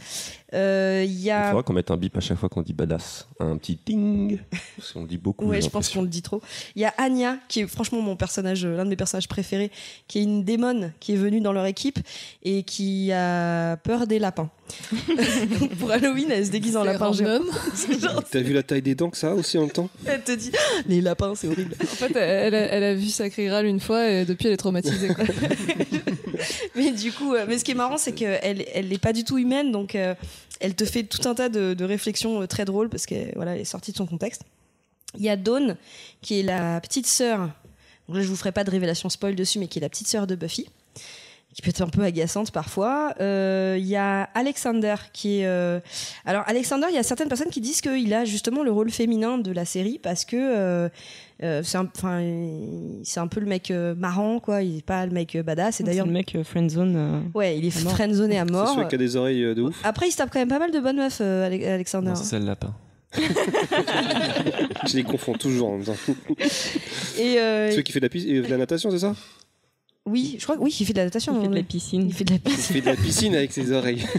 Euh, 0.53 1.03
Il 1.05 1.11
y 1.13 1.23
Il 1.25 1.29
a 1.31 1.47
faudra 1.47 1.63
qu'on 1.63 1.73
mette 1.73 1.91
un 1.91 1.97
bip 1.97 2.15
à 2.17 2.19
chaque 2.19 2.37
fois 2.37 2.49
qu'on 2.49 2.61
dit 2.61 2.73
badass. 2.73 3.27
Un 3.39 3.57
petit 3.57 3.77
ting. 3.77 4.39
Parce 4.77 4.91
qu'on 4.91 5.01
le 5.03 5.07
dit 5.07 5.17
beaucoup. 5.17 5.45
Ouais, 5.45 5.61
je 5.61 5.69
pense 5.69 5.89
qu'on 5.89 6.01
le 6.01 6.07
dit 6.07 6.21
trop. 6.21 6.41
Il 6.75 6.81
y 6.81 6.85
a 6.85 6.93
Anya, 6.97 7.37
qui 7.47 7.61
est 7.61 7.67
franchement 7.67 8.01
mon 8.01 8.15
personnage, 8.15 8.65
euh, 8.65 8.75
l'un 8.75 8.83
de 8.85 8.89
mes 8.89 8.95
personnages 8.95 9.27
préférés, 9.27 9.71
qui 10.07 10.19
est 10.19 10.23
une 10.23 10.43
démon 10.43 10.91
qui 10.99 11.13
est 11.13 11.17
venue 11.17 11.41
dans 11.41 11.53
leur 11.53 11.65
équipe 11.65 11.99
et 12.43 12.63
qui 12.63 13.11
a 13.11 13.77
peur 13.77 14.07
des 14.07 14.19
lapins. 14.19 14.49
Donc, 15.59 15.75
pour 15.75 15.91
Halloween, 15.91 16.31
elle 16.31 16.45
se 16.45 16.51
déguise 16.51 16.77
en 16.77 16.83
lapin 16.83 17.11
géant. 17.11 17.39
T'as 18.31 18.39
vu 18.39 18.53
la 18.53 18.63
taille 18.63 18.81
des 18.81 18.95
dents 18.95 19.09
que 19.09 19.17
ça 19.17 19.31
a 19.31 19.33
aussi 19.33 19.57
en 19.57 19.61
même 19.61 19.71
temps? 19.71 19.89
Elle 20.05 20.21
te 20.23 20.31
dit, 20.31 20.51
Ah, 20.55 20.81
les 20.87 21.01
lapins, 21.01 21.33
c'est 21.35 21.47
horrible. 21.47 21.75
En 21.81 21.85
fait, 21.85 22.15
elle, 22.15 22.55
a- 22.55 22.67
elle 22.71 22.83
a 22.83 22.93
vu 22.95 23.07
Sacré 23.09 23.45
Graal 23.47 23.65
une 23.65 23.81
fois 23.81 24.09
et 24.09 24.23
depuis, 24.25 24.47
elle 24.47 24.53
est 24.53 24.57
traumatisée. 24.57 25.09
Quoi. 25.13 25.25
Mais 26.75 26.91
du 26.91 27.11
coup, 27.11 27.33
euh, 27.35 27.45
mais 27.47 27.57
ce 27.57 27.63
qui 27.65 27.71
est 27.71 27.75
marrant, 27.75 27.97
c'est 27.97 28.13
qu'elle 28.13 28.65
elle 28.73 28.87
n'est 28.87 28.97
pas 28.97 29.13
du 29.13 29.23
tout 29.23 29.37
humaine, 29.37 29.71
donc 29.71 29.95
euh, 29.95 30.15
elle 30.59 30.75
te 30.75 30.85
fait 30.85 31.03
tout 31.03 31.27
un 31.27 31.35
tas 31.35 31.49
de, 31.49 31.83
réflexions 31.83 32.41
euh, 32.41 32.47
très 32.47 32.65
drôles 32.65 32.89
parce 32.89 33.05
qu'elle 33.05 33.33
voilà, 33.35 33.55
elle 33.55 33.61
est 33.61 33.65
sortie 33.65 33.91
de 33.91 33.97
son 33.97 34.05
contexte. 34.05 34.43
Il 35.17 35.23
y 35.23 35.29
a 35.29 35.35
Dawn, 35.35 35.75
qui 36.21 36.39
est 36.39 36.43
la 36.43 36.79
petite 36.79 37.07
sœur. 37.07 37.49
Donc 38.07 38.17
là, 38.17 38.21
je 38.21 38.27
vous 38.27 38.35
ferai 38.35 38.51
pas 38.51 38.63
de 38.63 38.71
révélation 38.71 39.09
spoil 39.09 39.35
dessus, 39.35 39.59
mais 39.59 39.67
qui 39.67 39.79
est 39.79 39.81
la 39.81 39.89
petite 39.89 40.07
sœur 40.07 40.25
de 40.25 40.35
Buffy, 40.35 40.69
qui 41.53 41.61
peut 41.61 41.69
être 41.69 41.81
un 41.81 41.87
peu 41.89 42.01
agaçante 42.03 42.51
parfois. 42.51 43.13
Euh, 43.19 43.75
Il 43.79 43.85
y 43.85 43.95
a 43.95 44.23
Alexander, 44.35 44.95
qui 45.13 45.39
est. 45.41 45.45
euh, 45.45 45.79
Alors, 46.25 46.43
Alexander, 46.47 46.87
il 46.89 46.95
y 46.95 46.97
a 46.97 47.03
certaines 47.03 47.27
personnes 47.29 47.49
qui 47.49 47.59
disent 47.61 47.81
qu'il 47.81 48.13
a 48.13 48.23
justement 48.25 48.63
le 48.63 48.71
rôle 48.71 48.89
féminin 48.91 49.37
de 49.37 49.51
la 49.51 49.65
série 49.65 49.99
parce 50.01 50.25
que. 50.25 50.35
euh, 50.37 50.89
euh, 51.43 51.61
c'est 51.63 51.79
un, 51.79 51.89
enfin, 51.97 52.21
c'est 53.03 53.19
un 53.19 53.25
peu 53.25 53.39
le 53.39 53.47
mec 53.47 53.71
euh, 53.71 53.95
marrant, 53.95 54.39
quoi. 54.39 54.61
Il 54.61 54.77
est 54.77 54.85
pas 54.85 55.07
le 55.07 55.11
mec 55.11 55.35
euh, 55.35 55.41
badass. 55.41 55.69
Et 55.69 55.77
C'est 55.77 55.83
d'ailleurs, 55.83 56.05
le 56.05 56.11
mec 56.11 56.35
euh, 56.35 56.43
friendzone. 56.43 56.95
euh, 56.95 57.19
Ouais, 57.33 57.57
il 57.57 57.65
est 57.65 57.75
à 57.75 57.81
mort. 57.81 57.93
friendzoné 57.93 58.37
à 58.37 58.45
C'est 58.45 58.51
mort. 58.51 58.75
celui 58.75 58.87
qui 58.87 58.93
a 58.93 58.97
des 58.99 59.15
oreilles 59.15 59.43
euh, 59.45 59.55
de 59.55 59.63
ouf. 59.63 59.75
Après, 59.83 60.07
il 60.07 60.11
se 60.11 60.17
tape 60.17 60.29
quand 60.31 60.37
même 60.37 60.49
pas 60.49 60.59
mal 60.59 60.69
de 60.71 60.79
bonnes 60.79 60.97
meufs, 60.97 61.17
euh, 61.19 61.47
Ale- 61.47 61.65
Alexander. 61.65 62.11
C'est 62.15 62.37
le 62.37 62.45
lapin. 62.45 62.75
Je 64.87 64.95
les 64.95 65.03
confonds 65.03 65.33
toujours 65.33 65.69
en 65.69 65.77
même 65.77 65.85
temps. 65.85 65.95
Et 67.19 67.39
euh, 67.39 67.71
Celui 67.71 67.83
qui 67.83 67.91
fait 67.91 67.99
de 67.99 68.07
la, 68.07 68.21
euh, 68.39 68.43
de 68.43 68.47
la 68.47 68.57
natation, 68.57 68.91
c'est 68.91 68.99
ça? 68.99 69.15
Oui, 70.11 70.35
je 70.37 70.43
crois 70.43 70.57
que 70.57 70.61
oui, 70.61 70.75
il 70.79 70.85
fait 70.85 70.93
de 70.93 70.97
la 70.99 71.05
natation. 71.05 71.33
Il 71.37 71.41
fait 71.43 71.49
de 71.49 71.55
la 71.55 71.61
hein. 71.61 71.65
piscine. 71.67 72.05
Il 72.07 72.13
fait 72.13 72.23
de 72.25 72.31
la 72.31 72.35
Il 72.35 72.41
piscine. 72.41 72.73
fait 72.75 72.81
de 72.81 72.85
la 72.85 72.95
piscine 72.95 73.35
avec 73.35 73.51
ses 73.53 73.71
oreilles. 73.71 74.05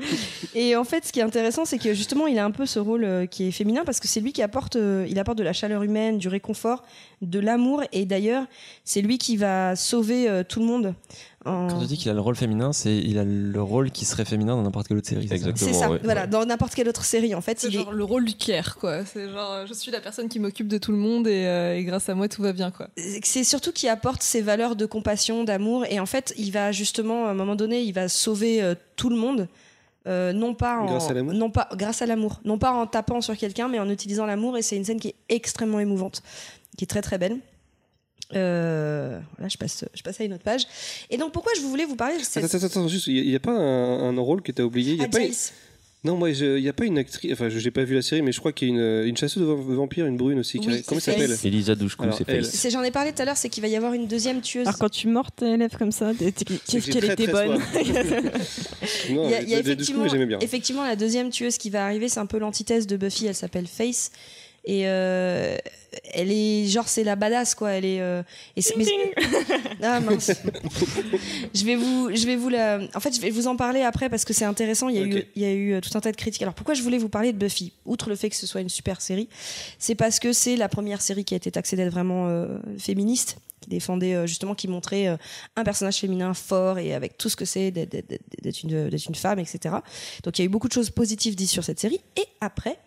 Et 0.54 0.76
en 0.76 0.84
fait, 0.84 1.04
ce 1.04 1.12
qui 1.12 1.20
est 1.20 1.22
intéressant, 1.22 1.64
c'est 1.64 1.78
que 1.78 1.92
justement, 1.94 2.26
il 2.26 2.38
a 2.38 2.44
un 2.44 2.50
peu 2.50 2.66
ce 2.66 2.78
rôle 2.78 3.04
euh, 3.04 3.26
qui 3.26 3.48
est 3.48 3.50
féminin 3.50 3.82
parce 3.84 4.00
que 4.00 4.08
c'est 4.08 4.20
lui 4.20 4.32
qui 4.32 4.42
apporte, 4.42 4.76
euh, 4.76 5.06
il 5.08 5.18
apporte 5.18 5.38
de 5.38 5.42
la 5.42 5.52
chaleur 5.52 5.82
humaine, 5.82 6.18
du 6.18 6.28
réconfort, 6.28 6.82
de 7.22 7.38
l'amour. 7.38 7.82
Et 7.92 8.04
d'ailleurs, 8.06 8.44
c'est 8.84 9.00
lui 9.02 9.18
qui 9.18 9.36
va 9.36 9.76
sauver 9.76 10.28
euh, 10.28 10.42
tout 10.48 10.60
le 10.60 10.66
monde. 10.66 10.94
en- 11.44 11.68
Quand 11.68 11.80
tu 11.80 11.86
dis 11.86 11.96
qu'il 11.98 12.10
a 12.10 12.14
le 12.14 12.20
rôle 12.20 12.36
féminin, 12.36 12.72
c'est 12.72 12.96
il 12.96 13.18
a 13.18 13.24
le 13.24 13.62
rôle 13.62 13.90
qui 13.90 14.04
serait 14.04 14.24
féminin 14.24 14.56
dans 14.56 14.62
n'importe 14.62 14.88
quelle 14.88 14.96
autre 14.98 15.08
série. 15.08 15.22
c'est 15.22 15.28
ça? 15.28 15.34
Exactement. 15.34 15.72
C'est 15.72 15.78
ça, 15.78 15.90
ouais, 15.90 16.00
voilà, 16.02 16.26
dans 16.26 16.44
n'importe 16.46 16.74
quelle 16.74 16.88
autre 16.88 17.04
série, 17.04 17.34
en 17.34 17.40
fait, 17.40 17.58
C'est 17.60 17.68
est 17.68 17.72
genre 17.72 17.92
le 17.92 18.04
rôle 18.04 18.24
du 18.24 18.34
Kier, 18.34 18.62
quoi. 18.80 19.04
C'est 19.04 19.28
genre, 19.30 19.66
je 19.66 19.74
suis 19.74 19.90
la 19.90 20.00
personne 20.00 20.28
qui 20.28 20.38
m'occupe 20.40 20.68
de 20.68 20.78
tout 20.78 20.92
le 20.92 20.98
monde 20.98 21.26
et, 21.28 21.44
euh, 21.46 21.76
et 21.76 21.84
grâce 21.84 22.08
à 22.08 22.14
moi, 22.14 22.28
tout 22.28 22.42
va 22.42 22.52
bien, 22.52 22.70
quoi. 22.70 22.88
c'est 23.24 23.44
surtout 23.44 23.72
qui 23.72 23.88
apporte 23.88 24.22
ces 24.22 24.40
valeurs 24.40 24.76
de 24.76 24.86
compassion, 24.86 25.44
d'amour, 25.44 25.84
et 25.90 26.00
en 26.00 26.06
fait, 26.06 26.34
il 26.38 26.50
va 26.52 26.72
justement, 26.72 27.26
à 27.26 27.30
un 27.30 27.34
moment 27.34 27.56
donné, 27.56 27.82
il 27.82 27.92
va 27.92 28.08
sauver 28.08 28.62
euh, 28.62 28.74
tout 28.96 29.10
le 29.10 29.16
monde, 29.16 29.48
euh, 30.08 30.32
non 30.32 30.54
pas 30.54 30.78
en, 30.78 30.86
Grâce 30.86 31.10
à 31.10 31.14
l'amour 31.14 31.34
non 31.34 31.50
pas 31.50 31.68
grâce 31.76 32.02
à 32.02 32.06
l'amour, 32.06 32.40
non 32.44 32.58
pas 32.58 32.72
en 32.72 32.86
tapant 32.86 33.20
sur 33.20 33.36
quelqu'un, 33.36 33.68
mais 33.68 33.78
en 33.78 33.88
utilisant 33.88 34.26
l'amour, 34.26 34.56
et 34.56 34.62
c'est 34.62 34.76
une 34.76 34.84
scène 34.84 34.98
qui 35.00 35.08
est 35.08 35.14
extrêmement 35.28 35.78
émouvante, 35.80 36.22
qui 36.76 36.84
est 36.84 36.88
très 36.88 37.02
très 37.02 37.18
belle. 37.18 37.36
Euh, 38.34 39.18
voilà, 39.36 39.48
je 39.48 39.56
passe, 39.56 39.84
je 39.94 40.02
passe 40.02 40.20
à 40.20 40.24
une 40.24 40.34
autre 40.34 40.42
page. 40.44 40.62
Et 41.08 41.16
donc, 41.16 41.32
pourquoi 41.32 41.52
je 41.56 41.62
voulais 41.62 41.84
vous 41.86 41.96
parler 41.96 42.16
c'est- 42.22 42.44
Attends, 42.44 42.56
attends, 42.58 42.66
attends, 42.66 42.88
juste, 42.88 43.06
il 43.06 43.26
n'y 43.26 43.34
a, 43.34 43.40
pas 43.40 43.52
un, 43.52 44.14
un 44.16 44.20
rôle 44.20 44.42
que 44.42 44.52
t'as 44.52 44.64
oublié? 44.64 44.92
Il 44.92 44.98
y 44.98 45.02
a 45.02 45.04
Ah, 45.04 45.08
pas, 45.08 45.20
Jace. 45.20 45.54
Non, 46.04 46.16
moi, 46.16 46.30
il 46.30 46.60
n'y 46.62 46.68
a 46.68 46.72
pas 46.72 46.84
une 46.84 46.96
actrice. 46.96 47.32
Enfin, 47.32 47.48
je 47.48 47.58
n'ai 47.58 47.70
pas 47.72 47.82
vu 47.82 47.94
la 47.96 48.02
série, 48.02 48.22
mais 48.22 48.30
je 48.30 48.38
crois 48.38 48.52
qu'il 48.52 48.68
y 48.68 48.70
a 48.70 48.74
une, 48.74 49.08
une 49.08 49.16
chasseuse 49.16 49.42
de 49.42 49.48
va- 49.48 49.54
vampires, 49.54 50.06
une 50.06 50.16
brune 50.16 50.38
aussi. 50.38 50.58
Oui. 50.58 50.82
Comment 50.86 51.00
elle 51.06 51.12
s'appelle. 51.12 51.36
Elisa 51.44 51.74
Douchkou, 51.74 52.04
c'est 52.42 52.70
J'en 52.70 52.82
ai 52.84 52.92
parlé 52.92 53.12
tout 53.12 53.20
à 53.22 53.24
l'heure, 53.24 53.36
c'est 53.36 53.48
qu'il 53.48 53.62
va 53.62 53.68
y 53.68 53.74
avoir 53.74 53.94
une 53.94 54.06
deuxième 54.06 54.40
tueuse. 54.40 54.66
Alors 54.66 54.78
quand 54.78 54.88
tu 54.90 55.08
mords 55.08 55.32
tes 55.32 55.56
lèvres 55.56 55.76
comme 55.76 55.90
ça, 55.90 56.12
qu'est-ce 56.16 56.90
qu'elle 56.90 57.10
était 57.10 57.26
bonne. 57.26 57.58
Non, 59.10 59.28
il 59.28 59.48
y 59.48 59.54
a, 59.54 59.58
effectivement 60.40 60.84
la 60.84 60.96
deuxième 60.96 61.30
tueuse 61.30 61.56
qui 61.58 61.70
va 61.70 61.84
arriver, 61.84 62.08
c'est 62.08 62.20
un 62.20 62.26
peu 62.26 62.38
l'antithèse 62.38 62.86
de 62.86 62.96
Buffy, 62.96 63.26
elle 63.26 63.34
s'appelle 63.34 63.66
Face. 63.66 64.10
Et 64.70 64.82
euh, 64.86 65.56
elle 66.12 66.30
est 66.30 66.66
genre 66.66 66.88
c'est 66.88 67.02
la 67.02 67.16
badass 67.16 67.54
quoi, 67.54 67.70
elle 67.70 67.86
est 67.86 68.02
euh, 68.02 68.22
et 68.54 68.60
mais- 68.76 68.84
ah 69.82 69.98
mince. 70.00 70.30
je 71.54 71.64
vais 71.64 71.74
vous 71.74 72.10
je 72.14 72.26
vais 72.26 72.36
vous 72.36 72.50
la 72.50 72.78
en 72.94 73.00
fait 73.00 73.14
je 73.16 73.20
vais 73.22 73.30
vous 73.30 73.46
en 73.46 73.56
parler 73.56 73.80
après 73.80 74.10
parce 74.10 74.26
que 74.26 74.34
c'est 74.34 74.44
intéressant, 74.44 74.90
il 74.90 74.96
y 74.96 74.98
a 74.98 75.02
eu 75.06 75.24
il 75.36 75.42
y 75.42 75.46
a 75.46 75.52
eu 75.52 75.72
euh, 75.72 75.80
tout 75.80 75.96
un 75.96 76.00
tas 76.02 76.12
de 76.12 76.18
critiques. 76.18 76.42
Alors 76.42 76.52
pourquoi 76.52 76.74
je 76.74 76.82
voulais 76.82 76.98
vous 76.98 77.08
parler 77.08 77.32
de 77.32 77.38
Buffy? 77.38 77.72
Outre 77.86 78.10
le 78.10 78.14
fait 78.16 78.28
que 78.28 78.36
ce 78.36 78.46
soit 78.46 78.60
une 78.60 78.68
super 78.68 79.00
série, 79.00 79.30
c'est 79.78 79.94
parce 79.94 80.18
que 80.20 80.34
c'est 80.34 80.56
la 80.56 80.68
première 80.68 81.00
série 81.00 81.24
qui 81.24 81.32
a 81.32 81.38
été 81.38 81.50
taxée 81.50 81.74
d'être 81.74 81.90
vraiment 81.90 82.28
euh, 82.28 82.58
féministe 82.78 83.38
qui 83.62 83.70
défendait 83.70 84.26
justement 84.26 84.54
qui 84.54 84.68
montrait 84.68 85.18
un 85.56 85.64
personnage 85.64 85.96
féminin 85.96 86.32
fort 86.34 86.78
et 86.78 86.92
avec 86.94 87.16
tout 87.18 87.28
ce 87.30 87.34
que 87.36 87.44
c'est 87.44 87.68
une, 87.68 88.88
d'être 88.90 89.06
une 89.08 89.14
femme, 89.16 89.38
etc. 89.40 89.74
Donc 90.22 90.38
il 90.38 90.42
y 90.42 90.44
a 90.44 90.46
eu 90.46 90.48
beaucoup 90.48 90.68
de 90.68 90.72
choses 90.74 90.90
positives 90.90 91.34
dites 91.34 91.50
sur 91.50 91.64
cette 91.64 91.80
série. 91.80 92.00
Et 92.16 92.24
après, 92.40 92.78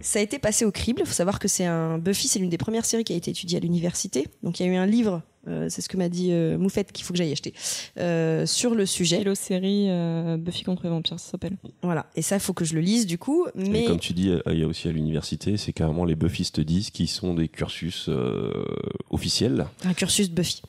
ça 0.00 0.18
a 0.18 0.22
été 0.22 0.38
passé 0.38 0.64
au 0.64 0.70
crible. 0.70 1.02
Il 1.02 1.06
faut 1.06 1.12
savoir 1.12 1.38
que 1.38 1.48
c'est 1.48 1.64
un 1.66 1.98
Buffy, 1.98 2.28
c'est 2.28 2.38
l'une 2.38 2.50
des 2.50 2.58
premières 2.58 2.84
séries 2.84 3.04
qui 3.04 3.12
a 3.12 3.16
été 3.16 3.30
étudiée 3.30 3.58
à 3.58 3.60
l'université. 3.60 4.26
Donc 4.42 4.60
il 4.60 4.66
y 4.66 4.68
a 4.68 4.72
eu 4.72 4.76
un 4.76 4.86
livre, 4.86 5.22
euh, 5.48 5.66
c'est 5.68 5.80
ce 5.80 5.88
que 5.88 5.96
m'a 5.96 6.08
dit 6.08 6.28
euh, 6.32 6.58
Moufette 6.58 6.92
qu'il 6.92 7.04
faut 7.04 7.12
que 7.12 7.18
j'aille 7.18 7.32
acheter, 7.32 7.54
euh, 7.98 8.46
sur 8.46 8.74
le 8.74 8.86
sujet. 8.86 9.20
Hello 9.20 9.34
série 9.34 9.86
euh, 9.88 10.36
Buffy 10.36 10.64
contre 10.64 10.84
les 10.84 10.90
vampires, 10.90 11.18
ça 11.18 11.32
s'appelle? 11.32 11.56
Voilà. 11.82 12.06
Et 12.14 12.22
ça, 12.22 12.36
il 12.36 12.40
faut 12.40 12.52
que 12.52 12.64
je 12.64 12.74
le 12.74 12.80
lise 12.80 13.06
du 13.06 13.18
coup. 13.18 13.46
Et 13.58 13.68
Mais 13.68 13.84
comme 13.84 14.00
tu 14.00 14.12
dis, 14.12 14.32
il 14.46 14.58
y 14.58 14.62
a 14.62 14.66
aussi 14.66 14.88
à 14.88 14.92
l'université, 14.92 15.56
c'est 15.56 15.72
carrément 15.72 16.04
les 16.04 16.14
Buffy 16.14 16.44
Studies 16.44 16.90
qui 16.92 17.06
sont 17.06 17.34
des 17.34 17.48
cursus 17.48 18.06
euh, 18.08 18.64
officiels. 19.10 19.66
un 19.84 19.94
cursus 19.94 20.30
de 20.30 20.34
Buffy. 20.34 20.62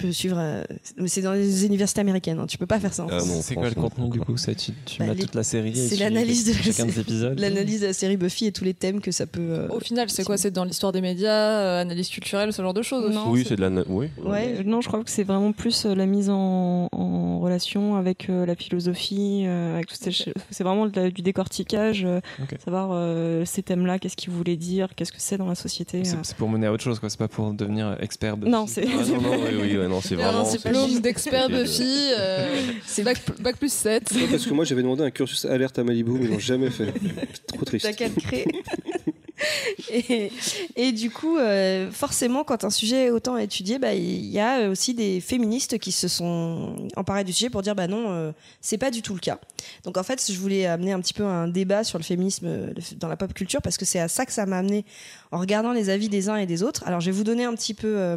Tu 0.00 0.06
peux 0.06 0.12
suivre. 0.12 0.36
euh, 0.38 0.62
mais 0.96 1.08
c'est 1.08 1.20
dans 1.22 1.32
les 1.32 1.66
universités 1.66 2.00
américaines. 2.00 2.38
hein, 2.38 2.46
tu 2.46 2.56
peux 2.58 2.66
pas 2.66 2.80
faire 2.80 2.92
ça. 2.94 3.04
en 3.04 3.08
Ah 3.10 3.20
C'est 3.20 3.54
quoi 3.54 3.68
le 3.68 3.74
contenu 3.74 4.08
du 4.08 4.20
coup 4.20 4.36
ça, 4.36 4.54
Tu, 4.54 4.72
tu 4.86 4.98
Bah, 4.98 5.06
mets 5.06 5.14
les- 5.14 5.20
toute 5.20 5.34
la 5.34 5.42
série 5.42 5.70
et 5.70 5.74
c'est 5.88 5.96
l'analyse 5.96 6.46
de 6.46 6.52
la 6.52 6.58
chacun 6.62 6.86
des 6.86 6.92
série. 6.92 7.00
épisodes 7.02 7.38
L'analyse 7.38 7.80
de 7.82 7.86
la 7.88 7.92
série 7.92 8.16
Buffy 8.16 8.46
et 8.46 8.52
tous 8.52 8.64
les 8.64 8.74
thèmes 8.74 9.00
que 9.00 9.10
ça 9.10 9.26
peut. 9.26 9.40
euh, 9.42 9.68
Au 9.68 9.80
final, 9.80 10.08
c'est 10.10 10.24
quoi? 10.24 10.36
C'est 10.38 10.50
dans 10.50 10.64
l'histoire 10.64 10.92
des 10.92 11.00
médias, 11.02 11.30
euh, 11.30 11.80
analyse 11.82 12.08
culturelle, 12.08 12.52
ce 12.52 12.62
genre 12.62 12.74
de 12.74 12.82
choses. 12.82 13.12
Non, 13.14 13.30
Oui, 13.30 13.44
c'est 13.46 13.56
de 13.56 13.60
la. 13.60 13.70
Oui. 13.88 14.08
Ouais. 14.24 14.62
Non, 14.64 14.80
je 14.80 14.88
crois 14.88 15.02
que 15.04 15.10
c'est 15.10 15.22
vraiment 15.24 15.52
plus 15.52 15.84
la 15.84 16.06
mise 16.06 16.30
en, 16.30 16.88
en 16.92 17.40
relation 17.40 17.96
avec 17.96 18.28
euh, 18.30 18.46
la 18.46 18.54
philosophie, 18.54 19.44
euh, 19.46 19.74
avec 19.74 19.86
toutes 19.86 19.98
ces 20.02 20.12
ch- 20.12 20.34
c'est 20.50 20.64
vraiment 20.64 20.86
de 20.86 20.98
la- 20.98 21.10
du 21.10 21.22
décortiquage, 21.22 22.04
euh, 22.04 22.20
savoir 22.64 22.90
euh, 22.92 23.44
ces 23.44 23.62
thèmes-là, 23.62 23.98
qu'est-ce 23.98 24.16
qu'ils 24.16 24.32
voulaient 24.32 24.56
dire, 24.56 24.88
qu'est-ce 24.96 25.12
que 25.12 25.20
c'est 25.20 25.36
dans 25.36 25.48
la 25.48 25.54
société. 25.54 26.04
C'est 26.04 26.14
euh. 26.16 26.20
pour 26.38 26.48
mener 26.48 26.66
à 26.66 26.72
autre 26.72 26.82
chose, 26.84 26.98
quoi. 26.98 27.10
C'est 27.10 27.18
pas 27.18 27.28
pour 27.28 27.52
devenir 27.52 27.96
expert. 28.00 28.36
Buffy. 28.36 28.50
Non, 28.50 28.66
c'est 28.66 28.84
Ah 28.86 29.04
non, 29.08 29.20
non, 29.20 29.30
oui, 29.44 29.58
oui, 29.60 29.76
ouais, 29.78 29.88
non, 29.90 30.00
c'est 30.00 30.14
vraiment. 30.14 30.46
un 30.48 30.50
diplôme 30.50 31.00
d'expert 31.00 31.46
c'est- 31.48 31.62
Buffy, 31.62 32.10
euh, 32.18 32.48
c'est 32.86 33.02
bac, 33.02 33.18
bac 33.40 33.56
plus 33.56 33.72
7. 33.72 34.10
Ouais, 34.14 34.26
parce 34.30 34.46
que 34.46 34.52
moi, 34.54 34.64
j'avais 34.64 34.82
demandé 34.82 35.02
un 35.02 35.10
cursus 35.10 35.44
alerte 35.44 35.78
à 35.78 35.84
Malibu, 35.84 36.12
mais 36.12 36.24
ils 36.26 36.30
l'ont 36.30 36.38
jamais 36.38 36.70
fait. 36.70 36.92
C'est 37.32 37.46
trop 37.46 37.64
triste. 37.64 37.86
T'as 37.86 37.92
qu'à 37.92 38.08
le 38.08 38.14
créer. 38.14 38.46
et, 40.76 40.92
du 40.92 41.10
coup, 41.10 41.38
euh, 41.38 41.90
forcément, 41.90 42.44
quand 42.44 42.64
un 42.64 42.70
sujet 42.70 43.06
est 43.06 43.10
autant 43.10 43.36
étudié, 43.36 43.78
bah, 43.78 43.94
il 43.94 44.26
y 44.26 44.40
a 44.40 44.68
aussi 44.68 44.94
des 44.94 45.20
féministes 45.20 45.78
qui 45.78 45.92
se 45.92 46.08
sont 46.08 46.88
emparées 46.96 47.24
du 47.24 47.32
sujet 47.32 47.50
pour 47.50 47.62
dire 47.62 47.74
bah 47.74 47.86
non, 47.86 48.10
euh, 48.10 48.32
c'est 48.60 48.78
pas 48.78 48.90
du 48.90 49.02
tout 49.02 49.14
le 49.14 49.20
cas. 49.20 49.38
Donc 49.84 49.96
en 49.96 50.02
fait, 50.02 50.30
je 50.30 50.38
voulais 50.38 50.66
amener 50.66 50.92
un 50.92 51.00
petit 51.00 51.14
peu 51.14 51.24
un 51.24 51.48
débat 51.48 51.84
sur 51.84 51.98
le 51.98 52.04
féminisme 52.04 52.46
euh, 52.46 52.72
dans 52.96 53.08
la 53.08 53.16
pop 53.16 53.32
culture 53.32 53.62
parce 53.62 53.76
que 53.76 53.84
c'est 53.84 54.00
à 54.00 54.08
ça 54.08 54.26
que 54.26 54.32
ça 54.32 54.46
m'a 54.46 54.58
amené 54.58 54.84
en 55.30 55.38
regardant 55.38 55.72
les 55.72 55.90
avis 55.90 56.08
des 56.08 56.28
uns 56.28 56.36
et 56.36 56.46
des 56.46 56.62
autres. 56.62 56.82
Alors 56.86 57.00
je 57.00 57.06
vais 57.06 57.16
vous 57.16 57.24
donner 57.24 57.44
un 57.44 57.54
petit 57.54 57.74
peu 57.74 57.98
euh, 57.98 58.16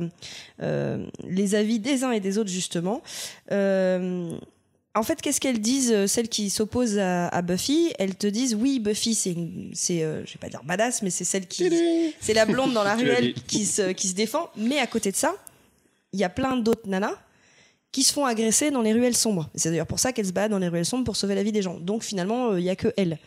euh, 0.61 1.05
les 1.23 1.55
avis 1.55 1.79
des 1.79 2.03
uns 2.03 2.11
et 2.11 2.19
des 2.19 2.37
autres 2.37 2.49
justement. 2.49 3.01
Euh, 4.95 4.99
en 4.99 5.03
fait, 5.03 5.21
qu'est-ce 5.21 5.39
qu'elles 5.39 5.61
disent, 5.61 5.91
euh, 5.91 6.07
celles 6.07 6.29
qui 6.29 6.49
s'opposent 6.49 6.97
à, 6.97 7.27
à 7.27 7.41
Buffy? 7.41 7.93
Elles 7.99 8.15
te 8.15 8.27
disent, 8.27 8.55
oui, 8.55 8.79
Buffy, 8.79 9.15
c'est, 9.15 9.35
c'est, 9.73 10.03
euh, 10.03 10.25
je 10.25 10.33
vais 10.33 10.39
pas 10.39 10.49
dire 10.49 10.63
badass, 10.63 11.01
mais 11.01 11.09
c'est 11.09 11.23
celle 11.23 11.47
qui, 11.47 11.69
c'est 12.19 12.33
la 12.33 12.45
blonde 12.45 12.73
dans 12.73 12.83
la 12.83 12.95
ruelle 12.97 13.33
qui 13.47 13.65
se, 13.65 13.91
qui 13.91 14.07
se 14.07 14.15
défend. 14.15 14.49
Mais 14.55 14.79
à 14.79 14.87
côté 14.87 15.11
de 15.11 15.15
ça, 15.15 15.35
il 16.13 16.19
y 16.19 16.23
a 16.23 16.29
plein 16.29 16.57
d'autres 16.57 16.87
nanas 16.87 17.17
qui 17.91 18.03
se 18.03 18.11
font 18.11 18.25
agresser 18.25 18.71
dans 18.71 18.81
les 18.81 18.91
ruelles 18.91 19.15
sombres. 19.15 19.49
C'est 19.55 19.69
d'ailleurs 19.69 19.87
pour 19.87 19.99
ça 19.99 20.11
qu'elles 20.11 20.25
se 20.25 20.31
battent 20.31 20.51
dans 20.51 20.57
les 20.57 20.67
ruelles 20.67 20.85
sombres 20.85 21.03
pour 21.03 21.15
sauver 21.15 21.35
la 21.35 21.43
vie 21.43 21.51
des 21.51 21.61
gens. 21.61 21.79
Donc 21.79 22.03
finalement, 22.03 22.49
euh, 22.51 22.59
il 22.59 22.65
y 22.65 22.69
a 22.69 22.75
que 22.75 22.91
elle. 22.97 23.19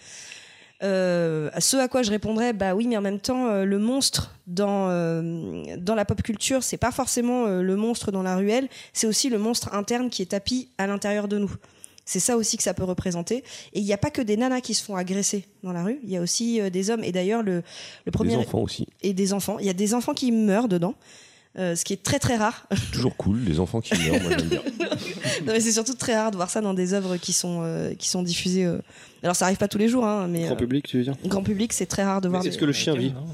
Euh, 0.82 1.48
à 1.52 1.60
ce 1.60 1.76
à 1.78 1.88
quoi 1.88 2.02
je 2.02 2.10
répondrais, 2.10 2.52
bah 2.52 2.74
oui, 2.74 2.86
mais 2.86 2.96
en 2.96 3.00
même 3.00 3.20
temps, 3.20 3.46
euh, 3.48 3.64
le 3.64 3.78
monstre 3.78 4.34
dans 4.46 4.88
euh, 4.90 5.76
dans 5.78 5.94
la 5.94 6.04
pop 6.04 6.20
culture, 6.22 6.62
c'est 6.62 6.76
pas 6.76 6.92
forcément 6.92 7.46
euh, 7.46 7.62
le 7.62 7.76
monstre 7.76 8.12
dans 8.12 8.22
la 8.22 8.36
ruelle, 8.36 8.68
c'est 8.92 9.06
aussi 9.06 9.30
le 9.30 9.38
monstre 9.38 9.72
interne 9.74 10.10
qui 10.10 10.22
est 10.22 10.26
tapis 10.26 10.68
à 10.76 10.86
l'intérieur 10.86 11.28
de 11.28 11.38
nous. 11.38 11.50
C'est 12.06 12.20
ça 12.20 12.36
aussi 12.36 12.56
que 12.56 12.62
ça 12.62 12.72
peut 12.72 12.84
représenter. 12.84 13.42
Et 13.72 13.80
il 13.80 13.84
n'y 13.84 13.92
a 13.92 13.98
pas 13.98 14.10
que 14.10 14.22
des 14.22 14.36
nanas 14.36 14.60
qui 14.60 14.74
se 14.74 14.84
font 14.84 14.94
agresser 14.94 15.44
dans 15.64 15.72
la 15.72 15.82
rue, 15.82 15.98
il 16.04 16.10
y 16.10 16.16
a 16.16 16.20
aussi 16.20 16.60
euh, 16.60 16.70
des 16.70 16.88
hommes. 16.90 17.02
Et 17.02 17.10
d'ailleurs, 17.10 17.42
le, 17.42 17.62
le 18.04 18.12
premier. 18.12 18.36
Les 18.36 18.42
enfants 18.42 18.62
aussi. 18.62 18.86
Et 19.02 19.12
des 19.12 19.32
enfants. 19.32 19.58
Il 19.58 19.66
y 19.66 19.70
a 19.70 19.74
des 19.74 19.92
enfants 19.92 20.14
qui 20.14 20.30
meurent 20.30 20.68
dedans. 20.68 20.94
Euh, 21.58 21.74
ce 21.76 21.84
qui 21.84 21.92
est 21.92 22.02
très 22.02 22.18
très 22.18 22.36
rare. 22.36 22.66
Toujours 22.92 23.16
cool, 23.16 23.40
les 23.46 23.60
enfants 23.60 23.80
qui 23.80 23.94
meurent, 23.94 24.22
moi 24.22 24.32
j'aime 24.38 24.48
bien. 24.48 24.62
Non, 25.46 25.52
mais 25.52 25.60
c'est 25.60 25.72
surtout 25.72 25.94
très 25.94 26.16
rare 26.16 26.30
de 26.30 26.36
voir 26.36 26.48
ça 26.50 26.60
dans 26.60 26.72
des 26.74 26.94
œuvres 26.94 27.16
qui 27.18 27.32
sont, 27.32 27.60
euh, 27.62 27.94
qui 27.94 28.08
sont 28.08 28.22
diffusées. 28.22 28.64
euh. 28.64 28.78
Alors 29.22 29.36
ça 29.36 29.44
arrive 29.44 29.58
pas 29.58 29.68
tous 29.68 29.78
les 29.78 29.88
jours, 29.88 30.04
hein, 30.06 30.26
mais 30.28 30.44
Grand 30.44 30.54
euh, 30.54 30.56
public, 30.56 30.86
tu 30.86 30.96
veux 30.98 31.04
dire? 31.04 31.14
grand 31.24 31.42
public, 31.42 31.72
c'est 31.72 31.86
très 31.86 32.04
rare 32.04 32.20
de 32.20 32.28
voir. 32.28 32.42
Est-ce 32.42 32.52
des- 32.52 32.56
que 32.60 32.64
le 32.64 32.72
chien 32.72 32.94
vit? 32.96 33.12
Non. 33.12 33.26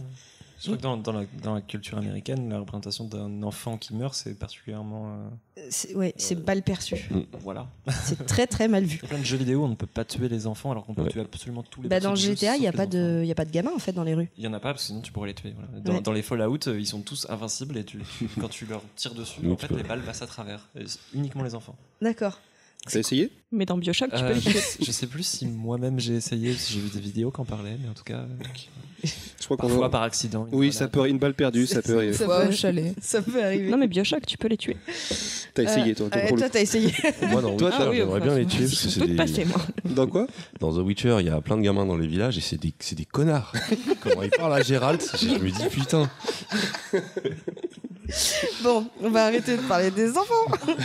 Je 0.63 0.67
crois 0.69 0.77
que 0.77 0.83
dans, 0.83 0.97
dans 0.97 1.13
la, 1.13 1.25
dans 1.43 1.55
la 1.55 1.61
culture 1.61 1.99
américaine, 1.99 2.49
la 2.49 2.61
représentation 2.61 3.05
d'un 3.05 3.43
enfant 3.43 3.77
qui 3.79 3.95
meurt, 3.95 4.15
c'est 4.15 4.39
particulièrement. 4.39 5.17
euh, 5.59 5.67
C'est- 5.71 5.95
Ouais, 5.97 6.15
c'est 6.17 6.47
mal 6.47 6.63
perçu. 6.63 7.09
Voilà. 7.41 7.67
C'est 8.05 8.25
très 8.27 8.47
très 8.47 8.69
mal 8.69 8.85
vu. 8.85 8.99
Il 8.99 9.03
y 9.03 9.07
a 9.07 9.09
plein 9.09 9.19
de 9.19 9.25
jeux 9.25 9.37
vidéo, 9.37 9.65
on 9.65 9.69
ne 9.69 9.75
peut 9.75 9.87
pas 9.87 10.05
tuer 10.05 10.29
les 10.29 10.47
enfants 10.47 10.71
alors 10.71 10.87
qu'on 10.87 10.95
peut 10.95 11.03
Ouais. 11.03 11.09
tuer 11.11 11.21
absolument 11.21 11.63
tous 11.65 11.83
les 11.83 11.89
Bah, 11.89 11.99
dans 12.01 12.15
GTA, 12.15 12.57
il 12.57 12.61
n'y 12.61 12.69
a 12.69 12.73
pas 12.73 12.87
de, 12.87 13.23
y 13.25 13.31
a 13.33 13.35
pas 13.35 13.45
de 13.45 13.51
gamins 13.51 13.73
en 13.75 13.79
fait 13.81 13.93
dans 13.93 14.05
les 14.05 14.15
rues. 14.15 14.31
Il 14.39 14.45
y 14.45 14.47
en 14.47 14.53
a 14.53 14.61
pas 14.61 14.71
parce 14.73 14.83
que 14.83 14.87
sinon 14.89 15.01
tu 15.01 15.11
pourrais 15.13 15.29
les 15.29 15.35
tuer. 15.35 15.53
voilà. 15.57 15.81
Dans, 15.81 15.93
Ouais. 15.95 16.01
dans 16.01 16.13
les 16.13 16.23
Fallout, 16.23 16.69
euh, 16.69 16.79
ils 16.79 16.87
sont 16.87 17.01
tous 17.03 17.27
invincibles 17.29 17.77
et 17.77 17.85
tu, 17.85 18.01
quand 18.41 18.49
tu 18.49 18.65
leur 18.67 18.83
tires 18.97 19.15
dessus, 19.15 19.41
Oui, 19.43 19.53
en 19.53 19.57
fait 19.57 19.71
les 19.73 19.83
balles 19.83 20.03
passent 20.03 20.23
à 20.23 20.27
travers. 20.27 20.69
Uniquement 21.13 21.43
les 21.43 21.55
enfants. 21.57 21.77
D'accord. 22.01 22.39
T'as 22.91 22.99
essayé? 22.99 23.31
Mais 23.53 23.65
dans 23.67 23.77
Bioshock, 23.79 24.11
tu 24.11 24.17
peux 24.19 24.25
Euh, 24.31 24.35
les 24.35 24.41
je, 24.41 24.51
tuer. 24.51 24.61
je 24.81 24.91
sais 24.93 25.07
plus 25.07 25.23
si 25.23 25.47
moi-même 25.47 26.01
j'ai 26.01 26.15
essayé, 26.15 26.53
si 26.55 26.73
j'ai 26.75 26.81
vu 26.81 26.89
des 26.89 27.01
vidéos 27.01 27.31
qui 27.31 27.41
en 27.41 27.45
parlaient, 27.45 27.77
mais 27.81 27.89
en 27.89 27.93
tout 27.95 28.03
cas, 28.03 28.21
euh, 28.21 28.27
Je 29.05 29.45
crois 29.45 29.57
qu'on 29.57 29.69
parfois 29.69 29.91
par 29.91 30.03
accident. 30.03 30.47
une 30.51 30.59
Oui, 30.59 30.73
ça 30.73 30.89
peut 30.89 31.07
une 31.09 31.19
balle 31.19 31.35
perdue, 31.35 31.67
ça 31.67 31.81
peut 31.83 31.97
arriver. 31.99 32.13
Ça 32.15 32.27
peut- 32.27 32.49
au 32.49 32.51
chalet. 32.53 32.95
Ça 33.01 33.21
peut 33.23 33.43
arriver. 33.45 33.69
Non, 33.71 33.77
mais 33.77 33.87
Bioshock, 33.89 34.27
tu 34.27 34.37
peux 34.39 34.49
les 34.49 34.57
tuer. 34.57 34.77
T'as 35.55 35.63
essayé, 35.65 35.95
toi, 35.95 36.07
Euh, 36.07 36.11
toi, 36.11 36.21
ouais, 36.23 36.27
pour 36.29 36.37
le 36.37 36.43
toi, 36.43 36.51
t'as 36.51 36.61
essayé. 36.61 36.93
Moi, 37.31 37.43
dans 37.43 37.57
Toi, 37.57 37.69
Witcher, 37.69 37.79
t'as- 37.85 37.91
oui, 37.91 37.97
j'aimerais 37.99 38.21
bien 38.21 38.35
les 38.39 38.47
tuer 38.47 38.65
parce 38.65 38.83
que 38.83 38.89
c'est 38.89 39.07
des... 39.07 39.15
passé, 39.17 39.45
moi. 39.45 39.61
Dans 39.85 40.07
quoi? 40.07 40.27
Dans 40.59 40.73
The 40.73 40.79
Witcher, 40.85 41.17
il 41.21 41.27
y 41.27 41.31
a 41.31 41.41
plein 41.43 41.59
de 41.59 41.63
gamins 41.63 41.85
dans 41.87 41.97
les 41.99 42.07
villages 42.09 42.39
et 42.39 42.41
c'est 42.41 42.57
des, 42.61 42.73
c'est 42.81 42.97
des 42.97 43.05
connards. 43.05 43.53
Comment 44.01 44.23
ils 44.23 44.31
parlent 44.31 44.55
à 44.55 44.63
Gérald, 44.63 45.01
je 45.21 45.27
me 45.39 45.51
dis 45.51 45.69
putain. 45.71 46.11
Bon, 48.63 48.87
on 49.01 49.11
va 49.11 49.27
arrêter 49.27 49.57
de 49.57 49.63
parler 49.63 49.91
des 49.91 50.17
enfants. 50.17 50.47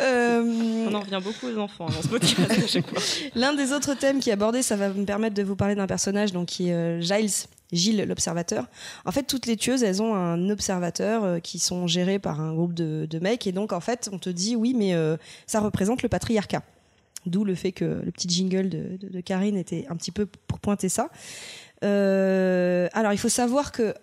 Euh, 0.00 0.86
On 0.88 0.94
en 0.94 1.00
revient 1.00 1.20
beaucoup 1.22 1.46
aux 1.48 1.58
enfants 1.58 1.86
dans 1.86 2.02
ce 2.02 2.08
podcast. 2.08 2.78
L'un 3.34 3.54
des 3.54 3.72
autres 3.72 3.94
thèmes 3.94 4.20
qui 4.20 4.28
est 4.30 4.32
abordé, 4.34 4.62
ça 4.62 4.76
va 4.76 4.90
me 4.90 5.04
permettre 5.04 5.34
de 5.34 5.42
vous 5.42 5.56
parler 5.56 5.74
d'un 5.74 5.86
personnage 5.86 6.32
donc 6.32 6.46
qui 6.48 6.68
est 6.68 6.74
euh, 6.74 7.00
Giles, 7.00 7.30
Gilles 7.72 8.04
l'observateur. 8.06 8.66
En 9.06 9.12
fait, 9.12 9.22
toutes 9.22 9.46
les 9.46 9.56
tueuses, 9.56 9.82
elles 9.82 10.02
ont 10.02 10.14
un 10.14 10.50
observateur 10.50 11.24
euh, 11.24 11.38
qui 11.38 11.58
sont 11.58 11.86
gérés 11.86 12.18
par 12.18 12.40
un 12.40 12.52
groupe 12.54 12.74
de, 12.74 13.06
de 13.08 13.18
mecs 13.18 13.46
et 13.46 13.52
donc 13.52 13.72
en 13.72 13.80
fait, 13.80 14.10
on 14.12 14.18
te 14.18 14.28
dit 14.30 14.54
oui, 14.54 14.74
mais 14.76 14.94
euh, 14.94 15.16
ça 15.46 15.60
représente 15.60 16.02
le 16.02 16.08
patriarcat. 16.10 16.62
D'où 17.24 17.44
le 17.44 17.54
fait 17.54 17.72
que 17.72 17.84
le 18.04 18.10
petit 18.12 18.28
jingle 18.28 18.68
de, 18.68 18.96
de- 19.00 19.08
de 19.08 19.20
Karine 19.20 19.56
était 19.56 19.86
un 19.88 19.96
petit 19.96 20.12
peu 20.12 20.26
pour 20.46 20.60
pointer 20.60 20.88
ça. 20.88 21.08
Euh, 21.84 22.88
alors, 22.92 23.12
il 23.12 23.18
faut 23.18 23.28
savoir 23.28 23.72
que 23.72 23.94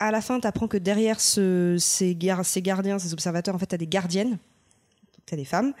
à 0.00 0.10
la 0.10 0.20
fin, 0.20 0.40
tu 0.40 0.46
apprends 0.46 0.66
que 0.66 0.78
derrière 0.78 1.20
ces 1.20 1.78
gardiens, 2.16 2.98
ces 2.98 3.12
observateurs, 3.12 3.54
en 3.54 3.58
fait, 3.58 3.66
tu 3.66 3.74
as 3.74 3.78
des 3.78 3.86
gardiennes, 3.86 4.38
tu 5.26 5.34
as 5.34 5.36
des 5.36 5.44
femmes. 5.44 5.74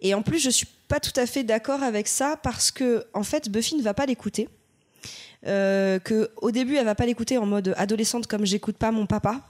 Et 0.00 0.14
en 0.14 0.22
plus, 0.22 0.38
je 0.38 0.50
suis 0.50 0.66
pas 0.88 0.98
tout 0.98 1.12
à 1.16 1.26
fait 1.26 1.44
d'accord 1.44 1.82
avec 1.82 2.08
ça 2.08 2.38
parce 2.42 2.70
que, 2.70 3.04
en 3.12 3.22
fait, 3.22 3.50
Buffy 3.50 3.76
ne 3.76 3.82
va 3.82 3.94
pas 3.94 4.06
l'écouter. 4.06 4.48
Euh, 5.46 5.98
que 5.98 6.30
au 6.36 6.50
début, 6.50 6.76
elle 6.76 6.84
va 6.84 6.94
pas 6.94 7.06
l'écouter 7.06 7.38
en 7.38 7.46
mode 7.46 7.74
adolescente 7.76 8.26
comme 8.26 8.44
j'écoute 8.44 8.76
pas 8.76 8.90
mon 8.90 9.06
papa. 9.06 9.40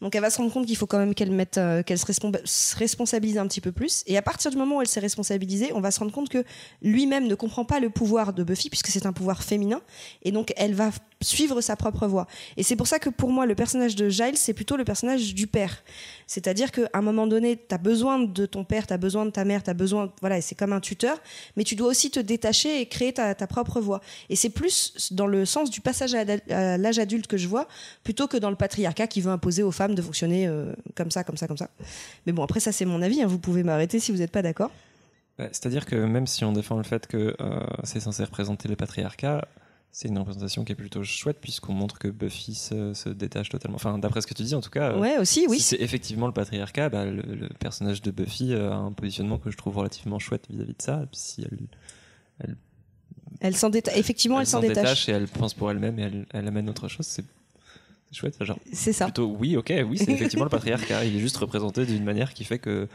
Donc 0.00 0.14
elle 0.14 0.20
va 0.20 0.30
se 0.30 0.38
rendre 0.38 0.52
compte 0.52 0.66
qu'il 0.66 0.76
faut 0.76 0.86
quand 0.86 0.98
même 0.98 1.14
qu'elle 1.14 1.30
mette, 1.30 1.58
euh, 1.58 1.82
qu'elle 1.82 1.98
se, 1.98 2.06
respon- 2.06 2.38
se 2.44 2.76
responsabilise 2.76 3.38
un 3.38 3.46
petit 3.46 3.60
peu 3.60 3.72
plus. 3.72 4.02
Et 4.06 4.16
à 4.16 4.22
partir 4.22 4.50
du 4.50 4.56
moment 4.56 4.76
où 4.76 4.80
elle 4.82 4.88
s'est 4.88 5.00
responsabilisée, 5.00 5.72
on 5.72 5.80
va 5.80 5.90
se 5.90 6.00
rendre 6.00 6.12
compte 6.12 6.28
que 6.28 6.44
lui-même 6.82 7.26
ne 7.26 7.34
comprend 7.34 7.64
pas 7.64 7.80
le 7.80 7.90
pouvoir 7.90 8.32
de 8.32 8.44
Buffy 8.44 8.68
puisque 8.68 8.88
c'est 8.88 9.06
un 9.06 9.12
pouvoir 9.12 9.42
féminin. 9.42 9.80
Et 10.22 10.32
donc 10.32 10.52
elle 10.56 10.74
va 10.74 10.90
suivre 11.22 11.60
sa 11.60 11.76
propre 11.76 12.06
voie. 12.06 12.26
Et 12.56 12.62
c'est 12.62 12.76
pour 12.76 12.86
ça 12.86 12.98
que 12.98 13.08
pour 13.08 13.30
moi, 13.30 13.46
le 13.46 13.54
personnage 13.54 13.96
de 13.96 14.08
Giles, 14.08 14.36
c'est 14.36 14.52
plutôt 14.52 14.76
le 14.76 14.84
personnage 14.84 15.34
du 15.34 15.46
père. 15.46 15.82
C'est-à-dire 16.26 16.70
qu'à 16.70 16.90
un 16.92 17.00
moment 17.00 17.26
donné, 17.26 17.56
tu 17.56 17.74
as 17.74 17.78
besoin 17.78 18.18
de 18.18 18.46
ton 18.46 18.64
père, 18.64 18.86
tu 18.86 18.92
as 18.92 18.98
besoin 18.98 19.24
de 19.24 19.30
ta 19.30 19.44
mère, 19.44 19.62
tu 19.62 19.70
as 19.70 19.74
besoin, 19.74 20.12
voilà, 20.20 20.40
c'est 20.42 20.54
comme 20.54 20.74
un 20.74 20.80
tuteur, 20.80 21.18
mais 21.56 21.64
tu 21.64 21.74
dois 21.74 21.88
aussi 21.88 22.10
te 22.10 22.20
détacher 22.20 22.80
et 22.80 22.86
créer 22.86 23.14
ta, 23.14 23.34
ta 23.34 23.46
propre 23.46 23.80
voie. 23.80 24.00
Et 24.28 24.36
c'est 24.36 24.50
plus 24.50 25.10
dans 25.10 25.26
le 25.26 25.46
sens 25.46 25.70
du 25.70 25.80
passage 25.80 26.14
à 26.14 26.76
l'âge 26.76 26.98
adulte 26.98 27.26
que 27.26 27.38
je 27.38 27.48
vois, 27.48 27.66
plutôt 28.04 28.26
que 28.26 28.36
dans 28.36 28.50
le 28.50 28.56
patriarcat 28.56 29.06
qui 29.06 29.20
veut 29.22 29.32
imposer 29.32 29.62
aux 29.62 29.72
femmes 29.72 29.85
de 29.94 30.02
fonctionner 30.02 30.46
euh, 30.46 30.72
comme 30.94 31.10
ça, 31.10 31.22
comme 31.24 31.36
ça, 31.36 31.46
comme 31.46 31.56
ça. 31.56 31.70
Mais 32.26 32.32
bon, 32.32 32.42
après, 32.42 32.60
ça, 32.60 32.72
c'est 32.72 32.84
mon 32.84 33.00
avis, 33.02 33.22
hein, 33.22 33.26
vous 33.26 33.38
pouvez 33.38 33.62
m'arrêter 33.62 34.00
si 34.00 34.12
vous 34.12 34.18
n'êtes 34.18 34.32
pas 34.32 34.42
d'accord. 34.42 34.70
C'est-à-dire 35.38 35.84
que 35.84 35.96
même 35.96 36.26
si 36.26 36.44
on 36.46 36.52
défend 36.52 36.78
le 36.78 36.82
fait 36.82 37.06
que 37.06 37.36
euh, 37.40 37.60
c'est 37.84 38.00
censé 38.00 38.24
représenter 38.24 38.68
le 38.68 38.76
patriarcat, 38.76 39.46
c'est 39.92 40.08
une 40.08 40.18
représentation 40.18 40.64
qui 40.64 40.72
est 40.72 40.76
plutôt 40.76 41.04
chouette 41.04 41.38
puisqu'on 41.42 41.74
montre 41.74 41.98
que 41.98 42.08
Buffy 42.08 42.54
se, 42.54 42.94
se 42.94 43.10
détache 43.10 43.50
totalement. 43.50 43.76
Enfin, 43.76 43.98
d'après 43.98 44.22
ce 44.22 44.26
que 44.26 44.32
tu 44.34 44.42
dis, 44.44 44.54
en 44.54 44.62
tout 44.62 44.70
cas. 44.70 44.92
euh, 44.92 44.98
Ouais, 44.98 45.18
aussi, 45.18 45.46
oui. 45.48 45.58
Si 45.58 45.76
c'est 45.76 45.80
effectivement 45.82 46.26
le 46.26 46.32
patriarcat, 46.32 46.88
bah, 46.88 47.04
le, 47.04 47.20
le 47.20 47.48
personnage 47.58 48.00
de 48.00 48.10
Buffy 48.10 48.54
a 48.54 48.74
un 48.74 48.92
positionnement 48.92 49.38
que 49.38 49.50
je 49.50 49.56
trouve 49.58 49.76
relativement 49.76 50.18
chouette 50.18 50.46
vis-à-vis 50.48 50.72
de 50.74 50.82
ça. 50.82 51.00
Et 51.02 51.06
puis 51.06 51.18
si 51.20 51.42
elle, 51.42 51.58
elle, 52.40 52.56
Elle 53.40 53.56
s'en 53.56 53.68
détache. 53.68 53.96
Effectivement, 53.98 54.40
elle, 54.40 54.46
s'en 54.46 54.60
détache. 54.60 55.06
et 55.10 55.12
elle 55.12 55.28
pense 55.28 55.52
pour 55.52 55.70
elle-même 55.70 55.98
et 55.98 56.02
elle, 56.02 56.26
elle 56.32 56.48
amène 56.48 56.68
autre 56.70 56.88
chose, 56.88 57.06
c'est 57.06 57.24
chouette. 58.16 58.36
Genre, 58.40 58.58
C'est 58.72 58.92
ça. 58.92 59.04
plutôt, 59.04 59.36
oui, 59.38 59.56
ok, 59.56 59.72
oui, 59.88 59.98
c'est 59.98 60.10
effectivement 60.12 60.44
le 60.44 60.50
patriarcat. 60.50 61.04
Il 61.04 61.16
est 61.16 61.20
juste 61.20 61.36
représenté 61.36 61.84
d'une 61.86 62.04
manière 62.04 62.32
qui 62.34 62.44
fait 62.44 62.58
que 62.58 62.88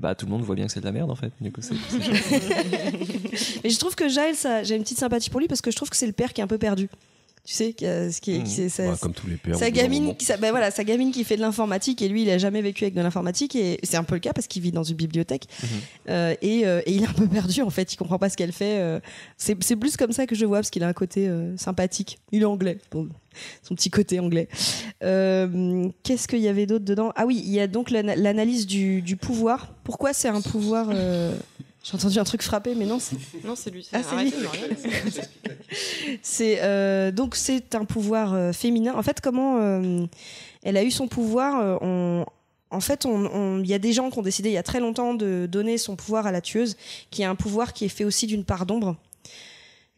bah, 0.00 0.14
tout 0.14 0.26
le 0.26 0.32
monde 0.32 0.42
voit 0.42 0.54
bien 0.54 0.66
que 0.66 0.72
c'est 0.72 0.80
de 0.80 0.84
la 0.84 0.92
merde 0.92 1.10
en 1.10 1.16
fait. 1.16 1.32
Du 1.40 1.50
coup, 1.52 1.60
c'est 1.60 1.74
c'est 1.88 2.02
chouette. 2.02 3.60
Mais 3.64 3.70
je 3.70 3.78
trouve 3.78 3.94
que 3.94 4.08
Giles, 4.08 4.34
ça- 4.34 4.62
j'ai 4.62 4.76
une 4.76 4.82
petite 4.82 4.98
sympathie 4.98 5.28
pour 5.30 5.40
lui 5.40 5.48
parce 5.48 5.60
que 5.60 5.70
je 5.70 5.76
trouve 5.76 5.90
que 5.90 5.96
c'est 5.96 6.06
le 6.06 6.12
père 6.12 6.32
qui 6.32 6.40
est 6.40 6.44
un 6.44 6.48
peu 6.48 6.58
perdu. 6.58 6.88
Tu 7.48 7.54
sais, 7.54 7.74
ce 7.78 8.20
qui 8.20 8.32
est, 8.32 8.42
qui 8.42 8.68
ça- 8.68 8.86
Bah, 8.90 8.98
comme 9.00 9.14
tous 9.14 9.26
les 9.26 9.36
pères. 9.36 9.56
au 9.56 9.58
sa 9.58 9.70
gamine, 9.70 10.14
qui, 10.14 10.26
sa, 10.26 10.36
bah 10.36 10.50
voilà, 10.50 10.70
sa 10.70 10.84
gamine 10.84 11.10
qui 11.12 11.24
fait 11.24 11.36
de 11.36 11.40
l'informatique 11.40 12.02
et 12.02 12.08
lui, 12.08 12.20
il 12.20 12.28
a 12.28 12.36
jamais 12.36 12.60
vécu 12.60 12.84
avec 12.84 12.92
de 12.92 13.00
l'informatique 13.00 13.56
et 13.56 13.78
c'est 13.84 13.96
un 13.96 14.04
peu 14.04 14.16
le 14.16 14.20
cas 14.20 14.34
parce 14.34 14.46
qu'il 14.46 14.60
vit 14.60 14.70
dans 14.70 14.82
une 14.82 14.96
bibliothèque 14.96 15.44
Mhm. 15.62 15.68
Euh, 16.10 16.34
et, 16.42 16.66
euh, 16.66 16.82
et 16.84 16.92
il 16.92 17.02
est 17.04 17.06
un 17.08 17.12
peu 17.14 17.26
perdu 17.26 17.62
en 17.62 17.70
fait. 17.70 17.90
Il 17.94 17.96
comprend 17.96 18.18
pas 18.18 18.28
ce 18.28 18.36
qu'elle 18.36 18.52
fait. 18.52 18.80
euh. 18.80 19.00
c'est 19.38 19.54
plus 19.76 19.96
comme 19.96 20.12
ça 20.12 20.26
que 20.26 20.34
je 20.34 20.44
vois 20.44 20.58
parce 20.58 20.68
qu'il 20.68 20.82
a 20.84 20.88
un 20.88 20.92
côté 20.92 21.30
sympathique. 21.56 22.18
Il 22.32 22.42
est 22.42 22.44
anglais, 22.44 22.76
bon, 22.90 23.08
son 23.62 23.74
petit 23.74 23.88
côté 23.88 24.20
anglais. 24.20 24.48
Qu'est-ce 25.00 26.28
qu'il 26.28 26.40
y 26.40 26.48
avait 26.48 26.66
d'autre 26.66 26.84
dedans? 26.84 27.12
Ah 27.16 27.24
oui, 27.24 27.40
il 27.44 27.50
y 27.52 27.60
a 27.60 27.66
donc 27.66 27.90
l'ana- 27.90 28.14
l'analyse 28.16 28.66
du, 28.66 29.00
du 29.00 29.16
pouvoir. 29.16 29.72
Pourquoi 29.84 30.12
c'est 30.12 30.28
un 30.28 30.42
pouvoir 30.42 30.90
J'ai 31.84 31.94
entendu 31.94 32.18
un 32.18 32.24
truc 32.24 32.42
frapper, 32.42 32.74
mais 32.74 32.84
non, 32.84 32.98
c'est 32.98 33.16
Non, 33.44 33.54
c'est 33.56 33.70
lui. 33.70 33.86
Ah, 33.92 34.00
c'est 34.02 34.16
lui. 34.16 34.32
c'est 36.22 36.58
euh, 36.62 37.10
donc 37.12 37.34
c'est 37.36 37.74
un 37.74 37.84
pouvoir 37.84 38.34
euh, 38.34 38.52
féminin. 38.52 38.94
En 38.96 39.02
fait, 39.02 39.20
comment 39.20 39.58
euh, 39.60 40.04
elle 40.62 40.76
a 40.76 40.82
eu 40.82 40.90
son 40.90 41.08
pouvoir 41.08 41.78
on- 41.82 42.24
En 42.70 42.80
fait, 42.80 43.06
on- 43.06 43.26
on- 43.32 43.60
il 43.62 43.68
y 43.68 43.74
a 43.74 43.78
des 43.78 43.92
gens 43.92 44.10
qui 44.10 44.18
ont 44.18 44.22
décidé 44.22 44.50
il 44.50 44.52
y 44.54 44.58
a 44.58 44.62
très 44.62 44.80
longtemps 44.80 45.14
de 45.14 45.46
donner 45.50 45.78
son 45.78 45.96
pouvoir 45.96 46.26
à 46.26 46.32
la 46.32 46.40
tueuse, 46.40 46.76
qui 47.10 47.24
a 47.24 47.30
un 47.30 47.34
pouvoir 47.36 47.72
qui 47.72 47.84
est 47.86 47.88
fait 47.88 48.04
aussi 48.04 48.26
d'une 48.26 48.44
part 48.44 48.66
d'ombre. 48.66 48.96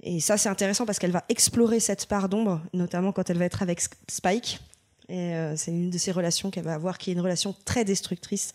Et 0.02 0.20
ça, 0.20 0.36
c'est 0.38 0.48
intéressant 0.48 0.86
parce 0.86 0.98
qu'elle 0.98 1.10
va 1.10 1.24
explorer 1.28 1.80
cette 1.80 2.06
part 2.06 2.28
d'ombre, 2.28 2.60
notamment 2.72 3.12
quand 3.12 3.28
elle 3.28 3.38
va 3.38 3.44
être 3.46 3.62
avec 3.62 3.80
Spike. 4.08 4.60
Et 5.08 5.32
c'est 5.56 5.72
une 5.72 5.90
de 5.90 5.98
ces 5.98 6.12
relations 6.12 6.50
qu'elle 6.52 6.64
va 6.64 6.74
avoir, 6.74 6.96
qui 6.96 7.10
est 7.10 7.14
une 7.14 7.20
relation 7.20 7.54
très 7.64 7.84
destructrice. 7.84 8.54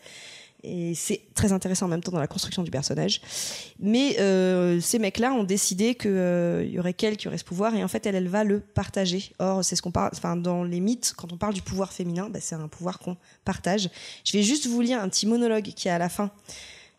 Et 0.66 0.96
c'est 0.96 1.22
très 1.36 1.52
intéressant 1.52 1.86
en 1.86 1.90
même 1.90 2.02
temps 2.02 2.12
dans 2.12 2.20
la 2.20 2.28
construction 2.28 2.64
du 2.64 2.72
personnage. 2.72 3.22
Mais 3.80 4.20
euh, 4.20 4.82
ces 4.82 4.98
mecs-là 5.00 5.32
ont 5.34 5.44
décidé 5.44 5.96
qu'il 5.96 6.70
y 6.72 6.80
aurait 6.80 6.94
qu'elle 6.94 7.18
qui 7.18 7.28
aurait 7.28 7.38
ce 7.38 7.44
pouvoir 7.44 7.76
et 7.76 7.84
en 7.84 7.88
fait 7.88 8.06
elle, 8.06 8.16
elle 8.16 8.28
va 8.28 8.44
le 8.44 8.60
partager. 8.60 9.34
Or 9.40 9.64
c'est 9.64 9.76
ce 9.76 9.82
qu'on 9.82 9.92
parle, 9.92 10.10
enfin 10.14 10.36
dans 10.36 10.64
les 10.64 10.80
mythes, 10.80 11.14
quand 11.16 11.32
on 11.32 11.38
parle 11.38 11.54
du 11.54 11.62
pouvoir 11.62 11.94
féminin, 11.94 12.30
bah, 12.30 12.40
c'est 12.42 12.56
un 12.56 12.68
pouvoir 12.68 13.00
qu'on 13.00 13.16
partage. 13.44 13.90
Je 14.24 14.34
vais 14.34 14.44
juste 14.44 14.66
vous 14.66 14.82
lire 14.82 15.02
un 15.02 15.10
petit 15.10 15.28
monologue 15.28 15.72
qui 15.76 15.88
est 15.88 15.92
à 15.92 16.00
la 16.00 16.10
fin 16.10 16.32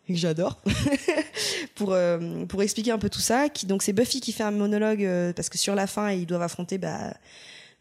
et 0.07 0.13
que 0.13 0.19
j'adore 0.19 0.61
pour 1.75 1.93
euh, 1.93 2.45
pour 2.45 2.63
expliquer 2.63 2.91
un 2.91 2.97
peu 2.97 3.09
tout 3.09 3.19
ça. 3.19 3.47
Donc 3.65 3.83
c'est 3.83 3.93
Buffy 3.93 4.21
qui 4.21 4.31
fait 4.31 4.43
un 4.43 4.51
monologue 4.51 5.03
euh, 5.03 5.33
parce 5.33 5.49
que 5.49 5.57
sur 5.57 5.75
la 5.75 5.87
fin 5.87 6.11
ils 6.11 6.25
doivent 6.25 6.41
affronter 6.41 6.77
bah, 6.77 7.13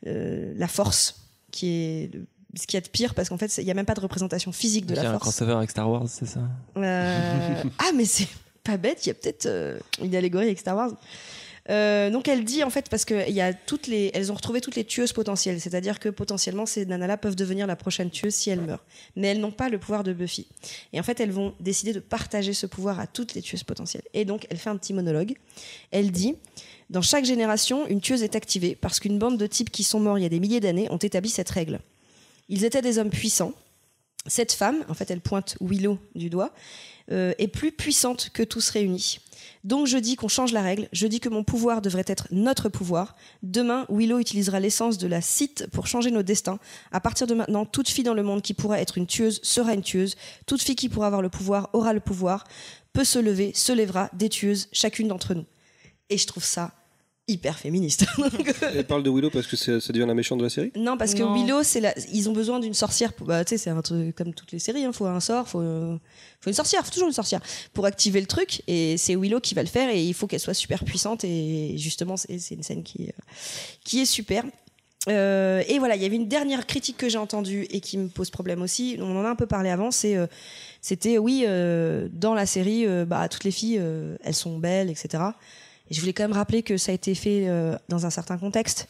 euh, 0.06 0.52
la 0.56 0.68
force 0.68 1.22
qui 1.50 1.68
est 1.68 2.10
ce 2.56 2.66
qu'il 2.66 2.76
y 2.76 2.78
a 2.78 2.80
de 2.80 2.88
pire 2.88 3.14
parce 3.14 3.28
qu'en 3.28 3.38
fait 3.38 3.56
il 3.58 3.64
n'y 3.64 3.70
a 3.70 3.74
même 3.74 3.86
pas 3.86 3.94
de 3.94 4.00
représentation 4.00 4.52
physique 4.52 4.86
de 4.86 4.94
Il 4.94 4.98
y 4.98 5.02
la 5.02 5.06
a 5.06 5.08
un 5.10 5.12
force. 5.18 5.22
crossover 5.36 5.52
avec 5.52 5.70
Star 5.70 5.88
Wars, 5.90 6.08
c'est 6.08 6.26
ça? 6.26 6.40
Euh, 6.76 7.62
ah, 7.78 7.90
mais 7.94 8.04
c'est 8.04 8.28
pas 8.64 8.76
bête, 8.76 9.04
il 9.06 9.08
y 9.08 9.12
a 9.12 9.14
peut-être 9.14 9.46
euh, 9.46 9.78
une 10.02 10.14
allégorie 10.16 10.46
avec 10.46 10.58
Star 10.58 10.76
Wars. 10.76 10.92
Euh, 11.68 12.10
donc 12.10 12.28
elle 12.28 12.44
dit 12.44 12.62
en 12.62 12.70
fait 12.70 12.88
parce 12.88 13.04
que 13.04 13.28
il 13.28 13.34
y 13.34 13.40
a 13.40 13.52
toutes 13.52 13.88
les, 13.88 14.12
elles 14.14 14.30
ont 14.30 14.36
retrouvé 14.36 14.60
toutes 14.60 14.76
les 14.76 14.84
tueuses 14.84 15.12
potentielles, 15.12 15.60
c'est-à-dire 15.60 15.98
que 15.98 16.08
potentiellement 16.08 16.64
ces 16.64 16.86
nanas-là 16.86 17.16
peuvent 17.16 17.34
devenir 17.34 17.66
la 17.66 17.74
prochaine 17.74 18.08
tueuse 18.10 18.34
si 18.34 18.50
elles 18.50 18.60
meurent, 18.60 18.84
mais 19.16 19.28
elles 19.28 19.40
n'ont 19.40 19.50
pas 19.50 19.68
le 19.68 19.78
pouvoir 19.78 20.04
de 20.04 20.12
Buffy. 20.12 20.46
Et 20.92 21.00
en 21.00 21.02
fait 21.02 21.18
elles 21.18 21.32
vont 21.32 21.54
décider 21.58 21.92
de 21.92 21.98
partager 21.98 22.52
ce 22.52 22.66
pouvoir 22.66 23.00
à 23.00 23.08
toutes 23.08 23.34
les 23.34 23.42
tueuses 23.42 23.64
potentielles. 23.64 24.04
Et 24.14 24.24
donc 24.24 24.46
elle 24.48 24.58
fait 24.58 24.70
un 24.70 24.76
petit 24.76 24.92
monologue. 24.94 25.34
Elle 25.90 26.12
dit 26.12 26.36
dans 26.88 27.02
chaque 27.02 27.24
génération, 27.24 27.84
une 27.88 28.00
tueuse 28.00 28.22
est 28.22 28.36
activée 28.36 28.76
parce 28.76 29.00
qu'une 29.00 29.18
bande 29.18 29.36
de 29.36 29.46
types 29.48 29.70
qui 29.70 29.82
sont 29.82 29.98
morts 29.98 30.18
il 30.18 30.22
y 30.22 30.26
a 30.26 30.28
des 30.28 30.38
milliers 30.38 30.60
d'années 30.60 30.86
ont 30.90 30.98
établi 30.98 31.30
cette 31.30 31.50
règle. 31.50 31.80
Ils 32.48 32.64
étaient 32.64 32.82
des 32.82 32.98
hommes 32.98 33.10
puissants, 33.10 33.52
cette 34.28 34.52
femme, 34.52 34.84
en 34.88 34.94
fait, 34.94 35.10
elle 35.10 35.20
pointe 35.20 35.56
Willow 35.60 35.98
du 36.14 36.30
doigt, 36.30 36.52
euh, 37.12 37.32
est 37.38 37.48
plus 37.48 37.72
puissante 37.72 38.30
que 38.32 38.42
tous 38.42 38.70
réunis. 38.70 39.20
Donc 39.62 39.86
je 39.86 39.98
dis 39.98 40.16
qu'on 40.16 40.28
change 40.28 40.52
la 40.52 40.62
règle, 40.62 40.88
je 40.92 41.06
dis 41.06 41.20
que 41.20 41.28
mon 41.28 41.44
pouvoir 41.44 41.82
devrait 41.82 42.04
être 42.06 42.26
notre 42.30 42.68
pouvoir. 42.68 43.16
Demain, 43.42 43.86
Willow 43.88 44.18
utilisera 44.18 44.58
l'essence 44.60 44.98
de 44.98 45.06
la 45.06 45.20
cite 45.20 45.68
pour 45.72 45.86
changer 45.86 46.10
nos 46.10 46.22
destins. 46.22 46.58
À 46.90 47.00
partir 47.00 47.26
de 47.26 47.34
maintenant, 47.34 47.64
toute 47.64 47.88
fille 47.88 48.04
dans 48.04 48.14
le 48.14 48.22
monde 48.22 48.42
qui 48.42 48.54
pourra 48.54 48.80
être 48.80 48.98
une 48.98 49.06
tueuse 49.06 49.40
sera 49.42 49.74
une 49.74 49.82
tueuse. 49.82 50.16
Toute 50.46 50.62
fille 50.62 50.76
qui 50.76 50.88
pourra 50.88 51.06
avoir 51.06 51.22
le 51.22 51.28
pouvoir 51.28 51.70
aura 51.72 51.92
le 51.92 52.00
pouvoir, 52.00 52.44
peut 52.92 53.04
se 53.04 53.18
lever, 53.18 53.52
se 53.54 53.72
lèvera, 53.72 54.10
des 54.12 54.28
tueuses, 54.28 54.68
chacune 54.72 55.08
d'entre 55.08 55.34
nous. 55.34 55.46
Et 56.10 56.18
je 56.18 56.26
trouve 56.26 56.44
ça 56.44 56.72
hyper 57.28 57.58
féministe. 57.58 58.06
Elle 58.74 58.86
parle 58.86 59.02
de 59.02 59.10
Willow 59.10 59.30
parce 59.30 59.46
que 59.46 59.56
c'est- 59.56 59.80
ça 59.80 59.92
devient 59.92 60.06
la 60.06 60.14
méchante 60.14 60.38
de 60.38 60.44
la 60.44 60.50
série 60.50 60.70
Non, 60.76 60.96
parce 60.96 61.14
que 61.14 61.22
Non. 61.22 61.34
Willow, 61.34 61.62
c'est 61.64 61.80
la... 61.80 61.92
ils 62.12 62.28
ont 62.28 62.32
besoin 62.32 62.60
d'une 62.60 62.74
sorcière. 62.74 63.12
Pour... 63.12 63.26
Bah, 63.26 63.44
tu 63.44 63.50
sais, 63.50 63.58
c'est 63.58 63.70
un 63.70 63.82
truc 63.82 64.14
comme 64.14 64.32
toutes 64.32 64.52
les 64.52 64.58
séries. 64.60 64.82
Il 64.82 64.92
faut 64.92 65.06
un 65.06 65.20
sort, 65.20 65.48
faut, 65.48 65.60
euh, 65.60 65.96
faut 66.40 66.50
une 66.50 66.54
sorcière, 66.54 66.84
faut 66.84 66.92
toujours 66.92 67.08
une 67.08 67.14
sorcière 67.14 67.40
pour 67.72 67.84
activer 67.86 68.20
le 68.20 68.26
truc. 68.26 68.62
Et 68.68 68.96
c'est 68.96 69.16
Willow 69.16 69.40
qui 69.40 69.54
va 69.54 69.62
le 69.62 69.68
faire. 69.68 69.90
Et 69.90 70.04
il 70.04 70.14
faut 70.14 70.26
qu'elle 70.26 70.40
soit 70.40 70.54
super 70.54 70.84
puissante. 70.84 71.24
Et 71.24 71.74
justement, 71.78 72.16
c'est 72.16 72.38
c'est 72.38 72.54
une 72.54 72.62
scène 72.62 72.82
qui, 72.84 73.08
euh, 73.08 73.12
qui 73.84 74.00
est 74.00 74.06
super. 74.06 74.44
Euh, 75.08 75.62
et 75.68 75.78
voilà, 75.78 75.94
il 75.96 76.02
y 76.02 76.04
avait 76.04 76.16
une 76.16 76.26
dernière 76.28 76.66
critique 76.66 76.96
que 76.96 77.08
j'ai 77.08 77.18
entendue 77.18 77.66
et 77.70 77.80
qui 77.80 77.96
me 77.96 78.08
pose 78.08 78.30
problème 78.30 78.60
aussi. 78.62 78.96
On 79.00 79.16
en 79.16 79.24
a 79.24 79.28
un 79.28 79.36
peu 79.36 79.46
parlé 79.46 79.70
avant. 79.70 79.90
C'est 79.92 80.16
euh, 80.16 80.26
c'était 80.80 81.18
oui, 81.18 81.44
euh, 81.46 82.08
dans 82.12 82.34
la 82.34 82.46
série, 82.46 82.86
euh, 82.86 83.04
bah, 83.04 83.28
toutes 83.28 83.44
les 83.44 83.50
filles, 83.52 83.78
euh, 83.80 84.16
elles 84.24 84.34
sont 84.34 84.58
belles, 84.58 84.90
etc. 84.90 85.22
Je 85.90 86.00
voulais 86.00 86.12
quand 86.12 86.24
même 86.24 86.32
rappeler 86.32 86.62
que 86.62 86.76
ça 86.76 86.92
a 86.92 86.94
été 86.94 87.14
fait 87.14 87.48
euh, 87.48 87.76
dans 87.88 88.06
un 88.06 88.10
certain 88.10 88.38
contexte 88.38 88.88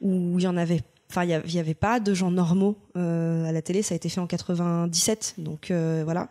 où 0.00 0.38
il 0.38 0.42
y 0.44 0.46
en 0.46 0.56
avait 0.56 0.80
enfin 1.10 1.24
il 1.24 1.30
y 1.30 1.34
a- 1.34 1.42
il 1.44 1.52
y 1.54 1.58
avait 1.58 1.74
pas 1.74 1.98
de 1.98 2.14
gens 2.14 2.30
normaux 2.30 2.76
euh, 2.96 3.44
à 3.44 3.52
la 3.52 3.62
télé. 3.62 3.82
Ça 3.82 3.94
a 3.94 3.96
été 3.96 4.08
fait 4.08 4.20
en 4.20 4.26
97 4.28 5.34
donc 5.38 5.70
euh, 5.70 6.02
voilà. 6.04 6.28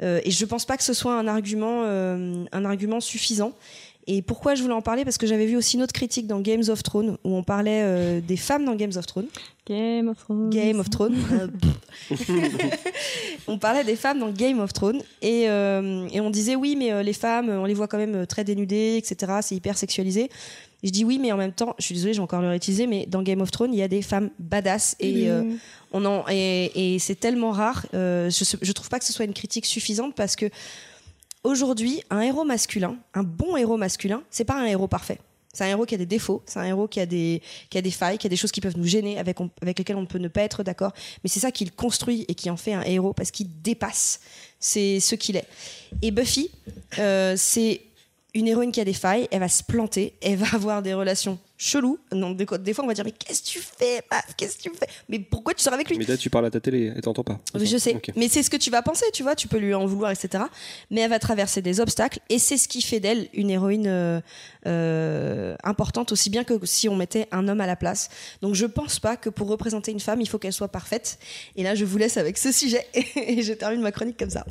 Et 0.00 0.32
je 0.32 0.44
pense 0.46 0.64
pas 0.64 0.76
que 0.76 0.82
ce 0.82 0.94
soit 0.94 1.16
un 1.16 1.28
argument 1.28 1.84
un 1.84 2.64
argument 2.64 2.98
suffisant 3.00 3.52
et 4.06 4.20
pourquoi 4.20 4.54
je 4.54 4.62
voulais 4.62 4.74
en 4.74 4.82
parler? 4.82 5.04
Parce 5.04 5.16
que 5.16 5.26
j'avais 5.26 5.46
vu 5.46 5.56
aussi 5.56 5.76
une 5.76 5.82
autre 5.82 5.92
critique 5.92 6.26
dans 6.26 6.40
Games 6.40 6.64
of 6.68 6.82
Thrones 6.82 7.18
où 7.22 7.36
on 7.36 7.44
parlait 7.44 7.82
euh, 7.84 8.20
des 8.20 8.36
femmes 8.36 8.64
dans 8.64 8.74
Games 8.74 8.92
of 8.96 9.06
Thrones 9.06 9.28
Game 9.64 10.08
of 10.08 10.18
Thrones. 10.18 10.50
Game 10.50 10.80
of 10.80 10.90
Thrones. 10.90 11.16
Euh, 12.10 12.16
on 13.46 13.58
parlait 13.58 13.84
des 13.84 13.96
femmes 13.96 14.18
dans 14.18 14.30
Game 14.30 14.58
of 14.60 14.72
Thrones 14.72 15.02
et, 15.20 15.48
euh, 15.48 16.08
et 16.10 16.20
on 16.20 16.30
disait 16.30 16.56
oui, 16.56 16.74
mais 16.74 17.02
les 17.04 17.12
femmes, 17.12 17.48
on 17.48 17.64
les 17.64 17.74
voit 17.74 17.86
quand 17.86 17.98
même 17.98 18.26
très 18.26 18.44
dénudées, 18.44 18.96
etc. 18.96 19.34
C'est 19.42 19.54
hyper 19.54 19.76
sexualisé. 19.76 20.30
Je 20.82 20.90
dis 20.90 21.04
oui, 21.04 21.18
mais 21.20 21.30
en 21.32 21.36
même 21.36 21.52
temps, 21.52 21.74
je 21.78 21.84
suis 21.84 21.94
désolée, 21.94 22.14
j'ai 22.14 22.20
encore 22.20 22.40
le 22.40 22.48
réutilisé, 22.48 22.86
mais 22.86 23.06
dans 23.06 23.22
Game 23.22 23.40
of 23.40 23.50
Thrones, 23.50 23.72
il 23.72 23.78
y 23.78 23.82
a 23.82 23.88
des 23.88 24.02
femmes 24.02 24.30
badass 24.38 24.96
et 25.00 25.30
euh, 25.30 25.44
on 25.92 26.04
en 26.04 26.24
et, 26.28 26.94
et 26.94 26.98
c'est 26.98 27.14
tellement 27.14 27.52
rare. 27.52 27.86
je, 27.92 28.56
je 28.60 28.72
trouve 28.72 28.88
pas 28.88 28.98
que 28.98 29.04
ce 29.04 29.12
soit 29.12 29.26
une 29.26 29.34
critique 29.34 29.66
suffisante 29.66 30.14
parce 30.14 30.34
que 30.34 30.46
aujourd'hui, 31.44 32.02
un 32.10 32.20
héros 32.20 32.44
masculin, 32.44 32.96
un 33.14 33.22
bon 33.22 33.56
héros 33.56 33.76
masculin, 33.76 34.22
c'est 34.30 34.44
pas 34.44 34.60
un 34.60 34.64
héros 34.64 34.88
parfait. 34.88 35.18
C'est 35.54 35.64
un 35.64 35.68
héros 35.68 35.84
qui 35.84 35.94
a 35.94 35.98
des 35.98 36.06
défauts, 36.06 36.42
c'est 36.46 36.58
un 36.60 36.64
héros 36.64 36.88
qui 36.88 36.98
a 36.98 37.04
des, 37.04 37.42
qui 37.68 37.76
a 37.76 37.82
des 37.82 37.90
failles, 37.90 38.16
qui 38.16 38.26
a 38.26 38.30
des 38.30 38.36
choses 38.36 38.52
qui 38.52 38.62
peuvent 38.62 38.78
nous 38.78 38.86
gêner, 38.86 39.18
avec, 39.18 39.36
avec 39.60 39.78
lesquelles 39.78 39.96
on 39.96 40.06
peut 40.06 40.18
ne 40.18 40.28
pas 40.28 40.40
être 40.42 40.62
d'accord. 40.62 40.92
Mais 41.22 41.28
c'est 41.28 41.40
ça 41.40 41.52
qui 41.52 41.66
le 41.66 41.70
construit 41.70 42.24
et 42.28 42.34
qui 42.34 42.48
en 42.48 42.56
fait 42.56 42.72
un 42.72 42.82
héros 42.82 43.12
parce 43.12 43.30
qu'il 43.30 43.48
dépasse 43.60 44.20
c'est 44.62 45.00
ce 45.00 45.14
qu'il 45.16 45.36
est. 45.36 45.46
Et 46.00 46.10
Buffy, 46.10 46.50
euh, 46.98 47.34
c'est 47.36 47.82
une 48.34 48.48
héroïne 48.48 48.72
qui 48.72 48.80
a 48.80 48.84
des 48.84 48.94
failles, 48.94 49.28
elle 49.30 49.40
va 49.40 49.48
se 49.48 49.62
planter, 49.62 50.14
elle 50.22 50.36
va 50.36 50.46
avoir 50.54 50.82
des 50.82 50.94
relations 50.94 51.38
cheloues. 51.58 51.98
Donc 52.10 52.36
des, 52.36 52.46
des 52.58 52.72
fois, 52.72 52.84
on 52.84 52.88
va 52.88 52.94
dire 52.94 53.04
Mais 53.04 53.12
qu'est-ce 53.12 53.42
que 53.42 53.46
tu 53.46 53.58
fais 53.60 54.02
Paf, 54.08 54.34
Qu'est-ce 54.36 54.56
que 54.56 54.62
tu 54.62 54.70
fais? 54.70 54.88
Mais 55.08 55.18
pourquoi 55.18 55.52
tu 55.52 55.62
sors 55.62 55.74
avec 55.74 55.88
lui? 55.90 55.98
Mais 55.98 56.06
là, 56.06 56.16
tu 56.16 56.30
parles 56.30 56.46
à 56.46 56.50
ta 56.50 56.60
télé, 56.60 56.92
elle 56.94 57.02
t'entend 57.02 57.24
pas. 57.24 57.38
je 57.54 57.76
sais, 57.76 58.00
mais 58.16 58.28
c'est 58.28 58.42
ce 58.42 58.48
que 58.50 58.56
tu 58.56 58.70
vas 58.70 58.80
penser, 58.82 59.04
tu 59.12 59.22
vois, 59.22 59.34
tu 59.34 59.48
peux 59.48 59.58
lui 59.58 59.74
en 59.74 59.84
vouloir, 59.84 60.10
etc. 60.10 60.44
Mais 60.90 61.02
elle 61.02 61.10
va 61.10 61.18
traverser 61.18 61.60
des 61.60 61.80
obstacles 61.80 62.20
et 62.30 62.38
c'est 62.38 62.56
ce 62.56 62.68
qui 62.68 62.80
fait 62.80 63.00
d'elle 63.00 63.28
une 63.34 63.50
héroïne 63.50 63.86
euh, 63.86 64.20
euh, 64.66 65.54
importante, 65.62 66.12
aussi 66.12 66.30
bien 66.30 66.44
que 66.44 66.54
si 66.64 66.88
on 66.88 66.96
mettait 66.96 67.28
un 67.32 67.48
homme 67.48 67.60
à 67.60 67.66
la 67.66 67.76
place. 67.76 68.08
Donc 68.40 68.54
je 68.54 68.66
pense 68.66 68.98
pas 68.98 69.16
que 69.16 69.28
pour 69.28 69.48
représenter 69.48 69.92
une 69.92 70.00
femme, 70.00 70.20
il 70.22 70.28
faut 70.28 70.38
qu'elle 70.38 70.52
soit 70.52 70.68
parfaite. 70.68 71.18
Et 71.56 71.62
là, 71.62 71.74
je 71.74 71.84
vous 71.84 71.98
laisse 71.98 72.16
avec 72.16 72.38
ce 72.38 72.50
sujet 72.50 72.86
et 73.16 73.42
je 73.42 73.52
termine 73.52 73.82
ma 73.82 73.92
chronique 73.92 74.18
comme 74.18 74.30
ça. 74.30 74.46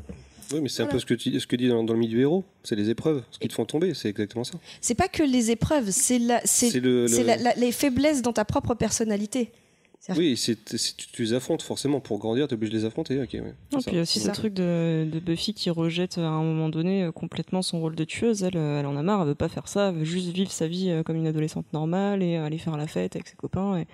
Oui, 0.54 0.60
mais 0.62 0.70
c'est 0.70 0.84
un 0.84 0.88
peu 0.88 1.00
ce 1.00 1.06
que, 1.06 1.14
tu, 1.14 1.40
ce 1.40 1.48
que 1.48 1.56
dit 1.56 1.68
dans, 1.68 1.84
dans 1.84 1.94
le 1.94 2.00
milieu 2.00 2.20
héros. 2.22 2.44
C'est 2.64 2.76
les 2.76 2.90
épreuves, 2.90 3.24
ce 3.32 3.40
qui 3.40 3.48
te 3.48 3.54
font 3.54 3.66
tomber, 3.66 3.94
c'est 3.94 4.10
exactement 4.10 4.44
ça. 4.44 4.54
C'est 4.82 4.96
pas 4.96 5.08
que 5.08 5.24
les 5.24 5.52
épreuves, 5.52 5.90
c'est 5.92 6.20
la, 6.20 6.42
c'est, 6.46 6.70
C'est 6.70 6.80
le- 6.80 7.08
c'est 7.08 7.22
le- 7.22 7.28
la- 7.28 7.38
la- 7.38 7.56
les 7.56 7.72
faiblesses 7.72 8.22
dans 8.22 8.34
ta 8.34 8.46
propre 8.46 8.74
personnalité. 8.76 9.52
C'est-à-dire 10.00 10.24
Oui, 10.24 10.36
c'est, 10.38 10.58
c'est- 10.78 10.98
tu, 10.98 11.08
tu 11.12 11.22
les 11.22 11.34
affrontes 11.34 11.62
forcément. 11.62 12.00
Pour 12.00 12.18
grandir, 12.18 12.48
tu 12.48 12.54
es 12.54 12.56
obligé 12.56 12.74
de 12.74 12.78
les 12.80 12.86
affronter. 12.86 13.22
Ok, 13.22 13.30
ouais. 13.34 13.42
Non, 13.42 13.80
c'est 13.80 13.82
ça. 13.82 13.92
puis 13.92 14.00
aussi 14.00 14.20
C'est 14.20 14.26
ce 14.30 14.32
truc 14.34 14.54
de, 14.56 15.08
de 15.12 15.20
Buffy 15.20 15.54
qui 15.54 15.70
rejette 15.70 16.18
à 16.18 16.22
un 16.28 16.42
moment 16.44 16.70
donné 16.70 17.04
euh, 17.04 17.12
complètement 17.12 17.62
son 17.62 17.80
rôle 17.80 17.96
de 17.96 18.04
tueuse. 18.04 18.42
Elle, 18.42 18.58
euh, 18.58 18.80
elle 18.80 18.88
en 18.88 18.98
a 18.98 19.04
marre, 19.04 19.22
elle 19.22 19.28
veut 19.28 19.36
pas 19.36 19.48
faire 19.48 19.68
ça, 19.68 19.90
elle 19.90 19.98
veut 19.98 20.04
juste 20.04 20.30
vivre 20.30 20.50
sa 20.52 20.68
vie 20.68 20.90
euh, 20.90 21.04
comme 21.04 21.18
une 21.18 21.28
adolescente 21.28 21.72
normale 21.72 22.24
et 22.24 22.38
euh, 22.38 22.46
aller 22.46 22.58
faire 22.58 22.78
la 22.78 22.88
fête 22.88 23.16
avec 23.16 23.28
ses 23.28 23.36
copains. 23.36 23.78
Et 23.78 23.86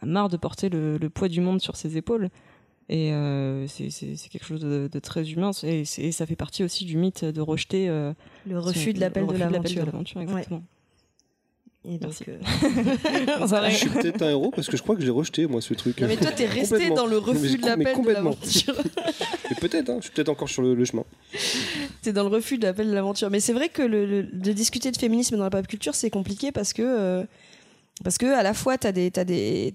elle 0.00 0.08
a 0.08 0.12
marre 0.12 0.30
de 0.30 0.38
porter 0.38 0.70
le, 0.70 0.96
le 0.96 1.10
poids 1.10 1.28
du 1.28 1.42
monde 1.42 1.60
sur 1.60 1.76
ses 1.76 1.98
épaules. 1.98 2.30
Et 2.90 3.12
euh, 3.12 3.66
c'est 3.66 3.88
quelque 4.30 4.44
chose 4.44 4.60
de, 4.60 4.88
de 4.92 4.98
très 4.98 5.30
humain. 5.30 5.52
Et, 5.62 5.84
ça 5.84 6.26
fait 6.26 6.36
partie 6.36 6.62
aussi 6.64 6.84
du 6.84 6.96
mythe 6.98 7.24
de 7.24 7.40
rejeter 7.40 7.88
euh, 7.88 8.12
le 8.46 8.58
refus 8.58 8.90
son- 8.90 8.96
de 8.96 9.00
l'appel 9.00 9.24
le 9.26 9.32
de 9.32 9.38
l'aventure. 9.38 10.20
exactement. 10.20 10.62
Et 11.86 11.98
donc, 11.98 12.14
Merci. 12.18 12.24
euh, 12.28 12.38
Je 13.70 13.76
suis 13.76 13.88
peut-être 13.90 14.22
un 14.22 14.30
héros 14.30 14.50
parce 14.50 14.68
que 14.68 14.76
je 14.78 14.82
crois 14.82 14.96
que 14.96 15.02
j'ai 15.02 15.10
rejeté, 15.10 15.46
moi, 15.46 15.60
ce 15.60 15.74
truc. 15.74 16.00
Non, 16.00 16.08
mais 16.08 16.16
toi, 16.16 16.30
t'es 16.32 16.46
resté 16.46 16.88
dans 16.88 17.04
le 17.04 17.18
Mais- 17.20 17.26
refus 17.26 17.56
de 17.58 17.62
mais 17.62 17.84
l'appel 17.84 18.02
de 18.04 18.10
l'aventure. 18.10 18.74
Et 19.50 19.54
peut-être, 19.56 19.90
hein, 19.90 19.96
je 19.98 20.04
suis 20.06 20.12
peut-être 20.14 20.30
encore 20.30 20.48
sur 20.48 20.62
le, 20.62 20.74
le 20.74 20.84
chemin. 20.86 21.04
T'es 22.00 22.14
dans 22.14 22.22
le 22.22 22.30
refus 22.30 22.56
de 22.56 22.62
l'appel 22.66 22.88
de 22.88 22.94
l'aventure. 22.94 23.28
Mais 23.30 23.40
c'est 23.40 23.52
vrai 23.52 23.68
que 23.68 23.82
le, 23.82 24.06
le- 24.06 24.22
de 24.22 24.52
discuter 24.52 24.90
de 24.92 24.96
féminisme 24.96 25.36
dans 25.36 25.44
la 25.44 25.50
pop 25.50 25.66
culture, 25.66 25.94
c'est 25.94 26.08
compliqué 26.08 26.52
parce 26.52 26.72
que, 26.72 26.80
euh, 26.82 27.24
parce 28.02 28.16
que 28.16 28.26
à 28.34 28.42
la 28.42 28.54
fois, 28.54 28.78
t'as 28.78 28.92
des, 28.92 29.10
t'as 29.10 29.24
des, 29.24 29.74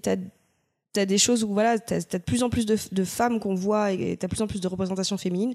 t'as 0.92 1.06
des 1.06 1.18
choses 1.18 1.44
où 1.44 1.52
voilà, 1.52 1.78
t'as, 1.78 2.02
t'as 2.02 2.18
de 2.18 2.24
plus 2.24 2.42
en 2.42 2.50
plus 2.50 2.66
de, 2.66 2.76
de 2.92 3.04
femmes 3.04 3.40
qu'on 3.40 3.54
voit 3.54 3.92
et 3.92 4.16
t'as 4.16 4.26
de 4.26 4.30
plus 4.30 4.42
en 4.42 4.46
plus 4.46 4.60
de 4.60 4.68
représentations 4.68 5.18
féminines. 5.18 5.54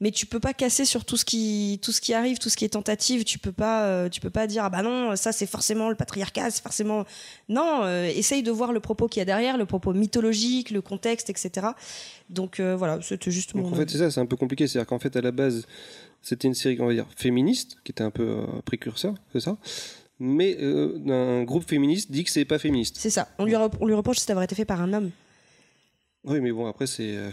Mais 0.00 0.10
tu 0.10 0.26
peux 0.26 0.40
pas 0.40 0.52
casser 0.52 0.84
sur 0.84 1.04
tout 1.04 1.16
ce 1.16 1.24
qui, 1.24 1.78
tout 1.80 1.92
ce 1.92 2.00
qui 2.00 2.14
arrive, 2.14 2.38
tout 2.38 2.48
ce 2.48 2.56
qui 2.56 2.64
est 2.64 2.70
tentative. 2.70 3.22
Tu 3.22 3.38
peux 3.38 3.52
pas, 3.52 3.86
euh, 3.86 4.08
tu 4.08 4.20
peux 4.20 4.28
pas 4.30 4.48
dire 4.48 4.64
ah 4.64 4.70
bah 4.70 4.82
non, 4.82 5.14
ça 5.14 5.30
c'est 5.30 5.46
forcément 5.46 5.88
le 5.88 5.94
patriarcat, 5.94 6.50
c'est 6.50 6.62
forcément 6.62 7.04
non. 7.48 7.84
euh, 7.84 8.06
essaye 8.06 8.42
de 8.42 8.50
voir 8.50 8.72
le 8.72 8.80
propos 8.80 9.06
qu'il 9.06 9.20
y 9.20 9.22
a 9.22 9.24
derrière, 9.24 9.56
le 9.56 9.66
propos 9.66 9.92
mythologique, 9.92 10.70
le 10.70 10.82
contexte, 10.82 11.30
etc. 11.30 11.68
Donc 12.28 12.58
euh, 12.58 12.74
voilà, 12.74 12.98
c'était 13.02 13.30
juste 13.30 13.54
mon. 13.54 13.62
Donc 13.62 13.72
en 13.74 13.76
fait, 13.76 13.88
c'est 13.88 13.98
ça, 13.98 14.10
c'est 14.10 14.20
un 14.20 14.26
peu 14.26 14.36
compliqué. 14.36 14.66
C'est-à-dire 14.66 14.88
qu'en 14.88 14.98
fait, 14.98 15.14
à 15.14 15.20
la 15.20 15.30
base, 15.30 15.64
c'était 16.22 16.48
une 16.48 16.54
série, 16.54 16.76
on 16.80 16.86
va 16.86 16.92
dire, 16.92 17.06
féministe, 17.16 17.76
qui 17.84 17.92
était 17.92 18.02
un 18.02 18.10
peu 18.10 18.42
précurseur, 18.64 19.14
c'est 19.32 19.40
ça 19.40 19.56
Mais 20.20 20.56
euh, 20.60 20.98
un 21.40 21.44
groupe 21.44 21.68
féministe 21.68 22.10
dit 22.12 22.24
que 22.24 22.30
c'est 22.30 22.44
pas 22.44 22.58
féministe. 22.58 22.96
C'est 22.98 23.10
ça. 23.10 23.28
On 23.38 23.44
lui, 23.44 23.54
on 23.56 23.86
lui 23.86 23.94
reproche 23.94 24.18
aurait 24.30 24.44
été 24.44 24.54
fait 24.54 24.64
par 24.64 24.80
un 24.80 24.92
homme. 24.92 25.10
Oui, 26.24 26.40
mais 26.40 26.52
bon, 26.52 26.66
après, 26.66 26.86
c'est. 26.86 27.16
euh, 27.16 27.30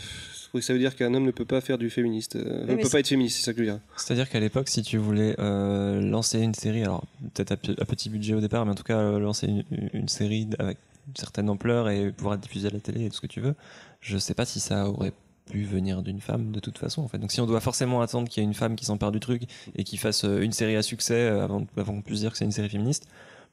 ça 0.60 0.74
veut 0.74 0.80
dire 0.80 0.96
qu'un 0.98 1.14
homme 1.14 1.24
ne 1.26 1.32
peut 1.32 1.46
pas 1.46 1.62
faire 1.62 1.78
du 1.78 1.90
féministe. 1.90 2.36
euh, 2.36 2.66
ne 2.66 2.76
peut 2.82 2.90
pas 2.90 3.00
être 3.00 3.08
féministe, 3.08 3.38
c'est 3.38 3.44
ça 3.46 3.54
que 3.54 3.60
je 3.60 3.64
veux 3.64 3.72
dire. 3.72 3.80
C'est-à-dire 3.96 4.30
qu'à 4.30 4.40
l'époque, 4.42 4.68
si 4.68 4.82
tu 4.82 4.98
voulais 4.98 5.36
euh, 5.40 6.02
lancer 6.02 6.40
une 6.42 6.54
série, 6.56 6.82
alors 6.84 7.06
peut-être 7.34 7.52
à, 7.54 7.58
pe- 7.58 7.76
à 7.80 7.86
petit 7.86 8.10
budget 8.10 8.34
au 8.34 8.42
départ, 8.42 8.66
mais 8.66 8.72
en 8.72 8.76
tout 8.76 8.84
cas 8.84 8.98
euh, 8.98 9.20
lancer 9.20 9.48
une, 9.48 9.64
une 9.94 10.08
série 10.10 10.50
avec 10.60 10.78
une 11.08 11.16
certaine 11.16 11.50
ampleur 11.50 11.90
et 11.90 12.12
pouvoir 12.12 12.36
être 12.36 12.42
diffusée 12.42 12.68
à 12.68 12.72
la 12.72 12.80
télé 12.80 13.06
et 13.06 13.10
tout 13.10 13.16
ce 13.16 13.22
que 13.22 13.28
tu 13.28 13.40
veux, 13.40 13.56
je 14.02 14.18
sais 14.18 14.34
pas 14.34 14.46
si 14.46 14.60
ça 14.60 14.90
aurait 14.90 15.14
pu 15.52 15.64
venir 15.64 16.02
d'une 16.02 16.22
femme 16.22 16.52
de 16.52 16.60
toute 16.60 16.78
façon 16.78 17.02
en 17.02 17.08
fait. 17.08 17.18
Donc 17.18 17.32
si 17.32 17.42
on 17.42 17.46
doit 17.46 17.60
forcément 17.60 18.02
attendre 18.02 18.30
qu'il 18.30 18.42
y 18.42 18.46
ait 18.46 18.48
une 18.48 18.56
femme 18.56 18.76
qui 18.76 18.86
s'empare 18.86 19.12
du 19.12 19.20
truc 19.20 19.44
et 19.76 19.84
qui 19.84 19.98
fasse 19.98 20.24
euh, 20.24 20.42
une 20.42 20.54
série 20.54 20.78
à 20.78 20.82
succès 20.82 21.14
euh, 21.14 21.44
avant, 21.44 21.66
avant 21.78 21.94
qu'on 21.94 22.02
puisse 22.02 22.22
dire 22.22 22.32
que 22.32 22.38
c'est 22.38 22.46
une 22.46 22.52
série 22.52 22.70
féministe, 22.70 23.08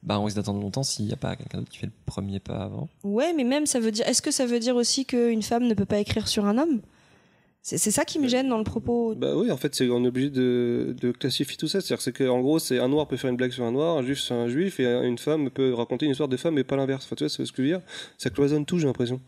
bah 0.05 0.19
on 0.21 0.25
risque 0.25 0.37
d'attendre 0.37 0.61
longtemps 0.61 0.85
s'il 0.85 1.07
n'y 1.07 1.13
a 1.13 1.17
pas 1.17 1.35
quelqu'un 1.35 1.59
d'autre 1.59 1.71
qui 1.71 1.79
fait 1.79 1.87
le 1.87 1.93
premier 2.07 2.39
pas 2.39 2.63
avant. 2.63 2.89
Ouais, 3.03 3.33
mais 3.37 3.45
même 3.45 3.67
ça 3.67 3.81
veut 3.81 3.91
dire. 3.91 4.07
Est-ce 4.07 4.23
que 4.23 4.31
ça 4.31 4.47
veut 4.47 4.61
dire 4.61 4.77
aussi 4.77 5.05
qu'une 5.05 5.43
femme 5.43 5.67
ne 5.67 5.75
peut 5.75 5.87
pas 5.87 5.99
écrire 5.99 6.29
sur 6.29 6.47
un 6.47 6.57
homme? 6.57 6.81
C'est 7.63 7.79
c'est 7.79 7.91
ça 7.91 8.05
qui 8.05 8.21
me 8.21 8.29
gêne 8.29 8.49
dans 8.49 8.59
le 8.59 8.65
propos. 8.65 9.17
Bah 9.17 9.35
oui, 9.35 9.51
en 9.51 9.57
fait, 9.57 9.75
c'est 9.75 9.91
on 9.91 10.05
est 10.05 10.09
obligé 10.09 10.31
de, 10.31 10.95
de 11.01 11.11
classifier 11.11 11.57
tout 11.57 11.67
ça. 11.67 11.81
C'est-à-dire 11.81 12.01
c'est 12.01 12.17
qu'en 12.17 12.41
gros, 12.41 12.61
c'est 12.61 12.79
un 12.79 12.89
noir 12.89 13.09
peut 13.09 13.17
faire 13.17 13.31
une 13.31 13.37
blague 13.37 13.51
sur 13.51 13.65
un 13.65 13.73
noir, 13.73 13.97
un 13.97 14.03
juif 14.03 14.21
sur 14.21 14.37
un 14.37 14.49
juif, 14.49 14.79
et 14.79 14.85
une 14.85 15.19
femme 15.19 15.51
peut 15.51 15.75
raconter 15.75 16.07
une 16.07 16.13
histoire 16.13 16.29
de 16.29 16.37
femme, 16.37 16.55
mais 16.55 16.65
pas 16.65 16.77
l'inverse. 16.77 17.05
Enfin, 17.05 17.17
tu 17.17 17.25
vois, 17.25 17.29
c'est 17.29 17.45
ce 17.45 17.53
que 17.53 17.63
je 17.63 17.69
veux 17.69 17.75
dire. 17.77 17.83
Ça 18.19 18.31
cloisonne 18.31 18.65
tout, 18.65 18.79
j'ai 18.79 18.87
l'impression. 18.87 19.21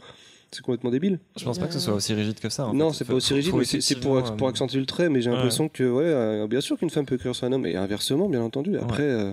C'est 0.53 0.63
complètement 0.63 0.91
débile. 0.91 1.21
Je 1.39 1.45
pense 1.45 1.59
pas 1.59 1.67
que 1.69 1.73
ce 1.73 1.79
soit 1.79 1.95
aussi 1.95 2.13
rigide 2.13 2.41
que 2.41 2.49
ça. 2.49 2.67
en 2.67 2.75
non, 2.75 2.93
c'est 2.93 3.05
pas 3.05 3.15
aussi 3.15 3.35
rigide, 3.35 3.55
mais 3.55 3.65
c'est 3.65 4.01
pour, 4.01 4.21
pour 4.37 4.47
euh, 4.47 4.51
accentuer 4.51 4.81
le 4.81 4.87
trait. 4.87 5.09
Mais 5.09 5.21
j'ai 5.23 5.31
ouais. 5.31 5.37
l'impression 5.37 5.69
que, 5.69 5.85
ouais, 5.89 6.05
euh, 6.05 6.47
bien 6.49 6.61
sûr 6.61 6.77
qu'une 6.77 6.91
femme 6.91 7.07
peut 7.07 7.15
écrire 7.15 7.35
sur 7.37 7.47
un 7.47 7.53
homme, 7.53 7.67
et 7.67 7.77
inversement, 7.77 8.29
bien 8.29 8.43
entendu. 8.43 8.77
Après, 8.79 9.03
euh, 9.05 9.33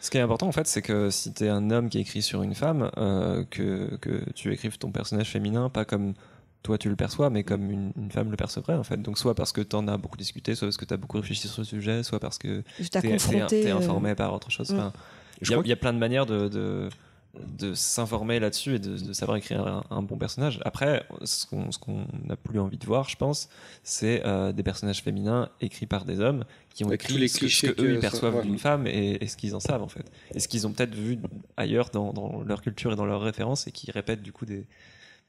Ce 0.00 0.10
qui 0.10 0.18
est 0.18 0.20
important 0.20 0.48
en 0.48 0.52
fait, 0.52 0.66
c'est 0.66 0.82
que 0.82 1.08
si 1.10 1.32
t'es 1.32 1.48
un 1.48 1.70
homme 1.70 1.88
qui 1.88 1.98
écrit 1.98 2.20
sur 2.22 2.42
une 2.42 2.54
femme, 2.54 2.90
euh, 2.98 3.44
que, 3.50 3.96
que 4.02 4.22
tu 4.34 4.52
écrives 4.52 4.76
ton 4.78 4.90
personnage 4.90 5.28
féminin 5.30 5.68
pas 5.70 5.84
comme 5.86 6.14
toi 6.62 6.76
tu 6.76 6.90
le 6.90 6.96
perçois, 6.96 7.30
mais 7.30 7.42
comme 7.42 7.70
une, 7.70 7.92
une 7.96 8.10
femme 8.10 8.30
le 8.30 8.36
percevrait 8.36 8.74
en 8.74 8.84
fait. 8.84 9.00
Donc 9.00 9.16
soit 9.18 9.34
parce 9.34 9.52
que 9.52 9.62
t'en 9.62 9.88
as 9.88 9.96
beaucoup 9.96 10.18
discuté, 10.18 10.54
soit 10.54 10.68
parce 10.68 10.76
que 10.76 10.84
t'as 10.84 10.98
beaucoup 10.98 11.16
réfléchi 11.16 11.48
sur 11.48 11.62
le 11.62 11.66
sujet, 11.66 12.02
soit 12.02 12.20
parce 12.20 12.36
que 12.36 12.62
t'es- 12.90 13.64
euh, 13.66 13.76
informé 13.76 14.14
par 14.14 14.34
autre 14.34 14.50
chose. 14.50 14.70
mm. 14.70 14.74
Enfin, 14.76 14.92
il 15.40 15.50
y, 15.50 15.54
a- 15.54 15.62
y 15.64 15.74
plein 15.76 15.94
de 15.94 15.98
manières 15.98 16.26
de, 16.26 16.48
de, 16.48 16.90
de 17.38 17.74
s'informer 17.74 18.40
là-dessus 18.40 18.74
et 18.74 18.78
de, 18.78 18.98
de 18.98 19.12
savoir 19.12 19.36
écrire 19.38 19.66
un, 19.66 19.84
un 19.90 20.02
bon 20.02 20.16
personnage. 20.16 20.60
Après, 20.64 21.06
ce 21.22 21.46
qu'on 21.46 21.70
qu'on 21.80 22.04
n'a 22.26 22.36
plus 22.36 22.58
envie 22.58 22.76
de 22.76 22.84
voir, 22.84 23.08
je 23.08 23.16
pense, 23.16 23.48
c'est 23.84 24.22
euh, 24.26 24.52
des 24.52 24.62
personnages 24.62 25.02
féminins 25.02 25.48
écrits 25.60 25.86
par 25.86 26.04
des 26.04 26.20
hommes 26.20 26.44
qui 26.74 26.84
ont 26.84 26.88
Avec 26.88 27.04
écrit 27.04 27.18
les 27.18 27.28
ce 27.28 27.38
clichés 27.38 27.72
que 27.72 27.82
eux 27.82 27.94
ils 27.94 28.00
perçoivent 28.00 28.36
ouais. 28.36 28.42
d'une 28.42 28.58
femme 28.58 28.86
et, 28.86 29.18
et 29.20 29.26
ce 29.28 29.36
qu'ils 29.36 29.54
en 29.54 29.60
savent 29.60 29.82
en 29.82 29.88
fait. 29.88 30.10
Et 30.34 30.40
ce 30.40 30.48
qu'ils 30.48 30.66
ont 30.66 30.72
peut-être 30.72 30.94
vu 30.94 31.18
ailleurs 31.56 31.90
dans, 31.90 32.12
dans 32.12 32.42
leur 32.42 32.62
culture 32.62 32.92
et 32.92 32.96
dans 32.96 33.06
leurs 33.06 33.22
références 33.22 33.66
et 33.68 33.72
qui 33.72 33.90
répètent 33.92 34.22
du 34.22 34.32
coup 34.32 34.46
des, 34.46 34.66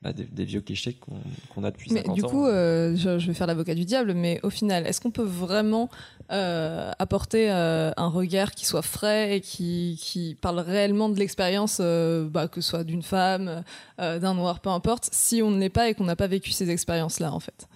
bah, 0.02 0.14
des, 0.14 0.23
des 0.23 0.45
vieux 0.45 0.61
clichés 0.61 0.98
qu'on 1.53 1.64
a 1.64 1.69
depuis 1.69 1.91
Mais 1.94 2.02
50 2.02 2.15
du 2.15 2.23
ans. 2.23 2.28
coup, 2.28 2.48
euh, 2.48 2.95
je, 2.95 3.19
je 3.19 3.28
vais 3.28 3.34
faire 3.34 3.45
l'avocat 3.48 3.76
du 3.76 3.86
diable, 3.86 4.14
mais 4.14 4.40
au 4.41 4.49
final, 4.49 4.88
est-ce 4.88 4.99
qu'on 4.99 5.11
peut 5.11 5.22
vraiment 5.22 5.90
euh, 6.32 6.91
apporter 6.98 7.52
euh, 7.52 7.91
un 7.98 8.07
regard 8.07 8.52
qui 8.52 8.65
soit 8.65 8.82
frais 8.82 9.38
et 9.38 9.41
qui, 9.41 9.99
qui 10.02 10.36
parle 10.41 10.60
réellement 10.60 11.10
de 11.10 11.19
l'expérience, 11.19 11.80
bah, 11.80 12.48
que 12.48 12.61
ce 12.61 12.69
soit 12.72 12.84
d'une 12.84 13.03
femme, 13.03 13.64
d'un 13.99 14.34
noir, 14.34 14.60
peu 14.60 14.69
importe, 14.69 15.10
si 15.11 15.41
on 15.44 15.52
ne 15.52 15.60
l'est 15.60 15.69
pas 15.69 15.90
et 15.90 15.94
qu'on 15.94 16.06
n'a 16.06 16.15
pas 16.15 16.28
vécu 16.28 16.52
ces 16.52 16.72
expériences-là, 16.72 17.32
en 17.32 17.40
fait? 17.40 17.68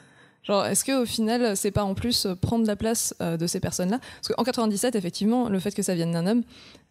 Genre, 0.45 0.63
est-ce 0.65 0.85
qu'au 0.85 1.05
final, 1.05 1.57
c'est 1.57 1.71
pas 1.71 1.83
en 1.83 1.95
plus 1.95 2.25
euh, 2.25 2.35
prendre 2.35 2.67
la 2.67 2.75
place 2.75 3.15
euh, 3.19 3.35
de 3.35 3.47
ces 3.47 3.59
personnes-là? 3.59 3.99
Parce 4.21 4.35
qu'en 4.35 4.43
97, 4.43 4.95
effectivement, 4.95 5.49
le 5.49 5.59
fait 5.59 5.73
que 5.73 5.81
ça 5.81 5.95
vienne 5.95 6.11
d'un 6.11 6.27
homme, 6.27 6.43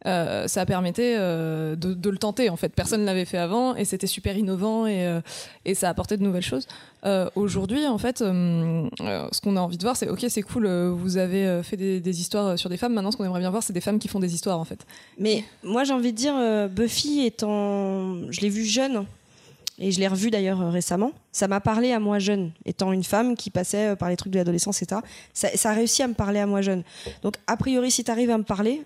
euh, 0.07 0.49
ça 0.49 0.67
permettait 0.67 1.15
euh, 1.17 1.77
de, 1.77 2.11
le 2.11 2.19
tenter, 2.19 2.51
en 2.51 2.57
fait. 2.57 2.71
Personne 2.71 3.03
ne 3.03 3.07
l'avait 3.07 3.25
fait 3.25 3.39
avant 3.39 3.77
et 3.77 3.85
c'était 3.85 4.09
super 4.09 4.37
innovant 4.37 4.87
et, 4.87 5.21
et 5.65 5.75
ça 5.75 5.89
apportait 5.89 6.17
de 6.17 6.23
nouvelles 6.23 6.43
choses. 6.43 6.67
Aujourd'hui, 7.37 7.87
en 7.87 7.99
fait, 7.99 8.19
ce 8.19 9.41
qu'on 9.41 9.57
a 9.57 9.61
envie 9.61 9.79
de 9.79 9.83
voir, 9.83 9.97
c'est 9.97 10.09
ok, 10.09 10.25
c'est 10.29 10.43
cool, 10.43 10.67
vous 10.67 11.17
avez 11.17 11.63
fait 11.63 11.77
des, 11.77 12.01
des 12.01 12.21
histoires 12.21 12.59
sur 12.59 12.71
des 12.71 12.77
femmes. 12.77 12.95
Maintenant, 12.95 13.13
ce 13.13 13.17
qu'on 13.17 13.25
aimerait 13.25 13.41
bien 13.41 13.51
voir, 13.51 13.63
c'est 13.63 13.73
des 13.73 13.81
femmes 13.81 13.99
qui 13.99 14.09
font 14.09 14.21
des 14.21 14.35
histoires, 14.35 14.59
en 14.59 14.65
fait. 14.65 14.87
Mais 15.19 15.45
moi, 15.63 15.85
j'ai 15.85 15.93
envie 15.93 16.13
de 16.13 16.17
dire, 16.17 16.35
Buffy 16.71 17.25
étant. 17.25 18.31
Je 18.31 18.41
l'ai 18.41 18.49
vue 18.49 18.65
jeune, 18.65 19.05
et 19.79 19.91
je 19.91 19.99
l'ai 20.01 20.09
revue 20.09 20.31
d'ailleurs 20.31 20.61
euh, 20.61 20.71
récemment. 20.71 21.13
Ça 21.33 21.49
m'a 21.49 21.61
parlé 21.61 21.93
à 21.93 21.99
moi 22.01 22.19
jeune, 22.19 22.53
étant 22.65 22.93
une 22.93 23.05
femme 23.05 23.37
qui 23.37 23.51
passait 23.51 23.89
euh, 23.91 23.97
par 23.97 24.09
les 24.09 24.17
trucs 24.17 24.33
de 24.33 24.39
l'adolescence, 24.39 24.81
etc. 24.83 25.01
Ça, 25.33 25.49
ça 25.57 25.71
a 25.71 25.75
réussi 25.75 26.03
à 26.03 26.09
me 26.09 26.15
parler 26.15 26.39
à 26.41 26.47
moi 26.47 26.63
jeune. 26.63 26.83
Donc, 27.23 27.35
a 27.47 27.57
priori, 27.57 27.91
si 27.91 28.05
tu 28.05 28.11
arrives 28.11 28.31
à 28.31 28.39
me 28.39 28.45
parler. 28.45 28.83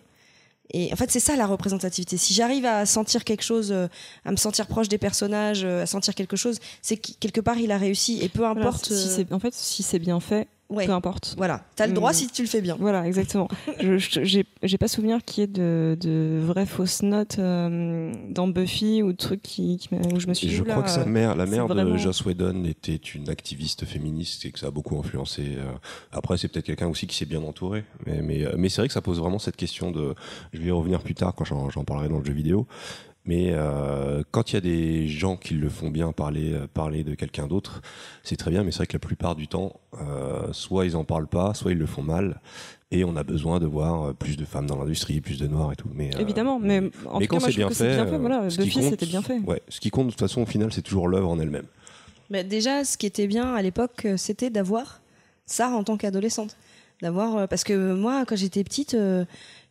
Et 0.74 0.92
en 0.92 0.96
fait, 0.96 1.10
c'est 1.10 1.20
ça 1.20 1.34
la 1.34 1.46
représentativité. 1.46 2.18
Si 2.18 2.34
j'arrive 2.34 2.66
à 2.66 2.84
sentir 2.84 3.24
quelque 3.24 3.42
chose, 3.42 3.72
euh, 3.72 3.86
à 4.26 4.30
me 4.30 4.36
sentir 4.36 4.66
proche 4.66 4.88
des 4.88 4.98
personnages, 4.98 5.64
à 5.64 5.86
sentir 5.86 6.14
quelque 6.14 6.36
chose, 6.36 6.58
c'est 6.82 6.98
que 6.98 7.12
quelque 7.20 7.40
part 7.40 7.56
il 7.58 7.72
a 7.72 7.78
réussi. 7.78 8.18
Et 8.22 8.28
peu 8.28 8.40
Voilà, 8.40 8.60
importe. 8.60 8.92
si 8.92 9.26
en 9.30 9.38
fait 9.38 9.54
si 9.54 9.82
c'est 9.82 9.98
bien 9.98 10.20
fait, 10.20 10.46
Ouais. 10.70 10.84
peu 10.84 10.92
importe. 10.92 11.34
Voilà, 11.38 11.64
t'as 11.76 11.86
le 11.86 11.94
droit 11.94 12.10
Hum. 12.10 12.14
si 12.14 12.26
tu 12.28 12.42
le 12.42 12.48
fais 12.48 12.60
bien. 12.60 12.76
Voilà, 12.78 13.06
exactement. 13.06 13.48
je 13.80 14.42
j'ai 14.62 14.78
pas 14.78 14.88
souvenir 14.88 15.24
qu'il 15.24 15.40
y 15.40 15.44
ait 15.44 15.46
de, 15.46 15.96
de 15.98 16.38
vraies 16.42 16.66
fausses 16.66 17.02
notes 17.02 17.38
euh, 17.38 18.12
dans 18.28 18.48
Buffy 18.48 19.02
ou 19.02 19.12
de 19.12 19.16
trucs 19.16 19.40
qui, 19.42 19.80
où 19.92 20.20
je 20.20 20.26
me 20.26 20.34
suis 20.34 20.46
Et 20.46 20.50
dit, 20.50 20.56
je 20.56 20.62
crois 20.64 20.82
que 20.82 20.90
sa 20.90 21.06
mère, 21.06 21.34
la 21.36 21.46
mère 21.46 21.66
vraiment- 21.66 21.92
de 21.92 21.96
Joss 21.96 22.24
Whedon 22.26 22.64
était 22.64 22.96
une 22.96 23.30
activiste 23.30 23.86
féministe 23.86 24.44
et 24.44 24.50
que 24.52 24.58
ça 24.58 24.66
a 24.66 24.70
beaucoup 24.70 24.98
influencé. 24.98 25.54
euh, 25.56 25.72
Après, 26.12 26.36
c'est 26.36 26.48
peut-être 26.48 26.66
quelqu'un 26.66 26.88
aussi 26.88 27.06
qui 27.06 27.16
s'est 27.16 27.24
bien 27.24 27.42
entouré. 27.42 27.84
Mais, 28.06 28.20
mais, 28.20 28.44
euh, 28.46 28.52
mais 28.58 28.68
c'est 28.68 28.82
vrai 28.82 28.88
que 28.88 28.94
ça 28.94 29.00
pose 29.00 29.18
vraiment 29.20 29.38
cette 29.38 29.56
question 29.56 29.90
de. 29.90 30.14
Je 30.52 30.58
vais 30.60 30.66
y 30.68 30.70
revenir 30.70 31.00
plus 31.00 31.14
tard 31.14 31.34
quand 31.34 31.44
j'en 31.46 31.84
parlerai 31.84 32.08
dans 32.10 32.18
le 32.18 32.24
jeu 32.24 32.32
vidéo. 32.34 32.66
Mais 33.28 33.50
euh, 33.52 34.22
quand 34.30 34.50
il 34.50 34.54
y 34.54 34.56
a 34.56 34.62
des 34.62 35.06
gens 35.06 35.36
qui 35.36 35.52
le 35.52 35.68
font 35.68 35.90
bien 35.90 36.12
parler, 36.12 36.54
euh, 36.54 36.66
parler 36.66 37.04
de 37.04 37.14
quelqu'un 37.14 37.46
d'autre, 37.46 37.82
c'est 38.22 38.36
très 38.36 38.50
bien. 38.50 38.64
Mais 38.64 38.70
c'est 38.70 38.78
vrai 38.78 38.86
que 38.86 38.94
la 38.94 38.98
plupart 39.00 39.36
du 39.36 39.48
temps, 39.48 39.74
euh, 40.00 40.50
soit 40.52 40.86
ils 40.86 40.96
en 40.96 41.04
parlent 41.04 41.26
pas, 41.28 41.52
soit 41.52 41.72
ils 41.72 41.78
le 41.78 41.84
font 41.84 42.02
mal. 42.02 42.40
Et 42.90 43.04
on 43.04 43.16
a 43.16 43.24
besoin 43.24 43.60
de 43.60 43.66
voir 43.66 44.14
plus 44.14 44.38
de 44.38 44.46
femmes 44.46 44.66
dans 44.66 44.78
l'industrie, 44.78 45.20
plus 45.20 45.38
de 45.38 45.46
noirs 45.46 45.70
et 45.72 45.76
tout. 45.76 45.90
Mais, 45.92 46.08
euh, 46.16 46.20
Évidemment, 46.20 46.58
mais 46.58 46.78
en 47.04 47.18
mais 47.18 47.26
tout 47.26 47.34
cas, 47.34 47.40
quand 47.40 47.46
c'est 47.50 47.54
bien 47.56 47.68
fait, 47.68 47.94
bien 47.96 48.06
fait. 48.06 48.16
Voilà, 48.18 48.48
ce 48.48 48.56
qui 48.56 48.62
Buffy, 48.64 48.80
compte- 48.80 48.90
c'était 48.90 49.06
bien 49.06 49.20
fait. 49.20 49.38
Ouais, 49.40 49.60
ce 49.68 49.78
qui 49.78 49.90
compte 49.90 50.06
de 50.06 50.12
toute 50.12 50.20
façon 50.20 50.40
au 50.40 50.46
final, 50.46 50.72
c'est 50.72 50.80
toujours 50.80 51.06
l'œuvre 51.06 51.28
en 51.28 51.38
elle-même. 51.38 51.66
Bah, 52.30 52.42
déjà, 52.42 52.82
ce 52.84 52.96
qui 52.96 53.04
était 53.04 53.26
bien 53.26 53.54
à 53.54 53.60
l'époque, 53.60 54.06
c'était 54.16 54.48
d'avoir 54.48 55.02
ça 55.44 55.68
en 55.68 55.84
tant 55.84 55.98
qu'adolescente. 55.98 56.56
D'avoir, 57.02 57.46
parce 57.46 57.62
que 57.62 57.92
moi, 57.92 58.24
quand 58.26 58.36
j'étais 58.36 58.64
petite, 58.64 58.94
euh, 58.94 59.24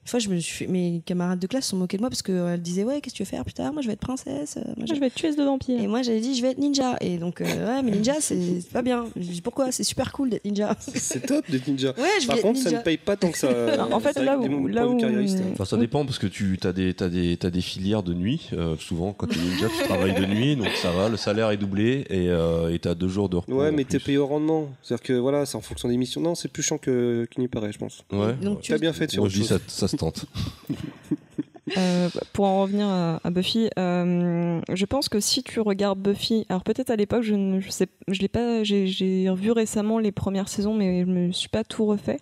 une 0.07 0.09
fois, 0.09 0.19
je 0.21 0.29
me 0.29 0.39
suis, 0.39 0.67
mes 0.67 1.01
camarades 1.05 1.37
de 1.37 1.47
classe 1.47 1.65
se 1.65 1.71
sont 1.71 1.75
moqués 1.75 1.97
de 1.97 2.01
moi 2.01 2.09
parce 2.09 2.21
qu'elles 2.21 2.61
disaient 2.61 2.85
ouais, 2.85 3.01
qu'est-ce 3.01 3.13
que 3.13 3.17
tu 3.17 3.23
veux 3.23 3.27
faire 3.27 3.43
plus 3.43 3.53
tard? 3.53 3.73
Moi, 3.73 3.81
je 3.81 3.87
vais 3.87 3.93
être 3.93 3.99
princesse. 3.99 4.55
euh, 4.55 4.61
moi, 4.77 4.85
je 4.85 4.93
vais 4.97 5.07
être 5.07 5.15
tueuse 5.15 5.35
de 5.35 5.43
vampires. 5.43 5.81
Et 5.81 5.87
moi, 5.87 6.01
j'avais 6.01 6.21
dit, 6.21 6.33
je 6.33 6.41
vais 6.41 6.51
être 6.51 6.59
ninja. 6.59 6.95
Et 7.01 7.17
donc, 7.17 7.41
euh, 7.41 7.43
ouais, 7.45 7.83
mais 7.83 7.91
ninja, 7.91 8.13
c'est 8.21 8.37
pas 8.71 8.81
bien. 8.81 9.07
Je 9.17 9.27
dis 9.27 9.41
pourquoi? 9.41 9.69
C'est 9.73 9.83
super 9.83 10.13
cool 10.13 10.29
d'être 10.29 10.45
ninja. 10.45 10.77
C'est 10.95 11.25
top 11.25 11.43
d'être 11.51 11.67
ninja. 11.67 11.89
Ouais, 11.97 12.07
je 12.21 12.27
Par 12.27 12.39
contre, 12.39 12.57
ça 12.57 12.71
ne 12.71 12.77
paye 12.79 12.95
pas 12.95 13.17
tant 13.17 13.31
que 13.31 13.37
ça. 13.37 13.49
En 13.91 13.99
fait, 13.99 14.17
là 14.21 14.37
où- 14.39 14.67
là 14.67 14.83
de 14.83 14.87
où- 14.87 15.03
hein. 15.03 15.25
Enfin, 15.51 15.65
ça 15.65 15.75
dépend 15.75 16.05
parce 16.05 16.19
que 16.19 16.27
tu 16.27 16.57
as 16.63 16.71
des, 16.71 17.61
filières 17.61 18.01
de 18.03 18.13
nuit. 18.13 18.47
Euh, 18.53 18.77
souvent, 18.79 19.11
quand 19.11 19.27
tu 19.27 19.37
es 19.39 19.41
ninja, 19.41 19.67
tu 19.77 19.83
travailles 19.83 20.13
de 20.15 20.25
nuit, 20.25 20.55
donc 20.55 20.69
ça 20.81 20.91
va, 20.91 21.09
le 21.09 21.17
salaire 21.17 21.51
est 21.51 21.57
doublé 21.57 22.05
et 22.09 22.29
euh, 22.29 22.77
tu 22.81 22.87
as 22.87 22.95
deux 22.95 23.09
jours 23.09 23.27
de 23.27 23.35
repos. 23.35 23.51
Ouais, 23.59 23.71
mais 23.71 23.83
plus. 23.83 23.97
t'es 23.97 23.99
payé 24.05 24.17
au 24.19 24.27
rendement. 24.27 24.69
C'est-à-dire 24.83 25.03
que 25.03 25.13
voilà, 25.13 25.45
c'est 25.45 25.57
en 25.57 25.61
fonction 25.61 25.89
des 25.89 25.97
missions. 25.97 26.21
Non, 26.21 26.33
c'est 26.33 26.47
plus 26.47 26.63
chiant 26.63 26.77
que- 26.77 27.27
qu'il 27.29 27.41
n'y 27.41 27.49
paraît, 27.49 27.73
je 27.73 27.77
pense. 27.79 28.05
Ouais. 28.13 28.33
Donc, 28.41 28.61
tu 28.61 28.71
T'as 28.71 28.77
bien 28.77 28.93
fait 28.93 29.09
sur 29.11 29.21
Moi, 29.21 29.27
autre 29.27 29.35
je 29.35 29.41
dis 29.41 29.47
ça, 29.47 29.55
chose. 29.57 29.63
ça 29.67 29.87
se 29.89 29.96
Euh, 31.77 32.09
pour 32.31 32.45
en 32.45 32.61
revenir 32.61 32.87
à, 32.87 33.29
Buffy, 33.29 33.69
euh, 33.77 34.61
je 34.71 34.85
pense 34.85 35.09
que 35.09 35.19
si 35.19 35.43
tu 35.43 35.59
regardes 35.59 35.99
Buffy, 35.99 36.45
alors 36.49 36.63
peut-être 36.63 36.89
à 36.89 36.95
l'époque, 36.95 37.23
je 37.23 37.35
ne 37.35 37.59
je 37.59 37.69
sais, 37.69 37.87
je 38.07 38.21
l'ai 38.21 38.29
pas, 38.29 38.63
j'ai 38.63 39.29
revu 39.29 39.51
récemment 39.51 39.99
les 39.99 40.11
premières 40.11 40.47
saisons, 40.47 40.73
mais 40.73 41.01
je 41.01 41.05
me 41.05 41.31
suis 41.31 41.49
pas 41.49 41.63
tout 41.63 41.85
refait. 41.85 42.19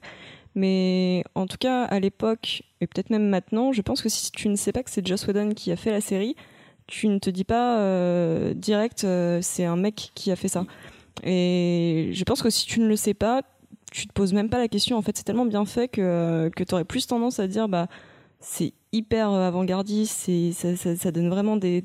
Mais 0.56 1.23
en 1.35 1.47
tout 1.47 1.57
cas, 1.57 1.84
à 1.84 1.99
l'époque 1.99 2.64
et 2.81 2.88
peut-être 2.88 3.10
même 3.10 3.27
maintenant, 3.27 3.72
je 3.73 3.81
pense 3.81 4.02
que 4.02 4.10
si 4.10 4.31
tu 4.31 4.47
ne 4.47 4.56
sais 4.56 4.72
pas 4.72 4.84
que 4.84 4.89
c'est 4.89 5.06
Joss 5.06 5.27
Whedon 5.27 5.49
qui 5.49 5.72
a 5.72 5.76
fait 5.76 5.91
la 5.91 6.02
série, 6.02 6.35
tu 6.88 7.07
ne 7.07 7.19
te 7.19 7.30
dis 7.30 7.43
pas 7.43 7.80
euh, 7.80 8.53
direct, 8.53 9.06
c'est 9.41 9.65
un 9.65 9.76
mec 9.76 10.11
qui 10.15 10.31
a 10.31 10.35
fait 10.35 10.47
ça. 10.47 10.65
Et 11.23 12.10
je 12.14 12.23
pense 12.23 12.41
que 12.41 12.49
si 12.49 12.65
tu 12.65 12.80
ne 12.80 12.88
le 12.88 12.95
sais 12.95 13.14
pas, 13.14 13.41
tu 13.95 14.07
te 14.07 14.13
poses 14.13 14.34
même 14.34 14.49
pas 14.49 14.57
la 14.57 14.67
question. 14.67 14.97
En 14.97 15.01
fait, 15.01 15.15
c'est 15.17 15.23
tellement 15.23 15.45
bien 15.45 15.65
fait 15.65 15.88
que, 15.88 16.49
que 16.55 16.63
tu 16.63 16.73
aurais 16.73 16.84
plus 16.84 17.07
tendance 17.07 17.39
à 17.39 17.47
dire, 17.47 17.69
bah, 17.69 17.88
c'est 18.39 18.73
hyper 18.91 19.31
euh, 19.31 19.47
avant-gardiste, 19.47 20.30
ça, 20.53 20.95
ça, 20.95 21.11
donne 21.11 21.30
vraiment 21.30 21.55
des, 21.57 21.81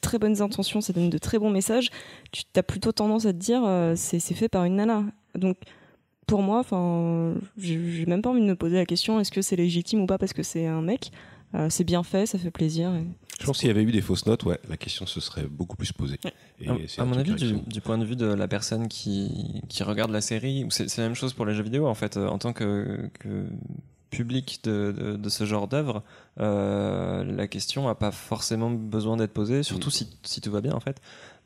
très 0.00 0.18
bonnes 0.18 0.42
intentions, 0.42 0.80
ça 0.80 0.92
donne 0.92 1.10
de 1.10 1.18
très 1.18 1.38
bons 1.38 1.50
messages. 1.50 1.90
Tu 2.32 2.42
as 2.56 2.62
plutôt 2.62 2.92
tendance 2.92 3.26
à 3.26 3.32
te 3.32 3.38
dire, 3.38 3.62
euh, 3.64 3.94
c'est, 3.96 4.18
fait 4.20 4.48
par 4.48 4.64
une 4.64 4.76
nana. 4.76 5.04
Donc, 5.36 5.56
pour 6.26 6.42
moi, 6.42 6.62
j'ai 7.56 8.06
même 8.06 8.22
pas 8.22 8.30
envie 8.30 8.40
de 8.40 8.46
me 8.46 8.56
poser 8.56 8.76
la 8.76 8.86
question, 8.86 9.20
est-ce 9.20 9.30
que 9.30 9.42
c'est 9.42 9.56
légitime 9.56 10.00
ou 10.00 10.06
pas 10.06 10.18
parce 10.18 10.32
que 10.32 10.42
c'est 10.42 10.66
un 10.66 10.82
mec? 10.82 11.10
Euh, 11.54 11.68
c'est 11.70 11.84
bien 11.84 12.02
fait, 12.02 12.26
ça 12.26 12.38
fait 12.38 12.50
plaisir. 12.50 12.92
Je 13.40 13.46
pense 13.46 13.58
qu'il 13.58 13.68
y 13.68 13.70
avait 13.70 13.82
eu 13.82 13.90
des 13.90 14.00
fausses 14.00 14.26
notes, 14.26 14.44
ouais, 14.44 14.58
la 14.68 14.76
question 14.76 15.06
se 15.06 15.20
serait 15.20 15.46
beaucoup 15.46 15.76
plus 15.76 15.92
posée. 15.92 16.18
Et 16.60 16.68
À, 16.98 17.04
mon 17.04 17.16
avis, 17.18 17.34
du, 17.34 17.80
point 17.80 17.98
de 17.98 18.04
vue 18.04 18.16
de 18.16 18.26
la 18.26 18.46
personne 18.48 18.86
qui, 18.88 19.60
qui 19.68 19.82
regarde 19.82 20.10
la 20.12 20.20
série, 20.20 20.66
c'est 20.70 20.88
c'est 20.88 21.00
la 21.02 21.08
même 21.08 21.16
chose 21.16 21.32
pour 21.32 21.44
les 21.44 21.54
jeux 21.54 21.64
vidéo 21.64 21.86
en 21.88 21.94
fait, 21.94 22.16
euh, 22.16 22.28
en 22.28 22.38
tant 22.38 22.52
que, 22.52 23.10
que 23.18 23.44
public 24.10 24.60
de, 24.62 24.94
de, 24.96 25.16
de 25.16 25.28
ce 25.28 25.44
genre 25.44 25.66
d'œuvre, 25.66 26.02
euh, 26.40 27.24
la 27.24 27.48
question 27.48 27.86
n'a 27.86 27.94
pas 27.96 28.12
forcément 28.12 28.70
besoin 28.70 29.16
d'être 29.16 29.32
posée, 29.32 29.62
surtout 29.64 29.90
si, 29.90 30.08
si 30.22 30.40
tout 30.40 30.50
va 30.52 30.60
bien 30.60 30.72
en 30.74 30.80
fait. 30.80 31.00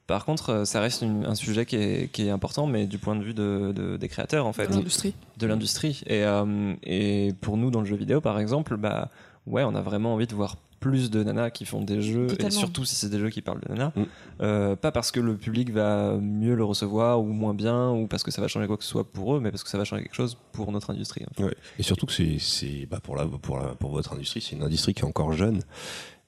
Par 0.07 0.25
contre, 0.25 0.51
euh, 0.51 0.65
ça 0.65 0.81
reste 0.81 1.03
une- 1.03 1.25
un 1.27 1.35
sujet 1.35 1.67
qui 1.67 1.77
est, 1.77 2.13
qui 2.13 2.23
est 2.27 2.31
important, 2.31 2.67
mais 2.67 2.87
du 2.87 2.99
point 2.99 3.15
de 3.17 3.23
vue 3.23 3.35
de, 3.35 3.73
de- 3.75 3.97
des 3.97 4.09
créateurs 4.09 4.47
en 4.47 4.53
fait. 4.53 4.67
De 4.69 4.75
l'industrie. 4.75 5.15
De 5.39 5.47
l'industrie. 5.47 6.03
Et, 6.07 6.25
euh, 6.25 6.75
et 6.83 7.35
pour 7.41 7.57
nous, 7.57 7.71
dans 7.71 7.81
le 7.81 7.87
jeu 7.87 7.97
vidéo, 7.97 8.21
par 8.21 8.39
exemple, 8.39 8.77
bah, 8.77 9.11
ouais, 9.47 9.65
on 9.65 9.75
a 9.75 9.81
vraiment 9.83 10.15
envie 10.15 10.27
de 10.27 10.35
voir 10.35 10.57
plus 10.81 11.11
de 11.11 11.23
nanas 11.23 11.51
qui 11.51 11.65
font 11.65 11.83
des 11.83 12.03
jeux, 12.03 12.27
Totalement. 12.29 12.49
et 12.49 12.51
surtout 12.51 12.85
si 12.85 12.95
c'est 12.95 13.09
des 13.09 13.19
jeux 13.19 13.31
qui 13.31 13.43
parlent 13.43 13.61
de 13.61 13.73
nanas. 13.73 13.93
Mm. 13.97 14.03
Euh, 14.41 14.77
pas 14.77 14.93
parce 14.93 15.11
que 15.11 15.21
le 15.21 15.37
public 15.37 15.71
va 15.71 16.17
mieux 16.17 16.55
le 16.55 16.65
recevoir 16.65 17.21
ou 17.21 17.27
moins 17.27 17.55
bien, 17.55 17.91
ou 17.91 18.07
parce 18.07 18.23
que 18.23 18.31
ça 18.31 18.41
va 18.41 18.49
changer 18.49 18.67
quoi 18.67 18.77
que 18.77 18.85
ce 18.85 18.91
soit 18.91 19.11
pour 19.11 19.37
eux, 19.37 19.41
mais 19.41 19.51
parce 19.51 19.65
que 19.65 19.71
ça 19.71 19.79
va 19.79 19.85
changer 19.85 20.03
quelque 20.03 20.15
chose 20.15 20.37
pour 20.53 20.71
notre 20.73 20.91
industrie. 20.91 21.25
en 21.31 21.35
fait. 21.35 21.45
Ouais. 21.45 21.57
Et 21.79 21.83
surtout 21.83 22.07
que 22.07 22.13
c'est, 22.13 22.39
c'est 22.39 22.87
bah 22.87 23.01
pour, 23.03 23.17
la, 23.17 23.27
pour, 23.27 23.59
la, 23.59 23.75
pour 23.75 23.91
votre 23.91 24.13
industrie, 24.13 24.41
c'est 24.41 24.57
une 24.57 24.63
industrie 24.63 24.95
qui 24.95 25.03
est 25.03 25.07
encore 25.07 25.33
jeune. 25.33 25.61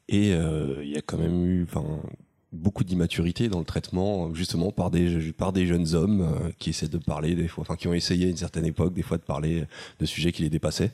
Et 0.09 0.32
euh, 0.35 0.82
il 0.82 0.90
y 0.90 0.97
a 0.97 1.02
quand 1.02 1.18
même 1.18 1.44
eu 1.44 1.66
beaucoup 2.52 2.82
d'immaturité 2.82 3.48
dans 3.48 3.60
le 3.60 3.64
traitement, 3.64 4.35
justement 4.35 4.72
par 4.72 4.90
des, 4.90 5.32
par 5.32 5.52
des 5.52 5.66
jeunes 5.66 5.94
hommes 5.94 6.22
euh, 6.22 6.51
qui 6.59 6.70
essaient 6.70 6.89
de 6.89 6.98
parler, 6.98 7.36
des 7.36 7.47
fois, 7.47 7.62
enfin, 7.62 7.77
qui 7.77 7.86
ont 7.86 7.94
essayé 7.94 8.27
à 8.27 8.31
une 8.31 8.36
certaine 8.36 8.66
époque, 8.66 8.93
des 8.93 9.02
fois, 9.02 9.18
de 9.18 9.22
parler 9.22 9.64
de 10.01 10.06
sujets 10.06 10.32
qui 10.32 10.43
les 10.43 10.51
dépassaient. 10.51 10.90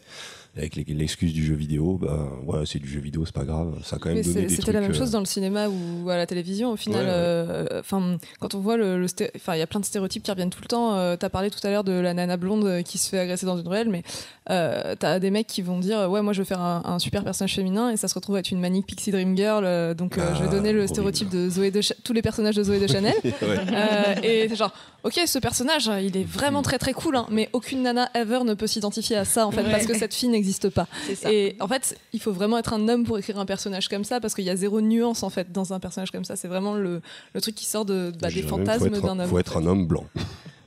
Avec 0.57 0.77
l'excuse 0.77 1.35
du 1.35 1.45
jeu 1.45 1.55
vidéo, 1.55 1.99
bah 2.01 2.31
ouais, 2.47 2.65
c'est 2.65 2.79
du 2.79 2.89
jeu 2.89 2.99
vidéo, 3.01 3.27
c'est 3.27 3.35
pas 3.35 3.45
grave. 3.45 3.75
Ça 3.85 3.97
a 3.97 3.99
quand 3.99 4.09
même 4.09 4.19
Mais 4.19 4.25
donné 4.25 4.49
c'était 4.49 4.73
la 4.73 4.81
même 4.81 4.93
euh, 4.93 4.95
chose 4.95 5.11
dans 5.11 5.19
le 5.21 5.27
cinéma 5.27 5.69
ou 5.69 6.09
à 6.09 6.17
la 6.17 6.27
télévision. 6.27 6.73
Au 6.73 6.77
final, 6.77 7.05
Ouais, 7.05 7.11
euh, 7.13 7.81
enfin, 7.81 8.17
quand 8.41 8.55
on 8.55 8.61
voit 8.61 8.79
le, 8.79 9.05
enfin, 9.37 9.55
il 9.55 9.59
y 9.59 9.63
a 9.63 9.67
plein 9.67 9.81
de 9.81 9.85
stéréotypes 9.85 10.23
qui 10.23 10.31
reviennent 10.31 10.49
tout 10.51 10.63
le 10.63 10.69
temps. 10.69 10.97
Euh, 10.97 11.17
T'as 11.17 11.29
parlé 11.29 11.51
tout 11.51 11.59
à 11.67 11.71
l'heure 11.71 11.85
de 11.85 11.93
la 11.93 12.15
nana 12.15 12.39
blonde 12.39 12.65
euh, 12.65 12.83
qui 12.83 12.97
se 12.97 13.11
fait 13.11 13.19
agresser 13.19 13.45
dans 13.45 13.59
une 13.59 13.69
ruelle, 13.69 13.91
mais 13.91 14.03
euh, 14.51 14.95
t'as 14.99 15.19
des 15.19 15.31
mecs 15.31 15.47
qui 15.47 15.61
vont 15.61 15.79
dire, 15.79 16.11
ouais, 16.11 16.23
moi, 16.23 16.33
je 16.33 16.39
veux 16.39 16.45
faire 16.47 16.61
un, 16.63 16.81
un 16.87 16.99
super 16.99 17.23
personnage 17.23 17.55
féminin, 17.55 17.91
et 17.91 17.97
ça 17.99 18.09
se 18.09 18.15
retrouve 18.15 18.39
être 18.39 18.51
une 18.51 18.61
manique 18.61 18.87
pixie 18.87 19.11
dream 19.11 19.37
girl. 19.37 19.95
donc, 19.95 20.15
je 20.17 20.21
vais 20.43 20.49
Ah, 20.49 20.49
donner 20.49 20.73
le 20.73 20.79
horrible. 20.79 20.89
stéréotype 20.95 21.29
de 21.29 21.51
Zoé 21.51 21.71
de 21.71 21.81
tous 22.03 22.13
les 22.15 22.23
personnages 22.23 22.57
de 22.57 22.63
Zoé 22.63 22.81
de 22.81 22.87
Chanel. 22.87 23.15
ouais. 23.25 24.27
Et 24.27 24.55
genre, 24.57 24.73
ok, 25.07 25.21
ce 25.27 25.39
personnage, 25.39 25.91
il 26.03 26.17
est 26.17 26.25
vraiment 26.25 26.63
très 26.63 26.79
très 26.79 26.93
cool, 26.93 27.17
hein, 27.17 27.27
mais 27.31 27.49
aucune 27.53 27.83
nana 27.83 28.11
ever 28.15 28.41
ne 28.45 28.55
peut 28.55 28.67
s'identifier 28.67 29.17
à 29.17 29.25
ça 29.25 29.47
en 29.47 29.53
fait, 29.53 29.63
parce 29.63 29.87
que 29.87 29.97
cette 29.97 30.13
fille 30.15 30.29
n'existe 30.29 30.69
pas. 30.69 30.89
Ça. 31.15 31.33
Et 31.33 31.57
en 31.61 31.69
fait, 31.69 31.97
il 32.13 32.21
faut 32.21 32.33
vraiment 32.33 32.59
être 32.59 32.73
un 32.73 32.89
homme 32.89 33.05
pour 33.05 33.17
écrire 33.17 33.39
un 33.39 33.47
personnage 33.47 33.89
comme 33.89 34.05
ça 34.05 34.21
parce 34.21 34.35
qu'il 34.35 34.45
y 34.45 34.51
a 34.51 34.57
zéro 34.57 34.81
nuance 34.81 35.23
en 35.23 35.31
fait 35.31 35.53
dans 35.53 35.73
un 35.73 35.79
personnage 35.79 36.11
comme 36.11 36.25
ça. 36.25 36.35
C'est 36.35 36.49
vraiment 36.49 36.75
le, 36.75 37.01
le 37.35 37.41
truc 37.41 37.55
qui 37.55 37.67
sort 37.67 37.85
de, 37.85 38.13
bah, 38.21 38.31
des 38.31 38.43
fantasmes 38.43 39.01
d'un 39.01 39.21
homme. 39.21 39.29
Faut 39.29 39.39
être 39.39 39.57
un 39.57 39.67
homme 39.67 39.87
blanc. 39.87 40.05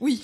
Oui, 0.00 0.22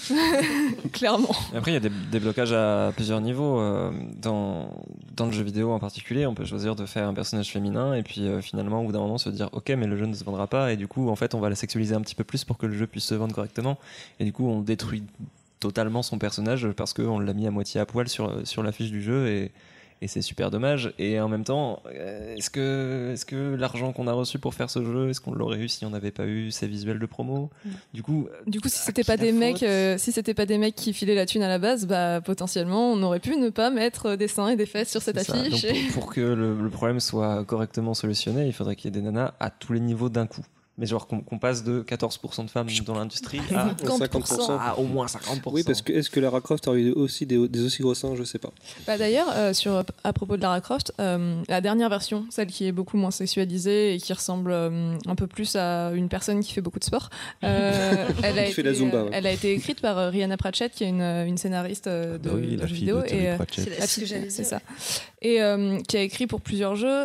clairement. 0.93 1.35
Après, 1.55 1.70
il 1.70 1.74
y 1.74 1.77
a 1.77 1.81
des, 1.81 1.90
des 2.11 2.19
blocages 2.19 2.53
à 2.53 2.93
plusieurs 2.94 3.20
niveaux. 3.20 3.61
euh, 3.61 3.90
dans, 4.23 4.70
dans 5.15 5.27
le 5.27 5.32
jeu 5.32 5.43
vidéo 5.43 5.70
en 5.73 5.78
particulier, 5.78 6.27
on 6.27 6.35
peut 6.35 6.47
choisir 6.47 6.74
de 6.77 6.86
faire 6.86 7.07
un 7.07 7.12
personnage 7.12 7.51
féminin 7.53 7.93
et 7.94 8.03
puis 8.03 8.27
euh, 8.27 8.40
finalement, 8.40 8.81
au 8.81 8.86
bout 8.86 8.93
d'un 8.93 9.01
moment, 9.01 9.19
se 9.19 9.28
dire 9.28 9.51
Ok, 9.53 9.69
mais 9.70 9.86
le 9.86 9.97
jeu 9.97 10.07
ne 10.07 10.15
se 10.15 10.24
vendra 10.24 10.47
pas. 10.47 10.73
Et 10.73 10.77
du 10.77 10.89
coup, 10.89 11.11
en 11.11 11.16
fait, 11.16 11.35
on 11.35 11.40
va 11.40 11.51
la 11.51 11.55
sexualiser 11.57 11.94
un 11.94 12.01
petit 12.01 12.15
peu 12.15 12.24
plus 12.24 12.44
pour 12.44 12.57
que 12.57 12.65
le 12.65 12.73
jeu 12.74 12.86
puisse 12.86 13.05
se 13.05 13.15
vendre 13.15 13.35
correctement. 13.35 13.78
Et 14.19 14.24
du 14.24 14.32
coup, 14.32 14.48
on 14.48 14.61
détruit 14.62 15.03
totalement 15.61 16.03
son 16.03 16.19
personnage 16.19 16.69
parce 16.70 16.94
qu'on 16.94 17.19
l'a 17.19 17.32
mis 17.35 17.47
à 17.47 17.51
moitié 17.51 17.81
à 17.81 17.86
poil 17.86 18.09
sur, 18.09 18.47
sur 18.47 18.62
la 18.62 18.73
fiche 18.73 18.90
du 18.90 19.03
jeu. 19.03 19.28
Et, 19.28 19.53
et 20.02 20.09
c'est 20.09 20.23
super 20.23 20.51
dommage. 20.51 20.93
Et 20.98 21.18
en 21.20 21.28
même 21.28 21.44
temps, 21.44 21.82
euh, 21.86 22.35
est-ce 22.36 22.51
que, 22.51 23.12
est 23.14 23.24
que 23.24 23.55
l'argent 23.55 23.93
qu'on 23.93 24.06
a 24.06 24.12
reçu 24.12 24.39
pour 24.39 24.55
faire 24.55 24.70
ce 24.70 24.85
jeu, 24.85 25.09
est-ce 25.10 25.20
qu'on 25.20 25.32
l'aurait 25.32 25.59
eu 25.59 25.68
si 25.68 25.85
on 25.85 25.90
n'avait 25.90 26.10
pas 26.10 26.27
eu 26.27 26.51
ces 26.51 26.66
visuels 26.66 26.98
de 26.98 27.06
promo? 27.06 27.51
Du 27.94 28.02
coup, 28.02 28.28
Du 28.47 28.60
coup, 28.60 28.68
si 28.68 28.78
à 28.78 28.82
c'était 28.82 29.05
pas 29.05 29.16
des 29.16 29.32
mecs, 29.32 29.62
euh, 29.62 29.97
si 29.98 30.12
c'était 30.12 30.35
pas 30.35 30.47
des 30.47 30.59
mecs 30.59 30.74
qui 30.74 30.93
filaient 30.93 31.14
la 31.14 31.27
thune 31.27 31.43
à 31.43 31.48
la 31.48 31.59
base, 31.59 31.86
bah 31.86 32.20
potentiellement, 32.20 32.93
on 32.93 33.02
aurait 33.02 33.20
pu 33.20 33.36
ne 33.36 33.48
pas 33.51 33.70
mettre 33.70 34.16
des 34.16 34.28
seins 34.28 34.48
et 34.48 34.56
des 34.56 34.66
fesses 34.66 34.90
sur 34.90 35.02
cette 35.02 35.18
affiche. 35.18 35.62
Donc, 35.62 35.73
pour, 35.93 36.02
pour 36.02 36.12
que 36.12 36.20
le, 36.20 36.60
le 36.60 36.70
problème 36.70 37.01
soit 37.01 37.44
correctement 37.44 37.94
solutionné, 37.94 38.47
il 38.47 38.52
faudrait 38.52 38.77
qu'il 38.77 38.86
y 38.94 38.97
ait 38.97 39.01
des 39.01 39.05
nanas 39.05 39.35
à 39.40 39.51
tous 39.51 39.73
les 39.73 39.81
niveaux 39.81 40.09
d'un 40.09 40.27
coup. 40.27 40.44
Mais 40.78 40.86
genre 40.86 41.07
qu'on 41.07 41.20
qu'on 41.20 41.39
passe 41.39 41.65
de 41.65 41.82
14% 41.82 42.44
de 42.44 42.51
femmes 42.51 42.69
dans 42.85 42.94
l'industrie 42.94 43.40
à, 43.55 43.69
50%. 43.82 44.59
à 44.59 44.78
au 44.78 44.85
moins 44.85 45.07
50%. 45.07 45.40
Oui, 45.47 45.62
parce 45.62 45.81
que 45.81 45.93
est-ce 45.93 46.11
que 46.11 46.20
Lara 46.20 46.40
Croft 46.43 46.69
aurait 46.69 46.81
eu 46.81 46.93
aussi 46.93 47.24
des, 47.24 47.48
des 47.48 47.62
aussi 47.65 47.81
gros 47.82 47.94
seins? 47.94 48.15
Je 48.15 48.24
sais 48.24 48.39
pas. 48.39 48.51
Bah, 48.86 48.98
D'ailleurs, 48.98 49.28
euh, 49.35 49.53
sur 49.55 49.82
à 50.05 50.12
propos 50.12 50.36
de 50.36 50.43
Lara 50.43 50.61
Croft, 50.61 50.93
euh, 51.01 51.40
la 51.48 51.61
dernière 51.62 51.89
version, 51.89 52.27
celle 52.31 52.48
qui 52.48 52.66
est 52.66 52.73
beaucoup 52.73 52.98
moins 52.98 53.11
sexualisée 53.11 53.94
et 53.94 53.98
qui 53.98 54.12
ressemble 54.12 54.51
euh, 54.53 54.97
un 55.07 55.15
peu 55.15 55.27
plus 55.27 55.57
à 55.57 55.93
une 55.94 56.09
personne 56.11 56.40
qui 56.40 56.53
fait 56.53 56.61
beaucoup 56.61 56.78
de 56.78 56.85
sport, 56.85 57.09
euh, 57.44 58.07
elle, 58.23 58.39
a 58.39 58.43
Qui 58.43 58.48
été, 58.51 58.53
fait 58.53 58.62
la 58.62 58.74
Zumba, 58.74 59.05
ouais. 59.05 59.11
elle 59.12 59.27
a 59.27 59.32
été 59.32 59.53
écrite 59.53 59.81
par 59.81 59.97
euh, 59.98 60.11
Rihanna 60.11 60.36
Pratchett, 60.36 60.73
qui 60.73 60.85
est 60.85 60.89
une, 60.90 61.01
une 61.01 61.39
scénariste 61.39 61.86
euh, 61.86 62.19
de, 62.19 62.28
Ah 62.31 62.35
oui, 62.36 62.57
de 62.57 62.61
la 62.61 62.66
jeux 62.66 62.74
fille 62.74 62.81
vidéo. 62.85 62.98
euh. 62.98 63.39
C'est 64.28 64.44
ça. 64.44 64.61
Et 65.23 65.40
euh, 65.43 65.81
qui 65.89 65.97
a 65.97 66.03
écrit 66.03 66.27
pour 66.27 66.43
plusieurs 66.43 66.77
jeux. 66.77 67.05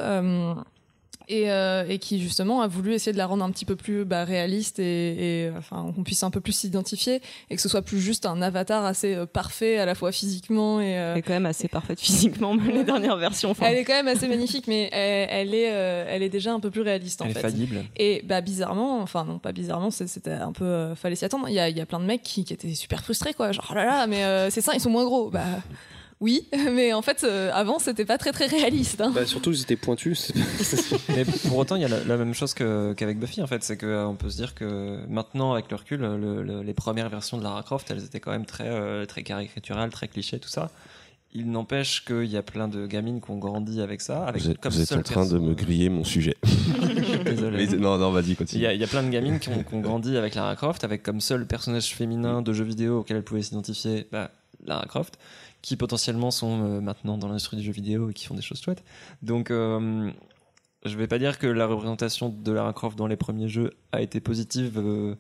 Euh, 1.30 1.34
et, 1.34 1.52
euh, 1.52 1.85
et 1.88 1.99
qui 1.99 2.22
justement 2.22 2.61
a 2.61 2.68
voulu 2.68 2.93
essayer 2.93 3.11
de 3.14 3.18
la 3.18 3.26
rendre 3.26 3.43
un 3.43 3.52
petit 3.52 3.65
peu 3.65 3.76
plus 3.76 4.06
bah, 4.06 4.23
réaliste 4.23 4.80
et, 4.80 5.43
et, 5.45 5.52
enfin 5.57 5.91
qu'on 5.95 6.03
puisse 6.03 6.23
un 6.23 6.31
peu 6.31 6.41
plus 6.41 6.53
s'identifier 6.53 7.22
et 7.49 7.56
que 7.56 7.61
ce 7.61 7.69
soit 7.69 7.81
plus 7.81 7.99
juste 7.99 8.26
un 8.26 8.41
avatar 8.41 8.85
assez 8.85 9.15
euh, 9.15 9.26
parfait 9.26 9.77
à 9.77 9.85
la 9.85 9.95
fois 9.95 10.11
physiquement 10.11 10.81
et 10.81 10.98
euh, 10.98 11.14
Elle 11.14 11.19
est 11.19 11.22
quand 11.22 11.34
même 11.34 11.45
assez 11.45 11.68
parfaite 11.68 11.99
physiquement, 11.99 12.53
même 12.53 12.69
les 12.76 12.84
dernières 12.84 13.18
versions. 13.18 13.52
Enfin, 13.52 13.68
elle 13.69 13.77
est 13.77 13.84
quand 13.85 13.93
même 13.93 14.07
assez 14.07 14.27
magnifique 14.27 14.68
mais 14.68 14.89
elle, 14.91 15.27
elle 15.31 15.53
est 15.56 15.72
euh, 15.72 16.06
elle 16.07 16.23
est 16.23 16.30
déjà 16.30 16.53
un 16.53 16.60
peu 16.60 16.72
plus 16.72 16.81
réaliste 16.81 17.22
en 17.22 17.26
Elle 17.26 17.31
est 17.31 17.34
fait 17.35 17.41
faillible. 17.41 17.84
et 17.95 18.22
bah 18.26 18.41
bizarrement 18.41 18.99
enfin 19.02 19.26
non 19.26 19.39
pas 19.39 19.52
bizarrement 19.52 19.91
c'est- 19.91 20.07
c'était 20.07 20.31
un 20.31 20.52
peu 20.52 20.65
euh, 20.65 20.95
fallait 20.95 21.15
s'y 21.15 21.26
attendre 21.26 21.48
il 21.49 21.53
y 21.53 21.60
a, 21.60 21.69
il 21.69 21.77
y 21.77 21.81
a 21.81 21.85
plein 21.85 21.99
de 21.99 22.06
mecs 22.06 22.23
qui, 22.23 22.43
qui 22.45 22.53
étaient 22.53 22.73
super 22.76 23.03
frustrés 23.03 23.34
quoi 23.34 23.52
genre 23.52 23.68
oh 23.72 23.76
là 23.76 23.85
là 23.85 24.07
mais 24.07 24.23
euh, 24.23 24.49
ces 24.49 24.61
seins 24.61 24.73
ils 24.73 24.80
sont 24.81 24.89
moins 24.89 25.06
gros 25.06 25.30
bah 25.30 25.43
oui 26.22 26.48
mais 26.72 26.93
en 26.93 27.02
fait 27.02 27.23
euh, 27.23 27.49
avant 27.53 27.77
c'était 27.80 28.06
pas 28.06 28.18
très 28.18 28.31
très 28.31 28.45
réaliste 28.48 29.02
hein. 29.02 29.11
Bah, 29.14 29.26
surtout, 29.26 29.52
ils 29.52 29.61
étaient 29.61 29.76
pointus. 29.76 30.31
Mais 31.10 31.26
pour 31.26 31.57
autant, 31.57 31.76
il 31.76 31.81
y 31.81 31.85
a 31.85 31.89
la, 31.89 32.03
la 32.03 32.18
même 32.18 32.34
chose 32.34 32.53
qu'avec 32.53 33.19
Buffy 33.19 33.41
en 33.41 33.48
fait, 33.48 33.64
c'est 33.64 33.77
qu'on 33.77 34.15
peut 34.18 34.30
se 34.30 34.38
dire 34.38 34.53
que 34.56 34.99
maintenant, 35.10 35.53
avec 35.53 35.69
le 35.69 35.76
recul, 35.76 35.99
le- 35.99 36.41
le- 36.43 36.61
les 36.64 36.73
premières 36.73 37.10
versions 37.10 37.38
de 37.38 37.43
Lara 37.43 37.64
Croft, 37.64 37.91
elles 37.91 38.03
étaient 38.06 38.19
quand 38.22 38.31
même 38.31 38.45
très, 38.45 38.68
euh, 38.69 39.06
très 39.06 39.23
caricaturales, 39.23 39.89
très 39.89 40.07
clichés, 40.07 40.39
tout 40.39 40.48
ça. 40.49 40.69
Il 41.34 41.49
n'empêche 41.49 42.03
qu'il 42.03 42.26
y 42.26 42.35
a 42.38 42.43
plein 42.43 42.68
de 42.68 42.85
gamines 42.85 43.22
qui 43.22 43.31
ont 43.31 43.38
grandi 43.38 43.81
avec 43.81 44.02
ça, 44.02 44.26
avec 44.26 44.41
Vous 44.41 44.49
êtes, 44.52 44.57
comme 44.60 44.73
vous 44.73 44.81
êtes 44.81 44.91
en 44.91 45.02
train 45.02 45.26
de 45.26 45.38
me 45.39 45.53
griller 45.53 45.88
mon 45.89 46.03
sujet. 46.03 46.35
Désolé. 47.26 47.68
Mais 47.68 47.77
non, 47.77 47.98
non, 47.98 48.11
vas-y, 48.11 48.31
Il 48.31 48.35
continue. 48.35 48.64
y, 48.64 48.68
a, 48.68 48.73
il 48.73 48.81
y 48.81 48.84
a 48.84 48.88
plein 48.88 49.03
de 49.03 49.10
gamines 49.10 49.39
qui 49.39 49.49
ont, 49.49 49.64
qui 49.64 49.73
ont 49.73 49.80
grandi 49.80 50.18
avec 50.18 50.35
Lara 50.35 50.56
Croft, 50.57 50.84
avec 50.84 51.03
comme 51.03 51.22
seul 51.22 51.45
personnage 51.48 51.93
féminin 51.95 52.41
de 52.41 52.52
jeux 52.53 52.65
vidéo 52.65 52.99
auquel 52.99 53.18
elles 53.18 53.23
pouvaient 53.23 53.41
s'identifier 53.43 54.07
bah, 54.11 54.30
Lara 54.65 54.85
Croft, 54.88 55.18
qui 55.61 55.75
potentiellement 55.75 56.31
sont 56.31 56.63
euh, 56.63 56.81
maintenant 56.81 57.17
dans 57.17 57.27
l'industrie 57.27 57.57
du 57.57 57.63
jeu 57.63 57.71
vidéo 57.71 58.09
et 58.09 58.13
qui 58.13 58.25
font 58.25 58.35
des 58.35 58.41
choses 58.41 58.61
chouettes. 58.61 58.83
Donc, 59.21 59.51
euh, 59.51 60.11
je 60.85 60.97
vais 60.97 61.07
pas 61.07 61.19
dire 61.19 61.38
que 61.38 61.47
la 61.47 61.67
représentation 61.67 62.29
de 62.29 62.51
Lara 62.51 62.73
Croft 62.73 62.97
dans 62.97 63.07
les 63.07 63.17
premiers 63.17 63.49
jeux 63.49 63.71
a 63.91 64.01
été 64.01 64.19
positive 64.19 64.79
euh, 64.79 65.15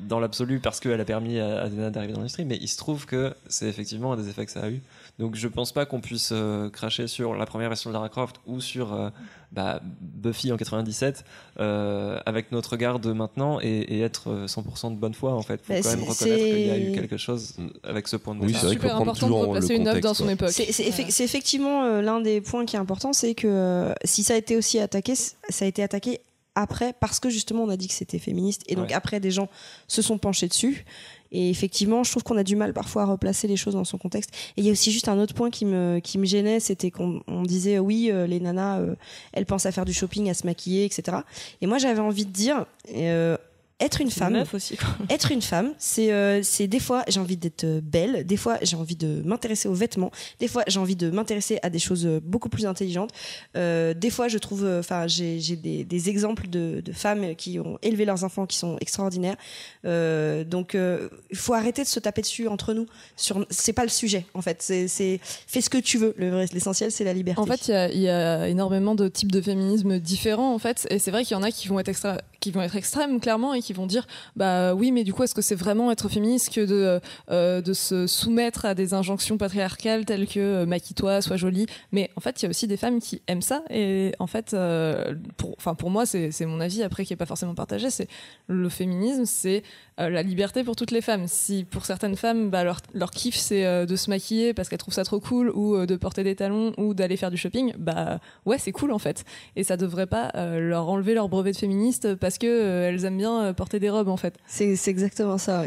dans 0.00 0.20
l'absolu 0.20 0.58
parce 0.60 0.80
qu'elle 0.80 1.00
a 1.00 1.04
permis 1.04 1.38
à, 1.38 1.68
nanas 1.68 1.90
d'arriver 1.90 2.14
dans 2.14 2.20
l'industrie, 2.20 2.46
mais 2.46 2.56
il 2.60 2.68
se 2.68 2.78
trouve 2.78 3.04
que 3.04 3.34
c'est 3.46 3.68
effectivement 3.68 4.14
un 4.14 4.16
des 4.16 4.28
effets 4.28 4.46
que 4.46 4.52
ça 4.52 4.62
a 4.62 4.70
eu. 4.70 4.80
Donc, 5.18 5.34
je 5.34 5.48
pense 5.48 5.72
pas 5.72 5.86
qu'on 5.86 6.00
puisse 6.02 6.30
euh, 6.32 6.68
cracher 6.68 7.06
sur 7.06 7.34
la 7.34 7.46
première 7.46 7.68
version 7.70 7.88
de 7.88 7.94
Lara 7.94 8.10
Croft 8.10 8.36
ou 8.46 8.60
sur 8.60 8.92
euh, 8.92 9.08
bah, 9.50 9.80
Buffy 10.00 10.52
en 10.52 10.58
97 10.58 11.24
euh, 11.58 12.18
avec 12.26 12.52
notre 12.52 12.70
regard 12.72 12.98
de 13.00 13.12
maintenant 13.12 13.58
et, 13.62 13.66
et 13.66 14.00
être 14.02 14.30
euh, 14.30 14.46
100% 14.46 14.90
de 14.94 14.96
bonne 14.98 15.14
foi 15.14 15.32
en 15.32 15.40
fait. 15.40 15.62
Faut 15.62 15.72
Bah, 15.72 15.80
quand 15.82 15.88
même 15.90 16.04
reconnaître 16.04 16.44
qu'il 16.44 16.66
y 16.66 16.70
a 16.70 16.78
eu 16.78 16.92
quelque 16.92 17.16
chose 17.16 17.54
avec 17.82 18.08
ce 18.08 18.16
point 18.16 18.34
de 18.34 18.40
Oui, 18.40 18.48
départ. 18.48 18.60
c'est 18.60 18.66
vrai 18.66 18.76
qu'il 18.76 18.82
faut 18.82 18.88
prendre 18.94 19.10
important 19.10 19.26
de 19.26 19.32
toujours 19.32 19.48
replacer 19.48 19.74
le 19.74 19.80
une 19.80 19.88
œuvre 19.88 20.00
dans 20.00 20.12
son 20.14 20.26
ouais. 20.26 20.34
époque 20.34 20.50
C'est 20.50 20.70
c'est 20.70 20.84
effe- 20.84 21.10
c'est 21.10 21.24
effectivement 21.24 21.84
euh, 21.84 22.02
l'un 22.02 22.20
des 22.20 22.42
points 22.42 22.66
qui 22.66 22.76
est 22.76 22.78
important, 22.78 23.14
c'est 23.14 23.34
que 23.34 23.46
euh, 23.48 23.94
si 24.04 24.22
ça 24.22 24.34
a 24.34 24.36
été 24.36 24.54
aussi 24.54 24.78
attaqué, 24.78 25.14
ça 25.14 25.64
a 25.64 25.64
été 25.66 25.82
attaqué 25.82 26.20
après 26.58 26.94
parce 27.00 27.20
que 27.20 27.28
justement 27.30 27.64
on 27.64 27.68
a 27.68 27.76
dit 27.76 27.86
que 27.88 27.92
c'était 27.94 28.18
féministe 28.18 28.62
et 28.66 28.76
donc 28.76 28.86
Ouais. 28.88 28.94
après 28.94 29.20
des 29.20 29.30
gens 29.30 29.48
se 29.88 30.00
sont 30.02 30.16
penchés 30.18 30.48
dessus. 30.48 30.84
Et 31.32 31.50
effectivement, 31.50 32.04
je 32.04 32.10
trouve 32.10 32.22
qu'on 32.22 32.36
a 32.36 32.42
du 32.42 32.56
mal 32.56 32.72
parfois 32.72 33.02
à 33.02 33.04
replacer 33.06 33.48
les 33.48 33.56
choses 33.56 33.74
dans 33.74 33.84
son 33.84 33.98
contexte. 33.98 34.30
Et 34.56 34.60
il 34.60 34.64
y 34.64 34.68
a 34.68 34.72
aussi 34.72 34.92
juste 34.92 35.08
un 35.08 35.18
autre 35.18 35.34
point 35.34 35.50
qui 35.50 35.64
me, 35.64 36.00
qui 36.00 36.18
me 36.18 36.24
gênait, 36.24 36.60
c'était 36.60 36.90
qu'on 36.90 37.22
on 37.26 37.42
disait 37.42 37.78
oui, 37.78 38.10
euh, 38.10 38.26
les 38.26 38.40
nanas, 38.40 38.80
euh, 38.80 38.94
elles 39.32 39.46
pensent 39.46 39.66
à 39.66 39.72
faire 39.72 39.84
du 39.84 39.92
shopping, 39.92 40.30
à 40.30 40.34
se 40.34 40.46
maquiller, 40.46 40.84
etc. 40.84 41.18
Et 41.60 41.66
moi 41.66 41.78
j'avais 41.78 42.00
envie 42.00 42.26
de 42.26 42.32
dire, 42.32 42.66
euh, 42.94 43.36
être 43.78 44.00
une 44.00 44.10
femme, 44.10 44.32
meuf 44.32 44.54
aussi. 44.54 44.76
quoi. 44.76 44.88
être 45.10 45.30
une 45.32 45.42
femme, 45.42 45.74
c'est 45.78 46.12
euh, 46.12 46.42
c'est 46.42 46.66
des 46.66 46.80
fois 46.80 47.04
j'ai 47.08 47.20
envie 47.20 47.36
d'être 47.36 47.64
euh, 47.64 47.80
belle, 47.82 48.24
des 48.24 48.36
fois 48.36 48.58
j'ai 48.62 48.76
envie 48.76 48.96
de 48.96 49.22
m'intéresser 49.24 49.68
aux 49.68 49.74
vêtements, 49.74 50.10
des 50.40 50.48
fois 50.48 50.62
j'ai 50.66 50.80
envie 50.80 50.96
de 50.96 51.10
m'intéresser 51.10 51.58
à 51.62 51.68
des 51.68 51.78
choses 51.78 52.06
euh, 52.06 52.20
beaucoup 52.22 52.48
plus 52.48 52.64
intelligentes. 52.66 53.10
Euh, 53.56 53.92
des 53.92 54.10
fois 54.10 54.28
je 54.28 54.38
trouve, 54.38 54.66
enfin 54.78 55.06
j'ai 55.06 55.40
j'ai 55.40 55.56
des, 55.56 55.84
des 55.84 56.08
exemples 56.08 56.48
de, 56.48 56.80
de 56.82 56.92
femmes 56.92 57.34
qui 57.36 57.58
ont 57.58 57.78
élevé 57.82 58.04
leurs 58.06 58.24
enfants 58.24 58.46
qui 58.46 58.56
sont 58.56 58.78
extraordinaires. 58.80 59.36
Euh, 59.84 60.42
donc 60.44 60.74
euh, 60.74 61.08
il 61.30 61.36
faut 61.36 61.52
arrêter 61.52 61.82
de 61.82 61.88
se 61.88 62.00
taper 62.00 62.22
dessus 62.22 62.48
entre 62.48 62.72
nous. 62.72 62.86
Sur 63.16 63.46
c'est 63.50 63.72
pas 63.74 63.82
le 63.84 63.90
sujet 63.90 64.24
en 64.34 64.40
fait. 64.40 64.62
C'est 64.62 64.88
c'est 64.88 65.20
fais 65.22 65.60
ce 65.60 65.68
que 65.68 65.78
tu 65.78 65.98
veux. 65.98 66.14
Le 66.16 66.46
L'essentiel 66.52 66.90
c'est 66.90 67.04
la 67.04 67.12
liberté. 67.12 67.40
En 67.40 67.46
fait, 67.46 67.68
il 67.68 67.72
y 67.72 67.74
a, 67.74 67.88
il 67.92 68.00
y 68.00 68.08
a 68.08 68.48
énormément 68.48 68.94
de 68.94 69.08
types 69.08 69.32
de 69.32 69.40
féminisme 69.40 69.98
différents, 69.98 70.54
en 70.54 70.58
fait, 70.58 70.86
et 70.90 70.98
c'est 70.98 71.10
vrai 71.10 71.24
qu'il 71.24 71.36
y 71.36 71.40
en 71.40 71.42
a 71.42 71.50
qui 71.50 71.68
vont 71.68 71.78
être 71.78 71.88
extra, 71.88 72.18
qui 72.46 72.52
vont 72.52 72.62
être 72.62 72.76
extrêmes, 72.76 73.18
clairement, 73.18 73.54
et 73.54 73.60
qui 73.60 73.72
vont 73.72 73.86
dire, 73.88 74.06
bah 74.36 74.72
oui, 74.72 74.92
mais 74.92 75.02
du 75.02 75.12
coup, 75.12 75.24
est-ce 75.24 75.34
que 75.34 75.42
c'est 75.42 75.56
vraiment 75.56 75.90
être 75.90 76.08
féministe 76.08 76.54
que 76.54 76.60
de 76.60 77.00
euh, 77.32 77.60
de 77.60 77.72
se 77.72 78.06
soumettre 78.06 78.66
à 78.66 78.76
des 78.76 78.94
injonctions 78.94 79.36
patriarcales 79.36 80.04
telles 80.04 80.28
que 80.28 80.38
euh, 80.38 80.64
maquille-toi, 80.64 81.22
sois 81.22 81.36
jolie 81.36 81.66
Mais 81.90 82.08
en 82.14 82.20
fait, 82.20 82.40
il 82.40 82.44
y 82.44 82.46
a 82.46 82.50
aussi 82.50 82.68
des 82.68 82.76
femmes 82.76 83.00
qui 83.00 83.20
aiment 83.26 83.42
ça, 83.42 83.64
et 83.68 84.12
en 84.20 84.28
fait, 84.28 84.54
euh, 84.54 85.16
pour, 85.36 85.56
pour 85.56 85.90
moi, 85.90 86.06
c'est 86.06 86.46
mon 86.46 86.60
avis 86.60 86.84
après 86.84 87.04
qui 87.04 87.12
est 87.14 87.16
pas 87.16 87.26
forcément 87.26 87.56
partagé. 87.56 87.90
C'est 87.90 88.06
le 88.46 88.68
féminisme, 88.68 89.24
c'est 89.24 89.64
la 89.98 90.22
liberté 90.22 90.62
pour 90.62 90.76
toutes 90.76 90.92
les 90.92 91.00
femmes. 91.00 91.26
Si 91.26 91.64
pour 91.64 91.84
certaines 91.84 92.16
femmes, 92.16 92.50
bah, 92.50 92.62
leur, 92.62 92.80
leur 92.92 93.10
kiff 93.10 93.34
c'est 93.34 93.86
de 93.86 93.96
se 93.96 94.10
maquiller 94.10 94.52
parce 94.54 94.68
qu'elles 94.68 94.78
trouvent 94.78 94.94
ça 94.94 95.04
trop 95.04 95.20
cool 95.20 95.50
ou 95.50 95.84
de 95.86 95.96
porter 95.96 96.22
des 96.22 96.36
talons 96.36 96.74
ou 96.76 96.94
d'aller 96.94 97.16
faire 97.16 97.30
du 97.30 97.38
shopping, 97.38 97.72
bah 97.78 98.20
ouais 98.44 98.58
c'est 98.58 98.72
cool 98.72 98.92
en 98.92 98.98
fait. 98.98 99.24
Et 99.56 99.64
ça 99.64 99.76
devrait 99.76 100.06
pas 100.06 100.30
leur 100.58 100.88
enlever 100.90 101.14
leur 101.14 101.28
brevet 101.28 101.52
de 101.52 101.56
féministe 101.56 102.14
parce 102.16 102.35
que 102.38 102.46
euh, 102.46 102.88
elles 102.88 103.04
aiment 103.04 103.18
bien 103.18 103.42
euh, 103.42 103.52
porter 103.52 103.80
des 103.80 103.90
robes 103.90 104.08
en 104.08 104.16
fait. 104.16 104.38
C'est 104.46 104.76
exactement 104.88 105.38
ça. 105.38 105.66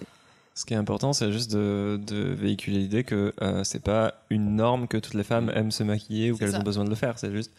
Ce 0.55 0.65
qui 0.65 0.73
est 0.73 0.77
important, 0.77 1.13
c'est 1.13 1.31
juste 1.31 1.51
de, 1.51 1.99
de 2.05 2.33
véhiculer 2.33 2.79
l'idée 2.79 3.03
que 3.03 3.33
euh, 3.41 3.63
c'est 3.63 3.81
pas 3.81 4.15
une 4.29 4.55
norme 4.55 4.87
que 4.87 4.97
toutes 4.97 5.13
les 5.13 5.23
femmes 5.23 5.51
aiment 5.55 5.71
se 5.71 5.83
maquiller 5.83 6.31
ou 6.31 6.37
qu'elles 6.37 6.55
ont 6.55 6.63
besoin 6.63 6.83
de 6.83 6.89
le 6.89 6.95
faire. 6.95 7.17
C'est 7.17 7.31
juste, 7.31 7.53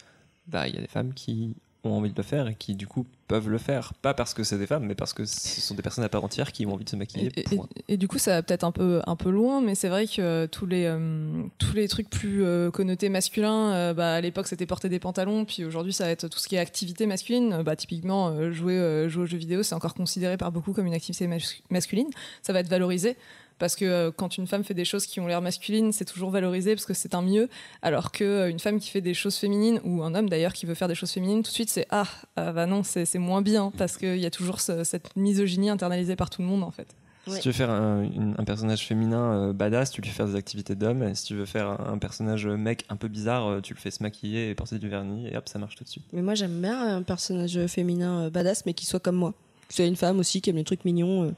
bah, 0.46 0.68
il 0.68 0.74
y 0.74 0.78
a 0.78 0.82
des 0.82 0.88
femmes 0.88 1.14
qui 1.14 1.56
ont 1.82 1.92
envie 1.92 2.10
de 2.10 2.16
le 2.16 2.22
faire 2.22 2.46
et 2.48 2.54
qui 2.54 2.74
du 2.74 2.86
coup 2.86 3.06
peuvent 3.26 3.48
le 3.48 3.56
faire. 3.58 3.94
Pas 4.02 4.12
parce 4.12 4.34
que 4.34 4.44
c'est 4.44 4.58
des 4.58 4.66
femmes, 4.66 4.84
mais 4.84 4.94
parce 4.94 5.12
que 5.14 5.24
ce 5.24 5.60
sont 5.62 5.74
des 5.74 5.82
personnes 5.82 6.04
à 6.04 6.08
part 6.10 6.22
entière 6.24 6.52
qui 6.52 6.66
ont 6.66 6.74
envie 6.74 6.84
de 6.84 6.90
se 6.90 6.96
maquiller. 6.96 7.30
Et, 7.36 7.44
et- 7.88 7.96
du 7.96 8.06
coup, 8.06 8.18
ça 8.18 8.32
va 8.32 8.42
peut-être 8.42 8.64
un 8.64 8.72
peu, 8.72 9.00
un 9.06 9.16
peu 9.16 9.30
loin, 9.30 9.62
mais 9.62 9.74
c'est 9.74 9.88
vrai 9.88 10.06
que 10.06 10.20
euh, 10.20 10.46
tous 10.46 10.66
les, 10.66 10.84
euh, 10.84 11.42
tous 11.58 11.72
les 11.74 11.88
trucs 11.88 12.10
plus 12.10 12.44
euh, 12.44 12.70
connotés 12.70 13.08
masculins, 13.08 13.94
bah, 13.94 14.14
à 14.14 14.20
l'époque 14.20 14.46
c'était 14.46 14.66
porter 14.66 14.88
des 14.88 14.98
pantalons, 14.98 15.44
puis 15.44 15.64
aujourd'hui 15.64 15.92
ça 15.92 16.04
va 16.04 16.10
être 16.10 16.28
tout 16.28 16.38
ce 16.38 16.48
qui 16.48 16.56
est 16.56 16.58
activité 16.58 17.06
masculine. 17.06 17.62
Bah, 17.62 17.76
typiquement, 17.76 18.50
jouer, 18.52 19.08
jouer 19.08 19.22
aux 19.22 19.26
jeux 19.26 19.38
vidéo, 19.38 19.62
c'est 19.62 19.74
encore 19.74 19.94
considéré 19.94 20.36
par 20.36 20.52
beaucoup 20.52 20.72
comme 20.72 20.86
une 20.86 20.94
activité 20.94 21.26
mas- 21.26 21.62
masculine. 21.70 22.08
Ça 22.42 22.52
va 22.52 22.60
être 22.60 22.68
valorisé. 22.68 23.16
Parce 23.60 23.76
que 23.76 23.84
euh, 23.84 24.10
quand 24.10 24.36
une 24.38 24.48
femme 24.48 24.64
fait 24.64 24.74
des 24.74 24.84
choses 24.84 25.06
qui 25.06 25.20
ont 25.20 25.28
l'air 25.28 25.40
masculines, 25.40 25.92
c'est 25.92 26.04
toujours 26.04 26.30
valorisé 26.30 26.74
parce 26.74 26.86
que 26.86 26.94
c'est 26.94 27.14
un 27.14 27.22
mieux. 27.22 27.48
Alors 27.82 28.10
que 28.10 28.24
euh, 28.24 28.50
une 28.50 28.58
femme 28.58 28.80
qui 28.80 28.90
fait 28.90 29.00
des 29.02 29.14
choses 29.14 29.36
féminines, 29.36 29.80
ou 29.84 30.02
un 30.02 30.14
homme 30.16 30.28
d'ailleurs 30.28 30.52
qui 30.54 30.66
veut 30.66 30.74
faire 30.74 30.88
des 30.88 30.96
choses 30.96 31.12
féminines, 31.12 31.44
tout 31.44 31.50
de 31.50 31.54
suite 31.54 31.70
c'est 31.70 31.86
ah, 31.90 32.06
ah 32.34 32.50
bah 32.52 32.66
non, 32.66 32.82
c'est 32.82 33.06
moins 33.18 33.42
bien 33.42 33.70
parce 33.78 33.96
qu'il 33.96 34.16
y 34.18 34.26
a 34.26 34.30
toujours 34.30 34.60
ce- 34.60 34.82
cette 34.82 35.14
misogynie 35.16 35.70
internalisée 35.70 36.16
par 36.16 36.30
tout 36.30 36.42
le 36.42 36.48
monde 36.48 36.64
en 36.64 36.72
fait. 36.72 36.88
Si 37.26 37.32
Ouais. 37.34 37.38
tu 37.40 37.48
veux 37.48 37.52
faire 37.52 37.68
un, 37.70 38.02
une- 38.02 38.34
un 38.38 38.44
personnage 38.44 38.86
féminin 38.86 39.48
euh, 39.50 39.52
badass, 39.52 39.90
tu 39.90 40.00
lui 40.00 40.08
fais 40.08 40.16
faire 40.16 40.26
des 40.26 40.36
activités 40.36 40.74
d'homme. 40.74 41.02
Et 41.02 41.14
si 41.14 41.26
tu 41.26 41.34
veux 41.36 41.44
faire 41.44 41.68
un, 41.68 41.92
un 41.92 41.98
personnage 41.98 42.46
mec 42.46 42.86
un 42.88 42.96
peu 42.96 43.08
bizarre, 43.08 43.46
euh, 43.46 43.60
tu 43.60 43.74
le 43.74 43.78
fais 43.78 43.90
se 43.90 44.02
maquiller 44.02 44.48
et 44.48 44.54
porter 44.54 44.78
du 44.78 44.88
vernis. 44.88 45.28
Et 45.28 45.36
hop, 45.36 45.46
ça 45.46 45.58
marche 45.58 45.76
tout 45.76 45.84
de 45.84 45.88
suite. 45.90 46.04
Mais 46.14 46.22
moi, 46.22 46.34
j'aime 46.34 46.58
bien 46.62 46.96
un 46.96 47.02
personnage 47.02 47.66
féminin 47.66 48.22
euh, 48.24 48.30
badass, 48.30 48.64
mais 48.64 48.72
qui 48.72 48.86
soit 48.86 49.00
comme 49.00 49.16
moi. 49.16 49.34
Que 49.68 49.74
ce 49.74 49.82
soit 49.82 49.84
une 49.86 49.96
femme 49.96 50.18
aussi, 50.18 50.40
qui 50.40 50.48
aime 50.48 50.56
les 50.56 50.64
trucs 50.64 50.84
mignons, 50.86 51.24
euh, 51.24 51.30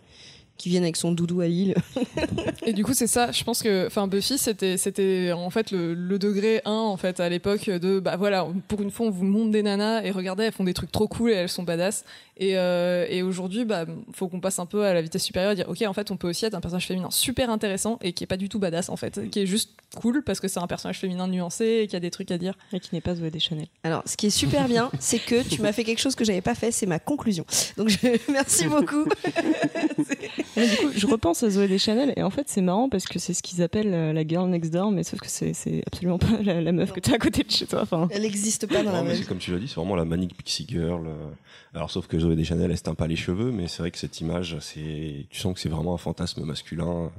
qui 0.58 0.68
viennent 0.68 0.84
avec 0.84 0.96
son 0.96 1.12
doudou 1.12 1.40
à 1.40 1.48
l'île. 1.48 1.74
Et 2.66 2.72
du 2.72 2.84
coup, 2.84 2.94
c'est 2.94 3.06
ça. 3.06 3.32
Je 3.32 3.42
pense 3.42 3.62
que, 3.62 3.86
enfin, 3.86 4.06
Buffy, 4.06 4.38
c'était, 4.38 4.76
c'était 4.76 5.32
en 5.32 5.50
fait 5.50 5.70
le, 5.70 5.94
le 5.94 6.18
degré 6.18 6.60
1 6.64 6.70
en 6.70 6.96
fait 6.96 7.20
à 7.20 7.28
l'époque 7.28 7.68
de, 7.68 7.98
bah 7.98 8.16
voilà, 8.16 8.46
pour 8.68 8.80
une 8.82 8.90
fois, 8.90 9.06
on 9.06 9.10
vous 9.10 9.24
montre 9.24 9.50
des 9.50 9.62
nanas 9.62 10.02
et 10.02 10.10
regardez, 10.10 10.44
elles 10.44 10.52
font 10.52 10.64
des 10.64 10.74
trucs 10.74 10.92
trop 10.92 11.08
cool 11.08 11.30
et 11.30 11.34
elles 11.34 11.48
sont 11.48 11.62
badass. 11.62 12.04
Et, 12.38 12.56
euh, 12.56 13.06
et 13.10 13.22
aujourd'hui, 13.22 13.64
bah, 13.64 13.84
faut 14.12 14.26
qu'on 14.28 14.40
passe 14.40 14.58
un 14.58 14.66
peu 14.66 14.84
à 14.84 14.94
la 14.94 15.02
vitesse 15.02 15.22
supérieure 15.22 15.52
et 15.52 15.54
dire, 15.54 15.68
ok, 15.68 15.82
en 15.86 15.92
fait, 15.92 16.10
on 16.10 16.16
peut 16.16 16.28
aussi 16.28 16.44
être 16.46 16.54
un 16.54 16.60
personnage 16.60 16.86
féminin 16.86 17.10
super 17.10 17.50
intéressant 17.50 17.98
et 18.02 18.12
qui 18.14 18.24
est 18.24 18.26
pas 18.26 18.38
du 18.38 18.48
tout 18.48 18.58
badass 18.58 18.88
en 18.88 18.96
fait, 18.96 19.28
qui 19.30 19.40
est 19.40 19.46
juste 19.46 19.70
cool 19.96 20.22
parce 20.22 20.40
que 20.40 20.48
c'est 20.48 20.58
un 20.60 20.66
personnage 20.66 20.98
féminin 20.98 21.28
nuancé 21.28 21.80
et 21.82 21.86
qui 21.86 21.94
a 21.96 22.00
des 22.00 22.10
trucs 22.10 22.30
à 22.30 22.38
dire. 22.38 22.54
Et 22.72 22.80
qui 22.80 22.94
n'est 22.94 23.02
pas 23.02 23.14
Zoé 23.14 23.30
Deschanel. 23.30 23.66
Alors, 23.84 24.02
ce 24.06 24.16
qui 24.16 24.26
est 24.26 24.30
super 24.30 24.66
bien, 24.66 24.90
c'est 24.98 25.18
que 25.18 25.42
tu 25.46 25.60
m'as 25.60 25.72
fait 25.72 25.84
quelque 25.84 25.98
chose 26.00 26.14
que 26.14 26.24
j'avais 26.24 26.40
pas 26.40 26.54
fait, 26.54 26.70
c'est 26.72 26.86
ma 26.86 26.98
conclusion. 26.98 27.44
Donc, 27.76 27.90
je... 27.90 27.98
merci 28.32 28.66
beaucoup. 28.66 29.04
Mais 30.56 30.68
du 30.68 30.76
coup, 30.76 30.90
je 30.94 31.06
repense 31.06 31.42
à 31.42 31.50
Zoé 31.50 31.68
Deschanel 31.68 32.12
et 32.16 32.22
en 32.22 32.30
fait, 32.30 32.48
c'est 32.48 32.60
marrant 32.62 32.88
parce 32.88 33.04
que 33.04 33.18
c'est 33.18 33.34
ce 33.34 33.42
qu'ils 33.42 33.62
appellent 33.62 33.92
euh, 33.94 34.12
la 34.12 34.26
girl 34.26 34.48
next 34.48 34.72
door, 34.72 34.90
mais 34.90 35.02
sauf 35.02 35.20
que 35.20 35.28
c'est 35.28 35.82
absolument 35.86 36.18
pas 36.18 36.42
la, 36.42 36.60
la 36.60 36.72
meuf 36.72 36.92
que 36.92 37.00
tu 37.00 37.10
as 37.10 37.14
à 37.14 37.18
côté 37.18 37.42
de 37.42 37.50
chez 37.50 37.66
toi. 37.66 37.80
Enfin, 37.82 38.08
Elle 38.10 38.22
n'existe 38.22 38.66
pas 38.66 38.82
dans 38.82 38.92
Non, 38.92 39.04
la 39.04 39.14
mais 39.14 39.20
comme 39.22 39.38
tu 39.38 39.50
l'as 39.52 39.58
dit, 39.58 39.68
c'est 39.68 39.76
vraiment 39.76 39.96
la 39.96 40.04
Manic 40.04 40.36
Pixie 40.36 40.66
Girl. 40.68 41.06
euh. 41.06 41.30
Alors, 41.74 41.90
sauf 41.90 42.06
que 42.06 42.18
Zoé 42.22 42.36
Deschanel, 42.36 42.70
elle 42.70 42.78
se 42.78 42.82
teint 42.82 42.94
pas 42.94 43.06
les 43.06 43.16
cheveux, 43.16 43.50
mais 43.52 43.68
c'est 43.68 43.78
vrai 43.78 43.90
que 43.90 43.98
cette 43.98 44.20
image, 44.20 44.56
c'est, 44.60 45.26
tu 45.30 45.38
sens 45.40 45.54
que 45.54 45.60
c'est 45.60 45.68
vraiment 45.68 45.94
un 45.94 45.98
fantasme 45.98 46.42
masculin. 46.44 47.10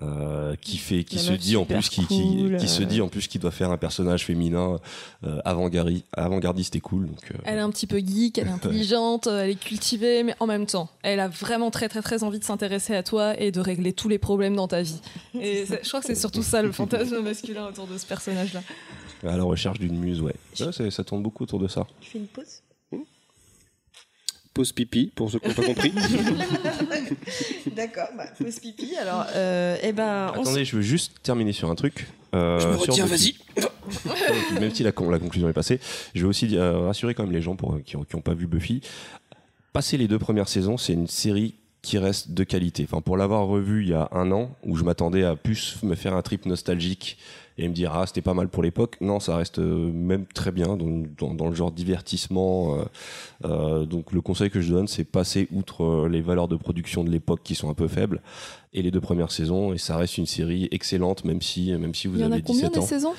euh, 0.00 0.56
qui 0.56 0.78
fait, 0.78 1.04
qui 1.04 1.18
se 1.18 1.32
dit 1.32 1.54
en 1.54 1.66
plus, 1.66 1.90
qui, 1.90 2.06
cool, 2.06 2.56
qui, 2.56 2.56
qui 2.60 2.68
se 2.68 2.82
dit 2.82 3.02
en 3.02 3.08
plus 3.08 3.26
qu'il 3.28 3.42
doit 3.42 3.50
faire 3.50 3.70
un 3.70 3.76
personnage 3.76 4.24
féminin 4.24 4.80
euh, 5.24 5.38
avant-gardi- 5.44 6.04
avant-gardiste 6.14 6.74
et 6.76 6.80
cool. 6.80 7.08
Donc, 7.08 7.30
euh, 7.30 7.36
Elle 7.44 7.58
est 7.58 7.60
un 7.60 7.68
petit 7.70 7.86
peu 7.86 7.98
geek, 7.98 8.38
elle 8.38 8.46
est 8.48 8.50
intelligente, 8.52 9.26
euh, 9.26 9.42
elle 9.44 9.50
est 9.50 9.54
cultivée, 9.60 10.22
mais 10.22 10.34
en 10.40 10.46
même 10.46 10.64
temps, 10.64 10.88
elle 11.02 11.20
a 11.20 11.28
vraiment 11.28 11.70
très 11.70 11.90
très 11.90 12.00
très 12.00 12.24
envie 12.24 12.38
de 12.38 12.44
s'intéresser 12.44 12.94
à 12.96 13.02
toi 13.02 13.38
et 13.38 13.52
de 13.52 13.60
régler 13.60 13.92
tous 13.92 14.08
les 14.08 14.18
problèmes 14.18 14.56
dans 14.56 14.66
ta 14.66 14.80
vie. 14.80 14.98
Et 15.38 15.66
c'est- 15.68 15.80
je 15.84 15.88
crois 15.88 16.00
que 16.00 16.06
c'est 16.06 16.14
surtout 16.14 16.42
ça 16.42 16.62
le 16.62 16.72
fantasme 16.72 17.20
masculin 17.20 17.66
autour 17.66 17.86
de 17.86 17.98
ce 17.98 18.06
personnage-là. 18.06 18.62
à 19.28 19.36
la 19.36 19.42
recherche 19.44 19.78
d'une 19.78 19.98
muse, 19.98 20.22
ouais. 20.22 20.34
Ça 20.54 21.04
tourne 21.04 21.22
beaucoup 21.22 21.42
autour 21.42 21.58
de 21.58 21.68
ça. 21.68 21.86
Tu 22.00 22.08
fais 22.12 22.18
une 22.18 22.28
pause? 22.28 22.62
Pause 24.54 24.72
pipi, 24.72 25.10
pour 25.14 25.30
ceux 25.30 25.38
qui 25.38 25.48
n'ont 25.48 25.54
pas 25.54 25.62
compris. 25.64 25.92
D'accord, 27.74 28.08
bah, 28.16 28.24
pause 28.38 28.58
pipi. 28.58 28.96
Alors, 28.96 29.26
euh, 29.34 29.76
eh 29.82 29.92
ben, 29.92 30.32
on 30.36 30.42
Attendez, 30.42 30.64
je 30.64 30.76
veux 30.76 30.82
juste 30.82 31.12
terminer 31.22 31.52
sur 31.52 31.70
un 31.70 31.74
truc. 31.74 32.08
euh, 32.34 32.58
Je 32.60 32.68
me 32.68 32.74
retiens, 32.76 33.06
vas-y. 33.06 33.34
Même 34.60 34.74
si 34.74 34.82
la, 34.82 34.92
con- 34.92 35.10
la 35.10 35.18
conclusion 35.18 35.48
est 35.48 35.52
passée, 35.54 35.80
je 36.14 36.22
veux 36.22 36.28
aussi 36.28 36.56
euh, 36.56 36.80
rassurer 36.80 37.14
quand 37.14 37.22
même 37.24 37.32
les 37.32 37.42
gens 37.42 37.56
pour, 37.56 37.78
qui 37.82 37.96
n'ont 37.96 38.20
pas 38.20 38.34
vu 38.34 38.46
Buffy. 38.46 38.82
Passer 39.72 39.96
les 39.96 40.06
deux 40.08 40.18
premières 40.18 40.48
saisons, 40.48 40.76
c'est 40.76 40.92
une 40.92 41.06
série 41.08 41.54
qui 41.80 41.98
reste 41.98 42.32
de 42.32 42.44
qualité. 42.44 42.86
Enfin, 42.88 43.00
pour 43.00 43.16
l'avoir 43.16 43.46
revu 43.46 43.82
il 43.82 43.88
y 43.88 43.94
a 43.94 44.08
un 44.12 44.30
an, 44.32 44.54
où 44.64 44.76
je 44.76 44.84
m'attendais 44.84 45.24
à 45.24 45.34
plus 45.34 45.76
me 45.82 45.94
faire 45.94 46.14
un 46.14 46.22
trip 46.22 46.46
nostalgique 46.46 47.16
et 47.58 47.68
me 47.68 47.74
dire 47.74 47.92
ah 47.94 48.06
c'était 48.06 48.22
pas 48.22 48.34
mal 48.34 48.48
pour 48.48 48.62
l'époque. 48.62 48.96
Non, 49.00 49.20
ça 49.20 49.36
reste 49.36 49.58
euh, 49.58 49.90
même 49.92 50.24
très 50.26 50.52
bien 50.52 50.76
dans, 50.76 51.02
dans, 51.18 51.34
dans 51.34 51.48
le 51.48 51.54
genre 51.54 51.70
divertissement. 51.72 52.78
euh, 52.78 52.84
euh, 53.44 53.84
donc 53.84 54.12
le 54.12 54.20
conseil 54.20 54.50
que 54.50 54.60
je 54.60 54.72
donne, 54.72 54.88
c'est 54.88 55.04
passer 55.04 55.48
outre 55.52 56.06
les 56.08 56.20
valeurs 56.20 56.48
de 56.48 56.56
production 56.56 57.04
de 57.04 57.10
l'époque 57.10 57.40
qui 57.44 57.54
sont 57.54 57.68
un 57.70 57.74
peu 57.74 57.88
faibles 57.88 58.20
et 58.72 58.82
les 58.82 58.90
deux 58.90 59.00
premières 59.00 59.32
saisons 59.32 59.72
et 59.74 59.78
ça 59.78 59.96
reste 59.96 60.16
une 60.18 60.26
série 60.26 60.68
excellente 60.70 61.24
même 61.24 61.42
si 61.42 61.72
même 61.72 61.94
si 61.94 62.06
vous 62.08 62.16
Il 62.16 62.22
y 62.22 62.24
en 62.24 62.32
avez 62.32 62.40
a 62.40 62.44
combien 62.44 62.68
17 62.68 62.72
des 62.74 62.78
ans. 62.80 62.86
saisons? 62.86 63.12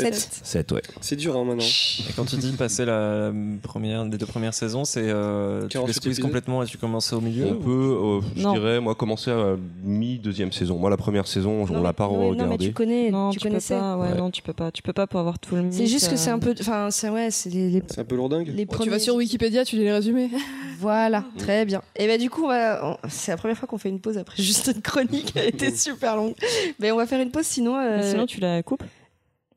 Sept. 0.00 0.40
7 0.42 0.72
ouais. 0.72 0.82
C'est 1.00 1.16
dur 1.16 1.36
hein, 1.36 1.44
maintenant. 1.44 1.62
Et 1.64 2.12
quand 2.16 2.24
tu 2.24 2.36
dis 2.36 2.52
passer 2.52 2.84
la 2.84 3.32
première, 3.62 4.04
des 4.06 4.18
deux 4.18 4.26
premières 4.26 4.54
saisons, 4.54 4.84
c'est 4.84 5.02
euh, 5.04 5.62
tu 5.62 5.68
48 5.78 5.86
les 5.86 5.92
squeezes 5.92 6.20
complètement 6.20 6.62
et 6.62 6.66
tu 6.66 6.78
commences 6.78 7.12
au 7.12 7.20
milieu 7.20 7.46
On 7.46 7.52
ou- 7.52 7.58
peut, 7.60 7.98
euh, 8.26 8.28
je 8.36 8.48
dirais, 8.48 8.80
moi, 8.80 8.94
commencer 8.94 9.30
à 9.30 9.56
mi 9.82 10.18
deuxième 10.18 10.52
saison. 10.52 10.78
Moi, 10.78 10.90
la 10.90 10.96
première 10.96 11.26
saison, 11.26 11.62
on 11.62 11.66
Non, 11.72 11.82
l'a 11.82 11.92
pas 11.92 12.06
non, 12.06 12.12
non, 12.12 12.20
mais 12.32 12.42
regardé. 12.42 12.66
tu 12.68 12.72
connais, 12.72 13.10
non, 13.10 13.30
tu 13.30 13.38
tu, 13.38 13.42
peux 13.44 13.48
connaissais. 13.48 13.74
pas. 13.78 13.96
Ouais, 13.96 14.08
Ouais. 14.10 14.16
non, 14.18 14.30
tu 14.30 14.42
peux 14.42 14.52
pas. 14.52 14.70
Tu 14.70 14.82
peux 14.82 14.92
pas 14.92 15.06
pour 15.06 15.20
avoir 15.20 15.38
tout 15.38 15.54
le. 15.56 15.62
C'est 15.70 15.80
mythe, 15.82 15.88
juste 15.90 16.10
que 16.10 16.16
c'est 16.16 16.30
euh, 16.30 16.34
un 16.34 16.38
peu. 16.38 16.54
Enfin, 16.60 16.88
c'est 16.90 17.08
ouais, 17.10 17.30
c'est 17.30 17.50
les, 17.50 17.70
les, 17.70 17.82
C'est 17.88 18.00
un 18.00 18.04
peu 18.04 18.16
lourdingue. 18.16 18.48
les 18.54 18.66
premiers. 18.66 18.84
Tu 18.84 18.90
vas 18.90 18.98
sur 18.98 19.14
Wikipédia, 19.16 19.64
tu 19.64 19.76
lis 19.76 19.82
les 19.84 19.92
résumés. 19.92 20.30
Voilà, 20.78 21.24
très 21.38 21.64
bien. 21.66 21.82
Et 21.96 22.06
ben 22.06 22.18
du 22.18 22.30
coup, 22.30 22.44
on 22.44 22.48
va- 22.48 22.96
on- 23.04 23.08
c'est 23.08 23.32
la 23.32 23.36
première 23.36 23.56
fois 23.58 23.68
qu'on 23.68 23.76
fait 23.78 23.90
une 23.90 24.00
pause 24.00 24.16
après 24.16 24.42
juste 24.42 24.72
une 24.74 24.80
chronique. 24.80 25.32
Elle 25.36 25.48
était 25.48 25.74
super 25.74 26.16
longue. 26.16 26.34
Mais 26.78 26.90
on 26.90 26.96
va 26.96 27.06
faire 27.06 27.20
une 27.20 27.30
pause 27.30 27.44
sinon. 27.44 27.76
euh, 27.76 28.00
Sinon, 28.10 28.24
tu 28.26 28.40
la 28.40 28.62
coupes. 28.62 28.82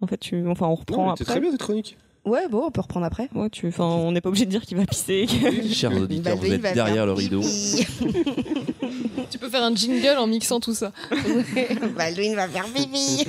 En 0.03 0.07
fait, 0.07 0.17
tu. 0.17 0.45
Enfin, 0.47 0.67
on 0.67 0.75
reprend 0.75 0.97
Non, 0.97 1.09
mais 1.11 1.13
c'est 1.17 1.23
après. 1.23 1.33
très 1.35 1.39
bien 1.39 1.51
cette 1.51 1.61
chronique. 1.61 1.97
Ouais, 2.25 2.47
bon, 2.49 2.63
on 2.65 2.71
peut 2.71 2.81
reprendre 2.81 3.05
après. 3.05 3.29
Ouais, 3.33 3.49
tu. 3.49 3.67
Enfin, 3.67 3.85
on 3.85 4.11
n'est 4.11 4.19
pas 4.19 4.27
obligé 4.29 4.45
de 4.45 4.49
dire 4.49 4.61
qu'il 4.61 4.77
va 4.77 4.85
pisser. 4.85 5.27
Chers 5.71 5.91
auditeurs, 5.93 6.35
vous 6.35 6.41
Baldwin 6.41 6.65
êtes 6.65 6.73
derrière 6.73 7.05
le 7.05 7.13
rideau. 7.13 7.41
tu 9.31 9.37
peux 9.37 9.49
faire 9.49 9.63
un 9.63 9.73
jingle 9.73 10.17
en 10.17 10.27
mixant 10.27 10.59
tout 10.59 10.73
ça. 10.73 10.91
Baldwin 11.97 12.35
va 12.35 12.47
faire 12.49 12.65
pipi. 12.65 13.25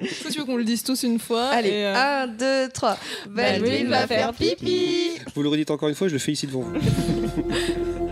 Est-ce 0.00 0.24
que 0.24 0.32
tu 0.32 0.38
veux 0.40 0.44
qu'on 0.44 0.56
le 0.56 0.64
dise 0.64 0.82
tous 0.82 1.04
une 1.04 1.20
fois 1.20 1.46
Allez, 1.46 1.68
et, 1.70 1.86
euh, 1.86 2.24
1, 2.24 2.26
2, 2.66 2.68
3. 2.72 2.96
Baldwin 3.30 3.88
va 3.88 4.06
faire 4.08 4.32
pipi. 4.32 5.12
Vous 5.34 5.42
le 5.42 5.48
redites 5.48 5.70
encore 5.70 5.88
une 5.88 5.94
fois, 5.94 6.08
je 6.08 6.14
le 6.14 6.18
fais 6.18 6.32
ici 6.32 6.46
devant 6.46 6.62
vous. 6.62 6.74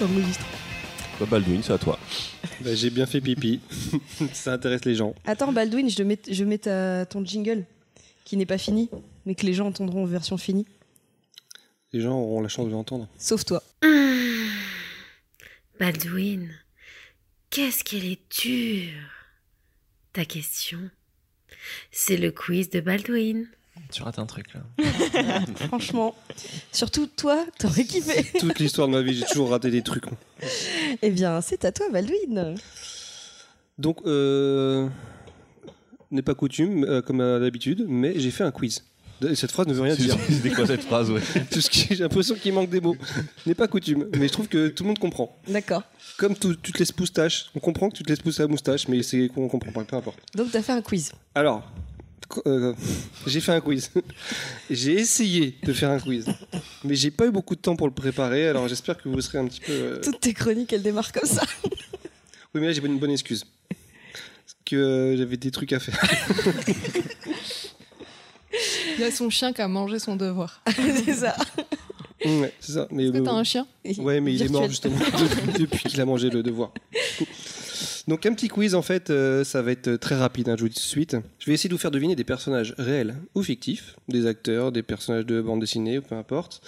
ça 0.00 0.06
enregistre. 0.06 0.44
Bah, 1.20 1.26
Baldwin, 1.30 1.62
c'est 1.62 1.72
à 1.72 1.78
toi. 1.78 1.98
Bah, 2.62 2.74
J'ai 2.74 2.90
bien 2.90 3.06
fait 3.06 3.20
pipi. 3.22 3.60
Ça 4.34 4.52
intéresse 4.52 4.84
les 4.84 4.94
gens. 4.94 5.14
Attends, 5.24 5.50
Baldwin, 5.52 5.88
je 5.88 6.02
mets, 6.02 6.18
je 6.30 6.44
mets 6.44 6.58
ta- 6.58 7.06
ton 7.06 7.24
jingle 7.24 7.64
qui 8.24 8.36
n'est 8.36 8.44
pas 8.46 8.58
fini, 8.58 8.90
mais 9.24 9.34
que 9.34 9.46
les 9.46 9.54
gens 9.54 9.66
entendront 9.66 10.02
en 10.02 10.06
version 10.06 10.36
finie. 10.36 10.66
Les 11.94 12.02
gens 12.02 12.18
auront 12.18 12.42
la 12.42 12.48
chance 12.48 12.66
de 12.66 12.72
l'entendre. 12.72 13.08
Sauf 13.18 13.44
toi. 13.46 13.62
Mmh. 13.82 13.88
Baldwin, 15.78 16.50
qu'est-ce 17.48 17.82
qu'elle 17.82 18.04
est 18.04 18.20
dure 18.42 18.92
Ta 20.12 20.24
question 20.26 20.90
C'est 21.90 22.18
le 22.18 22.30
quiz 22.30 22.68
de 22.68 22.80
Baldwin. 22.80 23.46
Tu 23.92 24.02
rates 24.02 24.18
un 24.18 24.26
truc 24.26 24.46
là. 24.54 24.60
Franchement. 25.68 26.14
Surtout 26.72 27.06
toi, 27.06 27.44
t'aurais 27.58 27.84
kiffé. 27.84 28.24
Toute 28.38 28.58
l'histoire 28.60 28.86
de 28.88 28.92
ma 28.92 29.02
vie, 29.02 29.14
j'ai 29.16 29.24
toujours 29.24 29.50
raté 29.50 29.70
des 29.70 29.82
trucs. 29.82 30.04
Eh 31.02 31.10
bien, 31.10 31.40
c'est 31.40 31.64
à 31.64 31.72
toi, 31.72 31.86
Baldwin. 31.90 32.54
Donc, 33.78 33.98
euh, 34.06 34.88
n'est 36.10 36.22
pas 36.22 36.34
coutume, 36.34 36.84
euh, 36.84 37.02
comme 37.02 37.20
à 37.20 37.38
d'habitude, 37.40 37.84
mais 37.88 38.18
j'ai 38.20 38.30
fait 38.30 38.44
un 38.44 38.50
quiz. 38.52 38.84
Et 39.28 39.34
Cette 39.34 39.50
phrase 39.52 39.66
ne 39.66 39.74
veut 39.74 39.82
rien 39.82 39.94
dire. 39.96 40.16
C'était 40.30 40.50
quoi 40.50 40.66
cette 40.66 40.82
phrase, 40.84 41.10
ouais 41.10 41.20
Tout 41.50 41.60
ce 41.60 41.68
qui- 41.68 41.88
J'ai 41.94 42.02
l'impression 42.02 42.34
qu'il 42.36 42.52
manque 42.54 42.70
des 42.70 42.80
mots. 42.80 42.96
N'est 43.46 43.54
pas 43.54 43.68
coutume, 43.68 44.08
mais 44.16 44.28
je 44.28 44.32
trouve 44.32 44.48
que 44.48 44.68
tout 44.68 44.84
le 44.84 44.88
monde 44.88 44.98
comprend. 44.98 45.36
D'accord. 45.48 45.82
Comme 46.16 46.36
tout- 46.36 46.54
tu 46.54 46.72
te 46.72 46.78
laisses 46.78 46.96
moustache, 46.96 47.50
on 47.54 47.60
comprend 47.60 47.90
que 47.90 47.96
tu 47.96 48.02
te 48.02 48.08
laisses 48.08 48.20
pousser 48.20 48.42
la 48.42 48.48
moustache, 48.48 48.88
mais 48.88 49.02
c'est 49.02 49.28
qu'on 49.28 49.48
comprend 49.48 49.72
pas, 49.72 49.84
peu 49.84 49.96
importe. 49.96 50.18
Donc, 50.34 50.50
t'as 50.52 50.62
fait 50.62 50.72
un 50.72 50.82
quiz. 50.82 51.12
Alors, 51.34 51.68
euh, 52.46 52.74
j'ai 53.26 53.40
fait 53.40 53.52
un 53.52 53.60
quiz. 53.60 53.90
j'ai 54.70 54.92
essayé 54.94 55.56
de 55.62 55.72
faire 55.72 55.90
un 55.90 55.98
quiz, 55.98 56.26
mais 56.84 56.94
j'ai 56.94 57.10
pas 57.10 57.26
eu 57.26 57.30
beaucoup 57.30 57.54
de 57.54 57.60
temps 57.60 57.76
pour 57.76 57.86
le 57.88 57.92
préparer. 57.94 58.48
Alors 58.48 58.68
j'espère 58.68 58.96
que 58.96 59.08
vous 59.08 59.20
serez 59.20 59.38
un 59.38 59.46
petit 59.46 59.60
peu. 59.60 59.72
euh, 59.72 60.00
Toutes 60.02 60.20
tes 60.20 60.32
chroniques, 60.34 60.72
elles 60.72 60.82
démarrent 60.82 61.12
comme 61.12 61.28
ça. 61.28 61.42
Oui, 62.54 62.60
mais 62.60 62.66
là 62.68 62.72
j'ai 62.72 62.84
une 62.84 62.98
bonne 62.98 63.10
excuse. 63.12 63.44
Parce 63.68 64.56
que 64.64 64.76
euh, 64.76 65.16
j'avais 65.16 65.36
des 65.36 65.50
trucs 65.50 65.72
à 65.72 65.80
faire. 65.80 66.00
Il 68.96 69.00
y 69.00 69.04
a 69.04 69.10
son 69.10 69.30
chien 69.30 69.52
qui 69.52 69.62
a 69.62 69.68
mangé 69.68 69.98
son 69.98 70.16
devoir. 70.16 70.60
c'est 71.04 71.14
ça. 71.14 71.36
ouais, 72.24 72.52
c'est 72.60 72.72
ça. 72.72 72.88
Mais 72.90 73.04
Est-ce 73.04 73.12
que 73.12 73.18
euh, 73.18 73.22
t'as 73.24 73.32
un 73.32 73.44
chien? 73.44 73.66
Ouais, 73.98 74.20
mais 74.20 74.34
il 74.34 74.42
est 74.42 74.48
mort 74.48 74.68
justement 74.68 74.98
de- 74.98 75.58
depuis 75.58 75.88
qu'il 75.88 76.00
a 76.00 76.04
mangé 76.04 76.28
le 76.30 76.42
devoir. 76.42 76.72
Donc 78.10 78.26
un 78.26 78.34
petit 78.34 78.48
quiz 78.48 78.74
en 78.74 78.82
fait, 78.82 79.10
euh, 79.10 79.44
ça 79.44 79.62
va 79.62 79.70
être 79.70 79.94
très 79.94 80.16
rapide, 80.16 80.48
hein, 80.48 80.56
je 80.58 80.62
vous 80.62 80.68
dis 80.68 80.74
tout 80.74 80.80
de 80.80 80.84
suite. 80.84 81.16
Je 81.38 81.46
vais 81.46 81.52
essayer 81.52 81.68
de 81.68 81.74
vous 81.74 81.78
faire 81.78 81.92
deviner 81.92 82.16
des 82.16 82.24
personnages 82.24 82.74
réels 82.76 83.14
ou 83.36 83.42
fictifs, 83.44 83.94
des 84.08 84.26
acteurs, 84.26 84.72
des 84.72 84.82
personnages 84.82 85.24
de 85.26 85.40
bande 85.40 85.60
dessinée, 85.60 86.00
peu 86.00 86.16
importe. 86.16 86.60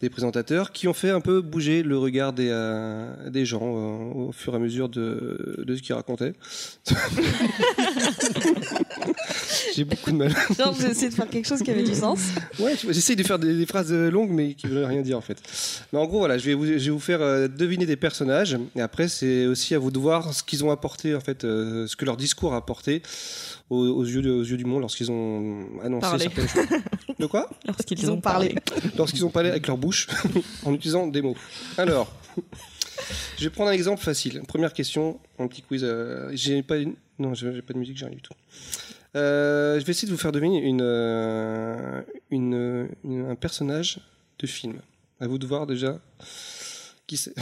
Des 0.00 0.08
présentateurs 0.08 0.72
qui 0.72 0.88
ont 0.88 0.94
fait 0.94 1.10
un 1.10 1.20
peu 1.20 1.40
bouger 1.42 1.82
le 1.82 1.98
regard 1.98 2.32
des, 2.32 2.48
euh, 2.50 3.28
des 3.28 3.44
gens 3.44 3.60
euh, 3.62 4.28
au 4.28 4.32
fur 4.32 4.54
et 4.54 4.56
à 4.56 4.58
mesure 4.58 4.88
de, 4.88 5.62
de 5.66 5.76
ce 5.76 5.82
qu'ils 5.82 5.94
racontaient. 5.94 6.32
J'ai 9.74 9.84
beaucoup 9.84 10.10
de 10.10 10.16
mal. 10.16 10.34
Non, 10.58 10.72
j'ai 10.78 10.88
essayé 10.88 11.08
de 11.10 11.14
faire 11.14 11.28
quelque 11.28 11.46
chose 11.46 11.62
qui 11.62 11.70
avait 11.70 11.82
du 11.82 11.94
sens. 11.94 12.20
Ouais, 12.58 12.74
j'essaye 12.88 13.14
de 13.16 13.22
faire 13.22 13.38
des, 13.38 13.54
des 13.54 13.66
phrases 13.66 13.92
euh, 13.92 14.10
longues 14.10 14.30
mais 14.30 14.54
qui 14.54 14.66
veulent 14.66 14.84
rien 14.84 15.02
dire 15.02 15.18
en 15.18 15.20
fait. 15.20 15.38
Mais 15.92 15.98
en 15.98 16.06
gros, 16.06 16.18
voilà, 16.18 16.38
je 16.38 16.46
vais 16.46 16.54
vous, 16.54 16.66
je 16.66 16.72
vais 16.72 16.90
vous 16.90 16.98
faire 16.98 17.20
euh, 17.22 17.46
deviner 17.48 17.86
des 17.86 17.96
personnages 17.96 18.58
et 18.74 18.80
après, 18.80 19.08
c'est 19.08 19.46
aussi 19.46 19.74
à 19.74 19.78
vous 19.78 19.90
de 19.90 19.98
voir 19.98 20.34
ce 20.34 20.42
qu'ils 20.42 20.64
ont 20.64 20.70
apporté 20.70 21.14
en 21.14 21.20
fait, 21.20 21.42
ce 21.42 21.94
que 21.94 22.04
leur 22.04 22.16
discours 22.16 22.54
a 22.54 22.56
apporté 22.56 23.02
aux, 23.70 23.76
aux 23.86 24.04
yeux, 24.04 24.20
de- 24.22 24.30
aux 24.30 24.42
yeux 24.44 24.56
du 24.56 24.64
monde 24.64 24.80
lorsqu'ils 24.82 25.10
ont 25.10 25.66
annoncé 25.82 26.00
Parlé. 26.02 26.24
certaines 26.24 26.48
choses. 26.48 26.80
De 27.18 27.26
quoi 27.26 27.48
Lorsqu'ils 27.66 27.98
Ils 28.00 28.10
ont 28.10 28.20
parlé. 28.20 28.54
Lorsqu'ils 28.98 29.24
ont 29.24 29.30
parlé 29.30 29.48
avec 29.50 29.66
leur 29.66 29.76
bouche 29.78 30.08
en 30.64 30.72
utilisant 30.74 31.06
des 31.06 31.22
mots. 31.22 31.36
Alors, 31.78 32.10
je 33.38 33.44
vais 33.44 33.50
prendre 33.50 33.70
un 33.70 33.74
exemple 33.74 34.02
facile. 34.02 34.42
Première 34.48 34.72
question, 34.72 35.18
un 35.38 35.46
petit 35.46 35.62
quiz. 35.62 35.82
euh, 35.84 36.30
j'ai 36.32 36.62
pas 36.62 36.76
une... 36.78 36.94
Non, 37.18 37.34
j'ai 37.34 37.52
j'ai 37.54 37.62
pas 37.62 37.74
de 37.74 37.78
musique, 37.78 37.98
j'ai 37.98 38.06
rien 38.06 38.14
du 38.14 38.22
tout. 38.22 38.32
Euh, 39.16 39.78
je 39.80 39.84
vais 39.84 39.90
essayer 39.90 40.06
de 40.08 40.12
vous 40.12 40.18
faire 40.20 40.32
deviner 40.32 40.58
une, 40.62 40.80
euh, 40.82 42.00
une, 42.30 42.88
une- 43.04 43.26
un 43.30 43.34
personnage 43.34 43.98
de 44.38 44.46
film. 44.46 44.76
À 45.20 45.26
vous 45.26 45.36
de 45.36 45.46
voir 45.46 45.66
déjà 45.66 45.98
qui 47.06 47.16
c'est. 47.18 47.34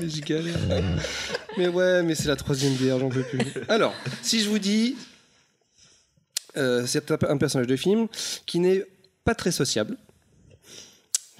Mais 0.00 0.08
je 0.08 0.20
galère. 0.22 0.58
Mais 1.56 1.68
ouais, 1.68 2.02
mais 2.02 2.14
c'est 2.14 2.28
la 2.28 2.36
troisième 2.36 2.74
bière, 2.74 2.98
j'en 2.98 3.08
peux 3.08 3.22
plus. 3.22 3.40
Alors, 3.68 3.94
si 4.22 4.40
je 4.40 4.48
vous 4.48 4.58
dis, 4.58 4.96
euh, 6.56 6.86
c'est 6.86 7.10
un, 7.10 7.36
personnage 7.36 7.66
de 7.66 7.76
film 7.76 8.08
qui 8.46 8.60
n'est 8.60 8.84
pas 9.24 9.34
très 9.34 9.52
sociable, 9.52 9.96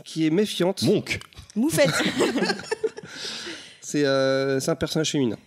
qui 0.04 0.26
est 0.26 0.30
méfiante. 0.30 0.82
Monk 0.82 1.20
Moufette. 1.54 1.90
C'est 3.86 4.04
euh, 4.04 4.58
c'est 4.58 4.72
un 4.72 4.74
personnage 4.74 5.12
féminin. 5.12 5.38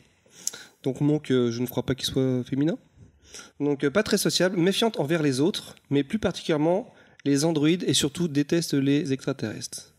Donc 0.84 1.02
Monk, 1.02 1.30
euh, 1.30 1.52
je 1.52 1.60
ne 1.60 1.68
crois 1.68 1.84
pas 1.84 1.94
qu'il 1.94 2.06
soit 2.06 2.41
féminin. 2.45 2.77
Donc 3.60 3.84
euh, 3.84 3.91
pas 3.91 4.02
très 4.02 4.18
sociable, 4.18 4.56
méfiante 4.57 4.98
envers 4.98 5.22
les 5.22 5.41
autres, 5.41 5.76
mais 5.90 6.06
plus 6.06 6.19
particulièrement 6.19 6.94
les 7.26 7.44
androïdes 7.44 7.84
et 7.86 7.94
surtout 7.94 8.30
déteste 8.30 8.73
les 8.73 9.11
extraterrestres. 9.11 9.94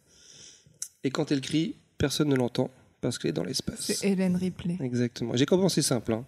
Et 1.05 1.11
quand 1.11 1.31
elle 1.31 1.43
crie, 1.43 1.77
personne 1.99 2.31
ne 2.31 2.35
l'entend 2.35 2.71
parce 3.01 3.19
qu'elle 3.19 3.31
est 3.31 3.35
dans 3.35 3.45
l'espace. 3.45 3.81
C'est 3.81 4.07
Hélène 4.09 4.37
Ripley. 4.37 4.77
Exactement. 4.81 5.37
J'ai 5.37 5.47
commencé 5.47 5.83
simple. 5.83 6.13
hein. 6.13 6.25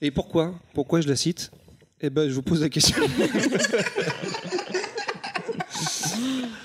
Et 0.00 0.10
pourquoi? 0.10 0.54
Pourquoi 0.74 1.00
je 1.00 1.08
la 1.08 1.16
cite? 1.16 1.50
Eh 2.00 2.10
ben, 2.10 2.28
je 2.28 2.34
vous 2.34 2.42
pose 2.42 2.60
la 2.62 2.68
question. 2.68 2.96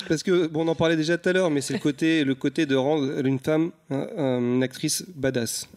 Parce 0.07 0.21
que 0.21 0.47
bon, 0.47 0.65
on 0.65 0.67
en 0.67 0.75
parlait 0.75 0.95
déjà 0.97 1.17
tout 1.17 1.29
à 1.29 1.33
l'heure, 1.33 1.49
mais 1.49 1.61
c'est 1.61 1.73
le 1.73 1.79
côté, 1.79 2.23
le 2.23 2.35
côté 2.35 2.65
de 2.65 2.75
rendre 2.75 3.25
une 3.25 3.39
femme 3.39 3.71
hein, 3.89 4.07
une 4.39 4.61
actrice 4.61 5.05
badass. 5.15 5.67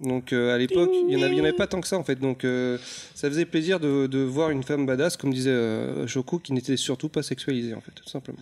Donc 0.00 0.32
euh, 0.32 0.54
à 0.54 0.58
l'époque, 0.58 0.90
il 1.08 1.12
y 1.12 1.16
en 1.16 1.20
en 1.26 1.30
avait 1.44 1.52
pas 1.52 1.66
tant 1.66 1.80
que 1.80 1.86
ça 1.86 1.98
en 1.98 2.04
fait. 2.04 2.16
Donc 2.16 2.44
euh, 2.44 2.78
ça 3.14 3.28
faisait 3.28 3.44
plaisir 3.44 3.80
de, 3.80 4.06
de 4.06 4.18
voir 4.20 4.50
une 4.50 4.62
femme 4.62 4.86
badass, 4.86 5.16
comme 5.16 5.32
disait 5.32 5.50
euh, 5.50 6.06
Choco, 6.06 6.38
qui 6.38 6.52
n'était 6.52 6.76
surtout 6.76 7.08
pas 7.08 7.22
sexualisée 7.22 7.74
en 7.74 7.80
fait, 7.80 7.92
tout 7.92 8.08
simplement. 8.08 8.38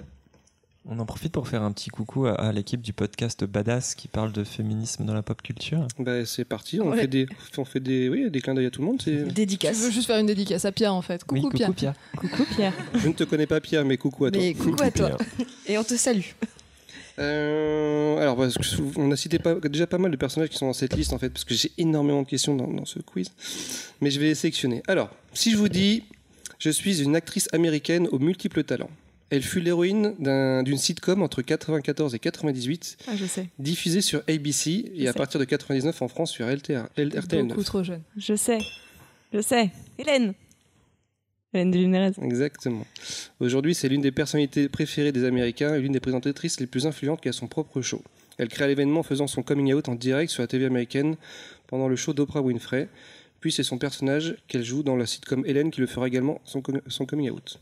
On 0.85 0.99
en 0.99 1.07
profite 1.07 1.33
pour 1.33 1.47
faire 1.47 1.63
un 1.63 1.71
petit 1.71 1.91
coucou 1.91 2.27
à, 2.27 2.33
à 2.35 2.51
l'équipe 2.51 2.81
du 2.83 2.93
podcast 2.93 3.45
Badass 3.45 3.95
qui 3.95 4.09
parle 4.09 4.33
de 4.33 4.43
féminisme 4.43 5.05
dans 5.05 5.15
la 5.15 5.23
pop 5.23 5.41
culture. 5.41 5.87
Bah, 6.01 6.27
c'est 6.27 6.45
parti, 6.45 6.81
on 6.81 6.91
Ouais. 6.91 7.03
fait 7.03 7.07
des, 7.07 7.27
on 7.57 7.65
fait 7.65 7.79
des, 7.79 8.09
oui, 8.09 8.29
des 8.31 8.41
clins 8.41 8.55
d'œil 8.55 8.67
à 8.67 8.71
tout 8.71 8.81
le 8.81 8.89
monde. 8.89 9.01
c'est- 9.01 9.23
Dédicace. 9.33 9.79
Je 9.79 9.83
veux 9.85 9.91
juste 9.93 10.09
faire 10.09 10.19
une 10.19 10.27
dédicace 10.27 10.65
à 10.65 10.73
Pierre 10.73 10.93
en 10.93 11.03
fait. 11.03 11.23
Coucou, 11.23 11.47
oui, 11.47 11.51
Pierre. 11.55 11.69
coucou 11.69 11.79
Pierre. 11.79 11.95
Coucou 12.17 12.45
Pierre. 12.57 12.73
Je 12.97 13.07
ne 13.09 13.13
te 13.13 13.23
connais 13.23 13.47
pas 13.47 13.61
Pierre, 13.61 13.85
mais 13.85 13.97
coucou 13.97 14.25
à 14.25 14.31
toi. 14.33 14.41
Mais 14.43 14.55
coucou 14.55 14.83
à 14.83 14.91
toi. 14.91 15.17
Et 15.67 15.79
on 15.79 15.85
te 15.85 15.95
salue. 15.95 16.23
Euh, 17.21 18.17
alors, 18.19 18.37
parce 18.37 18.55
que 18.59 18.83
on 18.97 19.11
a 19.13 19.17
cité 19.17 19.39
pas- 19.39 19.55
déjà 19.55 19.87
pas 19.87 19.99
mal 19.99 20.11
de 20.11 20.17
personnages 20.17 20.49
qui 20.49 20.57
sont 20.57 20.67
dans 20.67 20.73
cette 20.73 20.97
liste 20.97 21.13
en 21.13 21.19
fait, 21.19 21.29
parce 21.29 21.45
que 21.45 21.55
j'ai 21.55 21.71
énormément 21.79 22.23
de 22.23 22.27
questions 22.27 22.57
dans, 22.57 22.67
dans 22.67 22.87
ce 22.87 22.99
quiz. 22.99 23.29
Mais 24.01 24.11
je 24.11 24.19
vais 24.19 24.27
les 24.27 24.35
sélectionner. 24.35 24.83
Alors, 24.89 25.11
si 25.33 25.53
je 25.53 25.57
vous 25.59 25.69
dis, 25.69 26.03
je 26.59 26.71
suis 26.71 27.03
une 27.03 27.15
actrice 27.15 27.49
américaine 27.53 28.09
aux 28.11 28.19
multiples 28.19 28.65
talents. 28.65 28.91
Elle 29.33 29.43
fut 29.43 29.61
l'héroïne 29.61 30.15
d'un- 30.19 30.63
d'une 30.63 30.77
sitcom 30.77 31.23
entre 31.23 31.41
94 31.41 32.15
et 32.15 32.19
98, 32.19 32.99
Ah, 33.09 33.17
je 33.17 33.25
sais. 33.25 33.49
diffusée 33.59 34.03
sur 34.03 34.23
ABC 34.29 34.93
et 34.95 35.09
à 35.09 35.13
partir 35.15 35.41
de 35.41 35.45
99 35.47 36.03
en 36.03 36.09
France 36.09 36.31
sur 36.31 36.47
LTR, 36.47 36.87
L- 36.97 37.19
RTL 37.19 37.41
9. 37.47 37.49
Beaucoup 37.57 37.65
trop 37.65 37.83
jeune. 37.83 38.03
Je 38.17 38.35
sais. 38.35 38.59
Je 39.33 39.41
sais. 39.41 39.71
Hélène. 39.99 40.35
Hélène 41.55 41.71
DeGeneres. 41.71 42.13
Exactement. 42.23 42.87
Aujourd'hui, 43.41 43.75
c'est 43.75 43.89
l'une 43.89 44.03
des 44.03 44.13
personnalités 44.13 44.69
préférées 44.69 45.13
des 45.13 45.25
Américains 45.25 45.75
et 45.75 45.81
l'une 45.81 45.93
des 45.93 46.01
présentatrices 46.01 46.61
les 46.61 46.67
plus 46.67 46.87
influentes 46.87 47.21
qui 47.23 47.29
a 47.29 47.33
son 47.33 47.47
propre 47.47 47.81
show. 47.83 48.03
Elle 48.39 48.49
crée 48.49 48.67
l'événement 48.67 49.01
en 49.01 49.03
faisant 49.03 49.27
son 49.27 49.43
coming 49.43 49.73
out 49.73 49.89
en 49.89 49.95
direct 49.95 50.31
sur 50.31 50.43
la 50.43 50.47
TV 50.47 50.67
américaine 50.67 51.17
pendant 51.69 51.89
le 51.89 51.97
show 51.97 52.13
d'Oprah 52.13 52.43
Winfrey. 52.43 52.89
Puis 53.41 53.51
c'est 53.53 53.63
son 53.63 53.77
personnage 53.79 54.37
qu'elle 54.47 54.63
joue 54.63 54.83
dans 54.83 54.97
la 54.97 55.05
sitcom 55.07 55.43
Hélène 55.47 55.71
qui 55.71 55.81
le 55.81 55.87
fera 55.87 56.07
également 56.07 56.41
son, 56.45 56.61
com- 56.63 56.81
son 56.87 57.07
coming 57.07 57.31
out. 57.31 57.59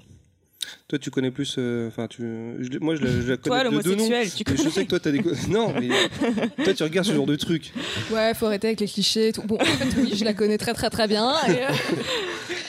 Toi, 0.89 0.99
tu 0.99 1.11
connais 1.11 1.31
plus. 1.31 1.57
euh, 1.59 1.89
Enfin, 1.89 2.07
tu. 2.07 2.23
je- 2.59 2.79
moi, 2.81 2.95
je 2.95 3.03
la, 3.05 3.11
je 3.11 3.31
la 3.31 3.37
Toi, 3.39 3.63
connais 3.65 3.77
de 3.77 3.83
deux 3.83 3.95
noms. 3.95 4.05
l'homosexuel, 4.09 4.31
tu 4.45 4.45
mais 4.51 4.57
je 4.57 4.63
connais. 4.63 4.71
sais 4.75 4.85
que 4.85 4.91
toi, 4.91 5.01
t'as 5.01 5.11
des. 5.11 5.23
Non, 5.49 5.73
mais 5.79 5.89
toi, 6.65 6.75
tu 6.75 6.83
regardes 6.83 7.07
ce 7.07 7.15
genre 7.15 7.27
de 7.27 7.37
trucs. 7.37 7.73
Ouais, 8.11 8.35
faut 8.35 8.47
arrêter 8.47 8.67
avec 8.69 8.81
les 8.81 8.87
clichés 8.87 9.29
et 9.29 9.33
tout. 9.33 9.43
Bon, 9.43 9.57
en 9.57 9.65
fait, 9.65 10.01
oui, 10.01 10.13
je 10.15 10.25
la 10.25 10.35
connais 10.35 10.59
très 10.59 10.75
très 10.75 10.91
très 10.91 11.09
bien. 11.09 11.33
et, 11.49 11.51
euh, 11.53 11.69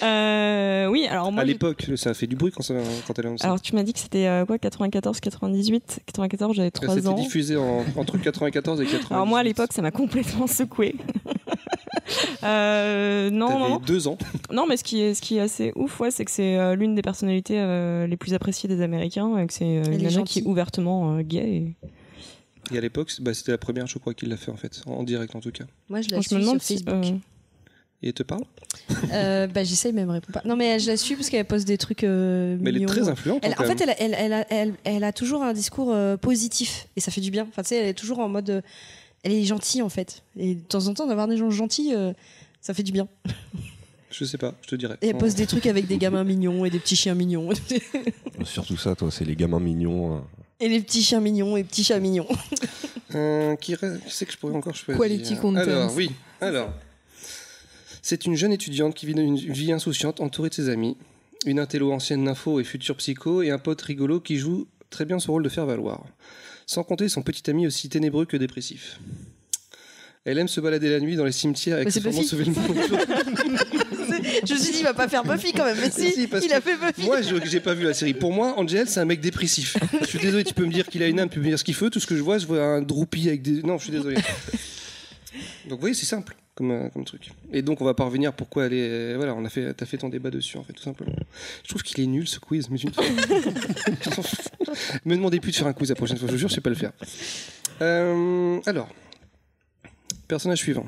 Euh, 0.04 0.88
oui, 0.88 1.06
alors 1.08 1.32
moi. 1.32 1.44
à 1.44 1.46
l'époque, 1.46 1.86
ça 1.96 2.10
a 2.10 2.14
fait 2.16 2.26
du 2.26 2.36
bruit 2.36 2.52
quand, 2.52 2.64
ça, 2.64 2.74
quand 3.06 3.20
elle 3.20 3.28
a 3.28 3.30
lancé. 3.30 3.46
Alors 3.46 3.62
tu 3.62 3.76
m'as 3.76 3.84
dit 3.84 3.94
que 3.94 4.00
c'était 4.00 4.26
euh, 4.26 4.46
quoi 4.46 4.58
94, 4.58 5.20
98 5.20 6.00
94, 6.08 6.56
j'avais 6.56 6.72
3 6.72 6.96
C'était 6.96 7.08
ans. 7.08 7.14
diffusé 7.14 7.56
en- 7.56 7.86
entre 7.96 8.18
94 8.18 8.82
et 8.82 8.86
98. 8.86 9.14
Alors 9.14 9.28
moi 9.28 9.40
à 9.40 9.44
l'époque 9.44 9.72
ça 9.74 9.84
m'a 9.84 9.92
complètement 9.92 10.48
secoué. 10.48 10.96
euh, 12.44 13.30
non, 13.30 13.60
non, 13.60 13.80
deux 13.80 14.08
ans. 14.08 14.18
Non, 14.52 14.66
mais 14.68 14.78
ce 14.78 14.84
qui 14.84 15.02
est, 15.02 15.14
ce 15.14 15.22
qui 15.22 15.38
est 15.38 15.42
assez 15.42 15.72
ouf, 15.76 16.00
ouais, 16.00 16.12
c'est 16.12 16.26
que 16.26 16.32
c'est 16.32 16.58
euh, 16.58 16.76
l'une 16.76 16.96
des 16.96 17.02
personnalités 17.02 17.60
euh, 17.60 18.08
les 18.08 18.18
plus 18.18 18.34
appréciées 18.34 18.68
des 18.70 18.82
Américains 18.82 19.38
et 19.38 19.48
que 19.48 19.54
c'est 19.54 19.64
euh, 19.80 19.84
une 19.92 20.04
nana 20.04 20.24
qui 20.24 20.40
est 20.40 20.44
ouvertement 20.46 21.16
euh, 21.18 21.22
gay. 21.22 21.48
et- 21.50 21.76
Et 22.74 22.78
à 22.78 22.82
l'époque, 22.82 23.12
bah, 23.22 23.34
c'était 23.34 23.52
la 23.52 23.58
première, 23.58 23.88
je 23.88 23.98
crois, 24.00 24.14
qu'il 24.14 24.30
l'a 24.30 24.38
fait 24.38 24.52
en 24.52 24.58
fait, 24.58 24.82
en 24.86 25.04
direct 25.04 25.36
en 25.36 25.40
tout 25.42 25.52
cas. 25.52 25.66
Moi, 25.90 26.02
je 26.02 26.10
la 26.10 26.22
suis 26.22 26.30
sur 26.44 26.62
Facebook. 26.62 26.90
euh, 26.96 27.18
Et 28.04 28.08
elle 28.08 28.14
te 28.14 28.24
parle? 28.24 28.44
Euh, 29.14 29.46
bah, 29.48 29.64
j'essaye, 29.64 29.94
mais 29.94 30.02
elle 30.02 30.08
me 30.08 30.14
répond 30.14 30.32
pas. 30.32 30.42
Non, 30.46 30.56
mais 30.56 30.80
je 30.80 30.88
la 30.88 30.98
suis 30.98 31.16
parce 31.16 31.30
qu'elle 31.30 31.46
poste 31.46 31.68
des 31.68 31.78
trucs. 31.78 32.04
euh, 32.04 32.58
Mais 32.60 32.70
elle 32.72 32.82
est 32.82 32.86
très 32.86 33.08
influente. 33.10 33.40
Elle- 33.44 33.52
hein, 33.52 33.56
en 33.60 33.64
fait, 33.66 33.82
elle, 33.82 33.90
a- 33.92 34.02
elle, 34.02 34.16
elle, 34.18 34.34
a, 34.34 34.46
elle, 34.52 34.74
elle 34.86 35.04
a 35.04 35.12
toujours 35.14 35.44
un 35.44 35.54
discours 35.54 35.92
euh, 35.92 36.18
positif 36.18 36.88
et 36.96 37.00
ça 37.02 37.12
fait 37.12 37.22
du 37.22 37.30
bien. 37.30 37.46
Enfin, 37.50 37.62
tu 37.62 37.70
sais, 37.70 37.76
elle 37.78 37.88
est 37.88 37.94
toujours 37.94 38.20
en 38.20 38.28
mode. 38.30 38.64
Euh, 39.26 39.30
elle 39.30 39.32
est 39.34 39.44
gentille 39.44 39.82
en 39.82 39.90
fait. 39.90 40.24
Et 40.38 40.56
de 40.56 40.62
temps 40.62 40.88
en 40.88 40.94
temps, 40.94 41.08
d'avoir 41.08 41.28
des 41.28 41.38
gens 41.38 41.50
gentils, 41.50 41.94
euh, 41.96 42.14
ça 42.62 42.74
fait 42.74 42.84
du 42.84 42.92
bien. 42.92 43.08
Je 44.12 44.26
sais 44.26 44.38
pas, 44.38 44.54
je 44.62 44.68
te 44.68 44.76
dirai. 44.76 44.96
Et 45.02 45.08
elle 45.08 45.18
poste 45.18 45.38
des 45.38 45.48
trucs 45.48 45.66
avec 45.68 45.88
des 45.88 45.98
gamins 45.98 46.26
mignons 46.26 46.66
et 46.66 46.70
des 46.70 46.80
petits 46.80 46.98
chiens 46.98 47.16
mignons. 47.16 47.48
Surtout 48.44 48.76
ça, 48.76 48.94
toi, 48.94 49.10
c'est 49.10 49.24
les 49.24 49.38
gamins 49.38 49.62
mignons. 49.62 50.18
hein. 50.18 50.24
et 50.60 50.68
les 50.68 50.82
petits 50.82 51.02
chiens 51.02 51.22
mignons 51.22 51.56
et 51.56 51.64
petits 51.64 51.84
chats 51.86 52.00
mignons. 52.00 52.28
Euh, 53.14 53.58
qui, 53.58 53.76
reste- 53.76 54.06
qui 54.06 54.10
c'est 54.16 54.26
que 54.26 54.32
je 54.32 54.38
pourrais 54.38 54.56
encore 54.56 54.74
choisir 54.74 54.98
Quality 54.98 55.36
content. 55.36 55.60
Alors, 55.60 55.94
oui. 55.96 56.12
Alors, 56.40 56.70
c'est 58.02 58.26
une 58.26 58.36
jeune 58.36 58.54
étudiante 58.54 58.96
qui 58.96 59.06
vit 59.06 59.12
une 59.12 59.36
vie 59.36 59.74
insouciante, 59.74 60.22
entourée 60.22 60.48
de 60.48 60.54
ses 60.54 60.70
amis. 60.70 60.96
Une 61.46 61.60
intello 61.60 61.92
ancienne 61.92 62.24
nympho 62.24 62.62
et 62.62 62.64
future 62.64 62.96
psycho, 62.96 63.42
et 63.42 63.50
un 63.52 63.58
pote 63.58 63.82
rigolo 63.82 64.22
qui 64.22 64.38
joue 64.38 64.66
très 64.90 65.04
bien 65.04 65.20
son 65.20 65.34
rôle 65.34 65.44
de 65.44 65.50
faire 65.50 65.66
valoir. 65.66 66.06
Sans 66.72 66.86
compter 66.86 67.10
son 67.10 67.22
petit 67.22 67.50
ami 67.50 67.68
aussi 67.68 67.90
ténébreux 67.90 68.26
que 68.26 68.38
dépressif. 68.38 68.98
Elle 70.24 70.38
aime 70.38 70.48
se 70.48 70.62
balader 70.62 70.90
la 70.90 71.02
nuit 71.02 71.18
dans 71.18 71.26
les 71.26 71.34
cimetières 71.34 71.80
sûrement 71.92 72.12
Buffy. 72.12 72.24
sauver 72.24 72.46
le 72.46 72.52
monde. 72.52 72.78
je 74.48 74.54
me 74.54 74.58
suis 74.58 74.72
dit, 74.72 74.80
il 74.80 74.84
va 74.86 74.94
pas 74.94 75.10
faire 75.10 75.26
Buffy 75.26 75.52
quand 75.52 75.66
même. 75.66 75.76
Mais 75.78 75.92
si, 75.92 76.14
il 76.18 76.54
a 76.54 76.62
fait 76.62 76.78
Buffy. 76.78 77.04
Moi, 77.04 77.22
je 77.24 77.36
j'ai 77.44 77.60
pas 77.60 77.74
vu 77.74 77.84
la 77.84 77.94
série. 77.94 78.14
Pour 78.14 78.32
moi, 78.32 78.58
Angel, 78.58 78.88
c'est 78.88 79.02
un 79.02 79.06
mec 79.06 79.20
dépressif. 79.20 79.76
Je 80.00 80.06
suis 80.06 80.20
désolé, 80.20 80.46
tu 80.46 80.54
peux 80.54 80.66
me 80.66 80.72
dire 80.72 80.88
qu'il 80.88 81.04
a 81.04 81.08
une 81.08 81.20
âme, 81.20 81.28
tu 81.28 81.40
peux 81.40 81.44
me 81.44 81.50
dire 81.50 81.60
ce 81.60 81.66
qu'il 81.66 81.76
veut. 81.76 81.90
Tout 81.90 82.00
ce 82.00 82.08
que 82.08 82.16
je 82.16 82.22
vois, 82.22 82.38
je 82.38 82.46
vois 82.48 82.64
un 82.64 82.82
droupi 82.82 83.28
avec 83.28 83.42
des. 83.42 83.62
Non, 83.64 83.78
je 83.78 83.84
suis 83.84 83.92
désolé. 83.92 84.16
Donc, 85.66 85.74
vous 85.74 85.80
voyez, 85.80 85.96
c'est 85.96 86.06
simple 86.06 86.36
comme, 86.56 86.72
euh, 86.72 86.90
comme 86.90 87.06
truc. 87.06 87.32
Et 87.52 87.62
donc, 87.62 87.82
on 87.82 87.86
va 87.86 87.94
pas 87.94 88.06
revenir 88.06 88.34
pourquoi 88.34 88.66
elle 88.66 88.74
est. 88.74 89.16
Voilà, 89.16 89.34
on 89.36 89.46
a 89.46 89.50
fait, 89.50 89.74
t'as 89.74 89.86
fait 89.86 89.98
ton 89.98 90.10
débat 90.10 90.30
dessus, 90.30 90.58
en 90.58 90.64
fait, 90.64 90.74
tout 90.74 90.84
simplement. 90.84 91.16
Je 91.64 91.70
trouve 91.70 91.84
qu'il 91.84 92.04
est 92.04 92.08
nul 92.08 92.28
ce 92.28 92.40
quiz, 92.40 92.70
mais 92.70 92.78
une 92.78 92.92
Me 95.06 95.16
demandez 95.16 95.40
plus 95.40 95.52
de 95.52 95.58
faire 95.58 95.68
un 95.68 95.74
quiz 95.74 95.90
la 95.90 95.96
prochaine 95.96 96.18
fois, 96.18 96.28
je 96.28 96.34
vous 96.34 96.40
jure, 96.40 96.50
je 96.50 96.56
sais 96.56 96.62
pas 96.62 96.70
le 96.70 96.76
faire. 96.76 96.92
Euh, 97.82 98.60
alors, 98.66 98.90
personnage 100.28 100.60
suivant. 100.60 100.86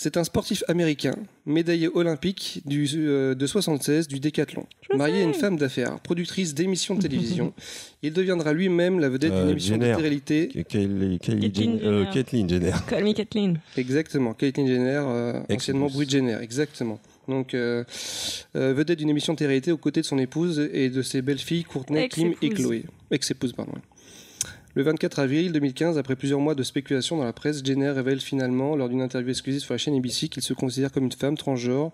C'est 0.00 0.16
un 0.16 0.22
sportif 0.22 0.62
américain, 0.68 1.16
médaillé 1.44 1.88
olympique 1.92 2.62
du, 2.64 2.88
euh, 2.94 3.34
de 3.34 3.46
76 3.48 4.06
du 4.06 4.20
décathlon, 4.20 4.64
marié 4.94 5.22
à 5.22 5.24
une 5.24 5.34
femme 5.34 5.56
d'affaires, 5.56 5.98
productrice 5.98 6.54
d'émissions 6.54 6.94
de 6.94 7.02
télévision. 7.02 7.52
Il 8.04 8.12
deviendra 8.12 8.52
lui-même 8.52 9.00
la 9.00 9.08
vedette 9.08 9.32
d'une 9.32 9.40
Euh, 9.48 9.50
émission 9.50 9.74
Jenner. 9.74 9.90
de 9.96 10.00
réalité. 10.00 10.48
Kylie- 10.68 11.18
Kylie 11.18 11.40
Caitlyn 11.50 11.50
Jenner- 11.72 11.84
euh, 11.84 11.98
Jenner. 12.04 12.10
Caitlyn 12.12 12.48
Jenner. 12.48 12.72
Call 12.88 13.02
me 13.04 13.12
Kathleen. 13.12 13.60
Exactement, 13.76 14.34
Caitlyn 14.34 14.68
Jenner, 14.68 15.02
euh, 15.04 15.40
anciennement. 15.50 15.88
Brit 15.88 16.08
Jenner, 16.08 16.38
exactement. 16.42 17.00
Donc, 17.26 17.54
euh, 17.54 17.82
euh, 18.54 18.72
vedette 18.74 19.00
d'une 19.00 19.10
émission 19.10 19.32
de 19.32 19.38
télé-réalité 19.38 19.72
aux 19.72 19.76
côtés 19.78 20.00
de 20.02 20.06
son 20.06 20.18
épouse 20.18 20.60
et 20.72 20.90
de 20.90 21.02
ses 21.02 21.22
belles-filles 21.22 21.64
Courtney, 21.64 22.08
Kim 22.08 22.28
et 22.28 22.46
Ex-épouse. 22.46 22.54
Chloé. 22.64 22.84
Ex-épouse, 23.10 23.52
pardon. 23.52 23.72
Le 24.78 24.84
24 24.84 25.18
avril 25.18 25.50
2015, 25.50 25.98
après 25.98 26.14
plusieurs 26.14 26.38
mois 26.38 26.54
de 26.54 26.62
spéculation 26.62 27.16
dans 27.16 27.24
la 27.24 27.32
presse, 27.32 27.64
Jenner 27.64 27.90
révèle 27.90 28.20
finalement, 28.20 28.76
lors 28.76 28.88
d'une 28.88 29.00
interview 29.02 29.30
exclusive 29.30 29.60
sur 29.60 29.74
la 29.74 29.78
chaîne 29.78 29.96
ABC, 29.96 30.28
qu'il 30.28 30.40
se 30.40 30.52
considère 30.54 30.92
comme 30.92 31.02
une 31.02 31.10
femme 31.10 31.36
transgenre 31.36 31.90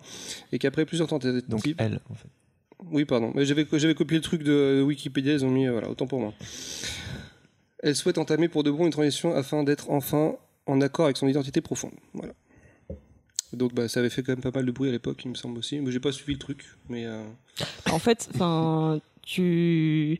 et 0.51 0.59
qu'après 0.59 0.85
plusieurs 0.85 1.07
tentatives. 1.07 1.49
Donc 1.49 1.67
elle, 1.79 1.99
en 2.11 2.13
fait. 2.13 2.27
Oui, 2.91 3.05
pardon. 3.05 3.31
Mais 3.33 3.43
J'avais 3.43 3.65
j'avais 3.73 3.95
copié 3.95 4.17
le 4.17 4.21
truc 4.21 4.43
de 4.43 4.83
Wikipédia, 4.85 5.33
ils 5.33 5.43
ont 5.43 5.49
mis. 5.49 5.65
euh, 5.65 5.71
Voilà, 5.71 5.89
autant 5.89 6.05
pour 6.05 6.19
moi. 6.19 6.35
Elle 7.79 7.95
souhaite 7.95 8.19
entamer 8.19 8.49
pour 8.49 8.61
de 8.61 8.69
bon 8.69 8.85
une 8.85 8.91
transition 8.91 9.33
afin 9.33 9.63
d'être 9.63 9.89
enfin 9.89 10.35
en 10.67 10.79
accord 10.79 11.05
avec 11.05 11.17
son 11.17 11.27
identité 11.27 11.61
profonde. 11.61 11.93
Voilà. 12.13 12.33
Donc 13.51 13.73
bah, 13.73 13.87
ça 13.87 13.99
avait 13.99 14.11
fait 14.11 14.21
quand 14.21 14.33
même 14.33 14.41
pas 14.41 14.51
mal 14.51 14.63
de 14.63 14.71
bruit 14.71 14.89
à 14.89 14.91
l'époque, 14.91 15.23
il 15.25 15.29
me 15.31 15.35
semble 15.35 15.57
aussi. 15.57 15.79
Mais 15.79 15.91
j'ai 15.91 15.99
pas 15.99 16.11
suivi 16.11 16.33
le 16.33 16.39
truc. 16.39 16.63
Mais 16.89 17.07
euh, 17.07 17.23
En 17.91 17.97
fait, 17.97 18.29
enfin, 18.35 18.99
tu. 19.23 20.19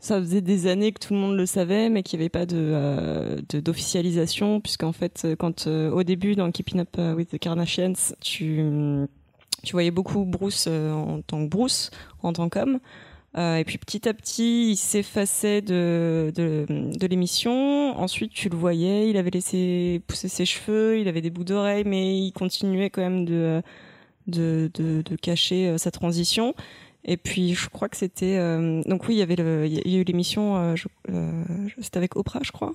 Ça 0.00 0.18
faisait 0.18 0.40
des 0.40 0.66
années 0.66 0.92
que 0.92 1.06
tout 1.06 1.12
le 1.12 1.20
monde 1.20 1.36
le 1.36 1.44
savait, 1.44 1.90
mais 1.90 2.02
qu'il 2.02 2.18
n'y 2.18 2.22
avait 2.22 2.30
pas 2.30 2.46
euh, 2.54 3.38
d'officialisation, 3.52 4.62
puisqu'en 4.62 4.92
fait, 4.92 5.22
euh, 5.26 5.36
quand 5.36 5.66
euh, 5.66 5.90
au 5.90 6.02
début 6.04 6.34
dans 6.36 6.50
Keeping 6.50 6.80
Up 6.80 6.96
with 7.16 7.28
the 7.28 7.38
Kardashians, 7.38 8.14
tu 8.20 8.64
tu 9.62 9.72
voyais 9.72 9.90
beaucoup 9.90 10.24
Bruce 10.24 10.68
en 10.68 11.20
tant 11.20 11.44
que 11.44 11.50
Bruce, 11.50 11.90
en 12.22 12.32
tant 12.32 12.48
qu'homme. 12.48 12.80
Et 13.36 13.62
puis 13.66 13.76
petit 13.76 14.08
à 14.08 14.14
petit, 14.14 14.70
il 14.70 14.76
s'effaçait 14.76 15.60
de, 15.60 16.32
de, 16.34 17.06
l'émission. 17.06 17.94
Ensuite, 18.00 18.32
tu 18.32 18.48
le 18.48 18.56
voyais, 18.56 19.10
il 19.10 19.18
avait 19.18 19.30
laissé 19.30 20.00
pousser 20.06 20.28
ses 20.28 20.46
cheveux, 20.46 20.98
il 20.98 21.08
avait 21.08 21.20
des 21.20 21.28
bouts 21.28 21.44
d'oreilles, 21.44 21.84
mais 21.84 22.18
il 22.18 22.32
continuait 22.32 22.88
quand 22.88 23.02
même 23.02 23.26
de, 23.26 23.62
de, 24.28 24.70
de, 24.74 25.16
cacher 25.16 25.76
sa 25.76 25.90
transition. 25.90 26.54
Et 27.04 27.16
puis, 27.16 27.54
je 27.54 27.68
crois 27.70 27.88
que 27.88 27.96
c'était... 27.96 28.36
euh, 28.38 28.82
donc 28.84 29.08
oui, 29.08 29.14
il 29.14 29.18
y 29.18 29.22
avait 29.22 29.36
le, 29.36 29.66
il 29.66 29.88
y 29.90 29.96
a 29.96 29.98
eu 30.00 30.04
l'émission, 30.04 30.56
euh, 30.56 30.74
euh, 31.10 31.42
c'était 31.80 31.96
avec 31.96 32.14
Oprah, 32.16 32.40
je 32.42 32.52
crois. 32.52 32.74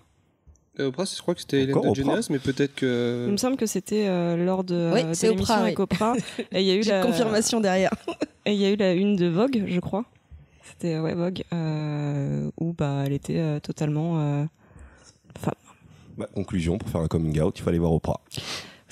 euh, 0.79 0.87
Oprah, 0.87 1.05
je 1.05 1.21
crois 1.21 1.35
que 1.35 1.41
c'était 1.41 1.61
Hélène 1.61 1.79
DeGeneres, 1.79 2.23
mais 2.31 2.39
peut-être 2.39 2.73
que. 2.75 3.25
Il 3.27 3.31
me 3.33 3.37
semble 3.37 3.55
que 3.55 3.67
c'était 3.67 4.07
euh, 4.07 4.35
lors 4.43 4.63
de, 4.63 4.91
Oui, 4.93 5.03
de 5.03 5.13
c'est 5.13 5.27
l'émission 5.29 5.53
Oprah, 5.53 5.63
avec 5.63 5.77
oui. 5.77 5.83
Oprah. 5.83 6.15
Et 6.51 6.61
il 6.61 6.67
y 6.67 6.71
a 6.71 6.75
eu 6.75 6.81
la 6.89 7.01
confirmation 7.03 7.61
derrière. 7.61 7.91
Et 8.47 8.53
il 8.53 8.59
y 8.59 8.65
a 8.65 8.71
eu 8.71 8.75
la 8.75 8.93
une 8.93 9.15
de 9.15 9.27
Vogue, 9.27 9.63
je 9.67 9.79
crois. 9.79 10.05
C'était 10.63 10.99
ouais, 10.99 11.13
Vogue, 11.13 11.43
euh, 11.53 12.49
où 12.59 12.73
bah, 12.73 13.03
elle 13.05 13.13
était 13.13 13.37
euh, 13.39 13.59
totalement 13.59 14.19
euh, 14.19 14.45
femme. 15.39 15.53
Bah, 16.17 16.27
conclusion, 16.33 16.77
pour 16.79 16.89
faire 16.89 17.01
un 17.01 17.07
coming 17.07 17.39
out, 17.41 17.57
il 17.59 17.61
fallait 17.63 17.77
voir 17.77 17.93
Oprah. 17.93 18.21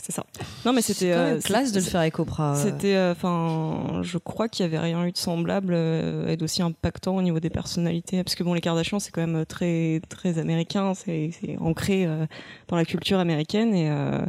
C'est 0.06 0.12
ça. 0.12 0.26
Non, 0.66 0.74
mais 0.74 0.82
c'était 0.82 1.14
euh, 1.14 1.40
classe 1.40 1.72
de 1.72 1.80
le 1.80 1.86
faire 1.86 2.02
avec 2.02 2.20
Oprah. 2.20 2.56
C'était, 2.56 2.96
euh, 2.96 3.14
enfin, 3.14 4.02
je 4.02 4.18
crois 4.18 4.50
qu'il 4.50 4.66
y 4.66 4.68
avait 4.68 4.78
rien 4.78 5.06
eu 5.06 5.14
de 5.14 5.18
semblable 5.18 5.74
euh, 5.74 6.28
et 6.28 6.36
d'aussi 6.36 6.62
impactant 6.62 7.16
au 7.16 7.22
niveau 7.22 7.40
des 7.40 7.50
personnalités, 7.50 8.22
parce 8.22 8.36
que 8.36 8.44
bon, 8.44 8.54
les 8.54 8.60
Kardashians 8.60 9.00
c'est 9.00 9.12
quand 9.12 9.26
même 9.26 9.46
très 9.46 10.02
très 10.10 10.40
américain, 10.40 10.94
c'est 10.94 11.32
ancré 11.62 12.06
euh, 12.06 12.26
dans 12.68 12.76
la 12.76 12.84
culture 12.84 13.18
américaine 13.18 13.74
et 13.74 13.90
euh, 13.90 14.26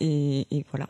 et, 0.00 0.46
et 0.50 0.64
voilà. 0.70 0.86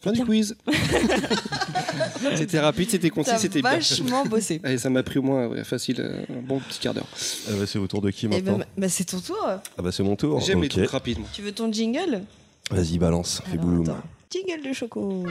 Fin 0.00 0.12
du 0.12 0.24
quiz. 0.24 0.56
c'était 2.36 2.60
rapide, 2.60 2.88
c'était 2.90 3.10
concis, 3.10 3.32
c'était 3.38 3.60
bien. 3.62 3.72
vachement 3.72 4.24
bossé. 4.24 4.60
Allez, 4.64 4.78
ça 4.78 4.90
m'a 4.90 5.02
pris 5.02 5.18
au 5.18 5.22
moins 5.22 5.48
ouais, 5.48 5.64
facile, 5.64 6.00
euh, 6.00 6.22
un 6.30 6.40
bon 6.42 6.60
petit 6.60 6.78
quart 6.78 6.94
d'heure. 6.94 7.06
Ah 7.48 7.52
bah, 7.58 7.66
c'est 7.66 7.78
au 7.80 7.86
tour 7.88 8.00
de 8.00 8.10
qui 8.10 8.26
Eh 8.26 8.28
maintenant 8.28 8.58
ben, 8.58 8.66
bah, 8.76 8.88
c'est 8.88 9.04
ton 9.04 9.18
tour. 9.18 9.36
Ah 9.46 9.60
bah 9.82 9.90
c'est 9.90 10.04
mon 10.04 10.14
tour. 10.14 10.40
J'aime 10.40 10.60
les 10.60 10.66
Ok. 10.68 10.72
trucs 10.74 10.90
rapides. 10.90 11.18
moi. 11.18 11.28
Tu 11.32 11.42
veux 11.42 11.50
ton 11.52 11.72
jingle? 11.72 12.22
Vas-y, 12.70 12.98
balance, 12.98 13.42
fais 13.46 13.52
Alors, 13.58 13.64
boum. 13.64 13.82
attends. 13.82 13.96
Jingle 14.30 14.68
de 14.68 14.72
Choco. 14.72 15.24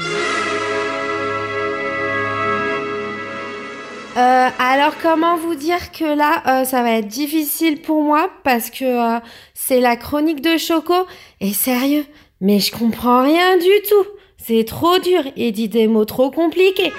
Euh, 4.17 4.49
alors 4.57 4.93
comment 5.01 5.37
vous 5.37 5.53
dire 5.53 5.91
que 5.91 6.03
là, 6.03 6.41
euh, 6.47 6.65
ça 6.65 6.81
va 6.81 6.93
être 6.93 7.07
difficile 7.07 7.81
pour 7.83 8.01
moi 8.01 8.31
parce 8.43 8.71
que 8.71 8.83
euh, 9.17 9.19
c'est 9.53 9.79
la 9.79 9.95
chronique 9.95 10.41
de 10.41 10.57
Choco 10.57 11.05
et 11.39 11.53
sérieux, 11.53 12.03
mais 12.41 12.59
je 12.59 12.71
comprends 12.71 13.21
rien 13.23 13.57
du 13.57 13.69
tout. 13.87 14.07
C'est 14.49 14.63
trop 14.63 14.97
dur 14.99 15.29
et 15.35 15.51
dit 15.51 15.67
des 15.67 15.89
mots 15.89 16.05
trop 16.05 16.31
compliqués. 16.31 16.93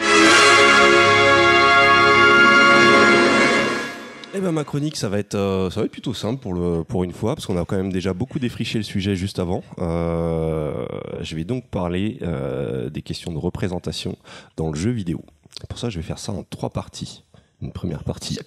Eh 4.35 4.41
ben 4.41 4.53
ma 4.53 4.65
chronique, 4.65 4.97
ça 4.99 5.09
va 5.09 5.19
être, 5.19 5.35
euh, 5.35 5.71
ça 5.71 5.81
va 5.81 5.87
être 5.87 5.93
plutôt 5.93 6.13
simple 6.13 6.43
pour 6.43 6.53
le, 6.53 6.85
pour 6.85 7.05
une 7.05 7.13
fois, 7.15 7.35
parce 7.35 7.47
qu'on 7.47 7.57
a 7.57 7.65
quand 7.65 7.79
même 7.79 7.91
déjà 7.91 8.13
beaucoup 8.13 8.39
défriché 8.39 8.77
le 8.77 8.85
sujet 8.85 9.17
juste 9.17 9.39
avant. 9.39 9.63
Euh, 9.79 10.85
je 11.23 11.37
vais 11.37 11.45
donc 11.45 11.67
parler 11.69 12.19
euh, 12.21 12.91
des 12.91 13.01
questions 13.01 13.33
de 13.33 13.39
représentation 13.39 14.19
dans 14.59 14.69
le 14.69 14.75
jeu 14.75 14.91
vidéo. 14.91 15.23
Pour 15.71 15.79
ça, 15.79 15.89
je 15.89 15.99
vais 15.99 16.05
faire 16.05 16.19
ça 16.19 16.33
en 16.33 16.43
trois 16.43 16.69
parties. 16.69 17.25
Une 17.61 17.73
première 17.73 18.05
partie 18.05 18.39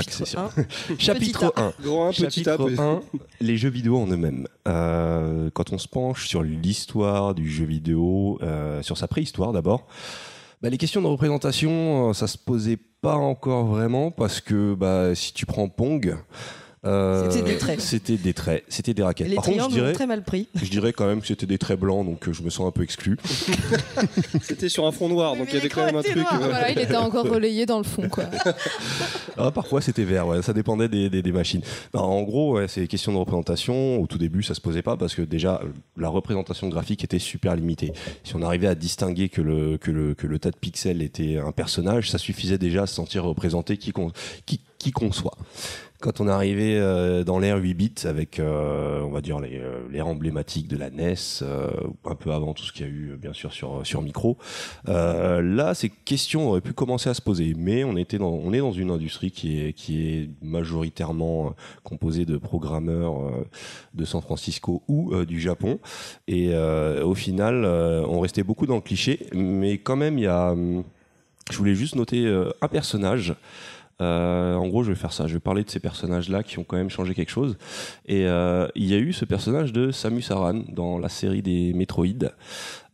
chapitre 0.98 1.54
1. 1.58 1.74
Gros 1.84 2.04
1, 2.04 2.12
petit 2.12 2.26
A. 2.50 2.56
Chapitre 2.58 2.66
petit- 2.70 2.80
1, 2.80 3.02
les 3.42 3.58
jeux 3.58 3.70
vidéo 3.70 3.98
en 3.98 4.08
eux-mêmes. 4.08 4.48
Euh, 4.68 5.50
quand 5.54 5.74
on 5.74 5.78
se 5.78 5.88
penche 5.90 6.28
sur 6.28 6.44
l'histoire 6.44 7.36
du 7.36 7.50
jeu 7.52 7.66
vidéo, 7.66 8.40
euh, 8.42 8.82
sur 8.82 8.98
sa 8.98 9.08
préhistoire 9.10 9.52
d'abord, 9.52 9.86
bah, 10.62 10.70
les 10.70 10.78
questions 10.78 11.02
de 11.02 11.08
représentation, 11.08 12.10
euh, 12.12 12.14
ça 12.14 12.28
se 12.28 12.38
posait 12.38 12.78
pas 13.02 13.16
encore 13.16 13.66
vraiment 13.66 14.12
parce 14.12 14.40
que 14.40 14.76
bah, 14.76 15.14
si 15.14 15.34
tu 15.34 15.46
prends 15.46 15.68
Pong, 15.68 16.16
euh, 16.86 17.30
C'était 17.30 17.44
des 17.52 17.58
traits. 17.58 17.82
C'était 17.82 18.18
des 18.18 18.34
traits, 18.34 18.64
c'était 18.68 18.94
des 18.94 19.04
raquettes. 19.04 19.28
Les 19.30 19.36
Par 19.36 19.44
contre, 19.44 19.70
je 19.70 19.76
dirais, 19.76 19.94
très 19.94 20.08
mal 20.08 20.24
pris. 20.24 20.48
je 20.56 20.70
dirais 20.70 20.94
quand 20.94 21.06
même 21.06 21.22
que 21.22 21.28
c'était 21.28 21.46
des 21.46 21.58
traits 21.58 21.80
blancs, 21.80 22.06
donc 22.06 22.28
euh, 22.28 22.34
je 22.34 22.42
me 22.42 22.50
sens 22.50 22.68
un 22.68 22.72
peu 22.72 22.82
exclu. 22.84 23.18
C'était 24.42 24.70
sur 24.70 24.86
un 24.88 24.92
fond 24.92 25.08
noir, 25.10 25.36
donc 25.36 25.48
il 25.50 25.56
y 25.56 25.58
avait 25.58 25.70
quand 25.70 25.86
même 25.86 25.96
un 25.96 26.02
truc. 26.04 26.18
euh, 26.18 26.38
Voilà, 26.40 26.72
il 26.72 26.80
était 26.80 26.96
encore 26.96 27.28
relayé 27.30 27.66
dans 27.66 27.78
le 27.78 27.84
fond, 27.84 28.08
quoi. 28.10 28.26
Ah, 29.38 29.50
parfois 29.50 29.82
c'était 29.82 30.04
vert, 30.04 30.28
ouais, 30.28 30.42
ça 30.42 30.52
dépendait 30.54 30.90
des, 30.90 31.10
des- 31.10 31.22
des 31.22 31.32
machines. 31.32 31.62
Non, 31.94 32.02
en 32.02 32.22
gros, 32.24 32.58
ouais, 32.58 32.68
c'est 32.68 32.86
question 32.88 33.14
de 33.14 33.18
représentation. 33.18 34.00
Au 34.02 34.06
tout 34.06 34.18
début, 34.18 34.44
ça 34.44 34.54
se 34.54 34.62
posait 34.62 34.82
pas 34.82 34.98
parce 34.98 35.16
que 35.16 35.22
déjà, 35.22 35.62
euh, 35.64 35.68
la 35.98 36.10
représentation 36.10 36.68
graphique 36.68 37.04
était 37.06 37.18
super 37.18 37.56
limitée. 37.56 37.94
Si 38.24 38.36
on 38.36 38.42
arrivait 38.42 38.68
à 38.68 38.76
distinguer 38.76 39.30
que 39.30 39.42
le, 39.42 39.78
que 39.78 39.90
le, 39.90 40.14
que 40.16 40.28
le 40.28 40.38
tas 40.38 40.52
de 40.52 40.58
pixels 40.58 41.02
était 41.02 41.38
un 41.38 41.54
personnage, 41.54 42.12
ça 42.12 42.18
suffisait 42.18 42.58
déjà 42.58 42.84
à 42.84 42.88
se 42.88 42.94
sentir 42.94 43.24
représenté 43.24 43.78
qui 43.78 43.92
qu'on 43.94 44.12
qui, 44.46 44.60
qui 44.78 44.92
qu'on 44.92 45.12
soit. 45.14 45.38
Quand 46.02 46.20
on 46.20 46.28
arrivait 46.28 46.78
euh, 46.80 47.24
dans 47.24 47.38
l'ère 47.38 47.58
8 47.58 47.74
bits 47.76 47.94
avec, 48.06 48.40
euh, 48.40 49.02
on 49.02 49.12
va 49.12 49.22
dire, 49.22 49.38
euh, 49.40 49.88
l'ère 49.92 50.08
emblématique 50.08 50.68
de 50.68 50.76
la 50.76 50.90
NES, 50.90 51.14
euh, 51.44 51.70
un 52.06 52.16
peu 52.16 52.32
avant 52.32 52.54
tout 52.56 52.64
ce 52.64 52.74
qu'il 52.74 52.88
y 52.88 52.90
a 52.90 52.92
eu, 52.92 53.18
bien 53.22 53.34
sûr, 53.34 53.54
sur, 53.54 53.86
sur 53.86 54.02
micro, 54.02 54.38
là, 54.88 55.76
ces 55.76 55.90
questions 55.90 56.50
auraient 56.50 56.62
pu 56.62 56.74
commencer 56.74 57.08
à 57.08 57.14
se 57.14 57.22
poser. 57.22 57.54
Mais 57.56 57.84
on, 57.84 57.98
était 57.98 58.18
dans, 58.18 58.32
on 58.32 58.52
est 58.52 58.60
dans 58.60 58.72
une 58.72 58.90
industrie 58.90 59.30
qui 59.30 59.62
est, 59.62 59.74
qui 59.74 60.08
est 60.08 60.30
majoritairement 60.42 61.54
composée 61.84 62.26
de 62.26 62.38
programmeurs 62.38 63.20
de 63.94 64.04
San 64.06 64.22
Francisco 64.22 64.82
ou 64.88 65.14
du 65.26 65.40
Japon. 65.40 65.80
Et 66.28 66.56
au 66.56 67.14
final, 67.14 67.64
on 67.66 68.20
restait 68.20 68.44
beaucoup 68.44 68.66
dans 68.66 68.76
le 68.76 68.82
cliché. 68.82 69.28
Mais 69.34 69.78
quand 69.78 69.96
même, 69.96 70.18
il 70.18 70.24
y 70.24 70.28
a... 70.28 70.52
hum, 70.52 70.84
Je 71.52 71.58
voulais 71.58 71.76
juste 71.76 71.96
noter 71.96 72.26
un 72.62 72.68
personnage 72.68 73.36
euh, 74.02 74.56
en 74.56 74.68
gros, 74.68 74.84
je 74.84 74.90
vais 74.90 74.98
faire 74.98 75.14
ça. 75.14 75.28
Je 75.28 75.34
vais 75.34 75.40
parler 75.40 75.64
de 75.64 75.70
ces 75.70 75.80
personnages-là 75.80 76.44
qui 76.44 76.60
ont 76.60 76.64
quand 76.64 76.78
même 76.78 76.90
changé 76.90 77.14
quelque 77.14 77.32
chose. 77.32 77.58
Et 78.08 78.26
euh, 78.26 78.68
il 78.76 78.86
y 78.86 78.94
a 78.94 78.98
eu 78.98 79.14
ce 79.14 79.26
personnage 79.26 79.72
de 79.72 79.92
Samus 79.92 80.26
Aran 80.30 80.62
dans 80.70 80.98
la 80.98 81.10
série 81.10 81.42
des 81.42 81.74
Metroid. 81.74 82.32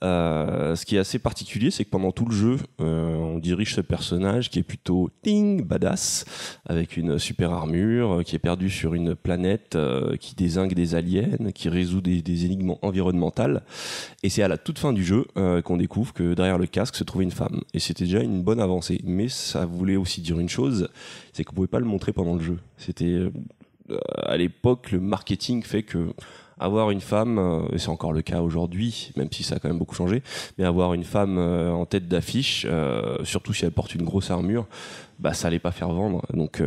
Euh, 0.03 0.75
ce 0.75 0.85
qui 0.85 0.95
est 0.95 0.99
assez 0.99 1.17
particulier, 1.17 1.71
c'est 1.71 1.83
que 1.83 1.89
pendant 1.89 2.11
tout 2.11 2.25
le 2.25 2.35
jeu, 2.35 2.57
euh, 2.81 3.15
on 3.15 3.39
dirige 3.39 3.73
ce 3.73 3.81
personnage 3.81 4.49
qui 4.49 4.59
est 4.59 4.63
plutôt 4.63 5.09
ting 5.23 5.63
badass, 5.63 6.25
avec 6.67 6.97
une 6.97 7.17
super 7.17 7.51
armure, 7.51 8.19
euh, 8.19 8.23
qui 8.23 8.35
est 8.35 8.39
perdu 8.39 8.69
sur 8.69 8.93
une 8.93 9.15
planète, 9.15 9.77
qui 10.19 10.35
désingue 10.35 10.73
des 10.73 10.95
aliens, 10.95 11.51
qui 11.53 11.69
résout 11.69 12.01
des, 12.01 12.21
des 12.21 12.45
énigmes 12.45 12.75
environnementales. 12.81 13.63
Et 14.23 14.29
c'est 14.29 14.43
à 14.43 14.47
la 14.47 14.57
toute 14.57 14.79
fin 14.79 14.93
du 14.93 15.03
jeu 15.03 15.25
qu'on 15.63 15.77
découvre 15.77 16.13
que 16.13 16.33
derrière 16.33 16.57
le 16.57 16.67
casque 16.67 16.95
se 16.95 17.03
trouvait 17.03 17.23
une 17.23 17.31
femme. 17.31 17.61
Et 17.73 17.79
c'était 17.79 18.05
déjà 18.05 18.21
une 18.21 18.41
bonne 18.43 18.59
avancée. 18.59 19.01
Mais 19.03 19.29
ça 19.29 19.65
voulait 19.65 19.95
aussi 19.95 20.21
dire 20.21 20.39
une 20.39 20.49
chose, 20.49 20.89
c'est 21.33 21.43
qu'on 21.43 21.55
pouvait 21.55 21.67
pas 21.67 21.79
le 21.79 21.85
montrer 21.85 22.13
pendant 22.13 22.35
le 22.35 22.41
jeu. 22.41 22.57
C'était 22.77 23.29
à 24.23 24.37
l'époque 24.37 24.91
le 24.91 24.99
marketing 24.99 25.63
fait 25.63 25.83
que 25.83 26.09
avoir 26.59 26.91
une 26.91 27.01
femme, 27.01 27.37
euh, 27.37 27.67
et 27.73 27.77
c'est 27.77 27.89
encore 27.89 28.13
le 28.13 28.21
cas 28.21 28.41
aujourd'hui, 28.41 29.11
même 29.15 29.29
si 29.31 29.43
ça 29.43 29.55
a 29.55 29.59
quand 29.59 29.67
même 29.67 29.77
beaucoup 29.77 29.95
changé, 29.95 30.23
mais 30.57 30.65
avoir 30.65 30.93
une 30.93 31.03
femme 31.03 31.37
euh, 31.37 31.71
en 31.71 31.85
tête 31.85 32.07
d'affiche, 32.07 32.65
euh, 32.69 33.23
surtout 33.23 33.53
si 33.53 33.65
elle 33.65 33.71
porte 33.71 33.95
une 33.95 34.03
grosse 34.03 34.31
armure, 34.31 34.65
bah 35.19 35.33
ça 35.33 35.47
allait 35.47 35.59
pas 35.59 35.71
faire 35.71 35.89
vendre. 35.89 36.23
Donc 36.33 36.61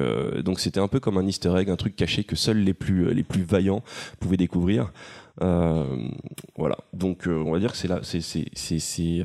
donc 0.44 0.58
c'était 0.58 0.80
un 0.80 0.88
peu 0.88 0.98
comme 0.98 1.18
un 1.18 1.26
Easter 1.26 1.54
egg, 1.56 1.70
un 1.70 1.76
truc 1.76 1.94
caché 1.94 2.24
que 2.24 2.34
seuls 2.34 2.58
les 2.58 2.74
plus 2.74 3.14
les 3.14 3.22
plus 3.22 3.42
vaillants 3.42 3.82
pouvaient 4.18 4.36
découvrir. 4.36 4.90
Voilà. 5.38 6.76
Donc 6.92 7.28
on 7.28 7.52
va 7.52 7.60
dire 7.60 7.70
que 7.70 7.76
c'est 7.76 7.86
là, 7.86 8.00
c'est 8.02 8.20
c'est 8.20 9.24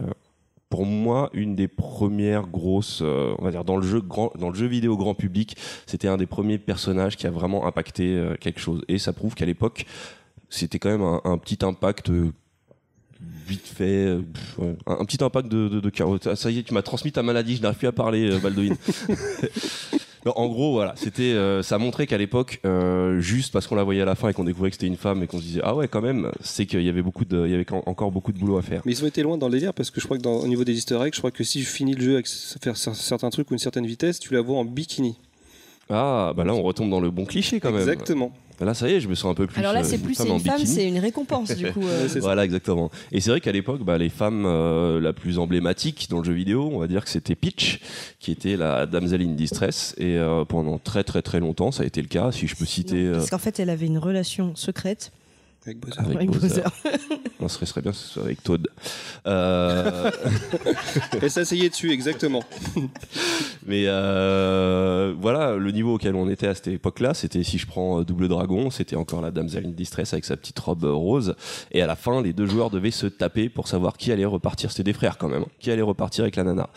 pour 0.69 0.85
moi 0.85 1.31
une 1.33 1.55
des 1.55 1.67
premières 1.67 2.45
grosses, 2.45 3.01
on 3.01 3.43
va 3.43 3.49
dire 3.49 3.63
dans 3.63 3.77
le 3.77 3.87
jeu 3.87 3.99
grand, 3.99 4.31
dans 4.37 4.49
le 4.49 4.55
jeu 4.55 4.67
vidéo 4.67 4.95
grand 4.95 5.15
public, 5.15 5.57
c'était 5.87 6.07
un 6.07 6.17
des 6.17 6.27
premiers 6.27 6.59
personnages 6.59 7.17
qui 7.17 7.25
a 7.25 7.31
vraiment 7.31 7.65
impacté 7.65 8.23
quelque 8.39 8.59
chose. 8.59 8.83
Et 8.87 8.99
ça 8.99 9.11
prouve 9.11 9.33
qu'à 9.33 9.47
l'époque, 9.47 9.87
c'était 10.49 10.79
quand 10.79 10.89
même 10.89 11.01
un, 11.03 11.21
un 11.25 11.37
petit 11.37 11.57
impact 11.63 12.09
euh, 12.09 12.31
vite 13.47 13.65
fait, 13.67 14.05
euh, 14.07 14.21
pff, 14.21 14.57
ouais, 14.59 14.75
un, 14.87 14.93
un 14.99 15.05
petit 15.05 15.23
impact 15.23 15.47
de, 15.49 15.67
de. 15.79 15.91
Ah, 16.29 16.35
Ça 16.35 16.51
y 16.51 16.59
est, 16.59 16.63
tu 16.63 16.73
m'as 16.73 16.81
transmis 16.81 17.11
ta 17.11 17.23
maladie, 17.23 17.55
je 17.57 17.61
n'arrive 17.61 17.77
plus 17.77 17.87
à 17.87 17.91
parler, 17.91 18.29
euh, 18.31 18.39
Baldwin. 18.39 18.75
En 20.35 20.47
gros, 20.47 20.71
voilà, 20.71 20.93
c'était, 20.97 21.33
euh, 21.33 21.61
ça 21.61 21.77
montrait 21.77 22.07
qu'à 22.07 22.17
l'époque, 22.17 22.59
euh, 22.65 23.19
juste 23.19 23.53
parce 23.53 23.67
qu'on 23.67 23.75
la 23.75 23.83
voyait 23.83 24.01
à 24.01 24.05
la 24.05 24.15
fin 24.15 24.27
et 24.29 24.33
qu'on 24.33 24.43
découvrait 24.43 24.71
que 24.71 24.75
c'était 24.75 24.87
une 24.87 24.97
femme 24.97 25.21
et 25.21 25.27
qu'on 25.27 25.37
se 25.37 25.43
disait 25.43 25.61
ah 25.63 25.75
ouais 25.75 25.87
quand 25.87 26.01
même, 26.01 26.31
c'est 26.41 26.65
qu'il 26.65 26.81
y 26.81 26.89
avait 26.89 27.03
beaucoup 27.03 27.25
de, 27.25 27.45
il 27.45 27.51
y 27.51 27.53
avait 27.53 27.65
encore 27.71 28.09
beaucoup 28.09 28.31
de 28.31 28.39
boulot 28.39 28.57
à 28.57 28.63
faire. 28.63 28.81
Mais 28.85 28.91
ils 28.93 29.03
ont 29.03 29.07
été 29.07 29.21
loin 29.21 29.37
dans 29.37 29.45
le 29.49 29.53
délire 29.53 29.71
parce 29.75 29.91
que 29.91 30.01
je 30.01 30.05
crois 30.07 30.17
que 30.17 30.23
dans, 30.23 30.37
au 30.37 30.47
niveau 30.47 30.63
des 30.63 30.73
easter 30.73 30.99
eggs, 31.05 31.13
je 31.13 31.19
crois 31.19 31.29
que 31.29 31.43
si 31.43 31.61
je 31.61 31.67
finis 31.69 31.93
le 31.93 32.01
jeu 32.01 32.13
avec 32.15 32.27
faire 32.27 32.73
cer- 32.73 32.95
certains 32.95 33.29
trucs 33.29 33.51
ou 33.51 33.53
une 33.53 33.59
certaine 33.59 33.85
vitesse, 33.85 34.19
tu 34.19 34.33
la 34.33 34.41
vois 34.41 34.57
en 34.57 34.65
bikini. 34.65 35.15
Ah 35.91 36.33
bah 36.35 36.43
là 36.43 36.55
on 36.55 36.63
retombe 36.63 36.89
dans 36.89 36.99
le 37.01 37.11
bon 37.11 37.25
cliché 37.25 37.59
quand 37.59 37.69
même. 37.71 37.81
Exactement. 37.81 38.31
Là 38.61 38.73
ça 38.73 38.89
y 38.89 38.93
est, 38.93 38.99
je 39.01 39.07
me 39.07 39.15
sens 39.15 39.31
un 39.31 39.33
peu 39.33 39.47
plus. 39.47 39.59
Alors 39.59 39.73
là, 39.73 39.81
euh, 39.81 39.83
c'est 39.83 39.97
plus 39.97 40.19
une 40.19 40.39
femme, 40.39 40.65
c'est 40.65 40.87
une 40.87 40.99
récompense 40.99 41.55
du 41.55 41.71
coup. 41.71 41.83
euh. 41.83 42.07
voilà, 42.21 42.45
exactement. 42.45 42.89
Et 43.11 43.19
c'est 43.19 43.29
vrai 43.29 43.41
qu'à 43.41 43.51
l'époque, 43.51 43.83
bah, 43.83 43.97
les 43.97 44.09
femmes 44.09 44.45
euh, 44.45 45.01
la 45.01 45.13
plus 45.13 45.39
emblématique 45.39 46.07
dans 46.09 46.19
le 46.19 46.23
jeu 46.23 46.33
vidéo, 46.33 46.69
on 46.71 46.79
va 46.79 46.87
dire 46.87 47.03
que 47.03 47.09
c'était 47.09 47.35
Peach, 47.35 47.81
qui 48.19 48.31
était 48.31 48.55
la 48.55 48.85
damsel 48.85 49.21
in 49.21 49.33
distress. 49.33 49.93
Et 49.97 50.17
euh, 50.17 50.45
pendant 50.45 50.77
très 50.77 51.03
très 51.03 51.21
très 51.21 51.39
longtemps, 51.39 51.71
ça 51.71 51.83
a 51.83 51.85
été 51.85 52.01
le 52.01 52.07
cas. 52.07 52.31
Si 52.31 52.47
je 52.47 52.55
peux 52.55 52.65
citer. 52.65 53.11
Parce 53.11 53.29
qu'en 53.29 53.37
fait, 53.37 53.59
elle 53.59 53.69
avait 53.69 53.87
une 53.87 53.99
relation 53.99 54.55
secrète 54.55 55.11
Avec 55.65 55.79
Bowser. 55.79 55.99
avec 55.99 56.15
avec 56.17 56.29
Bowser. 56.29 56.47
Bowser. 56.61 56.63
Non, 57.39 57.47
ce 57.47 57.55
serait, 57.55 57.65
serait 57.65 57.81
bien 57.81 57.91
que 57.91 57.97
ce 57.97 58.07
soit 58.07 58.23
avec 58.23 58.43
Toad. 58.43 58.67
Euh, 59.27 60.11
Elle 61.21 61.31
s'asseyait 61.31 61.69
dessus, 61.69 61.91
exactement. 61.91 62.43
mais 63.65 63.85
euh, 63.87 65.13
voilà, 65.19 65.55
le 65.55 65.71
niveau 65.71 65.95
auquel 65.95 66.15
on 66.15 66.29
était 66.29 66.47
à 66.47 66.55
cette 66.55 66.67
époque-là, 66.67 67.13
c'était 67.13 67.43
si 67.43 67.57
je 67.57 67.65
prends 67.67 67.99
euh, 67.99 68.03
Double 68.05 68.27
Dragon, 68.27 68.69
c'était 68.69 68.95
encore 68.95 69.21
la 69.21 69.31
damsel 69.31 69.65
in 69.65 69.69
distress 69.71 70.13
avec 70.13 70.25
sa 70.25 70.37
petite 70.37 70.59
robe 70.59 70.85
euh, 70.85 70.93
rose. 70.93 71.35
Et 71.71 71.81
à 71.81 71.87
la 71.87 71.95
fin, 71.95 72.21
les 72.21 72.33
deux 72.33 72.45
joueurs 72.45 72.69
devaient 72.69 72.91
se 72.91 73.07
taper 73.07 73.49
pour 73.49 73.67
savoir 73.67 73.97
qui 73.97 74.11
allait 74.11 74.25
repartir. 74.25 74.71
C'était 74.71 74.83
des 74.83 74.93
frères 74.93 75.17
quand 75.17 75.29
même. 75.29 75.43
hein. 75.43 75.47
Qui 75.59 75.71
allait 75.71 75.81
repartir 75.81 76.23
avec 76.23 76.35
la 76.35 76.43
nana. 76.43 76.69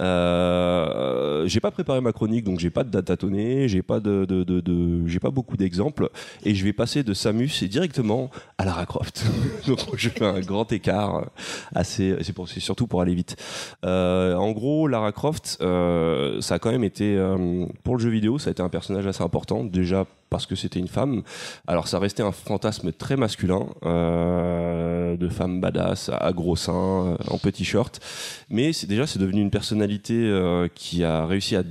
Euh, 0.00 1.46
j'ai 1.46 1.60
pas 1.60 1.70
préparé 1.70 2.00
ma 2.00 2.12
chronique, 2.12 2.44
donc 2.44 2.58
j'ai 2.58 2.70
pas 2.70 2.84
de 2.84 2.90
date 2.90 3.10
à 3.10 3.16
donner, 3.16 3.68
j'ai 3.68 3.82
pas 3.82 4.00
de, 4.00 4.24
de, 4.24 5.06
j'ai 5.06 5.20
pas 5.20 5.30
beaucoup 5.30 5.56
d'exemples, 5.56 6.10
et 6.44 6.54
je 6.54 6.64
vais 6.64 6.72
passer 6.72 7.02
de 7.02 7.14
Samus 7.14 7.62
et 7.62 7.68
directement 7.68 8.30
à 8.58 8.64
Lara 8.64 8.86
Croft. 8.86 9.24
donc 9.66 9.78
je 9.96 10.08
fais 10.08 10.24
un 10.24 10.40
grand 10.40 10.70
écart, 10.72 11.16
euh, 11.16 11.24
assez, 11.74 12.16
c'est 12.22 12.32
pour, 12.32 12.48
c'est 12.48 12.60
surtout 12.60 12.86
pour 12.86 13.00
aller 13.00 13.14
vite. 13.14 13.36
Euh, 13.84 14.34
en 14.34 14.52
gros, 14.52 14.88
Lara 14.88 15.12
Croft, 15.12 15.58
ça 15.60 16.54
a 16.54 16.58
quand 16.58 16.70
même 16.70 16.84
été 16.84 17.16
pour 17.82 17.96
le 17.96 18.02
jeu 18.02 18.10
vidéo, 18.10 18.38
ça 18.38 18.48
a 18.48 18.52
été 18.52 18.62
un 18.62 18.68
personnage 18.68 19.06
assez 19.06 19.22
important, 19.22 19.64
déjà 19.64 20.06
parce 20.30 20.46
que 20.46 20.54
c'était 20.54 20.78
une 20.78 20.88
femme. 20.88 21.22
Alors 21.66 21.88
ça 21.88 21.98
restait 21.98 22.22
un 22.22 22.32
fantasme 22.32 22.92
très 22.92 23.16
masculin, 23.16 23.66
euh, 23.84 25.16
de 25.16 25.28
femme 25.28 25.60
badass, 25.60 26.10
à 26.12 26.32
gros 26.32 26.56
seins, 26.56 26.72
euh, 27.06 27.16
en 27.28 27.38
petit 27.38 27.64
short. 27.64 28.00
Mais 28.50 28.72
c'est 28.72 28.86
déjà 28.86 29.06
c'est 29.06 29.18
devenu 29.18 29.40
une 29.40 29.50
personnalité 29.50 30.14
euh, 30.14 30.68
qui 30.74 31.04
a 31.04 31.26
réussi 31.26 31.56
à 31.56 31.62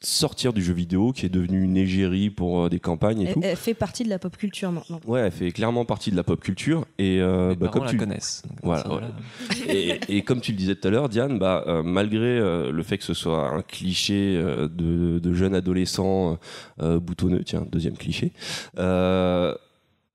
sortir 0.00 0.52
du 0.52 0.62
jeu 0.62 0.74
vidéo, 0.74 1.12
qui 1.12 1.24
est 1.26 1.30
devenue 1.30 1.62
une 1.62 1.76
égérie 1.76 2.30
pour 2.30 2.62
euh, 2.64 2.68
des 2.68 2.80
campagnes 2.80 3.22
et 3.22 3.26
Elle, 3.28 3.34
tout. 3.34 3.40
elle 3.42 3.56
fait 3.56 3.74
partie 3.74 4.04
de 4.04 4.10
la 4.10 4.18
pop 4.18 4.36
culture 4.36 4.70
maintenant. 4.70 5.00
Ouais, 5.06 5.20
elle 5.20 5.32
fait 5.32 5.50
clairement 5.52 5.84
partie 5.84 6.10
de 6.10 6.16
la 6.16 6.22
pop 6.22 6.38
culture 6.40 6.86
et 6.98 7.18
euh, 7.20 7.54
bah, 7.58 7.68
comme 7.68 7.84
la 7.84 7.90
tu 7.90 7.96
connaissent. 7.96 8.42
Donc, 8.48 8.58
voilà, 8.62 8.84
voilà. 8.86 9.08
et, 9.68 9.98
et 10.08 10.22
comme 10.22 10.40
tu 10.40 10.52
le 10.52 10.58
disais 10.58 10.74
tout 10.74 10.86
à 10.88 10.90
l'heure, 10.90 11.08
Diane, 11.08 11.38
bah 11.38 11.64
euh, 11.66 11.82
malgré 11.82 12.20
euh, 12.38 12.70
le 12.70 12.82
fait 12.82 12.98
que 12.98 13.04
ce 13.04 13.14
soit 13.14 13.48
un 13.48 13.62
cliché 13.62 14.36
euh, 14.36 14.68
de, 14.68 15.18
de 15.18 15.32
jeune 15.32 15.54
adolescent 15.54 16.38
euh, 16.82 17.00
boutonneux, 17.00 17.42
tiens 17.44 17.66
deuxième 17.70 17.96
cliché. 17.96 18.32
Euh, 18.78 19.54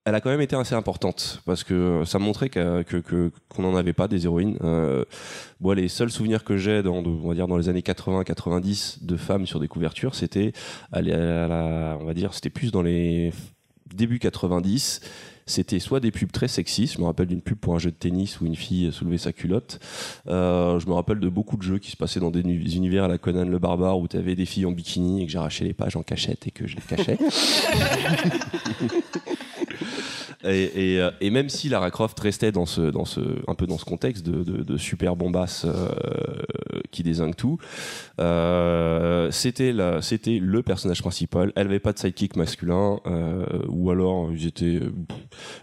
elle 0.06 0.16
a 0.16 0.22
quand 0.22 0.32
même 0.32 0.42
été 0.42 0.56
assez 0.56 0.74
importante 0.74 1.42
parce 1.46 1.64
que 1.64 2.02
ça 2.06 2.18
montrait 2.18 2.50
qu'on 2.50 3.62
n'en 3.62 3.76
avait 3.76 3.94
pas 3.94 4.08
des 4.08 4.26
héroïnes. 4.26 4.58
Euh, 4.64 5.06
moi, 5.60 5.76
les 5.76 5.90
seuls 5.90 6.10
souvenirs 6.10 6.44
que 6.44 6.58
j'ai 6.58 6.82
dans, 6.82 7.06
on 7.06 7.28
va 7.28 7.36
dire 7.36 7.48
dans 7.48 7.58
les 7.58 7.70
années 7.70 7.82
80-90 7.82 9.06
de 9.06 9.16
femmes 9.16 9.46
sur 9.46 9.60
des 9.60 9.68
couvertures, 9.68 10.16
c'était 10.16 10.54
on 10.94 12.06
va 12.06 12.14
dire, 12.16 12.34
c'était 12.34 12.50
plus 12.50 12.72
dans 12.72 12.82
les 12.82 13.32
début 13.94 14.18
90. 14.20 15.02
C'était 15.48 15.80
soit 15.80 16.00
des 16.00 16.12
pubs 16.12 16.32
très 16.32 16.48
sexistes, 16.48 16.94
je 16.96 17.00
me 17.00 17.06
rappelle 17.06 17.26
d'une 17.28 17.42
pub 17.42 17.58
pour 17.58 17.76
un 17.76 17.80
jeu 17.80 17.92
de 17.92 17.96
tennis 17.96 18.40
où 18.40 18.46
une 18.46 18.56
fille 18.56 18.92
soulevait 18.94 19.18
sa 19.18 19.34
culotte. 19.34 19.80
Euh, 20.28 20.80
je 20.80 20.88
me 20.88 20.94
rappelle 20.94 21.20
de 21.20 21.30
beaucoup 21.30 21.58
de 21.58 21.64
jeux 21.64 21.80
qui 21.80 21.92
se 21.92 21.98
passaient 21.98 22.20
dans 22.20 22.32
des 22.32 22.42
univers 22.42 23.06
à 23.06 23.08
la 23.08 23.18
Conan 23.18 23.46
le 23.46 23.60
barbare 23.60 24.00
où 24.00 24.08
tu 24.08 24.18
avais 24.18 24.36
des 24.36 24.46
filles 24.46 24.66
en 24.66 24.72
bikini 24.72 25.24
et 25.24 25.26
que 25.26 25.32
j'arrachais 25.32 25.66
les 25.66 25.74
pages 25.74 25.96
en 25.96 26.04
cachette 26.04 26.48
et 26.48 26.52
que 26.52 26.68
je 26.68 26.78
les 26.78 26.82
cachais. 26.82 27.18
Et, 30.44 30.94
et, 30.94 31.02
euh, 31.02 31.12
et 31.22 31.30
même 31.30 31.50
si 31.50 31.70
Lara 31.70 31.92
Croft 31.92 32.20
restait 32.20 32.52
dans 32.52 32.66
ce, 32.66 32.82
dans 32.82 33.06
ce, 33.06 33.20
un 33.48 33.54
peu 33.56 33.68
dans 33.68 33.78
ce 33.78 33.86
contexte 33.86 34.26
de, 34.26 34.44
de, 34.44 34.64
de 34.64 34.78
super 34.78 35.16
bombasse 35.16 35.66
euh, 35.66 35.90
qui 36.92 37.04
désingue 37.04 37.36
tout, 37.36 37.58
euh, 38.20 39.30
c'était 39.32 39.72
le 39.72 40.62
personnage 40.64 41.02
principal. 41.02 41.52
Elle 41.56 41.68
avait 41.68 41.80
pas 41.80 41.94
de 41.94 42.00
sidekick 42.00 42.36
masculin, 42.36 43.00
euh, 43.08 43.46
ou 43.68 43.90
alors 43.92 44.32
ils 44.32 44.48
étaient, 44.48 44.80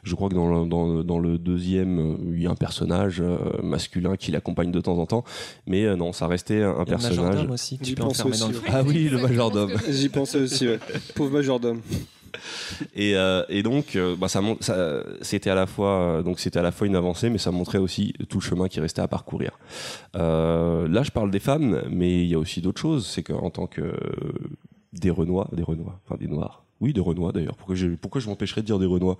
je 0.02 0.14
crois 0.14 0.28
que 0.28 0.34
dans 0.34 0.62
le, 0.62 0.68
dans, 0.68 0.86
le- 0.94 1.04
dans 1.04 1.18
le 1.18 1.38
deuxième, 1.38 2.18
il 2.34 2.42
y 2.42 2.46
a 2.46 2.50
un 2.50 2.54
personnage 2.54 3.22
masculin 3.62 4.16
qui 4.16 4.30
l'accompagne 4.30 4.70
de 4.70 4.80
temps 4.80 4.98
en 4.98 5.06
temps, 5.06 5.24
mais 5.66 5.84
euh, 5.84 5.96
non, 5.96 6.12
ça 6.12 6.26
restait 6.26 6.62
un, 6.62 6.72
a 6.74 6.78
le 6.80 6.84
personnage. 6.84 7.18
majordome 7.18 7.50
aussi, 7.50 7.78
tu 7.78 7.94
peux 7.94 8.02
enfermer 8.02 8.36
dans 8.38 8.48
aussi, 8.50 8.54
le. 8.54 8.68
Ah 8.72 8.82
oui, 8.86 9.08
le 9.08 9.18
majordome. 9.18 9.72
J'y 9.90 10.08
pensais 10.08 10.38
aussi, 10.38 10.66
ouais. 10.68 10.78
Pauvre 11.14 11.32
majordome. 11.32 11.80
Et, 12.94 13.14
et 13.48 13.62
donc, 13.62 13.96
ça, 14.28 14.40
mon- 14.40 14.56
ça- 14.60 15.02
c'était 15.22 15.50
à 15.50 15.54
la 15.54 15.66
fois, 15.66 16.22
donc 16.24 16.40
c'était 16.40 16.58
à 16.58 16.62
la 16.62 16.72
fois 16.72 16.86
une 16.86 16.96
avancée, 16.96 17.30
mais 17.30 17.38
ça 17.38 17.50
montrait 17.50 17.78
aussi 17.78 18.12
tout 18.28 18.38
le 18.38 18.42
chemin 18.42 18.68
qui 18.68 18.80
restait 18.80 19.02
à 19.02 19.08
parcourir. 19.08 19.58
Euh, 20.16 20.88
là, 20.88 21.02
je 21.02 21.10
parle 21.10 21.30
des 21.30 21.38
femmes, 21.40 21.82
mais 21.90 22.22
il 22.22 22.28
y 22.28 22.34
a 22.34 22.38
aussi 22.38 22.60
d'autres 22.60 22.80
choses. 22.80 23.06
C'est 23.06 23.22
qu'en 23.22 23.50
tant 23.50 23.66
que 23.66 23.80
euh, 23.82 23.94
des 24.92 25.10
Renois, 25.10 25.48
des 25.52 25.62
Renois, 25.62 26.00
enfin 26.04 26.16
des 26.18 26.26
Noirs. 26.28 26.64
Oui, 26.80 26.92
des 26.92 27.00
Renois 27.00 27.32
d'ailleurs. 27.32 27.56
Pourquoi 27.56 27.74
je, 27.74 27.88
pourquoi 27.88 28.20
je 28.20 28.28
m'empêcherais 28.28 28.60
de 28.60 28.66
dire 28.66 28.78
des 28.78 28.86
Renois? 28.86 29.18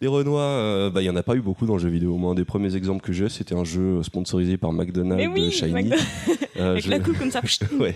Des 0.00 0.06
Renois, 0.06 0.42
euh, 0.42 0.90
bah, 0.90 1.02
il 1.02 1.06
y 1.06 1.10
en 1.10 1.16
a 1.16 1.24
pas 1.24 1.34
eu 1.34 1.40
beaucoup 1.40 1.66
dans 1.66 1.74
le 1.74 1.80
jeu 1.80 1.88
vidéo. 1.88 2.16
Moi, 2.16 2.30
un 2.30 2.34
des 2.36 2.44
premiers 2.44 2.76
exemples 2.76 3.02
que 3.04 3.12
j'ai, 3.12 3.28
c'était 3.28 3.56
un 3.56 3.64
jeu 3.64 4.02
sponsorisé 4.04 4.56
par 4.56 4.72
McDonald's 4.72 5.28
oui, 5.34 5.50
Shiny. 5.50 5.72
McDonald's. 5.72 6.06
Euh, 6.56 6.72
Avec 6.72 6.84
je- 6.84 6.90
la 6.90 6.98
coupe 7.00 7.16
comme 7.18 7.30
ça. 7.30 7.40
ouais. 7.80 7.94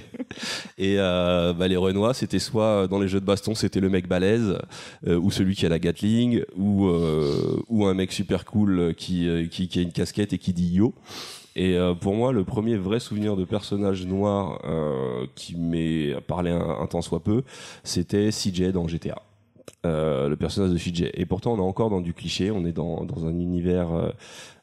Et 0.79 0.95
euh, 0.99 1.53
bah, 1.53 1.69
les 1.69 1.77
Renois, 1.77 2.15
c'était 2.15 2.39
soit 2.39 2.87
dans 2.89 2.99
les 2.99 3.09
jeux 3.09 3.21
de 3.21 3.27
baston, 3.27 3.55
c'était 3.55 3.81
le 3.81 3.91
mec 3.91 4.09
balèze, 4.09 4.57
euh, 5.07 5.19
ou 5.19 5.31
celui 5.31 5.55
qui 5.55 5.67
a 5.67 5.69
la 5.69 5.79
Gatling, 5.79 6.43
ou, 6.57 6.87
euh, 6.87 7.61
ou 7.69 7.85
un 7.85 7.93
mec 7.93 8.11
super 8.11 8.47
cool 8.47 8.95
qui, 8.97 9.29
euh, 9.29 9.47
qui, 9.49 9.69
qui 9.69 9.81
a 9.81 9.83
une 9.83 9.93
casquette 9.93 10.33
et 10.33 10.39
qui 10.39 10.55
dit 10.55 10.69
yo. 10.77 10.95
Et 11.57 11.77
euh, 11.77 11.95
pour 11.95 12.15
moi, 12.15 12.33
le 12.33 12.45
premier 12.45 12.77
vrai 12.77 13.01
souvenir 13.01 13.37
de 13.37 13.45
personnage 13.45 14.07
noir 14.07 14.61
euh, 14.65 15.27
qui 15.35 15.57
m'est 15.57 16.21
parlé 16.23 16.51
un, 16.51 16.87
temps 16.87 17.03
soit 17.03 17.23
peu, 17.23 17.43
c'était 17.85 18.31
CJ 18.31 18.73
dans 18.73 18.89
GTA. 18.89 19.23
Euh, 19.87 20.29
le 20.29 20.37
personnage 20.37 20.73
de 20.73 20.79
CJ. 20.79 21.11
Et 21.15 21.27
pourtant, 21.27 21.53
on 21.53 21.59
est 21.59 21.61
encore 21.61 21.91
dans 21.91 22.01
du 22.01 22.15
cliché. 22.15 22.51
On 22.51 22.65
est 22.65 22.73
dans, 22.73 23.07
un 23.25 23.39
univers, 23.39 23.89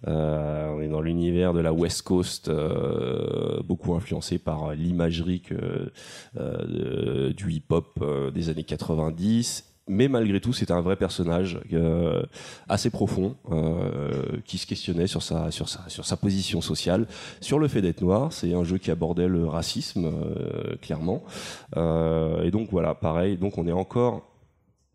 on 0.05 0.81
est 0.81 0.87
dans 0.87 1.01
l'univers 1.01 1.53
de 1.53 1.59
la 1.59 1.71
West 1.71 2.01
Coast, 2.01 2.51
beaucoup 3.63 3.93
influencé 3.93 4.39
par 4.39 4.73
l'imagerie 4.73 5.43
du 6.35 7.51
hip-hop 7.51 8.03
des 8.33 8.49
années 8.49 8.63
90. 8.63 9.70
Mais 9.93 10.07
malgré 10.07 10.39
tout, 10.39 10.53
c'était 10.53 10.71
un 10.71 10.79
vrai 10.81 10.95
personnage 10.95 11.59
euh, 11.73 12.23
assez 12.69 12.89
profond 12.89 13.35
euh, 13.51 14.09
qui 14.45 14.57
se 14.57 14.65
questionnait 14.65 15.07
sur 15.07 15.21
sa, 15.21 15.51
sur, 15.51 15.67
sa, 15.67 15.87
sur 15.89 16.05
sa 16.05 16.15
position 16.15 16.61
sociale, 16.61 17.07
sur 17.41 17.59
le 17.59 17.67
fait 17.67 17.81
d'être 17.81 18.01
noir. 18.01 18.31
C'est 18.31 18.53
un 18.53 18.63
jeu 18.63 18.77
qui 18.77 18.89
abordait 18.89 19.27
le 19.27 19.45
racisme, 19.47 20.05
euh, 20.05 20.75
clairement. 20.81 21.23
Et 21.75 22.51
donc 22.51 22.69
voilà, 22.71 22.95
pareil. 22.95 23.35
Donc 23.37 23.57
on 23.57 23.67
est 23.67 23.71
encore 23.71 24.27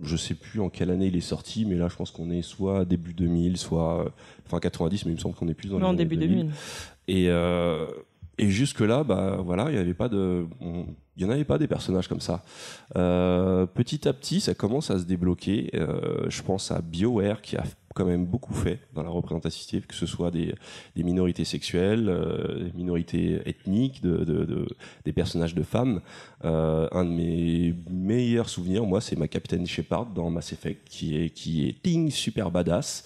je 0.00 0.14
sais 0.16 0.34
plus 0.34 0.60
en 0.60 0.68
quelle 0.68 0.90
année 0.90 1.06
il 1.06 1.16
est 1.16 1.20
sorti, 1.22 1.64
mais 1.64 1.74
là 1.74 1.88
je 1.88 1.96
pense 1.96 2.10
qu'on 2.10 2.30
est 2.30 2.42
soit 2.42 2.84
début 2.84 3.14
2000, 3.14 3.56
soit 3.56 4.12
fin 4.44 4.60
90, 4.60 5.06
mais 5.06 5.12
il 5.12 5.14
me 5.14 5.20
semble 5.20 5.34
qu'on 5.34 5.48
est 5.48 5.54
plus 5.54 5.70
dans 5.70 5.78
Non, 5.78 5.92
les 5.92 5.96
début 5.96 6.16
années 6.16 6.26
2000. 6.28 6.50
Et, 7.08 7.30
euh, 7.30 7.86
et 8.36 8.50
jusque 8.50 8.80
là, 8.80 9.04
bah 9.04 9.38
voilà, 9.42 9.70
il 9.70 9.72
n'y 9.72 9.78
avait 9.78 9.94
pas 9.94 10.10
de, 10.10 10.46
on- 10.60 10.84
il 11.16 11.22
y 11.22 11.26
en 11.26 11.30
avait 11.30 11.44
pas 11.44 11.58
des 11.58 11.66
personnages 11.66 12.08
comme 12.08 12.20
ça. 12.20 12.42
Euh, 12.96 13.66
petit 13.66 14.06
à 14.06 14.12
petit, 14.12 14.40
ça 14.40 14.54
commence 14.54 14.90
à 14.90 14.98
se 14.98 15.04
débloquer. 15.04 15.70
Euh, 15.74 16.26
je 16.28 16.42
pense 16.42 16.70
à 16.70 16.80
BioWare 16.80 17.40
qui 17.42 17.56
a 17.56 17.64
quand 17.94 18.04
même 18.04 18.26
beaucoup 18.26 18.52
fait 18.52 18.80
dans 18.94 19.02
la 19.02 19.08
représentativité, 19.08 19.80
que 19.80 19.94
ce 19.94 20.04
soit 20.04 20.30
des, 20.30 20.54
minorités 20.96 21.46
sexuelles, 21.46 22.08
euh, 22.10 22.64
des 22.64 22.72
minorités 22.76 23.40
ethniques, 23.46 24.02
de, 24.02 24.18
de- 24.18 24.44
de- 24.44 24.68
des 25.06 25.12
personnages 25.12 25.54
de 25.54 25.62
femmes. 25.62 26.00
Un 26.42 27.04
de 27.04 27.10
mes 27.10 27.74
meilleurs 27.90 28.50
souvenirs, 28.50 28.84
moi, 28.84 29.00
c'est 29.00 29.16
ma 29.16 29.28
capitaine 29.28 29.66
Shepard 29.66 30.06
dans 30.06 30.28
Mass 30.30 30.52
Effect, 30.52 30.86
qui 30.88 31.16
est 31.16 32.10
super 32.10 32.50
badass. 32.50 33.04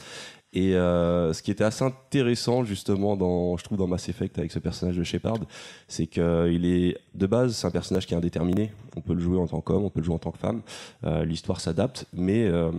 Et 0.52 0.74
euh, 0.74 1.32
ce 1.32 1.42
qui 1.42 1.52
était 1.52 1.62
assez 1.62 1.84
intéressant 1.84 2.64
justement 2.64 3.16
dans, 3.16 3.56
je 3.56 3.62
trouve 3.62 3.78
dans 3.78 3.86
Mass 3.86 4.08
Effect 4.08 4.36
avec 4.38 4.50
ce 4.50 4.58
personnage 4.58 4.96
de 4.96 5.04
Shepard, 5.04 5.38
c'est 5.86 6.08
qu'il 6.08 6.66
est 6.66 6.98
de 7.14 7.26
base 7.26 7.54
c'est 7.54 7.66
un 7.68 7.70
personnage 7.70 8.04
qui 8.06 8.14
est 8.14 8.16
indéterminé. 8.16 8.72
On 8.96 9.00
peut 9.00 9.14
le 9.14 9.20
jouer 9.20 9.38
en 9.38 9.46
tant 9.46 9.60
qu'homme, 9.60 9.84
on 9.84 9.90
peut 9.90 10.00
le 10.00 10.06
jouer 10.06 10.16
en 10.16 10.18
tant 10.18 10.32
que 10.32 10.38
femme. 10.38 10.62
Euh, 11.04 11.24
L'histoire 11.24 11.60
s'adapte, 11.60 12.06
mais 12.12 12.46
euh, 12.48 12.72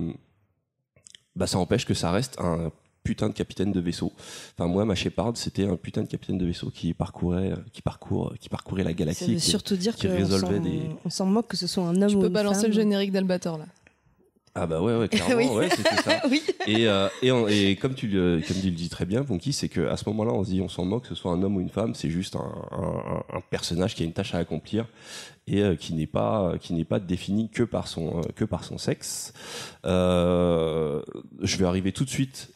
bah, 1.37 1.47
ça 1.47 1.59
empêche 1.59 1.85
que 1.85 1.93
ça 1.93 2.11
reste 2.11 2.37
un 2.41 2.71
putain 3.03 3.29
de 3.29 3.33
capitaine 3.33 3.71
de 3.71 3.79
vaisseau. 3.79 4.11
Enfin 4.57 4.67
moi 4.67 4.83
ma 4.85 4.93
Shepard 4.93 5.37
c'était 5.37 5.65
un 5.65 5.77
putain 5.77 6.01
de 6.03 6.07
capitaine 6.07 6.37
de 6.37 6.45
vaisseau 6.45 6.69
qui 6.71 6.93
parcourait, 6.93 7.53
qui 7.71 7.81
parcourt, 7.81 8.33
qui 8.39 8.49
parcourait 8.49 8.83
la 8.83 8.89
Ça 8.91 8.95
galaxie. 8.95 9.27
veut 9.33 9.39
qui- 9.39 9.49
surtout 9.49 9.77
dire 9.77 9.95
qui 9.95 10.07
qu'on 10.07 10.13
résolvait 10.17 10.59
des. 10.59 10.81
on 11.05 11.09
s'en 11.09 11.25
moque 11.25 11.47
que 11.47 11.57
ce 11.57 11.67
soit 11.67 11.83
un 11.85 11.99
homme 12.01 12.09
Tu 12.09 12.15
ou 12.17 12.19
peux 12.19 12.27
une 12.27 12.33
balancer 12.33 12.61
femme. 12.63 12.71
le 12.71 12.75
générique 12.75 13.11
d'Albator 13.13 13.57
là. 13.57 13.65
Ah 14.53 14.67
bah 14.67 14.81
ouais, 14.81 14.97
ouais 14.97 15.07
clairement, 15.09 15.35
Oui. 15.35 15.47
ouais, 15.47 15.69
c'était 15.69 15.95
ça. 16.01 16.21
Oui. 16.29 16.41
Et, 16.67 16.87
euh, 16.87 17.07
et, 17.21 17.31
on- 17.31 17.47
et 17.47 17.75
comme 17.77 17.93
tu 17.95 18.07
le, 18.07 18.41
comme 18.45 18.57
tu 18.57 18.65
le 18.69 18.75
dis 18.75 18.89
très 18.89 19.05
bien, 19.05 19.23
Ponky, 19.23 19.53
c'est 19.53 19.69
qu'à 19.69 19.95
ce 19.95 20.07
moment-là, 20.09 20.31
on 20.33 20.43
se 20.43 20.49
dit, 20.49 20.61
on 20.61 20.67
s'en 20.67 20.83
moque, 20.85 21.03
que 21.03 21.07
ce 21.09 21.15
soit 21.15 21.31
un 21.31 21.41
homme 21.41 21.55
ou 21.57 21.61
une 21.61 21.69
femme, 21.69 21.95
c'est 21.95 22.09
juste 22.09 22.35
un, 22.35 22.51
un- 22.71 23.23
un 23.37 23.41
personnage 23.49 23.95
qui 23.95 24.03
a 24.03 24.05
une 24.05 24.13
tâche 24.13 24.35
à 24.35 24.39
accomplir 24.39 24.87
et 25.47 25.61
euh, 25.63 25.75
qui 25.75 25.93
n'est 25.93 26.05
pas, 26.07 26.53
qui 26.59 26.73
n'est 26.73 26.83
pas 26.85 26.99
défini 26.99 27.49
que 27.49 27.63
par 27.63 27.87
son, 27.87 28.19
euh, 28.19 28.21
que 28.35 28.43
par 28.45 28.63
son 28.65 28.77
sexe. 28.77 29.31
Je 29.85 31.57
vais 31.57 31.65
arriver 31.65 31.91
tout 31.91 32.03
de 32.05 32.09
suite 32.09 32.51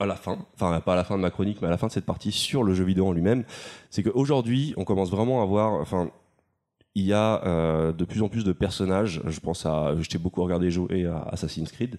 à 0.00 0.06
la 0.06 0.16
fin, 0.16 0.38
enfin 0.54 0.80
pas 0.80 0.94
à 0.94 0.96
la 0.96 1.04
fin 1.04 1.16
de 1.16 1.22
ma 1.22 1.30
chronique, 1.30 1.58
mais 1.62 1.68
à 1.68 1.70
la 1.70 1.78
fin 1.78 1.86
de 1.86 1.92
cette 1.92 2.06
partie 2.06 2.32
sur 2.32 2.64
le 2.64 2.74
jeu 2.74 2.82
vidéo 2.84 3.06
en 3.06 3.12
lui-même. 3.12 3.44
C'est 3.90 4.02
qu'aujourd'hui, 4.02 4.74
on 4.76 4.84
commence 4.84 5.10
vraiment 5.10 5.42
à 5.42 5.46
voir, 5.46 5.74
enfin, 5.74 6.10
il 6.94 7.04
y 7.04 7.12
a 7.12 7.42
euh, 7.44 7.92
de 7.92 8.04
plus 8.04 8.22
en 8.22 8.28
plus 8.28 8.44
de 8.44 8.52
personnages. 8.52 9.20
Je 9.26 9.40
pense 9.40 9.66
à, 9.66 9.94
j'étais 10.00 10.18
beaucoup 10.18 10.42
regardé 10.42 10.70
jouer 10.70 11.06
à 11.06 11.28
Assassin's 11.30 11.70
Creed, 11.72 11.98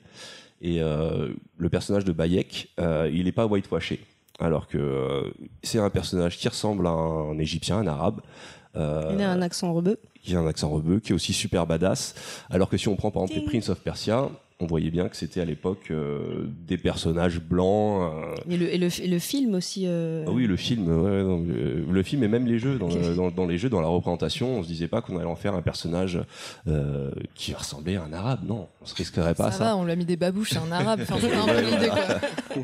et 0.61 0.81
euh, 0.81 1.33
le 1.57 1.69
personnage 1.69 2.05
de 2.05 2.11
Bayek, 2.11 2.69
euh, 2.79 3.09
il 3.13 3.25
n'est 3.25 3.31
pas 3.31 3.45
whitewashé, 3.45 3.99
alors 4.39 4.67
que 4.67 5.33
c'est 5.61 5.79
un 5.79 5.89
personnage 5.89 6.37
qui 6.37 6.47
ressemble 6.47 6.87
à 6.87 6.91
un 6.91 7.37
Égyptien, 7.37 7.77
un 7.77 7.87
Arabe. 7.87 8.21
Il 8.75 8.81
a 8.81 9.31
un 9.31 9.41
accent 9.41 9.71
rebeu. 9.73 9.99
qui 10.23 10.35
a 10.35 10.39
un 10.39 10.47
accent 10.47 10.69
rebeu, 10.69 10.99
qui 10.99 11.11
est 11.11 11.15
aussi 11.15 11.33
super 11.33 11.67
badass. 11.67 12.15
Alors 12.49 12.69
que 12.69 12.77
si 12.77 12.87
on 12.87 12.95
prend 12.95 13.11
par 13.11 13.23
exemple 13.23 13.41
les 13.41 13.45
Prince 13.45 13.69
of 13.69 13.79
Persia, 13.81 14.29
on 14.63 14.67
voyait 14.67 14.89
bien 14.91 15.09
que 15.09 15.15
c'était 15.15 15.41
à 15.41 15.45
l'époque 15.45 15.87
euh, 15.91 16.45
des 16.67 16.77
personnages 16.77 17.39
blancs. 17.41 18.11
euh, 18.13 18.35
Et 18.49 18.57
le, 18.57 18.73
et 18.73 18.77
le, 18.77 18.87
et 19.01 19.07
le 19.07 19.19
film 19.19 19.53
aussi. 19.55 19.83
euh, 19.85 20.23
ah 20.27 20.31
oui, 20.31 20.47
le 20.47 20.55
film, 20.55 20.87
ouais, 20.87 21.23
non, 21.23 21.43
le, 21.45 21.85
le 21.91 22.03
film 22.03 22.23
et 22.23 22.27
même 22.27 22.45
les 22.47 22.59
jeux, 22.59 22.77
dans, 22.79 22.87
dans, 23.15 23.29
dans 23.31 23.45
les 23.45 23.57
jeux, 23.57 23.69
dans 23.69 23.81
la 23.81 23.87
représentation, 23.87 24.57
on 24.59 24.63
se 24.63 24.67
disait 24.67 24.87
pas 24.87 25.01
qu'on 25.01 25.17
allait 25.17 25.25
en 25.27 25.35
faire 25.35 25.53
un 25.55 25.61
personnage 25.61 26.19
qui 27.35 27.53
ressemblait 27.53 27.95
à 27.97 28.03
un 28.03 28.13
arabe. 28.13 28.39
Non, 28.47 28.67
on 28.81 28.85
se 28.85 28.95
risquerait 28.95 29.35
pas 29.35 29.47
à 29.47 29.51
ça, 29.51 29.57
ça. 29.57 29.63
va, 29.65 29.77
on 29.77 29.83
lui 29.85 29.91
a 29.91 29.95
mis 29.95 30.05
des 30.05 30.17
babouches, 30.17 30.55
un 30.57 30.71
arabe. 30.71 30.99
Enfin, 31.03 31.17
c'est 31.19 31.33
un 31.33 31.45
peu 31.45 31.61
l'idée 31.61 31.89
quoi. 31.89 32.63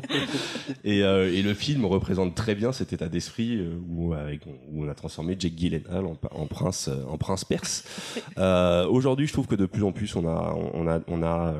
Et, 0.84 0.98
et 1.00 1.42
le 1.42 1.54
film 1.54 1.84
représente 1.84 2.34
très 2.34 2.54
bien 2.54 2.72
cet 2.72 2.92
état 2.92 3.08
d'esprit 3.08 3.60
où, 3.88 4.12
avec- 4.14 4.46
où 4.46 4.84
on 4.84 4.88
a 4.88 4.94
transformé 4.94 5.36
Jake 5.38 5.54
Gyllenhaal 5.56 6.06
en, 6.06 6.16
en 6.32 6.46
prince, 6.46 6.88
en 7.08 7.18
prince 7.18 7.44
perse. 7.44 7.84
Aujourd'hui, 8.90 9.26
je 9.26 9.32
trouve 9.32 9.46
que 9.46 9.54
de 9.56 9.66
plus 9.66 9.82
en 9.84 9.92
plus, 9.92 10.14
on 10.16 10.26
a, 10.26 10.54
on 10.74 10.86
a, 10.88 11.00
on 11.08 11.22
a, 11.22 11.54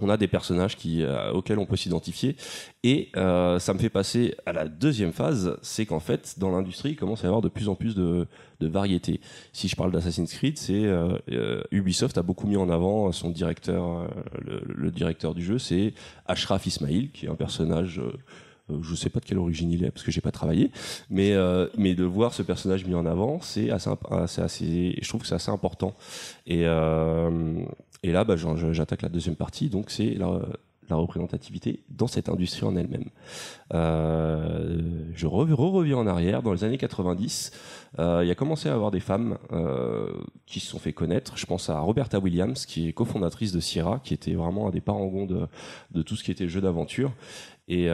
on 0.00 0.08
a 0.08 0.16
des 0.16 0.28
personnages 0.28 0.76
qui, 0.76 1.02
euh, 1.02 1.32
auxquels 1.32 1.58
on 1.58 1.66
peut 1.66 1.76
s'identifier. 1.76 2.36
Et 2.84 3.10
euh, 3.16 3.58
ça 3.58 3.74
me 3.74 3.78
fait 3.78 3.90
passer 3.90 4.34
à 4.46 4.52
la 4.52 4.66
deuxième 4.68 5.12
phase, 5.12 5.58
c'est 5.62 5.86
qu'en 5.86 6.00
fait, 6.00 6.38
dans 6.38 6.50
l'industrie, 6.50 6.90
il 6.90 6.96
commence 6.96 7.20
à 7.20 7.24
y 7.24 7.26
avoir 7.26 7.42
de 7.42 7.48
plus 7.48 7.68
en 7.68 7.74
plus 7.74 7.94
de, 7.94 8.26
de 8.60 8.68
variété. 8.68 9.20
Si 9.52 9.68
je 9.68 9.76
parle 9.76 9.92
d'Assassin's 9.92 10.32
Creed, 10.32 10.58
c'est 10.58 10.84
euh, 10.84 11.18
euh, 11.30 11.62
Ubisoft 11.70 12.16
a 12.18 12.22
beaucoup 12.22 12.46
mis 12.46 12.56
en 12.56 12.68
avant 12.70 13.10
son 13.12 13.30
directeur, 13.30 13.84
euh, 13.84 14.06
le, 14.40 14.62
le 14.66 14.90
directeur 14.90 15.34
du 15.34 15.42
jeu, 15.42 15.58
c'est 15.58 15.94
Ashraf 16.26 16.66
Ismail, 16.66 17.10
qui 17.10 17.26
est 17.26 17.28
un 17.28 17.34
personnage. 17.34 18.00
je 18.82 18.94
sais 18.94 19.10
pas 19.10 19.20
de 19.20 19.24
quelle 19.24 19.38
origine 19.38 19.70
il 19.70 19.84
est 19.84 19.90
parce 19.90 20.04
que 20.04 20.10
j'ai 20.10 20.20
pas 20.20 20.30
travaillé, 20.30 20.70
mais 21.10 21.32
euh, 21.32 21.68
mais 21.76 21.94
de 21.94 22.04
voir 22.04 22.34
ce 22.34 22.42
personnage 22.42 22.84
mis 22.84 22.94
en 22.94 23.06
avant, 23.06 23.40
c'est 23.40 23.70
assez, 23.70 23.90
assez, 24.42 24.98
je 25.00 25.08
trouve 25.08 25.22
que 25.22 25.26
c'est 25.26 25.34
assez 25.34 25.50
important. 25.50 25.94
Et 28.02 28.12
là, 28.12 28.24
bah, 28.24 28.36
j'attaque 28.36 29.02
la 29.02 29.08
deuxième 29.08 29.36
partie, 29.36 29.68
donc 29.68 29.90
c'est 29.90 30.14
la, 30.14 30.40
représentativité 30.90 31.82
dans 31.90 32.06
cette 32.06 32.28
industrie 32.30 32.64
en 32.64 32.74
elle-même. 32.76 33.10
Euh, 33.74 34.80
je 35.14 35.26
re- 35.26 35.52
reviens 35.52 35.98
en 35.98 36.06
arrière, 36.06 36.42
dans 36.42 36.52
les 36.52 36.64
années 36.64 36.78
90, 36.78 37.52
euh, 37.98 38.20
il 38.24 38.28
y 38.28 38.30
a 38.30 38.34
commencé 38.34 38.68
à 38.68 38.74
avoir 38.74 38.90
des 38.90 39.00
femmes 39.00 39.36
euh, 39.52 40.10
qui 40.46 40.60
se 40.60 40.68
sont 40.68 40.78
fait 40.78 40.92
connaître. 40.92 41.36
Je 41.36 41.44
pense 41.46 41.68
à 41.68 41.78
Roberta 41.80 42.18
Williams, 42.18 42.64
qui 42.64 42.88
est 42.88 42.92
cofondatrice 42.92 43.52
de 43.52 43.60
Sierra, 43.60 44.00
qui 44.02 44.14
était 44.14 44.34
vraiment 44.34 44.68
un 44.68 44.70
des 44.70 44.80
parangons 44.80 45.26
de, 45.26 45.46
de 45.90 46.02
tout 46.02 46.16
ce 46.16 46.24
qui 46.24 46.30
était 46.30 46.48
jeu 46.48 46.60
d'aventure. 46.60 47.12
Et 47.70 47.88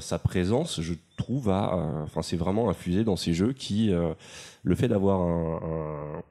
sa 0.00 0.18
présence, 0.18 0.82
je 0.82 0.92
trouve, 1.16 1.48
a, 1.48 1.74
enfin, 2.02 2.20
c'est 2.20 2.36
vraiment 2.36 2.68
infusé 2.68 3.04
dans 3.04 3.16
ces 3.16 3.32
jeux 3.32 3.54
qui, 3.54 3.90
le 4.62 4.74
fait 4.74 4.88
d'avoir 4.88 5.22
un- 5.22 6.22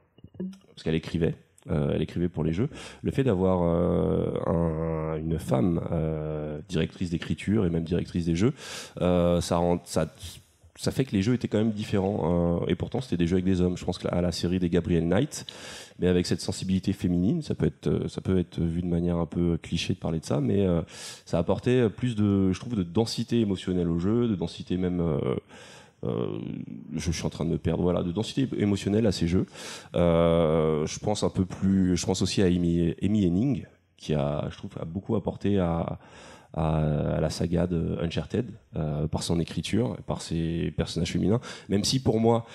parce 0.68 0.82
qu'elle 0.84 0.94
écrivait, 0.94 1.34
euh, 1.70 1.92
elle 1.94 2.02
écrivait 2.02 2.28
pour 2.28 2.44
les 2.44 2.52
jeux, 2.52 2.68
le 3.02 3.10
fait 3.10 3.24
d'avoir 3.24 3.62
euh, 3.62 4.32
un- 4.46 5.16
une 5.18 5.38
femme 5.38 5.80
euh, 5.92 6.60
directrice 6.68 7.10
d'écriture 7.10 7.64
et 7.66 7.70
même 7.70 7.84
directrice 7.84 8.26
des 8.26 8.36
jeux, 8.36 8.52
ça 8.98 9.56
rend, 9.56 9.80
ça, 9.84 10.12
ça 10.76 10.90
fait 10.90 11.04
que 11.04 11.12
les 11.12 11.22
jeux 11.22 11.34
étaient 11.34 11.48
quand 11.48 11.58
même 11.58 11.70
différents. 11.70 12.64
et 12.68 12.74
pourtant, 12.74 13.00
c'était 13.00 13.16
des 13.16 13.26
jeux 13.26 13.34
avec 13.36 13.44
des 13.44 13.60
hommes. 13.60 13.76
Je 13.76 13.84
pense 13.84 14.04
à 14.06 14.20
la 14.20 14.32
série 14.32 14.58
des 14.58 14.68
Gabriel 14.68 15.06
Knight, 15.06 15.46
mais 16.00 16.08
avec 16.08 16.26
cette 16.26 16.40
sensibilité 16.40 16.92
féminine, 16.92 17.42
ça 17.42 17.54
peut 17.54 17.66
être, 17.66 18.08
ça 18.08 18.20
peut 18.20 18.38
être 18.38 18.60
vu 18.60 18.82
de 18.82 18.88
manière 18.88 19.16
un 19.18 19.26
peu 19.26 19.56
cliché 19.62 19.94
de 19.94 19.98
parler 20.00 20.18
de 20.18 20.24
ça, 20.24 20.40
mais 20.40 20.66
ça 21.24 21.38
apportait 21.38 21.88
plus 21.88 22.16
de, 22.16 22.52
je 22.52 22.58
trouve, 22.58 22.74
de 22.74 22.82
densité 22.82 23.40
émotionnelle 23.40 23.88
au 23.88 23.98
jeu, 24.00 24.26
de 24.28 24.34
densité 24.34 24.76
même. 24.76 25.00
Euh, 26.04 26.38
je 26.94 27.10
suis 27.10 27.24
en 27.24 27.30
train 27.30 27.44
de 27.44 27.50
me 27.50 27.58
perdre, 27.58 27.82
voilà, 27.82 28.02
de 28.02 28.12
densité 28.12 28.48
émotionnelle 28.56 29.06
à 29.06 29.12
ces 29.12 29.26
jeux. 29.26 29.46
Euh, 29.94 30.86
je 30.86 30.98
pense 30.98 31.22
un 31.22 31.30
peu 31.30 31.44
plus, 31.44 31.96
je 31.96 32.06
pense 32.06 32.22
aussi 32.22 32.42
à 32.42 32.46
Amy, 32.46 32.94
Amy 33.02 33.26
Henning, 33.26 33.64
qui 33.96 34.14
a, 34.14 34.48
je 34.50 34.56
trouve, 34.56 34.70
a 34.80 34.84
beaucoup 34.84 35.16
apporté 35.16 35.58
à 35.58 35.98
la 36.56 37.30
saga 37.30 37.66
de 37.66 37.98
Uncharted 38.00 38.50
euh, 38.76 39.06
par 39.08 39.22
son 39.22 39.40
écriture, 39.40 39.96
par 40.06 40.22
ses 40.22 40.72
personnages 40.76 41.12
féminins. 41.12 41.40
Même 41.68 41.84
si 41.84 42.00
pour 42.00 42.20
moi, 42.20 42.46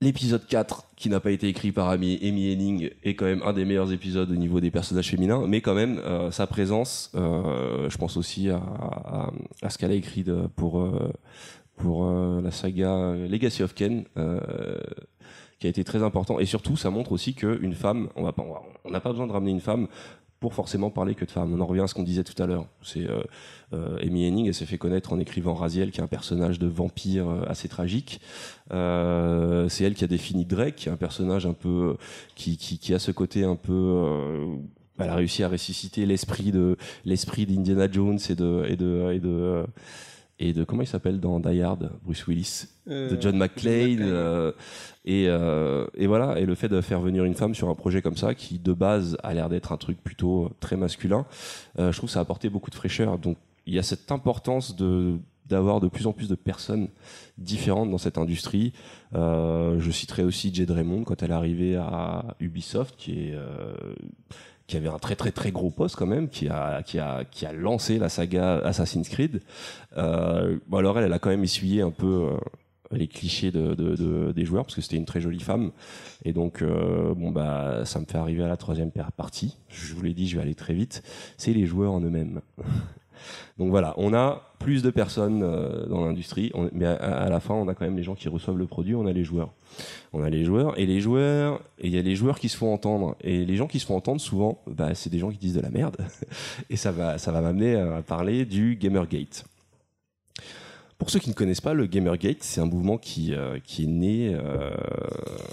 l'épisode 0.00 0.46
4, 0.46 0.84
qui 0.96 1.08
n'a 1.08 1.20
pas 1.20 1.30
été 1.30 1.48
écrit 1.48 1.72
par 1.72 1.88
Amy, 1.88 2.18
Henning, 2.22 2.90
est 3.02 3.14
quand 3.14 3.24
même 3.24 3.42
un 3.44 3.52
des 3.52 3.64
meilleurs 3.64 3.92
épisodes 3.92 4.30
au 4.30 4.36
niveau 4.36 4.60
des 4.60 4.70
personnages 4.70 5.10
féminins, 5.10 5.44
mais 5.46 5.60
quand 5.60 5.74
même, 5.74 5.98
euh, 5.98 6.30
sa 6.30 6.46
présence, 6.46 7.10
euh, 7.14 7.90
je 7.90 7.98
pense 7.98 8.16
aussi 8.16 8.48
à, 8.48 9.30
ce 9.68 9.78
qu'elle 9.78 9.90
a 9.90 9.94
écrit 9.94 10.24
pour, 10.56 10.80
euh, 10.80 11.12
pour 11.76 12.06
la 12.06 12.50
saga 12.50 13.14
Legacy 13.14 13.62
of 13.62 13.74
Ken. 13.74 14.04
qui 15.58 15.66
a 15.66 15.70
été 15.70 15.82
très 15.82 16.04
important 16.04 16.38
et 16.38 16.46
surtout 16.46 16.76
ça 16.76 16.88
montre 16.88 17.10
aussi 17.10 17.34
qu'une 17.34 17.74
femme 17.74 18.10
on 18.14 18.22
n'a 18.22 19.00
pas 19.00 19.10
besoin 19.10 19.26
de 19.26 19.32
ramener 19.32 19.50
une 19.50 19.60
femme 19.60 19.88
pour 20.40 20.54
forcément 20.54 20.90
parler 20.90 21.14
que 21.14 21.24
de 21.24 21.30
femmes. 21.30 21.52
On 21.52 21.60
en 21.60 21.66
revient 21.66 21.82
à 21.82 21.86
ce 21.88 21.94
qu'on 21.94 22.04
disait 22.04 22.24
tout 22.24 22.40
à 22.42 22.46
l'heure. 22.46 22.66
C'est 22.82 23.08
euh, 23.08 23.22
euh, 23.72 23.98
Amy 24.02 24.26
Henning, 24.26 24.46
elle 24.46 24.54
s'est 24.54 24.66
fait 24.66 24.78
connaître 24.78 25.12
en 25.12 25.18
écrivant 25.18 25.54
Raziel, 25.54 25.90
qui 25.90 26.00
est 26.00 26.04
un 26.04 26.06
personnage 26.08 26.58
de 26.58 26.66
vampire 26.68 27.28
euh, 27.28 27.42
assez 27.48 27.68
tragique. 27.68 28.20
Euh, 28.72 29.68
c'est 29.68 29.84
elle 29.84 29.94
qui 29.94 30.04
a 30.04 30.06
défini 30.06 30.44
Drake, 30.44 30.76
qui 30.76 30.88
est 30.88 30.92
un 30.92 30.96
personnage 30.96 31.46
un 31.46 31.54
peu 31.54 31.96
qui, 32.36 32.56
qui, 32.56 32.78
qui 32.78 32.94
a 32.94 32.98
ce 32.98 33.10
côté 33.10 33.44
un 33.44 33.56
peu. 33.56 33.72
euh, 33.72 34.56
elle 35.00 35.10
a 35.10 35.14
réussi 35.14 35.44
à 35.44 35.48
ressusciter 35.48 36.06
l'esprit 36.06 36.50
de 36.50 36.76
l'esprit 37.04 37.46
d'Indiana 37.46 37.88
Jones 37.90 38.18
et 38.28 38.34
de 38.34 38.64
et 38.68 38.76
de 38.76 39.12
et 39.12 39.20
de 39.20 39.28
euh, 39.28 39.64
et 40.38 40.52
de 40.52 40.64
comment 40.64 40.82
il 40.82 40.86
s'appelle 40.86 41.20
dans 41.20 41.40
Die 41.40 41.60
Hard, 41.62 41.90
Bruce 42.04 42.26
Willis, 42.26 42.66
Euh, 42.88 43.10
de 43.10 43.20
John 43.20 43.36
McClane. 43.36 43.98
euh, 44.00 44.52
et, 45.04 45.26
euh, 45.28 45.86
et 45.94 46.06
voilà, 46.06 46.38
et 46.40 46.46
le 46.46 46.54
fait 46.54 46.68
de 46.68 46.80
faire 46.80 47.00
venir 47.00 47.24
une 47.24 47.34
femme 47.34 47.54
sur 47.54 47.68
un 47.68 47.74
projet 47.74 48.00
comme 48.02 48.16
ça, 48.16 48.34
qui 48.34 48.58
de 48.58 48.72
base 48.72 49.16
a 49.22 49.34
l'air 49.34 49.48
d'être 49.48 49.72
un 49.72 49.76
truc 49.76 50.02
plutôt 50.02 50.50
très 50.60 50.76
masculin, 50.76 51.26
je 51.76 51.90
trouve 51.96 52.08
que 52.08 52.12
ça 52.12 52.20
a 52.20 52.22
apporté 52.22 52.48
beaucoup 52.48 52.70
de 52.70 52.74
fraîcheur. 52.76 53.18
Donc 53.18 53.36
il 53.66 53.74
y 53.74 53.78
a 53.78 53.82
cette 53.82 54.10
importance 54.12 54.76
de 54.76 55.16
d'avoir 55.46 55.80
de 55.80 55.88
plus 55.88 56.06
en 56.06 56.12
plus 56.12 56.28
de 56.28 56.34
personnes 56.34 56.88
différentes 57.38 57.90
dans 57.90 57.96
cette 57.96 58.18
industrie. 58.18 58.74
Je 59.14 59.90
citerai 59.90 60.22
aussi 60.22 60.52
Jade 60.54 60.70
Raymond 60.70 61.04
quand 61.04 61.22
elle 61.22 61.30
est 61.30 61.34
arrivée 61.34 61.76
à 61.76 62.36
Ubisoft, 62.38 62.96
qui 62.98 63.12
est 63.12 63.34
qui 64.68 64.76
avait 64.76 64.88
un 64.88 64.98
très 64.98 65.16
très 65.16 65.32
très 65.32 65.50
gros 65.50 65.70
poste 65.70 65.96
quand 65.96 66.06
même, 66.06 66.28
qui 66.28 66.46
a 66.48 66.82
qui 66.84 67.00
a 67.00 67.24
qui 67.24 67.44
a 67.46 67.52
lancé 67.52 67.98
la 67.98 68.08
saga 68.08 68.58
Assassin's 68.58 69.08
Creed. 69.08 69.40
Euh, 69.96 70.58
bon 70.68 70.76
alors 70.78 70.98
elle, 70.98 71.06
elle 71.06 71.12
a 71.12 71.18
quand 71.18 71.30
même 71.30 71.42
essuyé 71.42 71.82
un 71.82 71.90
peu 71.90 72.28
euh, 72.32 72.36
les 72.92 73.08
clichés 73.08 73.50
de, 73.50 73.74
de- 73.74 73.96
de- 73.96 74.32
des 74.32 74.44
joueurs 74.44 74.64
parce 74.64 74.74
que 74.74 74.80
c'était 74.82 74.96
une 74.96 75.04
très 75.04 75.20
jolie 75.20 75.40
femme 75.40 75.72
et 76.24 76.32
donc 76.32 76.62
euh, 76.62 77.12
bon 77.14 77.30
bah 77.32 77.82
ça 77.84 77.98
me 77.98 78.04
fait 78.04 78.18
arriver 78.18 78.44
à 78.44 78.48
la 78.48 78.56
troisième 78.56 78.90
par- 78.90 79.10
partie. 79.12 79.56
Je 79.68 79.94
vous 79.94 80.02
l'ai 80.02 80.14
dit, 80.14 80.28
je 80.28 80.36
vais 80.36 80.42
aller 80.42 80.54
très 80.54 80.74
vite. 80.74 81.02
C'est 81.38 81.52
les 81.52 81.66
joueurs 81.66 81.92
en 81.92 82.00
eux-mêmes. 82.00 82.40
Donc 83.58 83.70
voilà, 83.70 83.94
on 83.96 84.14
a 84.14 84.42
plus 84.58 84.82
de 84.82 84.90
personnes 84.90 85.42
euh, 85.42 85.86
dans 85.86 86.04
l'industrie, 86.04 86.52
mais 86.72 86.86
à, 86.86 87.28
la 87.28 87.40
fin, 87.40 87.54
on 87.54 87.68
a 87.68 87.74
quand 87.74 87.84
même 87.84 87.96
les 87.96 88.02
gens 88.02 88.14
qui 88.14 88.28
reçoivent 88.28 88.58
le 88.58 88.66
produit, 88.66 88.94
on 88.94 89.06
a 89.06 89.12
les 89.12 89.24
joueurs. 89.24 89.52
On 90.12 90.22
a 90.22 90.30
les 90.30 90.44
joueurs, 90.44 90.78
et 90.78 90.86
les 90.86 91.00
joueurs, 91.00 91.60
et 91.78 91.88
il 91.88 91.94
y 91.94 91.98
a 91.98 92.02
les 92.02 92.16
joueurs 92.16 92.38
qui 92.38 92.48
se 92.48 92.56
font 92.56 92.72
entendre. 92.72 93.16
Et 93.20 93.44
les 93.44 93.56
gens 93.56 93.66
qui 93.66 93.78
se 93.78 93.86
font 93.86 93.96
entendre, 93.96 94.20
souvent, 94.20 94.60
bah, 94.66 94.94
c'est 94.94 95.10
des 95.10 95.18
gens 95.18 95.30
qui 95.30 95.38
disent 95.38 95.54
de 95.54 95.60
la 95.60 95.70
merde. 95.70 95.96
Et 96.70 96.76
ça 96.76 96.90
va 96.92 97.40
m'amener 97.40 97.76
à 97.76 98.02
parler 98.02 98.44
du 98.44 98.76
Gamergate. 98.76 99.44
Pour 100.98 101.10
ceux 101.10 101.20
qui 101.20 101.28
ne 101.28 101.34
connaissent 101.34 101.60
pas, 101.60 101.74
le 101.74 101.86
Gamergate, 101.86 102.38
c'est 102.40 102.60
un 102.60 102.64
mouvement 102.66 102.98
qui, 102.98 103.32
euh, 103.32 103.60
qui 103.64 103.84
est 103.84 103.86
né 103.86 104.34
euh, 104.34 104.70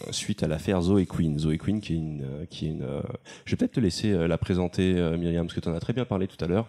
suite 0.10 0.42
à 0.42 0.48
l'affaire 0.48 0.82
Zoe 0.82 1.06
Queen. 1.06 1.38
Zoe 1.38 1.58
Queen, 1.60 1.80
qui 1.82 1.94
est 1.94 1.98
une. 1.98 2.24
euh, 2.24 2.46
qui 2.50 2.66
est 2.66 2.70
une 2.70 2.82
euh, 2.82 3.02
je 3.46 3.52
vais 3.52 3.58
peut-être 3.58 3.74
te 3.74 3.80
laisser 3.80 4.12
euh, 4.12 4.28
la 4.28 4.40
présenter, 4.40 4.96
euh, 4.98 5.16
Myriam, 5.18 5.46
parce 5.46 5.54
que 5.54 5.60
tu 5.60 5.70
en 5.70 5.76
as 5.76 5.80
très 5.80 5.94
bien 5.94 6.04
parlé 6.04 6.28
tout 6.28 6.44
à 6.44 6.48
l'heure. 6.48 6.68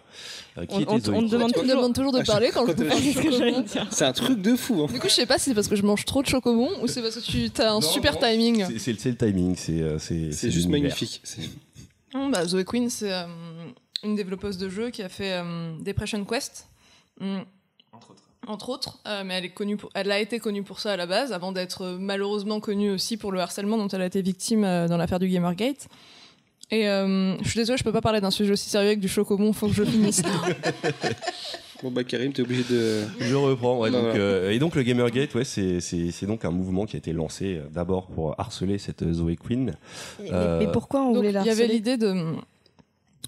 Euh, 0.59 0.67
qui 0.67 0.75
On- 0.75 0.79
était 0.81 0.91
on- 0.91 0.99
Zoe 0.99 1.13
on 1.15 1.21
demande 1.23 1.95
toujours 1.95 2.11
de 2.11 2.21
parler 2.23 2.51
quand 2.53 2.67
je 2.67 2.73
vous 2.73 2.77
parle 2.85 3.01
de 3.01 3.03
C'est 3.03 3.13
ce 3.13 3.17
que 3.23 3.31
j'allais 3.31 3.51
chocobon. 3.53 3.61
dire. 3.67 3.87
C'est 3.89 4.05
un 4.05 4.13
truc 4.13 4.41
de 4.43 4.55
fou. 4.55 4.83
Hein. 4.87 4.93
Du 4.93 4.99
coup, 4.99 5.07
je 5.09 5.13
sais 5.13 5.25
pas 5.25 5.39
si 5.39 5.45
c'est 5.45 5.55
parce 5.55 5.67
que 5.67 5.75
je 5.75 5.81
mange 5.83 6.05
trop 6.05 6.21
de 6.21 6.27
chocobon 6.27 6.69
ou 6.83 6.87
c'est 6.87 7.01
parce 7.01 7.15
que 7.15 7.21
tu 7.49 7.49
as 7.61 7.71
un 7.71 7.75
Non, 7.75 7.81
super 7.81 8.13
non, 8.13 8.19
timing. 8.21 8.65
C'est- 8.77 8.91
le 9.09 9.15
timing, 9.15 9.55
c'est 9.55 9.97
c'est 9.97 10.31
C'est 10.31 10.51
juste 10.51 10.69
magnifique. 10.69 11.23
Hum, 12.13 12.31
bah, 12.31 12.45
Zoe 12.45 12.63
Queen, 12.63 12.91
c'est 12.91 13.11
euh, 13.11 13.23
une 14.03 14.15
développeuse 14.15 14.59
de 14.59 14.69
jeux 14.69 14.91
qui 14.91 15.01
a 15.01 15.09
fait 15.09 15.33
euh, 15.41 15.71
Depression 15.81 16.23
Quest. 16.25 16.67
Hum, 17.19 17.41
Entre 18.45 18.69
autres. 18.69 18.99
euh, 19.07 19.23
mais 19.25 19.35
elle, 19.35 19.45
est 19.45 19.49
connue 19.49 19.77
pour, 19.77 19.89
elle 19.93 20.11
a 20.11 20.19
été 20.19 20.39
connue 20.39 20.63
pour 20.63 20.79
ça 20.79 20.93
à 20.93 20.97
la 20.97 21.05
base, 21.05 21.33
avant 21.33 21.51
d'être 21.51 21.81
euh, 21.83 21.97
malheureusement 21.99 22.59
connue 22.59 22.91
aussi 22.91 23.17
pour 23.17 23.31
le 23.31 23.39
harcèlement 23.39 23.77
dont 23.77 23.87
elle 23.87 24.01
a 24.01 24.05
été 24.05 24.21
victime 24.21 24.63
euh, 24.63 24.87
dans 24.87 24.97
l'affaire 24.97 25.19
du 25.19 25.27
Gamergate. 25.27 25.87
Et 26.69 26.87
euh, 26.89 27.37
je 27.41 27.49
suis 27.49 27.57
désolée, 27.59 27.77
je 27.77 27.83
peux 27.83 27.91
pas 27.93 28.01
parler 28.01 28.19
d'un 28.21 28.31
sujet 28.31 28.51
aussi 28.51 28.69
sérieux 28.69 28.87
avec 28.89 28.99
du 28.99 29.07
chocobon, 29.07 29.53
faut 29.53 29.67
que 29.67 29.73
je 29.73 29.83
finisse. 29.83 30.21
Bon, 31.83 31.91
bah, 31.91 32.03
Karim, 32.03 32.33
t'es 32.33 32.41
obligé 32.41 32.63
de. 32.73 33.03
Je 33.19 33.35
reprends. 33.35 33.77
ouais, 33.77 33.91
Non, 33.91 34.01
donc, 34.01 34.13
non. 34.15 34.19
euh, 34.19 34.49
et 34.49 34.57
donc 34.57 34.73
le 34.73 34.81
Gamergate, 34.81 35.35
ouais, 35.35 35.43
c'est 35.43 36.25
donc 36.25 36.43
un 36.43 36.49
mouvement 36.49 36.87
qui 36.87 36.95
a 36.95 36.97
été 36.97 37.13
lancé 37.13 37.61
d'abord 37.71 38.07
pour 38.07 38.33
harceler 38.39 38.79
cette 38.79 39.03
Zoe 39.13 39.35
Queen. 39.35 39.75
Mais, 40.19 40.29
Euh, 40.33 40.59
mais 40.59 40.71
pourquoi 40.71 41.01
on 41.03 41.07
Donc, 41.09 41.17
voulait 41.17 41.31
la 41.31 41.41
il 41.41 41.45
y 41.45 41.49
avait 41.51 41.67
l'idée 41.67 41.97
de. 41.97 42.15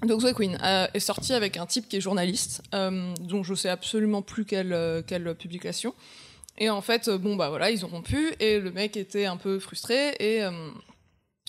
Donc 0.06 0.22
Zoe 0.22 0.34
Queen 0.34 0.58
euh, 0.64 0.88
est 0.94 1.00
sortie 1.00 1.34
avec 1.34 1.58
un 1.58 1.66
type 1.66 1.90
qui 1.90 1.98
est 1.98 2.02
journaliste, 2.02 2.62
euh, 2.74 3.14
dont 3.22 3.44
je 3.44 3.54
sais 3.54 3.70
absolument 3.70 4.22
plus 4.22 4.46
quelle, 4.46 4.72
euh, 4.74 5.34
publication. 5.38 5.94
Et 6.58 6.70
en 6.70 6.82
fait, 6.82 7.10
bon 7.10 7.36
bah 7.36 7.50
voilà, 7.50 7.72
ils 7.72 7.86
ont 7.86 7.90
rompu 7.90 8.34
et 8.40 8.60
le 8.60 8.72
mec 8.72 8.98
était 8.98 9.26
un 9.26 9.38
peu 9.38 9.60
frustré 9.60 10.16
et 10.20 10.42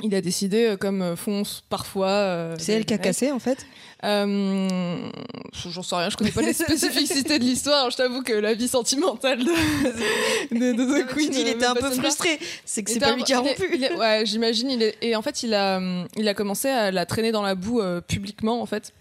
il 0.03 0.15
a 0.15 0.21
décidé, 0.21 0.65
euh, 0.67 0.77
comme 0.77 1.03
euh, 1.03 1.17
font 1.17 1.43
parfois. 1.69 2.09
euh, 2.09 2.57
C'est 2.59 2.73
elle 2.73 2.85
qui 2.85 2.95
a 2.95 2.99
cassé 2.99 3.31
en 3.31 3.39
fait? 3.39 3.67
Euh, 4.03 5.09
J'en 5.69 5.83
sais 5.83 5.97
rien, 5.97 6.09
je 6.11 6.17
connais 6.17 6.31
pas 6.31 6.41
les 6.43 6.53
spécificités 6.55 7.39
de 7.39 7.45
l'histoire. 7.45 7.91
Je 7.91 7.97
t'avoue 7.97 8.23
que 8.23 8.33
la 8.33 8.55
vie 8.55 8.69
sentimentale 8.69 9.41
de, 9.45 9.45
de, 10.53 10.73
de 10.73 10.85
Zoe 10.89 11.07
Queen. 11.07 11.33
il 11.35 11.49
était 11.49 11.67
un 11.67 11.75
peu 11.75 11.91
frustré. 11.91 12.39
C'est 12.65 12.83
que 12.83 12.91
c'est 12.91 13.01
pas 13.01 13.15
lui 13.15 13.25
qui 13.25 13.33
a 13.35 13.41
rompu. 13.41 13.77
ouais, 13.99 14.23
j'imagine. 14.25 14.71
Il 14.71 14.83
est, 14.83 14.97
et 15.03 15.17
en 15.17 15.23
fait, 15.23 15.43
il 15.43 15.53
a, 15.55 15.81
il 16.17 16.27
a 16.29 16.35
commencé 16.35 16.69
à 16.69 16.91
la 16.91 17.05
traîner 17.07 17.33
dans 17.33 17.43
la 17.43 17.55
boue 17.55 17.81
euh, 17.81 18.01
publiquement, 18.01 18.63
en 18.63 18.67
fait. 18.67 18.93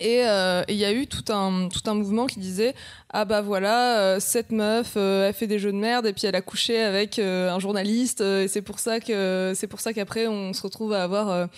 Et 0.00 0.24
euh, 0.26 0.62
et 0.68 0.74
il 0.74 0.78
y 0.78 0.84
a 0.84 0.92
eu 0.92 1.08
tout 1.08 1.24
un, 1.32 1.68
tout 1.68 1.90
un 1.90 1.94
mouvement 1.94 2.26
qui 2.26 2.38
disait 2.38 2.74
Ah 3.10 3.24
bah 3.24 3.40
voilà, 3.42 3.98
euh, 3.98 4.20
cette 4.20 4.52
meuf, 4.52 4.92
euh, 4.96 5.26
elle 5.26 5.34
fait 5.34 5.48
des 5.48 5.58
jeux 5.58 5.72
de 5.72 5.76
merde 5.76 6.06
et 6.06 6.12
puis 6.12 6.26
elle 6.26 6.36
a 6.36 6.40
couché 6.40 6.80
avec 6.80 7.18
euh, 7.18 7.50
un 7.50 7.58
journaliste 7.58 8.20
et 8.20 8.46
c'est 8.46 8.62
pour 8.62 8.78
ça 8.78 9.00
que 9.00 9.52
c'est 9.56 9.66
pour 9.66 9.80
ça 9.80 9.92
qu'après 9.92 10.28
on 10.28 10.52
se 10.52 10.62
retrouve 10.62 10.92
à 10.92 11.02
avoir 11.02 11.48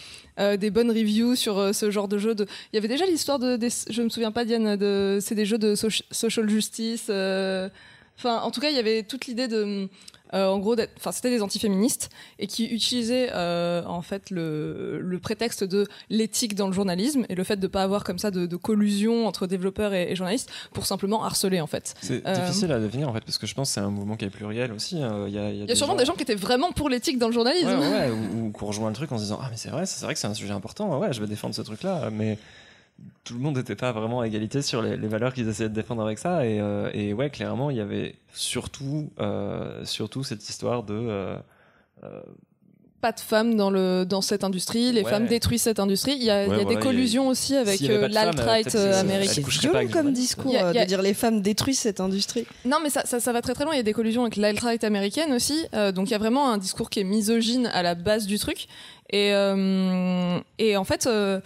des 0.59 0.71
bonnes 0.71 0.91
reviews 0.91 1.35
sur 1.37 1.75
ce 1.75 1.91
genre 1.91 2.09
de 2.09 2.17
jeu. 2.17 2.35
Il 2.73 2.77
y 2.77 2.79
avait 2.79 2.89
déjà 2.89 3.05
l'histoire 3.05 3.39
de. 3.39 3.57
Des, 3.57 3.69
je 3.91 4.01
me 4.01 4.09
souviens 4.09 4.33
pas, 4.33 4.47
Diane, 4.47 4.77
de, 4.77 5.19
c'est 5.21 5.35
des 5.35 5.45
jeux 5.45 5.59
de 5.59 5.75
soci- 5.75 6.05
social 6.11 6.49
justice. 6.49 7.11
Enfin, 7.11 8.41
en 8.43 8.51
tout 8.51 8.61
cas, 8.61 8.71
il 8.71 8.77
y 8.77 8.79
avait 8.79 9.03
toute 9.03 9.27
l'idée 9.27 9.49
de. 9.49 9.87
Euh, 10.35 10.47
en 10.49 10.59
gros, 10.59 10.77
enfin, 10.97 11.13
c'était 11.13 11.31
des 11.31 11.43
antiféministes 11.43 12.09
et 12.39 12.47
qui 12.47 12.67
utilisaient 12.67 13.31
euh, 13.33 13.83
en 13.87 14.03
fait 14.03 14.31
le, 14.31 15.01
le 15.01 15.19
prétexte 15.19 15.65
de 15.65 15.87
l'éthique 16.09 16.55
dans 16.55 16.67
le 16.67 16.73
journalisme 16.73 17.25
et 17.29 17.35
le 17.35 17.45
fait 17.45 17.57
de 17.57 17.67
pas 17.67 17.83
avoir 17.83 18.05
comme 18.05 18.19
ça 18.19 18.31
de, 18.31 18.47
de 18.47 18.57
collusion 18.57 19.27
entre 19.27 19.47
développeurs 19.47 19.93
et, 19.95 20.11
et 20.13 20.17
journalistes 20.17 20.51
pour 20.73 20.87
simplement 20.87 21.25
harceler 21.25 21.61
en 21.61 21.67
fait. 21.67 21.95
C'est 22.01 22.27
Euh, 22.27 22.35
difficile 22.35 22.71
à 22.73 22.79
définir 22.79 23.09
en 23.09 23.13
fait 23.13 23.25
parce 23.25 23.39
que 23.39 23.47
je 23.47 23.55
pense 23.55 23.69
que 23.71 23.75
c'est 23.75 23.81
un 23.81 23.91
mouvement 23.91 24.17
qui 24.17 24.25
est 24.25 24.31
pluriel 24.31 24.73
aussi. 24.73 25.03
hein. 25.03 25.25
Il 25.27 25.35
y 25.35 25.39
a, 25.39 25.43
y 25.43 25.47
a 25.47 25.65
Il 25.65 25.69
y 25.69 25.73
a 25.73 25.75
sûrement 25.77 25.95
des 25.97 26.05
gens 26.05 26.15
qui 26.15 26.23
étaient 26.23 26.35
vraiment 26.35 26.73
pour 26.73 26.89
l'éthique 26.89 27.19
dans 27.19 27.29
le 27.29 27.33
journalisme. 27.35 27.69
Ouais, 27.69 27.91
ouais, 27.91 28.11
ou, 28.11 28.47
ou 28.47 28.51
qu'on 28.53 28.67
rejoint 28.67 28.89
le 28.89 28.95
truc 28.95 29.11
en 29.13 29.17
se 29.19 29.23
disant 29.25 29.39
ah 29.43 29.49
mais 29.51 29.57
c'est 29.57 29.71
vrai, 29.71 29.87
c'est 29.87 30.05
vrai 30.05 30.15
que 30.15 30.21
c'est 30.21 30.27
un 30.29 30.35
sujet 30.35 30.53
important. 30.53 30.99
Ouais, 30.99 31.13
je 31.13 31.21
vais 31.21 31.27
défendre 31.27 31.55
ce 31.55 31.63
truc-là, 31.63 32.11
mais 32.11 32.39
tout 33.25 33.35
le 33.35 33.41
monde 33.41 33.57
n'était 33.57 33.77
pas 33.77 33.93
vraiment 33.93 34.21
à 34.21 34.27
égalité 34.27 34.63
sur 34.63 34.83
les, 34.83 34.97
les 34.97 35.09
valeurs 35.09 35.33
qu'ils 35.35 35.49
essayaient 35.49 35.69
de 35.69 35.75
défendre 35.75 36.03
avec 36.03 36.19
ça. 36.19 36.47
Et, 36.47 36.61
euh, 36.61 36.91
et 36.95 37.13
ouais, 37.13 37.31
clairement, 37.31 37.71
il 37.71 37.77
y 37.77 37.81
avait 37.81 38.17
surtout, 38.33 39.11
euh, 39.21 39.85
surtout 39.85 40.25
cette 40.25 40.49
histoire 40.49 40.83
de 40.83 40.95
euh, 40.95 41.37
euh, 42.05 42.21
Pas 43.01 43.13
de 43.13 43.21
femmes 43.21 43.57
dans 43.57 43.71
le 43.71 44.05
dans 44.05 44.21
cette 44.21 44.45
industrie. 44.45 44.93
Les 44.93 45.03
Ouais. 45.03 45.11
femmes 45.11 45.27
détruisent 45.27 45.63
cette 45.63 45.79
industrie. 45.81 46.13
Il 46.17 46.23
y 46.25 46.31
a, 46.31 46.45
il 46.45 46.51
y 46.51 46.53
a 46.53 46.57
Ouais, 46.59 46.65
des 46.67 46.75
y 46.75 46.77
a- 46.77 46.81
collusions 46.81 47.29
aussi 47.29 47.57
avec 47.57 47.81
euh, 47.83 48.03
femmes, 48.03 48.11
l'alt-right 48.13 48.75
américain. 48.75 49.43
violent 49.49 49.75
avec 49.79 49.91
comme 49.91 50.13
discours 50.13 50.55
a- 50.57 50.73
de 50.75 50.85
dire 50.85 51.01
les 51.01 51.15
femmes 51.15 51.41
détruisent 51.41 51.79
cette 51.79 52.01
industrie. 52.01 52.47
Non, 52.67 52.77
mais 52.83 52.91
ça, 52.91 53.07
ça, 53.07 53.19
ça 53.21 53.33
va 53.33 53.41
très 53.43 53.55
très 53.55 53.65
loin. 53.65 53.73
Il 53.75 53.79
y 53.79 53.81
a 53.81 53.85
des 53.85 53.95
collusions 53.95 54.23
avec 54.23 54.37
l'alt-right 54.37 54.83
américaine 54.85 55.33
aussi. 55.33 55.67
Euh, 55.75 55.93
donc 55.93 56.09
il 56.09 56.13
y 56.13 56.15
a 56.15 56.19
vraiment 56.19 56.51
un 56.51 56.59
discours 56.59 56.91
qui 56.91 57.01
est 57.01 57.05
misogyne 57.05 57.67
à 57.73 57.83
la 57.83 57.95
base 57.95 58.27
du 58.27 58.39
truc. 58.39 58.67
Et, 59.13 59.33
euh, 59.35 60.39
et 60.59 60.77
en 60.77 60.85
fait, 60.85 61.07
c'est, 61.09 61.41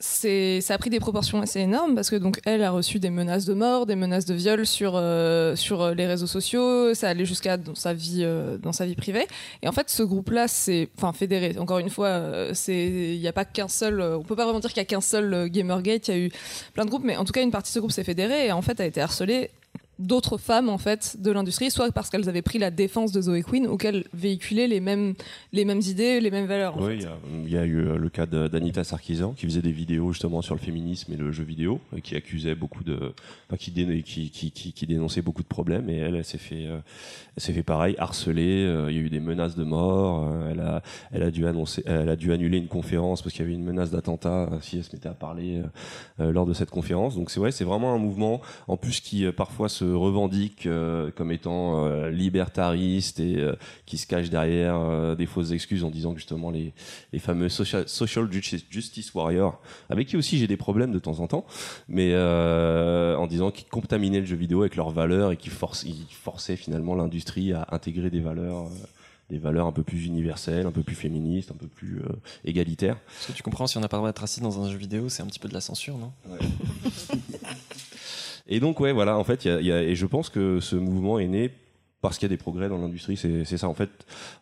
ça 0.00 0.74
a 0.74 0.78
pris 0.78 0.90
des 0.90 1.00
proportions 1.00 1.40
assez 1.40 1.60
énormes 1.60 1.94
parce 1.94 2.08
que 2.08 2.16
donc 2.16 2.40
elle 2.44 2.62
a 2.62 2.70
reçu 2.70 2.98
des 2.98 3.10
menaces 3.10 3.44
de 3.44 3.54
mort, 3.54 3.84
des 3.86 3.96
menaces 3.96 4.24
de 4.24 4.34
viol 4.34 4.66
sur 4.66 4.92
euh, 4.94 5.56
sur 5.56 5.82
euh, 5.82 5.94
les 5.94 6.06
réseaux 6.06 6.26
sociaux. 6.26 6.94
Ça 6.94 7.08
allait 7.10 7.24
jusqu'à 7.24 7.56
dans 7.56 7.74
sa 7.74 7.92
vie 7.92 8.22
euh, 8.22 8.56
dans 8.58 8.72
sa 8.72 8.86
vie 8.86 8.94
privée. 8.94 9.26
Et 9.62 9.68
en 9.68 9.72
fait, 9.72 9.90
ce 9.90 10.02
groupe-là, 10.02 10.48
c'est 10.48 10.88
enfin 10.96 11.12
fédéré. 11.12 11.56
Encore 11.58 11.78
une 11.78 11.90
fois, 11.90 12.54
c'est 12.54 13.14
il 13.14 13.20
n'y 13.20 13.28
a 13.28 13.32
pas 13.32 13.44
qu'un 13.44 13.68
seul. 13.68 14.00
On 14.00 14.22
peut 14.22 14.36
pas 14.36 14.44
vraiment 14.44 14.60
dire 14.60 14.70
qu'il 14.70 14.78
y 14.78 14.80
a 14.80 14.86
qu'un 14.86 15.00
seul 15.00 15.48
Gamergate. 15.50 16.08
Il 16.08 16.14
y 16.14 16.16
a 16.16 16.20
eu 16.20 16.30
plein 16.74 16.84
de 16.84 16.90
groupes, 16.90 17.04
mais 17.04 17.16
en 17.16 17.24
tout 17.24 17.32
cas, 17.32 17.42
une 17.42 17.50
partie 17.50 17.70
de 17.70 17.74
ce 17.74 17.78
groupe 17.78 17.92
s'est 17.92 18.04
fédérée 18.04 18.46
et 18.46 18.52
en 18.52 18.62
fait 18.62 18.80
a 18.80 18.86
été 18.86 19.00
harcelée 19.00 19.50
d'autres 19.98 20.38
femmes 20.38 20.68
en 20.68 20.78
fait 20.78 21.16
de 21.20 21.30
l'industrie, 21.30 21.70
soit 21.70 21.90
parce 21.92 22.08
qu'elles 22.10 22.28
avaient 22.28 22.42
pris 22.42 22.58
la 22.58 22.70
défense 22.70 23.12
de 23.12 23.20
Zoe 23.20 23.42
Queen 23.42 23.66
ou 23.66 23.76
qu'elles 23.76 24.04
véhiculaient 24.14 24.68
les 24.68 24.80
mêmes 24.80 25.14
les 25.52 25.64
mêmes 25.64 25.80
idées, 25.80 26.20
les 26.20 26.30
mêmes 26.30 26.46
valeurs. 26.46 26.76
en 26.76 26.86
Oui, 26.86 26.94
il 26.96 27.02
y 27.02 27.06
a- 27.06 27.18
il 27.46 27.50
y, 27.52 27.56
a 27.58 27.64
eu 27.64 27.78
euh, 27.86 27.96
le 27.96 28.08
cas 28.08 28.26
d'Anita 28.26 28.84
Sarkeesian 28.84 29.32
qui 29.32 29.46
faisait 29.46 29.62
des 29.62 29.72
vidéos 29.72 30.12
justement 30.12 30.42
sur 30.42 30.54
le 30.54 30.60
féminisme 30.60 31.12
et 31.12 31.16
le 31.16 31.32
jeu 31.32 31.44
vidéo, 31.44 31.80
et 31.96 32.00
qui 32.00 32.14
accusait 32.16 32.54
beaucoup 32.54 32.84
de, 32.84 32.96
enfin, 33.48 33.56
qui, 33.58 33.70
dé- 33.70 34.02
qui, 34.02 34.30
qui, 34.30 34.50
qui, 34.50 34.72
qui 34.72 34.86
dénonçait 34.86 35.22
beaucoup 35.22 35.42
de 35.42 35.48
problèmes. 35.48 35.88
Et 35.90 35.96
elle, 35.96 36.14
elle 36.16 36.24
s'est 36.24 36.38
fait, 36.38 36.66
euh, 36.66 36.78
elle 37.36 37.42
s'est 37.42 37.52
fait 37.52 37.62
pareil, 37.62 37.94
harceler. 37.98 38.64
euh, 38.66 38.90
Il 38.90 38.96
y 38.96 39.00
a 39.00 39.02
eu 39.02 39.10
des 39.10 39.20
menaces 39.20 39.56
de 39.56 39.64
mort. 39.64 40.32
Elle 40.50 40.60
a, 40.60 40.82
elle 41.12 41.22
a 41.22 41.30
dû 41.30 41.46
annoncer, 41.46 41.82
elle 41.86 42.08
a 42.08 42.16
dû 42.16 42.32
annuler 42.32 42.58
une 42.58 42.68
conférence 42.68 43.22
parce 43.22 43.34
qu'il 43.34 43.42
y 43.42 43.48
avait 43.48 43.54
une 43.54 43.64
menace 43.64 43.90
d'attentat 43.90 44.50
si 44.60 44.76
elle 44.76 44.84
se 44.84 44.94
mettait 44.94 45.08
à 45.08 45.14
parler 45.14 45.62
lors 46.18 46.46
de 46.46 46.52
cette 46.54 46.70
conférence. 46.70 47.16
Donc 47.16 47.30
c'est 47.30 47.40
ouais, 47.40 47.50
c'est 47.52 47.64
vraiment 47.64 47.94
un 47.94 47.98
mouvement 47.98 48.40
en 48.68 48.76
plus 48.76 49.00
qui 49.00 49.24
parfois 49.32 49.68
se 49.68 49.87
revendique 49.94 50.66
euh, 50.66 51.10
comme 51.14 51.32
étant 51.32 51.86
euh, 51.86 52.10
libertariste 52.10 53.20
et 53.20 53.36
euh, 53.36 53.54
qui 53.86 53.98
se 53.98 54.06
cache 54.06 54.30
derrière 54.30 54.76
euh, 54.76 55.14
des 55.14 55.26
fausses 55.26 55.52
excuses 55.52 55.84
en 55.84 55.90
disant 55.90 56.12
que 56.12 56.18
justement 56.18 56.50
les, 56.50 56.72
les 57.12 57.18
fameux 57.18 57.48
social, 57.48 57.88
social 57.88 58.28
justice, 58.70 59.14
warriors, 59.14 59.60
avec 59.90 60.08
qui 60.08 60.16
aussi 60.16 60.38
j'ai 60.38 60.46
des 60.46 60.56
problèmes 60.56 60.92
de 60.92 60.98
temps 60.98 61.20
en 61.20 61.26
temps, 61.26 61.46
mais 61.88 62.14
en 62.16 63.26
disant 63.26 63.50
qu'ils 63.50 63.68
contaminaient 63.68 64.20
le 64.20 64.26
jeu 64.26 64.36
vidéo 64.36 64.60
avec 64.60 64.76
leurs 64.76 64.90
valeurs 64.90 65.32
et 65.32 65.36
qu'ils 65.36 65.52
forçaient 65.52 66.56
finalement 66.56 66.94
l'industrie 66.94 67.52
à 67.52 67.66
intégrer 67.70 68.10
des 68.10 68.20
valeurs. 68.20 68.66
des 69.30 69.38
valeurs 69.38 69.66
un 69.66 69.72
peu 69.72 69.82
plus 69.82 70.06
universelles, 70.06 70.66
un 70.66 70.72
peu 70.72 70.82
plus 70.82 70.94
féministes, 70.94 71.50
un 71.50 71.54
peu 71.54 71.66
plus 71.66 72.00
euh, 72.00 72.08
égalitaires. 72.46 72.98
Parce 72.98 73.26
que 73.26 73.32
tu 73.32 73.42
comprends, 73.42 73.66
si 73.66 73.76
on 73.76 73.80
n'a 73.80 73.88
pas 73.88 73.98
le 73.98 74.00
droit 74.00 74.08
d'être 74.08 74.20
raciste 74.20 74.42
dans 74.42 74.58
un 74.64 74.70
jeu 74.70 74.78
vidéo, 74.78 75.10
c'est 75.10 75.22
un 75.22 75.26
petit 75.26 75.38
peu 75.38 75.48
de 75.48 75.54
la 75.54 75.60
censure, 75.60 75.98
non? 75.98 76.12
Et 78.48 78.60
donc, 78.60 78.80
ouais, 78.80 78.92
voilà, 78.92 79.16
en 79.18 79.24
fait, 79.24 79.44
il 79.44 79.48
y 79.48 79.50
a- 79.54 79.60
y 79.60 79.72
a- 79.72 79.82
et 79.82 79.94
je 79.94 80.06
pense 80.06 80.28
que 80.30 80.60
ce 80.60 80.76
mouvement 80.76 81.18
est 81.18 81.28
né 81.28 81.50
parce 82.00 82.16
qu'il 82.16 82.26
y 82.26 82.30
a 82.32 82.34
des 82.36 82.40
progrès 82.40 82.68
dans 82.68 82.78
l'industrie, 82.78 83.16
c'est 83.16 83.44
ça 83.56 83.68
en 83.68 83.74
fait. 83.74 83.90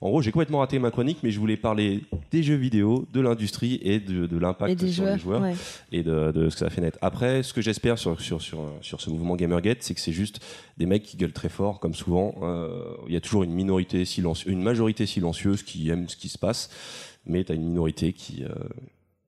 En 0.02 0.10
gros, 0.10 0.20
j'ai 0.20 0.30
complètement 0.30 0.58
raté 0.58 0.78
ma 0.78 0.90
chronique, 0.90 1.20
mais 1.22 1.30
je 1.30 1.40
voulais 1.40 1.56
parler 1.56 2.02
des 2.30 2.42
jeux 2.42 2.54
vidéo, 2.54 3.06
de 3.14 3.20
l'industrie 3.22 3.80
et 3.82 3.98
de, 3.98 4.26
de 4.26 4.36
l'impact 4.36 4.78
sur 4.78 4.92
joueurs, 5.04 5.14
les 5.14 5.18
joueurs 5.18 5.40
ouais. 5.40 5.54
et 5.90 6.02
de, 6.02 6.32
de 6.32 6.50
ce 6.50 6.54
que 6.56 6.58
ça 6.60 6.68
fait 6.68 6.82
naître. 6.82 6.98
Après, 7.00 7.42
ce 7.42 7.54
que 7.54 7.62
j'espère 7.62 7.96
sur, 7.98 8.20
sur, 8.20 8.42
sur, 8.42 8.58
sur 8.82 9.00
ce 9.00 9.08
mouvement 9.08 9.36
Gamergate, 9.36 9.78
c'est 9.80 9.94
que 9.94 10.00
c'est 10.02 10.12
juste 10.12 10.38
des 10.76 10.84
mecs 10.84 11.02
qui 11.02 11.16
gueulent 11.16 11.32
très 11.32 11.48
fort, 11.48 11.80
comme 11.80 11.94
souvent. 11.94 12.34
Euh, 12.42 12.78
Il 13.08 13.14
y 13.14 13.16
a 13.16 13.22
toujours 13.22 13.42
une 13.42 13.54
minorité 13.54 14.04
silencieuse, 14.04 14.52
une 14.52 14.62
majorité 14.62 15.06
silencieuse 15.06 15.62
qui 15.62 15.88
aime 15.88 16.10
ce 16.10 16.16
qui 16.16 16.28
se 16.28 16.36
passe, 16.36 16.68
mais 17.24 17.42
tu 17.42 17.52
as 17.52 17.54
une 17.54 17.64
minorité 17.64 18.12
qui. 18.12 18.44
euh, 18.44 18.50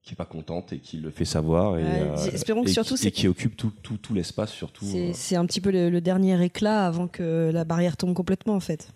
qui 0.08 0.14
est 0.14 0.16
pas 0.16 0.24
contente 0.24 0.72
et 0.72 0.78
qui 0.78 0.96
le 0.96 1.10
fait 1.10 1.24
savoir 1.24 1.78
et, 1.78 1.82
euh, 1.84 2.16
espérons 2.32 2.64
que 2.64 2.70
et 2.70 2.72
surtout 2.72 2.94
qui, 2.96 3.06
et 3.08 3.10
qui 3.12 3.28
occupe 3.28 3.56
tout, 3.56 3.72
tout, 3.82 3.98
tout 3.98 4.14
l'espace 4.14 4.50
surtout 4.52 4.84
C'est 5.12 5.36
euh. 5.36 5.40
un 5.40 5.46
petit 5.46 5.60
peu 5.60 5.70
le, 5.70 5.90
le 5.90 6.00
dernier 6.00 6.42
éclat 6.42 6.86
avant 6.86 7.06
que 7.08 7.50
la 7.52 7.64
barrière 7.64 7.96
tombe 7.96 8.14
complètement 8.14 8.54
en 8.54 8.60
fait. 8.60 8.88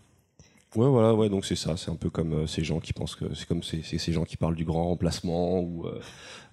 Ouais, 0.75 0.89
voilà, 0.89 1.15
ouais, 1.15 1.29
donc 1.29 1.45
c'est 1.45 1.55
ça. 1.55 1.77
C'est 1.77 1.91
un 1.91 1.97
peu 1.97 2.09
comme 2.09 2.33
euh, 2.33 2.47
ces 2.47 2.65
gens 2.65 2.81
qui 2.81 2.95
pensent 2.95 3.15
que 3.15 3.27
c'est 3.35 3.47
comme 3.47 3.63
ces, 3.63 3.83
ces- 3.83 3.99
ces 3.99 4.13
gens 4.15 4.25
qui 4.25 4.39
parlent 4.39 4.55
du 4.57 4.65
grand 4.65 4.85
remplacement 4.87 5.61
ou 5.61 5.87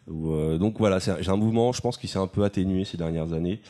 euh, 0.09 0.53
euh, 0.55 0.57
donc 0.57 0.77
voilà, 0.79 0.99
c'est 0.99 1.11
un- 1.11 1.17
j'ai 1.21 1.29
un 1.31 1.35
mouvement, 1.37 1.71
je 1.71 1.81
pense, 1.81 1.97
qui 1.97 2.07
s'est 2.07 2.19
un 2.19 2.27
peu 2.27 2.43
atténué 2.43 2.83
ces 2.85 2.97
dernières 2.97 3.33
années. 3.33 3.61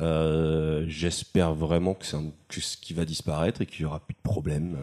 Euh, 0.00 0.84
J'espère 0.88 1.54
vraiment 1.54 1.94
que 1.94 2.04
c'est 2.04 2.16
ce 2.60 2.76
qui 2.76 2.92
va 2.92 3.04
disparaître 3.06 3.62
et 3.62 3.66
qu'il 3.66 3.82
y 3.82 3.84
aura 3.86 4.00
plus 4.00 4.12
de 4.14 4.20
problème. 4.22 4.76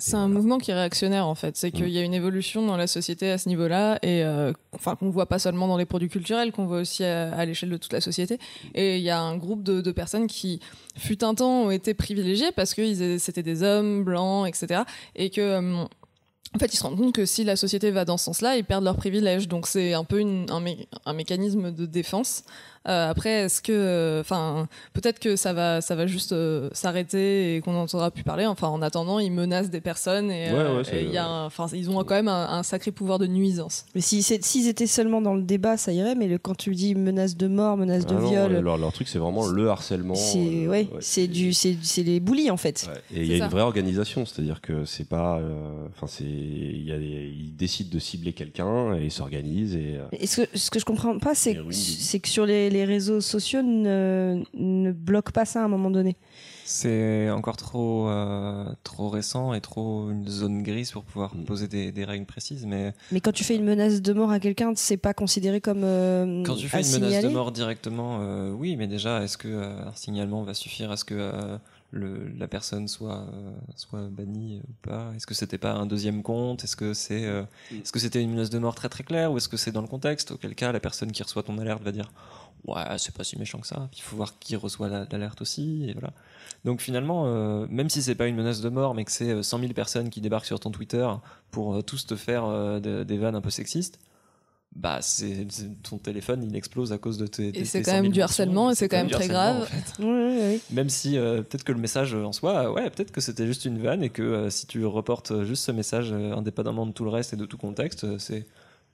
C'est 0.00 0.16
un 0.16 0.26
mouvement 0.28 0.58
qui 0.58 0.72
est 0.72 0.74
réactionnaire 0.74 1.26
en 1.28 1.34
fait. 1.36 1.56
C'est 1.56 1.70
qu'il 1.70 1.88
y 1.90 1.98
a 1.98 2.02
une 2.02 2.12
évolution 2.14 2.66
dans 2.66 2.76
la 2.76 2.88
société 2.88 3.30
à 3.30 3.38
ce 3.38 3.48
niveau-là 3.48 3.98
et 4.02 4.24
euh, 4.24 4.52
enfin 4.74 4.96
qu'on 4.96 5.10
voit 5.10 5.26
pas 5.26 5.38
seulement 5.38 5.68
dans 5.68 5.76
les 5.76 5.86
produits 5.86 6.08
culturels, 6.08 6.50
qu'on 6.50 6.66
voit 6.66 6.80
aussi 6.80 7.04
à, 7.04 7.32
à 7.34 7.44
l'échelle 7.44 7.70
de 7.70 7.76
toute 7.76 7.92
la 7.92 8.00
société. 8.00 8.38
Et 8.74 8.96
il 8.96 9.02
y 9.02 9.10
a 9.10 9.20
un 9.20 9.36
groupe 9.36 9.62
de, 9.62 9.80
de 9.80 9.92
personnes 9.92 10.26
qui, 10.26 10.58
fut 10.96 11.22
un 11.22 11.34
temps, 11.34 11.62
ont 11.66 11.70
été 11.70 11.94
privilégiées 11.94 12.50
parce 12.50 12.74
que 12.74 13.18
c'était 13.18 13.44
des 13.44 13.62
hommes 13.62 14.02
blancs, 14.02 14.48
etc. 14.48 14.82
Et 15.14 15.30
que 15.30 15.40
euh, 15.40 15.84
en 16.54 16.58
fait, 16.58 16.72
ils 16.72 16.76
se 16.78 16.82
rendent 16.82 16.96
compte 16.96 17.14
que 17.14 17.26
si 17.26 17.44
la 17.44 17.56
société 17.56 17.90
va 17.90 18.04
dans 18.04 18.16
ce 18.16 18.24
sens-là, 18.26 18.56
ils 18.56 18.64
perdent 18.64 18.84
leurs 18.84 18.96
privilèges. 18.96 19.48
Donc 19.48 19.66
c'est 19.66 19.92
un 19.92 20.04
peu 20.04 20.22
un 20.22 21.12
mécanisme 21.12 21.70
de 21.72 21.86
défense. 21.86 22.44
Euh, 22.86 23.10
après, 23.10 23.30
est-ce 23.44 23.60
que, 23.60 24.18
enfin, 24.20 24.68
peut-être 24.92 25.18
que 25.18 25.36
ça 25.36 25.52
va, 25.52 25.80
ça 25.80 25.94
va 25.94 26.06
juste 26.06 26.32
euh, 26.32 26.68
s'arrêter 26.72 27.56
et 27.56 27.60
qu'on 27.60 27.72
n'entendra 27.72 28.10
plus 28.10 28.22
parler. 28.22 28.46
Enfin, 28.46 28.68
en 28.68 28.80
attendant, 28.82 29.18
ils 29.18 29.32
menacent 29.32 29.70
des 29.70 29.80
personnes 29.80 30.30
et, 30.30 30.50
Ouais, 30.52 30.58
euh, 30.58 30.82
et 30.92 31.04
y 31.06 31.16
a, 31.18 31.26
un- 31.26 31.46
enfin, 31.46 31.66
ils 31.74 31.90
ont 31.90 31.96
quand 32.04 32.14
même 32.14 32.28
un, 32.28 32.48
un 32.50 32.62
sacré 32.62 32.90
pouvoir 32.90 33.18
de 33.18 33.26
nuisance. 33.26 33.84
Mais 33.94 34.00
si 34.00 34.22
s'ils 34.22 34.68
étaient 34.68 34.86
seulement 34.86 35.20
dans 35.20 35.34
le 35.34 35.42
débat, 35.42 35.76
ça 35.76 35.92
irait. 35.92 36.14
Mais 36.14 36.28
le, 36.28 36.38
quand 36.38 36.56
tu 36.56 36.74
dis 36.74 36.94
menace 36.94 37.36
de 37.36 37.46
mort, 37.48 37.76
menace 37.76 38.06
de 38.06 38.14
Ah 38.16 38.20
non, 38.20 38.28
viol, 38.30 38.52
leur, 38.60 38.78
leur 38.78 38.92
truc, 38.92 39.08
c'est 39.08 39.18
vraiment 39.18 39.46
le 39.46 39.68
harcèlement. 39.68 40.14
c'est 40.14 40.38
euh, 40.38 40.68
ouais, 40.68 40.88
ouais, 40.92 40.98
c'est 41.00 41.26
du, 41.26 41.52
c'est 41.52 41.76
c'est 41.82 42.02
les 42.02 42.20
bullies 42.20 42.50
en 42.50 42.56
fait. 42.56 42.88
Et 43.14 43.20
il 43.22 43.26
y 43.26 43.34
a 43.34 43.38
ça. 43.38 43.44
une 43.44 43.50
vraie 43.50 43.62
organisation, 43.62 44.24
c'est-à-dire 44.24 44.60
que 44.60 44.84
c'est 44.84 45.08
pas, 45.08 45.38
euh, 45.38 45.86
enfin 45.88 46.06
c'est, 46.06 46.24
il 46.24 46.84
y 46.86 46.92
a 46.92 46.98
des- 46.98 47.32
ils 47.38 47.54
décident 47.56 47.90
de 47.92 47.98
cibler 47.98 48.32
quelqu'un 48.32 48.94
et 48.96 49.04
ils 49.04 49.10
s'organisent 49.12 49.74
et. 49.76 49.96
euh, 49.96 50.04
Et 50.12 50.26
ce 50.26 50.42
que, 50.42 50.58
ce 50.58 50.70
que 50.70 50.78
je 50.78 50.84
comprends 50.84 51.18
pas, 51.18 51.34
c'est 51.34 51.54
que 52.20 52.28
sur 52.28 52.46
les, 52.46 52.67
les 52.70 52.84
réseaux 52.84 53.20
sociaux 53.20 53.62
ne, 53.62 54.42
ne 54.54 54.92
bloquent 54.92 55.32
pas 55.32 55.44
ça 55.44 55.62
à 55.62 55.64
un 55.64 55.68
moment 55.68 55.90
donné. 55.90 56.16
C'est 56.64 57.30
encore 57.30 57.56
trop, 57.56 58.08
euh, 58.08 58.66
trop 58.84 59.08
récent 59.08 59.54
et 59.54 59.60
trop 59.62 60.10
une 60.10 60.28
zone 60.28 60.62
grise 60.62 60.90
pour 60.92 61.02
pouvoir 61.04 61.34
Mm. 61.34 61.44
poser 61.44 61.66
des, 61.68 61.92
des 61.92 62.04
règles 62.04 62.26
précises. 62.26 62.66
Mais 62.66 62.92
Mais 63.10 63.20
quand 63.20 63.32
tu 63.32 63.42
fais 63.42 63.56
une 63.56 63.64
menace 63.64 64.02
de 64.02 64.12
mort 64.12 64.30
à 64.30 64.38
quelqu'un, 64.38 64.72
c'est 64.76 64.98
pas 64.98 65.14
considéré 65.14 65.60
comme 65.62 65.82
euh, 65.82 66.42
quand 66.44 66.56
tu 66.56 66.68
fais 66.68 66.82
une 66.82 67.00
menace 67.00 67.22
de 67.24 67.28
mort 67.28 67.52
directement, 67.52 68.18
euh, 68.20 68.52
oui, 68.52 68.76
mais 68.76 68.86
déjà, 68.86 69.22
est-ce 69.22 69.38
que 69.38 69.48
euh, 69.48 69.86
un 69.88 69.94
signalement 69.94 70.42
va 70.42 70.52
suffire 70.52 70.90
à 70.90 70.96
ce 70.98 71.04
que 71.06 71.14
euh, 71.14 71.56
le, 71.90 72.28
la 72.38 72.48
personne 72.48 72.86
soit, 72.86 73.24
euh, 73.32 73.50
soit 73.76 74.02
bannie 74.10 74.60
ou 74.68 74.72
pas? 74.86 75.10
Est-ce 75.16 75.26
que 75.26 75.34
c'était 75.34 75.56
pas 75.56 75.72
un 75.72 75.86
deuxième 75.86 76.22
compte? 76.22 76.64
Est-ce 76.64 76.76
que 76.76 76.92
c'est, 76.92 77.24
euh, 77.24 77.44
est-ce 77.72 77.92
que 77.92 77.98
c'était 77.98 78.22
une 78.22 78.32
menace 78.32 78.50
de 78.50 78.58
mort 78.58 78.74
très 78.74 78.90
très 78.90 79.04
claire 79.04 79.32
ou 79.32 79.38
est-ce 79.38 79.48
que 79.48 79.56
c'est 79.56 79.72
dans 79.72 79.80
le 79.80 79.88
contexte? 79.88 80.32
Auquel 80.32 80.54
cas, 80.54 80.70
la 80.72 80.80
personne 80.80 81.12
qui 81.12 81.22
reçoit 81.22 81.42
ton 81.44 81.56
alerte 81.56 81.82
va 81.82 81.92
dire 81.92 82.10
ouais, 82.74 82.98
c'est 82.98 83.14
pas 83.14 83.24
si 83.24 83.38
méchant 83.38 83.58
que 83.58 83.66
ça. 83.66 83.88
Il 83.96 84.00
faut 84.02 84.16
voir 84.16 84.38
qui 84.38 84.56
reçoit 84.56 84.88
la- 84.88 85.06
l'alerte 85.10 85.40
aussi, 85.42 85.86
et 85.88 85.92
voilà. 85.92 86.12
Donc 86.64 86.80
finalement, 86.80 87.24
euh, 87.26 87.66
même 87.70 87.88
si 87.90 88.02
c'est 88.02 88.14
pas 88.14 88.26
une 88.26 88.36
menace 88.36 88.60
de 88.60 88.68
mort, 88.68 88.94
mais 88.94 89.04
que 89.04 89.12
c'est 89.12 89.30
euh, 89.30 89.42
100 89.42 89.60
000 89.60 89.72
personnes 89.72 90.10
qui 90.10 90.20
débarquent 90.20 90.46
sur 90.46 90.60
ton 90.60 90.70
Twitter 90.70 91.08
pour 91.50 91.74
euh, 91.76 91.82
tous 91.82 92.06
te 92.06 92.16
faire 92.16 92.44
euh, 92.46 92.80
de- 92.80 93.04
des 93.04 93.16
vannes 93.18 93.36
un 93.36 93.40
peu 93.40 93.50
sexistes, 93.50 93.98
bah 94.76 94.98
c'est 95.00 95.46
ton 95.82 95.96
téléphone 95.98 96.42
il 96.44 96.54
explose 96.54 96.92
à 96.92 96.98
cause 96.98 97.16
de 97.16 97.26
tes. 97.26 97.48
Et 97.58 97.64
c'est 97.64 97.78
quand 97.82 97.90
100 97.92 97.92
000 97.92 98.02
même 98.02 98.12
du 98.12 98.20
harcèlement 98.20 98.70
et 98.70 98.74
c'est 98.74 98.88
quand 98.88 98.98
même 98.98 99.08
très 99.10 99.26
grave. 99.28 99.62
en 99.62 99.64
fait. 99.64 100.02
Même 100.70 100.88
si 100.90 101.16
euh, 101.16 101.42
peut-être 101.42 101.64
que 101.64 101.72
le 101.72 101.78
message 101.80 102.14
en 102.14 102.32
soi, 102.32 102.70
ouais, 102.72 102.90
peut-être 102.90 103.10
que 103.10 103.20
c'était 103.22 103.46
juste 103.46 103.64
une 103.64 103.78
vanne 103.78 104.02
et 104.04 104.10
que 104.10 104.22
euh, 104.22 104.50
si 104.50 104.66
tu 104.66 104.84
reportes 104.84 105.42
juste 105.44 105.64
ce 105.64 105.72
message 105.72 106.12
euh, 106.12 106.34
indépendamment 106.36 106.86
de 106.86 106.92
tout 106.92 107.04
le 107.04 107.10
reste 107.10 107.32
et 107.32 107.36
de 107.36 107.46
tout 107.46 107.56
contexte, 107.56 108.04
euh, 108.04 108.18
c'est 108.18 108.46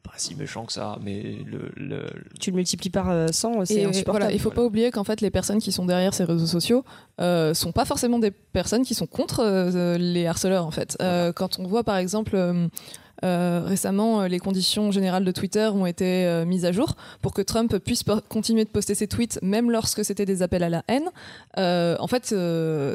pas 0.05 0.13
si 0.17 0.35
méchant 0.37 0.65
que 0.65 0.73
ça. 0.73 0.99
Mais 1.03 1.39
le, 1.47 1.73
le- 1.77 2.07
Tu 2.39 2.51
le 2.51 2.57
multiplies 2.57 2.91
par 2.91 3.11
euh, 3.11 3.27
100, 3.33 3.65
c'est 3.65 3.75
Et 3.75 3.85
insupportable. 3.85 4.19
voilà, 4.25 4.33
il 4.33 4.39
faut 4.41 4.51
pas 4.51 4.63
oublier 4.63 4.91
qu'en 4.91 5.03
fait 5.05 5.21
les 5.21 5.31
personnes 5.31 5.59
qui 5.59 5.73
sont 5.73 5.85
derrière 5.87 6.15
ces 6.15 6.25
réseaux 6.25 6.47
sociaux 6.47 6.85
euh, 7.21 7.55
sont 7.55 7.73
pas 7.73 7.85
forcément 7.85 8.19
des 8.19 8.31
personnes 8.31 8.85
qui 8.85 8.95
sont 8.95 9.07
contre 9.07 9.41
euh, 9.41 9.99
les 9.99 10.27
harceleurs 10.27 10.67
en 10.67 10.71
fait. 10.71 10.97
Euh, 11.03 11.33
quand 11.33 11.59
on 11.59 11.67
voit 11.67 11.83
par 11.85 11.97
exemple 11.97 12.37
euh, 13.23 13.63
récemment 13.65 14.23
euh, 14.23 14.29
les 14.29 14.39
conditions 14.39 14.91
générales 14.91 15.25
de 15.25 15.31
Twitter 15.31 15.71
ont 15.73 15.87
été 15.87 16.27
euh, 16.27 16.45
mises 16.45 16.65
à 16.65 16.73
jour 16.73 16.97
pour 17.23 17.33
que 17.33 17.43
Trump 17.43 17.79
puisse 17.79 18.03
continuer 18.29 18.65
de 18.65 18.71
poster 18.71 18.95
ses 18.95 19.07
tweets 19.07 19.39
même 19.41 19.71
lorsque 19.71 20.05
c'était 20.05 20.27
des 20.27 20.43
appels 20.43 20.63
à 20.63 20.69
la 20.69 20.85
haine. 20.89 21.11
En 21.57 22.07
fait, 22.09 22.35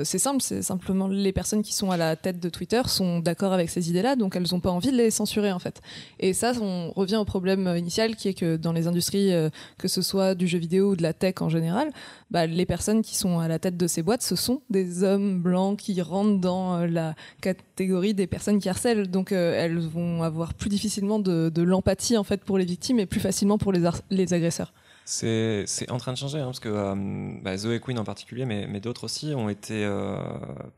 c'est 0.03 0.19
simple, 0.19 0.41
c'est 0.41 0.61
simplement 0.61 1.07
les 1.07 1.31
personnes 1.31 1.63
qui 1.63 1.73
sont 1.73 1.91
à 1.91 1.97
la 1.97 2.15
tête 2.15 2.39
de 2.39 2.49
Twitter 2.49 2.81
sont 2.85 3.19
d'accord 3.19 3.53
avec 3.53 3.69
ces 3.69 3.89
idées-là, 3.89 4.15
donc 4.15 4.35
elles 4.35 4.47
n'ont 4.51 4.59
pas 4.59 4.71
envie 4.71 4.91
de 4.91 4.97
les 4.97 5.11
censurer 5.11 5.51
en 5.51 5.59
fait. 5.59 5.81
Et 6.19 6.33
ça, 6.33 6.51
on 6.61 6.91
revient 6.91 7.15
au 7.15 7.25
problème 7.25 7.73
initial 7.77 8.15
qui 8.15 8.27
est 8.29 8.33
que 8.33 8.57
dans 8.57 8.73
les 8.73 8.87
industries, 8.87 9.31
que 9.77 9.87
ce 9.87 10.01
soit 10.01 10.35
du 10.35 10.47
jeu 10.47 10.59
vidéo 10.59 10.91
ou 10.91 10.95
de 10.95 11.03
la 11.03 11.13
tech 11.13 11.35
en 11.41 11.49
général, 11.49 11.89
bah, 12.31 12.45
les 12.45 12.65
personnes 12.65 13.01
qui 13.01 13.15
sont 13.15 13.39
à 13.39 13.47
la 13.47 13.59
tête 13.59 13.77
de 13.77 13.87
ces 13.87 14.03
boîtes, 14.03 14.21
ce 14.21 14.35
sont 14.35 14.61
des 14.69 15.03
hommes 15.03 15.41
blancs 15.41 15.77
qui 15.79 16.01
rentrent 16.01 16.39
dans 16.39 16.85
la 16.85 17.15
catégorie 17.41 18.13
des 18.13 18.27
personnes 18.27 18.59
qui 18.59 18.69
harcèlent. 18.69 19.09
Donc 19.09 19.31
elles 19.31 19.79
vont 19.79 20.08
avoir 20.21 20.53
plus 20.53 20.69
difficilement 20.69 21.19
de, 21.19 21.61
l'empathie 21.61 22.17
en 22.17 22.23
fait 22.23 22.43
pour 22.43 22.57
les 22.57 22.65
victimes 22.65 22.99
et 22.99 23.05
plus 23.05 23.19
facilement 23.19 23.57
pour 23.57 23.71
les, 23.71 23.87
les 24.09 24.33
agresseurs. 24.33 24.73
C'est 25.05 25.89
en 25.89 25.97
train 25.97 26.13
de 26.13 26.17
changer, 26.17 26.37
hein, 26.37 26.45
parce 26.45 26.59
que 26.59 26.69
euh, 26.69 26.93
bah, 27.41 27.57
Zoé 27.57 27.79
Quinn 27.79 27.97
en 27.97 28.03
particulier, 28.03 28.45
mais, 28.45 28.67
mais 28.67 28.79
d'autres 28.79 29.05
aussi, 29.05 29.33
ont 29.33 29.49
été 29.49 29.83
euh, 29.83 30.17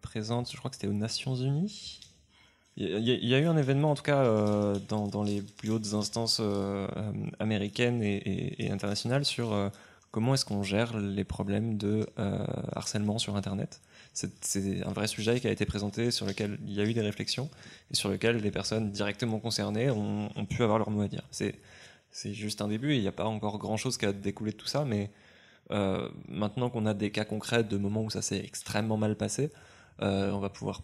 présentes, 0.02 0.50
je 0.50 0.58
crois 0.58 0.70
que 0.70 0.78
c'était 0.78 0.88
aux 0.88 0.94
Nations 0.94 1.36
Unies. 1.36 2.00
Il 2.78 2.88
y, 2.88 3.36
a- 3.36 3.40
eu 3.40 3.48
un 3.48 3.58
événement, 3.58 3.92
en 3.92 3.96
tout 3.96 4.04
cas, 4.04 4.24
euh, 4.24 4.80
dans, 4.88 5.06
dans 5.06 5.24
les 5.24 5.42
plus 5.42 5.72
hautes 5.72 5.94
instances 5.94 6.40
euh, 6.42 6.88
américaines 7.40 8.02
et, 8.02 8.72
internationales 8.72 9.26
sur 9.26 9.54
comment 10.12 10.34
est-ce 10.34 10.46
qu'on 10.46 10.64
gère 10.64 10.98
les 10.98 11.26
problèmes 11.26 11.78
de 11.78 12.08
harcèlement 12.74 13.18
sur 13.18 13.36
Internet. 13.36 13.82
C'est 14.14 14.84
un 14.86 14.92
vrai 14.92 15.08
sujet 15.08 15.40
qui 15.40 15.48
a 15.48 15.52
été 15.52 15.66
présenté, 15.66 16.12
sur 16.12 16.26
lequel 16.26 16.60
il 16.68 16.74
y 16.74 16.82
a 16.82 16.84
eu 16.84 16.94
des 16.94 17.02
réflexions, 17.02 17.50
et 17.92 17.96
sur 17.96 18.10
lequel 18.10 18.38
les 18.38 18.52
personnes 18.52 18.92
directement 18.92 19.40
concernées 19.40 19.90
ont, 19.90 20.30
ont 20.36 20.46
pu 20.46 20.64
avoir 20.64 20.78
leur 20.80 20.90
mot 20.90 21.02
à 21.02 21.08
dire. 21.08 21.24
C'est 21.32 22.34
juste 22.34 22.62
un 22.62 22.68
début 22.68 22.94
il 22.96 23.02
n'y 23.02 23.08
a 23.08 23.14
pas 23.14 23.24
encore 23.26 23.58
grand 23.58 23.78
chose 23.78 23.98
qui 23.98 24.06
a 24.06 24.12
découlé 24.12 24.52
de 24.52 24.58
tout 24.58 24.68
ça, 24.68 24.84
mais 24.84 25.10
euh, 25.72 26.10
maintenant 26.28 26.70
qu'on 26.70 26.86
a 26.86 26.94
des 26.94 27.10
cas 27.12 27.24
concrets 27.24 27.64
de 27.64 27.78
moments 27.78 28.04
où 28.04 28.10
ça 28.10 28.22
s'est 28.22 28.40
extrêmement 28.44 28.98
mal 28.98 29.16
passé, 29.16 29.50
euh, 30.02 30.32
on 30.32 30.40
va 30.40 30.50
pouvoir 30.50 30.82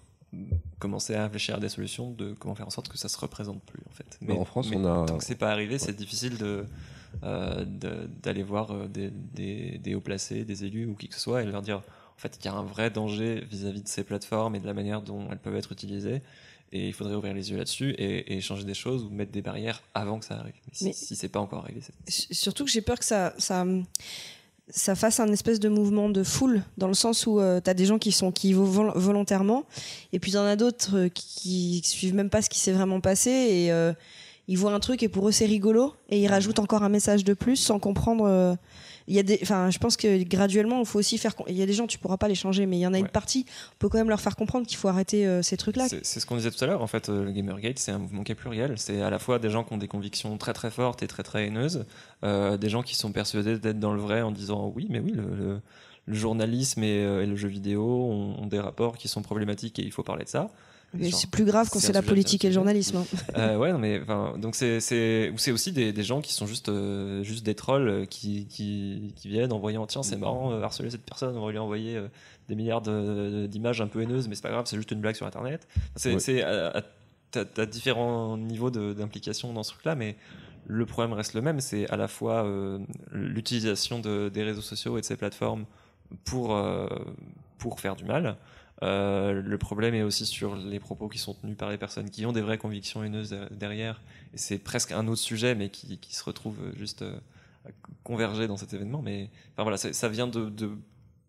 commencer 0.79 1.15
à 1.15 1.23
réfléchir 1.23 1.55
à 1.55 1.59
des 1.59 1.69
solutions 1.69 2.11
de 2.11 2.33
comment 2.33 2.55
faire 2.55 2.67
en 2.67 2.69
sorte 2.69 2.87
que 2.87 2.97
ça 2.97 3.09
se 3.09 3.17
représente 3.17 3.61
plus 3.63 3.81
en 3.89 3.93
fait. 3.93 4.17
Bah, 4.21 4.35
en 4.35 4.45
France, 4.45 4.69
on 4.73 4.85
a- 4.85 5.05
tant 5.05 5.17
que 5.17 5.23
c'est 5.23 5.35
pas 5.35 5.51
arrivé, 5.51 5.77
c'est 5.79 5.95
difficile 5.95 6.37
de 6.37 6.65
euh, 7.23 7.65
d'aller 7.65 8.43
voir 8.43 8.87
des, 8.87 9.09
des, 9.09 9.77
des 9.79 9.95
hauts 9.95 10.01
placés, 10.01 10.45
des 10.45 10.63
élus 10.65 10.85
ou 10.85 10.95
qui 10.95 11.07
que 11.09 11.15
ce 11.15 11.21
soit 11.21 11.41
et 11.43 11.45
leur 11.45 11.61
dire 11.61 11.81
en 12.17 12.21
fait 12.21 12.37
qu'il 12.37 12.45
y 12.45 12.53
a 12.53 12.57
un 12.57 12.63
vrai 12.63 12.89
danger 12.89 13.43
vis-à-vis 13.49 13.81
de 13.83 13.87
ces 13.87 14.03
plateformes 14.03 14.55
et 14.55 14.59
de 14.59 14.65
la 14.65 14.73
manière 14.73 15.01
dont 15.01 15.27
elles 15.31 15.37
peuvent 15.37 15.55
être 15.55 15.71
utilisées 15.71 16.21
et 16.73 16.87
il 16.87 16.93
faudrait 16.93 17.15
ouvrir 17.15 17.33
les 17.33 17.49
yeux 17.51 17.57
là-dessus 17.57 17.91
et, 17.91 18.35
et 18.35 18.41
changer 18.41 18.65
des 18.65 18.73
choses 18.73 19.03
ou 19.05 19.09
mettre 19.09 19.31
des 19.31 19.41
barrières 19.41 19.81
avant 19.93 20.19
que 20.19 20.25
ça 20.25 20.35
arrive. 20.35 20.55
Mais 20.65 20.73
si, 20.73 20.85
Mais- 20.85 20.93
si 20.93 21.15
c'est 21.15 21.29
pas 21.29 21.39
encore 21.39 21.63
arrivé, 21.63 21.79
Surtout 22.07 22.65
que 22.65 22.71
j'ai 22.71 22.81
peur 22.81 22.99
que 22.99 23.05
ça, 23.05 23.33
ça, 23.37 23.65
ça 24.69 24.95
fasse 24.95 25.19
un 25.21 25.31
espèce 25.31 25.59
de 25.61 25.69
mouvement 25.69 26.09
de 26.09 26.23
foule, 26.23 26.61
dans 26.77 26.87
le 26.89 26.93
sens 26.93 27.25
où 27.25 27.39
tu 27.63 27.69
as 27.69 27.73
des 27.73 27.85
gens 27.85 27.99
qui 27.99 28.11
sont 28.11 28.31
qui 28.33 28.49
y 28.49 28.53
vont 28.53 28.65
vol- 28.65 28.91
volontairement, 28.95 29.63
et 30.11 30.19
puis 30.19 30.31
il 30.31 30.35
y 30.35 30.37
en 30.37 30.43
a 30.45 30.57
d'autres 30.57 30.97
euh, 30.97 31.09
qui, 31.09 31.79
qui 31.81 31.89
suivent 31.89 32.15
même 32.15 32.29
pas 32.29 32.41
ce 32.41 32.49
qui 32.49 32.59
s'est 32.59 32.73
vraiment 32.73 32.99
passé, 32.99 33.29
et 33.31 33.71
euh, 33.71 33.93
ils 34.49 34.57
voient 34.57 34.73
un 34.73 34.79
truc, 34.81 35.03
et 35.03 35.07
pour 35.07 35.29
eux 35.29 35.31
c'est 35.31 35.45
rigolo, 35.45 35.93
et 36.09 36.19
ils 36.21 36.27
rajoutent 36.27 36.59
encore 36.59 36.83
un 36.83 36.89
message 36.89 37.23
de 37.23 37.33
plus 37.33 37.55
sans 37.55 37.79
comprendre. 37.79 38.57
Il 39.07 39.15
y 39.15 39.19
a 39.19 39.23
des, 39.23 39.39
enfin, 39.41 39.69
je 39.69 39.77
pense 39.77 39.95
que 39.97 40.23
graduellement, 40.23 40.79
il 40.81 40.85
faut 40.85 40.99
aussi 40.99 41.17
faire. 41.17 41.33
Il 41.47 41.55
y 41.55 41.61
a 41.61 41.65
des 41.65 41.73
gens, 41.73 41.87
tu 41.87 41.97
pourras 41.97 42.17
pas 42.17 42.27
les 42.27 42.35
changer, 42.35 42.65
mais 42.65 42.77
il 42.77 42.81
y 42.81 42.87
en 42.87 42.93
a 42.93 42.99
une 42.99 43.07
partie. 43.07 43.45
On 43.73 43.77
peut 43.79 43.89
quand 43.89 43.97
même 43.97 44.09
leur 44.09 44.19
faire 44.21 44.35
comprendre 44.35 44.67
qu'il 44.67 44.77
faut 44.77 44.87
arrêter 44.89 45.25
euh, 45.25 45.41
ces 45.41 45.55
trucs-là. 45.57 45.87
C'est 45.89 46.19
ce 46.19 46.25
qu'on 46.25 46.35
disait 46.35 46.51
tout 46.51 46.61
à 46.63 46.67
l'heure, 46.67 46.81
en 46.81 46.87
fait, 46.87 47.09
euh, 47.09 47.23
le 47.23 47.31
Gamergate, 47.31 47.79
c'est 47.79 47.91
un 47.91 47.99
mouvement 47.99 48.23
qui 48.23 48.31
est 48.33 48.35
pluriel. 48.35 48.73
C'est 48.77 49.01
à 49.01 49.09
la 49.09 49.19
fois 49.19 49.39
des 49.39 49.49
gens 49.49 49.63
qui 49.63 49.73
ont 49.73 49.77
des 49.77 49.87
convictions 49.87 50.37
très 50.37 50.53
très 50.53 50.71
fortes 50.71 51.03
et 51.03 51.07
très 51.07 51.23
très 51.23 51.47
haineuses, 51.47 51.85
euh, 52.23 52.57
des 52.57 52.69
gens 52.69 52.83
qui 52.83 52.95
sont 52.95 53.11
persuadés 53.11 53.57
d'être 53.59 53.79
dans 53.79 53.93
le 53.93 54.01
vrai 54.01 54.21
en 54.21 54.31
disant 54.31 54.71
oui, 54.75 54.87
mais 54.89 54.99
oui, 54.99 55.11
le, 55.13 55.23
le- 55.23 55.59
le 56.09 56.13
journalisme 56.13 56.83
et, 56.83 57.03
euh, 57.03 57.23
et 57.23 57.25
le 57.25 57.35
jeu 57.35 57.49
vidéo 57.49 57.83
ont, 57.83 58.41
ont 58.41 58.45
des 58.45 58.61
rapports 58.61 58.97
qui 58.97 59.09
sont 59.09 59.21
problématiques 59.21 59.77
et 59.79 59.83
il 59.83 59.91
faut 59.91 60.03
parler 60.03 60.23
de 60.23 60.29
ça. 60.29 60.49
Mais 60.93 61.11
c'est 61.11 61.29
plus 61.29 61.43
grave 61.45 61.69
quand 61.69 61.79
c'est 61.79 61.91
la 61.93 62.01
politique 62.01 62.45
et 62.45 62.47
le 62.47 62.53
journalisme. 62.53 62.97
hein. 62.97 63.05
euh, 63.37 63.57
ouais, 63.57 63.71
non, 63.73 63.77
mais 63.77 63.99
enfin, 64.01 64.35
donc 64.37 64.55
c'est 64.55 64.79
c'est 64.79 65.29
ou 65.33 65.37
c'est 65.37 65.51
aussi 65.51 65.71
des, 65.73 65.91
des 65.91 66.03
gens 66.03 66.21
qui 66.21 66.33
sont 66.33 66.47
juste 66.47 66.69
euh, 66.69 67.23
juste 67.23 67.45
des 67.45 67.55
trolls 67.55 67.87
euh, 67.89 68.05
qui, 68.05 68.47
qui 68.47 69.13
qui 69.15 69.27
viennent 69.27 69.51
en 69.51 69.59
voyant 69.59 69.85
tiens 69.85 70.01
c'est 70.01 70.15
marrant 70.15 70.51
euh, 70.53 70.61
harceler 70.61 70.89
cette 70.89 71.03
personne 71.05 71.35
on 71.37 71.45
va 71.45 71.51
lui 71.51 71.57
envoyer 71.59 71.97
euh, 71.97 72.07
des 72.47 72.55
milliards 72.55 72.81
de- 72.81 73.47
d'images 73.47 73.81
un 73.81 73.87
peu 73.87 74.01
haineuses 74.01 74.27
mais 74.29 74.35
c'est 74.35 74.41
pas 74.41 74.49
grave 74.49 74.65
c'est 74.65 74.77
juste 74.77 74.91
une 74.91 75.01
blague 75.01 75.15
sur 75.15 75.25
internet. 75.27 75.67
C'est 75.97 76.15
Ouais. 76.15 76.41
à- 76.41 76.77
à- 76.77 77.65
différents 77.65 78.37
niveaux 78.37 78.71
d'implication 78.71 79.51
dans 79.53 79.63
ce 79.63 79.71
truc 79.73 79.83
là 79.85 79.93
mais 79.95 80.15
le 80.67 80.85
problème 80.85 81.13
reste 81.13 81.33
le 81.33 81.41
même 81.41 81.59
c'est 81.59 81.87
à 81.89 81.97
la 81.97 82.07
fois 82.07 82.45
euh, 82.45 82.79
l'utilisation 83.11 83.99
de, 83.99 84.29
des 84.29 84.43
réseaux 84.43 84.61
sociaux 84.61 84.97
et 84.97 85.01
de 85.01 85.05
ces 85.05 85.17
plateformes 85.17 85.65
pour 86.23 86.55
euh, 86.55 86.87
pour 87.57 87.79
faire 87.81 87.95
du 87.97 88.05
mal 88.05 88.37
Euh, 88.83 89.41
le 89.41 89.57
problème 89.57 89.95
est 89.95 90.03
aussi 90.03 90.25
sur 90.25 90.55
les 90.55 90.79
propos 90.79 91.07
qui 91.07 91.17
sont 91.17 91.33
tenus 91.33 91.57
par 91.57 91.69
les 91.69 91.77
personnes 91.77 92.09
qui 92.09 92.25
ont 92.25 92.31
des 92.31 92.41
vraies 92.41 92.59
convictions 92.59 93.03
haineuses 93.03 93.31
der- 93.31 93.49
derrière. 93.49 94.01
Et 94.33 94.37
c'est 94.37 94.59
presque 94.59 94.91
un 94.91 95.07
autre 95.07 95.21
sujet, 95.21 95.55
mais 95.55 95.69
qui, 95.69 95.97
qui 95.97 96.15
se 96.15 96.23
retrouve 96.23 96.57
juste 96.77 97.01
euh, 97.01 97.17
à 97.65 97.69
converger 98.03 98.47
dans 98.47 98.57
cet 98.57 98.73
événement. 98.73 99.01
Mais 99.01 99.29
enfin 99.53 99.63
voilà, 99.63 99.77
ça 99.77 100.09
vient 100.09 100.27
de, 100.27 100.49
de 100.49 100.69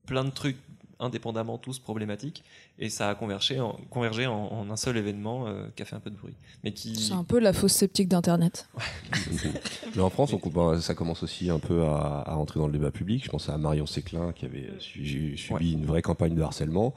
plein 0.07 0.25
de 0.25 0.31
trucs 0.31 0.59
indépendamment 1.01 1.59
tous 1.59 1.79
problématiques 1.79 2.43
et 2.79 2.91
ça 2.91 3.09
a 3.11 3.15
convergé 3.15 3.61
en, 3.61 3.79
convergé 3.91 4.27
en, 4.27 4.35
en 4.35 4.71
un 4.71 4.77
seul 4.77 4.97
événement 4.97 5.47
euh, 5.47 5.67
qui 5.77 5.83
a 5.83 5.85
fait 5.85 5.97
un 5.97 6.01
peu 6.01 6.11
de 6.11 6.17
bruit 6.17 6.35
mais 6.65 6.73
qui 6.73 6.97
C'est 6.97 7.13
un 7.13 7.25
peu 7.25 7.39
la 7.39 7.53
fausse 7.53 7.73
sceptique 7.75 8.09
d'Internet. 8.09 8.69
Mais 9.97 10.03
en 10.03 10.11
France, 10.11 10.33
on, 10.33 10.81
ça 10.81 10.95
commence 10.95 11.23
aussi 11.23 11.51
un 11.51 11.59
peu 11.59 11.85
à, 11.85 12.25
à 12.27 12.35
rentrer 12.35 12.61
dans 12.61 12.67
le 12.67 12.73
débat 12.73 12.91
public. 12.91 13.25
Je 13.25 13.31
pense 13.31 13.49
à 13.49 13.57
Marion 13.59 13.87
Séclin 13.87 14.33
qui 14.33 14.45
avait 14.45 14.71
su- 14.79 15.37
subi 15.37 15.73
une 15.73 15.87
vraie 15.87 16.03
campagne 16.03 16.35
de 16.35 16.43
harcèlement. 16.43 16.95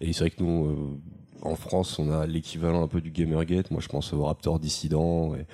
Et 0.00 0.12
c'est 0.12 0.20
vrai 0.20 0.30
que 0.30 0.42
nous, 0.42 0.66
euh, 0.66 0.98
en 1.42 1.56
France, 1.56 1.98
on 1.98 2.10
a 2.12 2.26
l'équivalent 2.26 2.82
un 2.82 2.88
peu 2.88 3.00
du 3.00 3.10
Gamergate. 3.10 3.70
Moi, 3.70 3.80
je 3.80 3.88
pense 3.88 4.12
au 4.12 4.24
Raptor 4.24 4.58
Dissident. 4.60 5.34
et, 5.34 5.46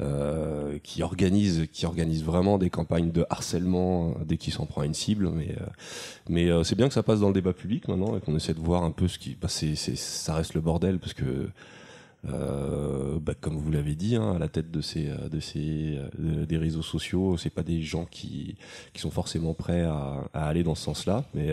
euh, 0.00 0.78
qui 0.82 1.04
organise 1.04 1.68
qui 1.72 1.86
organise 1.86 2.24
vraiment 2.24 2.58
des 2.58 2.68
campagnes 2.68 3.12
de 3.12 3.24
harcèlement 3.30 4.08
euh, 4.08 4.24
dès 4.24 4.38
qu'il 4.38 4.52
s'en 4.52 4.66
prend 4.66 4.80
à 4.80 4.86
une 4.86 4.94
cible 4.94 5.30
mais 6.28 6.48
euh, 6.50 6.64
c'est 6.64 6.74
bien 6.74 6.88
que 6.88 6.94
ça 6.94 7.04
passe 7.04 7.20
dans 7.20 7.28
le 7.28 7.34
débat 7.34 7.52
public 7.52 7.86
maintenant 7.86 8.16
et 8.16 8.20
qu'on 8.20 8.34
essaie 8.34 8.54
de 8.54 8.60
voir 8.60 8.82
un 8.82 8.90
peu 8.90 9.06
ce 9.06 9.20
qui 9.20 9.36
bah, 9.40 9.46
ça 9.46 10.34
reste 10.34 10.54
le 10.54 10.60
bordel 10.60 10.98
parce 10.98 11.14
que 11.14 11.48
bah, 12.24 13.34
comme 13.40 13.56
vous 13.56 13.70
l'avez 13.70 13.94
dit, 13.94 14.16
hein, 14.16 14.32
à 14.34 14.38
la 14.38 14.48
tête 14.48 14.70
de 14.70 14.80
ces, 14.80 15.10
de 15.30 15.40
ces, 15.40 15.98
de- 16.18 16.44
des 16.46 16.56
réseaux 16.56 16.82
sociaux, 16.82 17.36
c'est 17.36 17.50
pas 17.50 17.62
des 17.62 17.82
gens 17.82 18.06
qui, 18.06 18.56
sont 18.96 19.10
forcément 19.10 19.52
prêts 19.52 19.82
à, 19.82 20.24
aller 20.32 20.62
dans 20.62 20.74
ce 20.74 20.84
sens-là. 20.84 21.24
Mais, 21.34 21.50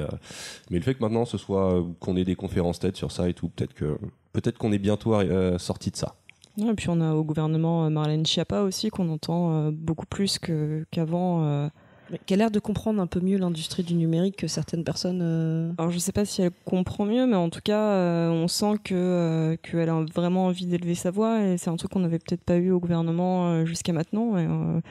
le 0.70 0.82
fait 0.82 0.96
que 0.96 1.02
maintenant 1.02 1.26
ce 1.26 1.38
soit 1.38 1.86
qu'on 2.00 2.16
ait 2.16 2.24
des 2.24 2.36
conférences 2.36 2.80
tête 2.80 2.96
sur 2.96 3.12
ça 3.12 3.30
et 3.30 3.34
tout, 3.34 3.50
peut-être 3.50 3.74
que 3.74 3.98
peut-être 4.34 4.58
qu'on 4.58 4.72
est 4.72 4.80
bientôt 4.80 5.14
sorti 5.60 5.92
de 5.92 5.98
ça. 5.98 6.16
Ouais, 6.58 6.70
et 6.72 6.74
puis 6.76 6.90
on 6.90 7.00
a 7.02 7.14
au 7.14 7.24
gouvernement 7.24 7.86
euh, 7.86 7.90
Marlène 7.90 8.26
Schiappa 8.26 8.62
aussi 8.62 8.90
qu'on 8.90 9.10
entend 9.10 9.54
euh, 9.54 9.72
beaucoup 9.74 10.06
plus 10.06 10.40
qu'avant. 10.92 11.44
euh. 11.46 11.70
Mais 12.12 12.20
Qui 12.26 12.34
a 12.34 12.38
l'air 12.38 12.52
de 12.52 12.60
comprendre 12.60 13.02
un 13.02 13.08
peu 13.08 13.22
mieux 13.22 13.38
l'industrie 13.38 13.84
du 13.84 13.94
numérique 13.94 14.36
que 14.36 14.48
certaines 14.48 14.84
personnes. 14.84 15.22
euh, 15.24 15.72
Alors 15.78 15.92
je 15.92 15.98
sais 15.98 16.12
pas 16.12 16.26
si 16.26 16.42
elle 16.42 16.52
comprend 16.66 17.06
mieux, 17.06 17.26
mais 17.26 17.38
en 17.38 17.50
tout 17.50 17.62
cas 17.64 17.80
euh, 17.80 18.30
on 18.30 18.50
sent 18.50 18.74
que 18.84 18.94
euh, 18.94 19.56
qu'elle 19.62 19.88
a 19.90 20.04
vraiment 20.14 20.48
envie 20.48 20.66
d'élever 20.66 20.96
sa 20.96 21.10
voix 21.10 21.42
et 21.42 21.58
c'est 21.58 21.70
un 21.70 21.78
truc 21.78 21.92
qu'on 21.92 22.02
n'avait 22.02 22.20
peut-être 22.20 22.44
pas 22.44 22.58
eu 22.58 22.72
au 22.72 22.82
gouvernement 22.82 23.48
euh, 23.48 23.66
jusqu'à 23.66 23.94
maintenant. 23.94 24.38
Et, 24.38 24.46
euh, 24.46 24.82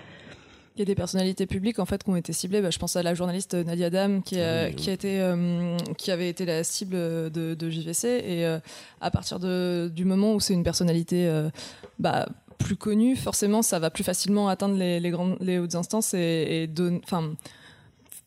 Il 0.81 0.85
y 0.85 0.85
a 0.85 0.87
des 0.87 0.95
personnalités 0.95 1.45
publiques 1.45 1.79
en 1.79 1.85
fait 1.85 2.03
qui 2.03 2.09
ont 2.09 2.17
été 2.17 2.33
ciblées. 2.33 2.63
Bah, 2.63 2.71
je 2.71 2.79
pense 2.79 2.97
à 2.97 3.03
la 3.03 3.13
journaliste 3.13 3.53
Nadia 3.53 3.91
Dam 3.91 4.23
qui, 4.23 4.41
a, 4.41 4.65
Oui, 4.65 4.69
oui. 4.71 4.75
qui, 4.77 4.89
a 4.89 4.93
été, 4.95 5.21
euh, 5.21 5.77
qui 5.99 6.11
avait 6.11 6.31
été 6.31 6.47
la 6.47 6.65
cible 6.65 6.95
de, 6.97 7.53
de 7.53 7.69
JVC. 7.69 8.05
Et 8.09 8.47
euh, 8.47 8.59
à 9.03 9.11
partir 9.11 9.39
de, 9.39 9.93
du 9.95 10.07
moment 10.07 10.33
où 10.33 10.41
c'est 10.41 10.55
une 10.55 10.63
personnalité 10.65 11.29
euh, 11.29 11.51
bah, 11.99 12.31
plus 12.57 12.77
connue, 12.77 13.15
forcément 13.15 13.61
ça 13.61 13.79
va 13.79 13.91
plus 13.91 14.05
facilement 14.05 14.49
atteindre 14.49 14.75
les, 14.77 15.01
les, 15.01 15.11
grandes, 15.11 15.37
les 15.43 15.59
hautes 15.59 15.75
instances 15.75 16.15
et, 16.15 16.65
et 16.65 16.71
enfin, 17.05 17.35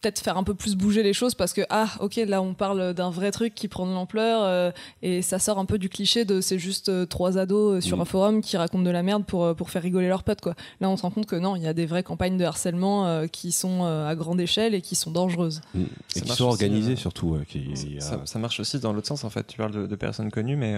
peut-être 0.04 0.20
faire 0.20 0.38
un 0.38 0.44
peu 0.44 0.54
plus 0.54 0.76
bouger 0.76 1.02
les 1.02 1.14
choses 1.14 1.34
parce 1.34 1.54
que 1.54 1.62
ah 1.70 1.88
ok 2.02 2.18
là 2.28 2.42
on 2.42 2.54
parle 2.54 2.94
d'un 2.94 3.10
vrai 3.10 3.32
truc 3.32 3.56
qui 3.56 3.70
prend 3.70 3.88
de 3.88 3.94
l'ampleur 3.94 4.42
euh, 4.44 4.72
et 5.02 5.22
ça 5.22 5.40
sort 5.40 5.58
un 5.60 5.66
peu 5.66 5.78
du 5.78 5.88
cliché 5.88 6.26
de 6.26 6.42
c'est 6.42 6.60
juste 6.60 6.90
euh, 6.90 7.06
trois 7.06 7.38
ados 7.38 7.78
euh, 7.78 7.82
sur 7.82 7.98
Mm. 7.98 8.02
un 8.02 8.06
forum 8.06 8.42
qui 8.42 8.58
racontent 8.58 8.84
de 8.84 8.90
la 8.90 9.02
merde 9.04 9.24
pour, 9.26 9.56
pour 9.56 9.70
faire 9.70 9.82
rigoler 9.82 10.10
leurs 10.10 10.24
potes 10.24 10.42
quoi. 10.42 10.56
Là 10.82 10.90
on 10.90 10.98
se 10.98 11.04
rend 11.04 11.10
compte 11.12 11.26
que 11.26 11.38
non 11.38 11.56
il 11.56 11.62
y 11.64 11.68
a 11.68 11.74
des 11.74 11.86
vraies 11.86 12.04
campagnes 12.04 12.38
de 12.38 12.44
harcèlement 12.44 13.08
euh, 13.08 13.28
qui 13.28 13.52
sont 13.54 13.86
euh, 13.86 14.06
à 14.08 14.16
grande 14.16 14.42
échelle 14.42 14.74
et 14.76 14.82
qui 14.82 14.96
sont 14.96 15.12
dangereuses. 15.12 15.62
Et 15.76 15.80
Ça 16.20 16.22
qui 16.26 16.32
sont 16.32 16.52
euh, 16.52 16.96
surtout. 16.98 17.38
qui- 17.48 17.70
Ça, 18.00 18.20
ça 18.26 18.40
marche 18.40 18.60
aussi 18.60 18.80
dans 18.80 18.92
l'autre 18.92 19.08
sens 19.08 19.24
en 19.24 19.30
fait. 19.30 19.48
Tu 19.48 19.58
parles 19.58 19.72
de, 19.72 19.88
de 19.88 19.96
personnes 19.96 20.32
connues, 20.32 20.58
mais 20.58 20.76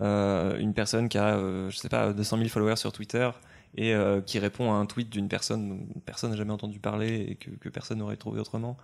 une 0.00 0.72
personne 0.74 1.08
qui 1.08 1.18
a, 1.18 1.36
euh, 1.36 1.70
je 1.70 1.76
sais 1.76 1.88
pas, 1.88 2.12
200 2.12 2.36
000 2.38 2.48
followers 2.48 2.76
sur 2.76 2.92
Twitter 2.92 3.28
et 3.76 3.94
euh, 3.94 4.20
qui 4.20 4.38
répond 4.40 4.72
à 4.72 4.76
un 4.76 4.86
tweet 4.86 5.10
d'une 5.10 5.28
personne 5.28 5.68
dont 5.68 6.00
personne 6.04 6.30
n'a 6.30 6.36
jamais 6.36 6.52
entendu 6.52 6.80
parler 6.80 7.26
et 7.30 7.34
que, 7.36 7.50
que 7.50 7.68
personne 7.68 7.98
n'aurait 7.98 8.16
trouvé 8.16 8.40
autrement, 8.40 8.76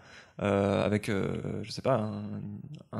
euh, 0.42 0.84
avec, 0.84 1.08
euh, 1.08 1.38
je 1.62 1.70
sais 1.72 1.82
pas, 1.82 1.96
un, 1.96 2.22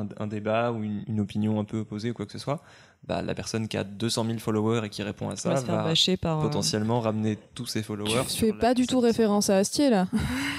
un- 0.02 0.08
un 0.18 0.26
débat 0.26 0.73
ou 0.73 0.82
une, 0.82 1.05
une 1.06 1.20
opinion 1.20 1.60
un 1.60 1.65
peu 1.65 1.78
opposée 1.78 2.10
ou 2.10 2.15
quoi 2.15 2.26
que 2.26 2.32
ce 2.32 2.39
soit, 2.39 2.60
bah, 3.06 3.23
la 3.23 3.34
personne 3.34 3.68
qui 3.68 3.76
a 3.76 3.84
200 3.84 4.24
000 4.24 4.39
followers 4.39 4.81
et 4.84 4.89
qui 4.89 5.02
répond 5.05 5.28
à 5.28 5.36
ça 5.36 5.50
va 5.50 5.55
par, 5.76 5.86
euh, 5.86 5.94
potentiellement 6.42 7.00
ramener 7.00 7.39
tous 7.55 7.66
ses 7.66 7.84
followers. 7.84 8.10
Tu 8.31 8.36
fais 8.39 8.52
pas 8.58 8.74
du 8.74 8.86
tout 8.89 8.98
référence 9.00 9.48
à 9.50 9.58
Astier 9.58 9.89
là. 9.90 10.08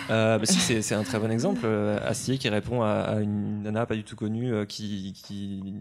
euh, 0.10 0.38
bah 0.38 0.46
si, 0.46 0.82
c'est 0.82 0.96
un 0.96 1.04
très 1.04 1.20
bon 1.20 1.30
exemple. 1.30 1.66
Astier 2.06 2.38
qui 2.38 2.48
répond 2.48 2.84
à, 2.84 2.90
à 3.02 3.20
une 3.20 3.64
nana 3.64 3.86
pas 3.86 3.96
du 3.96 4.06
tout 4.06 4.16
connue 4.16 4.54
euh, 4.54 4.64
qui, 4.66 5.12
qui 5.14 5.74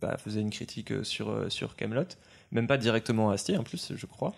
bah, 0.00 0.16
faisait 0.18 0.40
une 0.40 0.50
critique 0.50 0.92
sur, 1.04 1.44
sur 1.52 1.76
Camelot. 1.76 2.02
Même 2.50 2.66
pas 2.66 2.78
directement 2.78 3.30
à 3.30 3.34
Astier 3.34 3.56
en 3.58 3.62
plus, 3.62 3.92
je 3.94 4.06
crois. 4.06 4.34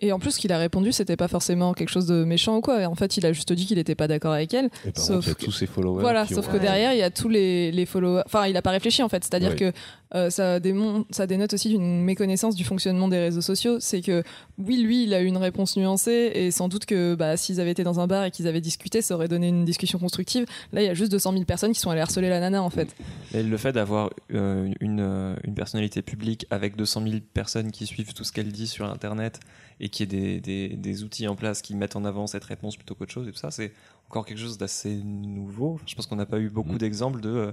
Et 0.00 0.10
en 0.10 0.18
plus, 0.18 0.32
ce 0.32 0.38
qu'il 0.40 0.52
a 0.52 0.58
répondu, 0.58 0.90
c'était 0.90 1.16
pas 1.16 1.28
forcément 1.28 1.74
quelque 1.74 1.90
chose 1.90 2.06
de 2.06 2.24
méchant 2.24 2.56
ou 2.56 2.60
quoi. 2.60 2.84
En 2.86 2.94
fait, 2.96 3.16
il 3.16 3.24
a 3.26 3.32
juste 3.32 3.52
dit 3.52 3.66
qu'il 3.66 3.78
était 3.78 3.94
pas 3.94 4.08
d'accord 4.08 4.32
avec 4.32 4.52
elle. 4.52 4.68
Et 4.84 4.90
par 4.90 5.02
sauf 5.04 5.14
contre, 5.16 5.26
il 5.26 5.28
y 5.28 5.32
a 5.32 5.34
que- 5.36 5.44
tous 5.44 5.52
ses 5.52 5.66
followers. 5.66 6.00
Voilà, 6.00 6.26
sauf 6.26 6.48
ont- 6.48 6.52
que 6.52 6.56
derrière, 6.56 6.92
il 6.92 6.98
y 6.98 7.02
a 7.02 7.10
tous 7.10 7.28
les, 7.28 7.70
les 7.70 7.86
followers. 7.86 8.22
Enfin, 8.26 8.46
il 8.46 8.56
a 8.56 8.62
pas 8.62 8.70
réfléchi 8.70 9.02
en 9.04 9.08
fait. 9.08 9.22
C'est-à-dire 9.22 9.54
que 9.54 9.72
euh, 10.14 10.28
ça, 10.28 10.58
démon... 10.60 11.04
ça 11.10 11.26
dénote 11.28 11.54
aussi 11.54 11.68
d'une 11.68 12.02
méconnaissance 12.02 12.56
du 12.56 12.64
fonctionnement 12.64 13.06
des 13.08 13.18
réseaux 13.18 13.40
sociaux. 13.40 13.76
C'est 13.78 14.00
que 14.00 14.24
oui, 14.58 14.82
lui, 14.82 15.04
il 15.04 15.14
a 15.14 15.20
eu 15.22 15.26
une 15.26 15.36
réponse 15.36 15.76
nuancée 15.76 16.32
et 16.34 16.50
sans 16.50 16.68
doute 16.68 16.84
que 16.84 17.14
bah, 17.14 17.36
s'ils 17.36 17.60
avaient 17.60 17.70
été 17.70 17.84
dans 17.84 18.00
un 18.00 18.06
bar 18.08 18.24
et 18.24 18.30
qu'ils 18.32 18.48
avaient 18.48 18.60
discuté, 18.60 19.02
ça 19.02 19.14
aurait 19.14 19.28
donné 19.28 19.48
une 19.48 19.64
discussion 19.64 19.98
constructive. 20.00 20.46
Là, 20.72 20.82
il 20.82 20.86
y 20.86 20.90
a 20.90 20.94
juste 20.94 21.12
200 21.12 21.32
000 21.32 21.44
personnes 21.44 21.72
qui 21.72 21.80
sont 21.80 21.90
allées 21.90 22.00
harceler 22.00 22.28
la 22.28 22.40
nana 22.40 22.60
en 22.62 22.70
fait. 22.70 22.94
Mais 23.32 23.42
le 23.44 23.56
fait 23.56 23.72
d'avoir 23.72 24.10
euh, 24.34 24.68
une, 24.80 25.36
une 25.44 25.54
personnalité 25.54 26.02
publique 26.02 26.44
avec 26.50 26.74
200 26.76 27.02
000 27.06 27.16
personnes 27.32 27.70
qui 27.70 27.86
suivent 27.86 28.12
tout 28.14 28.24
ce 28.24 28.32
qu'elle 28.32 28.50
dit 28.50 28.66
sur 28.66 28.90
Internet 28.90 29.38
et 29.80 29.88
qui 29.88 30.02
ait 30.02 30.06
des, 30.06 30.40
des, 30.40 30.68
des 30.68 31.04
outils 31.04 31.26
en 31.28 31.36
place 31.36 31.62
qui 31.62 31.74
mettent 31.74 31.96
en 31.96 32.04
avant 32.04 32.26
cette 32.26 32.44
réponse 32.44 32.76
plutôt 32.76 32.94
qu'autre 32.94 33.12
chose 33.12 33.28
et 33.28 33.32
tout 33.32 33.38
ça, 33.38 33.50
c'est 33.50 33.72
encore 34.08 34.26
quelque 34.26 34.38
chose 34.40 34.58
d'assez 34.58 34.94
nouveau. 34.94 35.80
Je 35.86 35.94
pense 35.94 36.06
qu'on 36.06 36.16
n'a 36.16 36.26
pas 36.26 36.38
eu 36.38 36.50
beaucoup 36.50 36.78
d'exemples 36.78 37.20
de 37.20 37.30
euh, 37.30 37.52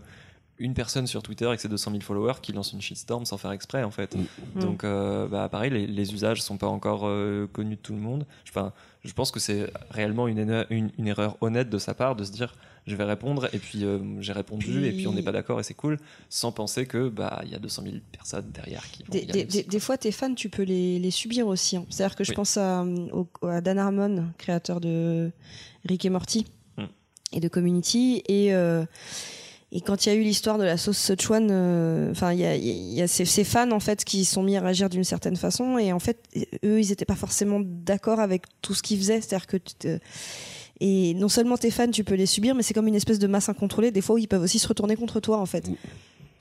une 0.60 0.74
personne 0.74 1.08
sur 1.08 1.24
Twitter 1.24 1.46
avec 1.46 1.60
ses 1.60 1.70
200 1.70 1.92
000 1.92 2.04
followers 2.04 2.42
qui 2.42 2.52
lance 2.52 2.74
une 2.74 2.82
shitstorm 2.82 3.26
sans 3.26 3.38
faire 3.38 3.52
exprès 3.52 3.84
en 3.84 3.92
fait. 3.92 4.18
Donc 4.56 4.84
euh, 4.84 5.28
bah, 5.28 5.48
pareil, 5.50 5.72
les, 5.72 5.88
les 5.88 6.14
usages 6.14 6.42
sont 6.42 6.58
pas 6.58 6.68
encore 6.68 7.04
euh, 7.06 7.48
connus 7.48 7.78
de 7.78 7.82
tout 7.82 7.94
le 7.94 8.00
monde. 8.00 8.26
Enfin, 8.48 8.74
je 9.06 9.14
pense 9.14 9.32
que 9.32 9.40
c'est 9.40 9.72
réellement 9.90 10.28
une, 10.28 10.66
une 10.70 11.08
erreur 11.08 11.38
honnête 11.40 11.70
de 11.70 11.78
sa 11.78 11.94
part 11.94 12.16
de 12.16 12.26
se 12.26 12.32
dire 12.32 12.54
je 12.88 12.96
vais 12.96 13.04
répondre 13.04 13.48
et 13.54 13.58
puis 13.60 13.84
euh, 13.86 14.00
j'ai 14.22 14.34
répondu 14.34 14.66
Puis- 14.66 14.86
et 14.86 14.92
puis 14.92 15.08
on 15.08 15.14
n'est 15.14 15.22
pas 15.22 15.32
d'accord 15.32 15.60
et 15.60 15.64
c'est 15.64 15.74
cool 15.74 15.98
sans 16.30 16.52
penser 16.52 16.86
que 16.86 17.10
bah 17.10 17.42
il 17.46 17.52
y 17.52 17.56
a 17.56 17.60
200 17.60 17.84
000 17.84 17.96
personnes 18.12 18.50
derrière 18.54 18.84
qui 18.92 19.04
vont 19.04 19.12
Des, 19.12 19.26
des- 19.26 19.46
aussi, 19.46 19.58
des- 19.58 19.64
des 19.64 19.80
fois, 19.80 19.98
tes 19.98 20.12
fans, 20.12 20.34
tu 20.34 20.50
peux 20.50 20.64
les, 20.64 20.98
les 21.00 21.12
subir 21.12 21.48
aussi. 21.48 21.78
hein. 21.78 21.86
C'est-à-dire 21.90 22.16
que 22.16 22.24
je 22.24 22.32
Oui. 22.32 22.36
pense 22.36 22.58
à, 22.58 22.84
au- 23.14 23.28
à 23.48 23.62
Dan 23.62 23.78
Harmon, 23.80 24.26
créateur 24.38 24.80
de 24.82 25.32
Rick 25.88 26.06
et 26.06 26.10
Morty 26.10 26.46
Mm. 26.78 26.84
et 27.34 27.40
de 27.40 27.48
Community. 27.48 28.24
Et, 28.28 28.54
euh, 28.54 28.86
et 29.72 29.82
quand 29.82 30.06
il 30.06 30.10
y 30.10 30.12
a 30.12 30.16
eu 30.16 30.24
l'histoire 30.24 30.58
de 30.58 30.64
la 30.64 30.78
sauce 30.78 30.98
Sichuan, 30.98 31.48
euh, 31.52 32.10
enfin, 32.10 32.34
il 32.34 32.40
y 32.40 32.46
a, 32.46 32.56
il 32.56 32.94
y 32.94 33.02
a 33.04 33.08
ces, 33.08 33.24
ces 33.26 33.44
fans 33.44 33.70
en 33.72 33.80
fait 33.80 34.04
qui 34.04 34.26
sont 34.26 34.42
mis 34.42 34.58
à 34.58 34.62
réagir 34.62 34.90
d'une 34.90 35.04
certaine 35.04 35.36
façon. 35.36 35.78
Et 35.78 35.94
en 35.94 36.00
fait, 36.00 36.24
eux, 36.66 36.82
ils 36.82 36.90
n'étaient 36.90 37.06
pas 37.06 37.16
forcément 37.16 37.60
d'accord 37.64 38.20
avec 38.20 38.46
tout 38.64 38.74
ce 38.74 38.82
qu'ils 38.82 38.98
faisaient. 38.98 39.22
C'est-à-dire 39.22 39.46
que 39.46 39.58
tu 39.58 39.76
te- 39.76 40.00
et 40.82 41.14
non 41.16 41.30
seulement 41.30 41.58
tes 41.58 41.72
fans, 41.72 41.90
tu 41.92 42.04
peux 42.04 42.16
les 42.16 42.26
subir, 42.26 42.56
mais 42.56 42.64
c'est 42.64 42.74
comme 42.74 42.88
une 42.88 42.96
espèce 42.96 43.20
de 43.20 43.28
masse 43.28 43.50
incontrôlée. 43.50 43.92
Des 43.92 44.02
fois, 44.02 44.16
où 44.16 44.18
ils 44.18 44.28
peuvent 44.28 44.44
aussi 44.44 44.60
se 44.60 44.68
retourner 44.68 44.96
contre 44.96 45.20
toi, 45.20 45.38
en 45.40 45.46
fait. 45.46 45.70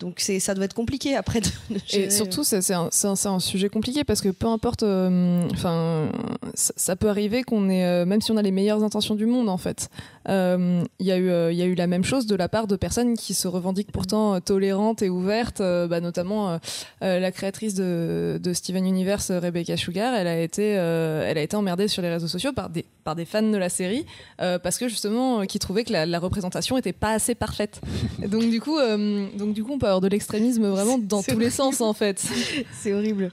Donc 0.01 0.21
c'est, 0.21 0.39
ça 0.39 0.55
doit 0.55 0.65
être 0.65 0.75
compliqué 0.75 1.17
après. 1.17 1.41
De. 1.41 1.49
Et 1.93 2.09
surtout, 2.11 2.45
c'est 2.45 2.63
c'est 2.63 2.73
un, 2.75 2.89
c'est 2.93 3.09
un- 3.09 3.17
c'est 3.17 3.27
un 3.27 3.41
sujet 3.41 3.69
compliqué 3.69 4.05
parce 4.05 4.21
que 4.21 4.29
peu 4.29 4.47
importe, 4.47 4.85
euh, 4.85 5.43
enfin, 5.51 6.09
ça, 6.55 6.73
ça 6.77 6.95
peut 6.95 7.09
arriver 7.09 7.43
qu'on 7.43 7.69
ait, 7.69 7.85
euh, 7.85 8.07
même 8.07 8.21
si 8.21 8.31
on 8.31 8.37
a 8.37 8.43
les 8.43 8.53
meilleures 8.53 8.85
intentions 8.85 9.17
du 9.17 9.27
monde, 9.27 9.49
en 9.49 9.57
fait, 9.57 9.89
euh, 10.29 10.85
il 11.01 11.07
y 11.07 11.11
a 11.11 11.17
eu, 11.17 11.29
euh, 11.31 11.51
il 11.51 11.59
y 11.59 11.63
a 11.63 11.65
eu 11.65 11.75
la 11.75 11.89
même 11.89 12.05
chose 12.05 12.27
de 12.27 12.37
la 12.37 12.49
part 12.49 12.69
de 12.69 12.77
personnes 12.77 13.17
qui 13.17 13.35
se 13.35 13.49
revendiquent 13.49 13.91
pourtant 13.91 14.35
euh, 14.37 14.39
tolérantes 14.39 15.03
et 15.03 15.09
ouvertes, 15.09 15.61
euh, 15.63 15.89
bah, 15.89 16.01
notamment 16.01 16.49
euh, 16.51 16.59
euh, 17.03 17.19
la 17.19 17.33
créatrice 17.33 17.75
de, 17.75 18.39
de 18.41 18.53
Steven 18.53 18.87
Universe, 18.87 19.33
Rebecca 19.33 19.77
Sugar, 19.77 20.15
elle 20.15 20.29
a 20.29 20.41
été, 20.41 20.79
euh, 20.79 21.27
elle 21.29 21.39
a 21.39 21.43
été 21.43 21.57
emmerdée 21.57 21.89
sur 21.89 22.03
les 22.03 22.11
réseaux 22.11 22.29
sociaux 22.29 22.53
par 22.53 22.71
des, 22.71 22.85
par 23.09 23.17
des 23.17 23.25
fans 23.25 23.41
de 23.43 23.57
la 23.57 23.71
série 23.71 24.05
euh, 24.43 24.59
parce 24.59 24.77
que 24.77 24.87
justement, 24.87 25.41
euh, 25.41 25.45
qui 25.47 25.59
trouvaient 25.59 25.85
que 25.85 25.93
la, 25.95 26.05
la 26.05 26.19
représentation 26.19 26.77
était 26.77 26.93
pas 26.93 27.13
assez 27.13 27.35
parfaite. 27.35 27.81
Et 28.23 28.29
donc 28.29 28.51
du 28.51 28.61
coup, 28.61 28.79
euh, 28.79 29.27
donc 29.39 29.55
du 29.55 29.65
coup, 29.65 29.73
on 29.73 29.79
peut 29.79 29.87
avoir 29.87 30.03
de 30.03 30.09
l'extrémisme 30.09 30.67
vraiment 30.69 30.99
dans 30.99 31.23
tous 31.23 31.31
les 31.31 31.37
horrible. 31.47 31.51
sens 31.53 31.81
en 31.81 31.95
fait. 31.95 32.23
C'est 32.83 32.93
horrible. 32.93 33.33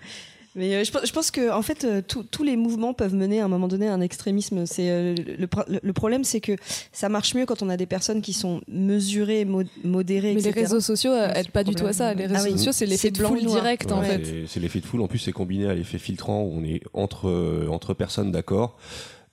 Mais 0.57 0.73
euh, 0.73 0.85
je, 0.85 0.91
pense- 0.93 1.05
je 1.05 1.11
pense 1.11 1.31
que 1.31 1.51
en 1.51 1.61
fait 1.61 1.83
euh, 1.83 2.01
tous- 2.07 2.23
tous 2.23 2.43
les 2.45 2.55
mouvements 2.55 2.93
peuvent 2.93 3.13
mener 3.13 3.41
à 3.41 3.43
un 3.43 3.47
moment 3.49 3.67
donné 3.67 3.89
à 3.89 3.93
un 3.93 3.99
extrémisme. 3.99 4.65
C'est 4.65 4.89
euh, 4.89 5.13
le, 5.37 5.47
le- 5.67 5.79
le 5.83 5.93
problème, 5.93 6.23
c'est 6.23 6.39
que 6.39 6.53
ça 6.93 7.09
marche 7.09 7.35
mieux 7.35 7.45
quand 7.45 7.61
on 7.61 7.67
a 7.67 7.75
des 7.75 7.85
personnes 7.85 8.21
qui 8.21 8.31
sont 8.31 8.61
mesurées, 8.69 9.43
mo- 9.43 9.63
modérées, 9.83 10.33
Mais 10.33 10.39
les 10.39 10.51
réseaux 10.51 10.79
sociaux 10.79 11.11
euh, 11.11 11.33
aident 11.33 11.49
pas 11.51 11.65
du 11.65 11.75
tout 11.75 11.85
à 11.85 11.91
ça. 11.91 12.13
Les 12.13 12.27
réseaux 12.27 12.39
Ah 12.39 12.43
oui. 12.45 12.51
sociaux, 12.57 12.71
c'est 12.71 12.85
l'effet 12.85 13.11
de 13.11 13.21
foule 13.21 13.41
direct 13.45 13.91
en 13.91 14.01
fait. 14.01 14.23
c'est- 14.23 14.45
C'est 14.47 14.59
l'effet 14.61 14.79
de 14.79 14.85
foule. 14.85 15.01
En 15.01 15.07
plus, 15.09 15.19
c'est 15.19 15.33
combiné 15.33 15.67
à 15.67 15.73
l'effet 15.73 15.97
filtrant 15.99 16.43
où 16.43 16.53
on 16.55 16.63
est 16.63 16.79
entre, 16.93 17.27
euh, 17.27 17.67
entre 17.69 17.93
personnes 17.93 18.31
d'accord. 18.31 18.77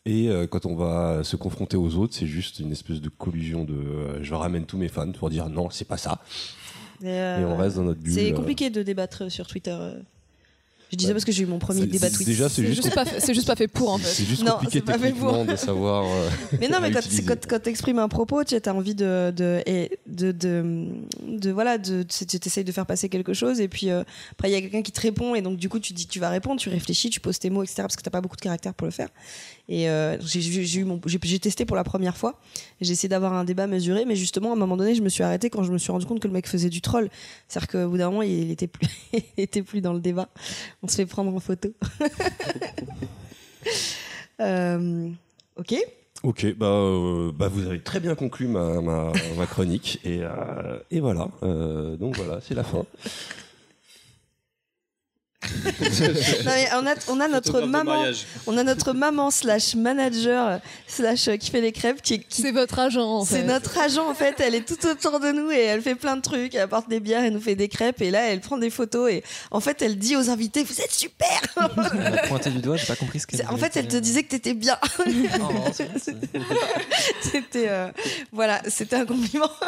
Et 0.04 0.28
euh, 0.28 0.46
quand 0.48 0.66
on 0.66 0.74
va 0.74 1.22
se 1.22 1.36
confronter 1.36 1.76
aux 1.76 1.94
autres, 1.94 2.14
c'est 2.14 2.26
juste 2.26 2.58
une 2.58 2.72
espèce 2.72 3.00
de 3.00 3.08
collusion 3.08 3.64
de 3.64 3.74
euh, 3.74 4.22
je 4.22 4.34
ramène 4.34 4.66
tous 4.66 4.76
mes 4.76 4.88
fans 4.88 5.12
pour 5.12 5.30
dire 5.30 5.48
non, 5.48 5.70
c'est 5.70 5.86
pas 5.86 5.96
ça. 5.96 6.20
Et, 7.02 7.08
euh, 7.08 7.40
Et 7.40 7.44
on 7.44 7.56
reste 7.56 7.76
dans 7.76 7.84
notre 7.84 8.00
bulle. 8.00 8.12
C'est 8.12 8.32
compliqué 8.32 8.70
de 8.70 8.82
débattre 8.82 9.30
sur 9.30 9.46
Twitter. 9.46 9.76
Je 10.92 10.96
dis 10.98 11.06
ça 11.06 11.12
parce 11.12 11.24
que 11.24 11.32
j'ai 11.32 11.44
eu 11.44 11.46
mon 11.46 11.58
premier 11.58 11.86
débat 11.86 12.10
tweet. 12.10 12.26
Déjà, 12.28 12.50
c'est 12.50 12.66
juste, 12.66 12.82
juste 12.82 12.94
pas 12.94 13.06
fait- 13.06 13.18
c'est 13.18 13.32
juste 13.32 13.46
pas 13.46 13.56
fait 13.56 13.66
pour 13.66 13.90
en 13.90 13.98
fait. 13.98 14.06
c'est 14.08 14.24
juste 14.26 14.42
Non, 14.44 14.52
compliqué 14.52 14.72
c'est 14.78 14.84
pas 14.84 14.98
fait 14.98 15.12
pour. 15.12 15.44
de 15.46 15.56
savoir. 15.56 16.04
euh, 16.04 16.28
Mais 16.60 16.68
non, 16.68 16.78
mais 16.82 16.90
quand, 16.92 17.00
quand, 17.26 17.46
quand 17.48 17.62
t'exprimes 17.62 17.98
un 17.98 18.08
propos, 18.08 18.44
tu 18.44 18.54
as 18.62 18.74
envie 18.74 18.94
de, 18.94 19.32
de, 19.34 19.62
et 19.64 19.98
de, 20.06 20.32
de, 20.32 20.86
de, 21.26 21.50
voilà, 21.50 21.78
de, 21.78 22.02
tu 22.02 22.24
essayes 22.46 22.62
de 22.64 22.72
faire 22.72 22.84
passer 22.84 23.08
quelque 23.08 23.32
chose, 23.32 23.58
et 23.60 23.68
puis 23.68 23.88
euh, 23.88 24.02
après 24.32 24.50
il 24.50 24.52
y 24.52 24.56
a 24.56 24.60
quelqu'un 24.60 24.82
qui 24.82 24.92
te 24.92 25.00
répond, 25.00 25.34
et 25.34 25.40
donc 25.40 25.56
du 25.56 25.70
coup 25.70 25.78
tu 25.80 25.94
dis 25.94 26.06
que 26.06 26.12
tu 26.12 26.20
vas 26.20 26.28
répondre, 26.28 26.60
tu 26.60 26.68
réfléchis, 26.68 27.08
tu 27.08 27.20
poses 27.20 27.38
tes 27.38 27.48
mots, 27.48 27.62
etc. 27.62 27.76
Parce 27.78 27.96
que 27.96 28.02
t'as 28.02 28.10
pas 28.10 28.20
beaucoup 28.20 28.36
de 28.36 28.42
caractère 28.42 28.74
pour 28.74 28.86
le 28.86 28.92
faire. 28.92 29.08
Et 29.70 29.88
euh, 29.88 30.18
j'ai- 30.20 30.78
eu 30.80 30.84
mon- 30.84 30.98
testé 30.98 31.64
pour 31.64 31.76
la 31.76 31.84
première 31.84 32.16
fois, 32.18 32.38
j'ai 32.82 32.92
essayé 32.92 33.08
d'avoir 33.08 33.32
un 33.32 33.44
débat 33.44 33.66
mesuré, 33.66 34.04
mais 34.04 34.16
justement 34.16 34.50
à 34.50 34.52
un 34.52 34.56
moment 34.56 34.76
donné, 34.76 34.94
je 34.94 35.00
me 35.00 35.08
suis 35.08 35.22
arrêtée 35.22 35.48
quand 35.48 35.62
je 35.62 35.72
me 35.72 35.78
suis 35.78 35.90
rendu 35.90 36.04
compte 36.04 36.20
que 36.20 36.28
le 36.28 36.34
mec 36.34 36.46
faisait 36.46 36.68
du 36.68 36.82
troll. 36.82 37.08
C'est-à-dire 37.48 37.68
qu'au 37.68 37.88
bout 37.88 37.96
d'un 37.96 38.10
moment, 38.10 38.22
il 38.22 38.50
était 38.50 38.66
plus, 38.66 38.86
il 39.14 39.22
était 39.38 39.62
plus 39.62 39.80
dans 39.80 39.94
le 39.94 40.00
débat. 40.00 40.28
On 40.82 40.88
se 40.88 40.96
fait 40.96 41.06
prendre 41.06 41.34
en 41.34 41.40
photo. 41.40 41.70
Euh, 44.40 45.08
ok. 45.56 45.74
Ok, 46.24 46.56
bah, 46.56 46.66
euh, 46.66 47.30
bah 47.32 47.46
vous 47.46 47.64
avez 47.68 47.80
très 47.80 48.00
bien 48.00 48.16
conclu 48.16 48.48
ma, 48.48 49.12
chronique 49.48 50.00
et, 50.04 50.20
euh, 50.22 50.80
et 50.90 50.98
voilà. 50.98 51.28
Donc 52.00 52.16
voilà, 52.16 52.40
c'est 52.40 52.54
la 52.54 52.64
fin. 52.64 52.84
Non, 55.42 56.52
mais 56.54 56.68
on 56.74 56.86
a, 56.86 56.94
on 57.08 57.20
a 57.20 57.28
notre 57.28 57.60
maman, 57.62 58.04
on 58.46 58.56
a 58.56 58.62
notre 58.64 58.92
maman 58.92 59.30
slash 59.30 59.74
manager 59.74 60.60
slash 60.86 61.28
euh, 61.28 61.36
qui 61.36 61.50
fait 61.50 61.60
les 61.60 61.72
crêpes, 61.72 62.00
qui, 62.02 62.20
qui- 62.20 62.42
C'est 62.42 62.52
votre 62.52 62.78
agent 62.78 63.00
en 63.02 63.24
c'est 63.24 63.42
notre 63.42 63.78
agent 63.78 64.08
en 64.08 64.14
fait. 64.14 64.40
Elle 64.40 64.54
est 64.54 64.66
tout 64.66 64.86
autour 64.86 65.20
de 65.20 65.32
nous 65.32 65.50
et 65.50 65.60
elle 65.60 65.82
fait 65.82 65.94
plein 65.94 66.16
de 66.16 66.22
trucs. 66.22 66.54
Elle 66.54 66.62
apporte 66.62 66.88
des 66.88 67.00
bières, 67.00 67.24
elle 67.24 67.32
nous 67.32 67.40
fait 67.40 67.54
des 67.56 67.68
crêpes 67.68 68.00
et 68.02 68.10
là 68.10 68.22
elle 68.30 68.40
prend 68.40 68.56
des 68.58 68.70
photos 68.70 69.10
et 69.10 69.22
en 69.50 69.60
fait 69.60 69.82
elle 69.82 69.96
dit 69.98 70.16
aux 70.16 70.30
invités 70.30 70.62
vous 70.64 70.80
êtes 70.80 70.92
super. 70.92 71.40
Elle 71.56 72.12
m'a 72.12 72.18
pointé 72.28 72.50
du 72.50 72.60
doigt, 72.60 72.76
j'ai 72.76 72.86
pas 72.86 72.96
compris 72.96 73.20
ce 73.20 73.26
qu'elle 73.26 73.40
C'est- 73.40 73.46
en 73.46 73.56
fait 73.56 73.76
elle 73.76 73.88
te 73.88 73.96
disait 73.96 74.22
que 74.22 74.28
t'étais 74.30 74.54
bien. 74.54 74.78
Oh, 74.98 75.02
c'est 75.72 75.84
bien, 75.90 76.00
c'est- 76.02 76.16
c'était 77.32 77.68
euh, 77.68 77.88
voilà, 78.32 78.60
c'était 78.68 78.96
un 78.96 79.06
compliment. 79.06 79.50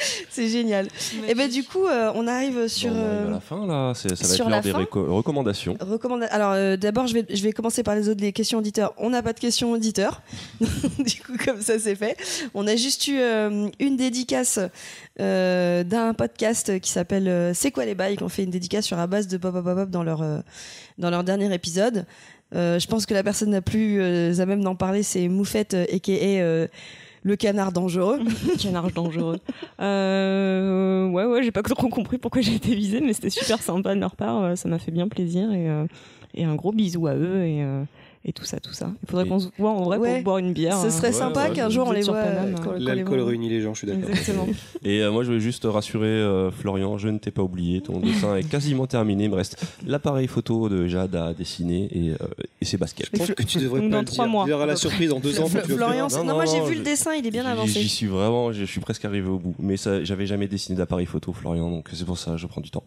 c'est 0.30 0.48
génial. 0.48 0.88
Et 1.28 1.34
ben 1.34 1.48
du 1.50 1.64
coup 1.64 1.86
euh, 1.86 2.10
on 2.14 2.26
arrive 2.26 2.68
sur. 2.68 2.90
Bon, 2.90 2.96
on 2.96 3.00
arrive 3.00 3.20
euh, 3.24 3.28
à 3.28 3.30
la 3.30 3.40
fin 3.40 3.66
là, 3.66 3.92
c'est- 3.94 4.14
ça 4.16 4.26
va 4.28 4.34
sur 4.34 4.46
être 4.46 4.50
l'heure 4.50 4.62
des 4.62 4.72
recommandations. 5.00 5.74
Recommanda- 5.80 6.26
Alors 6.30 6.52
euh, 6.52 6.76
d'abord, 6.76 7.06
je 7.06 7.14
vais, 7.14 7.26
je 7.28 7.42
vais 7.42 7.52
commencer 7.52 7.82
par 7.82 7.94
les 7.94 8.08
autres 8.08 8.20
les 8.20 8.32
questions 8.32 8.58
auditeurs. 8.58 8.92
On 8.98 9.10
n'a 9.10 9.22
pas 9.22 9.32
de 9.32 9.40
questions 9.40 9.70
auditeurs, 9.72 10.22
du 10.60 11.20
coup 11.22 11.36
comme 11.44 11.60
ça 11.60 11.78
c'est 11.78 11.94
fait. 11.96 12.16
On 12.54 12.66
a 12.66 12.76
juste 12.76 13.06
eu 13.08 13.18
euh, 13.18 13.68
une 13.78 13.96
dédicace 13.96 14.58
euh, 15.20 15.84
d'un 15.84 16.14
podcast 16.14 16.78
qui 16.80 16.90
s'appelle 16.90 17.28
euh, 17.28 17.52
C'est 17.54 17.70
quoi 17.70 17.84
les 17.84 17.94
bails? 17.94 18.16
Qui 18.16 18.22
ont 18.22 18.28
fait 18.28 18.44
une 18.44 18.50
dédicace 18.50 18.84
sur 18.86 18.96
la 18.96 19.06
base 19.06 19.28
de 19.28 19.36
Pop 19.36 19.52
Pop 19.62 19.90
dans 19.90 20.02
leur 20.02 20.22
euh, 20.22 20.38
dans 20.98 21.10
leur 21.10 21.24
dernier 21.24 21.52
épisode. 21.54 22.06
Euh, 22.54 22.78
je 22.80 22.86
pense 22.88 23.06
que 23.06 23.14
la 23.14 23.22
personne 23.22 23.52
la 23.52 23.62
plus 23.62 24.00
euh, 24.00 24.34
à 24.40 24.44
même 24.46 24.62
d'en 24.64 24.74
parler, 24.74 25.02
c'est 25.04 25.28
Moufette, 25.28 25.74
euh, 25.74 25.84
aka 25.94 26.12
euh, 26.12 26.66
le 27.22 27.36
canard 27.36 27.72
dangereux. 27.72 28.20
Canard 28.58 28.90
dangereux. 28.92 29.38
Euh, 29.80 31.08
ouais, 31.08 31.24
ouais, 31.24 31.42
j'ai 31.42 31.50
pas 31.50 31.62
trop 31.62 31.88
compris 31.88 32.18
pourquoi 32.18 32.40
j'ai 32.42 32.54
été 32.54 32.74
visée, 32.74 33.00
mais 33.00 33.12
c'était 33.12 33.30
super 33.30 33.60
sympa 33.62 33.94
de 33.94 34.00
leur 34.00 34.16
part. 34.16 34.42
euh, 34.42 34.56
Ça 34.56 34.68
m'a 34.68 34.78
fait 34.78 34.90
bien 34.90 35.08
plaisir 35.08 35.50
et, 35.52 35.68
euh, 35.68 35.84
et 36.34 36.44
un 36.44 36.54
gros 36.54 36.72
bisou 36.72 37.06
à 37.06 37.14
eux 37.14 37.44
et, 37.44 37.62
euh, 37.62 37.82
et 38.24 38.32
tout 38.34 38.44
ça, 38.44 38.60
tout 38.60 38.72
ça. 38.74 38.92
Il 39.02 39.08
faudrait 39.10 39.26
qu'on 39.26 39.38
se 39.38 39.48
voit 39.58 39.70
en 39.70 39.82
vrai 39.82 39.96
Ouais. 39.96 40.14
pour 40.16 40.24
boire 40.24 40.38
une 40.38 40.52
bière. 40.52 40.76
Ce 40.78 40.86
euh, 40.86 40.90
serait 40.90 41.08
Ouais, 41.08 41.12
sympa 41.14 41.48
ouais, 41.48 41.54
qu'un 41.54 41.70
jour 41.70 41.86
on 41.88 41.92
les 41.92 42.02
voit. 42.02 42.16
Euh, 42.16 42.52
L'alcool 42.78 43.20
réunit 43.20 43.48
les 43.48 43.62
gens, 43.62 43.72
je 43.72 43.78
suis 43.78 43.86
d'accord. 43.86 44.10
Exactement. 44.10 44.46
Et 44.84 45.00
euh, 45.02 45.10
moi, 45.10 45.22
je 45.22 45.28
voulais 45.28 45.40
juste 45.40 45.64
rassurer 45.64 46.06
euh, 46.06 46.50
Florian, 46.50 46.98
je 46.98 47.08
ne 47.08 47.16
t'ai 47.18 47.30
pas 47.30 47.42
oublié. 47.42 47.80
Ton 47.80 47.98
dessin 48.00 48.36
est 48.36 48.42
quasiment 48.48 48.86
terminé. 48.86 49.24
Il 49.24 49.30
me 49.30 49.36
reste 49.36 49.64
l'appareil 49.86 50.26
photo 50.26 50.68
de 50.68 50.86
Jade 50.86 51.14
à 51.16 51.32
dessiner 51.32 51.88
et, 51.92 52.10
euh, 52.10 52.16
et 52.60 52.64
ses 52.66 52.76
baskets. 52.76 53.08
Je 53.12 53.18
pense 53.18 53.30
que 53.30 53.42
tu 53.42 53.58
devrais 53.58 53.80
Dans 53.88 53.90
pas 53.90 53.98
le 54.00 54.04
trois 54.04 54.24
dire. 54.26 54.32
mois, 54.32 54.44
Tu 54.44 54.50
verras 54.50 54.66
la 54.66 54.76
surprise 54.76 55.12
en 55.12 55.20
deux 55.20 55.40
ans. 55.40 55.46
Florian, 55.46 56.08
Non, 56.10 56.24
non, 56.24 56.34
moi 56.34 56.44
j'ai 56.44 56.60
vu 56.62 56.74
le 56.74 56.82
dessin, 56.84 57.14
il 57.14 57.26
est 57.26 57.30
bien 57.30 57.46
avancé. 57.46 57.80
J'y 57.80 57.88
suis 57.88 58.06
vraiment, 58.06 58.52
je 58.52 58.64
suis 58.64 58.80
presque 58.80 59.04
arrivé 59.06 59.28
au 59.28 59.38
bout. 59.38 59.54
Mais 59.58 59.76
j'avais 60.02 60.26
jamais 60.26 60.46
dessiné 60.46 60.76
d'appareil 60.76 61.06
photo, 61.06 61.32
Florian, 61.32 61.70
donc 61.70 61.88
c'est 61.92 62.04
pour 62.04 62.18
ça, 62.18 62.36
je 62.36 62.46
prends 62.46 62.60
du 62.60 62.70
temps. 62.70 62.84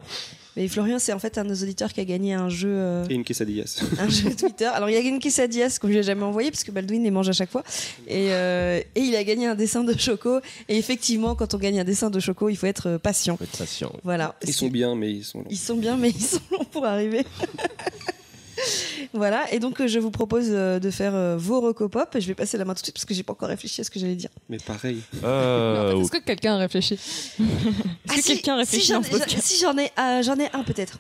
Mais 0.55 0.67
Florian, 0.67 0.99
c'est 0.99 1.13
en 1.13 1.19
fait 1.19 1.37
un 1.37 1.43
de 1.43 1.49
nos 1.49 1.55
auditeurs 1.55 1.91
qui 1.91 1.99
a 1.99 2.05
gagné 2.05 2.33
un 2.33 2.49
jeu, 2.49 2.69
euh, 2.69 3.05
Et 3.09 3.15
une 3.15 3.23
quesadillas. 3.23 3.83
un 3.99 4.09
jeu 4.09 4.35
Twitter. 4.35 4.65
Alors 4.65 4.89
il 4.89 4.93
y 4.93 4.97
a 4.97 4.99
une 4.99 5.19
quesadillas 5.19 5.77
qu'on 5.79 5.87
lui 5.87 5.97
a 5.97 6.01
jamais 6.03 6.23
envoyé 6.23 6.51
parce 6.51 6.63
que 6.63 6.71
Baldwin 6.71 7.03
les 7.03 7.11
mange 7.11 7.29
à 7.29 7.33
chaque 7.33 7.49
fois. 7.49 7.63
Et, 8.07 8.31
euh, 8.33 8.79
et 8.95 8.99
il 8.99 9.15
a 9.15 9.23
gagné 9.23 9.47
un 9.47 9.55
dessin 9.55 9.83
de 9.83 9.97
Choco. 9.97 10.39
Et 10.69 10.77
effectivement, 10.77 11.35
quand 11.35 11.53
on 11.53 11.57
gagne 11.57 11.79
un 11.79 11.83
dessin 11.83 12.09
de 12.09 12.19
Choco, 12.19 12.49
il 12.49 12.55
faut 12.55 12.67
être 12.67 12.89
euh, 12.89 12.97
patient. 12.99 13.37
Faut 13.37 13.45
être 13.45 13.57
patient. 13.57 13.91
Voilà. 14.03 14.35
Ils 14.45 14.53
sont 14.53 14.67
bien, 14.67 14.95
mais 14.95 15.11
ils 15.11 15.23
sont 15.23 15.39
longs. 15.39 15.47
Ils 15.49 15.57
sont 15.57 15.77
bien, 15.77 15.97
mais 15.97 16.09
ils 16.09 16.23
sont 16.23 16.41
longs 16.51 16.65
pour 16.65 16.85
arriver. 16.85 17.25
voilà. 19.13 19.51
Et 19.53 19.59
donc 19.59 19.79
euh, 19.81 19.87
je 19.87 19.99
vous 19.99 20.11
propose 20.11 20.47
euh, 20.49 20.79
de 20.79 20.89
faire 20.91 21.13
euh, 21.15 21.35
vos 21.37 21.61
recopop. 21.61 22.15
Et 22.15 22.21
je 22.21 22.27
vais 22.27 22.35
passer 22.35 22.57
la 22.57 22.65
main 22.65 22.73
tout 22.73 22.81
de 22.81 22.85
suite 22.85 22.95
parce 22.95 23.05
que 23.05 23.13
j'ai 23.13 23.23
pas 23.23 23.33
encore 23.33 23.49
réfléchi 23.49 23.81
à 23.81 23.83
ce 23.83 23.89
que 23.91 23.99
j'allais 23.99 24.15
dire. 24.15 24.29
Mais 24.49 24.57
pareil. 24.57 24.99
Euh, 25.23 25.93
En 25.93 25.95
fait, 25.97 26.01
Est-ce 26.01 26.11
que 26.11 26.17
quelqu'un 26.25 26.55
a 26.55 26.57
réfléchi 26.57 26.93
Est-ce 27.39 28.15
que 28.15 28.21
si, 28.21 28.33
quelqu'un 28.33 28.57
réfléchit 28.57 28.85
si 28.85 28.91
j'en 28.93 29.01
Si 29.03 29.61
j'en 29.61 29.77
ai, 29.77 29.91
euh, 29.99 30.21
j'en 30.23 30.35
ai 30.39 30.49
un 30.53 30.63
peut-être. 30.63 30.99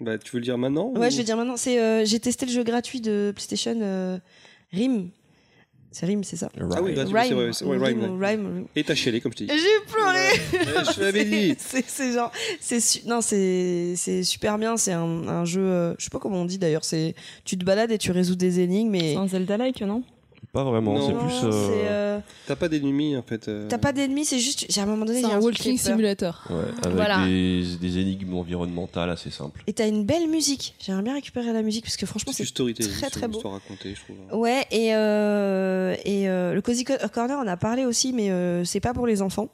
Bah, 0.00 0.18
tu 0.18 0.32
veux 0.32 0.38
le 0.40 0.44
dire 0.44 0.58
maintenant 0.58 0.92
Ouais, 0.94 1.06
ou- 1.06 1.10
je 1.10 1.16
vais 1.16 1.24
dire 1.24 1.36
maintenant. 1.36 1.56
C'est 1.56 1.80
euh, 1.80 2.04
j'ai 2.04 2.20
testé 2.20 2.44
le 2.46 2.52
jeu 2.52 2.62
gratuit 2.64 3.00
de 3.00 3.32
PlayStation 3.34 3.76
euh, 3.80 4.18
Rim. 4.72 5.08
C'est 5.98 6.04
Rim, 6.04 6.22
c'est 6.24 6.36
ça. 6.36 6.50
Ah 6.54 6.82
oui, 6.82 6.92
c'est 6.94 7.04
vrai, 7.04 7.52
c'est- 7.54 7.64
ouais, 7.64 7.78
Rime, 7.78 8.02
Rim, 8.02 8.10
ou 8.10 8.18
ouais. 8.18 8.28
Rime. 8.32 8.66
Et 8.76 8.84
t'as 8.84 8.94
chialé, 8.94 9.18
comme 9.22 9.32
je 9.32 9.38
t'ai 9.38 9.46
dit. 9.46 9.52
J'ai 9.58 9.90
pleuré. 9.90 10.28
Ouais, 10.76 10.84
je 10.94 11.00
l'avais 11.00 11.24
dit. 11.24 11.54
c'est 11.58 11.84
c'est 11.88 12.12
genre 12.12 12.30
c'est 12.60 12.80
su- 12.80 13.00
non 13.06 13.22
c'est 13.22 13.94
c'est 13.96 14.22
super 14.22 14.58
bien 14.58 14.76
c'est 14.76 14.92
un, 14.92 15.26
un 15.26 15.46
jeu 15.46 15.62
euh, 15.62 15.94
je 15.98 16.04
sais 16.04 16.10
pas 16.10 16.18
comment 16.18 16.42
on 16.42 16.44
dit 16.44 16.58
d'ailleurs 16.58 16.84
c'est 16.84 17.14
tu 17.46 17.56
te 17.56 17.64
balades 17.64 17.90
et 17.92 17.96
tu 17.96 18.10
résous 18.10 18.36
des 18.36 18.60
énigmes 18.60 18.94
C'est 19.00 19.12
et 19.12 19.16
un 19.16 19.26
Zelda-like, 19.26 19.80
non? 19.80 20.02
Pas 20.56 20.64
vraiment, 20.64 21.06
c'est 21.06 21.12
plus. 21.12 21.40
euh, 21.44 21.50
euh, 21.52 22.18
T'as 22.46 22.56
pas 22.56 22.68
d'ennemis, 22.70 23.14
en 23.16 23.22
fait. 23.22 23.46
euh, 23.48 23.68
t'as 23.68 23.76
pas 23.76 23.92
d'ennemis 23.92 24.24
c'est 24.24 24.38
juste 24.38 24.64
j'ai 24.70 24.80
à 24.80 24.84
un 24.84 24.86
moment 24.86 25.04
donné 25.04 25.20
C'est 25.20 25.26
j'ai 25.28 25.32
un 25.34 25.38
truc 25.40 25.54
qui 25.56 25.68
walking 25.68 25.78
simulator. 25.78 26.42
ouais, 26.48 26.56
avec 26.82 26.96
Voilà. 26.96 27.26
des, 27.26 27.62
des 27.78 27.98
énigmes 27.98 28.34
environnementales 28.34 29.10
assez 29.10 29.30
simples. 29.30 29.62
et 29.66 29.72
t'as 29.74 29.86
une 29.86 30.04
belle 30.06 30.28
musique 30.28 30.74
j'aimerais 30.78 31.02
bien 31.02 31.12
récupérer 31.14 31.52
la 31.52 31.60
musique 31.62 31.84
parce 31.84 31.96
que 31.98 32.06
franchement 32.06 32.32
C'est 32.34 32.44
très, 32.52 32.64
c'est 32.80 33.10
très 33.10 33.26
une 33.26 33.32
beau. 33.32 33.36
histoire 33.38 33.54
racontée, 33.54 33.94
je 33.94 34.00
trouve. 34.00 34.40
ouais 34.40 34.64
et 34.70 34.94
euh, 34.94 35.94
et 36.06 36.28
euh, 36.28 36.54
le 36.54 36.62
cozy 36.62 36.84
Co- 36.84 36.94
corner 37.12 37.38
on 37.42 37.46
a 37.46 37.56
parlé 37.58 37.84
aussi 37.84 38.12
mais 38.14 38.30
euh, 38.30 38.64
c'est 38.64 38.80
pas 38.80 38.94
pour 38.94 39.06
les 39.06 39.20
enfants 39.22 39.48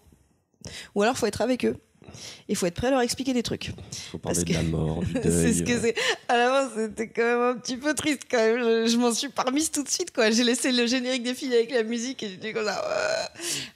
ou 0.95 1.03
alors 1.03 1.17
faut 1.17 1.27
être 1.27 1.41
avec 1.43 1.65
eux 1.65 1.77
il 2.49 2.57
faut 2.57 2.67
être 2.67 2.75
prêt 2.75 2.89
à 2.89 2.91
leur 2.91 3.01
expliquer 3.01 3.33
des 3.33 3.43
trucs 3.43 3.73
Faut 4.11 4.19
parler 4.19 4.37
Parce 4.37 4.45
de 4.45 4.53
la 4.55 4.61
que- 4.61 4.65
mort, 4.67 5.03
du 5.03 5.13
deuil. 5.15 5.23
c'est 5.25 5.53
ce 5.53 5.63
que 5.63 5.79
c'est. 5.81 5.95
À 6.29 6.37
la 6.37 6.49
fin, 6.49 6.71
c'était 6.77 7.09
quand 7.09 7.23
même 7.23 7.57
un 7.57 7.59
petit 7.59 7.77
peu 7.77 7.95
triste 7.95 8.23
quand 8.31 8.39
même. 8.39 8.59
Je, 8.59 8.87
je 8.93 8.97
m'en 8.97 9.13
suis 9.13 9.29
pas 9.29 9.43
remise 9.43 9.71
tout 9.71 9.83
de 9.83 9.89
suite 9.89 10.13
quoi. 10.13 10.31
J'ai 10.31 10.45
laissé 10.45 10.73
le 10.73 10.87
générique 10.87 11.23
défiler 11.23 11.57
avec 11.57 11.71
la 11.73 11.83
musique 11.83 12.23
et 12.23 12.29
j'étais 12.29 12.53
comme 12.53 12.65
ça. 12.67 12.83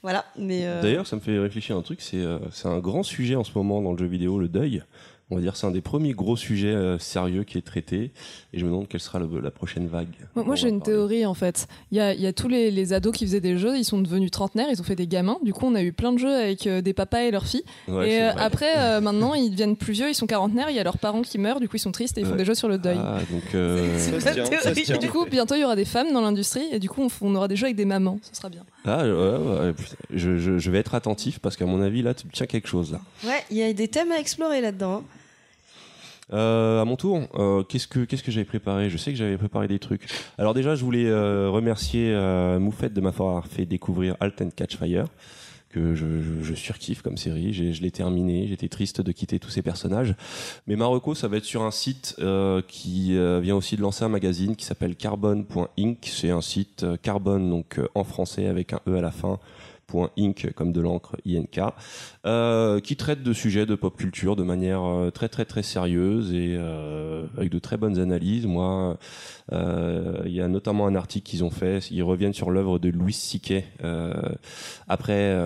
Voilà. 0.03 0.25
Mais 0.39 0.67
euh, 0.67 0.83
D'ailleurs, 0.83 1.07
ça 1.07 1.17
me 1.17 1.21
fait 1.21 1.39
réfléchir 1.39 1.77
à 1.77 1.79
un 1.79 1.83
truc, 1.83 2.01
c'est 2.01 2.17
euh, 2.17 2.39
c'est 2.53 2.69
un 2.69 2.79
grand 2.79 3.03
sujet 3.03 3.35
en 3.37 3.45
ce 3.45 3.53
moment 3.55 3.81
dans 3.83 3.93
le 3.93 3.99
jeu 3.99 4.07
vidéo, 4.07 4.39
le 4.39 4.49
deuil. 4.49 4.83
On 5.29 5.35
va 5.35 5.41
dire 5.43 5.57
c'est 5.57 5.67
un 5.67 5.73
des 5.73 5.81
premiers 5.81 6.13
gros 6.13 6.37
sujets 6.37 6.69
euh, 6.69 7.01
sérieux 7.01 7.43
qui 7.43 7.59
est 7.59 7.63
traité. 7.63 8.13
Et 8.53 8.61
je 8.61 8.65
me 8.65 8.71
demande 8.71 8.87
quelle 8.87 9.01
sera 9.01 9.19
le- 9.19 9.41
la 9.41 9.51
prochaine 9.51 9.89
vague. 9.89 10.07
Moi, 10.37 10.55
j'ai 10.55 10.69
une 10.69 10.79
parler. 10.79 10.93
théorie 10.95 11.27
en 11.27 11.35
fait. 11.35 11.67
Il 11.91 11.99
y 11.99 12.01
a, 12.01 12.15
il 12.15 12.21
y 12.21 12.29
a 12.29 12.33
tous 12.33 12.47
les, 12.47 12.71
les 12.71 12.93
ados 12.93 13.13
qui 13.13 13.27
faisaient 13.27 13.41
des 13.41 13.59
jeux, 13.59 13.77
ils 13.77 13.85
sont 13.85 14.01
devenus 14.01 14.31
trentenaires, 14.31 14.69
ils 14.71 14.81
ont 14.81 14.85
fait 14.85 14.95
des 14.95 15.09
gamins. 15.09 15.39
Du 15.43 15.53
coup, 15.53 15.67
on 15.67 15.75
a 15.75 15.83
eu 15.83 15.93
plein 15.93 16.13
de 16.13 16.19
jeux 16.19 16.33
avec 16.33 16.69
euh, 16.69 16.81
des 16.81 16.93
papas 16.93 17.23
et 17.23 17.33
leurs 17.33 17.45
filles. 17.47 17.65
Ouais, 17.89 18.07
et 18.07 18.11
c'est 18.13 18.23
euh, 18.23 18.33
après, 18.37 18.79
euh, 18.79 19.01
maintenant, 19.01 19.35
ils 19.35 19.51
deviennent 19.51 19.77
plus 19.77 19.95
vieux, 19.95 20.09
ils 20.09 20.15
sont 20.15 20.29
quarantenaires, 20.29 20.71
il 20.71 20.77
y 20.77 20.79
a 20.79 20.85
leurs 20.85 20.99
parents 20.99 21.23
qui 21.23 21.39
meurent, 21.39 21.59
du 21.59 21.69
coup, 21.69 21.75
ils 21.75 21.81
sont 21.81 21.91
tristes 21.93 22.17
et 22.19 22.21
ils 22.21 22.27
font 22.29 22.37
des 22.37 22.45
jeux 22.45 22.55
sur 22.55 22.69
le 22.69 22.79
deuil. 22.79 22.97
Ah, 22.97 23.19
donc. 23.29 23.53
euh, 23.57 23.99
Ça 24.21 24.33
tient, 24.33 24.45
ça 24.61 24.71
tient. 24.73 24.99
Du 24.99 25.09
coup, 25.09 25.25
bientôt, 25.29 25.57
il 25.57 25.63
y 25.63 25.65
aura 25.65 25.75
des 25.75 25.85
femmes 25.85 26.13
dans 26.13 26.21
l'industrie 26.21 26.67
et 26.71 26.79
du 26.79 26.89
coup, 26.89 27.03
on, 27.21 27.35
aura 27.35 27.49
des 27.49 27.57
jeux 27.57 27.65
avec 27.65 27.77
des 27.77 27.85
mamans. 27.85 28.21
Ce 28.23 28.37
sera 28.37 28.49
bien. 28.49 28.63
Ah, 28.85 29.03
ouais, 29.05 29.11
ouais, 29.11 29.73
putain. 29.73 29.97
je, 30.15 30.39
je- 30.39 30.59
je 30.59 30.71
vais 30.71 30.79
être 30.79 30.95
attentif 30.95 31.41
parce 31.41 31.57
qu'à 31.57 31.67
mon 31.67 31.83
avis, 31.83 32.03
là, 32.03 32.15
tu 32.15 32.29
tiens 32.33 32.47
quelque 32.47 32.69
chose 32.69 32.93
là. 32.93 33.01
ouais, 33.25 33.43
il 33.51 33.57
y 33.57 33.65
a 33.65 33.73
des 33.73 33.89
thèmes 33.89 34.13
à 34.13 34.21
explorer 34.21 34.61
là-dedans. 34.61 35.03
Euh, 36.33 36.81
à 36.83 36.85
mon 36.85 36.97
tour, 36.97 37.21
euh, 37.35 37.63
qu'est-ce 37.63 37.87
que 37.87 38.01
qu'est-ce 38.01 38.23
que 38.23 38.33
j'avais 38.33 38.45
préparé? 38.45 38.91
Je 38.91 38.97
sais 38.97 39.13
que 39.13 39.19
j'avais 39.19 39.39
préparé 39.39 39.69
des 39.69 39.79
trucs. 39.79 40.07
Alors 40.39 40.55
déjà, 40.55 40.75
je 40.75 40.85
voulais 40.85 41.07
euh, 41.07 41.49
remercier 41.51 42.13
euh, 42.13 42.59
Moufette 42.59 42.95
de 42.95 43.01
m'avoir 43.01 43.47
fait 43.47 43.65
découvrir 43.65 44.17
Halt 44.21 44.41
and 44.43 44.51
Catch 44.57 44.77
Fire, 44.77 45.07
que 45.69 45.95
je, 45.95 46.21
je, 46.21 46.43
je 46.43 46.55
surkiffe 46.55 47.03
comme 47.03 47.17
série. 47.17 47.53
Je 47.53 47.81
l'ai 47.81 47.91
terminé. 47.91 48.47
J'étais 48.49 48.69
triste 48.69 49.01
de 49.01 49.13
quitter 49.13 49.39
tous 49.39 49.51
ces 49.51 49.63
personnages. 49.63 50.15
Mais 50.67 50.75
Marocco, 50.75 51.15
ça 51.15 51.29
va 51.29 51.37
être 51.37 51.45
sur 51.45 51.63
un 51.63 51.71
site 51.71 52.17
euh, 52.19 52.61
qui 52.67 53.17
euh, 53.17 53.41
vient 53.41 53.55
aussi 53.55 53.77
de 53.77 53.83
lancer 53.83 54.05
un 54.05 54.09
magazine 54.09 54.57
qui 54.57 54.65
s'appelle 54.65 54.97
Carbone.inc. 54.97 55.99
C'est 56.03 56.31
un 56.31 56.41
site 56.41 56.83
euh, 56.83 56.97
carbone 56.97 57.49
donc 57.49 57.79
euh, 57.79 57.89
en 57.95 58.05
français 58.05 58.47
avec 58.47 58.73
un 58.73 58.81
e 58.89 58.97
à 58.97 59.01
la 59.01 59.13
fin. 59.13 59.39
.inc 59.93 60.53
comme 60.55 60.73
de 60.73 60.81
l'encre 60.81 61.17
INK 61.27 61.61
euh, 62.25 62.81
qui 62.81 62.97
traite 62.97 63.23
de 63.23 63.33
sujets 63.33 63.67
de 63.67 63.75
pop 63.75 63.97
culture 63.97 64.37
de 64.37 64.43
manière 64.43 64.83
euh, 64.83 65.11
très 65.11 65.29
très 65.29 65.45
très 65.45 65.63
sérieuse 65.63 66.33
et 66.33 66.57
euh, 66.59 67.27
avec 67.37 67.51
de 67.51 67.59
très 67.59 67.77
bonnes 67.77 67.99
analyses. 67.99 68.47
Moi, 68.47 68.99
il 69.53 70.33
y 70.33 70.41
a 70.41 70.49
notamment 70.49 70.87
un 70.87 70.95
article 70.95 71.29
qu'ils 71.29 71.45
ont 71.45 71.51
fait. 71.51 71.91
Ils 71.91 72.03
reviennent 72.03 72.33
sur 72.33 72.51
l'œuvre 72.51 72.79
de 72.79 72.89
Louis 72.89 73.17
euh, 73.85 74.15
après 74.89 75.37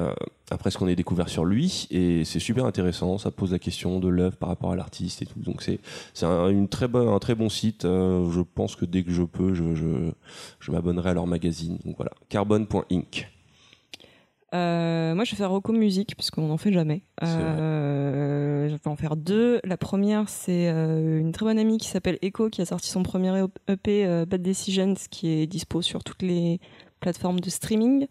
après 0.50 0.70
ce 0.70 0.78
qu'on 0.78 0.88
a 0.88 0.94
découvert 0.94 1.28
sur 1.28 1.44
lui. 1.44 1.86
Et 1.90 2.24
c'est 2.24 2.40
super 2.40 2.64
intéressant. 2.64 3.18
Ça 3.18 3.30
pose 3.30 3.52
la 3.52 3.58
question 3.58 4.00
de 4.00 4.08
l'œuvre 4.08 4.36
par 4.36 4.48
rapport 4.48 4.72
à 4.72 4.76
l'artiste 4.76 5.22
et 5.22 5.26
tout. 5.26 5.40
Donc 5.40 5.62
c'est 5.62 5.80
c'est 6.14 6.26
un, 6.26 6.48
une 6.48 6.68
très 6.68 6.88
un 6.94 7.18
très 7.18 7.34
bon 7.34 7.48
site. 7.48 7.82
Je 7.82 8.40
pense 8.40 8.76
que 8.76 8.84
dès 8.84 9.02
que 9.02 9.12
je 9.12 9.22
peux 9.22 9.54
je 9.54 9.74
je, 9.74 10.10
je 10.60 10.72
m'abonnerai 10.72 11.10
à 11.10 11.14
leur 11.14 11.26
magazine. 11.26 11.78
Donc 11.84 11.96
voilà. 11.96 12.12
Carbone.inc 12.28 13.28
Euh, 14.52 15.14
moi, 15.14 15.24
je 15.24 15.30
vais 15.30 15.36
faire 15.36 15.50
Rocco 15.50 15.72
Musique, 15.72 16.16
puisqu'on 16.16 16.48
n'en 16.48 16.56
fait 16.56 16.72
jamais. 16.72 17.02
Euh, 17.22 18.68
je 18.68 18.74
vais 18.74 18.88
en 18.88 18.96
faire 18.96 19.16
deux. 19.16 19.60
La 19.64 19.76
première, 19.76 20.28
c'est 20.28 20.68
euh, 20.68 21.20
une 21.20 21.32
très 21.32 21.44
bonne 21.44 21.58
amie 21.58 21.78
qui 21.78 21.88
s'appelle 21.88 22.18
Echo, 22.22 22.50
qui 22.50 22.60
a 22.60 22.66
sorti 22.66 22.88
son 22.88 23.02
premier 23.02 23.44
EP, 23.68 24.06
euh, 24.06 24.26
Bad 24.26 24.42
Decisions, 24.42 24.94
qui 25.10 25.28
est 25.28 25.46
dispo 25.46 25.82
sur 25.82 26.02
toutes 26.02 26.22
les 26.22 26.60
plateformes 26.98 27.40
de 27.40 27.50
streaming. 27.50 28.06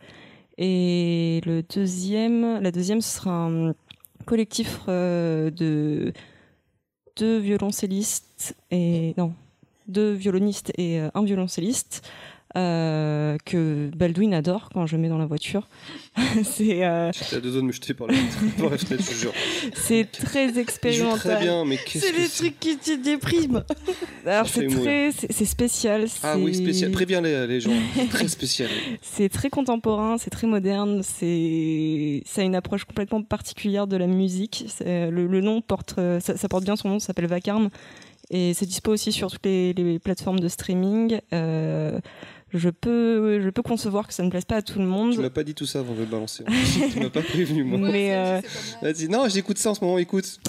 Et 0.57 1.41
le 1.45 1.63
deuxième, 1.63 2.61
la 2.61 2.71
deuxième, 2.71 3.01
ce 3.01 3.17
sera 3.17 3.31
un 3.31 3.73
collectif 4.25 4.85
de 4.87 6.13
deux 7.15 7.37
violoncellistes 7.37 8.55
et 8.69 9.13
non, 9.17 9.33
deux 9.87 10.11
violonistes 10.11 10.73
et 10.77 10.99
un 10.99 11.23
violoncelliste 11.23 12.05
euh, 12.57 13.37
que 13.45 13.89
Baldwin 13.95 14.33
adore 14.33 14.69
quand 14.73 14.85
je 14.87 14.97
mets 14.97 15.09
dans 15.09 15.17
la 15.17 15.25
voiture. 15.25 15.67
c'est 16.43 16.83
euh, 16.85 17.11
J'étais 17.13 17.35
à 17.35 17.39
deux 17.39 17.51
doigts 17.51 17.61
de 17.61 17.65
me 17.67 17.71
jeter 17.71 17.93
par 17.93 18.07
la, 18.07 18.13
par 18.57 18.69
la 18.71 18.77
fenêtre, 18.77 19.03
je 19.09 19.13
jure. 19.15 19.33
c'est 19.75 20.07
très 20.11 20.57
expérimental. 20.59 21.19
très 21.19 21.39
bien, 21.43 21.63
mais 21.65 21.77
qu'est-ce 21.77 22.05
C'est 22.07 22.11
que 22.11 22.17
les 22.17 22.27
c'est 22.27 22.43
trucs 22.43 22.59
qui 22.59 22.77
te 22.77 22.95
dépriment. 23.03 23.63
Alors 24.25 24.47
Ça 24.47 24.61
c'est 24.61 24.67
très, 24.67 25.11
c'est 25.11 25.31
c'est 25.31 25.45
spécial. 25.45 26.05
Ah 26.23 26.37
oui, 26.37 26.55
spécial. 26.55 26.91
Préviens 26.91 27.21
les, 27.21 27.45
les 27.47 27.61
gens. 27.61 27.71
C'est 27.95 28.09
très 28.09 28.27
spécial. 28.39 28.69
C'est 29.01 29.29
très 29.29 29.49
contemporain, 29.49 30.17
c'est 30.17 30.29
très 30.31 30.47
moderne, 30.47 31.01
c'est 31.03 32.23
ça 32.25 32.41
a 32.41 32.43
une 32.43 32.55
approche 32.55 32.83
complètement 32.85 33.21
particulière 33.21 33.87
de 33.87 33.97
la 33.97 34.07
musique. 34.07 34.65
C'est- 34.67 35.09
Le, 35.11 35.27
le 35.27 35.41
nom 35.41 35.61
porte, 35.61 35.95
euh, 35.97 36.19
ça, 36.19 36.35
ça 36.35 36.47
porte 36.49 36.63
bien 36.63 36.75
son 36.75 36.89
nom, 36.89 36.99
ça 36.99 37.07
s'appelle 37.07 37.27
Vacarme 37.27 37.69
et 38.31 38.53
c'est 38.53 38.65
dispo 38.65 38.91
aussi 38.91 39.11
sur 39.11 39.31
toutes 39.31 39.45
les, 39.45 39.73
les 39.73 39.97
plateformes 39.99 40.39
de 40.39 40.47
streaming. 40.47 41.19
Euh, 41.33 41.99
je 42.53 42.69
peux, 42.69 43.41
je 43.41 43.49
peux 43.49 43.61
concevoir 43.61 44.07
que 44.07 44.13
ça 44.13 44.23
ne 44.23 44.29
plaise 44.29 44.45
pas 44.45 44.57
à 44.57 44.61
tout 44.61 44.79
le 44.79 44.85
monde. 44.85 45.13
Tu 45.13 45.19
m'as 45.19 45.29
pas 45.29 45.43
dit 45.43 45.53
tout 45.53 45.65
ça 45.65 45.79
avant 45.79 45.93
de 45.93 45.99
le 45.99 46.05
balancer. 46.05 46.43
tu 46.93 46.99
m'as 46.99 47.09
pas 47.09 47.21
prévenu, 47.21 47.63
moi. 47.63 47.77
Mais 47.91 48.15
euh, 48.15 48.41
Vas-y, 48.81 49.07
non, 49.07 49.27
j'écoute 49.29 49.57
ça 49.57 49.71
en 49.71 49.75
ce 49.75 49.83
moment, 49.83 49.97
écoute. 49.97 50.39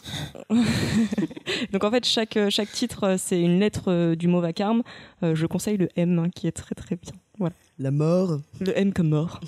donc 1.73 1.85
en 1.85 1.91
fait 1.91 2.05
chaque 2.05 2.39
chaque 2.49 2.70
titre 2.73 3.05
euh, 3.05 3.17
c'est 3.19 3.41
une 3.41 3.59
lettre 3.61 3.85
euh, 3.91 4.15
du 4.15 4.29
mot 4.29 4.41
vacarme. 4.41 4.83
Euh, 5.23 5.35
je 5.35 5.47
conseille 5.47 5.77
le 5.77 5.89
M 5.97 6.19
hein, 6.19 6.29
qui 6.35 6.47
est 6.47 6.53
très 6.53 6.75
très 6.75 6.97
bien. 6.97 7.12
Voilà. 7.39 7.55
La 7.79 7.91
mort. 7.91 8.41
Le 8.61 8.77
M 8.79 8.93
comme 8.93 9.09
mort. 9.11 9.41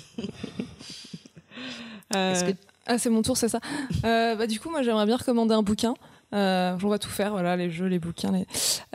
Euh, 2.15 2.33
Est-ce 2.33 2.43
que 2.43 2.51
Ah, 2.85 2.97
c'est 2.97 3.09
mon 3.09 3.21
tour, 3.21 3.37
c'est 3.37 3.49
ça. 3.49 3.59
Euh, 4.05 4.35
bah, 4.35 4.45
du 4.47 4.59
coup, 4.59 4.69
moi, 4.69 4.83
j'aimerais 4.83 5.05
bien 5.05 5.15
recommander 5.17 5.53
un 5.53 5.63
bouquin. 5.63 5.93
Euh, 6.33 6.75
va 6.79 6.97
tout 6.99 7.09
faire, 7.09 7.31
voilà, 7.31 7.55
les 7.55 7.69
jeux, 7.69 7.85
les 7.85 7.99
bouquins. 7.99 8.33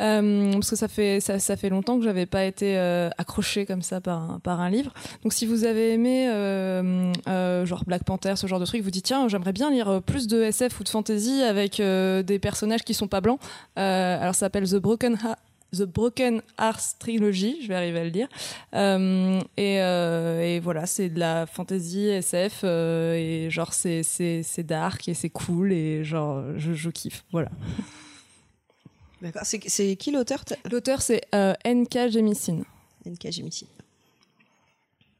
Euh, 0.00 0.52
parce 0.52 0.70
que 0.70 0.76
ça 0.76 0.88
fait 0.88 1.20
ça, 1.20 1.56
fait 1.56 1.68
longtemps 1.68 1.98
que 1.98 2.04
j'avais 2.04 2.26
pas 2.26 2.44
été 2.44 2.76
euh, 2.76 3.08
accrochée 3.18 3.64
comme 3.66 3.82
ça 3.82 4.00
par 4.00 4.30
un, 4.30 4.38
par 4.40 4.60
un 4.60 4.70
livre. 4.70 4.92
Donc, 5.22 5.32
si 5.32 5.46
vous 5.46 5.64
avez 5.64 5.92
aimé 5.92 6.28
euh, 6.30 7.12
euh, 7.28 7.64
genre 7.64 7.84
Black 7.86 8.04
Panther, 8.04 8.34
ce 8.36 8.46
genre 8.46 8.60
de 8.60 8.66
truc, 8.66 8.82
vous 8.82 8.90
dites 8.90 9.04
tiens, 9.04 9.28
j'aimerais 9.28 9.52
bien 9.52 9.70
lire 9.70 10.02
plus 10.04 10.26
de 10.26 10.42
SF 10.42 10.80
ou 10.80 10.84
de 10.84 10.88
fantasy 10.88 11.42
avec 11.42 11.80
des 11.80 12.38
personnages 12.40 12.82
qui 12.82 12.94
sont 12.94 13.08
pas 13.08 13.20
blancs. 13.20 13.40
Alors, 13.76 14.34
ça 14.34 14.40
s'appelle 14.40 14.68
The 14.68 14.76
Broken 14.76 15.16
Ha- 15.24 15.38
The 15.74 15.82
Broken 15.82 16.40
Hearts 16.58 16.96
Trilogy, 16.98 17.58
je 17.62 17.68
vais 17.68 17.74
arriver 17.74 18.00
à 18.00 18.04
le 18.04 18.10
dire. 18.10 18.28
Euh, 18.74 19.40
et, 19.56 19.80
euh, 19.82 20.40
et 20.40 20.60
voilà, 20.60 20.86
c'est 20.86 21.10
de 21.10 21.18
la 21.18 21.46
fantasy 21.46 22.06
SF 22.06 22.60
euh, 22.64 23.14
et 23.14 23.50
genre 23.50 23.74
c'est 23.74 24.02
c'est 24.02 24.42
c'est 24.42 24.62
dark 24.62 25.08
et 25.08 25.14
c'est 25.14 25.28
cool 25.28 25.72
et 25.72 26.04
genre 26.04 26.42
je, 26.56 26.72
je 26.72 26.90
kiffe. 26.90 27.24
Voilà. 27.32 27.50
D'accord. 29.22 29.42
C'est 29.44 29.96
qui 29.96 30.10
l'auteur 30.10 30.44
L'auteur 30.70 31.02
c'est 31.02 31.22
euh, 31.34 31.52
N.K. 31.64 32.08
Jemisin. 32.10 32.60
NK 33.04 33.32
Jemisin. 33.32 33.66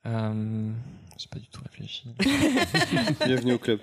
Euh, 0.07 0.71
J'ai 1.19 1.27
pas 1.29 1.39
du 1.39 1.49
tout 1.49 1.61
réfléchi. 1.63 2.05
Bienvenue 3.27 3.55
au 3.55 3.59
club. 3.59 3.81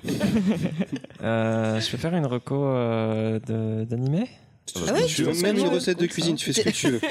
Euh, 1.22 1.80
je 1.80 1.92
peux 1.92 1.98
faire 1.98 2.16
une 2.16 2.26
reco 2.26 2.56
euh, 2.66 3.86
d'animé? 3.86 4.30
Ah 4.76 4.94
ouais, 4.94 5.06
tu 5.06 5.24
veux 5.24 5.34
même 5.42 5.58
une 5.58 5.68
recette 5.68 6.00
de 6.00 6.06
cuisine, 6.08 6.36
tu 6.36 6.52
fais 6.52 6.54
ce 6.54 6.62
que 6.62 6.70
tu 6.70 6.90
veux. 6.92 7.02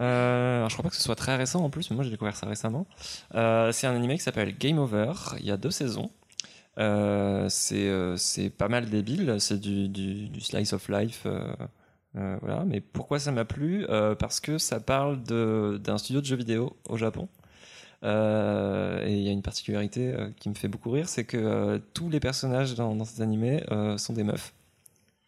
Euh, 0.00 0.56
alors, 0.56 0.68
je 0.70 0.74
crois 0.74 0.82
pas 0.84 0.88
que 0.88 0.96
ce 0.96 1.02
soit 1.02 1.14
très 1.14 1.36
récent 1.36 1.62
en 1.62 1.70
plus, 1.70 1.88
mais 1.90 1.94
moi 1.94 2.04
j'ai 2.04 2.10
découvert 2.10 2.34
ça 2.34 2.46
récemment. 2.48 2.86
Euh, 3.36 3.70
c'est 3.70 3.86
un 3.86 3.94
animé 3.94 4.16
qui 4.16 4.22
s'appelle 4.24 4.56
Game 4.58 4.78
Over. 4.78 5.12
Il 5.38 5.46
y 5.46 5.52
a 5.52 5.56
deux 5.56 5.70
saisons. 5.70 6.10
Euh, 6.78 7.46
c'est 7.48 7.86
euh, 7.88 8.16
c'est 8.16 8.50
pas 8.50 8.66
mal 8.68 8.86
débile, 8.90 9.36
c'est 9.38 9.60
du, 9.60 9.88
du, 9.88 10.28
du 10.28 10.40
slice 10.40 10.72
of 10.72 10.88
life. 10.88 11.22
euh, 11.26 11.52
euh, 12.16 12.36
voilà. 12.40 12.64
Mais 12.66 12.80
pourquoi 12.80 13.20
ça 13.20 13.30
m'a 13.30 13.44
plu? 13.44 13.86
Euh, 13.90 14.16
Parce 14.16 14.40
que 14.40 14.58
ça 14.58 14.80
parle 14.80 15.22
de- 15.22 15.78
d'un 15.84 15.98
studio 15.98 16.20
de 16.20 16.26
jeux 16.26 16.36
vidéo 16.36 16.74
au 16.88 16.96
Japon. 16.96 17.28
Euh, 18.02 19.06
et 19.06 19.12
il 19.14 19.22
y 19.22 19.28
a 19.28 19.32
une 19.32 19.42
particularité 19.42 20.12
euh, 20.12 20.30
qui 20.40 20.48
me 20.48 20.54
fait 20.54 20.68
beaucoup 20.68 20.90
rire, 20.90 21.08
c'est 21.08 21.24
que 21.24 21.36
euh, 21.36 21.78
tous 21.94 22.10
les 22.10 22.18
personnages 22.18 22.74
dans, 22.74 22.96
dans 22.96 23.04
cet 23.04 23.20
animé 23.20 23.62
euh, 23.70 23.96
sont 23.98 24.14
des 24.14 24.24
meufs. 24.24 24.52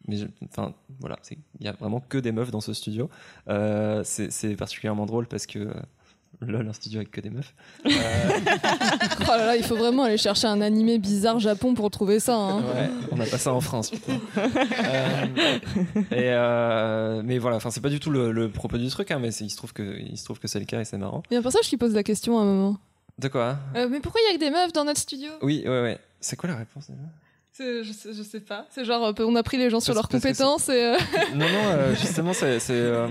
Mais 0.09 0.17
enfin 0.51 0.75
voilà, 1.01 1.17
c'est- 1.23 1.39
il 1.61 1.67
y 1.67 1.69
a 1.69 1.73
vraiment 1.73 2.01
que 2.01 2.19
des 2.19 2.33
meufs 2.33 2.51
dans 2.51 2.61
ce 2.61 2.73
studio. 2.73 3.09
Euh, 3.49 4.03
c'est 4.05 4.31
c'est 4.31 4.55
particulièrement 4.57 5.07
drôle 5.07 5.27
parce 5.27 5.47
que 5.47 5.59
euh, 5.61 5.73
lol, 6.41 6.69
un 6.69 6.73
studio 6.75 6.99
avec 6.99 7.11
que 7.11 7.21
des 7.23 7.31
meufs. 7.31 7.55
Euh, 7.87 7.91
Oh 9.23 9.37
là 9.37 9.47
là, 9.47 9.57
il 9.57 9.65
faut 9.65 9.77
vraiment 9.77 10.03
aller 10.05 10.19
chercher 10.19 10.47
un 10.47 10.61
animé 10.61 10.99
bizarre 10.99 11.39
Japon 11.39 11.73
pour 11.75 11.91
trouver 11.91 12.21
ça. 12.21 12.35
Hein. 12.37 12.61
Ouais, 12.63 12.91
on 13.13 13.17
n'a 13.17 13.25
pas 13.27 13.39
ça 13.39 13.53
en 13.55 13.61
France. 13.63 13.91
putain. 13.91 14.21
Euh, 14.37 15.27
et 16.11 16.31
euh, 16.33 17.23
mais 17.25 17.39
voilà, 17.39 17.57
enfin 17.57 17.71
c'est 17.71 17.81
pas 17.81 17.89
du 17.89 18.01
tout 18.01 18.11
le, 18.11 18.33
le 18.33 18.51
propos 18.51 18.77
du 18.77 18.89
truc, 18.89 19.11
hein, 19.11 19.19
mais 19.21 19.29
il 19.33 19.51
se 19.51 19.57
trouve 19.57 19.73
que 19.73 19.99
il 19.99 20.19
se 20.19 20.25
trouve 20.25 20.39
que 20.39 20.49
c'est 20.49 20.59
le 20.59 20.67
cas 20.67 20.81
et 20.81 20.85
c'est 20.85 20.99
marrant. 20.99 21.23
Il 21.31 21.35
y 21.35 21.37
a 21.37 21.41
un 21.41 21.43
personnage 21.43 21.69
qui 21.69 21.77
pose 21.77 21.95
la 21.95 22.03
question 22.03 22.39
à 22.39 22.43
un 22.43 22.47
moment. 22.47 22.77
De 23.19 23.29
quoi? 23.29 23.59
Hein 23.75 23.89
mais 23.89 24.01
pourquoi 24.01 24.21
il 24.27 24.33
y 24.33 24.35
a 24.35 24.39
que 24.39 24.45
des 24.45 24.51
meufs 24.51 24.73
dans 24.73 24.85
notre 24.85 25.01
studio? 25.01 25.31
Oui, 25.41 25.63
ouais, 25.65 25.83
ouais. 25.83 25.99
C'est 26.21 26.37
quoi 26.37 26.49
la 26.51 26.57
réponse 26.57 26.91
déjà? 26.91 27.01
Je, 27.59 27.93
sais, 27.93 28.13
je 28.13 28.23
sais 28.23 28.41
pas. 28.41 28.67
C'est 28.71 28.85
genre, 28.85 29.05
euh, 29.07 29.13
on 29.25 29.37
a 29.37 29.43
pris 29.43 29.57
les 29.59 29.71
gens 29.71 29.81
sur 29.81 29.95
leurs 29.95 30.09
compétences 30.09 30.69
et. 30.69 30.73
euh, 30.73 30.97
Non, 31.35 31.49
non, 31.49 31.67
euh, 31.69 31.95
justement, 31.95 32.33
c'est. 32.33 32.59
euh, 32.71 33.07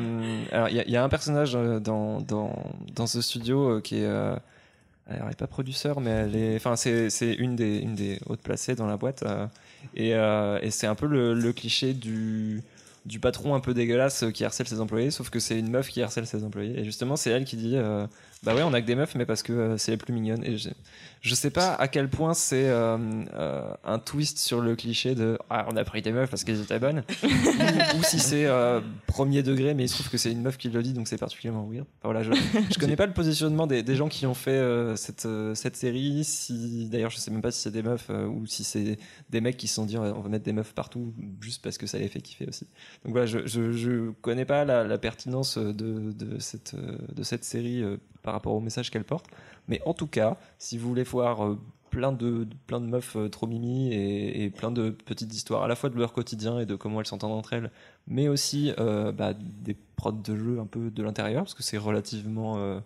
alors, 0.51 0.69
il 0.69 0.75
y, 0.75 0.79
a- 0.79 0.83
il 0.85 0.91
y 0.91 0.97
a 0.97 1.03
un 1.03 1.09
personnage 1.09 1.53
dans, 1.53 2.19
dans, 2.21 2.53
dans 2.95 3.07
ce 3.07 3.21
studio 3.21 3.79
qui 3.81 3.97
est. 3.99 4.05
euh, 4.05 4.35
alors, 5.07 5.23
elle 5.23 5.29
n'est 5.29 5.35
pas 5.35 5.47
producteur, 5.47 5.99
mais 6.01 6.09
elle 6.11 6.35
est. 6.35 6.55
Enfin, 6.55 6.75
c'est 6.75 7.09
c'est 7.09 7.33
une 7.33 7.55
des, 7.55 7.77
une 7.79 7.95
des 7.95 8.19
hautes 8.27 8.41
placées 8.41 8.75
dans 8.75 8.87
la 8.87 8.97
boîte. 8.97 9.23
euh, 9.23 9.45
et 9.95 10.15
euh, 10.15 10.59
et 10.61 10.71
c'est 10.71 10.87
un 10.87 10.95
peu 10.95 11.07
le, 11.07 11.33
le 11.33 11.51
cliché 11.53 11.93
du, 11.93 12.61
du 13.05 13.19
patron 13.19 13.53
un 13.53 13.59
peu 13.59 13.73
dégueulasse 13.73 14.23
qui 14.33 14.45
harcèle 14.45 14.65
ses 14.67 14.79
employés, 14.79 15.11
sauf 15.11 15.29
que 15.29 15.39
c'est 15.39 15.59
une 15.59 15.69
meuf 15.69 15.89
qui 15.89 16.01
harcèle 16.01 16.25
ses 16.25 16.43
employés. 16.45 16.79
Et 16.79 16.85
justement, 16.85 17.17
c'est 17.17 17.31
elle 17.31 17.43
qui 17.43 17.57
dit 17.57 17.75
euh, 17.75 18.07
Bah 18.43 18.55
ouais, 18.55 18.63
on 18.63 18.73
a 18.73 18.81
que 18.81 18.87
des 18.87 18.95
meufs, 18.95 19.13
mais 19.15 19.25
parce 19.25 19.43
que 19.43 19.51
euh, 19.51 19.77
c'est 19.77 19.91
les 19.91 19.97
plus 19.97 20.13
mignonnes. 20.13 20.43
Et 20.45 20.55
je, 21.23 21.35
sais 21.35 21.49
pas 21.49 21.73
à 21.73 21.87
quel 21.87 22.09
point 22.09 22.33
c'est 22.33 22.69
euh, 22.69 22.97
euh, 23.33 23.73
un 23.83 23.97
twist 23.97 24.37
sur 24.37 24.61
le 24.61 24.75
cliché 24.75 25.15
de 25.15 25.37
Ah, 25.49 25.65
on 25.71 25.75
a 25.75 25.83
pris 25.83 26.01
des 26.01 26.11
meufs 26.11 26.29
parce 26.29 26.43
qu'elles 26.43 26.61
étaient 26.61 26.79
bonnes. 26.79 27.03
ou, 27.23 27.27
ou 27.99 28.03
si 28.03 28.19
c'est 28.19 28.45
euh, 28.45 28.81
premier 29.07 29.41
degré, 29.41 29.73
mais 29.73 29.85
il 29.85 29.89
se 29.89 29.95
trouve 29.95 30.09
que 30.09 30.17
c'est 30.17 30.31
une 30.31 30.41
meuf 30.41 30.57
qui 30.57 30.69
le 30.69 30.83
dit, 30.83 30.93
donc 30.93 31.07
c'est 31.07 31.17
particulièrement 31.17 31.67
weird. 31.67 31.85
Enfin, 31.99 32.13
voilà, 32.13 32.23
je, 32.23 32.31
je 32.71 32.77
connais 32.77 32.95
pas 32.95 33.05
le 33.05 33.13
positionnement 33.13 33.65
des, 33.65 33.81
des 33.81 33.95
gens 33.95 34.09
qui 34.09 34.25
ont 34.25 34.33
fait 34.33 34.61
cette, 34.95 35.27
cette 35.55 35.75
série. 35.75 36.23
Si, 36.23 36.89
D'ailleurs, 36.89 37.11
je 37.11 37.17
sais 37.17 37.31
même 37.31 37.41
pas 37.41 37.51
si 37.51 37.61
c'est 37.61 37.71
des 37.71 37.83
meufs 37.83 38.09
ou 38.09 38.45
si 38.45 38.63
c'est 38.63 38.97
des 39.29 39.41
mecs 39.41 39.57
qui 39.57 39.67
se 39.67 39.75
sont 39.75 39.85
dit 39.85 39.97
on 39.97 40.21
va 40.21 40.29
mettre 40.29 40.45
des 40.45 40.53
meufs 40.53 40.73
partout 40.73 41.13
juste 41.41 41.63
parce 41.63 41.77
que 41.77 41.87
ça 41.87 41.97
les 41.97 42.07
fait 42.07 42.21
kiffer 42.21 42.45
aussi. 42.47 42.67
Donc 43.05 43.13
voilà, 43.13 43.25
je, 43.25 43.45
je, 43.45 43.71
je 43.71 44.11
connais 44.21 44.45
pas 44.45 44.65
la, 44.65 44.83
la 44.83 44.97
pertinence 44.97 45.57
de, 45.57 46.11
de, 46.11 46.39
cette, 46.39 46.75
de 46.75 47.23
cette 47.23 47.43
série 47.43 47.83
par 48.21 48.33
rapport 48.33 48.53
au 48.53 48.59
message 48.59 48.89
qu'elle 48.89 49.03
porte. 49.03 49.27
Mais 49.67 49.81
en 49.85 49.93
tout 49.93 50.07
cas, 50.07 50.37
si 50.59 50.77
vous 50.77 50.87
voulez 50.87 51.03
voir 51.03 51.45
euh, 51.45 51.59
plein 51.89 52.11
de, 52.11 52.47
plein 52.67 52.81
de 52.81 52.87
meufs 52.87 53.15
euh, 53.15 53.29
trop 53.29 53.45
mimi 53.47 53.93
et, 53.93 54.43
et 54.43 54.49
plein 54.49 54.71
de 54.71 54.89
petites 54.89 55.33
histoires 55.33 55.63
à 55.63 55.67
la 55.67 55.75
fois 55.75 55.89
de 55.89 55.97
leur 55.97 56.11
quotidien 56.11 56.59
et 56.59 56.65
de 56.65 56.75
comment 56.75 56.99
elles 56.99 57.05
s'entendent 57.07 57.33
entre 57.37 57.53
elles, 57.53 57.71
mais 58.07 58.27
aussi 58.27 58.73
euh, 58.79 59.11
bah, 59.11 59.33
des 59.35 59.75
prods 59.95 60.11
de 60.11 60.35
jeu 60.35 60.59
un 60.59 60.65
peu 60.65 60.89
de 60.89 61.03
l'intérieur, 61.03 61.43
parce 61.43 61.53
que 61.53 61.63
c'est 61.63 61.77
relativement... 61.77 62.57
euh, 62.57 62.79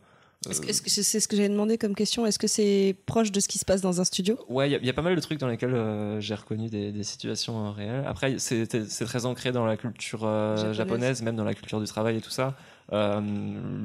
c'est 0.52 0.72
c'est 1.02 1.20
ce 1.20 1.28
que 1.28 1.36
j'avais 1.36 1.50
demandé 1.50 1.78
comme 1.80 1.96
question 1.96 2.26
Est-ce 2.26 2.38
que 2.38 2.48
c'est 2.48 2.96
proche 3.08 3.32
de 3.32 3.40
ce 3.40 3.48
qui 3.48 3.58
se 3.58 3.66
passe 3.66 3.82
dans 3.82 4.00
un 4.00 4.04
studio? 4.04 4.38
Ouais, 4.48 4.70
il 4.70 4.72
y 4.72 4.76
a- 4.76 4.78
il 4.78 4.86
y, 4.86 4.90
a 4.90 4.94
pas 4.94 5.02
mal 5.02 5.16
de 5.16 5.20
trucs 5.20 5.40
dans 5.40 5.48
lesquels 5.48 5.74
euh, 5.74 6.22
j'ai 6.22 6.36
reconnu 6.36 6.70
des, 6.70 6.92
des 6.92 7.04
situations 7.04 7.72
réelles. 7.72 8.04
Après, 8.06 8.36
c'est 8.38 8.68
très 8.68 9.26
ancré 9.26 9.52
dans 9.52 9.66
la 9.66 9.78
culture 9.78 10.20
Japonaise. 10.22 10.76
japonaise. 10.76 11.22
même 11.24 11.36
dans 11.36 11.44
la 11.44 11.56
culture 11.56 11.80
du 11.80 11.88
travail 11.88 12.18
et 12.18 12.22
tout 12.22 12.30
ça. 12.30 12.56
Euh, 12.94 13.20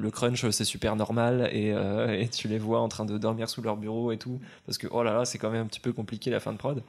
le 0.00 0.10
crunch, 0.10 0.48
c'est 0.50 0.64
super 0.64 0.94
normal 0.96 1.48
et, 1.52 1.72
euh, 1.72 2.18
et 2.20 2.28
tu 2.28 2.46
les 2.48 2.58
vois 2.58 2.80
en 2.80 2.88
train 2.88 3.04
de 3.04 3.18
dormir 3.18 3.48
sous 3.48 3.62
leur 3.62 3.76
bureau 3.76 4.12
et 4.12 4.18
tout, 4.18 4.40
parce 4.66 4.78
que 4.78 4.86
oh 4.90 5.02
là 5.02 5.12
là, 5.12 5.24
c'est 5.24 5.38
quand 5.38 5.50
même 5.50 5.62
un 5.62 5.66
petit 5.66 5.80
peu 5.80 5.92
compliqué 5.92 6.30
la 6.30 6.38
fin 6.40 6.52
de 6.52 6.58
prod. 6.58 6.82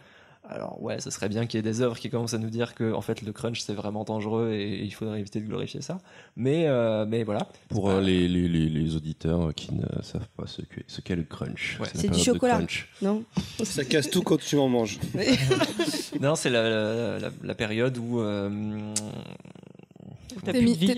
Alors 0.49 0.83
ouais, 0.83 0.99
ce 0.99 1.09
serait 1.09 1.29
bien 1.29 1.45
qu'il 1.45 1.57
y 1.57 1.59
ait 1.59 1.63
des 1.63 1.79
œuvres 1.81 1.97
qui 1.97 2.09
commencent 2.09 2.33
à 2.33 2.37
nous 2.37 2.49
dire 2.49 2.75
que 2.75 2.91
en 2.91 2.99
fait 2.99 3.21
le 3.21 3.31
crunch 3.31 3.61
c'est 3.61 3.73
vraiment 3.73 4.03
dangereux 4.03 4.51
et, 4.51 4.83
il 4.83 4.93
faudrait 4.93 5.21
éviter 5.21 5.39
de 5.39 5.45
glorifier 5.47 5.79
ça. 5.81 5.99
Mais 6.35 6.67
euh, 6.67 7.05
mais 7.07 7.23
voilà. 7.23 7.47
Pour 7.69 7.89
euh, 7.89 8.01
les, 8.01 8.27
les, 8.27 8.49
les, 8.49 8.67
les 8.67 8.95
auditeurs 8.97 9.53
qui 9.55 9.73
ne 9.73 9.85
savent 10.01 10.27
pas 10.35 10.45
ce 10.45 10.61
qu'est 10.61 10.83
ce 10.87 10.99
qu'est 10.99 11.15
le 11.15 11.23
crunch. 11.23 11.77
Ouais. 11.79 11.87
C'est 11.95 12.09
du 12.11 12.19
chocolat, 12.19 12.57
crunch. 12.57 12.89
non 13.01 13.23
Ça 13.63 13.85
casse 13.85 14.09
tout 14.09 14.21
quand 14.21 14.37
tu 14.37 14.57
en 14.57 14.67
manges. 14.67 14.99
non, 16.19 16.35
c'est 16.35 16.49
la, 16.49 16.69
la, 16.69 17.19
la- 17.19 17.29
la 17.41 17.55
période 17.55 17.97
où 17.97 18.19
euh, 18.19 18.49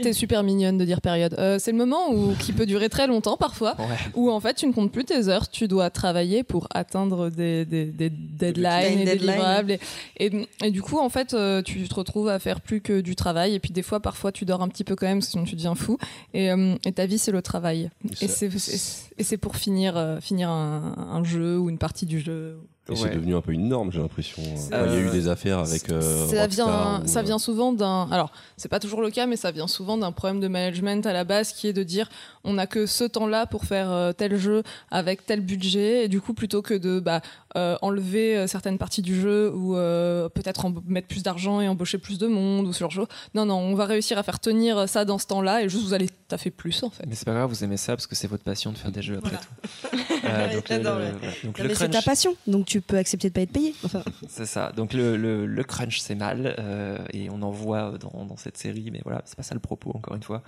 T'es 0.02 0.14
super 0.14 0.44
mignonne 0.44 0.78
de 0.78 0.86
dire 0.86 1.02
période. 1.02 1.36
Euh, 1.38 1.60
c'est 1.60 1.72
le 1.72 1.78
moment 1.78 2.12
où, 2.12 2.34
qui 2.40 2.52
peut 2.54 2.66
durer 2.66 2.90
très 2.90 3.08
longtemps 3.08 3.38
parfois, 3.38 3.76
ouais. 3.80 3.86
où 4.16 4.30
en 4.32 4.40
fait 4.40 4.56
tu 4.56 4.68
ne 4.68 4.72
comptes 4.74 4.92
plus 4.92 5.06
tes 5.06 5.28
heures, 5.28 5.50
tu 5.50 5.68
dois 5.68 5.90
travailler 5.90 6.44
pour 6.44 6.68
atteindre 6.74 7.30
des, 7.30 7.66
des, 7.66 7.86
des 7.86 8.10
deadlines 8.10 9.00
et 9.00 9.06
des 9.06 9.12
Deadline. 9.14 9.32
livrables. 9.36 9.72
Et, 10.18 10.26
et, 10.28 10.48
et 10.64 10.72
du 10.72 10.82
coup, 10.82 10.98
en 11.00 11.10
fait, 11.10 11.34
euh, 11.34 11.62
tu 11.62 11.88
te 11.88 11.94
retrouves 11.96 12.30
à 12.30 12.40
faire 12.40 12.62
plus 12.62 12.82
que 12.82 13.02
du 13.02 13.16
travail. 13.16 13.54
Et 13.56 13.60
puis 13.60 13.72
des 13.72 13.84
fois, 13.84 14.00
parfois, 14.00 14.32
tu 14.32 14.46
dors 14.46 14.62
un 14.62 14.68
petit 14.68 14.84
peu 14.84 14.96
quand 14.96 15.08
même, 15.08 15.22
sinon 15.22 15.44
tu 15.44 15.56
deviens 15.56 15.76
fou. 15.76 15.98
Et, 16.34 16.52
euh, 16.52 16.76
et 16.86 16.92
ta 16.92 17.06
vie, 17.06 17.18
c'est 17.18 17.32
le 17.32 17.42
travail. 17.42 17.90
Et 18.22 18.28
c'est 18.28 18.50
c'est- 18.58 19.12
et 19.18 19.24
c'est 19.24 19.38
pour 19.38 19.56
finir, 19.56 19.96
euh, 19.98 20.20
finir 20.20 20.50
un, 20.50 20.94
un 21.12 21.24
jeu 21.24 21.58
ou 21.58 21.70
une 21.70 21.78
partie 21.78 22.06
du 22.06 22.20
jeu. 22.20 22.58
Et 22.92 22.96
c'est 22.96 23.10
devenu 23.10 23.36
un 23.36 23.42
peu 23.42 23.52
une 23.52 23.68
norme, 23.68 23.92
j'ai 23.92 24.00
l'impression. 24.00 24.44
Il 24.44 24.72
y 24.72 24.74
a 24.76 24.96
eu 24.96 25.08
Euh, 25.08 25.12
des 25.12 25.28
affaires 25.28 25.58
avec 25.58 25.90
euh, 25.90 26.02
ça 26.28 26.42
Rockstar 26.42 26.68
vient, 26.68 27.04
ou, 27.04 27.08
ça 27.08 27.20
euh, 27.20 27.24
vient 27.24 27.40
souvent 27.40 27.74
d'un. 27.74 28.08
Alors, 28.12 28.32
c'est 28.58 28.70
pas 28.70 28.80
toujours 28.80 29.02
le 29.02 29.10
cas, 29.10 29.26
mais 29.26 29.38
ça 29.38 29.50
vient 29.50 29.68
souvent 29.68 29.98
d'un 29.98 30.12
problème 30.12 30.40
de 30.40 30.48
management 30.48 31.04
à 31.08 31.14
la 31.14 31.24
base 31.24 31.52
qui 31.52 31.68
est 31.68 31.74
de 31.74 31.82
dire 31.82 32.10
on 32.44 32.54
n'a 32.54 32.68
que 32.68 32.86
ce 32.86 33.04
temps-là 33.04 33.48
pour 33.48 33.66
faire 33.66 33.92
euh, 33.92 34.12
tel 34.14 34.38
jeu 34.38 34.62
avec 34.92 35.26
tel 35.26 35.42
budget, 35.42 36.06
et 36.06 36.08
du 36.08 36.22
coup, 36.22 36.36
plutôt 36.36 36.62
que 36.62 36.76
de 36.76 37.00
bah, 37.00 37.22
euh, 37.56 37.78
enlever 37.82 38.38
euh, 38.38 38.48
certaines 38.48 38.78
parties 38.78 39.02
du 39.02 39.20
jeu 39.20 39.52
ou 39.54 39.76
euh, 39.78 40.30
peut-être 40.30 40.66
en 40.66 40.74
mettre 40.88 41.08
plus 41.08 41.24
d'argent 41.24 41.62
et 41.62 41.68
embaucher 41.68 41.98
plus 41.98 42.18
de 42.18 42.28
monde 42.28 42.68
ou 42.68 42.74
ce 42.74 42.80
genre 42.80 42.90
de 42.90 42.94
choses, 42.94 43.08
non, 43.34 43.46
non, 43.46 43.58
on 43.58 43.76
va 43.76 43.86
réussir 43.86 44.18
à 44.18 44.24
faire 44.24 44.40
tenir 44.40 44.88
ça 44.90 45.06
dans 45.06 45.18
ce 45.18 45.28
temps-là 45.28 45.62
et 45.64 45.70
juste 45.70 45.84
vous 45.84 45.94
allez 45.94 46.10
taffer 46.28 46.52
plus 46.52 46.84
en 46.84 46.90
fait. 46.90 47.06
Mais 47.08 47.16
c'est 47.16 47.26
pas 47.26 47.34
grave, 47.34 47.50
vous 47.50 47.64
aimez 47.64 47.78
ça 47.78 47.96
parce 47.96 48.08
que 48.08 48.16
c'est 48.16 48.28
votre 48.28 48.44
passion 48.44 48.72
de 48.72 48.78
faire 48.78 48.92
des 48.92 49.02
jeux 49.02 49.18
après 49.18 49.38
tout. 49.38 49.98
Euh, 50.26 50.52
donc 50.56 50.70
le, 50.70 50.76
J'adore, 50.78 50.98
le- 50.98 51.06
ouais. 51.06 51.12
voilà. 51.20 51.34
Donc 51.44 51.58
Non, 51.60 51.64
le 51.66 51.70
mais 51.70 51.76
c'est 51.76 51.90
ta 51.90 52.02
passion, 52.02 52.36
donc 52.48 52.66
tu 52.66 52.82
peux 52.82 52.98
accepter 52.98 53.30
de 53.30 53.34
pas 53.34 53.42
être 53.42 53.52
payé. 53.52 53.76
Enfin, 53.84 54.02
c'est 54.28 54.48
ça. 54.48 54.72
Donc 54.76 54.94
le, 54.94 55.18
le, 55.18 55.46
le 55.46 55.64
crunch 55.64 56.00
c'est 56.00 56.16
mal 56.16 56.56
euh, 56.58 56.98
et 57.14 57.30
on 57.30 57.44
en 57.44 57.52
voit 57.52 57.94
dans, 58.00 58.26
dans 58.26 58.36
cette 58.38 58.58
série, 58.58 58.90
mais 58.92 59.02
voilà, 59.04 59.22
c'est 59.26 59.36
pas 59.36 59.44
ça 59.44 59.54
le 59.54 59.60
propos 59.62 59.92
encore 59.94 60.16
une 60.16 60.24
fois. 60.24 60.42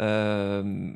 Euh, 0.00 0.90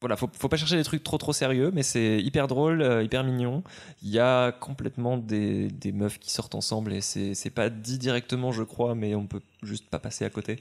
voilà, 0.00 0.16
faut, 0.16 0.30
faut 0.38 0.48
pas 0.48 0.56
chercher 0.56 0.76
des 0.76 0.84
trucs 0.84 1.04
trop 1.04 1.18
trop 1.18 1.32
sérieux, 1.32 1.70
mais 1.74 1.82
c'est 1.82 2.20
hyper 2.22 2.48
drôle, 2.48 2.80
euh, 2.80 3.02
hyper 3.02 3.22
mignon. 3.24 3.62
Il 4.02 4.08
y 4.10 4.18
a 4.18 4.50
complètement 4.52 5.16
des, 5.18 5.68
des 5.68 5.92
meufs 5.92 6.18
qui 6.18 6.30
sortent 6.32 6.54
ensemble 6.54 6.92
et 6.94 7.00
c'est 7.02 7.50
pas 7.54 7.68
dit 7.68 7.98
directement, 7.98 8.50
je 8.52 8.62
crois, 8.62 8.94
mais 8.94 9.14
on 9.14 9.26
peut 9.26 9.42
juste 9.62 9.86
pas 9.90 9.98
passer 9.98 10.24
à 10.24 10.30
côté. 10.30 10.58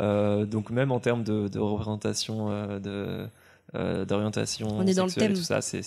Euh, 0.00 0.44
donc 0.44 0.70
même 0.70 0.90
en 0.90 0.98
termes 1.00 1.22
de, 1.22 1.46
de 1.48 1.58
représentation, 1.58 2.50
euh, 2.50 2.78
de 2.80 3.28
d'orientation 4.04 4.66
On 4.72 4.84
est 4.84 4.94
dans 4.94 5.04
le 5.04 5.10
sexuelle 5.10 5.30
et 5.30 5.34
thème. 5.34 5.36
tout 5.36 5.44
ça, 5.44 5.60
c'est- 5.62 5.80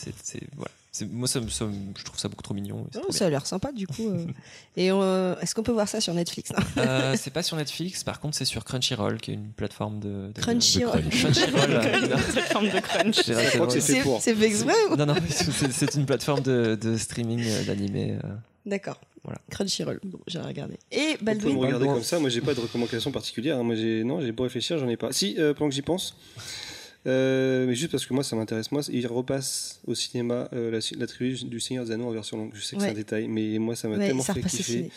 voilà. 0.55 0.71
Moi, 1.09 1.27
ça, 1.27 1.39
ça 1.49 1.65
je 1.97 2.03
trouve 2.03 2.19
ça 2.19 2.27
beaucoup 2.27 2.43
trop 2.43 2.53
mignon. 2.53 2.85
oh, 2.95 2.99
trop 2.99 3.11
ça 3.11 3.25
a 3.25 3.29
l'air 3.29 3.45
sympa 3.47 3.71
du 3.71 3.87
coup. 3.87 4.09
euh. 4.09 4.25
Et 4.77 4.91
euh, 4.91 5.35
est-ce 5.39 5.55
qu'on 5.55 5.63
peut 5.63 5.71
voir 5.71 5.87
ça 5.89 5.99
sur 5.99 6.13
Netflix. 6.13 6.51
Euh, 6.77 7.15
c'est 7.17 7.31
pas 7.31 7.41
sur 7.41 7.57
Netflix, 7.57 8.03
par 8.03 8.19
contre, 8.19 8.37
c'est 8.37 8.45
sur 8.45 8.63
Crunchyroll, 8.63 9.19
qui 9.19 9.31
est 9.31 9.33
une 9.33 9.51
plateforme 9.53 9.99
de. 9.99 10.31
de 10.33 10.39
Crunchyroll. 10.41 11.03
de 11.03 11.09
crunch. 11.09 11.33
Crunchyroll. 11.33 11.71
euh, 11.71 12.17
Plateforme 12.31 12.69
de 12.69 12.79
crunch. 12.79 13.15
c'est 13.15 13.33
Je 13.33 13.49
crois 13.57 13.67
que 13.67 14.03
pour. 14.03 14.21
c'est 14.21 14.39
exprès 14.41 14.73
ou? 14.91 14.95
Non, 14.95 15.07
non, 15.07 15.15
c'est 15.29 15.95
une 15.95 16.05
plateforme 16.05 16.41
de, 16.41 16.75
de 16.79 16.95
streaming 16.97 17.43
euh, 17.43 17.63
d'animé. 17.65 18.17
D'accord. 18.65 18.99
Voilà. 19.23 19.39
Crunchyroll. 19.49 19.99
Bon, 20.03 20.19
j'ai 20.27 20.39
regardé. 20.39 20.77
Et 20.91 21.13
Vous 21.13 21.17
pouvez 21.17 21.33
me 21.35 21.39
Baldwin? 21.41 21.57
regarder 21.65 21.85
comme 21.87 22.03
ça, 22.03 22.19
moi 22.19 22.29
j'ai 22.29 22.41
pas 22.41 22.53
de 22.53 22.59
recommandation 22.59 23.11
particulière. 23.11 23.57
hein. 23.57 23.63
Moi 23.63 23.75
j'ai 23.75 24.03
non, 24.03 24.21
j'ai 24.21 24.31
beau 24.31 24.43
réfléchir, 24.43 24.77
j'en 24.77 24.89
ai 24.89 24.97
pas. 24.97 25.11
Si, 25.13 25.35
euh, 25.39 25.53
pendant 25.53 25.69
que 25.69 25.75
j'y 25.75 25.81
pense. 25.81 26.15
Euh, 27.05 27.65
mais 27.67 27.75
juste 27.75 27.91
parce 27.91 28.05
que 28.05 28.13
moi 28.13 28.23
ça 28.23 28.35
m'intéresse 28.37 28.71
moi, 28.71 28.81
il 28.91 29.05
repasse 29.07 29.81
au 29.85 29.93
cinéma 29.93 30.47
euh, 30.53 30.71
la, 30.71 30.79
la 30.97 31.05
trilogie 31.07 31.43
du 31.45 31.59
Seigneur 31.59 31.83
des 31.85 31.91
Anneaux 31.91 32.07
en 32.07 32.11
version 32.11 32.37
longue. 32.37 32.51
Je 32.53 32.61
sais 32.61 32.75
que 32.77 32.81
c'est 32.81 32.89
un 32.89 32.93
détail, 32.93 33.27
mais 33.27 33.57
moi 33.59 33.75
ça 33.75 33.89
m'a 33.89 33.97
Ouais, 33.97 34.07
tellement 34.07 34.23
ça 34.23 34.33
fait 34.33 34.41
kiffer. 34.41 34.89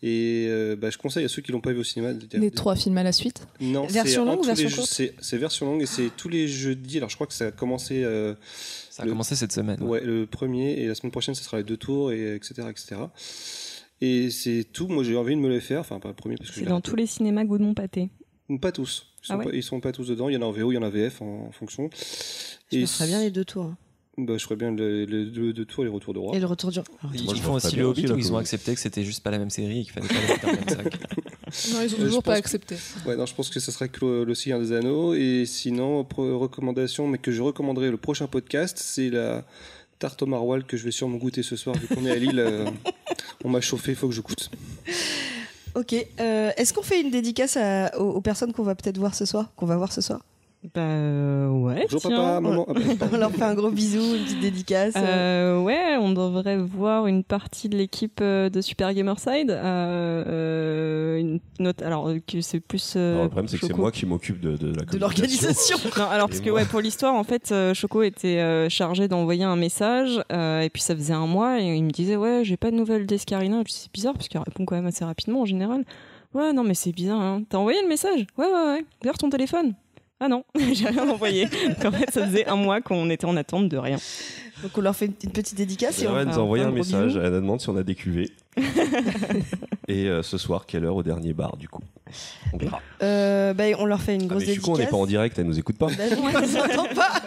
Et 0.00 0.46
euh, 0.48 0.76
bah, 0.76 0.90
je 0.90 0.98
conseille 0.98 1.24
à 1.24 1.28
ceux 1.28 1.42
qui 1.42 1.50
l'ont 1.50 1.60
pas 1.60 1.72
vu 1.72 1.80
au 1.80 1.84
cinéma. 1.84 2.12
de 2.14 2.38
Les 2.38 2.52
trois 2.52 2.76
films 2.76 2.98
à 2.98 3.02
la 3.02 3.10
suite. 3.10 3.44
Non, 3.60 3.86
Version 3.86 4.24
longue 4.24 4.44
version 4.46 4.70
courte 4.70 4.88
C'est 4.88 5.12
c'est 5.20 5.36
version 5.38 5.66
longue 5.66 5.82
et 5.82 5.86
c'est 5.86 6.10
tous 6.16 6.28
les 6.28 6.46
jeudis. 6.46 6.98
Alors 6.98 7.08
je 7.10 7.16
crois 7.16 7.26
que 7.26 7.34
ça 7.34 7.46
a 7.46 7.50
commencé. 7.50 8.04
euh, 8.04 8.34
Ça 8.90 9.02
a 9.02 9.06
Le- 9.06 9.10
commencé 9.10 9.34
cette 9.34 9.50
semaine. 9.52 9.82
Ouais, 9.82 10.00
le 10.04 10.26
premier 10.26 10.74
et 10.80 10.86
la 10.86 10.94
semaine 10.94 11.10
prochaine, 11.10 11.34
ce 11.34 11.42
sera 11.42 11.56
les 11.56 11.64
deux 11.64 11.76
tours 11.76 12.12
et 12.12 12.36
etc. 12.36 12.68
etc. 12.70 12.96
Et 14.00 14.30
c'est 14.30 14.64
tout. 14.72 14.86
Moi, 14.86 15.02
j'ai 15.02 15.16
envie 15.16 15.34
de 15.34 15.40
me 15.40 15.48
les 15.48 15.60
faire. 15.60 15.80
Enfin, 15.80 15.98
pas 15.98 16.08
le 16.08 16.14
premier 16.14 16.36
parce 16.36 16.50
que 16.50 16.60
C'est 16.60 16.66
dans 16.66 16.80
tous 16.80 16.94
les 16.94 17.06
cinémas 17.08 17.42
Gaudemont 17.42 17.74
Pâté. 17.74 18.10
Pas 18.60 18.72
tous. 18.72 19.06
Ils 19.22 19.26
sont, 19.26 19.32
Ah 19.34 19.36
ouais 19.38 19.44
pas, 19.44 19.50
ils 19.52 19.62
sont 19.62 19.80
pas 19.80 19.92
tous 19.92 20.08
dedans. 20.08 20.28
Il 20.28 20.34
y 20.34 20.36
en 20.38 20.42
a 20.42 20.46
en 20.46 20.52
VO, 20.52 20.72
il 20.72 20.76
y 20.76 20.78
en 20.78 20.82
a 20.82 20.86
en 20.86 20.90
VF 20.90 21.20
en, 21.20 21.46
en 21.48 21.52
fonction. 21.52 21.90
Je 22.72 22.78
me 22.78 22.82
Et 22.82 22.86
ferais 22.86 23.06
bien 23.06 23.20
les 23.20 23.30
deux 23.30 23.44
tours. 23.44 23.64
hein. 23.66 23.76
Bah, 24.16 24.34
je 24.36 24.42
ferais 24.42 24.56
bien 24.56 24.72
les 24.74 25.06
le, 25.06 25.24
le 25.24 25.52
deux 25.52 25.64
tours 25.64 25.84
et 25.84 25.86
les 25.86 25.92
retours 25.92 26.12
de 26.14 26.18
roi. 26.18 26.34
Et 26.34 26.40
le 26.40 26.46
retour 26.46 26.70
du. 26.72 26.78
Ils, 27.14 27.24
Moi, 27.24 27.34
je 27.34 27.38
ils 27.38 27.42
font 27.42 27.52
aussi 27.54 27.76
le 27.76 27.84
Hobbit 27.84 28.10
où 28.10 28.16
ils 28.18 28.32
ont 28.32 28.36
accepté 28.38 28.74
que 28.74 28.80
c'était 28.80 29.04
juste 29.04 29.22
pas 29.22 29.30
la 29.30 29.38
même 29.38 29.50
série 29.50 29.80
et 29.80 29.84
qu'il 29.84 29.92
fallait 29.92 30.08
pas 30.08 30.14
les 30.14 30.26
mettre 30.26 30.42
dans 30.42 30.50
le 30.52 30.56
même 30.58 30.68
sac. 30.68 31.00
Non, 31.72 31.80
ils 31.82 31.94
ont 31.94 31.98
Euh, 31.98 32.04
toujours 32.04 32.22
pas 32.22 32.34
accepté. 32.34 32.76
Ouais, 33.06 33.16
non, 33.16 33.24
je 33.24 33.34
pense 33.34 33.48
que 33.48 33.58
ça 33.58 33.72
serait 33.72 33.88
que 33.88 34.24
le, 34.24 34.34
Seigneur 34.34 34.60
des 34.60 34.72
Anneaux. 34.72 35.14
Et 35.14 35.44
sinon, 35.46 36.06
recommandation, 36.16 37.06
mais 37.06 37.16
que 37.18 37.32
je 37.32 37.40
recommanderais 37.40 37.90
le 37.90 37.96
prochain 37.96 38.26
podcast, 38.26 38.76
c'est 38.78 39.08
la 39.08 39.46
tarte 39.98 40.20
au 40.22 40.26
maroilles 40.26 40.64
que 40.64 40.76
je 40.76 40.84
vais 40.84 40.90
sûrement 40.90 41.16
goûter 41.16 41.42
ce 41.42 41.56
soir. 41.56 41.74
Vu 41.76 41.86
qu'on 41.86 42.04
est 42.04 42.10
à 42.10 42.16
Lille, 42.16 42.38
euh, 42.38 42.66
on 43.44 43.48
m'a 43.48 43.60
chauffé, 43.62 43.92
il 43.92 43.96
faut 43.96 44.08
que 44.08 44.14
je 44.14 44.20
goûte. 44.20 44.50
Ok. 45.78 45.94
euh, 45.94 46.50
Est-ce 46.56 46.72
qu'on 46.74 46.82
fait 46.82 47.00
une 47.00 47.10
dédicace 47.10 47.56
aux, 47.96 48.02
aux 48.02 48.20
personnes 48.20 48.52
qu'on 48.52 48.64
va 48.64 48.74
peut-être 48.74 48.98
voir 48.98 49.14
ce 49.14 49.24
soir, 49.24 49.52
qu'on 49.54 49.66
va 49.66 49.76
voir 49.76 49.92
ce 49.92 50.00
soir? 50.00 50.20
Bah 50.74 50.80
euh, 50.80 51.48
ouais. 51.50 51.82
Bonjour 51.82 52.00
tiens. 52.00 52.10
papa, 52.18 52.40
maman. 52.40 52.66
Ah, 52.68 52.72
bah, 52.98 53.06
On 53.12 53.16
leur 53.16 53.30
fait 53.30 53.42
un 53.44 53.54
gros 53.54 53.70
bisou, 53.70 54.00
une 54.16 54.24
petite 54.24 54.40
dédicace. 54.40 54.94
Euh, 54.96 55.62
ouais, 55.62 55.96
on 56.00 56.10
devrait 56.10 56.56
voir 56.58 57.06
une 57.06 57.22
partie 57.22 57.68
de 57.68 57.76
l'équipe 57.76 58.18
euh, 58.20 58.50
de 58.50 58.60
Super 58.60 58.92
Gamerside. 58.92 59.52
Euh, 59.52 61.18
une 61.20 61.40
note, 61.60 61.80
alors 61.82 62.10
que 62.26 62.40
c'est 62.40 62.58
plus. 62.58 62.94
euh, 62.96 63.12
Alors, 63.12 63.22
le 63.24 63.28
problème, 63.30 63.48
c'est 63.48 63.56
que 63.58 63.66
c'est 63.66 63.68
Choco. 63.68 63.80
moi 63.82 63.92
qui 63.92 64.04
m'occupe 64.06 64.40
de, 64.40 64.56
de 64.56 64.66
la 64.66 64.72
de 64.72 64.84
communication. 64.84 64.98
l'organisation. 64.98 65.78
Non, 65.96 66.04
alors 66.10 66.28
parce 66.28 66.40
Et 66.40 66.44
que 66.44 66.50
ouais, 66.50 66.64
pour 66.64 66.80
l'histoire, 66.80 67.14
en 67.14 67.24
fait, 67.24 67.54
Choco 67.74 68.02
était 68.02 68.38
euh, 68.38 68.68
chargé 68.68 69.06
d'envoyer 69.06 69.44
un 69.44 69.56
message 69.56 70.20
euh, 70.32 70.60
et 70.62 70.70
puis 70.70 70.82
ça 70.82 70.94
faisait 70.96 71.14
un 71.14 71.26
mois 71.28 71.60
et 71.60 71.76
il 71.76 71.84
me 71.84 71.90
disait 71.90 72.16
ouais, 72.16 72.40
j'ai 72.44 72.56
pas 72.56 72.72
de 72.72 72.76
nouvelles 72.76 73.06
d'Escarina. 73.06 73.58
Je 73.60 73.72
dis, 73.72 73.78
C'est 73.84 73.92
bizarre 73.92 74.14
parce 74.14 74.26
qu'elle 74.28 74.42
répond 74.44 74.64
quand 74.64 74.74
même 74.74 74.86
assez 74.86 75.04
rapidement 75.04 75.42
en 75.42 75.46
général. 75.46 75.84
Ouais, 76.34 76.52
non 76.52 76.62
mais 76.64 76.74
c'est 76.74 76.92
bizarre. 76.92 77.20
Hein. 77.20 77.42
T'as 77.48 77.58
envoyé 77.58 77.80
le 77.80 77.88
message? 77.88 78.26
Ouais, 78.36 78.46
ouais, 78.46 78.52
ouais. 78.74 78.84
D'ailleurs 79.02 79.16
ton 79.18 79.30
téléphone. 79.30 79.74
Ah 80.20 80.28
non, 80.28 80.44
j'ai 80.72 80.88
rien 80.88 81.08
envoyé. 81.08 81.46
En 81.84 81.92
fait, 81.92 82.10
ça 82.10 82.26
faisait 82.26 82.46
un 82.46 82.56
mois 82.56 82.80
qu'on 82.80 83.08
était 83.10 83.26
en 83.26 83.36
attente 83.36 83.68
de 83.68 83.76
rien. 83.76 83.98
Donc 84.62 84.72
on 84.76 84.80
leur 84.80 84.96
fait 84.96 85.06
une, 85.06 85.12
une 85.24 85.30
petite 85.30 85.56
dédicace. 85.56 86.02
Et 86.02 86.06
on 86.08 86.12
Elle 86.18 86.24
fait 86.26 86.32
nous 86.32 86.32
a 86.32 86.40
un- 86.40 86.44
envoyé 86.44 86.64
un 86.64 86.70
message, 86.70 87.16
elle 87.16 87.30
nous 87.30 87.40
demande 87.40 87.60
si 87.60 87.68
on 87.68 87.76
a 87.76 87.82
des 87.82 87.94
cuvées. 87.94 88.30
Et 89.88 90.06
euh, 90.06 90.22
ce 90.22 90.36
soir, 90.36 90.66
quelle 90.66 90.84
heure 90.84 90.96
au 90.96 91.02
dernier 91.02 91.32
bar, 91.32 91.56
du 91.56 91.68
coup? 91.68 91.82
On 92.52 92.58
verra. 92.58 92.80
Euh, 93.02 93.54
bah, 93.54 93.64
on 93.78 93.86
leur 93.86 94.00
fait 94.02 94.14
une 94.16 94.22
Ah, 94.22 94.26
grosse 94.26 94.40
mais 94.42 94.46
je 94.48 94.52
suis 94.52 94.60
con, 94.60 94.72
on 94.72 94.74
n'est 94.74 94.78
dédicace. 94.80 94.90
pas 94.98 95.02
en 95.02 95.06
direct, 95.06 95.38
elle 95.38 95.46
nous 95.46 95.58
écoute 95.58 95.78
pas. 95.78 95.86
Bah 95.86 96.04
non, 96.10 96.22
on 96.24 96.40
les 96.40 96.56
entend 96.56 96.86
pas. 96.94 97.12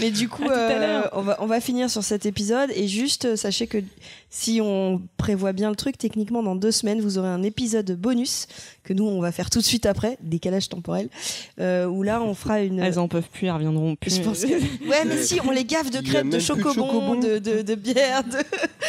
Mais 0.00 0.10
du 0.10 0.28
coup, 0.28 0.44
euh, 0.48 1.02
on, 1.12 1.22
va, 1.22 1.36
on 1.40 1.46
va 1.46 1.60
finir 1.60 1.90
sur 1.90 2.04
cet 2.04 2.26
épisode. 2.26 2.70
Et 2.74 2.86
juste, 2.86 3.34
sachez 3.36 3.66
que 3.66 3.78
si 4.30 4.60
on 4.62 5.02
prévoit 5.16 5.52
bien 5.52 5.70
le 5.70 5.76
truc, 5.76 5.98
techniquement, 5.98 6.42
dans 6.42 6.54
deux 6.54 6.70
semaines, 6.70 7.00
vous 7.00 7.18
aurez 7.18 7.28
un 7.28 7.42
épisode 7.42 7.90
bonus 7.98 8.46
que 8.84 8.92
nous, 8.92 9.04
on 9.06 9.20
va 9.20 9.32
faire 9.32 9.50
tout 9.50 9.58
de 9.58 9.64
suite 9.64 9.86
après, 9.86 10.16
décalage 10.22 10.68
temporel, 10.68 11.08
euh, 11.60 11.86
où 11.86 12.02
là, 12.02 12.22
on 12.22 12.34
fera 12.34 12.60
une. 12.62 12.78
Elles 12.78 12.98
en 12.98 13.08
peuvent 13.08 13.28
plus, 13.32 13.46
elles 13.48 13.52
reviendront 13.54 13.96
plus. 13.96 14.16
Je 14.16 14.22
pense 14.22 14.44
que... 14.44 14.52
Ouais, 14.88 15.04
mais 15.06 15.20
si, 15.22 15.40
on 15.46 15.50
les 15.50 15.64
gaffe 15.68 15.90
de 15.90 16.00
crêpes, 16.00 16.24
de 16.26 16.30
plus 16.30 16.38
de 16.38 16.38
chocobons, 16.40 16.72
chocobons. 16.74 17.20
de, 17.20 17.38
de, 17.38 17.62
de 17.62 17.74
bière, 17.74 18.24
de... 18.24 18.36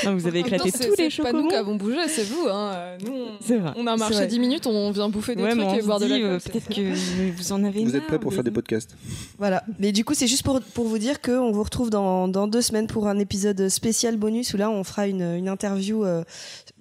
Non, 0.06 0.16
vous 0.16 0.25
avez 0.27 0.40
temps, 0.41 0.48
éclaté 0.48 0.72
c'est- 0.72 0.88
tous 0.90 0.95
les 0.98 1.09
C'est 1.09 1.22
pas 1.22 1.32
nous 1.33 1.43
qui 1.48 1.49
chocobons. 1.56 1.58
avons 1.59 1.75
bougé, 1.75 1.98
c'est 2.08 2.24
vous. 2.24 2.48
Hein. 2.49 2.98
Nous, 3.06 3.11
on, 3.14 3.27
C'est 3.45 3.58
vrai. 3.58 3.72
on 3.75 3.85
a 3.88 3.98
marché 3.98 4.16
vrai. 4.16 4.27
10 4.27 4.40
minutes, 4.40 4.66
on 4.67 4.91
vient 4.91 5.09
bouffer 5.09 5.35
des 5.35 5.43
Ouais, 5.43 5.56
mais 5.56 5.64
trucs 5.64 5.75
on 5.75 5.80
et 5.80 5.82
boire 5.85 5.99
de 5.99 6.06
la 6.06 6.16
euh, 6.16 6.40
peut-être 6.40 6.69
que 6.69 7.32
vous 7.38 7.51
en 7.51 7.64
avez 7.64 7.83
Vous 7.83 7.95
êtes 7.95 8.08
prêts 8.08 8.19
pour 8.19 8.33
faire 8.33 8.43
des 8.43 8.51
podcasts 8.51 8.95
Voilà. 9.38 9.64
Mais 9.80 9.91
du 9.91 10.03
coup, 10.06 10.14
c'est 10.14 10.27
juste 10.27 10.43
pour, 10.43 10.61
pour 10.61 10.88
vous 10.88 10.98
dire 10.98 11.22
qu'on 11.22 11.51
vous 11.51 11.64
retrouve 11.64 11.90
dans, 11.90 12.27
dans 12.27 12.48
deux 12.48 12.61
semaines 12.61 12.88
pour 12.88 13.08
un 13.08 13.19
épisode 13.19 13.69
spécial 13.69 14.17
bonus 14.17 14.53
où 14.53 14.58
là, 14.58 14.69
on 14.69 14.83
fera 14.83 15.08
une, 15.08 15.22
une 15.22 15.49
interview 15.49 16.03
euh, 16.06 16.24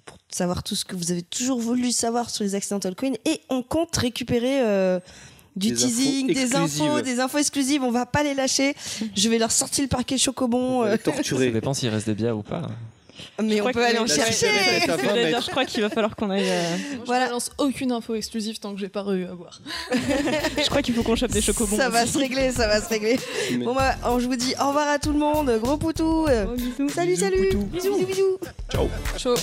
pour 0.05 0.17
savoir 0.31 0.63
tout 0.63 0.75
ce 0.75 0.85
que 0.85 0.95
vous 0.95 1.11
avez 1.11 1.21
toujours 1.23 1.59
voulu 1.59 1.91
savoir 1.91 2.29
sur 2.29 2.43
les 2.43 2.55
Accidental 2.55 2.95
Queen 2.95 3.15
et 3.25 3.41
on 3.49 3.61
compte 3.63 3.95
récupérer 3.97 4.61
euh, 4.61 4.99
du 5.59 5.73
teasing, 5.73 6.33
des 6.33 6.55
infos, 6.55 7.01
des 7.01 7.19
infos 7.19 7.37
exclusives. 7.37 7.83
On 7.83 7.91
va 7.91 8.05
pas 8.05 8.23
les 8.23 8.33
lâcher. 8.33 8.75
Je 9.15 9.29
vais 9.29 9.37
leur 9.37 9.51
sortir 9.51 9.83
le 9.83 9.89
parquet 9.89 10.17
chocobon. 10.17 10.83
Euh... 10.83 10.97
Torturer. 10.97 11.47
Ça 11.47 11.51
dépend 11.51 11.73
s'il 11.73 11.89
reste 11.89 12.07
des 12.07 12.15
bières 12.15 12.37
ou 12.37 12.43
pas. 12.43 12.69
Mais 13.41 13.57
je 13.57 13.61
on 13.61 13.71
peut 13.71 13.83
aller 13.83 13.99
en 13.99 14.07
chercher. 14.07 14.47
Je 14.87 15.49
crois 15.49 15.65
qu'il 15.65 15.81
va 15.81 15.89
falloir 15.89 16.15
qu'on 16.15 16.29
aille. 16.29 16.49
Euh, 16.49 16.77
je 17.01 17.05
voilà. 17.05 17.29
ne 17.29 17.39
aucune 17.57 17.91
info 17.91 18.15
exclusive 18.15 18.59
tant 18.59 18.73
que 18.73 18.79
j'ai 18.79 18.89
pas 18.89 19.03
eu 19.13 19.25
à 19.25 19.33
boire. 19.33 19.61
je 19.91 20.69
crois 20.69 20.81
qu'il 20.81 20.93
faut 20.93 21.03
qu'on 21.03 21.15
chope 21.15 21.31
des 21.31 21.41
chocobons. 21.41 21.77
Ça 21.77 21.89
va 21.89 22.05
se 22.05 22.17
régler, 22.17 22.51
ça 22.51 22.67
va 22.67 22.81
se 22.81 22.89
régler. 22.89 23.19
Bon 23.63 23.75
bah, 23.75 23.95
je 24.19 24.25
vous 24.25 24.35
dis 24.35 24.53
au 24.61 24.67
revoir 24.67 24.87
à 24.87 24.99
tout 24.99 25.11
le 25.11 25.19
monde. 25.19 25.51
Gros 25.61 25.77
poutou. 25.77 26.27
Salut, 26.93 27.15
salut. 27.15 27.49
Bisous, 27.71 27.97
bisous, 27.97 28.05
bisous. 28.05 28.37
Ciao. 28.71 28.89
Ciao. 29.17 29.35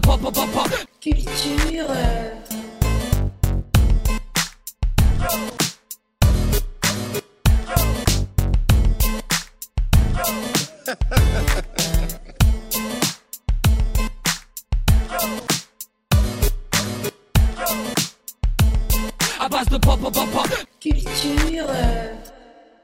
Pop 0.00 0.20
pop 0.20 0.34
pop. 0.34 0.68
Culture. 1.00 1.86
À 19.40 19.48
base 19.48 19.68
de 19.68 19.78
pop 19.78 20.00
pop 20.00 20.14
pop 20.14 20.30
pop. 20.30 20.48
Culture. 20.80 21.66